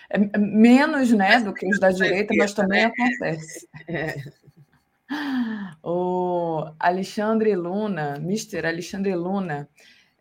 É, 0.10 0.18
é 0.18 0.38
menos 0.38 1.12
né, 1.12 1.40
do 1.40 1.54
que 1.54 1.68
os 1.68 1.80
da 1.80 1.92
direita, 1.92 2.34
mas 2.38 2.54
também 2.54 2.86
acontece. 2.86 3.68
É. 3.88 4.16
O 5.84 6.66
Alexandre 6.80 7.56
Luna, 7.56 8.16
Mr. 8.16 8.66
Alexandre 8.66 9.14
Luna, 9.14 9.70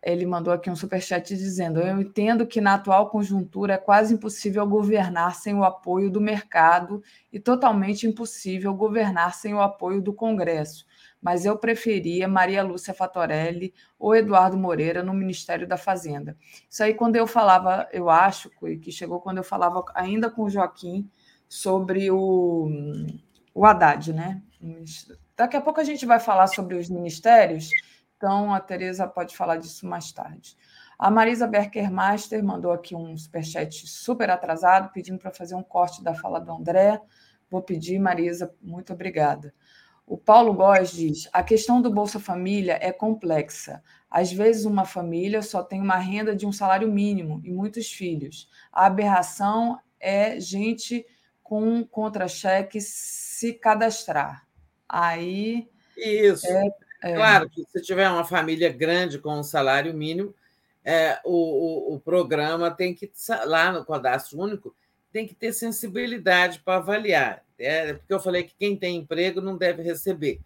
ele 0.02 0.26
mandou 0.26 0.52
aqui 0.52 0.68
um 0.68 0.76
superchat 0.76 1.34
dizendo: 1.34 1.80
Eu 1.80 2.02
entendo 2.02 2.46
que 2.46 2.60
na 2.60 2.74
atual 2.74 3.08
conjuntura 3.08 3.74
é 3.74 3.78
quase 3.78 4.12
impossível 4.12 4.66
governar 4.66 5.34
sem 5.36 5.54
o 5.54 5.64
apoio 5.64 6.10
do 6.10 6.20
mercado 6.20 7.02
e 7.32 7.40
totalmente 7.40 8.06
impossível 8.06 8.74
governar 8.74 9.34
sem 9.34 9.54
o 9.54 9.62
apoio 9.62 10.02
do 10.02 10.12
Congresso 10.12 10.84
mas 11.24 11.46
eu 11.46 11.56
preferia 11.56 12.28
Maria 12.28 12.62
Lúcia 12.62 12.92
Fatorelli 12.92 13.72
ou 13.98 14.14
Eduardo 14.14 14.58
Moreira 14.58 15.02
no 15.02 15.14
Ministério 15.14 15.66
da 15.66 15.78
Fazenda. 15.78 16.36
Isso 16.68 16.84
aí, 16.84 16.92
quando 16.92 17.16
eu 17.16 17.26
falava, 17.26 17.88
eu 17.94 18.10
acho 18.10 18.50
que 18.82 18.92
chegou 18.92 19.22
quando 19.22 19.38
eu 19.38 19.42
falava 19.42 19.82
ainda 19.94 20.30
com 20.30 20.42
o 20.42 20.50
Joaquim 20.50 21.10
sobre 21.48 22.10
o, 22.10 22.68
o 23.54 23.64
Haddad, 23.64 24.12
né? 24.12 24.42
Daqui 25.34 25.56
a 25.56 25.62
pouco 25.62 25.80
a 25.80 25.84
gente 25.84 26.04
vai 26.04 26.20
falar 26.20 26.46
sobre 26.46 26.76
os 26.76 26.90
ministérios, 26.90 27.70
então 28.18 28.52
a 28.52 28.60
Tereza 28.60 29.06
pode 29.06 29.34
falar 29.34 29.56
disso 29.56 29.86
mais 29.86 30.12
tarde. 30.12 30.54
A 30.98 31.10
Marisa 31.10 31.46
Berker 31.46 31.90
Master 31.90 32.44
mandou 32.44 32.70
aqui 32.70 32.94
um 32.94 33.16
superchat 33.16 33.86
super 33.88 34.28
atrasado, 34.28 34.92
pedindo 34.92 35.18
para 35.18 35.30
fazer 35.30 35.54
um 35.54 35.62
corte 35.62 36.04
da 36.04 36.14
fala 36.14 36.38
do 36.38 36.52
André. 36.52 37.00
Vou 37.50 37.62
pedir, 37.62 37.98
Marisa, 37.98 38.54
muito 38.60 38.92
obrigada. 38.92 39.54
O 40.06 40.18
Paulo 40.18 40.52
Góes 40.52 40.92
diz: 40.92 41.28
a 41.32 41.42
questão 41.42 41.80
do 41.80 41.90
Bolsa 41.90 42.20
Família 42.20 42.78
é 42.80 42.92
complexa. 42.92 43.82
Às 44.10 44.32
vezes, 44.32 44.64
uma 44.64 44.84
família 44.84 45.42
só 45.42 45.62
tem 45.62 45.80
uma 45.80 45.96
renda 45.96 46.36
de 46.36 46.46
um 46.46 46.52
salário 46.52 46.88
mínimo 46.88 47.40
e 47.44 47.50
muitos 47.50 47.90
filhos. 47.90 48.48
A 48.72 48.86
aberração 48.86 49.78
é 49.98 50.38
gente 50.38 51.04
com 51.42 51.84
contra-cheque 51.84 52.80
se 52.80 53.52
cadastrar. 53.54 54.46
Aí. 54.88 55.68
Isso. 55.96 56.46
É, 56.46 56.68
é... 57.02 57.14
Claro 57.14 57.50
que 57.50 57.64
se 57.64 57.82
tiver 57.82 58.08
uma 58.08 58.24
família 58.24 58.72
grande 58.72 59.18
com 59.18 59.38
um 59.38 59.42
salário 59.42 59.92
mínimo, 59.94 60.34
é, 60.84 61.18
o, 61.24 61.92
o, 61.92 61.94
o 61.94 62.00
programa 62.00 62.70
tem 62.70 62.94
que, 62.94 63.10
lá 63.46 63.72
no 63.72 63.84
cadastro 63.84 64.38
único, 64.38 64.74
tem 65.10 65.26
que 65.26 65.34
ter 65.34 65.52
sensibilidade 65.52 66.60
para 66.60 66.76
avaliar. 66.76 67.43
É, 67.58 67.94
porque 67.94 68.12
eu 68.12 68.20
falei 68.20 68.44
que 68.44 68.54
quem 68.56 68.76
tem 68.76 68.96
emprego 68.96 69.40
não 69.40 69.56
deve 69.56 69.82
receber. 69.82 70.40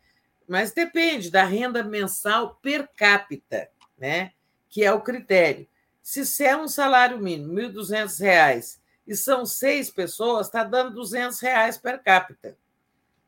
Mas 0.47 0.73
depende 0.73 1.31
da 1.31 1.45
renda 1.45 1.83
mensal 1.83 2.55
per 2.63 2.89
capita, 2.97 3.69
né? 3.97 4.33
que 4.69 4.85
é 4.85 4.93
o 4.93 5.01
critério. 5.01 5.67
Se 6.03 6.45
é 6.45 6.57
um 6.57 6.69
salário 6.69 7.19
mínimo, 7.19 7.55
R$ 7.55 7.69
1.200, 7.69 8.79
e 9.07 9.15
são 9.15 9.45
seis 9.45 9.91
pessoas, 9.91 10.47
está 10.47 10.65
dando 10.65 10.95
200 10.95 11.39
reais 11.41 11.79
per 11.79 12.03
capita. 12.03 12.57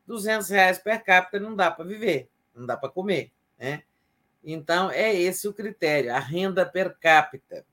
200 0.07 0.49
reais 0.49 0.77
per 0.77 1.03
capita 1.03 1.39
não 1.39 1.55
dá 1.55 1.71
para 1.71 1.85
viver, 1.85 2.29
não 2.55 2.65
dá 2.65 2.75
para 2.75 2.89
comer. 2.89 3.31
Né? 3.57 3.83
Então, 4.43 4.89
é 4.91 5.13
esse 5.13 5.47
o 5.47 5.53
critério, 5.53 6.13
a 6.13 6.19
renda 6.19 6.65
per 6.65 6.97
capita. 6.99 7.65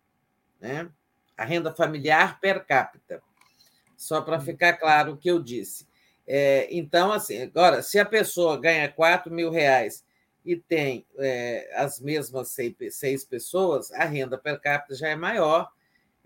né? 0.60 0.90
a 1.38 1.44
renda 1.44 1.72
familiar 1.72 2.40
per 2.40 2.66
capita, 2.66 3.22
só 3.96 4.20
para 4.20 4.40
ficar 4.40 4.72
claro 4.74 5.12
o 5.12 5.16
que 5.16 5.30
eu 5.30 5.40
disse. 5.40 5.86
É, 6.30 6.68
então, 6.70 7.10
assim, 7.10 7.40
agora, 7.40 7.82
se 7.82 7.98
a 7.98 8.04
pessoa 8.04 8.60
ganha 8.60 8.86
4 8.86 9.32
mil 9.32 9.50
reais 9.50 10.04
e 10.44 10.56
tem 10.56 11.06
é, 11.16 11.70
as 11.74 11.98
mesmas 11.98 12.48
seis, 12.48 12.74
seis, 12.90 13.24
pessoas, 13.24 13.90
a 13.92 14.04
renda 14.04 14.36
per 14.36 14.60
capita 14.60 14.94
já 14.94 15.08
é 15.08 15.16
maior, 15.16 15.70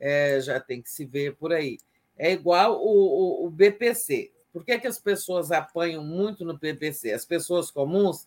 é, 0.00 0.40
já 0.40 0.58
tem 0.58 0.82
que 0.82 0.90
se 0.90 1.05
ver 1.05 1.36
por 1.36 1.52
aí. 1.52 1.78
É 2.18 2.32
igual 2.32 2.84
o, 2.84 3.44
o, 3.44 3.47
o 3.47 3.50
BPC. 3.50 4.32
Por 4.52 4.64
que, 4.64 4.76
que 4.76 4.89
as 4.89 4.98
pessoas 4.98 5.52
apanham 5.52 6.05
muito 6.05 6.44
no 6.44 6.58
BPC? 6.58 7.12
As 7.12 7.24
pessoas 7.24 7.70
comuns 7.70 8.26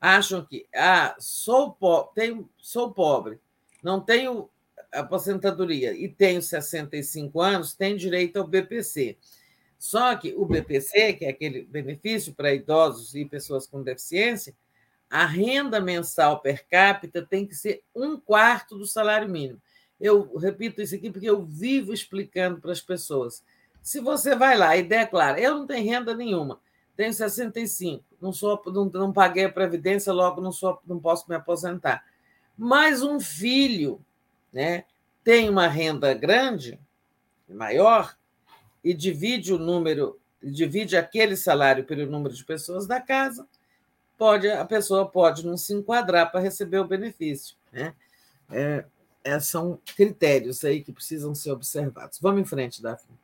acham 0.00 0.44
que 0.44 0.68
ah, 0.72 1.16
sou, 1.18 1.72
po 1.72 2.04
tenho, 2.14 2.48
sou 2.58 2.92
pobre, 2.92 3.40
não 3.82 4.00
tenho 4.00 4.48
aposentadoria 4.92 5.92
e 5.92 6.08
tenho 6.08 6.40
65 6.40 7.40
anos, 7.40 7.74
tenho 7.74 7.98
direito 7.98 8.38
ao 8.38 8.46
BPC. 8.46 9.18
Só 9.78 10.16
que 10.16 10.34
o 10.36 10.44
BPC, 10.44 11.12
que 11.14 11.24
é 11.24 11.28
aquele 11.28 11.62
benefício 11.62 12.34
para 12.34 12.52
idosos 12.52 13.14
e 13.14 13.24
pessoas 13.24 13.66
com 13.66 13.82
deficiência, 13.82 14.54
a 15.08 15.24
renda 15.24 15.80
mensal 15.80 16.40
per 16.40 16.66
capita 16.68 17.24
tem 17.24 17.46
que 17.46 17.54
ser 17.54 17.82
um 17.94 18.18
quarto 18.18 18.76
do 18.76 18.86
salário 18.86 19.28
mínimo. 19.28 19.60
Eu 20.00 20.36
repito 20.36 20.82
isso 20.82 20.94
aqui 20.94 21.10
porque 21.10 21.30
eu 21.30 21.44
vivo 21.44 21.92
explicando 21.92 22.60
para 22.60 22.72
as 22.72 22.80
pessoas. 22.80 23.42
Se 23.80 24.00
você 24.00 24.34
vai 24.34 24.56
lá 24.56 24.76
e 24.76 24.82
declara, 24.82 25.40
eu 25.40 25.56
não 25.56 25.66
tenho 25.66 25.88
renda 25.88 26.14
nenhuma, 26.14 26.60
tenho 26.96 27.12
65, 27.12 28.04
não, 28.20 28.32
sou, 28.32 28.60
não, 28.66 28.84
não 28.86 29.12
paguei 29.12 29.44
a 29.44 29.52
Previdência, 29.52 30.12
logo 30.12 30.40
não, 30.40 30.52
sou, 30.52 30.80
não 30.84 30.98
posso 30.98 31.24
me 31.28 31.36
aposentar. 31.36 32.04
Mas 32.56 33.02
um 33.02 33.20
filho 33.20 34.04
né, 34.52 34.84
tem 35.22 35.48
uma 35.48 35.68
renda 35.68 36.12
grande, 36.12 36.78
maior, 37.48 38.17
e 38.88 38.94
divide 38.94 39.52
o 39.52 39.58
número, 39.58 40.18
divide 40.42 40.96
aquele 40.96 41.36
salário 41.36 41.84
pelo 41.84 42.10
número 42.10 42.34
de 42.34 42.42
pessoas 42.42 42.86
da 42.86 42.98
casa, 42.98 43.46
pode 44.16 44.48
a 44.48 44.64
pessoa 44.64 45.06
pode 45.06 45.44
não 45.44 45.58
se 45.58 45.74
enquadrar 45.74 46.32
para 46.32 46.40
receber 46.40 46.78
o 46.78 46.88
benefício. 46.88 47.54
Né? 47.70 47.92
É, 48.50 48.84
é, 49.22 49.38
são 49.40 49.78
critérios 49.94 50.64
aí 50.64 50.82
que 50.82 50.90
precisam 50.90 51.34
ser 51.34 51.50
observados. 51.50 52.18
Vamos 52.18 52.40
em 52.40 52.46
frente, 52.46 52.80
Daphne. 52.80 53.14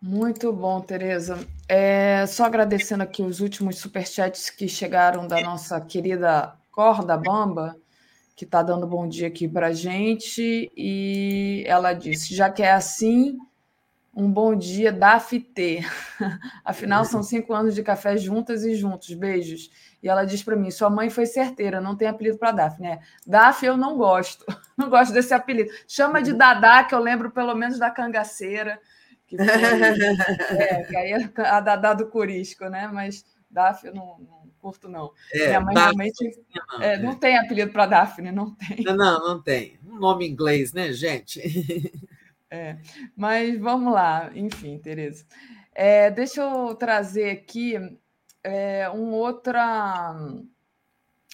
Muito 0.00 0.50
bom, 0.54 0.80
Tereza. 0.80 1.38
É, 1.68 2.24
só 2.26 2.46
agradecendo 2.46 3.02
aqui 3.02 3.22
os 3.22 3.40
últimos 3.40 3.76
superchats 3.76 4.48
que 4.48 4.66
chegaram 4.66 5.26
da 5.28 5.38
nossa 5.42 5.78
querida 5.82 6.56
Corda 6.70 7.14
Bamba, 7.18 7.76
que 8.34 8.46
está 8.46 8.62
dando 8.62 8.86
bom 8.86 9.06
dia 9.06 9.28
aqui 9.28 9.46
para 9.46 9.66
a 9.66 9.72
gente. 9.74 10.72
E 10.74 11.62
ela 11.66 11.92
disse: 11.92 12.34
já 12.34 12.48
que 12.48 12.62
é 12.62 12.72
assim, 12.72 13.38
um 14.14 14.30
bom 14.30 14.54
dia, 14.54 14.92
DAFT. 14.92 15.80
Afinal, 16.64 17.04
são 17.04 17.22
cinco 17.22 17.54
anos 17.54 17.74
de 17.74 17.82
café 17.82 18.16
juntas 18.16 18.62
e 18.64 18.74
juntos. 18.74 19.12
Beijos. 19.14 19.70
E 20.02 20.08
ela 20.08 20.24
diz 20.24 20.42
para 20.42 20.56
mim: 20.56 20.70
sua 20.70 20.90
mãe 20.90 21.08
foi 21.08 21.24
certeira, 21.24 21.80
não 21.80 21.96
tem 21.96 22.08
apelido 22.08 22.36
para 22.36 22.52
Daphne. 22.52 22.88
É, 22.88 23.00
Daf 23.26 23.64
eu 23.64 23.76
não 23.76 23.96
gosto. 23.96 24.44
Não 24.74 24.88
gosto 24.88 25.12
desse 25.12 25.34
apelido. 25.34 25.70
Chama 25.86 26.22
de 26.22 26.32
Dadá, 26.32 26.82
que 26.82 26.94
eu 26.94 26.98
lembro 26.98 27.30
pelo 27.30 27.54
menos 27.54 27.78
da 27.78 27.90
cangaceira. 27.90 28.80
Que, 29.26 29.36
foi, 29.36 29.46
é, 30.58 30.82
que 30.84 30.96
aí 30.96 31.12
é 31.12 31.40
a 31.42 31.60
Dadá 31.60 31.92
do 31.92 32.08
Curisco, 32.08 32.64
né? 32.68 32.88
Mas 32.90 33.24
Daf 33.50 33.86
eu 33.86 33.94
não, 33.94 34.18
não 34.18 34.50
curto, 34.58 34.88
não. 34.88 35.12
É, 35.32 35.48
Minha 35.48 35.60
mãe 35.60 35.74
realmente 35.74 36.44
não, 36.72 36.82
é, 36.82 36.96
não 36.96 37.14
tem 37.14 37.36
apelido 37.36 37.70
para 37.70 37.86
Daphne, 37.86 38.32
não 38.32 38.54
tem. 38.54 38.82
Não, 38.82 38.96
não 38.96 39.42
tem. 39.42 39.78
Um 39.86 39.98
nome 39.98 40.26
inglês, 40.26 40.72
né, 40.72 40.90
gente? 40.90 41.40
É, 42.54 42.76
mas 43.16 43.58
vamos 43.58 43.90
lá, 43.94 44.30
enfim, 44.34 44.78
Tereza. 44.78 45.24
É, 45.74 46.10
deixa 46.10 46.42
eu 46.42 46.74
trazer 46.74 47.30
aqui 47.30 47.98
é, 48.44 48.90
um 48.90 49.10
outra 49.12 50.14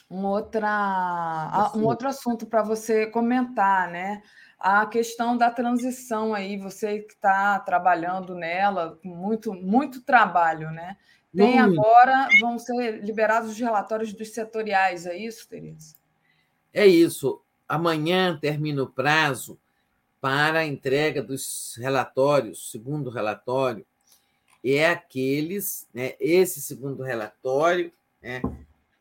um 0.08 0.24
outra 0.24 1.72
um 1.74 1.84
outro 1.84 2.06
assunto 2.06 2.46
para 2.46 2.62
você 2.62 3.08
comentar, 3.08 3.90
né? 3.90 4.22
A 4.60 4.86
questão 4.86 5.36
da 5.36 5.50
transição 5.50 6.32
aí, 6.32 6.56
você 6.56 7.00
que 7.00 7.14
está 7.14 7.58
trabalhando 7.58 8.36
nela, 8.36 8.96
muito 9.02 9.52
muito 9.52 10.02
trabalho, 10.02 10.70
né? 10.70 10.96
Tem 11.34 11.58
agora 11.58 12.28
vão 12.40 12.60
ser 12.60 13.02
liberados 13.02 13.50
os 13.50 13.58
relatórios 13.58 14.12
dos 14.12 14.32
setoriais, 14.32 15.04
é 15.04 15.16
isso, 15.16 15.48
Tereza? 15.48 15.96
É 16.72 16.86
isso. 16.86 17.42
Amanhã 17.68 18.38
termina 18.40 18.84
o 18.84 18.88
prazo 18.88 19.58
para 20.20 20.60
a 20.60 20.66
entrega 20.66 21.22
dos 21.22 21.76
relatórios, 21.78 22.70
segundo 22.70 23.10
relatório, 23.10 23.86
é 24.64 24.90
aqueles, 24.90 25.86
né, 25.94 26.14
esse 26.18 26.60
segundo 26.60 27.02
relatório, 27.02 27.92
né, 28.20 28.42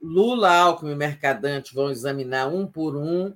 Lula, 0.02 0.56
Alckmin 0.56 0.92
e 0.92 0.96
Mercadante 0.96 1.74
vão 1.74 1.90
examinar 1.90 2.48
um 2.48 2.68
por 2.68 2.96
um, 2.96 3.34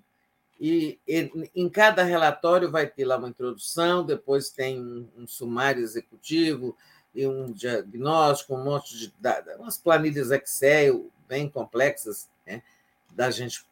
e, 0.59 0.99
e, 1.07 1.49
em 1.55 1.67
cada 1.67 2.03
relatório 2.03 2.69
vai 2.69 2.85
ter 2.85 3.05
lá 3.05 3.17
uma 3.17 3.29
introdução, 3.29 4.05
depois 4.05 4.51
tem 4.51 4.79
um, 4.79 5.07
um 5.17 5.27
sumário 5.27 5.81
executivo 5.81 6.77
e 7.15 7.25
um 7.25 7.51
diagnóstico, 7.51 8.55
um 8.55 8.63
monte 8.63 8.95
de 8.97 9.11
umas 9.57 9.77
planilhas 9.77 10.29
Excel 10.29 11.09
bem 11.27 11.49
complexas, 11.49 12.29
né, 12.45 12.61
da 13.09 13.31
gente 13.31 13.65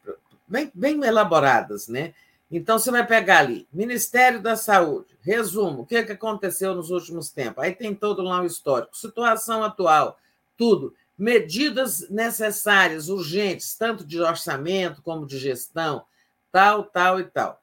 bem, 0.48 0.70
bem 0.74 1.02
elaboradas, 1.04 1.86
né? 1.86 2.12
Então, 2.50 2.78
você 2.78 2.90
vai 2.90 3.06
pegar 3.06 3.38
ali, 3.38 3.68
Ministério 3.72 4.42
da 4.42 4.56
Saúde, 4.56 5.16
resumo, 5.20 5.82
o 5.82 5.86
que, 5.86 6.02
que 6.02 6.12
aconteceu 6.12 6.74
nos 6.74 6.90
últimos 6.90 7.30
tempos? 7.30 7.62
Aí 7.62 7.72
tem 7.72 7.94
todo 7.94 8.22
lá 8.22 8.40
o 8.40 8.46
histórico, 8.46 8.96
situação 8.96 9.62
atual, 9.62 10.18
tudo. 10.56 10.92
Medidas 11.16 12.08
necessárias, 12.08 13.08
urgentes, 13.08 13.76
tanto 13.76 14.04
de 14.04 14.20
orçamento 14.20 15.00
como 15.02 15.26
de 15.26 15.38
gestão, 15.38 16.02
tal, 16.50 16.84
tal 16.84 17.20
e 17.20 17.24
tal. 17.24 17.60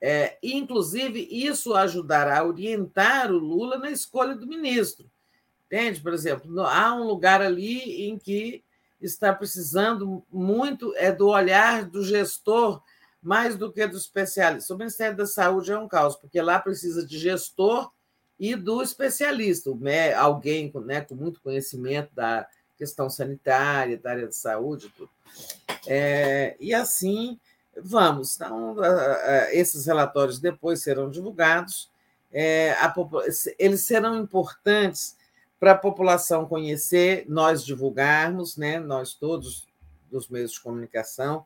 É, 0.00 0.38
inclusive, 0.42 1.28
isso 1.30 1.74
ajudará 1.74 2.38
a 2.38 2.44
orientar 2.44 3.30
o 3.30 3.38
Lula 3.38 3.76
na 3.78 3.90
escolha 3.90 4.34
do 4.34 4.46
ministro. 4.46 5.10
Entende? 5.66 6.00
Por 6.00 6.14
exemplo, 6.14 6.60
há 6.62 6.94
um 6.94 7.04
lugar 7.04 7.42
ali 7.42 8.08
em 8.08 8.18
que 8.18 8.64
está 9.00 9.34
precisando 9.34 10.24
muito 10.32 10.94
é 10.96 11.12
do 11.12 11.28
olhar 11.28 11.84
do 11.84 12.02
gestor 12.02 12.82
mais 13.22 13.56
do 13.56 13.72
que 13.72 13.86
do 13.86 13.96
especialista. 13.96 14.74
O 14.74 14.78
Ministério 14.78 15.16
da 15.16 15.26
Saúde 15.26 15.72
é 15.72 15.78
um 15.78 15.88
caos, 15.88 16.16
porque 16.16 16.40
lá 16.40 16.58
precisa 16.58 17.06
de 17.06 17.18
gestor 17.18 17.90
e 18.38 18.56
do 18.56 18.82
especialista, 18.82 19.70
alguém 20.16 20.72
né, 20.86 21.02
com 21.02 21.14
muito 21.14 21.42
conhecimento 21.42 22.14
da 22.14 22.46
questão 22.78 23.10
sanitária, 23.10 23.98
da 23.98 24.10
área 24.10 24.26
de 24.26 24.34
saúde, 24.34 24.88
tudo. 24.96 25.10
É, 25.86 26.56
e 26.58 26.72
assim 26.72 27.38
vamos. 27.76 28.36
Então, 28.36 28.76
esses 29.50 29.86
relatórios 29.86 30.38
depois 30.38 30.82
serão 30.82 31.10
divulgados. 31.10 31.90
É, 32.32 32.72
a, 32.72 32.92
eles 33.58 33.84
serão 33.84 34.16
importantes 34.16 35.16
para 35.58 35.72
a 35.72 35.78
população 35.78 36.46
conhecer, 36.46 37.26
nós 37.28 37.64
divulgarmos, 37.64 38.56
né, 38.56 38.78
nós 38.78 39.12
todos 39.12 39.68
dos 40.10 40.28
meios 40.28 40.52
de 40.52 40.60
comunicação, 40.60 41.44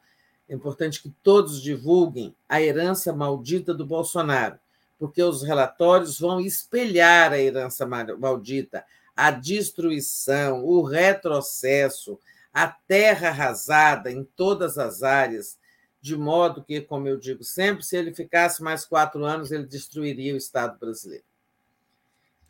é 0.49 0.55
importante 0.55 1.03
que 1.03 1.11
todos 1.23 1.61
divulguem 1.63 2.35
a 2.49 2.61
herança 2.61 3.13
maldita 3.13 3.73
do 3.73 3.87
Bolsonaro, 3.87 4.59
porque 4.99 5.23
os 5.23 5.43
relatórios 5.43 6.19
vão 6.19 6.41
espelhar 6.41 7.33
a 7.33 7.39
herança 7.39 7.87
maldita, 7.87 8.85
a 9.17 9.31
destruição, 9.31 10.65
o 10.65 10.83
retrocesso, 10.83 12.19
a 12.53 12.69
terra 12.69 13.29
arrasada 13.29 14.11
em 14.11 14.25
todas 14.25 14.79
as 14.79 15.03
áreas, 15.03 15.59
de 16.01 16.17
modo 16.17 16.63
que, 16.63 16.81
como 16.83 17.09
eu 17.09 17.19
digo 17.19 17.43
sempre, 17.43 17.83
se 17.83 17.97
ele 17.97 18.15
ficasse 18.15 18.63
mais 18.63 18.85
quatro 18.85 19.25
anos, 19.25 19.51
ele 19.51 19.65
destruiria 19.65 20.35
o 20.35 20.37
Estado 20.37 20.79
brasileiro. 20.79 21.25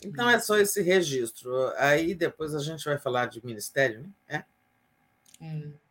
Então, 0.02 0.28
é 0.28 0.38
só 0.40 0.58
esse 0.58 0.82
registro. 0.82 1.50
Aí 1.76 2.14
depois 2.14 2.54
a 2.54 2.58
gente 2.58 2.84
vai 2.84 2.98
falar 2.98 3.26
de 3.26 3.44
ministério, 3.44 4.02
né? 4.02 4.44
É. 5.40 5.46
É. 5.46 5.83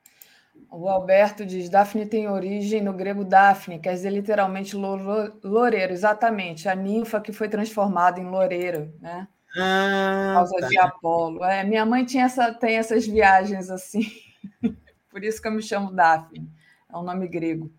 O 0.76 0.90
Alberto 0.90 1.45
diz: 1.45 1.69
Daphne 1.69 2.03
tem 2.03 2.27
origem 2.27 2.82
no 2.82 2.93
grego 2.93 3.24
Daphne, 3.24 3.77
quer 3.77 3.93
dizer 3.93 4.10
literalmente 4.10 4.76
loureiro, 4.76 5.93
exatamente, 5.93 6.68
a 6.68 6.74
ninfa 6.74 7.22
que 7.22 7.32
foi 7.32 7.48
transformada 7.48 8.19
em 8.19 8.26
loureiro, 8.26 8.92
né? 9.00 9.27
Ah, 9.56 10.30
Por 10.30 10.34
causa 10.34 10.58
tá. 10.61 10.68
de 10.68 10.80
Apolo. 10.80 11.43
É, 11.43 11.64
minha 11.64 11.85
mãe 11.85 12.03
tinha 12.03 12.26
essa, 12.26 12.52
tem 12.52 12.76
essas 12.77 13.06
viagens 13.06 13.69
assim, 13.69 14.02
por 15.11 15.24
isso 15.24 15.40
que 15.40 15.48
eu 15.48 15.52
me 15.52 15.61
chamo 15.61 15.92
Daphne, 15.92 16.50
é 16.92 16.98
um 16.98 17.03
nome 17.03 17.27
grego. 17.27 17.72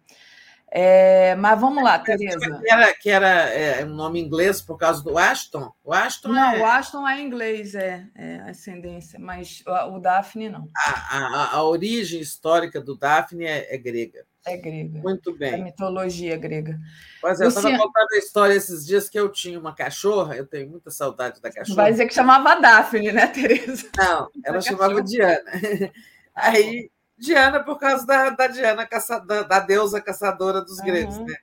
É, 0.77 1.37
mas 1.37 1.61
vamos 1.61 1.85
lá, 1.85 2.01
Tereza. 2.01 2.41
Que 2.61 2.69
era, 2.69 2.95
que 2.95 3.09
era 3.09 3.29
é, 3.29 3.85
um 3.85 3.95
nome 3.95 4.21
inglês 4.21 4.61
por 4.61 4.77
causa 4.77 5.05
do 5.05 5.17
Ashton? 5.17 5.73
O 5.85 5.93
Ashton 5.93 6.31
não, 6.31 6.53
é... 6.53 6.61
o 6.61 6.67
Ashton 6.67 7.07
é 7.07 7.21
inglês, 7.21 7.77
é, 7.77 8.05
é 8.17 8.41
ascendência, 8.51 9.17
mas 9.21 9.63
o, 9.65 9.95
o 9.95 10.01
Daphne 10.01 10.49
não. 10.49 10.69
A, 10.77 11.17
a, 11.17 11.57
a, 11.59 11.63
origem 11.63 12.21
histórica 12.21 12.81
do 12.81 12.99
Daphne 12.99 13.45
é, 13.45 13.73
é, 13.73 13.79
grega. 13.79 14.27
É 14.45 14.57
grega. 14.57 14.99
Muito 14.99 15.33
bem. 15.39 15.55
A 15.55 15.59
mitologia 15.59 16.37
grega. 16.37 16.77
Pois 17.21 17.41
é, 17.41 17.45
eu 17.45 17.49
estava 17.51 17.71
contando 17.71 18.13
a 18.13 18.19
história 18.19 18.55
esses 18.55 18.85
dias 18.85 19.09
que 19.09 19.19
eu 19.19 19.29
tinha 19.29 19.61
uma 19.61 19.77
cachorra, 19.77 20.35
eu 20.35 20.45
tenho 20.45 20.69
muita 20.69 20.91
saudade 20.91 21.41
da 21.41 21.53
cachorra. 21.53 21.85
Vai 21.85 21.93
dizer 21.93 22.07
que 22.07 22.15
chamava 22.15 22.61
Daphne, 22.61 23.13
né, 23.13 23.29
Tereza? 23.29 23.89
Não, 23.97 24.29
ela 24.45 24.59
chamava 24.61 25.01
Diana. 25.01 25.41
Aí 26.35 26.91
Diana 27.25 27.63
por 27.63 27.79
causa 27.79 28.07
da, 28.07 28.31
da 28.31 28.47
Diana, 28.47 28.87
caça, 28.87 29.19
da, 29.19 29.43
da, 29.43 29.61
deusa 29.61 30.01
caçadora 30.01 30.61
dos 30.61 30.79
uhum. 30.79 30.85
gregos, 30.85 31.19
né? 31.19 31.35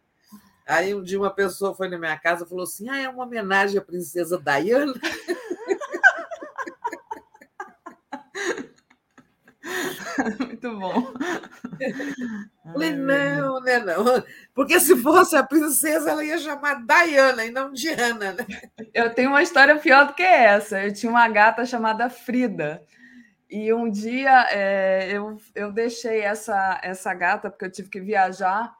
Aí 0.68 0.94
um 0.94 1.04
dia 1.04 1.20
uma 1.20 1.34
pessoa 1.34 1.76
foi 1.76 1.90
na 1.90 1.98
minha 1.98 2.18
casa 2.18 2.46
e 2.46 2.48
falou 2.48 2.64
assim: 2.64 2.90
ah, 2.90 3.02
é 3.02 3.10
uma 3.10 3.26
homenagem 3.26 3.78
à 3.78 3.82
princesa 3.82 4.40
Diana. 4.40 4.94
Muito 10.40 10.78
bom. 10.78 11.14
Falei, 12.64 12.92
não, 12.92 13.60
né? 13.62 13.80
Não. 13.80 14.24
Porque 14.54 14.80
se 14.80 14.96
fosse 14.98 15.36
a 15.36 15.44
princesa, 15.44 16.12
ela 16.12 16.24
ia 16.24 16.38
chamar 16.38 16.86
Diana 16.86 17.46
e 17.46 17.52
não 17.52 17.74
Diana, 17.74 18.34
né? 18.34 18.46
Eu 18.94 19.14
tenho 19.14 19.30
uma 19.30 19.42
história 19.42 19.76
pior 19.78 20.08
do 20.08 20.14
que 20.14 20.24
essa. 20.24 20.84
Eu 20.84 20.94
tinha 20.94 21.12
uma 21.12 21.28
gata 21.28 21.66
chamada 21.66 22.10
Frida. 22.10 22.84
E 23.52 23.74
um 23.74 23.92
dia 23.92 24.48
é, 24.50 25.12
eu, 25.12 25.38
eu 25.54 25.74
deixei 25.74 26.22
essa, 26.22 26.80
essa 26.82 27.14
gata, 27.14 27.50
porque 27.50 27.66
eu 27.66 27.72
tive 27.72 27.90
que 27.90 28.00
viajar, 28.00 28.74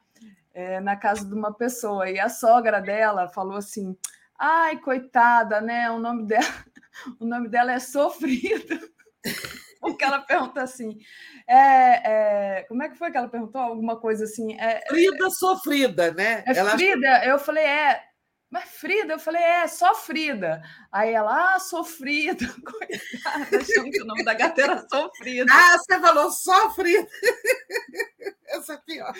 é, 0.54 0.80
na 0.80 0.96
casa 0.96 1.26
de 1.26 1.34
uma 1.34 1.52
pessoa. 1.52 2.10
E 2.10 2.18
a 2.18 2.30
sogra 2.30 2.80
dela 2.80 3.28
falou 3.28 3.58
assim: 3.58 3.94
ai, 4.38 4.78
coitada, 4.78 5.60
né? 5.60 5.90
O 5.90 5.98
nome 5.98 6.26
dela, 6.26 6.44
o 7.20 7.26
nome 7.26 7.48
dela 7.48 7.72
é 7.72 7.78
Sofrida. 7.78 8.80
Porque 9.78 10.04
ela 10.04 10.20
pergunta 10.20 10.62
assim: 10.62 10.98
é, 11.46 12.56
é, 12.58 12.62
como 12.62 12.82
é 12.82 12.88
que 12.88 12.96
foi 12.96 13.10
que 13.10 13.18
ela 13.18 13.28
perguntou? 13.28 13.60
Alguma 13.60 14.00
coisa 14.00 14.24
assim. 14.24 14.58
É, 14.58 14.86
Frida 14.88 15.28
sofrida, 15.30 16.12
né? 16.12 16.44
É 16.46 16.56
ela 16.56 16.70
Frida, 16.70 17.24
eu 17.26 17.38
falei, 17.38 17.64
é, 17.64 18.00
mas 18.52 18.64
Frida, 18.64 19.14
eu 19.14 19.18
falei, 19.18 19.40
é, 19.40 19.66
só 19.66 19.94
Frida. 19.94 20.62
Aí 20.92 21.14
ela, 21.14 21.54
ah, 21.54 21.58
sofrida, 21.58 22.46
coitada, 22.62 23.56
achando 23.56 23.90
que 23.90 24.02
o 24.02 24.04
nome 24.04 24.22
da 24.22 24.34
gata 24.34 24.60
era 24.60 24.86
sofrida. 24.86 25.50
Ah, 25.50 25.78
você 25.78 25.98
falou 25.98 26.30
sofrida. 26.30 27.08
Essa 28.48 28.74
é 28.74 28.78
pior. 28.84 29.14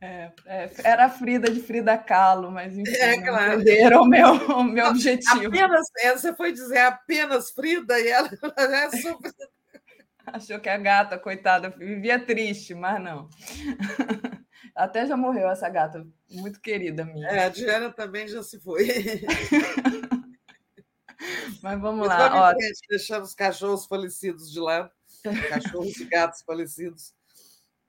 É, 0.00 0.32
é, 0.46 0.70
era 0.82 1.08
Frida 1.08 1.48
de 1.48 1.60
Frida 1.60 1.96
Kahlo, 1.96 2.50
mas 2.50 2.76
enfim, 2.76 2.90
é, 2.90 3.22
claro. 3.22 3.60
entenderam 3.60 4.02
o 4.02 4.06
meu, 4.06 4.32
o 4.32 4.64
meu 4.64 4.86
objetivo. 4.88 5.46
Apenas, 5.46 5.86
você 6.16 6.34
foi 6.34 6.50
dizer 6.52 6.78
apenas 6.78 7.52
Frida 7.52 8.00
e 8.00 8.08
ela 8.08 8.30
é 8.58 8.90
sofrida. 8.90 9.48
Achou 10.26 10.58
que 10.58 10.68
a 10.68 10.76
gata, 10.76 11.16
coitada, 11.16 11.70
vivia 11.70 12.18
triste, 12.18 12.74
mas 12.74 13.00
não. 13.00 13.28
Até 14.74 15.06
já 15.06 15.16
morreu 15.16 15.48
essa 15.50 15.68
gata, 15.68 16.06
muito 16.30 16.60
querida 16.60 17.04
minha. 17.04 17.28
É, 17.28 17.44
a 17.46 17.48
Diana 17.48 17.90
também 17.90 18.28
já 18.28 18.42
se 18.42 18.60
foi. 18.60 18.86
Mas 21.62 21.80
vamos 21.80 22.06
lá. 22.06 22.50
Ó, 22.50 22.54
deixando 22.88 23.24
os 23.24 23.34
cachorros 23.34 23.86
falecidos 23.86 24.50
de 24.50 24.58
lado. 24.58 24.90
Cachorros 25.48 25.96
e 25.98 26.04
gatos 26.06 26.42
falecidos. 26.42 27.12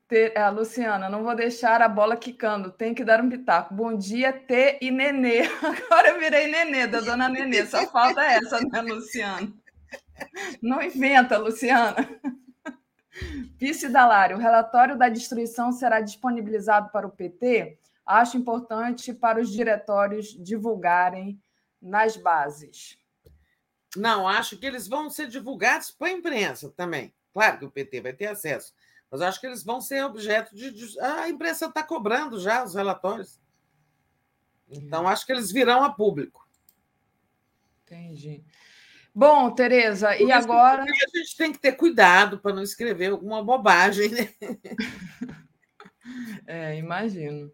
Ter, 0.07 0.37
a 0.37 0.49
Luciana, 0.49 1.07
não 1.07 1.23
vou 1.23 1.33
deixar 1.33 1.81
a 1.81 1.87
bola 1.87 2.17
quicando, 2.17 2.69
tem 2.69 2.93
que 2.93 3.05
dar 3.05 3.21
um 3.21 3.29
pitaco. 3.29 3.73
Bom 3.73 3.95
dia, 3.95 4.33
T 4.33 4.77
e 4.81 4.91
Nenê. 4.91 5.43
Agora 5.63 6.09
eu 6.09 6.19
virei 6.19 6.47
Nenê, 6.47 6.85
da 6.85 6.99
dona 6.99 7.29
Nenê. 7.29 7.65
Só 7.65 7.87
falta 7.87 8.21
essa, 8.21 8.59
né, 8.59 8.81
Luciana? 8.81 9.53
Não 10.61 10.81
inventa, 10.81 11.37
Luciana. 11.37 11.95
Vice 13.57 13.89
Dalário, 13.89 14.37
o 14.37 14.39
relatório 14.39 14.97
da 14.97 15.09
destruição 15.09 15.71
será 15.71 15.99
disponibilizado 15.99 16.89
para 16.91 17.05
o 17.05 17.11
PT? 17.11 17.77
Acho 18.05 18.37
importante 18.37 19.13
para 19.13 19.39
os 19.39 19.51
diretórios 19.51 20.27
divulgarem 20.27 21.41
nas 21.81 22.15
bases. 22.15 22.97
Não, 23.95 24.27
acho 24.27 24.57
que 24.57 24.65
eles 24.65 24.87
vão 24.87 25.09
ser 25.09 25.27
divulgados 25.27 25.91
para 25.91 26.07
a 26.07 26.11
imprensa 26.11 26.69
também. 26.69 27.13
Claro 27.33 27.59
que 27.59 27.65
o 27.65 27.71
PT 27.71 28.01
vai 28.01 28.13
ter 28.13 28.27
acesso, 28.27 28.73
mas 29.09 29.21
acho 29.21 29.39
que 29.39 29.47
eles 29.47 29.63
vão 29.63 29.81
ser 29.81 30.03
objeto 30.03 30.55
de. 30.55 30.99
A 30.99 31.29
imprensa 31.29 31.65
está 31.65 31.83
cobrando 31.83 32.39
já 32.39 32.63
os 32.63 32.73
relatórios. 32.73 33.39
Então, 34.69 35.07
acho 35.07 35.25
que 35.25 35.33
eles 35.33 35.51
virão 35.51 35.83
a 35.83 35.93
público. 35.93 36.47
Entendi. 37.83 38.43
Bom, 39.13 39.51
Tereza, 39.51 40.15
e 40.15 40.31
agora. 40.31 40.83
A 40.83 41.17
gente 41.17 41.35
tem 41.37 41.51
que 41.51 41.59
ter 41.59 41.73
cuidado 41.73 42.39
para 42.39 42.53
não 42.53 42.63
escrever 42.63 43.11
alguma 43.11 43.43
bobagem, 43.43 44.09
né? 44.09 44.29
É, 46.47 46.77
imagino. 46.77 47.51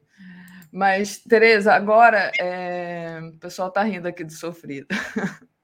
Mas, 0.72 1.20
Tereza, 1.20 1.74
agora 1.74 2.32
é... 2.40 3.20
o 3.22 3.38
pessoal 3.38 3.68
está 3.68 3.84
rindo 3.84 4.08
aqui 4.08 4.24
do 4.24 4.32
sofrido. 4.32 4.88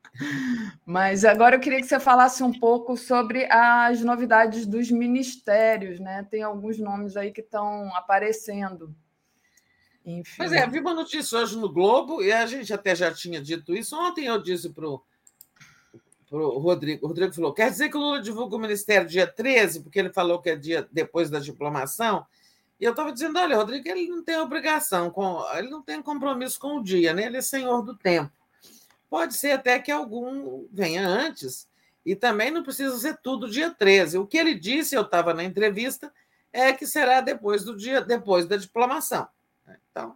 Mas 0.86 1.26
agora 1.26 1.56
eu 1.56 1.60
queria 1.60 1.80
que 1.80 1.88
você 1.88 2.00
falasse 2.00 2.44
um 2.44 2.52
pouco 2.52 2.96
sobre 2.96 3.48
as 3.52 4.02
novidades 4.02 4.66
dos 4.66 4.92
ministérios, 4.92 6.00
né? 6.00 6.28
Tem 6.30 6.44
alguns 6.44 6.78
nomes 6.78 7.18
aí 7.18 7.32
que 7.32 7.42
estão 7.42 7.94
aparecendo. 7.96 8.96
Enfim. 10.06 10.36
Pois 10.38 10.52
é, 10.52 10.68
vi 10.68 10.80
uma 10.80 10.94
notícia 10.94 11.40
hoje 11.40 11.58
no 11.58 11.72
Globo, 11.72 12.22
e 12.22 12.32
a 12.32 12.46
gente 12.46 12.72
até 12.74 12.94
já 12.94 13.12
tinha 13.12 13.42
dito 13.42 13.74
isso. 13.74 13.98
Ontem 13.98 14.26
eu 14.26 14.42
disse 14.42 14.70
para 14.70 14.88
o 14.88 15.02
o 16.42 16.60
Rodrigo. 16.60 17.06
O 17.06 17.10
Rodrigo 17.10 17.34
falou: 17.34 17.54
quer 17.54 17.70
dizer 17.70 17.90
que 17.90 17.98
o 17.98 18.00
Lula 18.00 18.22
divulga 18.22 18.56
o 18.56 18.60
ministério 18.60 19.08
dia 19.08 19.28
13, 19.28 19.82
porque 19.82 20.00
ele 20.00 20.12
falou 20.12 20.42
que 20.42 20.50
é 20.50 20.56
dia 20.56 20.88
depois 20.92 21.30
da 21.30 21.40
diplomação? 21.40 22.26
E 22.80 22.86
eu 22.86 22.92
estava 22.92 23.12
dizendo: 23.12 23.40
olha, 23.40 23.56
Rodrigo, 23.56 23.88
ele 23.88 24.08
não 24.08 24.24
tem 24.24 24.38
obrigação, 24.38 25.10
com, 25.10 25.44
ele 25.54 25.70
não 25.70 25.82
tem 25.82 26.02
compromisso 26.02 26.60
com 26.60 26.78
o 26.78 26.84
dia, 26.84 27.14
né? 27.14 27.26
ele 27.26 27.38
é 27.38 27.42
senhor 27.42 27.82
do 27.84 27.96
tempo. 27.96 28.32
Pode 29.10 29.36
ser 29.36 29.52
até 29.52 29.80
que 29.80 29.92
algum 29.92 30.66
venha 30.72 31.08
antes, 31.08 31.68
e 32.06 32.16
também 32.16 32.52
não 32.52 32.64
precisa 32.64 32.98
ser 32.98 33.18
tudo 33.22 33.50
dia 33.50 33.70
13. 33.70 34.18
O 34.18 34.26
que 34.26 34.38
ele 34.38 34.56
disse, 34.56 34.96
eu 34.96 35.04
estava 35.04 35.34
na 35.34 35.44
entrevista, 35.44 36.12
é 36.52 36.74
que 36.74 36.86
será 36.86 37.22
depois 37.22 37.64
do 37.64 37.76
dia, 37.76 38.02
depois 38.02 38.46
da 38.46 38.58
diplomação. 38.58 39.28
Então, 39.92 40.16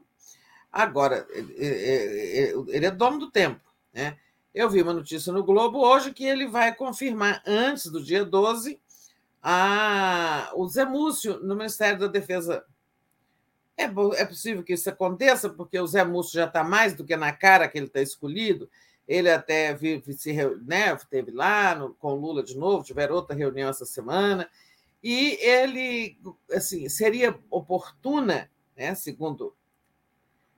agora, 0.72 1.28
ele 1.32 2.86
é 2.86 2.92
dono 2.92 3.20
do 3.20 3.32
tempo, 3.32 3.62
né? 3.94 4.18
Eu 4.58 4.72
vi 4.72 4.82
uma 4.82 4.92
notícia 4.92 5.32
no 5.32 5.44
Globo 5.44 5.77
hoje 5.77 6.11
que 6.11 6.26
ele 6.26 6.48
vai 6.48 6.74
confirmar, 6.74 7.44
antes 7.45 7.92
do 7.92 8.03
dia 8.03 8.26
12, 8.26 8.82
a, 9.40 10.52
o 10.56 10.68
Zé 10.68 10.84
Múcio 10.84 11.40
no 11.44 11.56
Ministério 11.56 12.00
da 12.00 12.08
Defesa. 12.08 12.66
É, 13.77 13.84
é 13.84 14.26
possível 14.26 14.64
que 14.64 14.74
isso 14.74 14.90
aconteça, 14.90 15.48
porque 15.48 15.80
o 15.80 15.86
Zé 15.86 16.03
Múcio 16.03 16.34
já 16.34 16.45
está 16.45 16.64
mais 16.64 16.95
do 16.95 17.06
que 17.06 17.16
na 17.16 17.32
cara 17.32 17.68
que 17.68 17.77
ele 17.77 17.86
está 17.86 18.02
escolhido. 18.02 18.68
Ele 19.08 19.30
até 19.30 19.76
vive, 19.76 20.11
se 20.14 20.34
né, 20.66 20.92
esteve 20.92 21.30
lá 21.30 21.76
no, 21.76 21.94
com 21.94 22.16
Lula 22.16 22.42
de 22.42 22.58
novo, 22.58 22.84
tiveram 22.84 23.14
outra 23.14 23.36
reunião 23.36 23.69
essa 23.69 23.86
semana. 23.86 24.50
E 25.03 25.38
ele, 25.40 26.18
assim, 26.52 26.90
seria 26.90 27.40
oportuna, 27.52 28.50
né, 28.76 28.95
segundo 28.95 29.56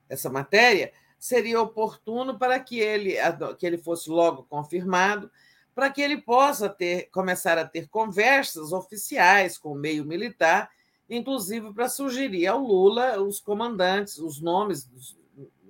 essa 0.07 0.29
matéria, 0.29 0.93
seria 1.19 1.61
oportuno 1.61 2.39
para 2.39 2.59
que 2.59 2.79
ele, 2.79 3.15
que 3.57 3.65
ele 3.65 3.77
fosse 3.77 4.09
logo 4.09 4.43
confirmado, 4.43 5.29
para 5.75 5.89
que 5.89 6.01
ele 6.01 6.17
possa 6.17 6.69
ter, 6.69 7.09
começar 7.11 7.57
a 7.57 7.67
ter 7.67 7.87
conversas 7.89 8.71
oficiais 8.71 9.57
com 9.57 9.73
o 9.73 9.77
meio 9.77 10.05
militar, 10.05 10.69
inclusive 11.09 11.73
para 11.73 11.89
sugerir 11.89 12.47
ao 12.47 12.59
Lula 12.59 13.21
os 13.21 13.39
comandantes, 13.39 14.17
os 14.17 14.41
nomes, 14.41 14.89
os 14.95 15.17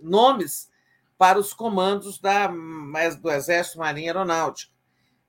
nomes 0.02 0.70
para 1.18 1.38
os 1.38 1.54
comandos 1.54 2.20
da, 2.20 2.48
do 2.48 3.30
Exército, 3.30 3.80
Marinha 3.80 4.12
Aeronáutica. 4.12 4.72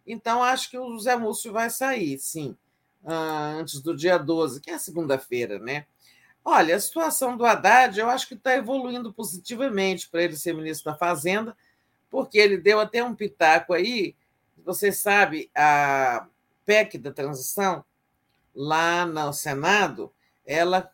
Então, 0.07 0.43
acho 0.43 0.71
que 0.71 0.79
o 0.79 0.99
Zé 0.99 1.17
Múcio 1.17 1.53
vai 1.53 1.69
sair, 1.69 2.19
sim, 2.19 2.57
antes 3.05 3.81
do 3.81 3.97
dia 3.97 4.19
12, 4.19 4.61
que 4.61 4.71
é 4.71 4.79
segunda-feira, 4.79 5.59
né? 5.59 5.87
Olha, 6.45 6.77
a 6.77 6.81
situação 6.81 7.37
do 7.37 7.45
Haddad 7.45 7.99
eu 7.99 8.09
acho 8.09 8.27
que 8.27 8.35
está 8.35 8.55
evoluindo 8.55 9.13
positivamente 9.13 10.09
para 10.09 10.23
ele 10.23 10.37
ser 10.37 10.55
ministro 10.55 10.91
da 10.91 10.99
Fazenda, 10.99 11.57
porque 12.09 12.39
ele 12.39 12.57
deu 12.57 12.81
até 12.81 13.05
um 13.05 13.15
pitaco 13.15 13.73
aí. 13.73 14.17
Você 14.65 14.91
sabe, 14.91 15.51
a 15.55 16.27
PEC 16.65 16.99
da 16.99 17.13
transição, 17.13 17.85
lá 18.55 19.07
no 19.07 19.33
Senado, 19.33 20.13
ela 20.45 20.91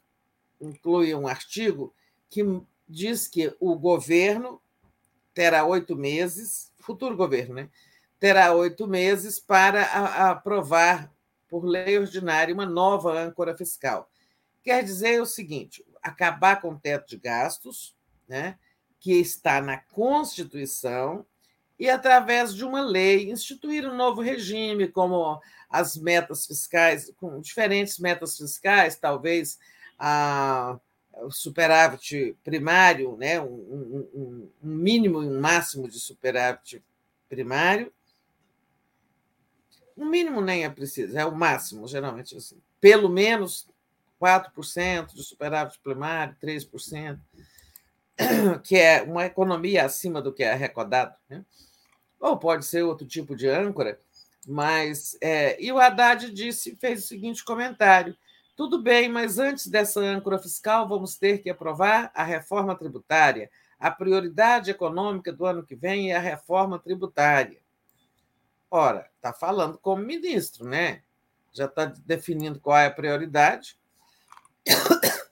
inclui 0.60 1.14
um 1.14 1.26
artigo 1.26 1.94
que 2.28 2.42
diz 2.88 3.28
que 3.28 3.54
o 3.60 3.76
governo 3.76 4.60
terá 5.32 5.64
oito 5.64 5.94
meses, 5.96 6.72
futuro 6.78 7.16
governo, 7.16 7.54
né? 7.54 7.68
Terá 8.18 8.52
oito 8.54 8.86
meses 8.86 9.38
para 9.38 9.82
aprovar 10.30 11.12
por 11.48 11.64
lei 11.64 11.98
ordinária 11.98 12.54
uma 12.54 12.66
nova 12.66 13.12
âncora 13.12 13.56
fiscal. 13.56 14.10
Quer 14.66 14.82
dizer 14.82 15.22
o 15.22 15.26
seguinte: 15.26 15.86
acabar 16.02 16.60
com 16.60 16.70
o 16.70 16.78
teto 16.78 17.08
de 17.08 17.16
gastos, 17.16 17.96
né, 18.28 18.58
que 18.98 19.12
está 19.12 19.60
na 19.60 19.78
Constituição, 19.78 21.24
e, 21.78 21.88
através 21.88 22.52
de 22.52 22.64
uma 22.64 22.80
lei, 22.80 23.30
instituir 23.30 23.86
um 23.86 23.94
novo 23.94 24.20
regime, 24.20 24.88
como 24.88 25.40
as 25.70 25.96
metas 25.96 26.44
fiscais, 26.48 27.12
com 27.16 27.40
diferentes 27.40 28.00
metas 28.00 28.36
fiscais, 28.36 28.96
talvez 28.96 29.56
a, 29.96 30.80
o 31.12 31.30
superávit 31.30 32.36
primário, 32.42 33.16
né, 33.16 33.40
um, 33.40 34.08
um, 34.12 34.50
um 34.64 34.68
mínimo 34.68 35.22
e 35.22 35.28
um 35.28 35.40
máximo 35.40 35.88
de 35.88 36.00
superávit 36.00 36.82
primário. 37.28 37.92
O 39.96 40.04
mínimo 40.04 40.40
nem 40.40 40.64
é 40.64 40.68
preciso, 40.68 41.16
é 41.16 41.24
o 41.24 41.36
máximo, 41.36 41.86
geralmente 41.86 42.36
assim. 42.36 42.60
Pelo 42.80 43.08
menos 43.08 43.68
4% 44.20 45.14
de 45.14 45.22
superávit 45.22 45.78
primário, 45.80 46.36
3%, 46.42 47.18
que 48.62 48.76
é 48.76 49.02
uma 49.02 49.26
economia 49.26 49.84
acima 49.84 50.22
do 50.22 50.32
que 50.32 50.42
é 50.42 50.52
arrecadado. 50.52 51.14
Né? 51.28 51.44
Ou 52.20 52.38
pode 52.38 52.64
ser 52.64 52.82
outro 52.82 53.06
tipo 53.06 53.36
de 53.36 53.48
âncora, 53.48 54.00
mas. 54.46 55.16
É, 55.20 55.62
e 55.62 55.70
o 55.70 55.78
Haddad 55.78 56.30
disse, 56.32 56.76
fez 56.76 57.04
o 57.04 57.06
seguinte 57.06 57.44
comentário: 57.44 58.16
tudo 58.56 58.82
bem, 58.82 59.08
mas 59.08 59.38
antes 59.38 59.66
dessa 59.66 60.00
âncora 60.00 60.38
fiscal, 60.38 60.88
vamos 60.88 61.18
ter 61.18 61.38
que 61.38 61.50
aprovar 61.50 62.10
a 62.14 62.24
reforma 62.24 62.74
tributária. 62.74 63.50
A 63.78 63.90
prioridade 63.90 64.70
econômica 64.70 65.30
do 65.30 65.44
ano 65.44 65.62
que 65.62 65.76
vem 65.76 66.12
é 66.12 66.16
a 66.16 66.20
reforma 66.20 66.78
tributária. 66.78 67.60
Ora, 68.70 69.10
está 69.14 69.32
falando 69.32 69.78
como 69.78 70.02
ministro, 70.02 70.66
né? 70.66 71.02
Já 71.52 71.66
está 71.66 71.84
definindo 71.84 72.58
qual 72.58 72.78
é 72.78 72.86
a 72.86 72.90
prioridade. 72.90 73.78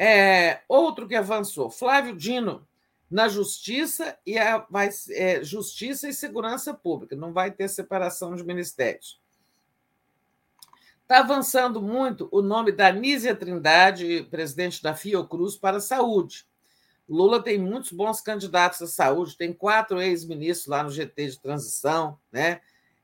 É, 0.00 0.60
outro 0.68 1.08
que 1.08 1.16
avançou, 1.16 1.68
Flávio 1.68 2.16
Dino, 2.16 2.64
na 3.10 3.28
justiça 3.28 4.16
e 4.24 4.38
a, 4.38 4.58
vai, 4.70 4.90
é, 5.10 5.42
justiça 5.42 6.08
e 6.08 6.12
segurança 6.12 6.72
pública, 6.72 7.16
não 7.16 7.32
vai 7.32 7.50
ter 7.50 7.68
separação 7.68 8.36
de 8.36 8.44
ministérios. 8.44 9.20
Está 11.02 11.18
avançando 11.20 11.82
muito 11.82 12.28
o 12.30 12.40
nome 12.42 12.70
da 12.70 12.92
Nízia 12.92 13.34
Trindade, 13.34 14.28
presidente 14.30 14.82
da 14.82 14.94
Fiocruz, 14.94 15.56
para 15.56 15.78
a 15.78 15.80
saúde. 15.80 16.46
Lula 17.08 17.42
tem 17.42 17.58
muitos 17.58 17.90
bons 17.90 18.20
candidatos 18.20 18.82
à 18.82 18.86
saúde, 18.86 19.36
tem 19.36 19.52
quatro 19.52 20.02
ex-ministros 20.02 20.66
lá 20.66 20.82
no 20.82 20.90
GT 20.90 21.28
de 21.28 21.40
transição, 21.40 22.18
né? 22.30 22.60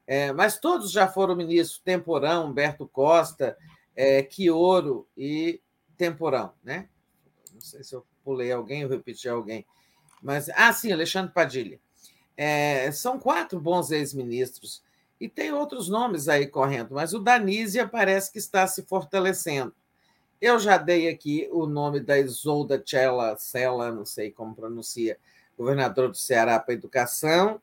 É, 0.06 0.30
mas 0.34 0.58
todos 0.58 0.92
já 0.92 1.08
foram 1.08 1.34
ministros, 1.34 1.80
Temporão, 1.82 2.48
Humberto 2.48 2.86
Costa, 2.86 3.56
é, 3.94 4.22
Quioro 4.22 5.06
e 5.16 5.60
Temporão, 5.96 6.52
né? 6.62 6.88
Não 7.52 7.60
sei 7.60 7.84
se 7.84 7.94
eu 7.94 8.04
pulei 8.24 8.50
alguém 8.50 8.84
ou 8.84 8.90
repeti 8.90 9.28
alguém. 9.28 9.64
Mas, 10.22 10.48
ah, 10.50 10.72
sim, 10.72 10.90
Alexandre 10.90 11.32
Padilha. 11.32 11.78
É, 12.36 12.90
são 12.90 13.18
quatro 13.18 13.60
bons 13.60 13.90
ex-ministros. 13.90 14.82
E 15.20 15.28
tem 15.28 15.52
outros 15.52 15.88
nomes 15.88 16.28
aí 16.28 16.46
correndo, 16.46 16.94
mas 16.94 17.14
o 17.14 17.20
Danísia 17.20 17.86
parece 17.86 18.32
que 18.32 18.38
está 18.38 18.66
se 18.66 18.82
fortalecendo. 18.82 19.74
Eu 20.40 20.58
já 20.58 20.76
dei 20.76 21.08
aqui 21.08 21.48
o 21.52 21.66
nome 21.66 22.00
da 22.00 22.18
Isolda 22.18 22.82
Cella, 22.84 23.36
Cella, 23.38 23.92
não 23.92 24.04
sei 24.04 24.30
como 24.30 24.54
pronuncia, 24.54 25.16
governador 25.56 26.10
do 26.10 26.16
Ceará 26.16 26.58
para 26.58 26.74
Educação. 26.74 27.60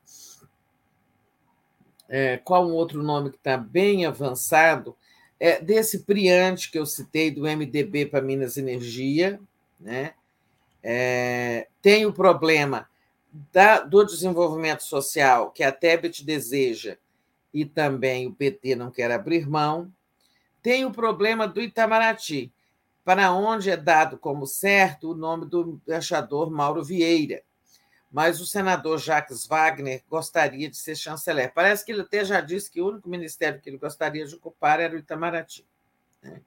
É, 2.07 2.37
qual 2.37 2.67
um 2.67 2.73
outro 2.73 3.03
nome 3.03 3.31
que 3.31 3.37
está 3.37 3.57
bem 3.57 4.05
avançado? 4.05 4.97
É, 5.43 5.59
desse 5.59 6.03
Priante 6.03 6.69
que 6.69 6.77
eu 6.77 6.85
citei, 6.85 7.31
do 7.31 7.47
MDB 7.47 8.05
para 8.05 8.21
Minas 8.21 8.57
Energia, 8.57 9.41
né? 9.79 10.13
É, 10.83 11.67
tem 11.81 12.05
o 12.05 12.13
problema 12.13 12.87
da, 13.51 13.79
do 13.79 14.05
desenvolvimento 14.05 14.83
social, 14.83 15.49
que 15.49 15.63
a 15.63 15.71
Tebet 15.71 16.23
deseja 16.23 16.95
e 17.51 17.65
também 17.65 18.27
o 18.27 18.33
PT 18.35 18.75
não 18.75 18.91
quer 18.91 19.09
abrir 19.09 19.49
mão. 19.49 19.91
Tem 20.61 20.85
o 20.85 20.91
problema 20.91 21.47
do 21.47 21.59
Itamaraty, 21.59 22.53
para 23.03 23.33
onde 23.33 23.71
é 23.71 23.77
dado 23.77 24.19
como 24.19 24.45
certo 24.45 25.09
o 25.09 25.15
nome 25.15 25.47
do 25.47 25.81
embaixador 25.87 26.51
Mauro 26.51 26.83
Vieira. 26.83 27.41
Mas 28.11 28.41
o 28.41 28.45
senador 28.45 28.98
Jacques 28.98 29.45
Wagner 29.45 30.03
gostaria 30.09 30.69
de 30.69 30.75
ser 30.75 30.95
chanceler. 30.95 31.53
Parece 31.53 31.85
que 31.85 31.91
ele 31.91 32.01
até 32.01 32.25
já 32.25 32.41
disse 32.41 32.69
que 32.69 32.81
o 32.81 32.90
único 32.90 33.07
ministério 33.07 33.61
que 33.61 33.69
ele 33.69 33.77
gostaria 33.77 34.25
de 34.25 34.35
ocupar 34.35 34.81
era 34.81 34.93
o 34.93 34.98
Itamaraty. 34.98 35.65
Né? 36.22 36.41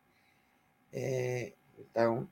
É, 0.93 1.53
então, 1.79 2.29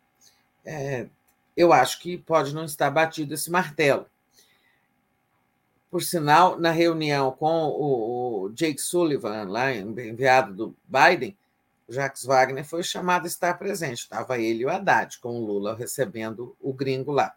é, 0.65 1.09
eu 1.57 1.73
acho 1.73 1.99
que 2.01 2.19
pode 2.19 2.55
não 2.55 2.65
estar 2.65 2.91
batido 2.91 3.33
esse 3.33 3.51
martelo. 3.51 4.07
Por 5.91 6.02
sinal, 6.02 6.59
na 6.59 6.70
reunião 6.70 7.33
com 7.33 7.67
o 7.69 8.51
Jake 8.55 8.81
Sullivan, 8.81 9.44
lá 9.44 9.73
enviado 9.75 10.55
do 10.55 10.77
Biden, 10.85 11.36
Jacques 11.89 12.25
Wagner 12.25 12.65
foi 12.65 12.83
chamado 12.83 13.25
a 13.25 13.28
estar 13.28 13.59
presente. 13.59 14.01
Estava 14.01 14.39
ele 14.39 14.62
e 14.62 14.67
o 14.67 14.70
Haddad, 14.70 15.19
com 15.19 15.39
o 15.39 15.44
Lula 15.44 15.77
recebendo 15.77 16.57
o 16.61 16.73
gringo 16.73 17.12
lá. 17.12 17.35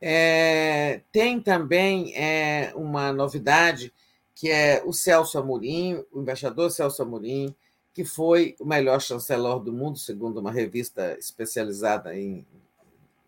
É, 0.00 1.02
tem 1.12 1.40
também 1.40 2.14
é, 2.16 2.72
uma 2.74 3.12
novidade, 3.12 3.92
que 4.34 4.50
é 4.50 4.82
o 4.84 4.92
Celso 4.92 5.38
Amorim, 5.38 6.04
o 6.10 6.20
embaixador 6.22 6.70
Celso 6.70 7.02
Amorim, 7.02 7.54
que 7.92 8.04
foi 8.04 8.54
o 8.58 8.64
melhor 8.64 9.00
chanceler 9.00 9.58
do 9.58 9.72
mundo, 9.72 9.98
segundo 9.98 10.38
uma 10.38 10.52
revista 10.52 11.16
especializada 11.18 12.16
em 12.16 12.46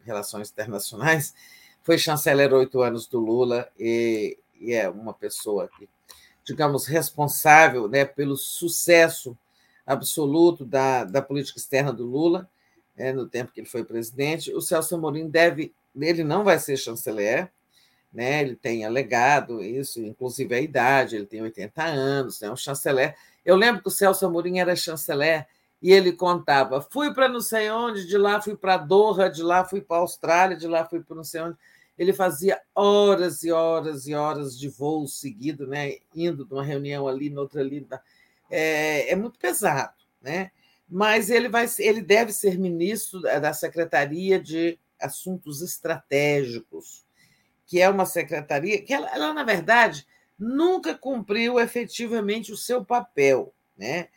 Relações 0.05 0.51
Internacionais, 0.51 1.35
foi 1.83 1.99
chanceler 1.99 2.53
oito 2.53 2.81
anos 2.81 3.07
do 3.07 3.19
Lula 3.19 3.69
e, 3.79 4.39
e, 4.61 4.73
é 4.73 4.89
uma 4.89 5.13
pessoa 5.13 5.69
que, 5.69 5.89
digamos, 6.45 6.87
responsável 6.87 7.89
né, 7.89 8.05
pelo 8.05 8.37
sucesso 8.37 9.37
absoluto 9.85 10.65
da, 10.65 11.05
da 11.05 11.21
política 11.21 11.59
externa 11.59 11.93
do 11.93 12.07
Lula 12.07 12.49
é, 12.97 13.13
no 13.13 13.29
tempo 13.29 13.53
que 13.53 13.61
ele 13.61 13.69
foi 13.69 13.85
presidente. 13.85 14.53
O 14.55 14.61
Celso 14.61 14.95
Amorim 14.95 15.29
deve, 15.29 15.75
ele 15.99 16.25
não 16.25 16.45
vai 16.45 16.59
ser 16.59 16.77
chanceler, 16.77 17.51
né? 18.13 18.43
Ele 18.43 18.57
tem 18.57 18.85
alegado 18.85 19.63
isso, 19.63 20.01
inclusive 20.01 20.55
a 20.55 20.61
idade, 20.61 21.17
ele 21.17 21.27
tem 21.27 21.43
80 21.43 21.83
anos, 21.85 22.43
é 22.43 22.47
né? 22.47 22.53
um 22.53 22.57
chanceler. 22.57 23.17
Eu 23.45 23.57
lembro 23.57 23.83
que 23.83 23.89
o 23.89 23.91
Celso 23.91 24.27
Amorim 24.27 24.59
era 24.59 24.77
chanceler 24.77 25.47
e 25.81 25.93
ele 25.93 26.13
contava: 26.13 26.81
fui 26.81 27.13
para 27.13 27.29
não 27.29 27.41
sei 27.41 27.71
onde, 27.71 28.07
de 28.07 28.19
lá 28.19 28.41
fui 28.41 28.57
para 28.57 28.77
Doha, 28.77 29.29
de 29.29 29.43
lá 29.43 29.65
fui 29.65 29.81
para 29.81 29.97
a 29.97 30.01
Austrália, 30.01 30.57
de 30.57 30.67
lá 30.67 30.85
fui 30.85 31.01
para 31.01 31.17
não 31.17 31.25
sei 31.25 31.41
onde. 31.43 31.57
Ele 31.99 32.13
fazia 32.13 32.61
horas 32.75 33.45
e 33.45 33.53
horas 33.53 34.07
e 34.07 34.15
horas 34.15 34.59
de 34.59 34.69
voo 34.69 35.07
seguido, 35.07 35.67
né? 35.67 35.97
indo 36.15 36.45
de 36.45 36.53
uma 36.53 36.65
reunião 36.65 37.07
ali, 37.07 37.29
noutra 37.29 37.61
ali. 37.61 37.87
É, 38.51 39.11
é 39.11 39.17
muito 39.17 39.39
pesado, 39.39 39.93
né? 40.21 40.51
mas 40.93 41.31
ele, 41.31 41.49
vai, 41.49 41.67
ele 41.79 42.03
deve 42.03 42.35
ser 42.35 42.59
ministro 42.59 43.23
da 43.23 43.55
Secretaria 43.55 44.39
de 44.39 44.79
Assuntos 45.03 45.63
Estratégicos, 45.63 47.05
que 47.67 47.81
é 47.81 47.89
uma 47.89 48.07
secretaria 48.07 48.83
que, 48.83 48.93
ela, 48.93 49.09
ela 49.15 49.35
na 49.35 49.45
verdade, 49.45 50.07
nunca 50.39 50.95
cumpriu 50.95 51.59
efetivamente 51.59 52.53
o 52.53 52.57
seu 52.57 52.85
papel. 52.85 53.53
Né? 53.77 54.09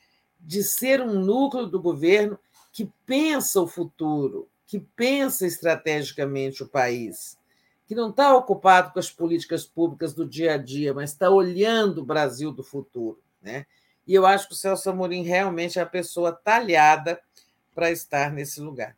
de 0.45 0.63
ser 0.63 1.01
um 1.01 1.19
núcleo 1.19 1.65
do 1.65 1.81
governo 1.81 2.39
que 2.71 2.91
pensa 3.05 3.59
o 3.59 3.67
futuro, 3.67 4.47
que 4.67 4.79
pensa 4.79 5.45
estrategicamente 5.45 6.61
o 6.61 6.67
país, 6.67 7.37
que 7.87 7.95
não 7.95 8.09
está 8.09 8.35
ocupado 8.35 8.91
com 8.93 8.99
as 8.99 9.09
políticas 9.09 9.65
públicas 9.65 10.13
do 10.13 10.25
dia 10.25 10.53
a 10.53 10.57
dia, 10.57 10.93
mas 10.93 11.11
está 11.11 11.29
olhando 11.29 11.99
o 11.99 12.05
Brasil 12.05 12.51
do 12.51 12.63
futuro. 12.63 13.19
Né? 13.41 13.65
E 14.05 14.13
eu 14.13 14.25
acho 14.25 14.47
que 14.47 14.53
o 14.53 14.57
Celso 14.57 14.89
Amorim 14.89 15.23
realmente 15.23 15.79
é 15.79 15.81
a 15.81 15.87
pessoa 15.87 16.31
talhada 16.31 17.19
para 17.73 17.91
estar 17.91 18.31
nesse 18.31 18.61
lugar. 18.61 18.95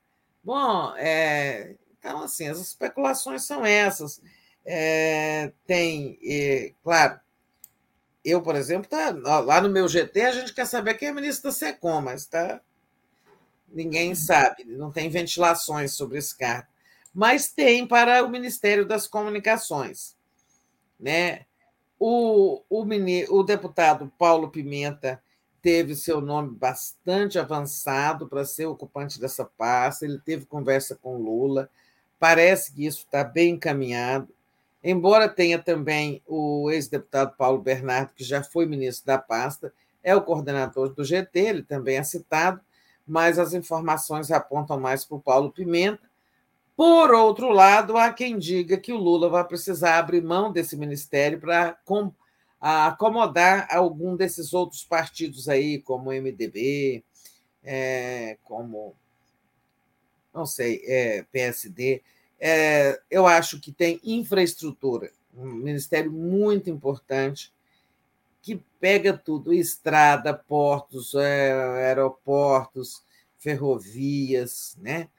Bom, 0.47 0.95
é, 0.95 1.75
então, 1.99 2.21
assim, 2.23 2.47
as 2.47 2.57
especulações 2.57 3.43
são 3.43 3.65
essas. 3.65 4.21
É, 4.63 5.51
tem, 5.65 6.17
é, 6.23 6.71
claro, 6.81 7.19
eu, 8.23 8.41
por 8.41 8.55
exemplo, 8.55 8.89
tá, 8.89 9.09
lá 9.41 9.59
no 9.59 9.67
meu 9.67 9.89
GT, 9.89 10.21
a 10.21 10.31
gente 10.31 10.53
quer 10.53 10.65
saber 10.65 10.93
quem 10.93 11.09
é 11.09 11.11
ministro 11.11 11.49
da 11.49 11.51
SECOM, 11.51 11.99
mas 11.99 12.27
tá, 12.27 12.61
ninguém 13.67 14.15
sabe, 14.15 14.63
não 14.63 14.89
tem 14.89 15.09
ventilações 15.09 15.95
sobre 15.95 16.17
esse 16.17 16.37
cargo. 16.37 16.69
Mas 17.13 17.51
tem 17.51 17.85
para 17.85 18.23
o 18.23 18.29
Ministério 18.29 18.87
das 18.87 19.05
Comunicações. 19.05 20.15
Né? 20.97 21.41
O, 21.99 22.63
o, 22.69 22.85
o 23.31 23.43
deputado 23.43 24.09
Paulo 24.17 24.49
Pimenta 24.49 25.21
teve 25.61 25.95
seu 25.95 26.21
nome 26.21 26.55
bastante 26.55 27.37
avançado 27.39 28.27
para 28.27 28.45
ser 28.45 28.65
ocupante 28.65 29.19
dessa 29.19 29.45
pasta, 29.45 30.05
ele 30.05 30.19
teve 30.19 30.45
conversa 30.45 30.95
com 30.95 31.17
Lula, 31.17 31.69
parece 32.19 32.73
que 32.73 32.85
isso 32.85 32.99
está 32.99 33.23
bem 33.23 33.55
encaminhado. 33.55 34.29
Embora 34.83 35.27
tenha 35.27 35.59
também 35.59 36.21
o 36.25 36.69
ex-deputado 36.71 37.35
Paulo 37.35 37.59
Bernardo, 37.59 38.13
que 38.13 38.23
já 38.23 38.43
foi 38.43 38.65
ministro 38.65 39.05
da 39.07 39.17
pasta, 39.17 39.73
é 40.03 40.15
o 40.15 40.21
coordenador 40.21 40.93
do 40.93 41.03
GT, 41.03 41.39
ele 41.39 41.63
também 41.63 41.97
é 41.97 42.03
citado, 42.03 42.61
mas 43.05 43.39
as 43.39 43.53
informações 43.53 44.31
apontam 44.31 44.79
mais 44.79 45.03
para 45.03 45.17
o 45.17 45.21
Paulo 45.21 45.51
Pimenta. 45.51 46.07
Por 46.75 47.11
outro 47.11 47.49
lado, 47.49 47.97
há 47.97 48.13
quem 48.13 48.37
diga 48.37 48.77
que 48.77 48.93
o 48.93 48.97
Lula 48.97 49.27
vai 49.29 49.43
precisar 49.43 49.97
abrir 49.97 50.21
mão 50.21 50.51
desse 50.51 50.77
ministério 50.77 51.39
para 51.39 51.75
acomodar 52.59 53.67
algum 53.71 54.15
desses 54.15 54.53
outros 54.53 54.83
partidos 54.83 55.47
aí, 55.47 55.79
como 55.79 56.09
o 56.09 56.13
MDB, 56.13 57.03
é, 57.63 58.37
como, 58.43 58.95
não 60.33 60.45
sei, 60.45 60.81
é, 60.85 61.23
PSD. 61.31 62.01
É, 62.39 62.99
eu 63.09 63.25
acho 63.27 63.59
que 63.59 63.71
tem 63.71 63.99
infraestrutura, 64.03 65.11
um 65.35 65.45
ministério 65.45 66.11
muito 66.11 66.69
importante, 66.69 67.53
que 68.41 68.55
pega 68.79 69.15
tudo: 69.15 69.53
estrada, 69.53 70.33
portos, 70.33 71.13
é, 71.13 71.51
aeroportos, 71.87 73.03
ferrovias, 73.37 74.77
né? 74.79 75.09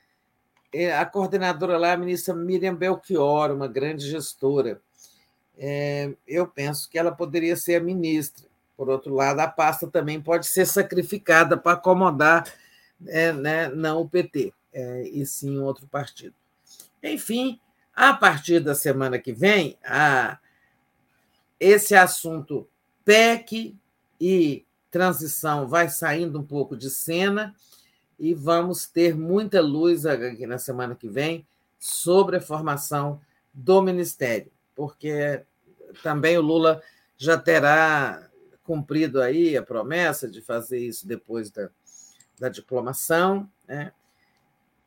a 0.99 1.07
coordenadora 1.07 1.79
lá, 1.79 1.93
a 1.93 1.97
ministra 1.97 2.35
Miriam 2.35 2.75
Belchior, 2.75 3.51
uma 3.53 3.67
grande 3.67 4.09
gestora. 4.09 4.83
É, 5.59 6.15
eu 6.27 6.47
penso 6.47 6.89
que 6.89 6.99
ela 6.99 7.11
poderia 7.11 7.57
ser 7.57 7.77
a 7.77 7.85
ministra. 7.85 8.47
Por 8.77 8.89
outro 8.89 9.13
lado, 9.13 9.41
a 9.41 9.49
pasta 9.49 9.89
também 9.89 10.21
pode 10.21 10.47
ser 10.47 10.65
sacrificada 10.65 11.57
para 11.57 11.73
acomodar 11.73 12.45
é, 13.07 13.33
né, 13.33 13.69
não 13.69 14.03
o 14.03 14.09
PT, 14.09 14.53
é, 14.73 15.03
e 15.09 15.27
sim 15.27 15.59
outro 15.59 15.87
partido. 15.89 16.35
Enfim, 17.03 17.61
a 17.95 18.15
partir 18.15 18.61
da 18.61 18.75
semana 18.75 19.19
que 19.19 19.33
vem, 19.33 19.77
a, 19.85 20.39
esse 21.59 21.95
assunto 21.95 22.69
PEC 23.05 23.77
e 24.21 24.65
transição 24.91 25.67
vai 25.67 25.89
saindo 25.89 26.39
um 26.39 26.45
pouco 26.45 26.77
de 26.77 26.91
cena 26.91 27.55
e 28.19 28.35
vamos 28.35 28.87
ter 28.87 29.17
muita 29.17 29.61
luz 29.61 30.07
aqui 30.07 30.47
na 30.47 30.59
semana 30.59 30.95
que 30.95 31.09
vem 31.09 31.47
sobre 31.79 32.37
a 32.37 32.41
formação 32.41 33.21
do 33.53 33.81
Ministério, 33.83 34.51
porque 34.79 35.43
também 36.05 36.39
o 36.39 36.41
Lula 36.41 36.81
já 37.17 37.37
terá 37.37 38.31
cumprido 38.63 39.21
aí 39.21 39.57
a 39.57 39.63
promessa 39.63 40.31
de 40.31 40.41
fazer 40.41 40.79
isso 40.79 41.05
depois 41.05 41.51
da, 41.51 41.69
da 42.39 42.49
diplomação. 42.49 43.51
Né? 43.67 43.91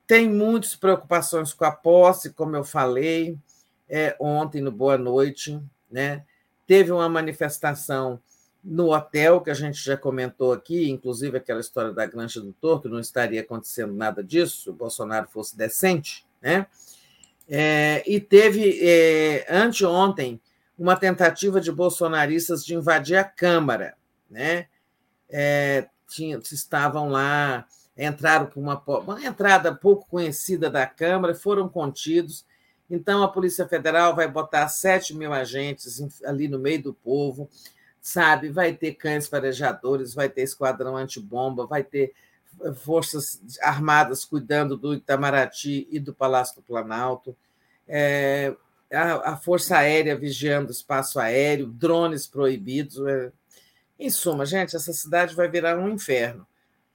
Tem 0.07 0.29
muitas 0.29 0.77
preocupações 0.77 1.51
com 1.51 1.65
a 1.65 1.73
posse, 1.73 2.29
como 2.29 2.55
eu 2.55 2.63
falei 2.63 3.37
é, 3.89 4.15
ontem 4.17 4.61
no 4.61 4.71
Boa 4.71 4.97
Noite. 4.97 5.61
Né? 5.91 6.23
Teve 6.65 6.93
uma 6.93 7.09
manifestação 7.09 8.17
no 8.63 8.93
hotel, 8.93 9.41
que 9.41 9.49
a 9.49 9.55
gente 9.55 9.83
já 9.83 9.97
comentou 9.97 10.53
aqui, 10.53 10.89
inclusive 10.89 11.35
aquela 11.35 11.59
história 11.59 11.91
da 11.91 12.05
Grancha 12.05 12.39
do 12.39 12.53
Torto, 12.53 12.87
não 12.87 12.99
estaria 13.01 13.41
acontecendo 13.41 13.91
nada 13.91 14.23
disso 14.23 14.61
se 14.61 14.69
o 14.69 14.73
Bolsonaro 14.73 15.27
fosse 15.27 15.57
decente, 15.57 16.25
né? 16.41 16.65
É, 17.47 18.03
e 18.05 18.19
teve, 18.19 18.79
é, 18.81 19.45
anteontem, 19.49 20.41
uma 20.77 20.95
tentativa 20.95 21.61
de 21.61 21.71
bolsonaristas 21.71 22.65
de 22.65 22.73
invadir 22.73 23.17
a 23.17 23.23
Câmara, 23.23 23.95
né? 24.29 24.67
É, 25.29 25.87
tinha, 26.07 26.37
estavam 26.37 27.09
lá, 27.09 27.65
entraram 27.97 28.47
por 28.47 28.59
uma, 28.59 28.81
uma 28.85 29.23
entrada 29.23 29.73
pouco 29.73 30.07
conhecida 30.07 30.69
da 30.69 30.85
Câmara, 30.85 31.35
foram 31.35 31.69
contidos. 31.69 32.45
Então, 32.89 33.23
a 33.23 33.27
Polícia 33.27 33.67
Federal 33.67 34.15
vai 34.15 34.27
botar 34.27 34.67
7 34.67 35.15
mil 35.15 35.31
agentes 35.31 36.01
ali 36.25 36.47
no 36.47 36.59
meio 36.59 36.81
do 36.83 36.93
povo, 36.93 37.49
sabe? 38.01 38.49
Vai 38.49 38.73
ter 38.73 38.95
cães 38.95 39.27
farejadores, 39.27 40.13
vai 40.13 40.27
ter 40.27 40.41
esquadrão 40.41 40.97
antibomba, 40.97 41.65
vai 41.65 41.83
ter 41.83 42.13
forças 42.75 43.41
armadas 43.61 44.25
cuidando 44.25 44.77
do 44.77 44.93
Itamaraty 44.93 45.87
e 45.89 45.99
do 45.99 46.13
Palácio 46.13 46.55
do 46.55 46.61
Planalto, 46.61 47.35
é, 47.87 48.55
a, 48.91 49.31
a, 49.31 49.37
Força 49.37 49.77
Aérea 49.77 50.17
vigiando 50.17 50.69
o 50.69 50.71
espaço 50.71 51.19
aéreo, 51.19 51.67
drones 51.67 52.27
proibidos. 52.27 52.97
É. 53.05 53.31
Em 53.99 54.09
suma, 54.09 54.45
gente, 54.45 54.75
essa 54.75 54.93
cidade 54.93 55.35
vai 55.35 55.47
virar 55.47 55.77
um 55.77 55.89
inferno. 55.89 56.45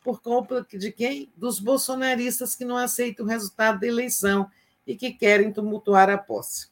Por 0.03 0.21
conta 0.21 0.67
de 0.73 0.93
quem? 0.93 1.33
Dos 1.37 1.59
bolsonaristas 1.59 2.55
que 2.55 2.65
não 2.65 2.77
aceitam 2.77 3.27
o 3.27 3.29
resultado 3.29 3.81
da 3.81 3.87
eleição 3.87 4.51
e 4.87 4.97
que 4.97 5.13
querem 5.13 5.53
tumultuar 5.53 6.09
a 6.09 6.17
posse. 6.17 6.69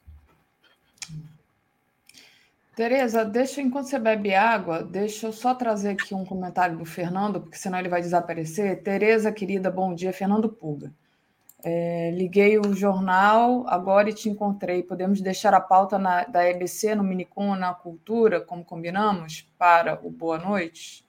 Tereza, 2.74 3.24
deixa, 3.24 3.60
enquanto 3.60 3.86
você 3.86 3.98
bebe 4.00 4.34
água, 4.34 4.82
deixa 4.82 5.28
eu 5.28 5.32
só 5.32 5.54
trazer 5.54 5.90
aqui 5.90 6.12
um 6.12 6.24
comentário 6.24 6.76
do 6.76 6.84
Fernando, 6.84 7.40
porque 7.40 7.56
senão 7.56 7.78
ele 7.78 7.88
vai 7.88 8.00
desaparecer. 8.00 8.82
Tereza, 8.82 9.30
querida, 9.30 9.70
bom 9.70 9.94
dia. 9.94 10.12
Fernando 10.12 10.48
Puga. 10.48 10.92
É, 11.62 12.10
liguei 12.10 12.58
o 12.58 12.74
jornal 12.74 13.64
agora 13.68 14.10
e 14.10 14.12
te 14.12 14.28
encontrei. 14.28 14.82
Podemos 14.82 15.20
deixar 15.20 15.54
a 15.54 15.60
pauta 15.60 15.98
na, 15.98 16.24
da 16.24 16.44
EBC 16.44 16.96
no 16.96 17.04
Minicom 17.04 17.54
na 17.54 17.72
Cultura, 17.72 18.40
como 18.40 18.64
combinamos, 18.64 19.48
para 19.56 20.00
o 20.04 20.10
Boa 20.10 20.38
Noite? 20.38 21.06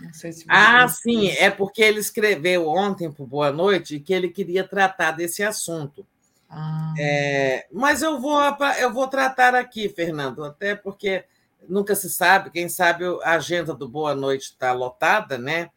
Não 0.00 0.12
sei 0.12 0.32
se 0.32 0.44
ah, 0.48 0.88
sim, 0.88 1.28
é 1.28 1.50
porque 1.50 1.82
ele 1.82 2.00
escreveu 2.00 2.66
ontem 2.66 3.12
para 3.12 3.22
o 3.22 3.26
Boa 3.26 3.52
Noite 3.52 4.00
que 4.00 4.12
ele 4.12 4.30
queria 4.30 4.66
tratar 4.66 5.12
desse 5.12 5.42
assunto. 5.42 6.04
Ah. 6.48 6.94
É, 6.98 7.66
mas 7.72 8.02
eu 8.02 8.20
vou, 8.20 8.38
eu 8.78 8.92
vou 8.92 9.08
tratar 9.08 9.54
aqui, 9.54 9.88
Fernando, 9.88 10.44
até 10.44 10.74
porque 10.74 11.24
nunca 11.68 11.94
se 11.94 12.10
sabe, 12.10 12.50
quem 12.50 12.68
sabe 12.68 13.04
a 13.22 13.32
agenda 13.32 13.74
do 13.74 13.88
Boa 13.88 14.14
Noite 14.14 14.50
está 14.50 14.72
lotada, 14.72 15.38
né? 15.38 15.70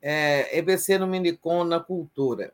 É, 0.00 0.58
EBC 0.58 0.98
no 0.98 1.06
Minicom 1.06 1.64
na 1.64 1.78
Cultura, 1.78 2.52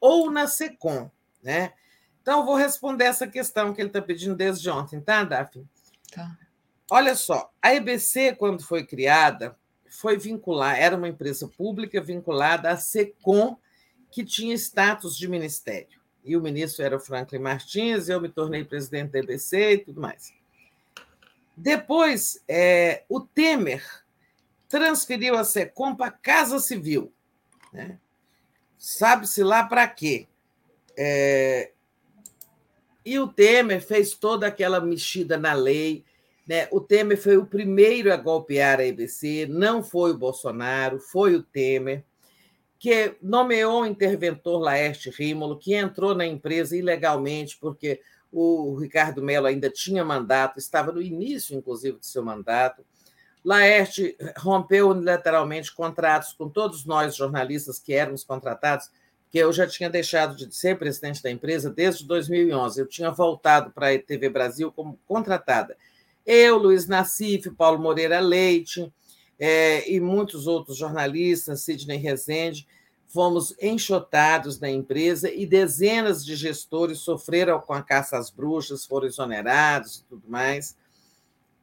ou 0.00 0.30
na 0.30 0.46
SECOM, 0.46 1.10
né? 1.42 1.72
Então, 2.20 2.40
eu 2.40 2.44
vou 2.44 2.56
responder 2.56 3.04
essa 3.04 3.26
questão 3.26 3.72
que 3.72 3.80
ele 3.80 3.88
está 3.88 4.02
pedindo 4.02 4.34
desde 4.34 4.68
ontem, 4.68 5.00
tá, 5.00 5.24
Daphne? 5.24 5.66
Tá. 6.12 6.36
Olha 6.90 7.14
só, 7.14 7.50
a 7.62 7.74
EBC, 7.74 8.34
quando 8.34 8.62
foi 8.62 8.84
criada, 8.84 9.56
foi 9.88 10.18
vincular, 10.18 10.78
era 10.78 10.96
uma 10.96 11.08
empresa 11.08 11.48
pública 11.48 12.00
vinculada 12.00 12.68
à 12.70 12.76
SECOM, 12.76 13.56
que 14.10 14.24
tinha 14.24 14.54
status 14.54 15.16
de 15.16 15.28
ministério 15.28 15.99
e 16.24 16.36
o 16.36 16.40
ministro 16.40 16.84
era 16.84 16.96
o 16.96 17.00
Franklin 17.00 17.38
Martins, 17.38 18.08
eu 18.08 18.20
me 18.20 18.28
tornei 18.28 18.64
presidente 18.64 19.12
da 19.12 19.18
EBC 19.18 19.72
e 19.72 19.78
tudo 19.78 20.00
mais. 20.00 20.32
Depois, 21.56 22.42
é, 22.48 23.04
o 23.08 23.20
Temer 23.20 23.84
transferiu 24.68 25.36
a 25.36 25.44
SECOM 25.44 25.94
para 25.96 26.06
a 26.06 26.12
Casa 26.12 26.58
Civil. 26.58 27.12
Né? 27.72 27.98
Sabe-se 28.78 29.42
lá 29.42 29.64
para 29.64 29.86
quê? 29.88 30.28
É, 30.96 31.72
e 33.04 33.18
o 33.18 33.26
Temer 33.26 33.82
fez 33.82 34.14
toda 34.14 34.46
aquela 34.46 34.80
mexida 34.80 35.36
na 35.36 35.52
lei. 35.52 36.04
Né? 36.46 36.68
O 36.70 36.80
Temer 36.80 37.20
foi 37.20 37.36
o 37.36 37.46
primeiro 37.46 38.12
a 38.12 38.16
golpear 38.16 38.78
a 38.78 38.86
EBC, 38.86 39.46
não 39.48 39.82
foi 39.82 40.12
o 40.12 40.18
Bolsonaro, 40.18 40.98
foi 40.98 41.34
o 41.34 41.42
Temer 41.42 42.04
que 42.80 43.14
nomeou 43.20 43.82
o 43.82 43.86
interventor 43.86 44.58
Laerte 44.58 45.10
Rímolo, 45.10 45.58
que 45.58 45.74
entrou 45.74 46.14
na 46.14 46.26
empresa 46.26 46.74
ilegalmente, 46.74 47.58
porque 47.60 48.00
o 48.32 48.74
Ricardo 48.74 49.22
Mello 49.22 49.46
ainda 49.46 49.68
tinha 49.68 50.02
mandato, 50.02 50.58
estava 50.58 50.90
no 50.90 51.02
início, 51.02 51.54
inclusive, 51.54 51.98
de 51.98 52.06
seu 52.06 52.24
mandato. 52.24 52.82
Laerte 53.44 54.16
rompeu 54.38 54.88
unilateralmente 54.88 55.74
contratos 55.74 56.32
com 56.32 56.48
todos 56.48 56.86
nós, 56.86 57.14
jornalistas 57.14 57.78
que 57.78 57.92
éramos 57.92 58.24
contratados, 58.24 58.90
que 59.30 59.36
eu 59.36 59.52
já 59.52 59.66
tinha 59.66 59.90
deixado 59.90 60.34
de 60.34 60.54
ser 60.54 60.78
presidente 60.78 61.22
da 61.22 61.30
empresa 61.30 61.68
desde 61.68 62.06
2011. 62.06 62.80
Eu 62.80 62.86
tinha 62.86 63.10
voltado 63.10 63.70
para 63.72 63.92
a 63.92 63.98
TV 63.98 64.30
Brasil 64.30 64.72
como 64.72 64.98
contratada. 65.06 65.76
Eu, 66.24 66.56
Luiz 66.56 66.86
Nassif, 66.86 67.50
Paulo 67.50 67.78
Moreira 67.78 68.20
Leite, 68.20 68.90
é, 69.40 69.90
e 69.90 69.98
muitos 69.98 70.46
outros 70.46 70.76
jornalistas, 70.76 71.62
Sidney 71.62 71.96
Rezende, 71.96 72.68
fomos 73.06 73.56
enxotados 73.60 74.60
na 74.60 74.70
empresa 74.70 75.32
e 75.32 75.46
dezenas 75.46 76.24
de 76.24 76.36
gestores 76.36 76.98
sofreram 76.98 77.58
com 77.58 77.72
a 77.72 77.82
caça 77.82 78.18
às 78.18 78.30
bruxas, 78.30 78.84
foram 78.84 79.06
exonerados 79.06 79.96
e 79.96 80.04
tudo 80.04 80.28
mais. 80.28 80.76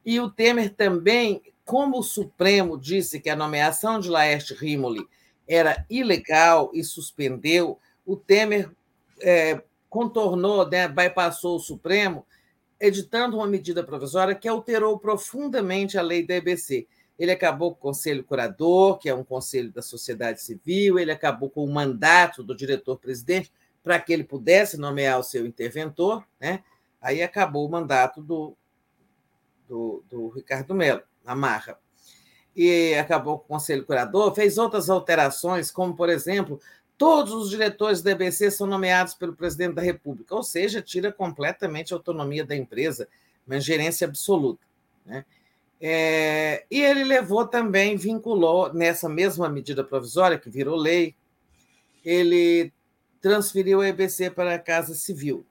E 0.04 0.20
o 0.20 0.28
Temer 0.28 0.74
também, 0.74 1.40
como 1.64 2.00
o 2.00 2.02
Supremo 2.02 2.76
disse 2.76 3.20
que 3.20 3.30
a 3.30 3.36
nomeação 3.36 4.00
de 4.00 4.10
Laerte 4.10 4.52
Rimoli 4.52 5.06
era 5.46 5.86
ilegal 5.88 6.70
e 6.74 6.82
suspendeu, 6.82 7.78
o 8.04 8.16
Temer 8.16 8.70
é, 9.22 9.62
contornou, 9.88 10.68
né, 10.68 10.88
bypassou 10.88 11.56
o 11.56 11.60
Supremo, 11.60 12.26
editando 12.80 13.36
uma 13.36 13.46
medida 13.46 13.82
provisória 13.82 14.34
que 14.34 14.48
alterou 14.48 14.98
profundamente 14.98 15.96
a 15.96 16.02
lei 16.02 16.26
da 16.26 16.34
EBC. 16.34 16.86
Ele 17.18 17.32
acabou 17.32 17.72
com 17.72 17.78
o 17.78 17.80
Conselho 17.80 18.22
Curador, 18.22 18.98
que 18.98 19.08
é 19.08 19.14
um 19.14 19.24
conselho 19.24 19.72
da 19.72 19.82
sociedade 19.82 20.40
civil, 20.40 20.98
ele 20.98 21.10
acabou 21.10 21.50
com 21.50 21.64
o 21.64 21.72
mandato 21.72 22.42
do 22.42 22.54
diretor-presidente 22.54 23.52
para 23.82 23.98
que 23.98 24.12
ele 24.12 24.24
pudesse 24.24 24.76
nomear 24.76 25.18
o 25.18 25.22
seu 25.22 25.46
interventor, 25.46 26.24
né? 26.40 26.62
aí 27.00 27.22
acabou 27.22 27.66
o 27.66 27.70
mandato 27.70 28.22
do, 28.22 28.54
do, 29.66 30.04
do 30.08 30.28
Ricardo 30.28 30.74
Mello, 30.74 31.02
na 31.24 31.34
marra. 31.34 31.78
e 32.54 32.94
acabou 32.94 33.38
com 33.38 33.44
o 33.44 33.48
Conselho 33.48 33.84
Curador, 33.84 34.34
fez 34.34 34.58
outras 34.58 34.90
alterações, 34.90 35.70
como, 35.70 35.96
por 35.96 36.08
exemplo, 36.08 36.60
todos 36.96 37.32
os 37.32 37.50
diretores 37.50 38.02
da 38.02 38.10
EBC 38.10 38.50
são 38.50 38.66
nomeados 38.66 39.14
pelo 39.14 39.34
presidente 39.34 39.74
da 39.74 39.82
República, 39.82 40.34
ou 40.34 40.42
seja, 40.42 40.82
tira 40.82 41.12
completamente 41.12 41.92
a 41.92 41.96
autonomia 41.96 42.44
da 42.44 42.56
empresa, 42.56 43.08
uma 43.46 43.60
gerência 43.60 44.06
absoluta. 44.06 44.66
Né? 45.06 45.24
É, 45.80 46.64
e 46.70 46.80
ele 46.80 47.04
levou 47.04 47.46
também, 47.46 47.96
vinculou 47.96 48.72
nessa 48.72 49.08
mesma 49.08 49.48
medida 49.48 49.84
provisória, 49.84 50.38
que 50.38 50.50
virou 50.50 50.76
lei, 50.76 51.14
ele 52.04 52.72
transferiu 53.20 53.80
a 53.80 53.88
EBC 53.88 54.30
para 54.30 54.54
a 54.54 54.58
Casa 54.58 54.94
Civil. 54.94 55.46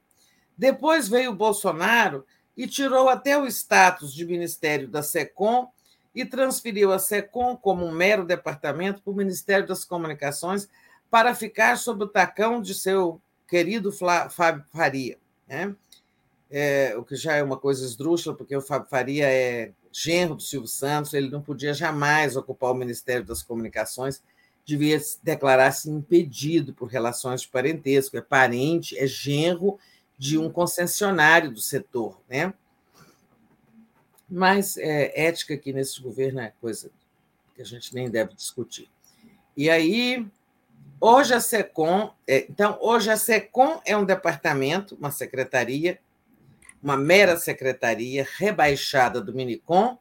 Depois 0.57 1.07
veio 1.07 1.31
o 1.31 1.35
Bolsonaro 1.35 2.25
e 2.56 2.67
tirou 2.67 3.07
até 3.07 3.38
o 3.38 3.45
status 3.45 4.14
de 4.14 4.25
Ministério 4.25 4.88
da 4.88 5.03
SECOM 5.03 5.69
e 6.15 6.25
transferiu 6.25 6.91
a 6.91 6.99
SECOM 6.99 7.56
como 7.56 7.85
um 7.85 7.91
mero 7.91 8.25
departamento 8.25 9.01
para 9.01 9.11
o 9.11 9.15
Ministério 9.15 9.67
das 9.67 9.85
Comunicações 9.85 10.67
para 11.09 11.35
ficar 11.35 11.77
sob 11.77 12.06
o 12.06 12.07
tacão 12.07 12.61
de 12.61 12.73
seu 12.73 13.22
querido 13.47 13.91
Fábio 13.91 14.65
Faria. 14.73 15.17
Né? 15.47 15.75
É, 16.49 16.95
o 16.97 17.03
que 17.03 17.15
já 17.15 17.35
é 17.35 17.43
uma 17.43 17.57
coisa 17.57 17.85
esdrúxula, 17.85 18.35
porque 18.35 18.56
o 18.56 18.61
Fábio 18.61 18.89
Faria 18.89 19.27
é 19.30 19.72
genro 19.98 20.35
do 20.35 20.43
Silvio 20.43 20.67
Santos, 20.67 21.14
ele 21.14 21.30
não 21.30 21.42
podia 21.42 21.74
jamais 21.74 22.35
ocupar 22.35 22.72
o 22.72 22.76
Ministério 22.76 23.26
das 23.26 23.42
Comunicações, 23.42 24.22
devia 24.64 25.00
declarar-se 25.24 25.90
impedido 25.90 26.72
por 26.72 26.88
relações 26.88 27.42
de 27.42 27.48
parentesco, 27.48 28.16
é 28.16 28.22
parente, 28.22 28.95
é 28.95 29.08
genro 29.08 29.80
de 30.16 30.38
um 30.38 30.51
concessionário 30.51 31.51
do 31.51 31.59
setor. 31.59 32.22
Né? 32.30 32.53
Mas 34.30 34.77
é, 34.77 35.27
ética 35.27 35.56
aqui 35.56 35.74
nesse 35.74 36.00
governo 36.00 36.42
é 36.42 36.53
coisa 36.61 36.92
que 37.56 37.61
a 37.64 37.66
gente 37.66 37.95
nem 37.95 38.08
deve 38.08 38.35
discutir. 38.35 38.88
E 39.56 39.67
aí, 39.67 40.27
hoje 41.01 41.34
a 41.34 41.40
SECOM, 41.40 42.14
é, 42.27 42.45
então, 42.48 42.77
hoje 42.82 43.09
a 43.09 43.17
SECOM 43.17 43.82
é 43.84 43.98
um 43.98 44.06
departamento, 44.06 44.95
uma 44.95 45.09
secretaria, 45.09 46.00
uma 46.81 46.97
mera 46.97 47.38
secretaria 47.38 48.27
rebaixada 48.38 49.22
do 49.22 49.33
Minicom, 49.33 49.97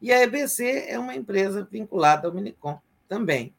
e 0.00 0.12
a 0.12 0.22
EBC 0.22 0.86
é 0.88 0.98
uma 0.98 1.14
empresa 1.14 1.66
vinculada 1.70 2.28
ao 2.28 2.34
Minicom 2.34 2.78
também. 3.08 3.54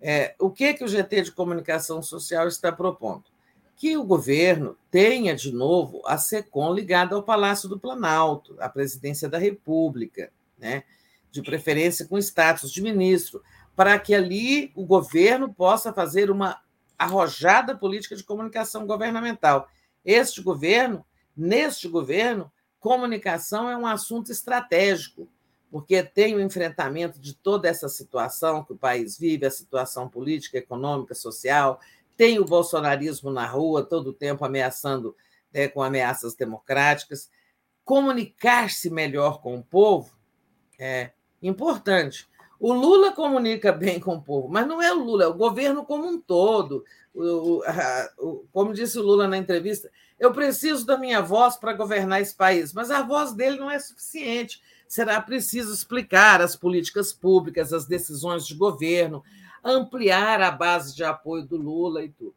É, 0.00 0.34
o 0.38 0.50
que, 0.50 0.74
que 0.74 0.84
o 0.84 0.88
GT 0.88 1.22
de 1.22 1.32
Comunicação 1.32 2.02
Social 2.02 2.48
está 2.48 2.72
propondo? 2.72 3.24
que 3.76 3.96
o 3.96 4.04
governo 4.04 4.76
tenha 4.90 5.34
de 5.34 5.52
novo 5.52 6.00
a 6.06 6.16
SECOM 6.16 6.72
ligada 6.72 7.16
ao 7.16 7.22
Palácio 7.22 7.68
do 7.68 7.78
Planalto, 7.78 8.56
à 8.60 8.68
presidência 8.68 9.28
da 9.28 9.38
República, 9.38 10.32
né? 10.58 10.84
de 11.30 11.42
preferência 11.42 12.06
com 12.06 12.16
status 12.18 12.70
de 12.70 12.80
ministro, 12.80 13.42
para 13.74 13.98
que 13.98 14.14
ali 14.14 14.70
o 14.76 14.86
governo 14.86 15.52
possa 15.52 15.92
fazer 15.92 16.30
uma 16.30 16.62
arrojada 16.96 17.76
política 17.76 18.14
de 18.14 18.22
comunicação 18.22 18.86
governamental. 18.86 19.68
Este 20.04 20.40
governo, 20.40 21.04
neste 21.36 21.88
governo, 21.88 22.50
comunicação 22.78 23.68
é 23.70 23.76
um 23.76 23.86
assunto 23.86 24.30
estratégico, 24.30 25.28
porque 25.70 26.02
tem 26.02 26.34
o 26.34 26.40
enfrentamento 26.40 27.18
de 27.18 27.34
toda 27.34 27.68
essa 27.68 27.88
situação 27.88 28.62
que 28.62 28.72
o 28.72 28.78
país 28.78 29.18
vive, 29.18 29.46
a 29.46 29.50
situação 29.50 30.08
política, 30.08 30.58
econômica, 30.58 31.14
social, 31.14 31.80
tem 32.16 32.38
o 32.38 32.44
bolsonarismo 32.44 33.30
na 33.30 33.46
rua, 33.46 33.82
todo 33.82 34.08
o 34.08 34.12
tempo 34.12 34.44
ameaçando 34.44 35.16
né, 35.52 35.68
com 35.68 35.82
ameaças 35.82 36.34
democráticas. 36.34 37.30
Comunicar-se 37.84 38.88
melhor 38.90 39.40
com 39.40 39.56
o 39.56 39.64
povo 39.64 40.16
é 40.78 41.10
importante. 41.42 42.28
O 42.58 42.72
Lula 42.72 43.12
comunica 43.12 43.72
bem 43.72 44.00
com 44.00 44.14
o 44.14 44.22
povo, 44.22 44.48
mas 44.48 44.66
não 44.66 44.80
é 44.80 44.92
o 44.92 45.02
Lula, 45.02 45.24
é 45.24 45.26
o 45.26 45.34
governo 45.34 45.84
como 45.84 46.06
um 46.06 46.20
todo. 46.20 46.84
O, 47.14 47.62
a, 47.66 48.10
o, 48.18 48.46
como 48.52 48.72
disse 48.72 48.98
o 48.98 49.02
Lula 49.02 49.28
na 49.28 49.36
entrevista, 49.36 49.90
eu 50.18 50.32
preciso 50.32 50.86
da 50.86 50.96
minha 50.96 51.20
voz 51.20 51.56
para 51.56 51.72
governar 51.72 52.20
esse 52.20 52.34
país, 52.34 52.72
mas 52.72 52.90
a 52.90 53.02
voz 53.02 53.32
dele 53.32 53.58
não 53.58 53.70
é 53.70 53.78
suficiente. 53.78 54.62
Será 54.86 55.20
preciso 55.20 55.72
explicar 55.72 56.40
as 56.40 56.54
políticas 56.54 57.12
públicas, 57.12 57.72
as 57.72 57.86
decisões 57.86 58.46
de 58.46 58.54
governo, 58.54 59.24
ampliar 59.62 60.40
a 60.40 60.50
base 60.50 60.94
de 60.94 61.02
apoio 61.02 61.44
do 61.44 61.56
Lula 61.56 62.04
e 62.04 62.10
tudo. 62.10 62.34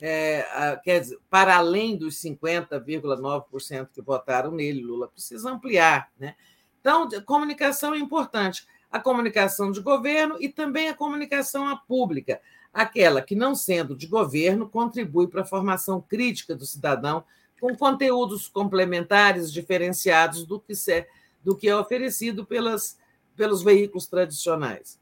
É, 0.00 0.78
quer 0.84 1.00
dizer, 1.00 1.18
para 1.28 1.56
além 1.56 1.96
dos 1.96 2.16
50,9% 2.22 3.88
que 3.92 4.00
votaram 4.00 4.52
nele, 4.52 4.82
Lula 4.82 5.08
precisa 5.08 5.50
ampliar. 5.50 6.10
Né? 6.18 6.36
Então, 6.80 7.08
comunicação 7.24 7.94
é 7.94 7.98
importante. 7.98 8.66
A 8.90 9.00
comunicação 9.00 9.70
de 9.70 9.80
governo 9.80 10.36
e 10.40 10.48
também 10.48 10.88
a 10.88 10.94
comunicação 10.94 11.76
pública, 11.86 12.40
aquela 12.72 13.22
que, 13.22 13.34
não 13.34 13.54
sendo 13.54 13.96
de 13.96 14.06
governo, 14.06 14.68
contribui 14.68 15.26
para 15.26 15.42
a 15.42 15.46
formação 15.46 16.00
crítica 16.00 16.54
do 16.54 16.66
cidadão 16.66 17.24
com 17.60 17.74
conteúdos 17.76 18.46
complementares 18.46 19.52
diferenciados 19.52 20.44
do 20.44 20.60
que, 20.60 20.72
é, 20.90 21.08
do 21.42 21.56
que 21.56 21.68
é 21.68 21.76
oferecido 21.76 22.44
pelas, 22.44 22.98
pelos 23.36 23.62
veículos 23.62 24.06
tradicionais. 24.06 24.98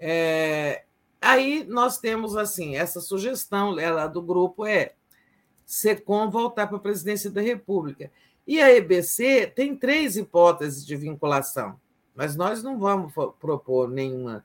É, 0.00 0.84
aí 1.20 1.64
nós 1.68 1.98
temos 1.98 2.36
assim 2.36 2.76
essa 2.76 3.00
sugestão 3.00 3.78
ela 3.78 4.06
do 4.06 4.22
grupo 4.22 4.64
é 4.64 4.92
SECOM 5.66 6.30
voltar 6.30 6.66
para 6.66 6.76
a 6.76 6.80
presidência 6.80 7.30
da 7.30 7.40
República. 7.40 8.10
E 8.46 8.60
a 8.60 8.74
EBC 8.74 9.52
tem 9.54 9.76
três 9.76 10.16
hipóteses 10.16 10.84
de 10.84 10.96
vinculação, 10.96 11.78
mas 12.14 12.34
nós 12.34 12.62
não 12.62 12.78
vamos 12.78 13.12
propor 13.38 13.90
nenhuma. 13.90 14.42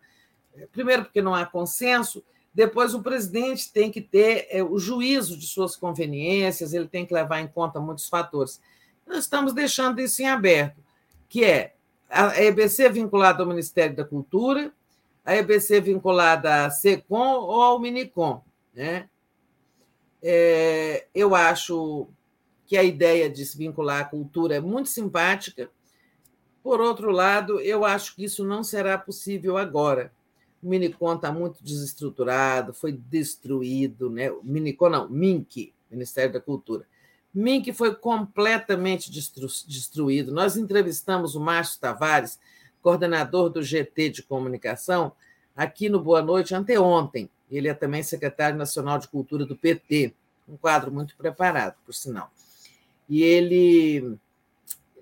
Primeiro, 0.71 1.05
porque 1.05 1.21
não 1.21 1.33
há 1.33 1.45
consenso, 1.45 2.21
depois, 2.53 2.93
o 2.93 3.01
presidente 3.01 3.71
tem 3.71 3.89
que 3.89 3.99
ter 3.99 4.47
é, 4.49 4.63
o 4.63 4.77
juízo 4.77 5.35
de 5.35 5.47
suas 5.47 5.75
conveniências, 5.75 6.73
ele 6.73 6.87
tem 6.87 7.05
que 7.05 7.13
levar 7.13 7.41
em 7.41 7.47
conta 7.47 7.79
muitos 7.79 8.07
fatores. 8.07 8.61
Nós 9.07 9.19
estamos 9.19 9.53
deixando 9.53 9.99
isso 9.99 10.21
em 10.21 10.27
aberto, 10.27 10.79
que 11.27 11.43
é 11.43 11.73
a 12.07 12.39
EBC 12.39 12.89
vinculada 12.89 13.41
ao 13.41 13.49
Ministério 13.49 13.95
da 13.95 14.05
Cultura, 14.05 14.71
a 15.25 15.35
EBC 15.35 15.81
vinculada 15.81 16.65
à 16.65 16.69
SECOM 16.69 17.41
ou 17.41 17.61
ao 17.61 17.79
Minicom. 17.79 18.43
Né? 18.71 19.09
É, 20.21 21.07
eu 21.13 21.33
acho 21.33 22.07
que 22.67 22.77
a 22.77 22.83
ideia 22.83 23.29
de 23.29 23.43
se 23.45 23.57
vincular 23.57 24.01
à 24.01 24.05
cultura 24.05 24.55
é 24.55 24.59
muito 24.59 24.89
simpática. 24.89 25.71
Por 26.61 26.79
outro 26.79 27.09
lado, 27.09 27.59
eu 27.59 27.83
acho 27.83 28.15
que 28.15 28.23
isso 28.23 28.43
não 28.43 28.63
será 28.63 28.97
possível 28.97 29.57
agora. 29.57 30.13
O 30.63 30.69
Minicom 30.69 31.15
está 31.15 31.31
muito 31.31 31.61
desestruturado, 31.61 32.73
foi 32.73 32.93
destruído. 32.93 34.09
Né? 34.09 34.31
O 34.31 34.41
Minicom 34.43 34.89
não, 34.89 35.09
MINC, 35.09 35.73
Ministério 35.91 36.31
da 36.31 36.39
Cultura. 36.39 36.85
MINC 37.33 37.73
foi 37.73 37.93
completamente 37.93 39.11
destru 39.11 39.47
destruído. 39.67 40.31
Nós 40.31 40.55
entrevistamos 40.55 41.35
o 41.35 41.39
Márcio 41.39 41.81
Tavares, 41.81 42.39
coordenador 42.81 43.49
do 43.49 43.61
GT 43.61 44.09
de 44.09 44.23
comunicação, 44.23 45.11
aqui 45.55 45.89
no 45.89 45.99
Boa 45.99 46.21
Noite 46.21 46.55
anteontem. 46.55 47.29
Ele 47.51 47.67
é 47.67 47.73
também 47.73 48.01
secretário 48.01 48.57
nacional 48.57 48.97
de 48.97 49.07
cultura 49.07 49.45
do 49.45 49.55
PT, 49.55 50.13
um 50.47 50.55
quadro 50.55 50.91
muito 50.91 51.15
preparado, 51.15 51.75
por 51.85 51.93
sinal. 51.93 52.31
E 53.09 53.21
ele 53.21 54.17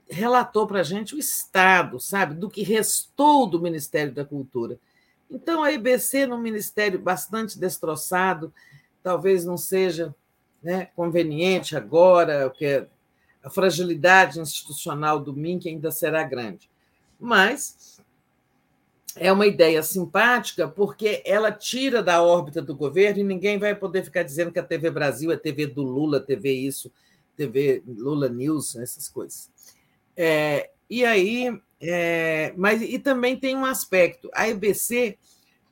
relatou 0.09 0.67
para 0.67 0.81
a 0.81 0.83
gente 0.83 1.15
o 1.15 1.19
estado, 1.19 1.99
sabe, 1.99 2.35
do 2.35 2.49
que 2.49 2.64
restou 2.64 3.48
do 3.48 3.61
Ministério 3.61 4.14
da 4.14 4.25
Cultura. 4.25 4.77
Então, 5.32 5.64
a 5.64 5.72
IBC, 5.72 6.27
num 6.27 6.38
ministério 6.38 7.00
bastante 7.00 7.58
destroçado, 7.58 8.53
talvez 9.01 9.45
não 9.45 9.58
seja 9.58 10.14
né, 10.61 10.90
conveniente 10.95 11.76
agora, 11.76 12.50
porque 12.50 12.85
a 13.42 13.50
fragilidade 13.50 14.40
institucional 14.40 15.19
do 15.19 15.34
MINC 15.34 15.68
ainda 15.68 15.90
será 15.90 16.24
grande 16.24 16.69
mas 17.22 18.01
é 19.16 19.32
uma 19.32 19.45
ideia 19.45 19.84
simpática 19.84 20.68
porque 20.68 21.22
ela 21.24 21.51
tira 21.51 22.01
da 22.01 22.24
órbita 22.24 22.61
do 22.61 22.76
governo 22.76 23.19
e 23.19 23.24
ninguém 23.24 23.60
vai 23.60 23.76
poder 23.76 24.03
ficar 24.03 24.24
dizendo 24.24 24.51
que 24.51 24.58
a 24.58 24.64
TV 24.64 24.90
Brasil 24.90 25.32
é 25.32 25.38
TV 25.38 25.68
do 25.68 25.84
Lula, 25.84 26.19
TV 26.19 26.51
isso, 26.51 26.92
TV 27.38 27.84
Lula 27.85 28.27
News, 28.27 28.76
essas 28.76 29.08
coisas. 29.08 29.51
É, 30.18 30.72
e 30.90 31.06
aí, 31.06 31.61
é, 31.82 32.53
mas 32.56 32.82
e 32.82 33.00
também 33.00 33.35
tem 33.35 33.56
um 33.56 33.66
aspecto: 33.66 34.30
a 34.34 34.48
EBC 34.48 35.18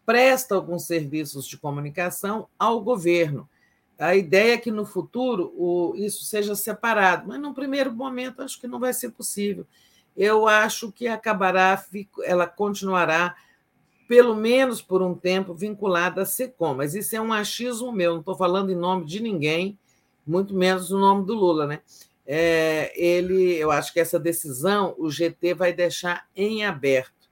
presta 0.06 0.56
alguns 0.56 0.86
serviços 0.86 1.48
de 1.48 1.58
comunicação 1.58 2.48
ao 2.58 2.82
governo. 2.82 3.48
A 3.98 4.16
ideia 4.16 4.54
é 4.54 4.58
que 4.58 4.72
no 4.72 4.86
futuro 4.86 5.54
o, 5.58 5.94
isso 5.96 6.24
seja 6.24 6.56
separado, 6.56 7.28
mas 7.28 7.40
no 7.40 7.54
primeiro 7.54 7.94
momento 7.94 8.42
acho 8.42 8.60
que 8.60 8.68
não 8.68 8.80
vai 8.80 8.94
ser 8.94 9.12
possível 9.12 9.68
eu 10.20 10.50
acho 10.50 10.92
que 10.92 11.08
acabará, 11.08 11.82
ela 12.26 12.46
continuará, 12.46 13.38
pelo 14.06 14.36
menos 14.36 14.82
por 14.82 15.02
um 15.02 15.16
tempo, 15.16 15.54
vinculada 15.54 16.24
à 16.24 16.26
SECOM. 16.26 16.76
Mas 16.76 16.94
isso 16.94 17.16
é 17.16 17.22
um 17.22 17.32
achismo 17.32 17.90
meu, 17.90 18.12
não 18.12 18.20
estou 18.20 18.36
falando 18.36 18.70
em 18.70 18.76
nome 18.76 19.06
de 19.06 19.22
ninguém, 19.22 19.80
muito 20.28 20.54
menos 20.54 20.92
o 20.92 21.00
nome 21.00 21.26
do 21.26 21.34
Lula, 21.34 21.66
né? 21.66 21.80
É, 22.32 22.91
ele, 22.95 23.56
eu 23.56 23.72
acho 23.72 23.91
que 23.91 23.99
essa 23.99 24.19
decisão 24.19 24.93
o 24.99 25.09
GT 25.09 25.56
vai 25.56 25.74
deixar 25.74 26.27
em 26.35 26.64
aberto. 26.64 27.27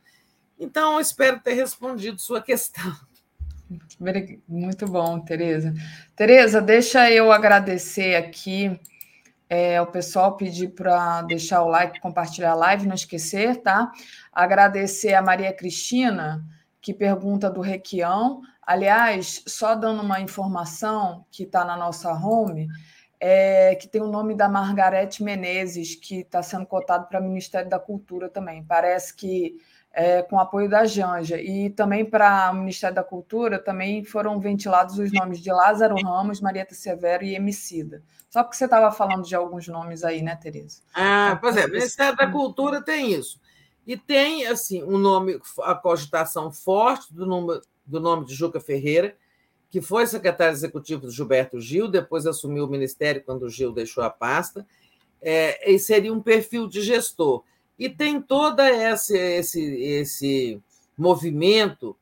Então, 0.59 0.99
espero 0.99 1.39
ter 1.39 1.53
respondido 1.53 2.19
sua 2.19 2.41
questão. 2.41 2.95
Muito 4.47 4.87
bom, 4.87 5.19
Tereza. 5.19 5.71
Tereza, 6.15 6.59
deixa 6.59 7.11
eu 7.11 7.31
agradecer 7.31 8.15
aqui 8.15 8.79
é, 9.47 9.79
o 9.79 9.85
pessoal 9.85 10.35
pedir 10.35 10.69
para 10.69 11.21
deixar 11.21 11.61
o 11.61 11.69
like, 11.69 11.99
compartilhar 11.99 12.53
a 12.53 12.55
live, 12.55 12.87
não 12.87 12.95
esquecer, 12.95 13.57
tá? 13.57 13.91
Agradecer 14.33 15.13
a 15.13 15.21
Maria 15.21 15.53
Cristina, 15.53 16.43
que 16.81 16.91
pergunta 16.91 17.51
do 17.51 17.61
Requião. 17.61 18.41
Aliás, 18.63 19.43
só 19.45 19.75
dando 19.75 20.01
uma 20.01 20.19
informação 20.19 21.23
que 21.29 21.43
está 21.43 21.63
na 21.63 21.77
nossa 21.77 22.11
home, 22.11 22.67
é, 23.19 23.75
que 23.75 23.87
tem 23.87 24.01
o 24.01 24.07
nome 24.07 24.35
da 24.35 24.47
Margarete 24.47 25.23
Menezes, 25.23 25.95
que 25.95 26.19
está 26.19 26.43
sendo 26.43 26.65
cotado 26.65 27.07
para 27.07 27.19
o 27.19 27.23
Ministério 27.23 27.69
da 27.69 27.79
Cultura 27.79 28.29
também. 28.29 28.63
Parece 28.63 29.15
que 29.15 29.57
é, 29.97 30.21
com 30.21 30.39
apoio 30.39 30.69
da 30.69 30.85
Janja. 30.85 31.41
E 31.41 31.71
também 31.71 32.05
para 32.05 32.51
o 32.51 32.55
Ministério 32.55 32.95
da 32.95 33.03
Cultura 33.03 33.57
também 33.57 34.03
foram 34.03 34.39
ventilados 34.39 34.99
os 34.99 35.11
nomes 35.11 35.39
de 35.39 35.51
Lázaro 35.51 35.95
Ramos, 35.95 36.39
Marieta 36.39 36.75
Severo 36.75 37.23
e 37.23 37.35
Emicida. 37.35 38.03
Só 38.29 38.43
porque 38.43 38.55
você 38.55 38.65
estava 38.65 38.91
falando 38.91 39.23
de 39.23 39.35
alguns 39.35 39.67
nomes 39.67 40.03
aí, 40.03 40.21
né, 40.21 40.35
Tereza? 40.35 40.83
Ah, 40.93 41.37
pois 41.41 41.57
é, 41.57 41.65
o 41.65 41.71
Ministério 41.71 42.15
da 42.15 42.29
Cultura 42.29 42.79
tem 42.83 43.13
isso. 43.13 43.41
E 43.87 43.97
tem, 43.97 44.45
assim, 44.45 44.83
um 44.83 44.99
nome, 44.99 45.39
a 45.63 45.73
cogitação 45.73 46.51
forte 46.51 47.11
do 47.11 47.25
nome, 47.25 47.59
do 47.83 47.99
nome 47.99 48.25
de 48.25 48.35
Juca 48.35 48.59
Ferreira, 48.59 49.15
que 49.69 49.81
foi 49.81 50.07
secretário 50.07 50.53
executivo 50.53 51.01
do 51.01 51.11
Gilberto 51.11 51.59
Gil, 51.59 51.87
depois 51.87 52.25
assumiu 52.25 52.65
o 52.65 52.69
ministério 52.69 53.23
quando 53.23 53.43
o 53.43 53.49
Gil 53.49 53.71
deixou 53.71 54.03
a 54.03 54.09
pasta, 54.09 54.65
é, 55.21 55.71
e 55.71 55.77
seria 55.77 56.13
um 56.13 56.21
perfil 56.21 56.67
de 56.67 56.81
gestor. 56.81 57.43
E 57.77 57.89
tem 57.89 58.21
todo 58.21 58.59
esse, 58.61 59.17
esse, 59.17 59.61
esse 59.61 60.61
movimento 60.97 61.95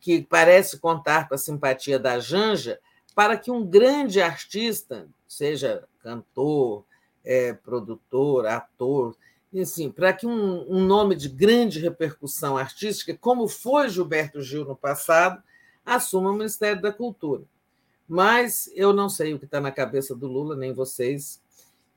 que 0.00 0.22
parece 0.22 0.78
contar 0.78 1.28
com 1.28 1.34
a 1.34 1.38
simpatia 1.38 1.98
da 1.98 2.18
Janja 2.18 2.78
para 3.14 3.36
que 3.36 3.50
um 3.50 3.64
grande 3.66 4.20
artista, 4.20 5.08
seja 5.26 5.84
cantor, 6.02 6.84
é, 7.24 7.52
produtor, 7.52 8.46
ator, 8.46 9.16
assim, 9.58 9.90
para 9.90 10.12
que 10.12 10.26
um, 10.26 10.66
um, 10.70 10.80
nome 10.84 11.14
de 11.14 11.28
grande 11.28 11.80
repercussão 11.80 12.56
artística, 12.56 13.16
como 13.20 13.48
foi 13.48 13.88
Gilberto 13.88 14.40
Gil 14.40 14.64
no 14.64 14.76
passado, 14.76 15.42
assuma 15.84 16.30
o 16.30 16.34
Ministério 16.34 16.80
da 16.80 16.92
Cultura. 16.92 17.42
Mas 18.08 18.68
eu 18.74 18.92
não 18.92 19.08
sei 19.08 19.34
o 19.34 19.38
que 19.38 19.44
está 19.44 19.60
na 19.60 19.70
cabeça 19.70 20.16
do 20.16 20.26
Lula, 20.26 20.56
nem 20.56 20.72
vocês, 20.72 21.40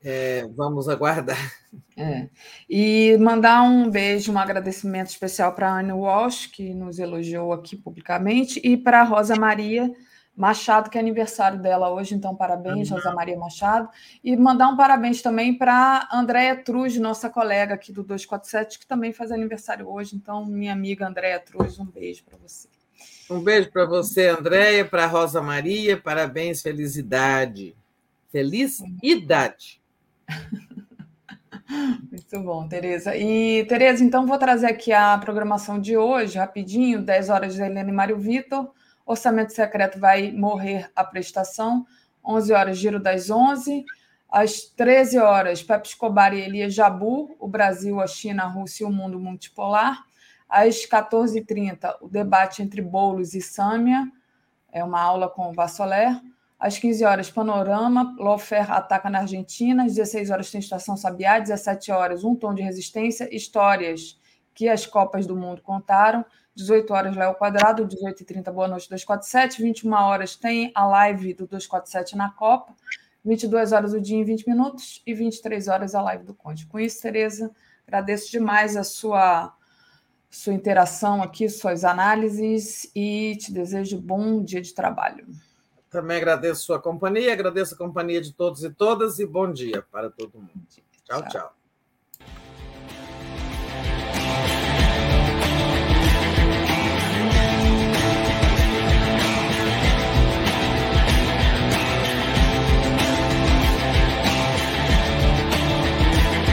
é, 0.04 0.46
vamos 0.54 0.88
aguardar. 0.88 1.52
É. 1.96 2.28
E 2.68 3.16
mandar 3.18 3.62
um 3.62 3.90
beijo, 3.90 4.30
um 4.30 4.38
agradecimento 4.38 5.08
especial 5.08 5.54
para 5.54 5.70
a 5.70 5.80
Anne 5.80 5.92
Walsh, 5.92 6.46
que 6.46 6.74
nos 6.74 6.98
elogiou 6.98 7.52
aqui 7.52 7.74
publicamente, 7.76 8.60
e 8.62 8.76
para 8.76 9.00
a 9.00 9.04
Rosa 9.04 9.34
Maria 9.34 9.90
Machado, 10.36 10.90
que 10.90 10.98
é 10.98 11.00
aniversário 11.00 11.60
dela 11.60 11.90
hoje, 11.90 12.14
então 12.14 12.34
parabéns, 12.34 12.90
uhum. 12.90 12.96
Rosa 12.96 13.12
Maria 13.12 13.38
Machado. 13.38 13.88
E 14.22 14.36
mandar 14.36 14.68
um 14.68 14.76
parabéns 14.76 15.22
também 15.22 15.56
para 15.56 16.08
Andréia 16.12 16.56
Truz, 16.56 16.98
nossa 16.98 17.30
colega 17.30 17.74
aqui 17.74 17.92
do 17.92 18.02
247, 18.02 18.80
que 18.80 18.86
também 18.86 19.12
faz 19.12 19.30
aniversário 19.30 19.88
hoje. 19.88 20.16
Então, 20.16 20.44
minha 20.44 20.72
amiga 20.72 21.06
Andréia 21.06 21.38
Truz, 21.38 21.78
um 21.78 21.86
beijo 21.86 22.24
para 22.24 22.36
você. 22.38 22.68
Um 23.30 23.40
beijo 23.40 23.70
para 23.70 23.86
você, 23.86 24.28
Andréia, 24.28 24.84
para 24.84 25.06
Rosa 25.06 25.40
Maria, 25.40 25.96
parabéns, 25.96 26.60
felicidade. 26.60 27.74
Feliz 28.30 28.82
idade. 29.02 29.80
Muito 32.10 32.40
bom, 32.40 32.68
Tereza. 32.68 33.16
E, 33.16 33.64
Tereza, 33.64 34.04
então 34.04 34.26
vou 34.26 34.38
trazer 34.38 34.66
aqui 34.66 34.92
a 34.92 35.16
programação 35.18 35.80
de 35.80 35.96
hoje, 35.96 36.36
rapidinho, 36.38 37.02
10 37.02 37.30
horas 37.30 37.54
de 37.54 37.62
Helena 37.62 37.88
e 37.88 37.92
Mário 37.92 38.18
Vitor. 38.18 38.70
Orçamento 39.06 39.52
secreto 39.52 39.98
vai 39.98 40.30
morrer 40.30 40.90
a 40.94 41.02
prestação. 41.02 41.86
11 42.24 42.52
horas, 42.52 42.78
giro 42.78 43.00
das 43.00 43.30
11. 43.30 43.84
Às 44.30 44.62
13 44.62 45.18
horas, 45.18 45.62
Pepe 45.62 45.88
Escobar 45.88 46.34
e 46.34 46.40
Elias 46.40 46.74
Jabu, 46.74 47.36
o 47.38 47.46
Brasil, 47.46 48.00
a 48.00 48.06
China, 48.06 48.44
a 48.44 48.48
Rússia 48.48 48.84
e 48.84 48.86
o 48.86 48.90
mundo 48.90 49.18
multipolar. 49.18 50.04
Às 50.48 50.86
14h30, 50.86 51.96
o 52.00 52.08
debate 52.08 52.62
entre 52.62 52.80
Boulos 52.80 53.34
e 53.34 53.40
Sâmia, 53.40 54.10
é 54.72 54.82
uma 54.82 55.00
aula 55.00 55.28
com 55.28 55.50
o 55.50 55.52
Vassoler. 55.52 56.20
Às 56.58 56.78
15 56.78 57.04
horas, 57.04 57.30
Panorama, 57.30 58.16
Lofer 58.18 58.70
ataca 58.72 59.10
na 59.10 59.20
Argentina. 59.20 59.84
Às 59.84 59.94
16 59.94 60.30
horas, 60.30 60.50
tem 60.50 60.58
Estação 60.58 60.96
Sabiá. 60.96 61.36
Às 61.36 61.48
17 61.48 61.92
horas, 61.92 62.24
Um 62.24 62.34
Tom 62.34 62.54
de 62.54 62.62
Resistência, 62.62 63.28
histórias 63.34 64.18
que 64.54 64.68
as 64.68 64.86
Copas 64.86 65.26
do 65.26 65.36
Mundo 65.36 65.62
contaram. 65.62 66.24
18 66.54 66.92
horas, 66.92 67.16
Léo 67.16 67.34
Quadrado. 67.34 67.86
18h30, 67.86 68.50
Boa 68.52 68.66
Noite 68.66 68.88
247. 68.88 69.62
21 69.62 69.92
horas, 69.92 70.36
tem 70.36 70.72
a 70.74 70.86
live 70.86 71.34
do 71.34 71.46
247 71.46 72.16
na 72.16 72.30
Copa. 72.30 72.74
22 73.24 73.72
horas, 73.72 73.92
o 73.92 74.00
dia 74.00 74.16
em 74.16 74.24
20 74.24 74.48
minutos. 74.48 75.02
E 75.06 75.12
23 75.12 75.68
horas, 75.68 75.94
a 75.94 76.02
live 76.02 76.24
do 76.24 76.34
Conde. 76.34 76.66
Com 76.66 76.80
isso, 76.80 77.02
Tereza, 77.02 77.50
agradeço 77.86 78.30
demais 78.30 78.76
a 78.76 78.84
sua 78.84 79.52
sua 80.34 80.52
interação 80.52 81.22
aqui, 81.22 81.48
suas 81.48 81.84
análises 81.84 82.90
e 82.94 83.36
te 83.36 83.52
desejo 83.52 84.00
bom 84.00 84.42
dia 84.42 84.60
de 84.60 84.74
trabalho. 84.74 85.26
Também 85.88 86.16
agradeço 86.16 86.64
sua 86.64 86.80
companhia, 86.80 87.32
agradeço 87.32 87.74
a 87.74 87.78
companhia 87.78 88.20
de 88.20 88.32
todos 88.32 88.64
e 88.64 88.70
todas 88.70 89.20
e 89.20 89.26
bom 89.26 89.52
dia 89.52 89.82
para 89.92 90.10
todo 90.10 90.38
mundo. 90.38 90.50
tchau. 91.04 91.22
tchau. 91.22 91.28
tchau. 91.28 91.63